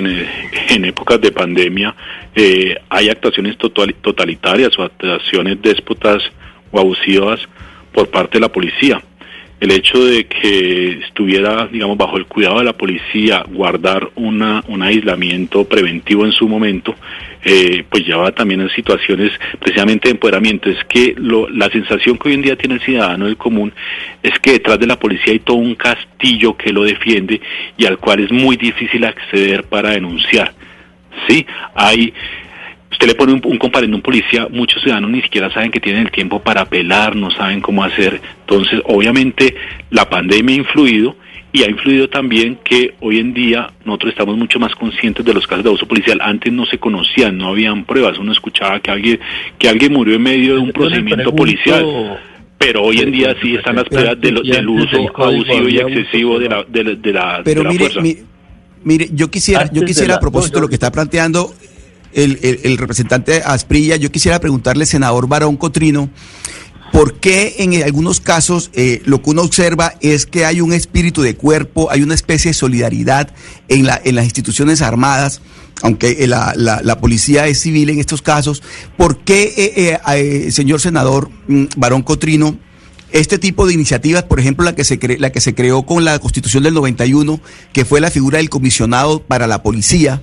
en, 0.70 0.86
épocas 0.86 1.20
de 1.20 1.32
pandemia 1.32 1.94
eh, 2.34 2.78
hay 2.90 3.10
actuaciones 3.10 3.58
totalitarias 3.58 4.80
o 4.80 4.84
actuaciones 4.84 5.62
déspotas 5.62 6.24
o 6.72 6.80
abusivas 6.80 7.42
por 7.92 8.10
parte 8.10 8.38
de 8.38 8.40
la 8.40 8.50
policía. 8.50 9.02
El 9.64 9.72
hecho 9.72 10.04
de 10.04 10.26
que 10.26 11.00
estuviera, 11.06 11.68
digamos, 11.68 11.98
bajo 11.98 12.18
el 12.18 12.26
cuidado 12.26 12.58
de 12.58 12.66
la 12.66 12.74
policía, 12.74 13.46
guardar 13.48 14.10
una, 14.16 14.62
un 14.68 14.82
aislamiento 14.82 15.64
preventivo 15.64 16.26
en 16.26 16.34
su 16.34 16.50
momento, 16.50 16.94
eh, 17.46 17.86
pues 17.90 18.06
lleva 18.06 18.34
también 18.34 18.60
a 18.60 18.68
situaciones 18.76 19.32
precisamente 19.62 20.10
de 20.10 20.16
empoderamiento. 20.16 20.70
Es 20.70 20.84
que 20.90 21.16
lo, 21.18 21.48
la 21.48 21.70
sensación 21.70 22.18
que 22.18 22.28
hoy 22.28 22.36
en 22.36 22.42
día 22.42 22.58
tiene 22.58 22.76
el 22.76 22.82
ciudadano 22.82 23.24
del 23.24 23.38
común 23.38 23.72
es 24.22 24.38
que 24.40 24.52
detrás 24.52 24.80
de 24.80 24.88
la 24.88 25.00
policía 25.00 25.32
hay 25.32 25.40
todo 25.40 25.56
un 25.56 25.76
castillo 25.76 26.58
que 26.58 26.74
lo 26.74 26.84
defiende 26.84 27.40
y 27.78 27.86
al 27.86 28.00
cual 28.00 28.20
es 28.20 28.34
muy 28.34 28.58
difícil 28.58 29.06
acceder 29.06 29.64
para 29.64 29.92
denunciar. 29.92 30.54
Sí, 31.26 31.46
hay 31.74 32.14
usted 32.94 33.08
le 33.08 33.16
pone 33.16 33.34
un, 33.34 33.42
un 33.44 33.58
comparendo 33.58 33.96
a 33.96 33.98
un 33.98 34.02
policía, 34.02 34.48
muchos 34.50 34.82
ciudadanos 34.82 35.12
ni 35.12 35.22
siquiera 35.22 35.52
saben 35.52 35.72
que 35.72 35.80
tienen 35.80 36.04
el 36.04 36.12
tiempo 36.12 36.40
para 36.40 36.62
apelar, 36.62 37.16
no 37.16 37.32
saben 37.32 37.60
cómo 37.60 37.84
hacer. 37.84 38.22
Entonces, 38.42 38.80
obviamente, 38.86 39.56
la 39.90 40.10
pandemia 40.10 40.56
ha 40.56 40.60
influido 40.60 41.16
y 41.52 41.64
ha 41.64 41.70
influido 41.70 42.10
también 42.10 42.60
que 42.64 42.96
hoy 43.02 43.20
en 43.20 43.34
día 43.34 43.72
nosotros 43.86 44.12
estamos 44.12 44.38
mucho 44.38 44.60
más 44.60 44.74
conscientes 44.76 45.26
de 45.26 45.34
los 45.34 45.46
casos 45.46 45.64
de 45.64 45.70
abuso 45.70 45.88
policial. 45.88 46.20
Antes 46.22 46.54
no 46.54 46.66
se 46.66 46.78
conocían, 46.78 47.38
no 47.38 47.50
habían 47.50 47.86
pruebas, 47.86 48.18
uno 48.18 48.32
escuchaba 48.32 48.80
que 48.80 48.90
alguien 48.90 49.20
que 49.60 49.70
alguien 49.70 49.94
murió 49.94 50.16
en 50.16 50.24
medio 50.24 50.56
de 50.56 50.60
un 50.60 50.72
procedimiento 50.72 51.36
policial. 51.36 52.20
Pero 52.58 52.84
hoy 52.84 53.00
en 53.00 53.12
día 53.12 53.36
sí 53.42 53.56
están 53.56 53.76
las 53.76 53.86
pruebas 53.86 54.20
del 54.22 54.70
uso 54.70 54.98
abusivo 55.16 55.68
y 55.68 55.78
excesivo 55.80 56.40
de 56.40 56.50
la, 56.50 56.64
de, 56.64 57.14
la, 57.14 57.42
pero 57.44 57.64
mire, 57.66 57.90
mire, 58.84 59.10
yo 59.12 59.30
quisiera, 59.30 59.70
yo 59.72 59.84
quisiera 59.84 60.16
a 60.16 60.20
propósito 60.20 60.58
de 60.58 60.62
lo 60.62 60.70
que 60.70 60.76
está 60.76 60.90
planteando 60.92 61.54
el, 62.14 62.40
el 62.64 62.78
representante 62.78 63.42
Asprilla, 63.44 63.96
yo 63.96 64.12
quisiera 64.12 64.40
preguntarle, 64.40 64.86
senador 64.86 65.28
Barón 65.28 65.58
Cotrino, 65.58 66.10
¿Por 66.94 67.16
qué 67.16 67.56
en 67.58 67.82
algunos 67.82 68.22
casos 68.22 68.70
eh, 68.74 69.02
lo 69.06 69.24
que 69.24 69.32
uno 69.32 69.42
observa 69.42 69.96
es 70.00 70.28
que 70.28 70.46
hay 70.46 70.62
un 70.62 70.74
espíritu 70.74 71.24
de 71.24 71.36
cuerpo, 71.36 71.90
hay 71.90 72.04
una 72.04 72.14
especie 72.14 72.52
de 72.52 72.54
solidaridad 72.54 73.34
en, 73.68 73.88
la, 73.88 74.00
en 74.06 74.14
las 74.16 74.26
instituciones 74.26 74.82
armadas? 74.82 75.42
aunque 75.82 76.18
eh, 76.20 76.28
la, 76.28 76.54
la, 76.56 77.00
policía 77.00 77.48
es 77.48 77.60
civil 77.60 77.90
en 77.90 78.00
estos 78.00 78.22
casos, 78.22 78.62
¿por 78.96 79.18
qué, 79.18 80.00
eh, 80.08 80.52
señor 80.52 80.80
senador 80.80 81.30
mm, 81.48 81.66
Barón 81.76 82.04
Cotrino, 82.04 82.58
este 83.12 83.38
tipo 83.38 83.66
de 83.66 83.74
iniciativas, 83.74 84.24
por 84.24 84.40
ejemplo, 84.40 84.64
la 84.64 84.76
que, 84.76 84.86
se 84.86 85.00
la 85.20 85.32
que 85.32 85.42
se 85.42 85.56
creó 85.56 85.84
con 85.84 86.06
la 86.06 86.20
Constitución 86.20 86.64
del 86.64 86.76
91, 86.76 87.42
que 87.74 87.86
fue 87.86 88.00
la 88.00 88.12
figura 88.12 88.38
del 88.38 88.50
comisionado 88.50 89.24
para 89.24 89.46
la 89.46 89.62
policía, 89.62 90.22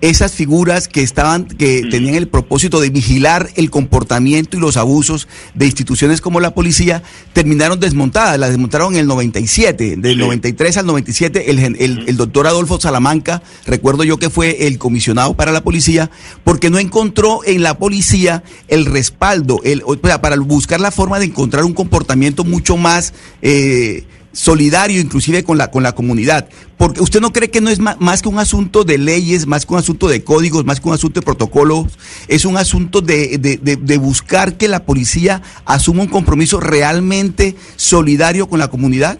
esas 0.00 0.32
figuras 0.32 0.88
que 0.88 1.02
estaban, 1.02 1.46
que 1.46 1.86
tenían 1.90 2.14
el 2.14 2.28
propósito 2.28 2.80
de 2.80 2.90
vigilar 2.90 3.50
el 3.56 3.70
comportamiento 3.70 4.56
y 4.56 4.60
los 4.60 4.76
abusos 4.76 5.26
de 5.54 5.66
instituciones 5.66 6.20
como 6.20 6.40
la 6.40 6.54
policía, 6.54 7.02
terminaron 7.32 7.80
desmontadas. 7.80 8.38
Las 8.38 8.50
desmontaron 8.50 8.94
en 8.94 9.00
el 9.00 9.06
97. 9.06 9.96
Del 9.96 10.18
93 10.18 10.76
al 10.76 10.86
97, 10.86 11.50
el, 11.50 11.58
el, 11.58 12.04
el, 12.06 12.16
doctor 12.16 12.46
Adolfo 12.46 12.80
Salamanca, 12.80 13.42
recuerdo 13.64 14.04
yo 14.04 14.18
que 14.18 14.30
fue 14.30 14.66
el 14.66 14.78
comisionado 14.78 15.34
para 15.34 15.52
la 15.52 15.62
policía, 15.62 16.10
porque 16.44 16.70
no 16.70 16.78
encontró 16.78 17.40
en 17.44 17.62
la 17.62 17.78
policía 17.78 18.42
el 18.68 18.84
respaldo, 18.86 19.60
el, 19.64 19.82
para 20.20 20.36
buscar 20.36 20.80
la 20.80 20.90
forma 20.90 21.18
de 21.18 21.26
encontrar 21.26 21.64
un 21.64 21.74
comportamiento 21.74 22.44
mucho 22.44 22.76
más... 22.76 23.14
Eh, 23.42 24.04
solidario 24.36 25.00
inclusive 25.00 25.42
con 25.42 25.56
la, 25.56 25.70
con 25.70 25.82
la 25.82 25.92
comunidad. 25.92 26.48
Porque 26.76 27.00
usted 27.00 27.20
no 27.20 27.32
cree 27.32 27.50
que 27.50 27.62
no 27.62 27.70
es 27.70 27.78
más, 27.78 28.22
que 28.22 28.28
un 28.28 28.38
asunto 28.38 28.84
de 28.84 28.98
leyes, 28.98 29.46
más 29.46 29.64
que 29.64 29.72
un 29.72 29.78
asunto 29.78 30.08
de 30.08 30.22
códigos, 30.22 30.66
más 30.66 30.78
que 30.78 30.88
un 30.88 30.94
asunto 30.94 31.20
de 31.20 31.24
protocolos, 31.24 31.98
es 32.28 32.44
un 32.44 32.58
asunto 32.58 33.00
de, 33.00 33.38
de, 33.38 33.98
buscar 33.98 34.58
que 34.58 34.68
la 34.68 34.84
policía 34.84 35.40
asuma 35.64 36.02
un 36.02 36.08
compromiso 36.08 36.60
realmente 36.60 37.56
solidario 37.76 38.46
con 38.46 38.58
la 38.58 38.68
comunidad. 38.68 39.18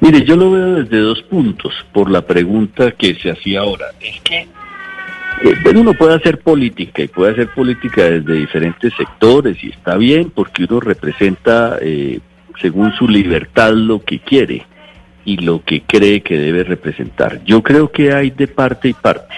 Mire, 0.00 0.24
yo 0.24 0.36
lo 0.36 0.50
veo 0.50 0.82
desde 0.82 0.98
dos 0.98 1.22
puntos, 1.24 1.74
por 1.92 2.10
la 2.10 2.22
pregunta 2.22 2.92
que 2.92 3.16
se 3.16 3.30
hacía 3.30 3.60
ahora. 3.60 3.86
Es 4.00 4.20
que 4.22 4.46
eh, 5.42 5.74
uno 5.74 5.92
puede 5.92 6.14
hacer 6.14 6.38
política 6.38 7.02
y 7.02 7.08
puede 7.08 7.32
hacer 7.32 7.48
política 7.48 8.04
desde 8.04 8.32
diferentes 8.32 8.94
sectores 8.96 9.62
y 9.62 9.70
está 9.70 9.96
bien 9.96 10.32
porque 10.34 10.64
uno 10.64 10.80
representa 10.80 11.76
eh, 11.82 12.20
según 12.60 12.92
su 12.92 13.08
libertad 13.08 13.72
lo 13.72 14.02
que 14.04 14.18
quiere 14.18 14.66
y 15.24 15.36
lo 15.36 15.62
que 15.62 15.82
cree 15.82 16.22
que 16.22 16.38
debe 16.38 16.64
representar. 16.64 17.44
Yo 17.44 17.62
creo 17.62 17.90
que 17.90 18.12
hay 18.12 18.30
de 18.30 18.48
parte 18.48 18.88
y 18.88 18.92
parte. 18.94 19.34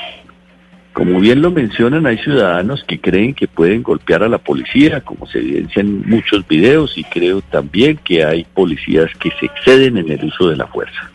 Como 0.93 1.21
bien 1.21 1.41
lo 1.41 1.51
mencionan, 1.51 2.07
hay 2.07 2.19
ciudadanos 2.19 2.85
que 2.85 3.01
creen 3.01 3.35
que 3.35 3.49
pueden 3.49 3.83
golpear 3.83 4.23
a 4.23 4.29
la 4.29 4.39
policía, 4.39 5.01
como 5.01 5.27
se 5.27 5.39
evidencia 5.39 5.81
en 5.81 6.09
muchos 6.09 6.47
videos, 6.47 6.97
y 6.99 7.05
creo 7.05 7.41
también 7.43 7.99
que 8.05 8.25
hay 8.25 8.45
policías 8.45 9.11
que 9.19 9.31
se 9.39 9.47
exceden 9.47 9.97
en 9.97 10.11
el 10.11 10.25
uso 10.25 10.49
de 10.49 10.57
la 10.57 10.67
fuerza. 10.67 11.11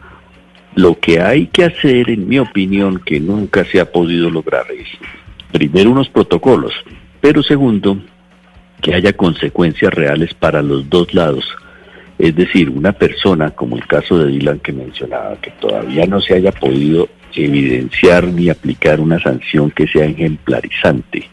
Lo 0.75 0.99
que 0.99 1.21
hay 1.21 1.47
que 1.47 1.65
hacer, 1.65 2.09
en 2.09 2.27
mi 2.27 2.39
opinión, 2.39 2.99
que 2.99 3.19
nunca 3.19 3.63
se 3.65 3.79
ha 3.79 3.91
podido 3.91 4.29
lograr 4.29 4.65
es, 4.71 4.87
primero, 5.51 5.91
unos 5.91 6.09
protocolos, 6.09 6.73
pero 7.21 7.43
segundo, 7.43 7.97
que 8.81 8.93
haya 8.93 9.13
consecuencias 9.13 9.93
reales 9.93 10.33
para 10.33 10.61
los 10.61 10.89
dos 10.89 11.13
lados 11.13 11.45
es 12.17 12.35
decir, 12.35 12.69
una 12.69 12.93
persona, 12.93 13.51
como 13.51 13.75
el 13.75 13.85
caso 13.87 14.17
de 14.17 14.31
Dylan 14.31 14.59
que 14.59 14.71
mencionaba, 14.71 15.35
que 15.41 15.51
todavía 15.51 16.05
no 16.05 16.21
se 16.21 16.35
haya 16.35 16.51
podido 16.51 17.09
evidenciar 17.35 18.25
ni 18.25 18.49
aplicar 18.49 18.99
una 18.99 19.19
sanción 19.19 19.69
que 19.71 19.87
sea 19.87 20.05
ejemplarizante, 20.05 21.27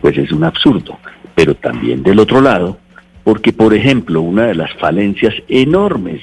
pues 0.00 0.18
es 0.18 0.32
un 0.32 0.44
absurdo. 0.44 0.98
Pero 1.34 1.54
también 1.54 2.02
del 2.02 2.18
otro 2.18 2.40
lado, 2.40 2.78
porque 3.22 3.52
por 3.52 3.72
ejemplo, 3.72 4.20
una 4.20 4.46
de 4.46 4.54
las 4.54 4.72
falencias 4.74 5.34
enormes 5.48 6.20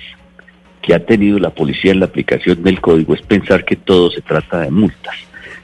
que 0.82 0.94
ha 0.94 1.06
tenido 1.06 1.40
la 1.40 1.50
policía 1.50 1.92
en 1.92 2.00
la 2.00 2.06
aplicación 2.06 2.64
del 2.64 2.82
código 2.82 3.14
es 3.14 3.22
pensar 3.22 3.64
que 3.64 3.76
todo 3.76 4.12
se 4.12 4.22
trata 4.22 4.62
de 4.62 4.72
multas. 4.72 5.16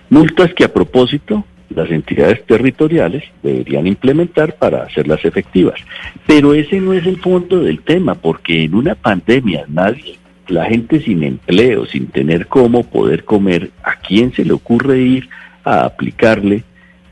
Multas 0.09 0.53
que 0.53 0.63
a 0.63 0.73
propósito 0.73 1.45
las 1.75 1.89
entidades 1.89 2.45
territoriales 2.45 3.23
deberían 3.41 3.87
implementar 3.87 4.55
para 4.55 4.83
hacerlas 4.83 5.23
efectivas. 5.25 5.79
Pero 6.25 6.53
ese 6.53 6.79
no 6.79 6.93
es 6.93 7.05
el 7.05 7.17
fondo 7.17 7.59
del 7.59 7.81
tema, 7.81 8.15
porque 8.15 8.63
en 8.63 8.75
una 8.75 8.95
pandemia 8.95 9.65
nadie, 9.67 10.17
la 10.47 10.65
gente 10.65 11.01
sin 11.01 11.23
empleo, 11.23 11.85
sin 11.85 12.07
tener 12.07 12.47
cómo 12.47 12.83
poder 12.83 13.23
comer, 13.23 13.71
¿a 13.83 13.95
quién 13.95 14.33
se 14.33 14.45
le 14.45 14.53
ocurre 14.53 14.99
ir 14.99 15.29
a 15.63 15.85
aplicarle 15.85 16.63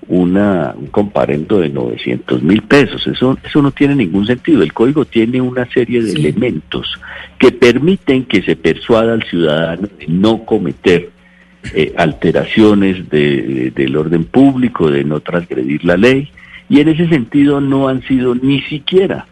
una, 0.07 0.73
un 0.77 0.87
comparendo 0.87 1.59
de 1.59 1.69
900 1.69 2.43
mil 2.43 2.61
pesos. 2.63 3.07
Eso, 3.07 3.37
eso 3.43 3.61
no 3.61 3.71
tiene 3.71 3.95
ningún 3.95 4.27
sentido. 4.27 4.61
El 4.61 4.73
código 4.73 5.05
tiene 5.05 5.39
una 5.39 5.65
serie 5.71 6.03
de 6.03 6.11
elementos 6.11 6.99
que 7.39 7.51
permiten 7.51 8.25
que 8.25 8.41
se 8.41 8.57
persuada 8.57 9.13
al 9.13 9.23
ciudadano 9.23 9.87
de 9.97 10.07
no 10.07 10.43
cometer 10.43 11.11
eh, 11.73 11.93
alteraciones 11.97 13.09
de- 13.09 13.71
del 13.75 13.95
orden 13.95 14.23
público, 14.25 14.89
de 14.89 15.03
no 15.03 15.19
transgredir 15.19 15.83
la 15.85 15.97
ley. 15.97 16.29
Y 16.69 16.79
en 16.79 16.87
ese 16.89 17.07
sentido 17.09 17.59
no 17.61 17.87
han 17.87 18.01
sido 18.03 18.33
ni 18.35 18.61
siquiera 18.63 19.25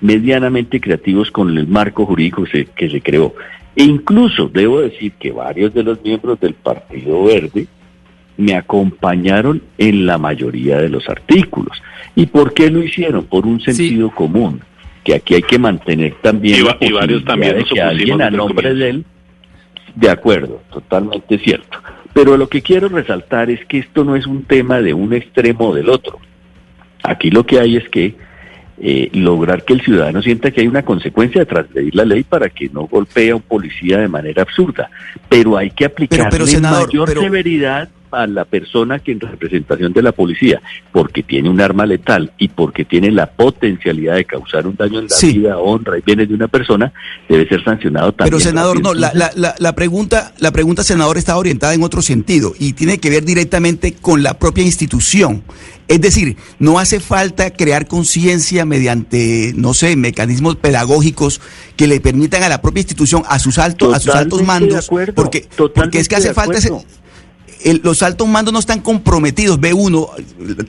medianamente 0.00 0.80
creativos 0.80 1.30
con 1.30 1.56
el 1.56 1.66
marco 1.66 2.04
jurídico 2.06 2.44
que 2.44 2.50
se, 2.50 2.64
que 2.66 2.90
se 2.90 3.00
creó. 3.00 3.34
E 3.76 3.84
incluso 3.84 4.48
debo 4.52 4.80
decir 4.80 5.12
que 5.12 5.30
varios 5.32 5.72
de 5.72 5.82
los 5.82 6.02
miembros 6.02 6.38
del 6.40 6.54
Partido 6.54 7.24
Verde 7.24 7.66
me 8.36 8.54
acompañaron 8.54 9.62
en 9.78 10.06
la 10.06 10.18
mayoría 10.18 10.78
de 10.78 10.88
los 10.88 11.08
artículos. 11.08 11.80
¿Y 12.14 12.26
por 12.26 12.52
qué 12.52 12.70
lo 12.70 12.82
hicieron? 12.82 13.24
Por 13.24 13.46
un 13.46 13.60
sentido 13.60 14.10
común, 14.10 14.60
que 15.04 15.14
aquí 15.14 15.34
hay 15.34 15.42
que 15.42 15.58
mantener 15.58 16.14
también 16.22 16.60
Y 16.60 16.62
la 16.64 16.76
y 16.80 16.92
varios 16.92 17.24
también 17.24 17.56
de 17.56 17.64
que 17.64 17.80
alguien 17.80 18.20
a 18.22 18.30
nombre 18.30 18.68
comienzo. 18.70 18.78
de 18.84 18.90
él, 18.90 19.04
de 19.94 20.10
acuerdo, 20.10 20.62
totalmente 20.72 21.38
cierto. 21.38 21.78
Pero 22.12 22.36
lo 22.36 22.48
que 22.48 22.62
quiero 22.62 22.88
resaltar 22.88 23.50
es 23.50 23.64
que 23.66 23.78
esto 23.78 24.04
no 24.04 24.16
es 24.16 24.26
un 24.26 24.44
tema 24.44 24.80
de 24.80 24.92
un 24.94 25.12
extremo 25.12 25.68
o 25.68 25.74
del 25.74 25.88
otro. 25.88 26.18
Aquí 27.02 27.30
lo 27.30 27.44
que 27.44 27.58
hay 27.58 27.76
es 27.76 27.88
que 27.88 28.14
eh, 28.78 29.10
lograr 29.12 29.64
que 29.64 29.74
el 29.74 29.80
ciudadano 29.80 30.22
sienta 30.22 30.50
que 30.50 30.60
hay 30.60 30.66
una 30.66 30.84
consecuencia 30.84 31.40
de 31.40 31.46
transgredir 31.46 31.94
la 31.94 32.04
ley 32.04 32.22
para 32.22 32.48
que 32.48 32.68
no 32.68 32.86
golpee 32.86 33.30
a 33.30 33.36
un 33.36 33.42
policía 33.42 33.98
de 33.98 34.08
manera 34.08 34.42
absurda. 34.42 34.90
Pero 35.28 35.56
hay 35.56 35.70
que 35.70 35.84
senador, 36.46 36.86
mayor 36.88 37.08
pero- 37.08 37.20
severidad 37.22 37.88
a 38.12 38.26
la 38.26 38.44
persona 38.44 38.98
que 38.98 39.12
en 39.12 39.20
representación 39.20 39.92
de 39.92 40.02
la 40.02 40.12
policía, 40.12 40.60
porque 40.92 41.22
tiene 41.22 41.48
un 41.48 41.60
arma 41.60 41.86
letal 41.86 42.32
y 42.38 42.48
porque 42.48 42.84
tiene 42.84 43.10
la 43.10 43.26
potencialidad 43.26 44.16
de 44.16 44.24
causar 44.24 44.66
un 44.66 44.76
daño 44.76 44.98
en 44.98 45.06
la 45.06 45.16
Sí. 45.16 45.38
vida, 45.38 45.58
honra 45.58 45.98
y 45.98 46.02
bienes 46.02 46.28
de 46.28 46.34
una 46.34 46.48
persona, 46.48 46.92
debe 47.28 47.48
ser 47.48 47.64
sancionado 47.64 48.12
también. 48.12 48.32
Pero 48.32 48.40
senador, 48.40 48.80
no, 48.82 48.94
la, 48.94 49.12
la, 49.14 49.54
la, 49.58 49.74
pregunta, 49.74 50.32
la 50.38 50.50
pregunta, 50.52 50.82
senador, 50.84 51.18
está 51.18 51.36
orientada 51.36 51.74
en 51.74 51.82
otro 51.82 52.02
sentido 52.02 52.54
y 52.58 52.74
tiene 52.74 52.98
que 52.98 53.10
ver 53.10 53.24
directamente 53.24 53.94
con 53.94 54.22
la 54.22 54.38
propia 54.38 54.64
institución. 54.64 55.42
Es 55.88 56.00
decir, 56.00 56.36
no 56.58 56.78
hace 56.78 57.00
falta 57.00 57.50
crear 57.50 57.86
conciencia 57.86 58.64
mediante, 58.64 59.52
no 59.56 59.74
sé, 59.74 59.96
mecanismos 59.96 60.56
pedagógicos 60.56 61.40
que 61.76 61.86
le 61.86 62.00
permitan 62.00 62.42
a 62.42 62.48
la 62.48 62.62
propia 62.62 62.80
institución, 62.80 63.24
a 63.28 63.38
sus 63.38 63.58
altos, 63.58 63.94
a 63.94 64.00
sus 64.00 64.14
altos 64.14 64.42
mandos, 64.42 64.86
acuerdo, 64.86 65.14
porque, 65.14 65.46
porque 65.74 65.98
es 65.98 66.08
que 66.08 66.16
hace 66.16 66.32
falta 66.32 66.58
ese. 66.58 66.70
Los 67.82 68.02
altos 68.02 68.28
mandos 68.28 68.52
no 68.52 68.58
están 68.58 68.80
comprometidos, 68.80 69.60
ve 69.60 69.72
uno, 69.72 70.08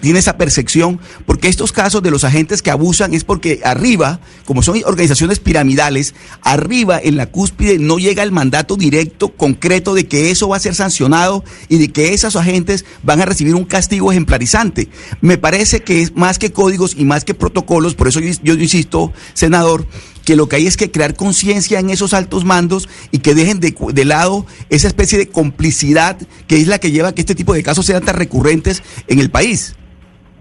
tiene 0.02 0.20
esa 0.20 0.38
percepción, 0.38 1.00
porque 1.26 1.48
estos 1.48 1.72
casos 1.72 2.04
de 2.04 2.12
los 2.12 2.24
agentes 2.24 2.62
que 2.62 2.72
abusan 2.72 3.14
es 3.14 3.24
porque 3.24 3.62
arriba, 3.64 4.20
como 4.46 4.62
son 4.62 4.80
organizaciones 4.86 5.40
piramidales, 5.40 6.14
arriba 6.42 7.00
en 7.02 7.18
la 7.18 7.28
cúspide 7.28 7.80
no 7.80 7.98
llega 7.98 8.24
el 8.24 8.32
mandato 8.32 8.76
directo, 8.76 9.30
concreto 9.30 9.94
de 9.94 10.08
que 10.08 10.32
eso 10.32 10.48
va 10.48 10.58
a 10.58 10.60
ser 10.60 10.76
sancionado 10.76 11.44
y 11.70 11.78
de 11.78 11.92
que 11.92 12.14
esos 12.14 12.36
agentes 12.36 12.86
van 13.04 13.22
a 13.22 13.26
recibir 13.26 13.56
un 13.56 13.66
castigo 13.66 14.12
ejemplarizante. 14.12 14.90
Me 15.22 15.38
parece 15.38 15.82
que 15.82 16.02
es 16.02 16.16
más 16.16 16.40
que 16.40 16.52
códigos 16.52 16.96
y 16.98 17.06
más 17.06 17.24
que 17.24 17.34
protocolos, 17.34 17.96
por 17.96 18.08
eso 18.08 18.20
yo 18.20 18.54
insisto, 18.54 19.14
senador, 19.34 19.86
que 20.26 20.36
lo 20.36 20.48
que 20.48 20.58
hay 20.58 20.68
es 20.68 20.78
que 20.78 20.92
crear 20.92 21.16
conciencia 21.16 21.80
en 21.80 21.90
esos 21.90 22.14
altos 22.14 22.46
mandos 22.46 22.90
y 23.12 23.20
que 23.20 23.36
dejen 23.36 23.60
de, 23.60 23.76
de 23.94 24.06
lado 24.06 24.46
esa 24.70 24.88
especie 24.88 25.18
de 25.18 25.28
complicidad 25.28 26.18
que 26.48 26.58
es 26.58 26.68
la 26.68 26.80
que 26.80 26.92
lleva 26.92 27.10
a 27.10 27.16
que 27.16 27.22
este 27.22 27.36
tipo 27.36 27.54
de 27.54 27.64
casos 27.64 27.86
sean 27.86 28.04
tan 28.04 28.16
recurrentes 28.16 28.84
en 29.08 29.20
el 29.20 29.30
país. 29.30 29.76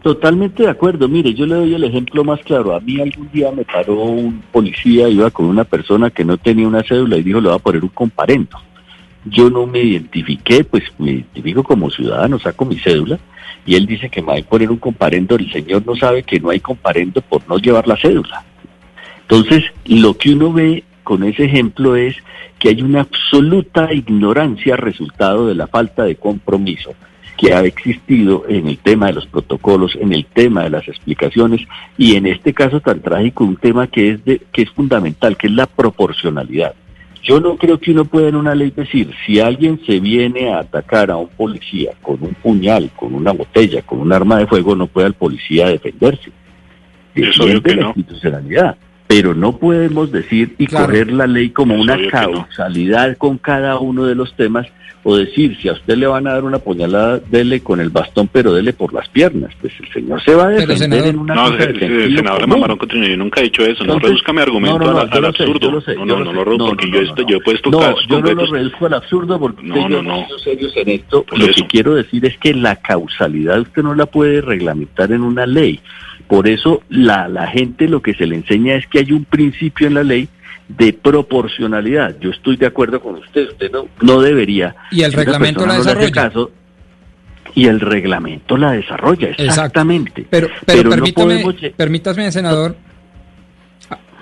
Totalmente 0.02 0.64
de 0.64 0.68
acuerdo. 0.68 1.08
Mire, 1.08 1.32
yo 1.32 1.46
le 1.46 1.54
doy 1.54 1.74
el 1.74 1.84
ejemplo 1.84 2.24
más 2.24 2.40
claro. 2.40 2.74
A 2.74 2.80
mí 2.80 3.00
algún 3.00 3.30
día 3.32 3.52
me 3.52 3.64
paró 3.64 4.02
un 4.02 4.42
policía, 4.50 5.08
iba 5.08 5.30
con 5.30 5.46
una 5.46 5.62
persona 5.62 6.10
que 6.10 6.24
no 6.24 6.36
tenía 6.38 6.66
una 6.66 6.82
cédula 6.82 7.16
y 7.16 7.22
dijo, 7.22 7.40
le 7.40 7.48
va 7.48 7.54
a 7.54 7.60
poner 7.60 7.84
un 7.84 7.90
comparendo. 7.90 8.58
Yo 9.24 9.48
no 9.48 9.66
me 9.68 9.80
identifiqué, 9.80 10.64
pues 10.64 10.82
me 10.98 11.12
identifico 11.12 11.62
como 11.62 11.88
ciudadano, 11.88 12.40
saco 12.40 12.64
mi 12.64 12.78
cédula 12.80 13.20
y 13.64 13.76
él 13.76 13.86
dice 13.86 14.08
que 14.08 14.20
me 14.20 14.28
va 14.28 14.38
a 14.38 14.42
poner 14.42 14.72
un 14.72 14.78
comparendo. 14.78 15.36
El 15.36 15.52
señor 15.52 15.86
no 15.86 15.94
sabe 15.94 16.24
que 16.24 16.40
no 16.40 16.50
hay 16.50 16.58
comparendo 16.58 17.20
por 17.20 17.48
no 17.48 17.58
llevar 17.58 17.86
la 17.86 17.96
cédula. 17.96 18.44
Entonces, 19.32 19.64
lo 19.86 20.18
que 20.18 20.34
uno 20.34 20.52
ve 20.52 20.84
con 21.04 21.24
ese 21.24 21.44
ejemplo 21.44 21.96
es 21.96 22.14
que 22.58 22.68
hay 22.68 22.82
una 22.82 23.00
absoluta 23.00 23.90
ignorancia 23.90 24.76
resultado 24.76 25.46
de 25.46 25.54
la 25.54 25.66
falta 25.68 26.04
de 26.04 26.16
compromiso 26.16 26.92
que 27.38 27.54
ha 27.54 27.64
existido 27.64 28.44
en 28.46 28.68
el 28.68 28.76
tema 28.76 29.06
de 29.06 29.14
los 29.14 29.26
protocolos, 29.26 29.96
en 29.98 30.12
el 30.12 30.26
tema 30.26 30.64
de 30.64 30.70
las 30.70 30.86
explicaciones 30.86 31.62
y 31.96 32.16
en 32.16 32.26
este 32.26 32.52
caso 32.52 32.80
tan 32.80 33.00
trágico 33.00 33.44
un 33.44 33.56
tema 33.56 33.86
que 33.86 34.10
es 34.10 34.24
de, 34.26 34.42
que 34.52 34.62
es 34.62 34.70
fundamental, 34.70 35.38
que 35.38 35.46
es 35.46 35.54
la 35.54 35.66
proporcionalidad. 35.66 36.74
Yo 37.22 37.40
no 37.40 37.56
creo 37.56 37.80
que 37.80 37.92
uno 37.92 38.04
pueda 38.04 38.28
en 38.28 38.36
una 38.36 38.54
ley 38.54 38.70
decir, 38.70 39.14
si 39.24 39.40
alguien 39.40 39.80
se 39.86 39.98
viene 39.98 40.52
a 40.52 40.58
atacar 40.58 41.10
a 41.10 41.16
un 41.16 41.28
policía 41.28 41.92
con 42.02 42.22
un 42.22 42.34
puñal, 42.34 42.90
con 42.94 43.14
una 43.14 43.32
botella, 43.32 43.80
con 43.80 44.00
un 44.00 44.12
arma 44.12 44.40
de 44.40 44.46
fuego, 44.46 44.76
no 44.76 44.88
puede 44.88 45.06
el 45.06 45.14
policía 45.14 45.68
defenderse. 45.68 46.30
Es 47.14 47.40
obvio 47.40 47.54
Defiende 47.54 47.62
que 47.62 47.74
la 47.76 47.82
no. 47.82 47.88
institucionalidad. 47.96 48.76
Pero 49.14 49.34
no 49.34 49.58
podemos 49.58 50.10
decir 50.10 50.54
y 50.56 50.66
Claro. 50.66 50.86
correr 50.86 51.12
la 51.12 51.26
ley 51.26 51.50
como 51.50 51.74
una 51.74 51.98
no. 51.98 52.08
causalidad 52.08 53.14
con 53.18 53.36
cada 53.36 53.78
uno 53.78 54.06
de 54.06 54.14
los 54.14 54.34
temas 54.36 54.66
o 55.04 55.16
decir, 55.16 55.56
si 55.60 55.68
a 55.68 55.72
usted 55.72 55.96
le 55.96 56.06
van 56.06 56.26
a 56.28 56.34
dar 56.34 56.44
una 56.44 56.58
puñalada, 56.58 57.18
dele 57.28 57.60
con 57.60 57.80
el 57.80 57.90
bastón, 57.90 58.28
pero 58.32 58.52
dele 58.54 58.72
por 58.72 58.92
las 58.94 59.08
piernas. 59.08 59.52
Pues 59.60 59.72
el 59.80 59.92
señor 59.92 60.22
se 60.22 60.34
va 60.34 60.44
a 60.44 60.48
defender 60.50 61.06
en 61.06 61.18
una 61.18 61.34
no, 61.34 61.44
cosa 61.50 61.56
de 61.56 61.64
el, 61.64 61.82
el 62.02 62.16
senador 62.16 62.40
común. 62.42 62.56
Amarón 62.58 62.78
Cotrino, 62.78 63.06
yo 63.08 63.16
nunca 63.16 63.40
he 63.40 63.44
dicho 63.44 63.62
eso. 63.62 63.82
No 63.84 63.94
Entonces, 63.94 64.08
reduzca 64.10 64.32
mi 64.32 64.40
argumento 64.42 64.78
no, 64.78 64.84
no, 64.86 64.92
no, 64.92 64.98
al, 65.00 65.08
al 65.12 65.24
absurdo. 65.24 65.80
sé, 65.80 65.94
no, 65.96 66.04
no, 66.06 66.18
lo 66.18 66.24
no, 66.26 66.32
lo 66.32 66.44
reduzco 66.44 66.64
No, 66.64 66.68
porque 66.70 66.86
no, 66.86 66.92
yo, 66.92 66.98
no, 67.02 67.08
esto- 67.08 67.22
no. 67.22 67.28
yo 67.28 67.36
he 67.36 67.40
puesto 67.40 67.70
No, 67.70 67.78
casos 67.80 68.06
yo 68.08 68.20
no 68.20 68.32
lo 68.32 68.46
reduzco 68.46 68.86
al 68.86 68.94
absurdo 68.94 69.40
porque 69.40 69.62
No, 69.64 69.88
no, 69.88 70.02
no. 70.02 70.26
serios 70.38 70.72
en 70.76 70.88
esto. 70.90 71.24
Por 71.24 71.38
Lo 71.38 71.44
eso. 71.46 71.54
que 71.54 71.66
quiero 71.66 71.94
decir 71.94 72.24
es 72.24 72.38
que 72.38 72.54
la 72.54 72.76
causalidad 72.76 73.60
usted 73.60 73.82
no 73.82 73.94
la 73.96 74.06
puede 74.06 74.40
reglamentar 74.40 75.10
en 75.12 75.22
una 75.22 75.46
ley. 75.46 75.80
Por 76.28 76.46
eso 76.48 76.82
la, 76.88 77.26
la 77.28 77.48
gente 77.48 77.88
lo 77.88 78.00
que 78.00 78.14
se 78.14 78.26
le 78.26 78.36
enseña 78.36 78.76
es 78.76 78.86
que 78.86 79.00
hay 79.00 79.12
un 79.12 79.24
principio 79.24 79.86
en 79.88 79.94
la 79.94 80.04
ley 80.04 80.28
de 80.68 80.92
proporcionalidad. 80.92 82.16
Yo 82.20 82.30
estoy 82.30 82.56
de 82.56 82.66
acuerdo 82.66 83.00
con 83.00 83.16
usted. 83.16 83.48
Usted 83.50 83.70
no, 83.70 83.88
no 84.00 84.20
debería. 84.20 84.74
Y 84.90 85.02
el 85.02 85.12
reglamento 85.12 85.66
la 85.66 85.74
no 85.74 85.78
desarrolla. 85.84 86.10
caso, 86.10 86.50
y 87.54 87.66
el 87.66 87.80
reglamento 87.80 88.56
la 88.56 88.72
desarrolla, 88.72 89.28
exactamente. 89.36 90.26
Pero, 90.28 90.48
pero, 90.64 90.84
no 90.84 90.90
permítame, 90.90 91.24
podemos 91.24 91.54
permítame, 91.76 92.32
senador. 92.32 92.76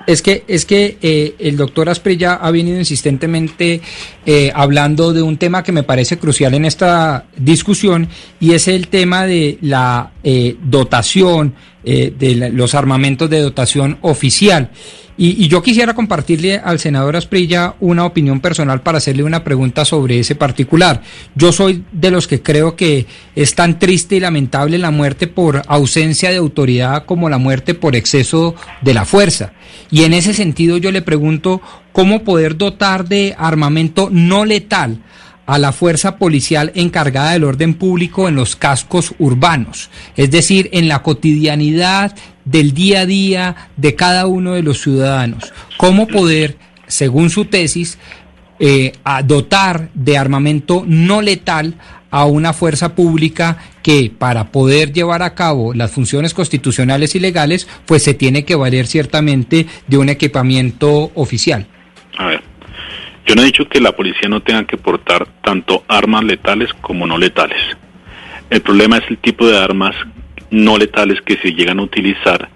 Es 0.06 0.22
que, 0.22 0.44
es 0.48 0.64
que 0.64 0.98
eh, 1.02 1.34
el 1.38 1.56
doctor 1.56 1.88
Asprilla 1.88 2.34
ha 2.34 2.50
venido 2.50 2.78
insistentemente 2.78 3.80
eh, 4.26 4.50
hablando 4.54 5.12
de 5.12 5.22
un 5.22 5.36
tema 5.36 5.62
que 5.62 5.72
me 5.72 5.82
parece 5.82 6.18
crucial 6.18 6.54
en 6.54 6.64
esta 6.64 7.26
discusión 7.36 8.08
y 8.40 8.54
es 8.54 8.66
el 8.66 8.88
tema 8.88 9.26
de 9.26 9.58
la 9.60 10.10
eh, 10.24 10.56
dotación, 10.62 11.54
eh, 11.84 12.12
de 12.18 12.50
los 12.50 12.74
armamentos 12.74 13.30
de 13.30 13.40
dotación 13.40 13.98
oficial. 14.02 14.70
Y, 15.16 15.44
y 15.44 15.48
yo 15.48 15.62
quisiera 15.62 15.94
compartirle 15.94 16.58
al 16.58 16.78
senador 16.78 17.16
Asprilla 17.16 17.74
una 17.80 18.06
opinión 18.06 18.40
personal 18.40 18.80
para 18.80 18.98
hacerle 18.98 19.22
una 19.22 19.44
pregunta 19.44 19.84
sobre 19.84 20.18
ese 20.18 20.34
particular. 20.34 21.02
Yo 21.34 21.52
soy 21.52 21.84
de 21.92 22.10
los 22.10 22.26
que 22.26 22.42
creo 22.42 22.74
que 22.76 23.06
es 23.36 23.54
tan 23.54 23.78
triste 23.78 24.16
y 24.16 24.20
lamentable 24.20 24.78
la 24.78 24.90
muerte 24.90 25.26
por 25.26 25.62
ausencia 25.68 26.30
de 26.30 26.36
autoridad 26.36 27.04
como 27.04 27.28
la 27.28 27.38
muerte 27.38 27.74
por 27.74 27.96
exceso 27.96 28.54
de 28.80 28.94
la 28.94 29.04
fuerza. 29.04 29.52
Y 29.90 30.04
en 30.04 30.14
ese 30.14 30.32
sentido 30.32 30.78
yo 30.78 30.90
le 30.92 31.02
pregunto 31.02 31.60
cómo 31.92 32.24
poder 32.24 32.56
dotar 32.56 33.08
de 33.08 33.34
armamento 33.38 34.08
no 34.10 34.44
letal 34.44 35.00
a 35.50 35.58
la 35.58 35.72
fuerza 35.72 36.16
policial 36.16 36.70
encargada 36.76 37.32
del 37.32 37.42
orden 37.42 37.74
público 37.74 38.28
en 38.28 38.36
los 38.36 38.54
cascos 38.54 39.14
urbanos, 39.18 39.90
es 40.16 40.30
decir, 40.30 40.70
en 40.72 40.86
la 40.86 41.02
cotidianidad 41.02 42.14
del 42.44 42.72
día 42.72 43.00
a 43.00 43.06
día 43.06 43.56
de 43.76 43.96
cada 43.96 44.28
uno 44.28 44.52
de 44.52 44.62
los 44.62 44.80
ciudadanos. 44.80 45.52
¿Cómo 45.76 46.06
poder, 46.06 46.56
según 46.86 47.30
su 47.30 47.46
tesis, 47.46 47.98
eh, 48.60 48.92
dotar 49.24 49.90
de 49.92 50.16
armamento 50.16 50.84
no 50.86 51.20
letal 51.20 51.74
a 52.12 52.26
una 52.26 52.52
fuerza 52.52 52.94
pública 52.94 53.58
que 53.82 54.12
para 54.16 54.52
poder 54.52 54.92
llevar 54.92 55.24
a 55.24 55.34
cabo 55.34 55.74
las 55.74 55.90
funciones 55.90 56.32
constitucionales 56.32 57.16
y 57.16 57.18
legales, 57.18 57.66
pues 57.86 58.04
se 58.04 58.14
tiene 58.14 58.44
que 58.44 58.54
valer 58.54 58.86
ciertamente 58.86 59.66
de 59.88 59.98
un 59.98 60.10
equipamiento 60.10 61.10
oficial? 61.16 61.66
A 62.16 62.26
ver, 62.26 62.49
yo 63.26 63.34
no 63.34 63.42
he 63.42 63.46
dicho 63.46 63.68
que 63.68 63.80
la 63.80 63.92
policía 63.92 64.28
no 64.28 64.40
tenga 64.40 64.64
que 64.64 64.76
portar 64.76 65.26
tanto 65.42 65.84
armas 65.88 66.24
letales 66.24 66.72
como 66.80 67.06
no 67.06 67.18
letales. 67.18 67.60
El 68.48 68.62
problema 68.62 68.98
es 68.98 69.04
el 69.08 69.18
tipo 69.18 69.46
de 69.46 69.58
armas 69.58 69.94
no 70.50 70.76
letales 70.76 71.20
que 71.22 71.36
se 71.36 71.52
llegan 71.52 71.78
a 71.78 71.82
utilizar 71.82 72.48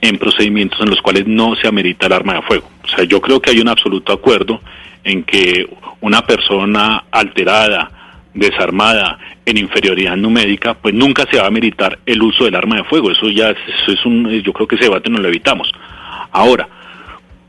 en 0.00 0.18
procedimientos 0.18 0.80
en 0.80 0.90
los 0.90 1.00
cuales 1.00 1.26
no 1.26 1.54
se 1.56 1.66
amerita 1.66 2.06
el 2.06 2.12
arma 2.12 2.34
de 2.34 2.42
fuego. 2.42 2.70
O 2.84 2.88
sea, 2.88 3.04
yo 3.04 3.20
creo 3.20 3.40
que 3.40 3.50
hay 3.50 3.60
un 3.60 3.68
absoluto 3.68 4.12
acuerdo 4.12 4.60
en 5.02 5.24
que 5.24 5.66
una 6.00 6.26
persona 6.26 7.04
alterada 7.10 7.90
desarmada, 8.34 9.18
en 9.46 9.58
inferioridad 9.58 10.16
numérica, 10.16 10.74
pues 10.74 10.94
nunca 10.94 11.26
se 11.30 11.38
va 11.38 11.46
a 11.46 11.50
meritar 11.50 11.98
el 12.04 12.22
uso 12.22 12.44
del 12.44 12.54
arma 12.54 12.76
de 12.76 12.84
fuego. 12.84 13.10
Eso 13.10 13.28
ya 13.28 13.50
es, 13.50 13.58
eso 13.82 13.92
es 13.92 14.04
un, 14.04 14.28
yo 14.28 14.52
creo 14.52 14.66
que 14.66 14.76
ese 14.76 14.84
debate 14.84 15.10
no 15.10 15.18
lo 15.18 15.28
evitamos. 15.28 15.70
Ahora, 16.32 16.68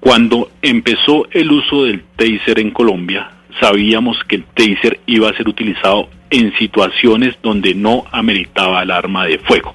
cuando 0.06 0.52
empezó 0.62 1.28
el 1.32 1.52
uso 1.52 1.86
del 1.86 2.04
taser 2.16 2.60
en 2.60 2.70
Colombia, 2.70 3.32
sabíamos 3.60 4.16
que 4.28 4.36
el 4.36 4.44
taser 4.44 5.00
iba 5.08 5.32
a 5.32 5.34
ser 5.36 5.48
utilizado 5.48 6.10
en 6.30 6.56
situaciones 6.60 7.36
donde 7.42 7.74
no 7.74 8.04
ameritaba 8.12 8.84
el 8.84 8.92
arma 8.92 9.26
de 9.26 9.40
fuego. 9.40 9.74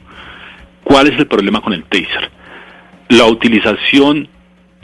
¿Cuál 0.85 1.09
es 1.09 1.19
el 1.19 1.27
problema 1.27 1.61
con 1.61 1.73
el 1.73 1.83
taser? 1.83 2.31
La 3.09 3.25
utilización 3.25 4.29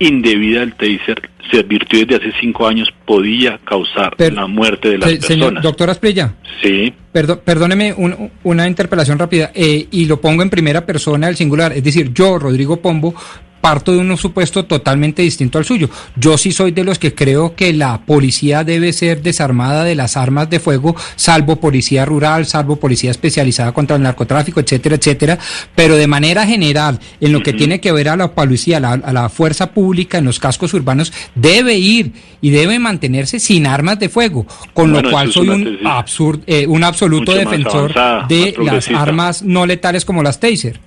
indebida 0.01 0.61
del 0.61 0.75
taser 0.75 1.31
se 1.51 1.59
advirtió 1.61 2.01
desde 2.07 2.17
hace 2.17 2.33
cinco 2.41 2.67
años 2.67 2.89
podía 3.07 3.59
causar 3.65 4.15
la 4.19 4.47
muerte 4.47 4.91
de 4.91 4.99
las 4.99 5.11
Se- 5.11 5.17
personas. 5.17 5.47
Señor, 5.49 5.63
doctor 5.63 5.91
Asprilla, 5.91 6.35
Sí. 6.63 6.93
perdóneme 7.13 7.93
un- 7.93 8.31
una 8.45 8.67
interpelación 8.69 9.19
rápida 9.19 9.51
eh, 9.55 9.87
y 9.91 10.05
lo 10.07 10.21
pongo 10.21 10.43
en 10.43 10.51
primera 10.51 10.85
persona 10.87 11.27
del 11.29 11.37
singular. 11.37 11.73
Es 11.73 11.85
decir, 11.85 12.13
yo, 12.13 12.39
Rodrigo 12.39 12.77
Pombo, 12.79 13.15
parto 13.59 13.91
de 13.91 13.99
un 13.99 14.17
supuesto 14.17 14.65
totalmente 14.67 15.23
distinto 15.23 15.59
al 15.59 15.65
suyo. 15.65 15.91
Yo 16.15 16.39
sí 16.39 16.53
soy 16.53 16.71
de 16.71 16.85
los 16.85 17.01
que 17.01 17.15
creo 17.17 17.57
que 17.57 17.73
la 17.73 18.03
policía 18.07 18.63
debe 18.63 18.93
ser 18.93 19.23
desarmada 19.23 19.83
de 19.83 19.97
las 19.97 20.17
armas 20.17 20.49
de 20.49 20.61
fuego, 20.61 20.95
salvo 21.17 21.57
policía 21.57 22.05
rural, 22.05 22.47
salvo 22.47 22.77
policía 22.77 23.11
especializada 23.11 23.73
contra 23.73 23.97
el 23.97 24.03
narcotráfico, 24.03 24.61
etcétera, 24.61 24.95
etcétera. 24.95 25.39
Pero 25.75 25.97
de 25.97 26.07
manera 26.07 26.47
general, 26.47 27.01
en 27.21 27.33
lo 27.33 27.43
que 27.43 27.55
tiene 27.55 27.81
que 27.81 27.91
ver 27.91 28.09
a 28.09 28.17
la 28.17 28.31
policía, 28.33 28.77
a 28.77 28.81
la, 28.81 28.93
a 28.93 29.13
la 29.13 29.29
fuerza 29.31 29.73
pública 29.73 30.19
en 30.19 30.27
los 30.27 30.39
cascos 30.39 30.73
urbanos, 30.73 31.13
debe 31.37 31.75
ir 31.75 32.11
y 32.41 32.51
debe 32.51 32.79
mantenerse 32.81 33.39
sin 33.39 33.67
armas 33.69 34.01
de 34.01 34.09
fuego. 34.09 34.45
Con 34.75 34.91
Bueno, 34.93 35.07
lo 35.09 35.13
cual 35.13 35.31
soy 35.31 35.49
un 35.49 35.63
tesis 35.65 35.79
absurd, 35.87 36.41
eh, 36.49 36.67
un 36.67 36.83
absoluto 36.83 37.33
defensor 37.33 37.93
avanzada, 37.93 38.27
de 38.29 38.55
las 38.65 38.89
armas 38.91 39.43
no 39.43 39.65
letales 39.67 40.05
como 40.05 40.23
las 40.25 40.41
taser. 40.41 40.81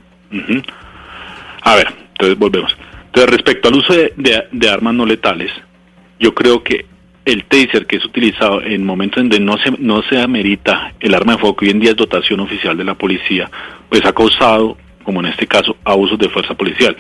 A 1.62 1.76
ver, 1.76 1.88
entonces 2.12 2.38
volvemos. 2.38 2.76
Entonces, 3.08 3.32
respecto 3.32 3.70
al 3.70 3.76
uso 3.76 3.94
de, 3.94 4.14
de- 4.18 4.44
de 4.52 4.70
armas 4.70 4.94
no 4.94 5.06
letales, 5.06 5.52
yo 6.20 6.34
creo 6.34 6.64
que 6.64 6.86
el 7.26 7.44
taser 7.46 7.86
que 7.86 7.98
es 7.98 8.06
utilizado 8.06 8.62
en 8.62 8.84
momentos 8.86 9.22
en 9.22 9.30
donde 9.30 9.46
no 9.46 9.58
se, 9.58 9.72
no 9.80 10.02
se 10.04 10.20
amerita 10.20 10.94
el 11.00 11.14
arma 11.14 11.34
de 11.34 11.40
fuego, 11.40 11.56
que 11.56 11.66
hoy 11.66 11.72
en 11.72 11.80
día 11.80 11.92
es 11.92 11.96
dotación 11.98 12.40
oficial 12.40 12.78
de 12.78 12.84
la 12.84 12.96
policía, 12.96 13.50
pues 13.90 14.06
ha 14.06 14.14
causado, 14.14 14.78
como 15.04 15.20
en 15.20 15.28
este 15.28 15.46
caso, 15.48 15.76
abusos 15.84 16.18
de 16.18 16.30
fuerza 16.30 16.54
policial. 16.56 16.96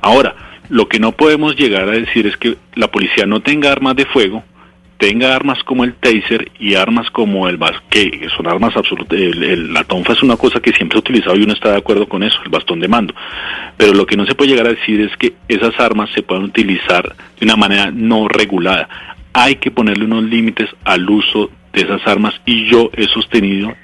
Ahora, 0.00 0.34
lo 0.68 0.88
que 0.88 0.98
no 0.98 1.12
podemos 1.12 1.56
llegar 1.56 1.88
a 1.88 1.92
decir 1.92 2.26
es 2.26 2.36
que 2.36 2.56
la 2.74 2.88
policía 2.88 3.26
no 3.26 3.40
tenga 3.40 3.72
armas 3.72 3.96
de 3.96 4.06
fuego, 4.06 4.44
tenga 4.98 5.34
armas 5.34 5.62
como 5.64 5.84
el 5.84 5.94
taser 5.94 6.50
y 6.58 6.74
armas 6.74 7.10
como 7.10 7.48
el 7.48 7.56
bas 7.56 7.74
que 7.90 8.28
son 8.36 8.46
armas 8.46 8.76
absolutas. 8.76 9.18
La 9.18 9.84
tonfa 9.84 10.14
es 10.14 10.22
una 10.22 10.36
cosa 10.36 10.60
que 10.60 10.72
siempre 10.72 10.96
ha 10.96 11.00
utilizado 11.00 11.36
y 11.36 11.42
uno 11.42 11.52
está 11.52 11.70
de 11.70 11.78
acuerdo 11.78 12.08
con 12.08 12.22
eso, 12.22 12.38
el 12.44 12.50
bastón 12.50 12.80
de 12.80 12.88
mando. 12.88 13.14
Pero 13.76 13.92
lo 13.92 14.06
que 14.06 14.16
no 14.16 14.26
se 14.26 14.34
puede 14.34 14.50
llegar 14.50 14.66
a 14.66 14.74
decir 14.74 15.00
es 15.00 15.16
que 15.16 15.34
esas 15.48 15.78
armas 15.78 16.10
se 16.14 16.22
puedan 16.22 16.44
utilizar 16.44 17.14
de 17.38 17.44
una 17.44 17.56
manera 17.56 17.90
no 17.92 18.28
regulada. 18.28 18.88
Hay 19.32 19.56
que 19.56 19.70
ponerle 19.70 20.06
unos 20.06 20.24
límites 20.24 20.70
al 20.84 21.08
uso 21.08 21.50
de 21.72 21.82
esas 21.82 22.06
armas 22.06 22.34
y 22.46 22.66
yo 22.70 22.90
he 22.94 23.04
sostenido 23.04 23.74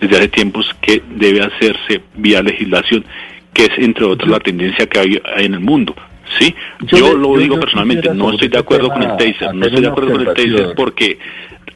desde 0.00 0.16
hace 0.16 0.28
tiempos 0.28 0.68
que 0.80 1.02
debe 1.08 1.42
hacerse 1.42 2.02
vía 2.16 2.42
legislación, 2.42 3.04
que 3.52 3.66
es 3.66 3.78
entre 3.78 4.04
otras 4.04 4.28
la 4.28 4.40
tendencia 4.40 4.86
que 4.86 4.98
hay 4.98 5.22
en 5.36 5.54
el 5.54 5.60
mundo. 5.60 5.94
Sí, 6.38 6.54
Yo 6.82 6.98
yo, 6.98 7.12
le- 7.14 7.18
lo 7.18 7.34
yo- 7.34 7.40
digo 7.40 7.60
personalmente, 7.60 8.12
no 8.14 8.30
estoy 8.32 8.48
de 8.48 8.58
acuerdo 8.58 8.88
con 8.88 9.02
el 9.02 9.16
taser, 9.16 9.54
no 9.54 9.66
estoy 9.66 9.82
de 9.82 9.88
acuerdo 9.88 10.12
con 10.12 10.20
el 10.20 10.26
taser 10.34 10.74
porque 10.76 11.18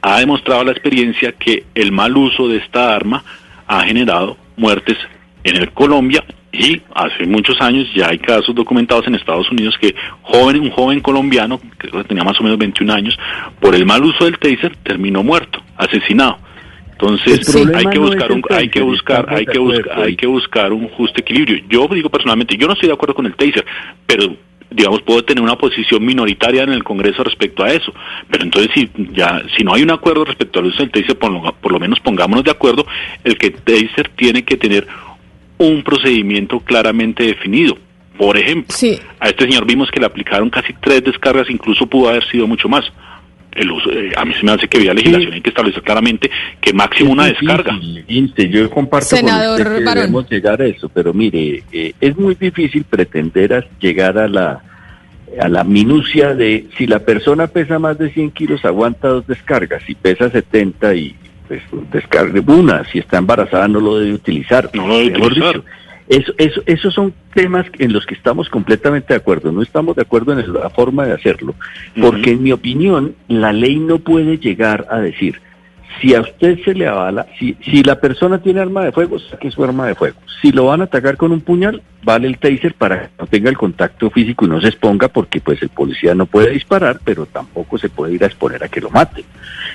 ha 0.03 0.19
demostrado 0.21 0.65
la 0.65 0.73
experiencia 0.73 1.33
que 1.33 1.65
el 1.75 1.93
mal 1.93 2.17
uso 2.17 2.49
de 2.49 2.57
esta 2.59 2.95
arma 2.95 3.23
ha 3.67 3.83
generado 3.85 4.37
muertes 4.57 4.97
en 5.45 5.57
el 5.57 5.71
Colombia 5.73 6.25
y 6.53 6.83
hace 6.95 7.27
muchos 7.27 7.61
años 7.61 7.87
ya 7.95 8.09
hay 8.09 8.19
casos 8.19 8.55
documentados 8.55 9.07
en 9.07 9.15
Estados 9.15 9.51
Unidos 9.53 9.77
que 9.81 9.95
joven, 10.23 10.61
un 10.61 10.71
joven 10.71 11.01
colombiano, 11.01 11.61
que 11.79 11.89
tenía 12.05 12.25
más 12.25 12.39
o 12.41 12.43
menos 12.43 12.59
21 12.59 12.91
años, 12.93 13.17
por 13.61 13.75
el 13.75 13.87
mal 13.87 14.03
uso 14.05 14.25
del 14.25 14.39
taser 14.39 14.75
terminó 14.83 15.23
muerto, 15.23 15.63
asesinado. 15.77 16.39
Entonces 17.01 17.57
hay 17.75 17.87
que 17.87 17.99
buscar 17.99 18.31
un, 18.33 18.43
hay 18.51 18.69
que 18.69 18.83
buscar, 18.83 19.27
hay 19.29 19.47
que 19.47 19.59
buscar, 19.59 20.01
hay 20.01 20.17
que 20.17 20.27
buscar 20.27 20.73
un 20.73 20.89
justo 20.89 21.21
equilibrio. 21.21 21.63
Yo 21.69 21.89
digo 21.89 22.11
personalmente, 22.11 22.57
yo 22.57 22.67
no 22.67 22.75
estoy 22.75 22.89
de 22.89 22.95
acuerdo 22.95 23.15
con 23.15 23.27
el 23.27 23.35
taser, 23.35 23.65
pero 24.07 24.37
digamos 24.71 25.03
puedo 25.03 25.25
tener 25.25 25.43
una 25.43 25.57
posición 25.57 26.05
minoritaria 26.05 26.63
en 26.63 26.73
el 26.73 26.85
Congreso 26.85 27.25
respecto 27.25 27.65
a 27.65 27.73
eso. 27.73 27.93
Pero 28.31 28.45
entonces 28.45 28.71
si 28.75 28.91
ya 29.13 29.43
si 29.57 29.65
no 29.65 29.75
hay 29.75 29.83
un 29.83 29.91
acuerdo 29.91 30.25
respecto 30.25 30.59
al 30.59 30.67
uso 30.67 30.79
del 30.79 30.91
taser, 30.91 31.19
por 31.19 31.31
lo, 31.31 31.53
por 31.55 31.73
lo 31.73 31.81
menos 31.81 31.99
pongámonos 32.01 32.45
de 32.45 32.51
acuerdo 32.51 32.87
el 33.25 33.39
que 33.39 33.47
el 33.47 33.55
taser 33.55 34.11
tiene 34.11 34.45
que 34.45 34.57
tener 34.57 34.87
un 35.57 35.83
procedimiento 35.83 36.61
claramente 36.61 37.25
definido. 37.25 37.79
Por 38.19 38.37
ejemplo, 38.37 38.77
a 39.19 39.29
este 39.29 39.45
señor 39.45 39.65
vimos 39.65 39.91
que 39.91 40.01
le 40.01 40.05
aplicaron 40.05 40.51
casi 40.51 40.75
tres 40.75 41.03
descargas, 41.03 41.49
incluso 41.49 41.87
pudo 41.87 42.11
haber 42.11 42.29
sido 42.29 42.47
mucho 42.47 42.69
más. 42.69 42.85
El 43.53 43.71
uso, 43.73 43.91
eh, 43.93 44.13
a 44.17 44.25
mí 44.25 44.33
se 44.39 44.45
me 44.47 44.53
hace 44.53 44.69
que 44.69 44.79
vía 44.79 44.95
legislación 44.95 45.33
hay 45.33 45.41
que 45.41 45.51
establecer 45.51 45.83
claramente 45.83 46.31
que 46.61 46.73
máximo 46.73 47.13
una 47.13 47.27
Es 47.29 47.39
descarga. 47.41 47.77
difícil, 47.81 48.49
yo 48.51 48.71
comparto 48.71 49.07
Senador 49.17 49.57
con 49.59 49.67
usted 49.67 49.79
que 49.79 49.85
Barón. 49.85 50.03
debemos 50.03 50.31
llegar 50.31 50.63
a 50.63 50.67
eso, 50.67 50.89
pero 50.89 51.13
mire, 51.13 51.63
eh, 51.73 51.93
es 52.01 52.17
muy 52.17 52.35
difícil 52.37 52.85
pretender 52.85 53.53
a- 53.55 53.65
llegar 53.81 54.19
a 54.19 54.29
la 54.29 54.63
a 55.41 55.49
la 55.49 55.63
minucia 55.63 56.35
de 56.35 56.67
si 56.77 56.89
la 56.89 56.99
persona 56.99 57.47
pesa 57.47 57.79
más 57.79 57.97
de 57.99 58.11
100 58.13 58.33
kilos 58.33 58.65
aguanta 58.65 59.07
dos 59.07 59.27
descargas, 59.29 59.81
si 59.87 59.95
pesa 59.95 60.29
70 60.29 60.93
y 60.97 61.15
pues 61.47 61.63
descargue 61.93 62.41
una, 62.41 62.85
si 62.91 62.99
está 62.99 63.19
embarazada 63.19 63.69
no 63.69 63.79
lo 63.81 63.99
debe 64.01 64.13
utilizar. 64.15 64.71
No 64.75 64.89
lo 64.89 64.99
debe 64.99 65.19
utilizar. 65.21 65.55
dicho, 65.57 65.65
eso, 66.11 66.33
eso, 66.39 66.61
esos 66.67 66.93
son 66.93 67.15
temas 67.35 67.67
en 67.79 67.93
los 67.93 68.05
que 68.05 68.15
estamos 68.15 68.49
completamente 68.49 69.15
de 69.15 69.19
acuerdo. 69.19 69.53
No 69.53 69.63
estamos 69.63 69.95
de 69.95 70.03
acuerdo 70.03 70.33
en 70.33 70.53
la 70.53 70.69
forma 70.69 71.07
de 71.07 71.13
hacerlo, 71.13 71.55
porque 72.01 72.33
en 72.33 72.43
mi 72.43 72.51
opinión 72.51 73.15
la 73.29 73.53
ley 73.53 73.77
no 73.77 74.01
puede 74.01 74.39
llegar 74.39 74.89
a 74.91 74.99
decir 74.99 75.41
si 76.01 76.15
a 76.15 76.21
usted 76.21 76.59
se 76.65 76.75
le 76.75 76.87
avala, 76.87 77.27
si, 77.39 77.57
si 77.65 77.83
la 77.83 78.01
persona 78.01 78.39
tiene 78.39 78.61
arma 78.61 78.85
de 78.85 78.93
fuego, 78.93 79.19
saque 79.19 79.51
su 79.51 79.63
arma 79.65 79.87
de 79.87 79.95
fuego. 79.95 80.17
Si 80.41 80.53
lo 80.53 80.67
van 80.67 80.81
a 80.81 80.85
atacar 80.85 81.17
con 81.17 81.33
un 81.33 81.41
puñal, 81.41 81.83
vale 82.03 82.29
el 82.29 82.39
taser 82.39 82.75
para 82.75 83.03
que 83.03 83.09
no 83.19 83.27
tenga 83.27 83.51
el 83.51 83.59
contacto 83.59 84.11
físico 84.11 84.47
y 84.47 84.49
no 84.49 84.61
se 84.61 84.69
exponga, 84.69 85.09
porque 85.09 85.41
pues 85.41 85.61
el 85.63 85.69
policía 85.69 86.15
no 86.15 86.27
puede 86.27 86.51
disparar, 86.51 87.01
pero 87.05 87.27
tampoco 87.27 87.79
se 87.79 87.89
puede 87.89 88.15
ir 88.15 88.25
a 88.25 88.27
exponer 88.27 88.65
a 88.65 88.69
que 88.69 88.81
lo 88.81 88.91
mate. 88.91 89.25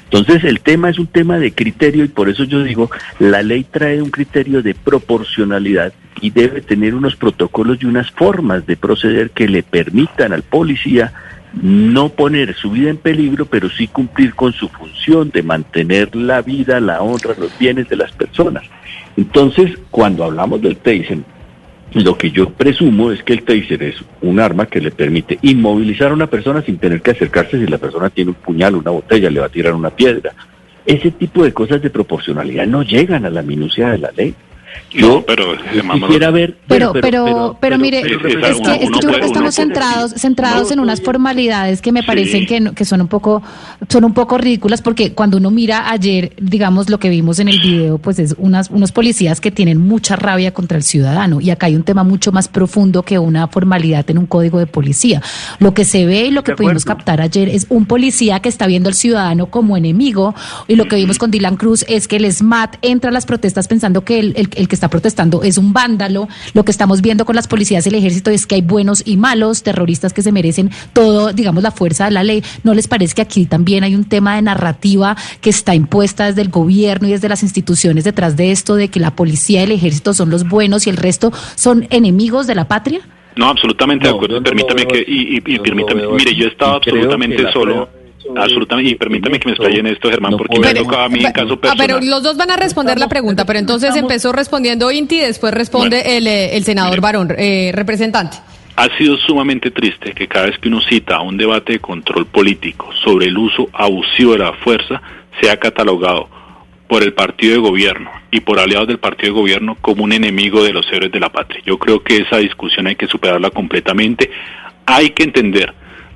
Entonces 0.06 0.44
el 0.44 0.62
tema 0.62 0.90
es 0.90 0.98
un 0.98 1.08
tema 1.08 1.38
de 1.38 1.54
criterio 1.54 2.04
y 2.04 2.10
por 2.10 2.30
eso 2.30 2.44
yo 2.44 2.64
digo, 2.64 2.90
la 3.20 3.44
ley 3.44 3.64
trae 3.64 4.02
un 4.02 4.10
criterio 4.10 4.62
de 4.62 4.74
proporcionalidad 4.74 5.94
y 6.22 6.32
debe 6.32 6.62
tener 6.62 6.96
unos 6.96 7.16
protocolos 7.16 7.78
y 7.82 7.86
unas 7.86 8.10
formas 8.12 8.66
de 8.66 8.78
proceder 8.78 9.32
que 9.32 9.48
le 9.48 9.64
permitan 9.64 10.34
al 10.34 10.44
policía 10.44 11.14
no 11.62 12.10
poner 12.10 12.54
su 12.56 12.72
vida 12.72 12.90
en 12.90 12.98
peligro, 12.98 13.46
pero 13.46 13.70
sí 13.70 13.88
cumplir 13.88 14.36
con 14.36 14.54
su 14.54 14.68
función 14.70 15.30
de 15.30 15.44
mantener 15.44 16.16
la 16.16 16.42
vida, 16.42 16.80
la 16.80 17.02
honra, 17.02 17.34
los 17.38 17.58
bienes 17.58 17.88
de 17.90 17.96
las 17.96 18.12
personas. 18.12 18.64
Entonces, 19.18 19.72
cuando 19.90 20.24
hablamos 20.24 20.62
del 20.62 20.78
taser, 20.78 21.20
lo 21.94 22.18
que 22.18 22.32
yo 22.32 22.50
presumo 22.50 23.12
es 23.12 23.24
que 23.24 23.34
el 23.34 23.44
taser 23.44 23.82
es 23.84 23.96
un 24.22 24.40
arma 24.40 24.66
que 24.66 24.82
le 24.82 24.92
permite 24.92 25.40
inmovilizar 25.42 26.12
a 26.12 26.14
una 26.14 26.28
persona 26.28 26.62
sin 26.62 26.78
tener 26.78 27.02
que 27.02 27.12
acercarse 27.12 27.58
si 27.58 27.68
la 27.68 27.78
persona 27.78 28.10
tiene 28.10 28.32
un 28.32 28.36
puñal, 28.36 28.76
una 28.76 28.92
botella, 28.92 29.30
le 29.30 29.40
va 29.40 29.46
a 29.46 29.50
tirar 29.50 29.74
una 29.74 29.92
piedra. 29.92 30.34
Ese 30.86 31.12
tipo 31.12 31.44
de 31.44 31.54
cosas 31.54 31.82
de 31.82 31.90
proporcionalidad 31.90 32.68
no 32.68 32.84
llegan 32.84 33.26
a 33.26 33.30
la 33.30 33.42
minucia 33.42 33.90
de 33.90 33.98
la 33.98 34.12
ley. 34.12 34.36
Yo 34.92 35.24
pero 35.26 35.56
quisiera 36.08 36.32
ver... 36.32 36.58
Pero, 36.68 36.94
pero, 37.02 37.58
pero, 37.60 37.78
mire, 37.78 38.00
es 38.00 38.08
que, 38.62 38.72
es 38.86 38.90
que 38.92 39.00
yo 39.02 39.08
creo 39.10 39.20
que 39.20 39.26
estamos 39.26 39.56
centrados, 39.56 40.12
centrados 40.22 40.72
en 40.72 40.80
unas 40.80 41.02
formalidades 41.02 41.82
que 41.82 41.92
me 41.92 42.02
parecen 42.04 42.46
que, 42.46 42.60
no- 42.62 42.74
que 42.74 42.86
son 42.86 43.02
un 43.02 43.08
poco, 43.08 43.42
son 43.90 44.04
un 44.06 44.14
poco 44.14 44.38
ridículas 44.38 44.82
porque 44.82 45.14
cuando 45.14 45.38
uno 45.38 45.52
mira 45.52 45.90
ayer, 45.92 46.34
digamos, 46.40 46.90
lo 46.90 47.00
que 47.00 47.10
vimos 47.10 47.40
en 47.40 47.50
el 47.50 47.60
video, 47.60 47.98
pues 47.98 48.20
es 48.20 48.36
unas, 48.38 48.70
unos 48.70 48.92
policías 48.92 49.42
que 49.42 49.52
tienen 49.52 49.80
mucha 49.80 50.16
rabia 50.16 50.54
contra 50.54 50.78
el 50.78 50.84
ciudadano. 50.84 51.42
Y 51.42 51.50
acá 51.50 51.66
hay 51.68 51.76
un 51.76 51.84
tema 51.84 52.04
mucho 52.04 52.32
más 52.32 52.48
profundo 52.48 53.04
que 53.04 53.20
una 53.20 53.48
formalidad 53.48 54.10
en 54.10 54.18
un 54.18 54.26
código 54.28 54.60
de 54.60 54.68
policía. 54.68 55.22
Lo 55.60 55.74
que 55.74 55.84
se 55.86 56.06
ve 56.06 56.28
y 56.28 56.32
lo 56.32 56.44
que 56.44 56.52
pudimos 56.56 56.84
captar 56.96 57.22
ayer 57.22 57.50
es 57.50 57.66
un 57.70 57.86
policía 57.86 58.40
que 58.40 58.50
está 58.50 58.66
viendo 58.68 58.88
al 58.90 58.96
ciudadano 58.96 59.48
como 59.48 59.76
enemigo. 59.78 60.34
Y 60.68 60.76
lo 60.76 60.86
que 60.86 60.96
vimos 60.96 61.18
con 61.18 61.32
Dylan 61.32 61.58
Cruz 61.58 61.86
es 61.90 62.08
que 62.08 62.16
el 62.16 62.32
SMAT 62.32 62.78
entra 62.82 63.10
a 63.10 63.14
las 63.14 63.26
protestas 63.26 63.68
pensando 63.68 64.04
que 64.06 64.20
el, 64.20 64.34
el- 64.56 64.65
el 64.66 64.70
que 64.70 64.76
está 64.76 64.90
protestando 64.90 65.44
es 65.44 65.58
un 65.58 65.72
vándalo. 65.74 66.28
Lo 66.54 66.66
que 66.66 66.72
estamos 66.72 67.02
viendo 67.02 67.24
con 67.26 67.36
las 67.36 67.48
policías 67.48 67.86
y 67.86 67.90
el 67.90 67.96
ejército 67.96 68.32
es 68.32 68.46
que 68.48 68.56
hay 68.56 68.62
buenos 68.62 69.04
y 69.06 69.16
malos, 69.18 69.64
terroristas 69.64 70.12
que 70.14 70.22
se 70.24 70.32
merecen 70.32 70.72
todo, 70.94 71.32
digamos, 71.34 71.64
la 71.64 71.72
fuerza 71.72 72.06
de 72.06 72.12
la 72.12 72.24
ley. 72.24 72.44
¿No 72.64 72.74
les 72.74 72.88
parece 72.88 73.14
que 73.16 73.22
aquí 73.22 73.46
también 73.46 73.84
hay 73.84 73.96
un 73.96 74.06
tema 74.06 74.36
de 74.36 74.42
narrativa 74.42 75.16
que 75.42 75.50
está 75.52 75.76
impuesta 75.76 76.26
desde 76.26 76.42
el 76.42 76.50
gobierno 76.50 77.08
y 77.08 77.12
desde 77.12 77.30
las 77.30 77.44
instituciones 77.44 78.04
detrás 78.04 78.36
de 78.36 78.52
esto, 78.52 78.76
de 78.76 78.90
que 78.90 79.00
la 79.00 79.16
policía 79.16 79.62
y 79.62 79.64
el 79.66 79.72
ejército 79.72 80.14
son 80.14 80.30
los 80.30 80.48
buenos 80.50 80.88
y 80.88 80.90
el 80.90 80.98
resto 80.98 81.32
son 81.56 81.88
enemigos 81.92 82.48
de 82.48 82.56
la 82.56 82.68
patria? 82.68 83.00
No, 83.36 83.50
absolutamente 83.50 84.08
de 84.08 84.14
acuerdo. 84.14 84.42
permítame 84.42 84.86
que, 84.88 85.00
y, 85.08 85.38
y- 85.38 85.56
y 85.56 85.60
permítame, 85.60 86.08
mire, 86.08 86.34
yo 86.36 86.48
estaba 86.48 86.76
absolutamente 86.78 87.38
solo. 87.52 87.88
prueba 87.88 88.05
absolutamente. 88.36 88.92
Y 88.92 88.96
permítame 88.96 89.40
que 89.40 89.48
me 89.48 89.52
explaye 89.54 89.80
en 89.80 89.88
esto, 89.88 90.10
Germán, 90.10 90.36
porque 90.38 90.60
me 90.60 90.68
ha 90.68 90.74
tocado 90.74 91.04
a 91.04 91.10
mí 91.10 91.24
en 91.24 91.32
caso 91.32 91.54
Ah, 91.54 91.62
personal. 91.62 91.88
pero 91.88 92.00
los 92.02 92.24
dos 92.24 92.38
van 92.38 92.52
a 92.52 92.58
responder 92.58 92.98
la 93.00 93.08
pregunta, 93.08 93.46
pero 93.46 93.60
entonces 93.60 93.96
empezó 93.96 94.32
respondiendo 94.32 94.92
Inti, 94.92 95.20
después 95.20 95.54
responde 95.54 96.18
el, 96.18 96.28
eh, 96.28 96.56
el 96.58 96.64
senador 96.64 97.02
Barón, 97.02 97.34
eh, 97.38 97.72
representante. 97.74 98.38
Ha 98.78 98.90
sido 98.98 99.16
sumamente 99.18 99.72
triste 99.72 100.12
que 100.14 100.28
cada 100.28 100.48
vez 100.48 100.58
que 100.60 100.68
uno 100.68 100.82
cita 100.82 101.22
un 101.22 101.38
debate 101.38 101.74
de 101.74 101.80
control 101.80 102.26
político 102.26 102.90
sobre 103.04 103.28
el 103.28 103.38
uso 103.38 103.70
abusivo 103.72 104.34
de 104.34 104.40
la 104.40 104.54
fuerza 104.54 105.02
sea 105.42 105.58
catalogado 105.58 106.28
por 106.88 107.02
el 107.02 107.14
partido 107.14 107.54
de 107.54 107.60
gobierno 107.60 108.12
y 108.32 108.42
por 108.42 108.60
aliados 108.60 108.88
del 108.90 109.00
partido 109.00 109.34
de 109.34 109.40
gobierno 109.40 109.78
como 109.82 110.04
un 110.04 110.12
enemigo 110.12 110.62
de 110.64 110.74
los 110.74 110.86
héroes 110.92 111.12
de 111.12 111.20
la 111.22 111.30
patria. 111.32 111.62
Yo 111.66 111.78
creo 111.80 112.04
que 112.04 112.18
esa 112.18 112.38
discusión 112.38 112.86
hay 112.88 112.96
que 112.96 113.08
superarla 113.08 113.50
completamente. 113.50 114.30
Hay 114.86 115.12
que 115.12 115.24
entender 115.24 115.74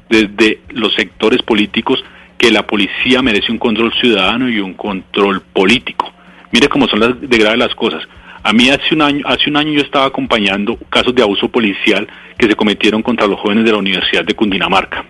desde 0.10 0.60
los 0.70 0.94
sectores 0.96 1.42
políticos 1.42 2.04
que 2.38 2.52
la 2.52 2.66
policía 2.66 3.22
merece 3.22 3.52
un 3.52 3.60
control 3.60 3.94
ciudadano 3.94 4.50
y 4.50 4.60
un 4.60 4.74
control 4.74 5.42
político. 5.42 6.12
Mire 6.52 6.68
cómo 6.68 6.88
son 6.88 7.00
las 7.02 7.22
de 7.22 7.38
graves 7.38 7.60
las 7.60 7.76
cosas. 7.76 8.08
A 8.42 8.54
mí 8.54 8.70
hace 8.70 8.96
un 8.96 9.02
año, 9.02 9.26
hace 9.28 9.50
un 9.50 9.58
año 9.58 9.74
yo 9.74 9.82
estaba 9.82 10.06
acompañando 10.06 10.78
casos 10.90 11.14
de 11.14 11.22
abuso 11.22 11.50
policial 11.50 12.08
que 12.38 12.48
se 12.48 12.56
cometieron 12.56 13.04
contra 13.04 13.28
los 13.28 13.40
jóvenes 13.40 13.66
de 13.66 13.72
la 13.72 13.78
Universidad 13.78 14.24
de 14.24 14.34
Cundinamarca. 14.34 15.06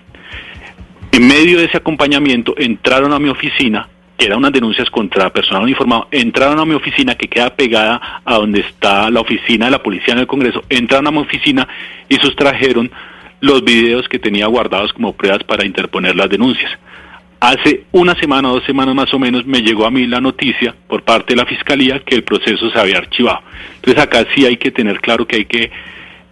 En 1.12 1.28
medio 1.28 1.60
de 1.60 1.66
ese 1.66 1.78
acompañamiento 1.78 2.56
entraron 2.58 3.14
a 3.14 3.20
mi 3.20 3.30
oficina, 3.30 3.88
que 4.18 4.26
eran 4.26 4.40
unas 4.40 4.52
denuncias 4.52 4.90
contra 4.90 5.30
personal 5.32 5.64
uniformado, 5.64 6.08
entraron 6.12 6.60
a 6.60 6.66
mi 6.66 6.74
oficina 6.74 7.16
que 7.16 7.28
queda 7.28 7.56
pegada 7.56 8.22
a 8.26 8.36
donde 8.36 8.62
está 8.62 9.10
la 9.12 9.22
oficina 9.22 9.66
de 9.66 9.72
la 9.72 9.84
policía 9.84 10.14
en 10.14 10.22
el 10.22 10.28
Congreso, 10.28 10.64
entraron 10.70 11.08
a 11.08 11.12
mi 11.12 11.20
oficina 11.20 11.68
y 12.10 12.16
sustrajeron 12.16 12.92
los 13.42 13.64
videos 13.64 14.08
que 14.10 14.20
tenía 14.20 14.48
guardados 14.48 14.94
como 14.94 15.14
pruebas 15.14 15.44
para 15.44 15.66
interponer 15.66 16.16
las 16.16 16.30
denuncias. 16.30 16.72
Hace 17.40 17.86
una 17.94 18.16
semana 18.16 18.52
o 18.52 18.56
dos 18.56 18.66
semanas 18.66 18.94
más 18.96 19.14
o 19.14 19.20
menos 19.20 19.46
me 19.46 19.62
llegó 19.62 19.86
a 19.86 19.92
mí 19.92 20.06
la 20.08 20.20
noticia 20.20 20.76
por 20.88 21.04
parte 21.04 21.34
de 21.34 21.38
la 21.38 21.46
Fiscalía 21.46 22.00
que 22.02 22.16
el 22.16 22.24
proceso 22.24 22.70
se 22.70 22.78
había 22.80 22.98
archivado. 22.98 23.40
Entonces 23.76 24.04
acá 24.04 24.26
sí 24.36 24.46
hay 24.46 24.58
que 24.58 24.72
tener 24.72 25.00
claro 25.00 25.26
que 25.26 25.38
hay 25.38 25.46
que 25.46 25.72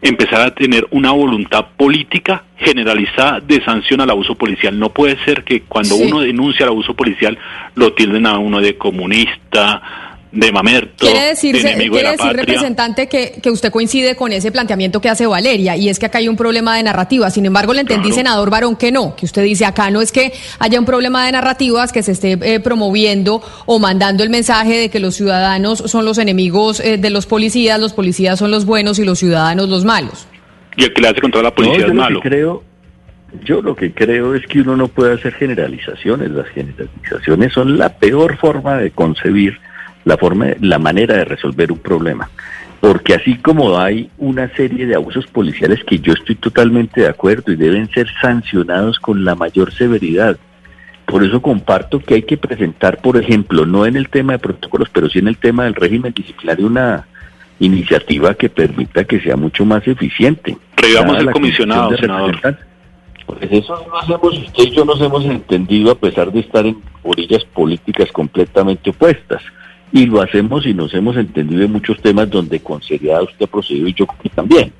empezar 0.01 0.41
a 0.41 0.53
tener 0.53 0.85
una 0.91 1.11
voluntad 1.11 1.67
política 1.77 2.43
generalizada 2.57 3.39
de 3.39 3.63
sanción 3.63 4.01
al 4.01 4.09
abuso 4.09 4.35
policial. 4.35 4.77
No 4.77 4.89
puede 4.89 5.17
ser 5.23 5.43
que 5.43 5.61
cuando 5.61 5.95
Sí. 5.95 6.03
uno 6.07 6.19
denuncia 6.19 6.63
el 6.65 6.69
abuso 6.71 6.93
policial 6.93 7.37
lo 7.75 7.93
tilden 7.93 8.25
a 8.27 8.37
uno 8.37 8.59
de 8.61 8.77
comunista, 8.77 9.81
de 10.31 10.51
mamerto, 10.51 11.05
Quiere 11.05 11.21
de 11.21 11.27
decirse, 11.29 11.69
enemigo 11.71 11.95
de 11.95 12.01
quiere 12.01 12.03
la 12.03 12.11
decir, 12.11 12.25
patria. 12.27 12.43
representante, 12.45 13.07
que, 13.07 13.39
que 13.41 13.49
usted 13.49 13.71
coincide 13.71 14.15
con 14.15 14.31
ese 14.33 14.51
planteamiento 14.51 14.99
que 14.99 15.09
hace 15.09 15.25
Valeria, 15.25 15.77
y 15.77 15.87
es 15.89 15.99
que 15.99 16.05
acá 16.05 16.17
hay 16.17 16.27
un 16.27 16.35
problema 16.35 16.75
de 16.75 16.83
narrativa. 16.83 17.29
Sin 17.29 17.45
embargo, 17.45 17.73
le 17.73 17.81
entendí, 17.81 18.09
Claro. 18.09 18.15
senador 18.17 18.49
Barón, 18.49 18.75
que 18.75 18.91
no, 18.91 19.15
que 19.15 19.25
usted 19.25 19.43
dice 19.43 19.65
acá 19.65 19.89
no 19.89 20.01
es 20.01 20.11
que 20.11 20.33
haya 20.59 20.79
un 20.79 20.85
problema 20.85 21.25
de 21.25 21.31
narrativas, 21.31 21.91
que 21.93 22.03
se 22.03 22.11
esté 22.11 22.37
eh, 22.41 22.59
promoviendo 22.59 23.41
o 23.65 23.79
mandando 23.79 24.23
el 24.23 24.29
mensaje 24.29 24.77
de 24.77 24.89
que 24.89 24.99
los 24.99 25.15
ciudadanos 25.15 25.79
son 25.85 26.03
los 26.05 26.17
enemigos 26.17 26.79
eh, 26.81 26.97
de 26.97 27.09
los 27.09 27.25
policías, 27.25 27.79
los 27.79 27.93
policías 27.93 28.37
son 28.37 28.51
los 28.51 28.65
buenos 28.65 28.99
y 28.99 29.05
los 29.05 29.19
ciudadanos 29.19 29.69
los 29.69 29.85
malos. 29.85 30.27
Y 30.75 30.83
el 30.83 30.93
que 30.93 31.01
le 31.01 31.07
hace 31.07 31.21
contra 31.21 31.41
la 31.41 31.49
No, 31.49 31.55
policía 31.55 31.79
yo 31.79 31.87
es 31.87 31.93
malo. 31.93 32.19
creo, 32.19 32.63
yo 33.45 33.61
lo 33.61 33.75
que 33.75 33.93
creo 33.93 34.35
es 34.35 34.45
que 34.45 34.59
uno 34.61 34.75
no 34.75 34.87
puede 34.89 35.13
hacer 35.13 35.33
generalizaciones. 35.33 36.31
Las 36.31 36.47
generalizaciones 36.49 37.53
son 37.53 37.77
la 37.77 37.89
peor 37.97 38.37
forma 38.37 38.75
de 38.77 38.91
concebir 38.91 39.57
la 40.07 40.17
forma, 40.17 40.47
la 40.61 40.79
manera 40.79 41.17
de 41.17 41.25
resolver 41.25 41.69
un 41.71 41.79
problema. 41.79 42.29
Porque 42.79 43.13
así 43.13 43.35
como 43.37 43.77
hay 43.77 44.09
una 44.17 44.47
serie 44.55 44.85
de 44.85 44.95
abusos 44.95 45.27
policiales 45.27 45.83
que 45.83 45.99
yo 45.99 46.13
estoy 46.13 46.35
totalmente 46.35 47.01
de 47.01 47.07
acuerdo 47.07 47.51
y 47.51 47.57
deben 47.57 47.89
ser 47.89 48.07
sancionados 48.21 48.99
con 48.99 49.25
la 49.25 49.35
mayor 49.35 49.73
severidad. 49.73 50.37
Por 51.05 51.25
eso 51.25 51.41
comparto 51.41 51.99
que 51.99 52.15
hay 52.15 52.23
que 52.23 52.37
presentar, 52.37 53.01
por 53.01 53.17
ejemplo, 53.17 53.65
no 53.65 53.85
en 53.85 53.97
el 53.97 54.07
tema 54.07 54.33
de 54.33 54.39
protocolos, 54.39 54.89
pero 54.93 55.09
sí 55.09 55.19
en 55.19 55.27
el 55.27 55.37
tema 55.37 55.65
del 55.65 55.75
régimen 55.75 56.13
disciplinario, 56.13 56.67
una 56.67 57.05
iniciativa 57.59 58.33
que 58.35 58.49
permita 58.49 59.03
que 59.03 59.19
sea 59.19 59.35
mucho 59.35 59.65
más 59.65 59.85
eficiente. 59.87 60.57
Revivamos 60.77 61.19
el 61.19 61.31
comisionado, 61.31 61.97
senador. 61.97 62.39
Pues 63.25 63.39
eso 63.51 63.85
no 63.89 63.97
hacemos, 63.97 64.37
usted 64.37 64.63
y 64.63 64.71
yo 64.71 64.85
nos 64.85 65.01
hemos 65.01 65.25
entendido 65.25 65.91
a 65.91 65.95
pesar 65.95 66.31
de 66.31 66.39
estar 66.39 66.65
en 66.65 66.81
orillas 67.03 67.43
políticas 67.43 68.09
completamente 68.13 68.91
opuestas. 68.91 69.41
Y 69.91 70.05
lo 70.05 70.21
hacemos 70.21 70.65
y 70.65 70.73
nos 70.73 70.93
hemos 70.93 71.15
entendido 71.17 71.63
en 71.63 71.71
muchos 71.71 72.01
temas 72.01 72.29
donde 72.29 72.59
con 72.59 72.81
seriedad 72.81 73.23
usted 73.23 73.45
ha 73.45 73.47
procedido 73.47 73.87
y 73.87 73.93
yo 73.93 74.05
también. 74.35 74.71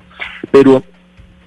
Pero 0.50 0.82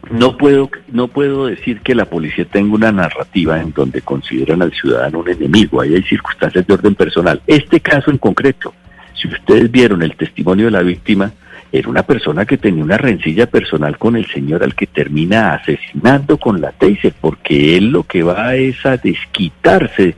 no 0.10 0.36
puedo, 0.36 0.70
no 0.92 1.08
puedo 1.08 1.46
decir 1.46 1.82
que 1.82 1.96
la 1.96 2.06
policía 2.06 2.46
tenga 2.46 2.74
una 2.74 2.92
narrativa 2.92 3.62
en 3.62 3.72
donde 3.72 4.02
consideran 4.02 4.62
al 4.62 4.74
ciudadano 4.74 5.20
un 5.20 5.30
enemigo. 5.30 5.82
Ahí 5.82 5.94
hay 5.94 6.04
circunstancias 6.04 6.66
de 6.66 6.74
orden 6.74 6.96
personal. 6.96 7.42
Este 7.46 7.80
caso 7.80 8.10
en 8.10 8.18
concreto, 8.18 8.74
si 9.14 9.28
ustedes 9.28 9.70
vieron 9.70 10.02
el 10.02 10.16
testimonio 10.16 10.66
de 10.66 10.72
la 10.72 10.82
víctima, 10.82 11.32
era 11.72 11.88
una 11.88 12.04
persona 12.04 12.46
que 12.46 12.58
tenía 12.58 12.84
una 12.84 12.98
rencilla 12.98 13.46
personal 13.46 13.98
con 13.98 14.18
el 14.18 14.26
señor 14.28 14.64
al 14.64 14.76
que 14.76 14.88
termina 14.88 15.54
asesinando 15.54 16.38
con 16.38 16.60
la 16.60 16.72
taser, 16.72 17.14
porque 17.22 17.78
él 17.78 17.92
lo 17.92 18.04
que 18.04 18.24
va 18.24 18.56
es 18.56 18.86
a 18.86 18.98
desquitarse 18.98 20.18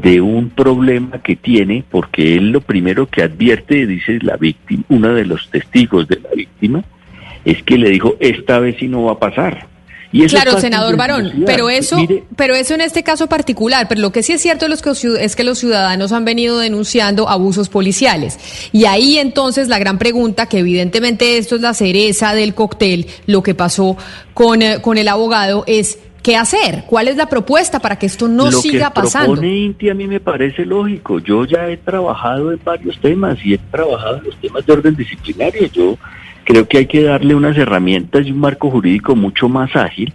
de 0.00 0.20
un 0.20 0.50
problema 0.50 1.20
que 1.22 1.36
tiene, 1.36 1.84
porque 1.90 2.36
él 2.36 2.50
lo 2.50 2.60
primero 2.60 3.06
que 3.06 3.22
advierte, 3.22 3.86
dice 3.86 4.18
la 4.22 4.36
víctima, 4.36 4.84
uno 4.88 5.12
de 5.14 5.24
los 5.26 5.50
testigos 5.50 6.08
de 6.08 6.20
la 6.20 6.30
víctima, 6.34 6.82
es 7.44 7.62
que 7.62 7.76
le 7.76 7.90
dijo, 7.90 8.14
esta 8.20 8.58
vez 8.58 8.76
sí 8.78 8.88
no 8.88 9.04
va 9.04 9.12
a 9.12 9.18
pasar. 9.18 9.66
Y 10.14 10.26
Claro, 10.26 10.60
senador 10.60 10.94
Barón, 10.98 11.44
pero 11.46 11.70
eso, 11.70 11.96
Mire, 11.96 12.24
pero 12.36 12.54
eso 12.54 12.74
en 12.74 12.82
este 12.82 13.02
caso 13.02 13.28
particular, 13.28 13.86
pero 13.88 14.02
lo 14.02 14.12
que 14.12 14.22
sí 14.22 14.34
es 14.34 14.42
cierto 14.42 14.66
es 14.66 14.82
que 14.82 14.90
los 14.90 15.02
ciu- 15.02 15.16
es 15.18 15.34
que 15.36 15.42
los 15.42 15.58
ciudadanos 15.58 16.12
han 16.12 16.26
venido 16.26 16.58
denunciando 16.58 17.30
abusos 17.30 17.70
policiales. 17.70 18.38
Y 18.72 18.84
ahí 18.84 19.16
entonces 19.16 19.68
la 19.68 19.78
gran 19.78 19.98
pregunta, 19.98 20.44
que 20.46 20.58
evidentemente 20.58 21.38
esto 21.38 21.56
es 21.56 21.62
la 21.62 21.72
cereza 21.72 22.34
del 22.34 22.54
cóctel, 22.54 23.06
lo 23.26 23.42
que 23.42 23.54
pasó 23.54 23.96
con, 24.34 24.60
eh, 24.60 24.82
con 24.82 24.98
el 24.98 25.08
abogado 25.08 25.64
es 25.66 25.98
¿qué 26.22 26.36
hacer? 26.36 26.84
¿Cuál 26.86 27.08
es 27.08 27.16
la 27.16 27.26
propuesta 27.26 27.80
para 27.80 27.96
que 27.96 28.06
esto 28.06 28.28
no 28.28 28.46
lo 28.46 28.52
siga 28.52 28.88
que 28.88 29.00
pasando? 29.00 29.32
propone 29.32 29.54
Inti 29.54 29.90
a 29.90 29.94
mí 29.94 30.06
me 30.06 30.20
parece 30.20 30.64
lógico. 30.64 31.18
Yo 31.18 31.44
ya 31.44 31.68
he 31.68 31.76
trabajado 31.76 32.52
en 32.52 32.60
varios 32.64 32.98
temas 33.00 33.38
y 33.44 33.54
he 33.54 33.58
trabajado 33.58 34.18
en 34.18 34.24
los 34.24 34.36
temas 34.36 34.64
de 34.64 34.72
orden 34.72 34.96
disciplinario. 34.96 35.66
Yo 35.72 35.98
creo 36.44 36.66
que 36.66 36.78
hay 36.78 36.86
que 36.86 37.02
darle 37.02 37.34
unas 37.34 37.56
herramientas 37.56 38.26
y 38.26 38.32
un 38.32 38.38
marco 38.38 38.70
jurídico 38.70 39.16
mucho 39.16 39.48
más 39.48 39.74
ágil, 39.74 40.12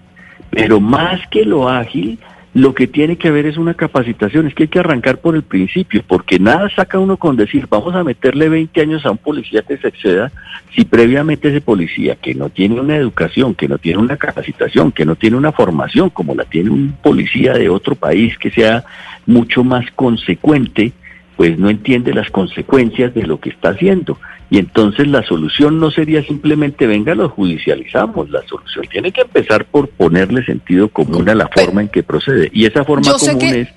pero 0.49 0.79
más 0.79 1.19
que 1.29 1.43
lo 1.43 1.69
ágil, 1.69 2.19
lo 2.57 2.73
que 2.73 2.87
tiene 2.87 3.17
que 3.17 3.27
haber 3.27 3.45
es 3.45 3.55
una 3.57 3.75
capacitación. 3.75 4.47
Es 4.47 4.55
que 4.55 4.63
hay 4.63 4.69
que 4.69 4.79
arrancar 4.79 5.19
por 5.19 5.35
el 5.35 5.43
principio, 5.43 6.01
porque 6.07 6.39
nada 6.39 6.67
saca 6.75 6.97
uno 6.97 7.15
con 7.17 7.35
decir, 7.35 7.67
vamos 7.69 7.93
a 7.93 8.03
meterle 8.03 8.49
20 8.49 8.81
años 8.81 9.05
a 9.05 9.11
un 9.11 9.19
policía 9.19 9.61
que 9.61 9.77
se 9.77 9.89
exceda, 9.89 10.31
si 10.75 10.83
previamente 10.83 11.49
ese 11.49 11.61
policía 11.61 12.15
que 12.15 12.33
no 12.33 12.49
tiene 12.49 12.81
una 12.81 12.95
educación, 12.95 13.53
que 13.53 13.67
no 13.67 13.77
tiene 13.77 13.99
una 13.99 14.17
capacitación, 14.17 14.91
que 14.91 15.05
no 15.05 15.15
tiene 15.15 15.37
una 15.37 15.51
formación 15.51 16.09
como 16.09 16.33
la 16.33 16.45
tiene 16.45 16.71
un 16.71 16.93
policía 16.93 17.53
de 17.53 17.69
otro 17.69 17.93
país 17.93 18.35
que 18.39 18.49
sea 18.49 18.83
mucho 19.27 19.63
más 19.63 19.85
consecuente, 19.91 20.93
pues 21.35 21.59
no 21.59 21.69
entiende 21.69 22.11
las 22.11 22.31
consecuencias 22.31 23.13
de 23.13 23.21
lo 23.21 23.39
que 23.39 23.51
está 23.51 23.69
haciendo. 23.69 24.17
Y 24.49 24.59
entonces 24.59 25.07
la 25.07 25.23
solución 25.23 25.79
no 25.79 25.91
sería 25.91 26.23
simplemente, 26.23 26.87
venga, 26.87 27.13
lo 27.15 27.29
judicializamos. 27.29 28.29
La 28.29 28.41
solución 28.47 28.85
tiene 28.89 29.11
que 29.11 29.21
empezar 29.21 29.65
por 29.65 29.89
ponerle 29.89 30.43
sentido 30.45 30.87
común 30.87 31.27
a 31.29 31.35
la 31.35 31.49
forma 31.49 31.81
en 31.81 31.89
que 31.89 32.01
procede. 32.03 32.49
Y 32.53 32.65
esa 32.65 32.85
forma 32.85 33.11
común 33.11 33.39
que- 33.39 33.61
es 33.61 33.69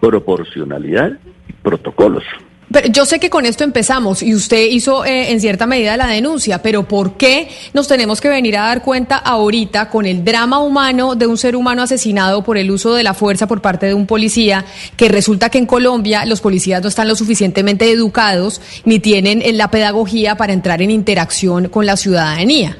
proporcionalidad 0.00 1.12
y 1.48 1.52
protocolos. 1.54 2.24
Pero 2.70 2.88
yo 2.88 3.06
sé 3.06 3.18
que 3.18 3.30
con 3.30 3.46
esto 3.46 3.64
empezamos 3.64 4.22
y 4.22 4.34
usted 4.34 4.66
hizo 4.66 5.04
eh, 5.04 5.30
en 5.30 5.40
cierta 5.40 5.66
medida 5.66 5.96
la 5.96 6.06
denuncia, 6.06 6.60
pero 6.60 6.86
¿por 6.86 7.16
qué 7.16 7.48
nos 7.72 7.88
tenemos 7.88 8.20
que 8.20 8.28
venir 8.28 8.58
a 8.58 8.66
dar 8.66 8.82
cuenta 8.82 9.16
ahorita 9.16 9.88
con 9.88 10.04
el 10.04 10.22
drama 10.24 10.58
humano 10.58 11.14
de 11.14 11.26
un 11.26 11.38
ser 11.38 11.56
humano 11.56 11.82
asesinado 11.82 12.42
por 12.42 12.58
el 12.58 12.70
uso 12.70 12.94
de 12.94 13.02
la 13.02 13.14
fuerza 13.14 13.46
por 13.46 13.62
parte 13.62 13.86
de 13.86 13.94
un 13.94 14.06
policía, 14.06 14.66
que 14.96 15.08
resulta 15.08 15.48
que 15.48 15.58
en 15.58 15.66
Colombia 15.66 16.26
los 16.26 16.40
policías 16.40 16.82
no 16.82 16.88
están 16.88 17.08
lo 17.08 17.16
suficientemente 17.16 17.90
educados 17.90 18.60
ni 18.84 18.98
tienen 18.98 19.40
eh, 19.40 19.52
la 19.52 19.70
pedagogía 19.70 20.36
para 20.36 20.52
entrar 20.52 20.82
en 20.82 20.90
interacción 20.90 21.68
con 21.68 21.86
la 21.86 21.96
ciudadanía? 21.96 22.76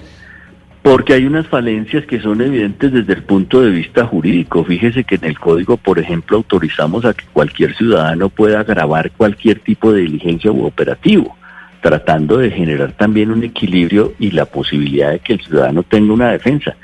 Porque 0.83 1.13
hay 1.13 1.27
unas 1.27 1.47
falencias 1.47 2.07
que 2.07 2.21
son 2.21 2.41
evidentes 2.41 2.93
desde 2.93 3.13
el 3.13 3.23
punto 3.23 3.61
de 3.61 3.71
vista 3.71 4.07
jurídico. 4.07 4.65
Fíjese 4.65 5.05
que 5.05 5.17
en 5.17 5.25
el 5.25 5.39
código, 5.39 5.77
por 5.77 5.99
ejemplo, 5.99 6.37
autorizamos 6.37 7.05
a 7.05 7.15
que 7.15 7.25
cualquier 7.33 7.75
ciudadano 7.75 8.29
pueda 8.29 8.63
grabar 8.65 9.11
cualquier 9.11 9.61
tipo 9.61 9.93
de 9.93 10.03
diligencia 10.03 10.53
u 10.53 10.65
operativo, 10.65 11.37
tratando 11.83 12.39
de 12.39 12.51
generar 12.51 12.93
también 12.93 13.31
un 13.31 13.43
equilibrio 13.45 14.15
y 14.19 14.31
la 14.31 14.47
posibilidad 14.47 15.11
de 15.11 15.19
que 15.19 15.35
el 15.35 15.41
ciudadano 15.41 15.83
tenga 15.83 16.13
una 16.13 16.33
defensa. 16.33 16.77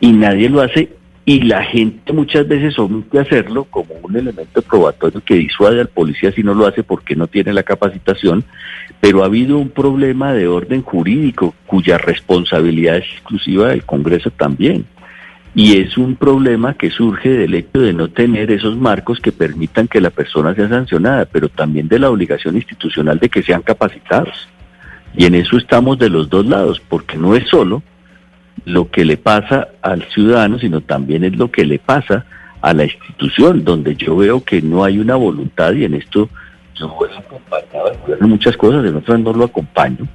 Y 0.00 0.12
nadie 0.12 0.48
lo 0.48 0.60
hace 0.60 1.01
y 1.24 1.42
la 1.42 1.62
gente 1.62 2.12
muchas 2.12 2.48
veces 2.48 2.76
omite 2.78 3.20
hacerlo 3.20 3.64
como 3.64 3.94
un 4.02 4.16
elemento 4.16 4.60
probatorio 4.62 5.22
que 5.24 5.34
disuade 5.34 5.80
al 5.80 5.88
policía 5.88 6.32
si 6.32 6.42
no 6.42 6.52
lo 6.52 6.66
hace 6.66 6.82
porque 6.82 7.14
no 7.14 7.28
tiene 7.28 7.52
la 7.52 7.62
capacitación, 7.62 8.44
pero 9.00 9.22
ha 9.22 9.26
habido 9.26 9.58
un 9.58 9.70
problema 9.70 10.32
de 10.32 10.48
orden 10.48 10.82
jurídico 10.82 11.54
cuya 11.66 11.96
responsabilidad 11.96 12.96
es 12.96 13.04
exclusiva 13.04 13.68
del 13.68 13.84
Congreso 13.84 14.30
también. 14.30 14.84
Y 15.54 15.76
es 15.76 15.98
un 15.98 16.16
problema 16.16 16.74
que 16.74 16.90
surge 16.90 17.28
del 17.28 17.54
hecho 17.54 17.80
de 17.80 17.92
no 17.92 18.08
tener 18.08 18.50
esos 18.50 18.76
marcos 18.76 19.20
que 19.20 19.32
permitan 19.32 19.86
que 19.86 20.00
la 20.00 20.10
persona 20.10 20.54
sea 20.54 20.68
sancionada, 20.68 21.26
pero 21.26 21.50
también 21.50 21.88
de 21.88 21.98
la 21.98 22.10
obligación 22.10 22.56
institucional 22.56 23.18
de 23.18 23.28
que 23.28 23.42
sean 23.42 23.60
capacitados. 23.60 24.48
Y 25.14 25.26
en 25.26 25.34
eso 25.34 25.58
estamos 25.58 25.98
de 25.98 26.08
los 26.08 26.30
dos 26.30 26.46
lados, 26.46 26.80
porque 26.88 27.18
no 27.18 27.36
es 27.36 27.46
solo 27.48 27.82
lo 28.64 28.90
que 28.90 29.04
le 29.04 29.16
pasa 29.16 29.68
al 29.82 30.02
ciudadano, 30.04 30.58
sino 30.58 30.80
también 30.80 31.24
es 31.24 31.36
lo 31.36 31.50
que 31.50 31.64
le 31.64 31.78
pasa 31.78 32.24
a 32.60 32.72
la 32.72 32.84
institución, 32.84 33.64
donde 33.64 33.96
yo 33.96 34.16
veo 34.16 34.44
que 34.44 34.62
no 34.62 34.84
hay 34.84 34.98
una 34.98 35.16
voluntad 35.16 35.72
y 35.72 35.84
en 35.84 35.94
esto 35.94 36.28
yo 36.74 36.88
voy 36.88 37.10
acompañado 37.16 37.92
muchas 38.20 38.56
cosas, 38.56 38.84
en 38.84 38.96
otras 38.96 39.20
no 39.20 39.32
lo 39.32 39.44
acompaño, 39.44 40.06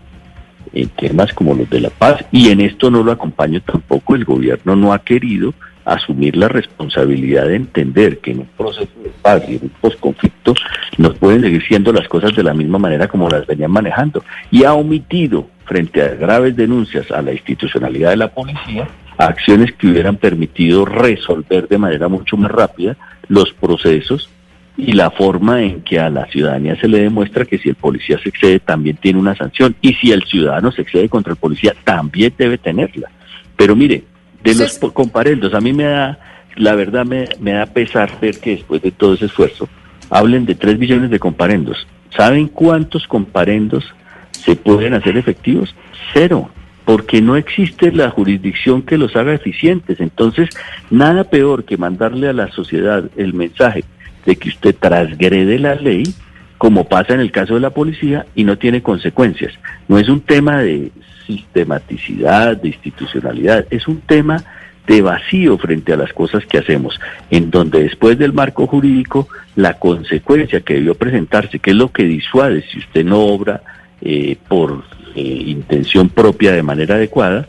en 0.73 0.89
temas 0.89 1.33
como 1.33 1.53
los 1.53 1.69
de 1.69 1.81
la 1.81 1.89
paz, 1.89 2.23
y 2.31 2.49
en 2.49 2.61
esto 2.61 2.89
no 2.89 3.03
lo 3.03 3.11
acompaño 3.11 3.61
tampoco, 3.61 4.15
el 4.15 4.25
gobierno 4.25 4.75
no 4.75 4.93
ha 4.93 4.99
querido 4.99 5.53
asumir 5.87 6.35
la 6.35 6.49
responsabilidad 6.49 7.47
de 7.47 7.55
entender 7.55 8.19
que 8.19 8.31
en 8.31 8.39
un 8.39 8.49
proceso 8.57 8.91
de 9.01 9.09
paz 9.21 9.43
y 9.47 9.55
en 9.55 9.63
un 9.63 9.71
posconflicto 9.81 10.53
no 10.97 11.13
pueden 11.13 11.41
seguir 11.41 11.63
siendo 11.65 11.93
las 11.93 12.07
cosas 12.09 12.35
de 12.35 12.43
la 12.43 12.53
misma 12.53 12.77
manera 12.77 13.07
como 13.07 13.29
las 13.29 13.47
venían 13.47 13.71
manejando, 13.71 14.23
y 14.51 14.65
ha 14.65 14.73
omitido 14.73 15.49
frente 15.65 16.01
a 16.01 16.09
graves 16.15 16.55
denuncias 16.55 17.09
a 17.11 17.21
la 17.21 17.31
institucionalidad 17.31 18.09
de 18.09 18.17
la 18.17 18.33
policía, 18.33 18.87
acciones 19.17 19.71
que 19.73 19.87
hubieran 19.87 20.17
permitido 20.17 20.85
resolver 20.85 21.67
de 21.67 21.77
manera 21.77 22.07
mucho 22.07 22.35
más 22.35 22.51
rápida 22.51 22.97
los 23.29 23.53
procesos 23.53 24.29
y 24.75 24.91
la 24.91 25.09
forma 25.09 25.63
en 25.63 25.81
que 25.81 25.99
a 25.99 26.09
la 26.09 26.25
ciudadanía 26.27 26.79
se 26.79 26.87
le 26.87 26.99
demuestra 26.99 27.45
que 27.45 27.57
si 27.57 27.69
el 27.69 27.75
policía 27.75 28.19
se 28.21 28.29
excede 28.29 28.59
también 28.59 28.97
tiene 28.97 29.19
una 29.19 29.35
sanción 29.35 29.75
y 29.81 29.93
si 29.95 30.11
el 30.11 30.23
ciudadano 30.23 30.71
se 30.71 30.83
excede 30.83 31.09
contra 31.09 31.33
el 31.33 31.39
policía 31.39 31.73
también 31.83 32.33
debe 32.37 32.57
tenerla. 32.57 33.09
Pero 33.55 33.75
mire, 33.75 34.03
de 34.53 34.63
los 34.81 34.93
comparendos, 34.93 35.53
a 35.53 35.61
mí 35.61 35.73
me 35.73 35.85
da, 35.85 36.19
la 36.55 36.75
verdad 36.75 37.05
me, 37.05 37.27
me 37.39 37.53
da 37.53 37.65
pesar 37.65 38.19
ver 38.19 38.39
que 38.39 38.51
después 38.51 38.81
de 38.81 38.91
todo 38.91 39.13
ese 39.13 39.25
esfuerzo 39.25 39.67
hablen 40.09 40.45
de 40.45 40.55
3 40.55 40.77
billones 40.77 41.09
de 41.09 41.19
comparendos. 41.19 41.87
¿Saben 42.15 42.47
cuántos 42.47 43.07
comparendos 43.07 43.85
se 44.31 44.55
pueden 44.55 44.93
hacer 44.93 45.17
efectivos? 45.17 45.75
Cero 46.13 46.49
porque 46.87 47.21
no 47.21 47.35
existe 47.35 47.91
la 47.91 48.09
jurisdicción 48.11 48.81
que 48.81 48.97
los 48.97 49.17
haga 49.17 49.33
eficientes. 49.33 49.99
Entonces, 49.99 50.47
nada 50.89 51.25
peor 51.25 51.65
que 51.65 51.75
mandarle 51.75 52.29
a 52.29 52.33
la 52.33 52.49
sociedad 52.49 53.03
el 53.17 53.33
mensaje 53.33 53.83
de 54.25 54.37
que 54.37 54.47
usted 54.47 54.73
transgrede 54.73 55.59
la 55.59 55.75
ley, 55.75 56.03
como 56.57 56.87
pasa 56.87 57.13
en 57.13 57.19
el 57.19 57.33
caso 57.33 57.55
de 57.55 57.59
la 57.59 57.71
policía, 57.71 58.25
y 58.35 58.45
no 58.45 58.57
tiene 58.57 58.81
consecuencias. 58.81 59.51
No 59.89 59.99
es 59.99 60.07
un 60.07 60.21
tema 60.21 60.59
de 60.59 60.93
sistematicidad, 61.27 62.57
de 62.57 62.69
institucionalidad, 62.69 63.67
es 63.69 63.87
un 63.87 64.01
tema 64.01 64.43
de 64.87 65.01
vacío 65.01 65.57
frente 65.57 65.93
a 65.93 65.97
las 65.97 66.13
cosas 66.13 66.45
que 66.45 66.57
hacemos, 66.57 66.99
en 67.29 67.51
donde 67.51 67.83
después 67.83 68.17
del 68.17 68.33
marco 68.33 68.65
jurídico, 68.65 69.27
la 69.55 69.73
consecuencia 69.73 70.61
que 70.61 70.75
debió 70.75 70.95
presentarse, 70.95 71.59
que 71.59 71.71
es 71.71 71.75
lo 71.75 71.91
que 71.91 72.03
disuade 72.03 72.63
si 72.71 72.79
usted 72.79 73.03
no 73.03 73.19
obra 73.19 73.61
eh, 74.01 74.37
por 74.47 74.83
eh, 75.15 75.21
intención 75.21 76.09
propia 76.09 76.53
de 76.53 76.63
manera 76.63 76.95
adecuada 76.95 77.47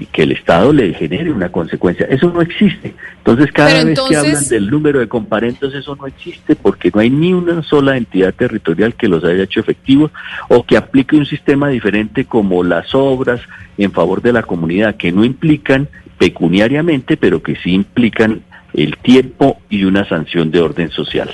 y 0.00 0.06
que 0.06 0.22
el 0.22 0.32
Estado 0.32 0.72
le 0.72 0.94
genere 0.94 1.30
una 1.30 1.52
consecuencia. 1.52 2.06
Eso 2.06 2.30
no 2.30 2.40
existe. 2.40 2.94
Entonces, 3.18 3.52
cada 3.52 3.84
vez 3.84 4.00
que 4.08 4.16
hablan 4.16 4.48
del 4.48 4.70
número 4.70 4.98
de 4.98 5.08
comparentos, 5.08 5.74
eso 5.74 5.94
no 5.94 6.06
existe 6.06 6.56
porque 6.56 6.90
no 6.92 7.00
hay 7.00 7.10
ni 7.10 7.34
una 7.34 7.62
sola 7.62 7.98
entidad 7.98 8.32
territorial 8.34 8.94
que 8.94 9.08
los 9.08 9.22
haya 9.24 9.44
hecho 9.44 9.60
efectivos 9.60 10.10
o 10.48 10.64
que 10.64 10.78
aplique 10.78 11.16
un 11.16 11.26
sistema 11.26 11.68
diferente 11.68 12.24
como 12.24 12.64
las 12.64 12.94
obras 12.94 13.42
en 13.76 13.92
favor 13.92 14.22
de 14.22 14.32
la 14.32 14.42
comunidad, 14.42 14.96
que 14.96 15.12
no 15.12 15.22
implican 15.22 15.88
pecuniariamente, 16.16 17.18
pero 17.18 17.42
que 17.42 17.56
sí 17.56 17.72
implican 17.74 18.40
el 18.72 18.96
tiempo 18.96 19.60
y 19.68 19.84
una 19.84 20.08
sanción 20.08 20.50
de 20.50 20.60
orden 20.60 20.90
social. 20.90 21.30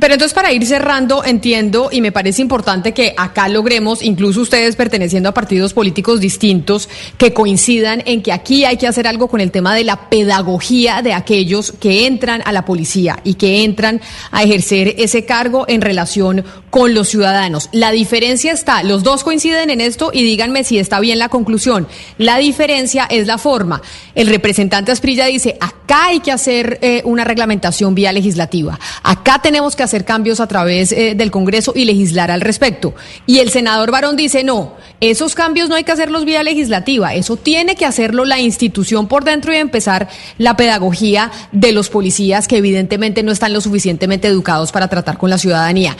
Pero 0.00 0.14
entonces 0.14 0.32
para 0.32 0.50
ir 0.50 0.64
cerrando, 0.64 1.22
entiendo 1.24 1.90
y 1.92 2.00
me 2.00 2.10
parece 2.10 2.40
importante 2.40 2.94
que 2.94 3.12
acá 3.18 3.48
logremos, 3.48 4.02
incluso 4.02 4.40
ustedes 4.40 4.74
perteneciendo 4.74 5.28
a 5.28 5.34
partidos 5.34 5.74
políticos 5.74 6.20
distintos, 6.20 6.88
que 7.18 7.34
coincidan 7.34 8.02
en 8.06 8.22
que 8.22 8.32
aquí 8.32 8.64
hay 8.64 8.78
que 8.78 8.86
hacer 8.86 9.06
algo 9.06 9.28
con 9.28 9.42
el 9.42 9.50
tema 9.50 9.74
de 9.74 9.84
la 9.84 10.08
pedagogía 10.08 11.02
de 11.02 11.12
aquellos 11.12 11.72
que 11.78 12.06
entran 12.06 12.40
a 12.46 12.52
la 12.52 12.64
policía 12.64 13.20
y 13.24 13.34
que 13.34 13.62
entran 13.62 14.00
a 14.30 14.42
ejercer 14.42 14.94
ese 14.96 15.26
cargo 15.26 15.66
en 15.68 15.82
relación 15.82 16.46
con 16.70 16.94
los 16.94 17.08
ciudadanos. 17.08 17.68
La 17.72 17.90
diferencia 17.90 18.52
está, 18.52 18.82
los 18.82 19.02
dos 19.02 19.22
coinciden 19.22 19.68
en 19.68 19.82
esto 19.82 20.12
y 20.14 20.22
díganme 20.22 20.64
si 20.64 20.78
está 20.78 20.98
bien 21.00 21.18
la 21.18 21.28
conclusión. 21.28 21.86
La 22.16 22.38
diferencia 22.38 23.06
es 23.10 23.26
la 23.26 23.36
forma. 23.36 23.82
El 24.14 24.28
representante 24.28 24.92
Asprilla 24.92 25.26
dice, 25.26 25.58
acá 25.60 26.06
hay 26.06 26.20
que 26.20 26.32
hacer 26.32 26.78
eh, 26.80 27.02
una 27.04 27.24
reglamentación 27.24 27.94
vía 27.94 28.12
legislativa. 28.12 28.78
Acá 29.02 29.40
tenemos 29.42 29.76
que 29.76 29.82
hacer 29.82 29.89
cambios 30.04 30.40
a 30.40 30.46
través 30.46 30.92
eh, 30.92 31.14
del 31.14 31.30
Congreso 31.30 31.72
y 31.74 31.84
legislar 31.84 32.30
al 32.30 32.40
respecto. 32.40 32.94
Y 33.26 33.38
el 33.38 33.50
senador 33.50 33.90
Barón 33.90 34.16
dice, 34.16 34.44
no, 34.44 34.76
esos 35.00 35.34
cambios 35.34 35.68
no 35.68 35.74
hay 35.74 35.84
que 35.84 35.92
hacerlos 35.92 36.24
vía 36.24 36.42
legislativa, 36.42 37.14
eso 37.14 37.36
tiene 37.36 37.74
que 37.74 37.86
hacerlo 37.86 38.24
la 38.24 38.40
institución 38.40 39.08
por 39.08 39.24
dentro 39.24 39.52
y 39.52 39.56
empezar 39.56 40.08
la 40.38 40.56
pedagogía 40.56 41.30
de 41.52 41.72
los 41.72 41.90
policías 41.90 42.48
que 42.48 42.58
evidentemente 42.58 43.22
no 43.22 43.32
están 43.32 43.52
lo 43.52 43.60
suficientemente 43.60 44.28
educados 44.28 44.72
para 44.72 44.88
tratar 44.88 45.18
con 45.18 45.30
la 45.30 45.38
ciudadanía. 45.38 45.96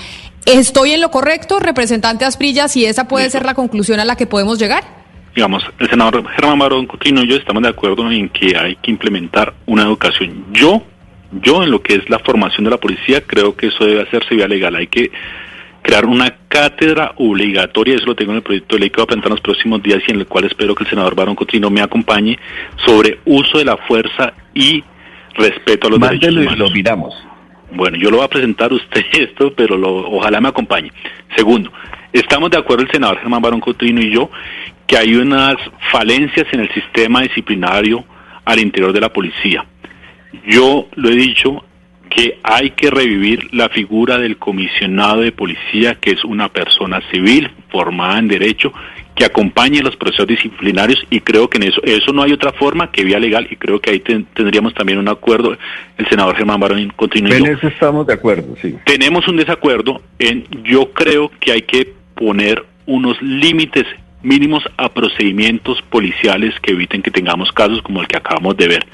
¿Estoy 0.47 0.93
en 0.93 1.01
lo 1.01 1.11
correcto, 1.11 1.61
representante 1.61 2.25
Asprilla, 2.25 2.69
si 2.69 2.85
esa 2.85 3.09
puede 3.09 3.29
ser 3.31 3.45
la 3.45 3.55
conclusión 3.55 4.01
a 4.01 4.05
la 4.05 4.17
que 4.17 4.27
podemos 4.27 4.59
llegar? 4.59 4.85
Digamos, 5.35 5.63
el 5.79 5.89
senador 5.89 6.29
Germán 6.35 6.59
Barón 6.59 6.87
Coutinho 6.87 7.23
y 7.23 7.29
yo 7.29 7.37
estamos 7.37 7.63
de 7.63 7.69
acuerdo 7.69 8.11
en 8.11 8.29
que 8.31 8.57
hay 8.57 8.77
que 8.77 8.91
implementar 8.91 9.55
una 9.67 9.83
educación. 9.83 10.47
Yo 10.53 10.83
yo 11.33 11.63
en 11.63 11.71
lo 11.71 11.83
que 11.83 11.95
es 11.95 12.11
la 12.11 12.19
formación 12.19 12.65
de 12.65 12.71
la 12.71 12.79
policía 12.79 13.23
creo 13.23 13.57
que 13.57 13.69
eso 13.69 13.85
debe 13.85 14.03
hacerse 14.03 14.35
vía 14.35 14.49
legal. 14.49 14.75
Hay 14.75 14.89
que 14.89 15.11
crear 15.83 16.05
una 16.05 16.37
cátedra 16.49 17.13
obligatoria, 17.17 17.95
eso 17.95 18.07
lo 18.07 18.15
tengo 18.15 18.33
en 18.33 18.39
el 18.39 18.43
proyecto 18.43 18.77
de 18.77 18.81
ley 18.81 18.91
que 18.91 18.99
va 18.99 19.05
a 19.05 19.07
presentar 19.07 19.31
en 19.31 19.37
los 19.37 19.41
próximos 19.41 19.83
días 19.83 20.03
y 20.07 20.11
en 20.11 20.21
el 20.21 20.27
cual 20.27 20.45
espero 20.45 20.75
que 20.75 20.85
el 20.85 20.91
senador 20.91 21.15
Barón 21.15 21.35
Cotrino 21.35 21.71
me 21.71 21.81
acompañe, 21.81 22.39
sobre 22.85 23.19
uso 23.25 23.59
de 23.59 23.65
la 23.65 23.77
fuerza 23.77 24.33
y 24.55 24.83
respeto 25.35 25.87
a 25.87 25.91
los 25.91 26.01
derechos 26.01 26.33
humanos. 26.33 26.55
Y 26.55 26.59
lo 26.59 26.71
miramos. 26.71 27.15
Bueno, 27.73 27.97
yo 27.97 28.11
lo 28.11 28.19
voy 28.19 28.27
a 28.27 28.29
presentar 28.29 28.73
usted 28.73 29.05
esto, 29.13 29.53
pero 29.55 29.77
lo, 29.77 30.11
ojalá 30.11 30.41
me 30.41 30.49
acompañe. 30.49 30.91
Segundo, 31.37 31.73
estamos 32.13 32.51
de 32.51 32.59
acuerdo 32.59 32.85
el 32.85 32.91
senador 32.91 33.19
Germán 33.19 33.43
Barón 33.43 33.61
Cotrino 33.61 34.01
y 34.01 34.11
yo 34.11 34.31
que 34.87 34.97
hay 34.97 35.15
unas 35.15 35.57
falencias 35.93 36.47
en 36.53 36.61
el 36.61 36.75
sistema 36.75 37.23
disciplinario 37.23 38.05
al 38.45 38.59
interior 38.59 38.93
de 38.93 39.01
la 39.01 39.13
policía. 39.13 39.65
Yo 40.47 40.89
lo 40.95 41.09
he 41.09 41.17
dicho 41.17 41.65
que 42.11 42.39
hay 42.43 42.71
que 42.71 42.91
revivir 42.91 43.55
la 43.55 43.69
figura 43.69 44.19
del 44.19 44.37
comisionado 44.37 45.21
de 45.21 45.33
policía, 45.33 45.95
que 45.95 46.11
es 46.11 46.25
una 46.25 46.49
persona 46.49 47.01
civil 47.13 47.51
formada 47.71 48.19
en 48.19 48.29
derecho, 48.29 48.73
que 49.15 49.25
acompañe 49.25 49.81
los 49.81 49.97
procesos 49.97 50.27
disciplinarios 50.27 51.05
y 51.11 51.21
creo 51.21 51.49
que 51.49 51.59
en 51.59 51.65
eso 51.65 51.81
eso 51.85 52.13
no 52.13 52.23
hay 52.23 52.33
otra 52.33 52.53
forma 52.53 52.91
que 52.91 53.05
vía 53.05 53.19
legal 53.19 53.47
y 53.51 53.57
creo 53.57 53.81
que 53.81 53.91
ahí 53.91 54.01
tendríamos 54.01 54.75
también 54.75 54.99
un 54.99 55.09
acuerdo. 55.09 55.57
El 55.99 56.09
senador 56.09 56.37
Germán 56.37 56.59
Barón 56.59 56.93
continúa. 56.97 57.37
En 57.37 57.47
eso 57.47 57.69
estamos 57.69 58.07
de 58.07 58.15
acuerdo, 58.15 58.57
sí. 58.61 58.75
Tenemos 58.85 59.29
un 59.29 59.37
desacuerdo 59.37 60.03
en, 60.19 60.47
yo 60.65 60.91
creo 60.93 61.31
que 61.39 61.53
hay 61.53 61.63
que 61.63 61.93
poner 62.15 62.65
unos 62.87 63.21
límites 63.23 63.87
mínimos 64.23 64.65
a 64.77 64.89
procedimientos 64.89 65.81
policiales 65.83 66.55
que 66.61 66.73
eviten 66.73 67.03
que 67.03 67.11
tengamos 67.11 67.53
casos 67.53 67.81
como 67.83 68.01
el 68.01 68.09
que 68.09 68.17
acabamos 68.17 68.57
de 68.57 68.69
ver 68.69 68.87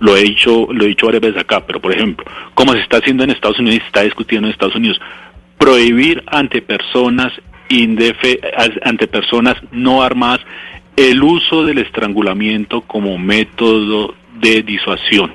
lo 0.00 0.16
he 0.16 0.22
dicho, 0.22 0.68
lo 0.70 0.84
he 0.84 0.88
dicho 0.88 1.06
varias 1.06 1.22
veces 1.22 1.40
acá, 1.40 1.66
pero 1.66 1.80
por 1.80 1.92
ejemplo, 1.92 2.24
como 2.54 2.72
se 2.72 2.80
está 2.80 2.98
haciendo 2.98 3.24
en 3.24 3.30
Estados 3.30 3.58
Unidos 3.58 3.80
se 3.80 3.86
está 3.86 4.02
discutiendo 4.02 4.48
en 4.48 4.52
Estados 4.52 4.76
Unidos, 4.76 5.00
prohibir 5.58 6.22
ante 6.26 6.62
personas 6.62 7.32
indefe, 7.68 8.40
ante 8.84 9.06
personas 9.06 9.56
no 9.72 10.02
armadas 10.02 10.40
el 10.96 11.22
uso 11.22 11.64
del 11.64 11.78
estrangulamiento 11.78 12.82
como 12.82 13.18
método 13.18 14.14
de 14.40 14.62
disuasión. 14.62 15.34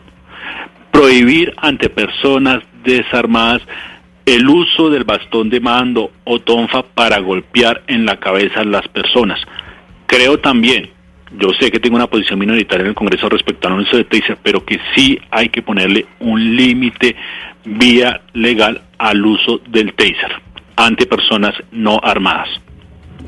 Prohibir 0.92 1.54
ante 1.58 1.90
personas 1.90 2.64
desarmadas 2.84 3.62
el 4.26 4.48
uso 4.48 4.90
del 4.90 5.04
bastón 5.04 5.50
de 5.50 5.60
mando 5.60 6.12
o 6.24 6.40
tonfa 6.40 6.84
para 6.84 7.20
golpear 7.20 7.84
en 7.88 8.06
la 8.06 8.18
cabeza 8.18 8.62
a 8.62 8.66
las 8.66 8.88
personas. 8.88 9.40
Creo 10.06 10.40
también 10.40 10.90
yo 11.38 11.50
sé 11.60 11.72
que 11.72 11.80
tengo 11.80 11.96
una 11.96 12.08
posición 12.08 12.40
minoritaria 12.40 12.84
en 12.84 12.90
el 12.90 12.96
Congreso 12.96 13.30
respecto 13.30 13.68
al 13.68 13.80
uso 13.80 13.98
de 13.98 14.04
taser, 14.04 14.38
pero 14.42 14.66
que 14.66 14.80
sí 14.96 15.20
hay 15.30 15.50
que 15.50 15.62
ponerle 15.62 16.06
un 16.20 16.56
límite 16.56 17.16
vía 17.66 18.22
legal 18.34 18.82
al 18.98 19.26
uso 19.26 19.60
del 19.68 19.94
taser 19.94 20.42
ante 20.76 21.06
personas 21.06 21.54
no 21.72 22.00
armadas. 22.02 22.50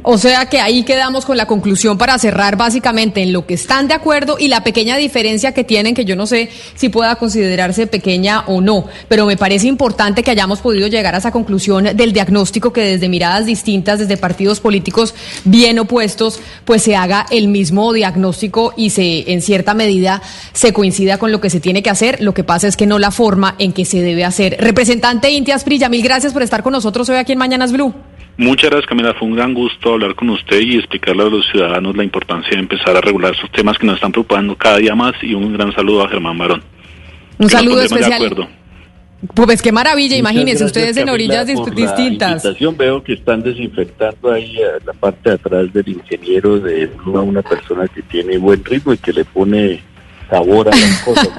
O 0.06 0.18
sea 0.18 0.48
que 0.48 0.60
ahí 0.60 0.84
quedamos 0.84 1.26
con 1.26 1.38
la 1.38 1.46
conclusión 1.46 1.98
para 1.98 2.20
cerrar 2.20 2.58
básicamente 2.58 3.22
en 3.22 3.32
lo 3.32 3.46
que 3.48 3.54
están 3.54 3.88
de 3.88 3.94
acuerdo 3.94 4.36
y 4.38 4.50
la 4.50 4.62
pequeña 4.62 4.98
diferencia 4.98 5.54
que 5.54 5.64
tienen, 5.64 5.96
que 5.96 6.04
yo 6.04 6.18
no 6.18 6.26
sé 6.26 6.50
si 6.76 6.90
pueda 6.90 7.16
considerarse 7.16 7.88
pequeña 7.88 8.44
o 8.48 8.60
no, 8.60 8.86
pero 9.08 9.26
me 9.26 9.38
parece 9.38 9.68
importante 9.68 10.22
que 10.22 10.32
hayamos 10.32 10.60
podido 10.60 10.88
llegar 10.88 11.16
a 11.16 11.20
esa 11.20 11.32
conclusión 11.32 11.86
del 11.96 12.12
diagnóstico 12.12 12.74
que 12.74 12.82
desde 12.82 13.08
miradas 13.08 13.46
distintas, 13.46 13.98
desde 13.98 14.18
partidos 14.18 14.60
políticos 14.60 15.16
bien 15.46 15.80
opuestos, 15.80 16.42
pues 16.66 16.84
se 16.84 16.98
haga 16.98 17.26
el 17.32 17.48
mismo 17.48 17.94
diagnóstico 17.94 18.74
y 18.76 18.90
se 18.90 19.32
en 19.32 19.42
cierta 19.42 19.74
medida 19.74 20.22
se 20.52 20.74
coincida 20.74 21.18
con 21.18 21.32
lo 21.32 21.40
que 21.40 21.50
se 21.50 21.62
tiene 21.62 21.82
que 21.82 21.90
hacer. 21.90 22.22
Lo 22.22 22.34
que 22.34 22.44
pasa 22.44 22.68
es 22.68 22.76
que 22.76 22.88
no 22.88 23.00
la 23.00 23.12
forma 23.12 23.56
en 23.58 23.72
que 23.72 23.86
se 23.86 24.02
debe 24.02 24.26
hacer. 24.26 24.58
Representante 24.60 25.32
Inti 25.32 25.52
Asprilla, 25.52 25.88
mil 25.88 26.04
gracias 26.04 26.34
por 26.34 26.42
estar 26.42 26.62
con 26.62 26.74
nosotros 26.74 27.08
hoy 27.08 27.16
aquí 27.16 27.32
en 27.32 27.40
Mañanas 27.40 27.72
Blue. 27.72 27.94
Muchas 28.38 28.72
gracias, 28.72 28.90
Camila. 28.90 29.14
Fue 29.14 29.28
un 29.28 29.36
gran 29.36 29.54
gusto 29.54 29.94
hablar 29.94 30.16
con 30.16 30.30
usted 30.32 30.60
y 30.60 30.78
explicarle 30.78 31.24
a 31.24 31.30
los 31.30 31.46
ciudadanos 31.52 31.96
la 31.96 32.04
importancia 32.04 32.52
de 32.52 32.60
empezar 32.60 32.98
a 32.98 33.02
regular 33.02 33.34
esos 33.34 33.52
temas 33.52 33.78
que 33.78 33.86
nos 33.86 33.96
están 33.96 34.12
preocupando 34.12 34.56
cada 34.56 34.78
día 34.78 34.96
más. 34.96 35.14
Y 35.22 35.34
un 35.36 35.54
gran 35.54 35.74
saludo 35.74 36.04
a 36.04 36.10
Germán 36.10 36.38
Barón. 36.38 36.64
Un 37.38 37.50
saludo 37.50 37.82
especial. 37.82 38.50
Pues 39.34 39.62
qué 39.62 39.72
maravilla, 39.72 40.18
imagínense, 40.18 40.66
ustedes 40.66 40.98
en 40.98 41.08
orillas 41.08 41.48
distintas. 41.48 42.44
veo 42.78 43.02
que 43.02 43.14
están 43.14 43.42
desinfectando 43.42 44.32
ahí 44.32 44.58
a 44.58 44.84
la 44.86 44.94
parte 44.94 45.30
de 45.30 45.36
atrás 45.36 45.72
del 45.72 45.88
ingeniero 45.88 46.60
de 46.60 46.90
una 47.06 47.42
persona 47.42 47.88
que 47.88 48.02
tiene 48.02 48.38
buen 48.38 48.64
ritmo 48.66 48.94
y 48.94 48.98
que 48.98 49.14
le 49.14 49.24
pone 49.24 49.82
sabor 50.30 50.68
a 50.68 50.72
las 50.72 51.02
cosas. 51.04 51.30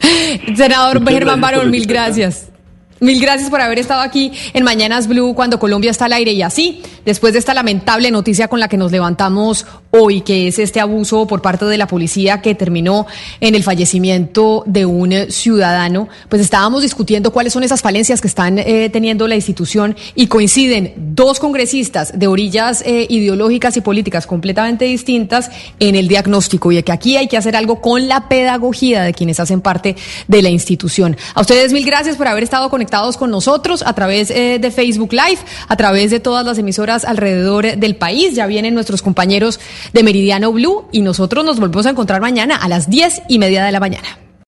Senador 0.54 1.04
Germán 1.08 1.40
Barón, 1.40 1.70
mil 1.70 1.86
gracias. 1.86 2.52
Mil 3.00 3.20
gracias 3.20 3.48
por 3.48 3.60
haber 3.60 3.78
estado 3.78 4.00
aquí 4.00 4.32
en 4.54 4.64
Mañanas 4.64 5.06
Blue 5.06 5.32
cuando 5.32 5.60
Colombia 5.60 5.92
está 5.92 6.06
al 6.06 6.14
aire 6.14 6.32
y 6.32 6.42
así, 6.42 6.82
después 7.04 7.32
de 7.32 7.38
esta 7.38 7.54
lamentable 7.54 8.10
noticia 8.10 8.48
con 8.48 8.58
la 8.58 8.66
que 8.66 8.76
nos 8.76 8.90
levantamos 8.90 9.66
hoy, 9.90 10.22
que 10.22 10.48
es 10.48 10.58
este 10.58 10.80
abuso 10.80 11.26
por 11.28 11.40
parte 11.40 11.64
de 11.64 11.78
la 11.78 11.86
policía 11.86 12.42
que 12.42 12.56
terminó 12.56 13.06
en 13.40 13.54
el 13.54 13.62
fallecimiento 13.62 14.64
de 14.66 14.84
un 14.84 15.30
ciudadano, 15.30 16.08
pues 16.28 16.42
estábamos 16.42 16.82
discutiendo 16.82 17.32
cuáles 17.32 17.52
son 17.52 17.62
esas 17.62 17.82
falencias 17.82 18.20
que 18.20 18.26
están 18.26 18.58
eh, 18.58 18.90
teniendo 18.92 19.28
la 19.28 19.36
institución 19.36 19.96
y 20.16 20.26
coinciden 20.26 20.94
dos 20.96 21.38
congresistas 21.38 22.18
de 22.18 22.26
orillas 22.26 22.82
eh, 22.84 23.06
ideológicas 23.08 23.76
y 23.76 23.80
políticas 23.80 24.26
completamente 24.26 24.86
distintas 24.86 25.52
en 25.78 25.94
el 25.94 26.08
diagnóstico 26.08 26.72
y 26.72 26.82
que 26.82 26.92
aquí 26.92 27.16
hay 27.16 27.28
que 27.28 27.36
hacer 27.36 27.54
algo 27.54 27.80
con 27.80 28.08
la 28.08 28.28
pedagogía 28.28 29.04
de 29.04 29.14
quienes 29.14 29.38
hacen 29.38 29.60
parte 29.60 29.94
de 30.26 30.42
la 30.42 30.50
institución. 30.50 31.16
A 31.34 31.42
ustedes 31.42 31.72
mil 31.72 31.86
gracias 31.86 32.16
por 32.16 32.26
haber 32.26 32.42
estado 32.42 32.68
conectados 32.88 33.18
con 33.18 33.30
nosotros 33.30 33.84
a 33.84 33.92
través 33.92 34.30
eh, 34.30 34.58
de 34.58 34.70
Facebook 34.70 35.12
Live, 35.12 35.40
a 35.68 35.76
través 35.76 36.10
de 36.10 36.20
todas 36.20 36.46
las 36.46 36.56
emisoras 36.56 37.04
alrededor 37.04 37.76
del 37.76 37.96
país. 37.96 38.34
Ya 38.34 38.46
vienen 38.46 38.72
nuestros 38.72 39.02
compañeros 39.02 39.60
de 39.92 40.02
Meridiano 40.02 40.52
Blue 40.52 40.86
y 40.90 41.02
nosotros 41.02 41.44
nos 41.44 41.60
volvemos 41.60 41.84
a 41.84 41.90
encontrar 41.90 42.22
mañana 42.22 42.56
a 42.56 42.66
las 42.68 42.88
diez 42.88 43.20
y 43.28 43.38
media 43.38 43.62
de 43.62 43.72
la 43.72 43.80
mañana. 43.80 44.27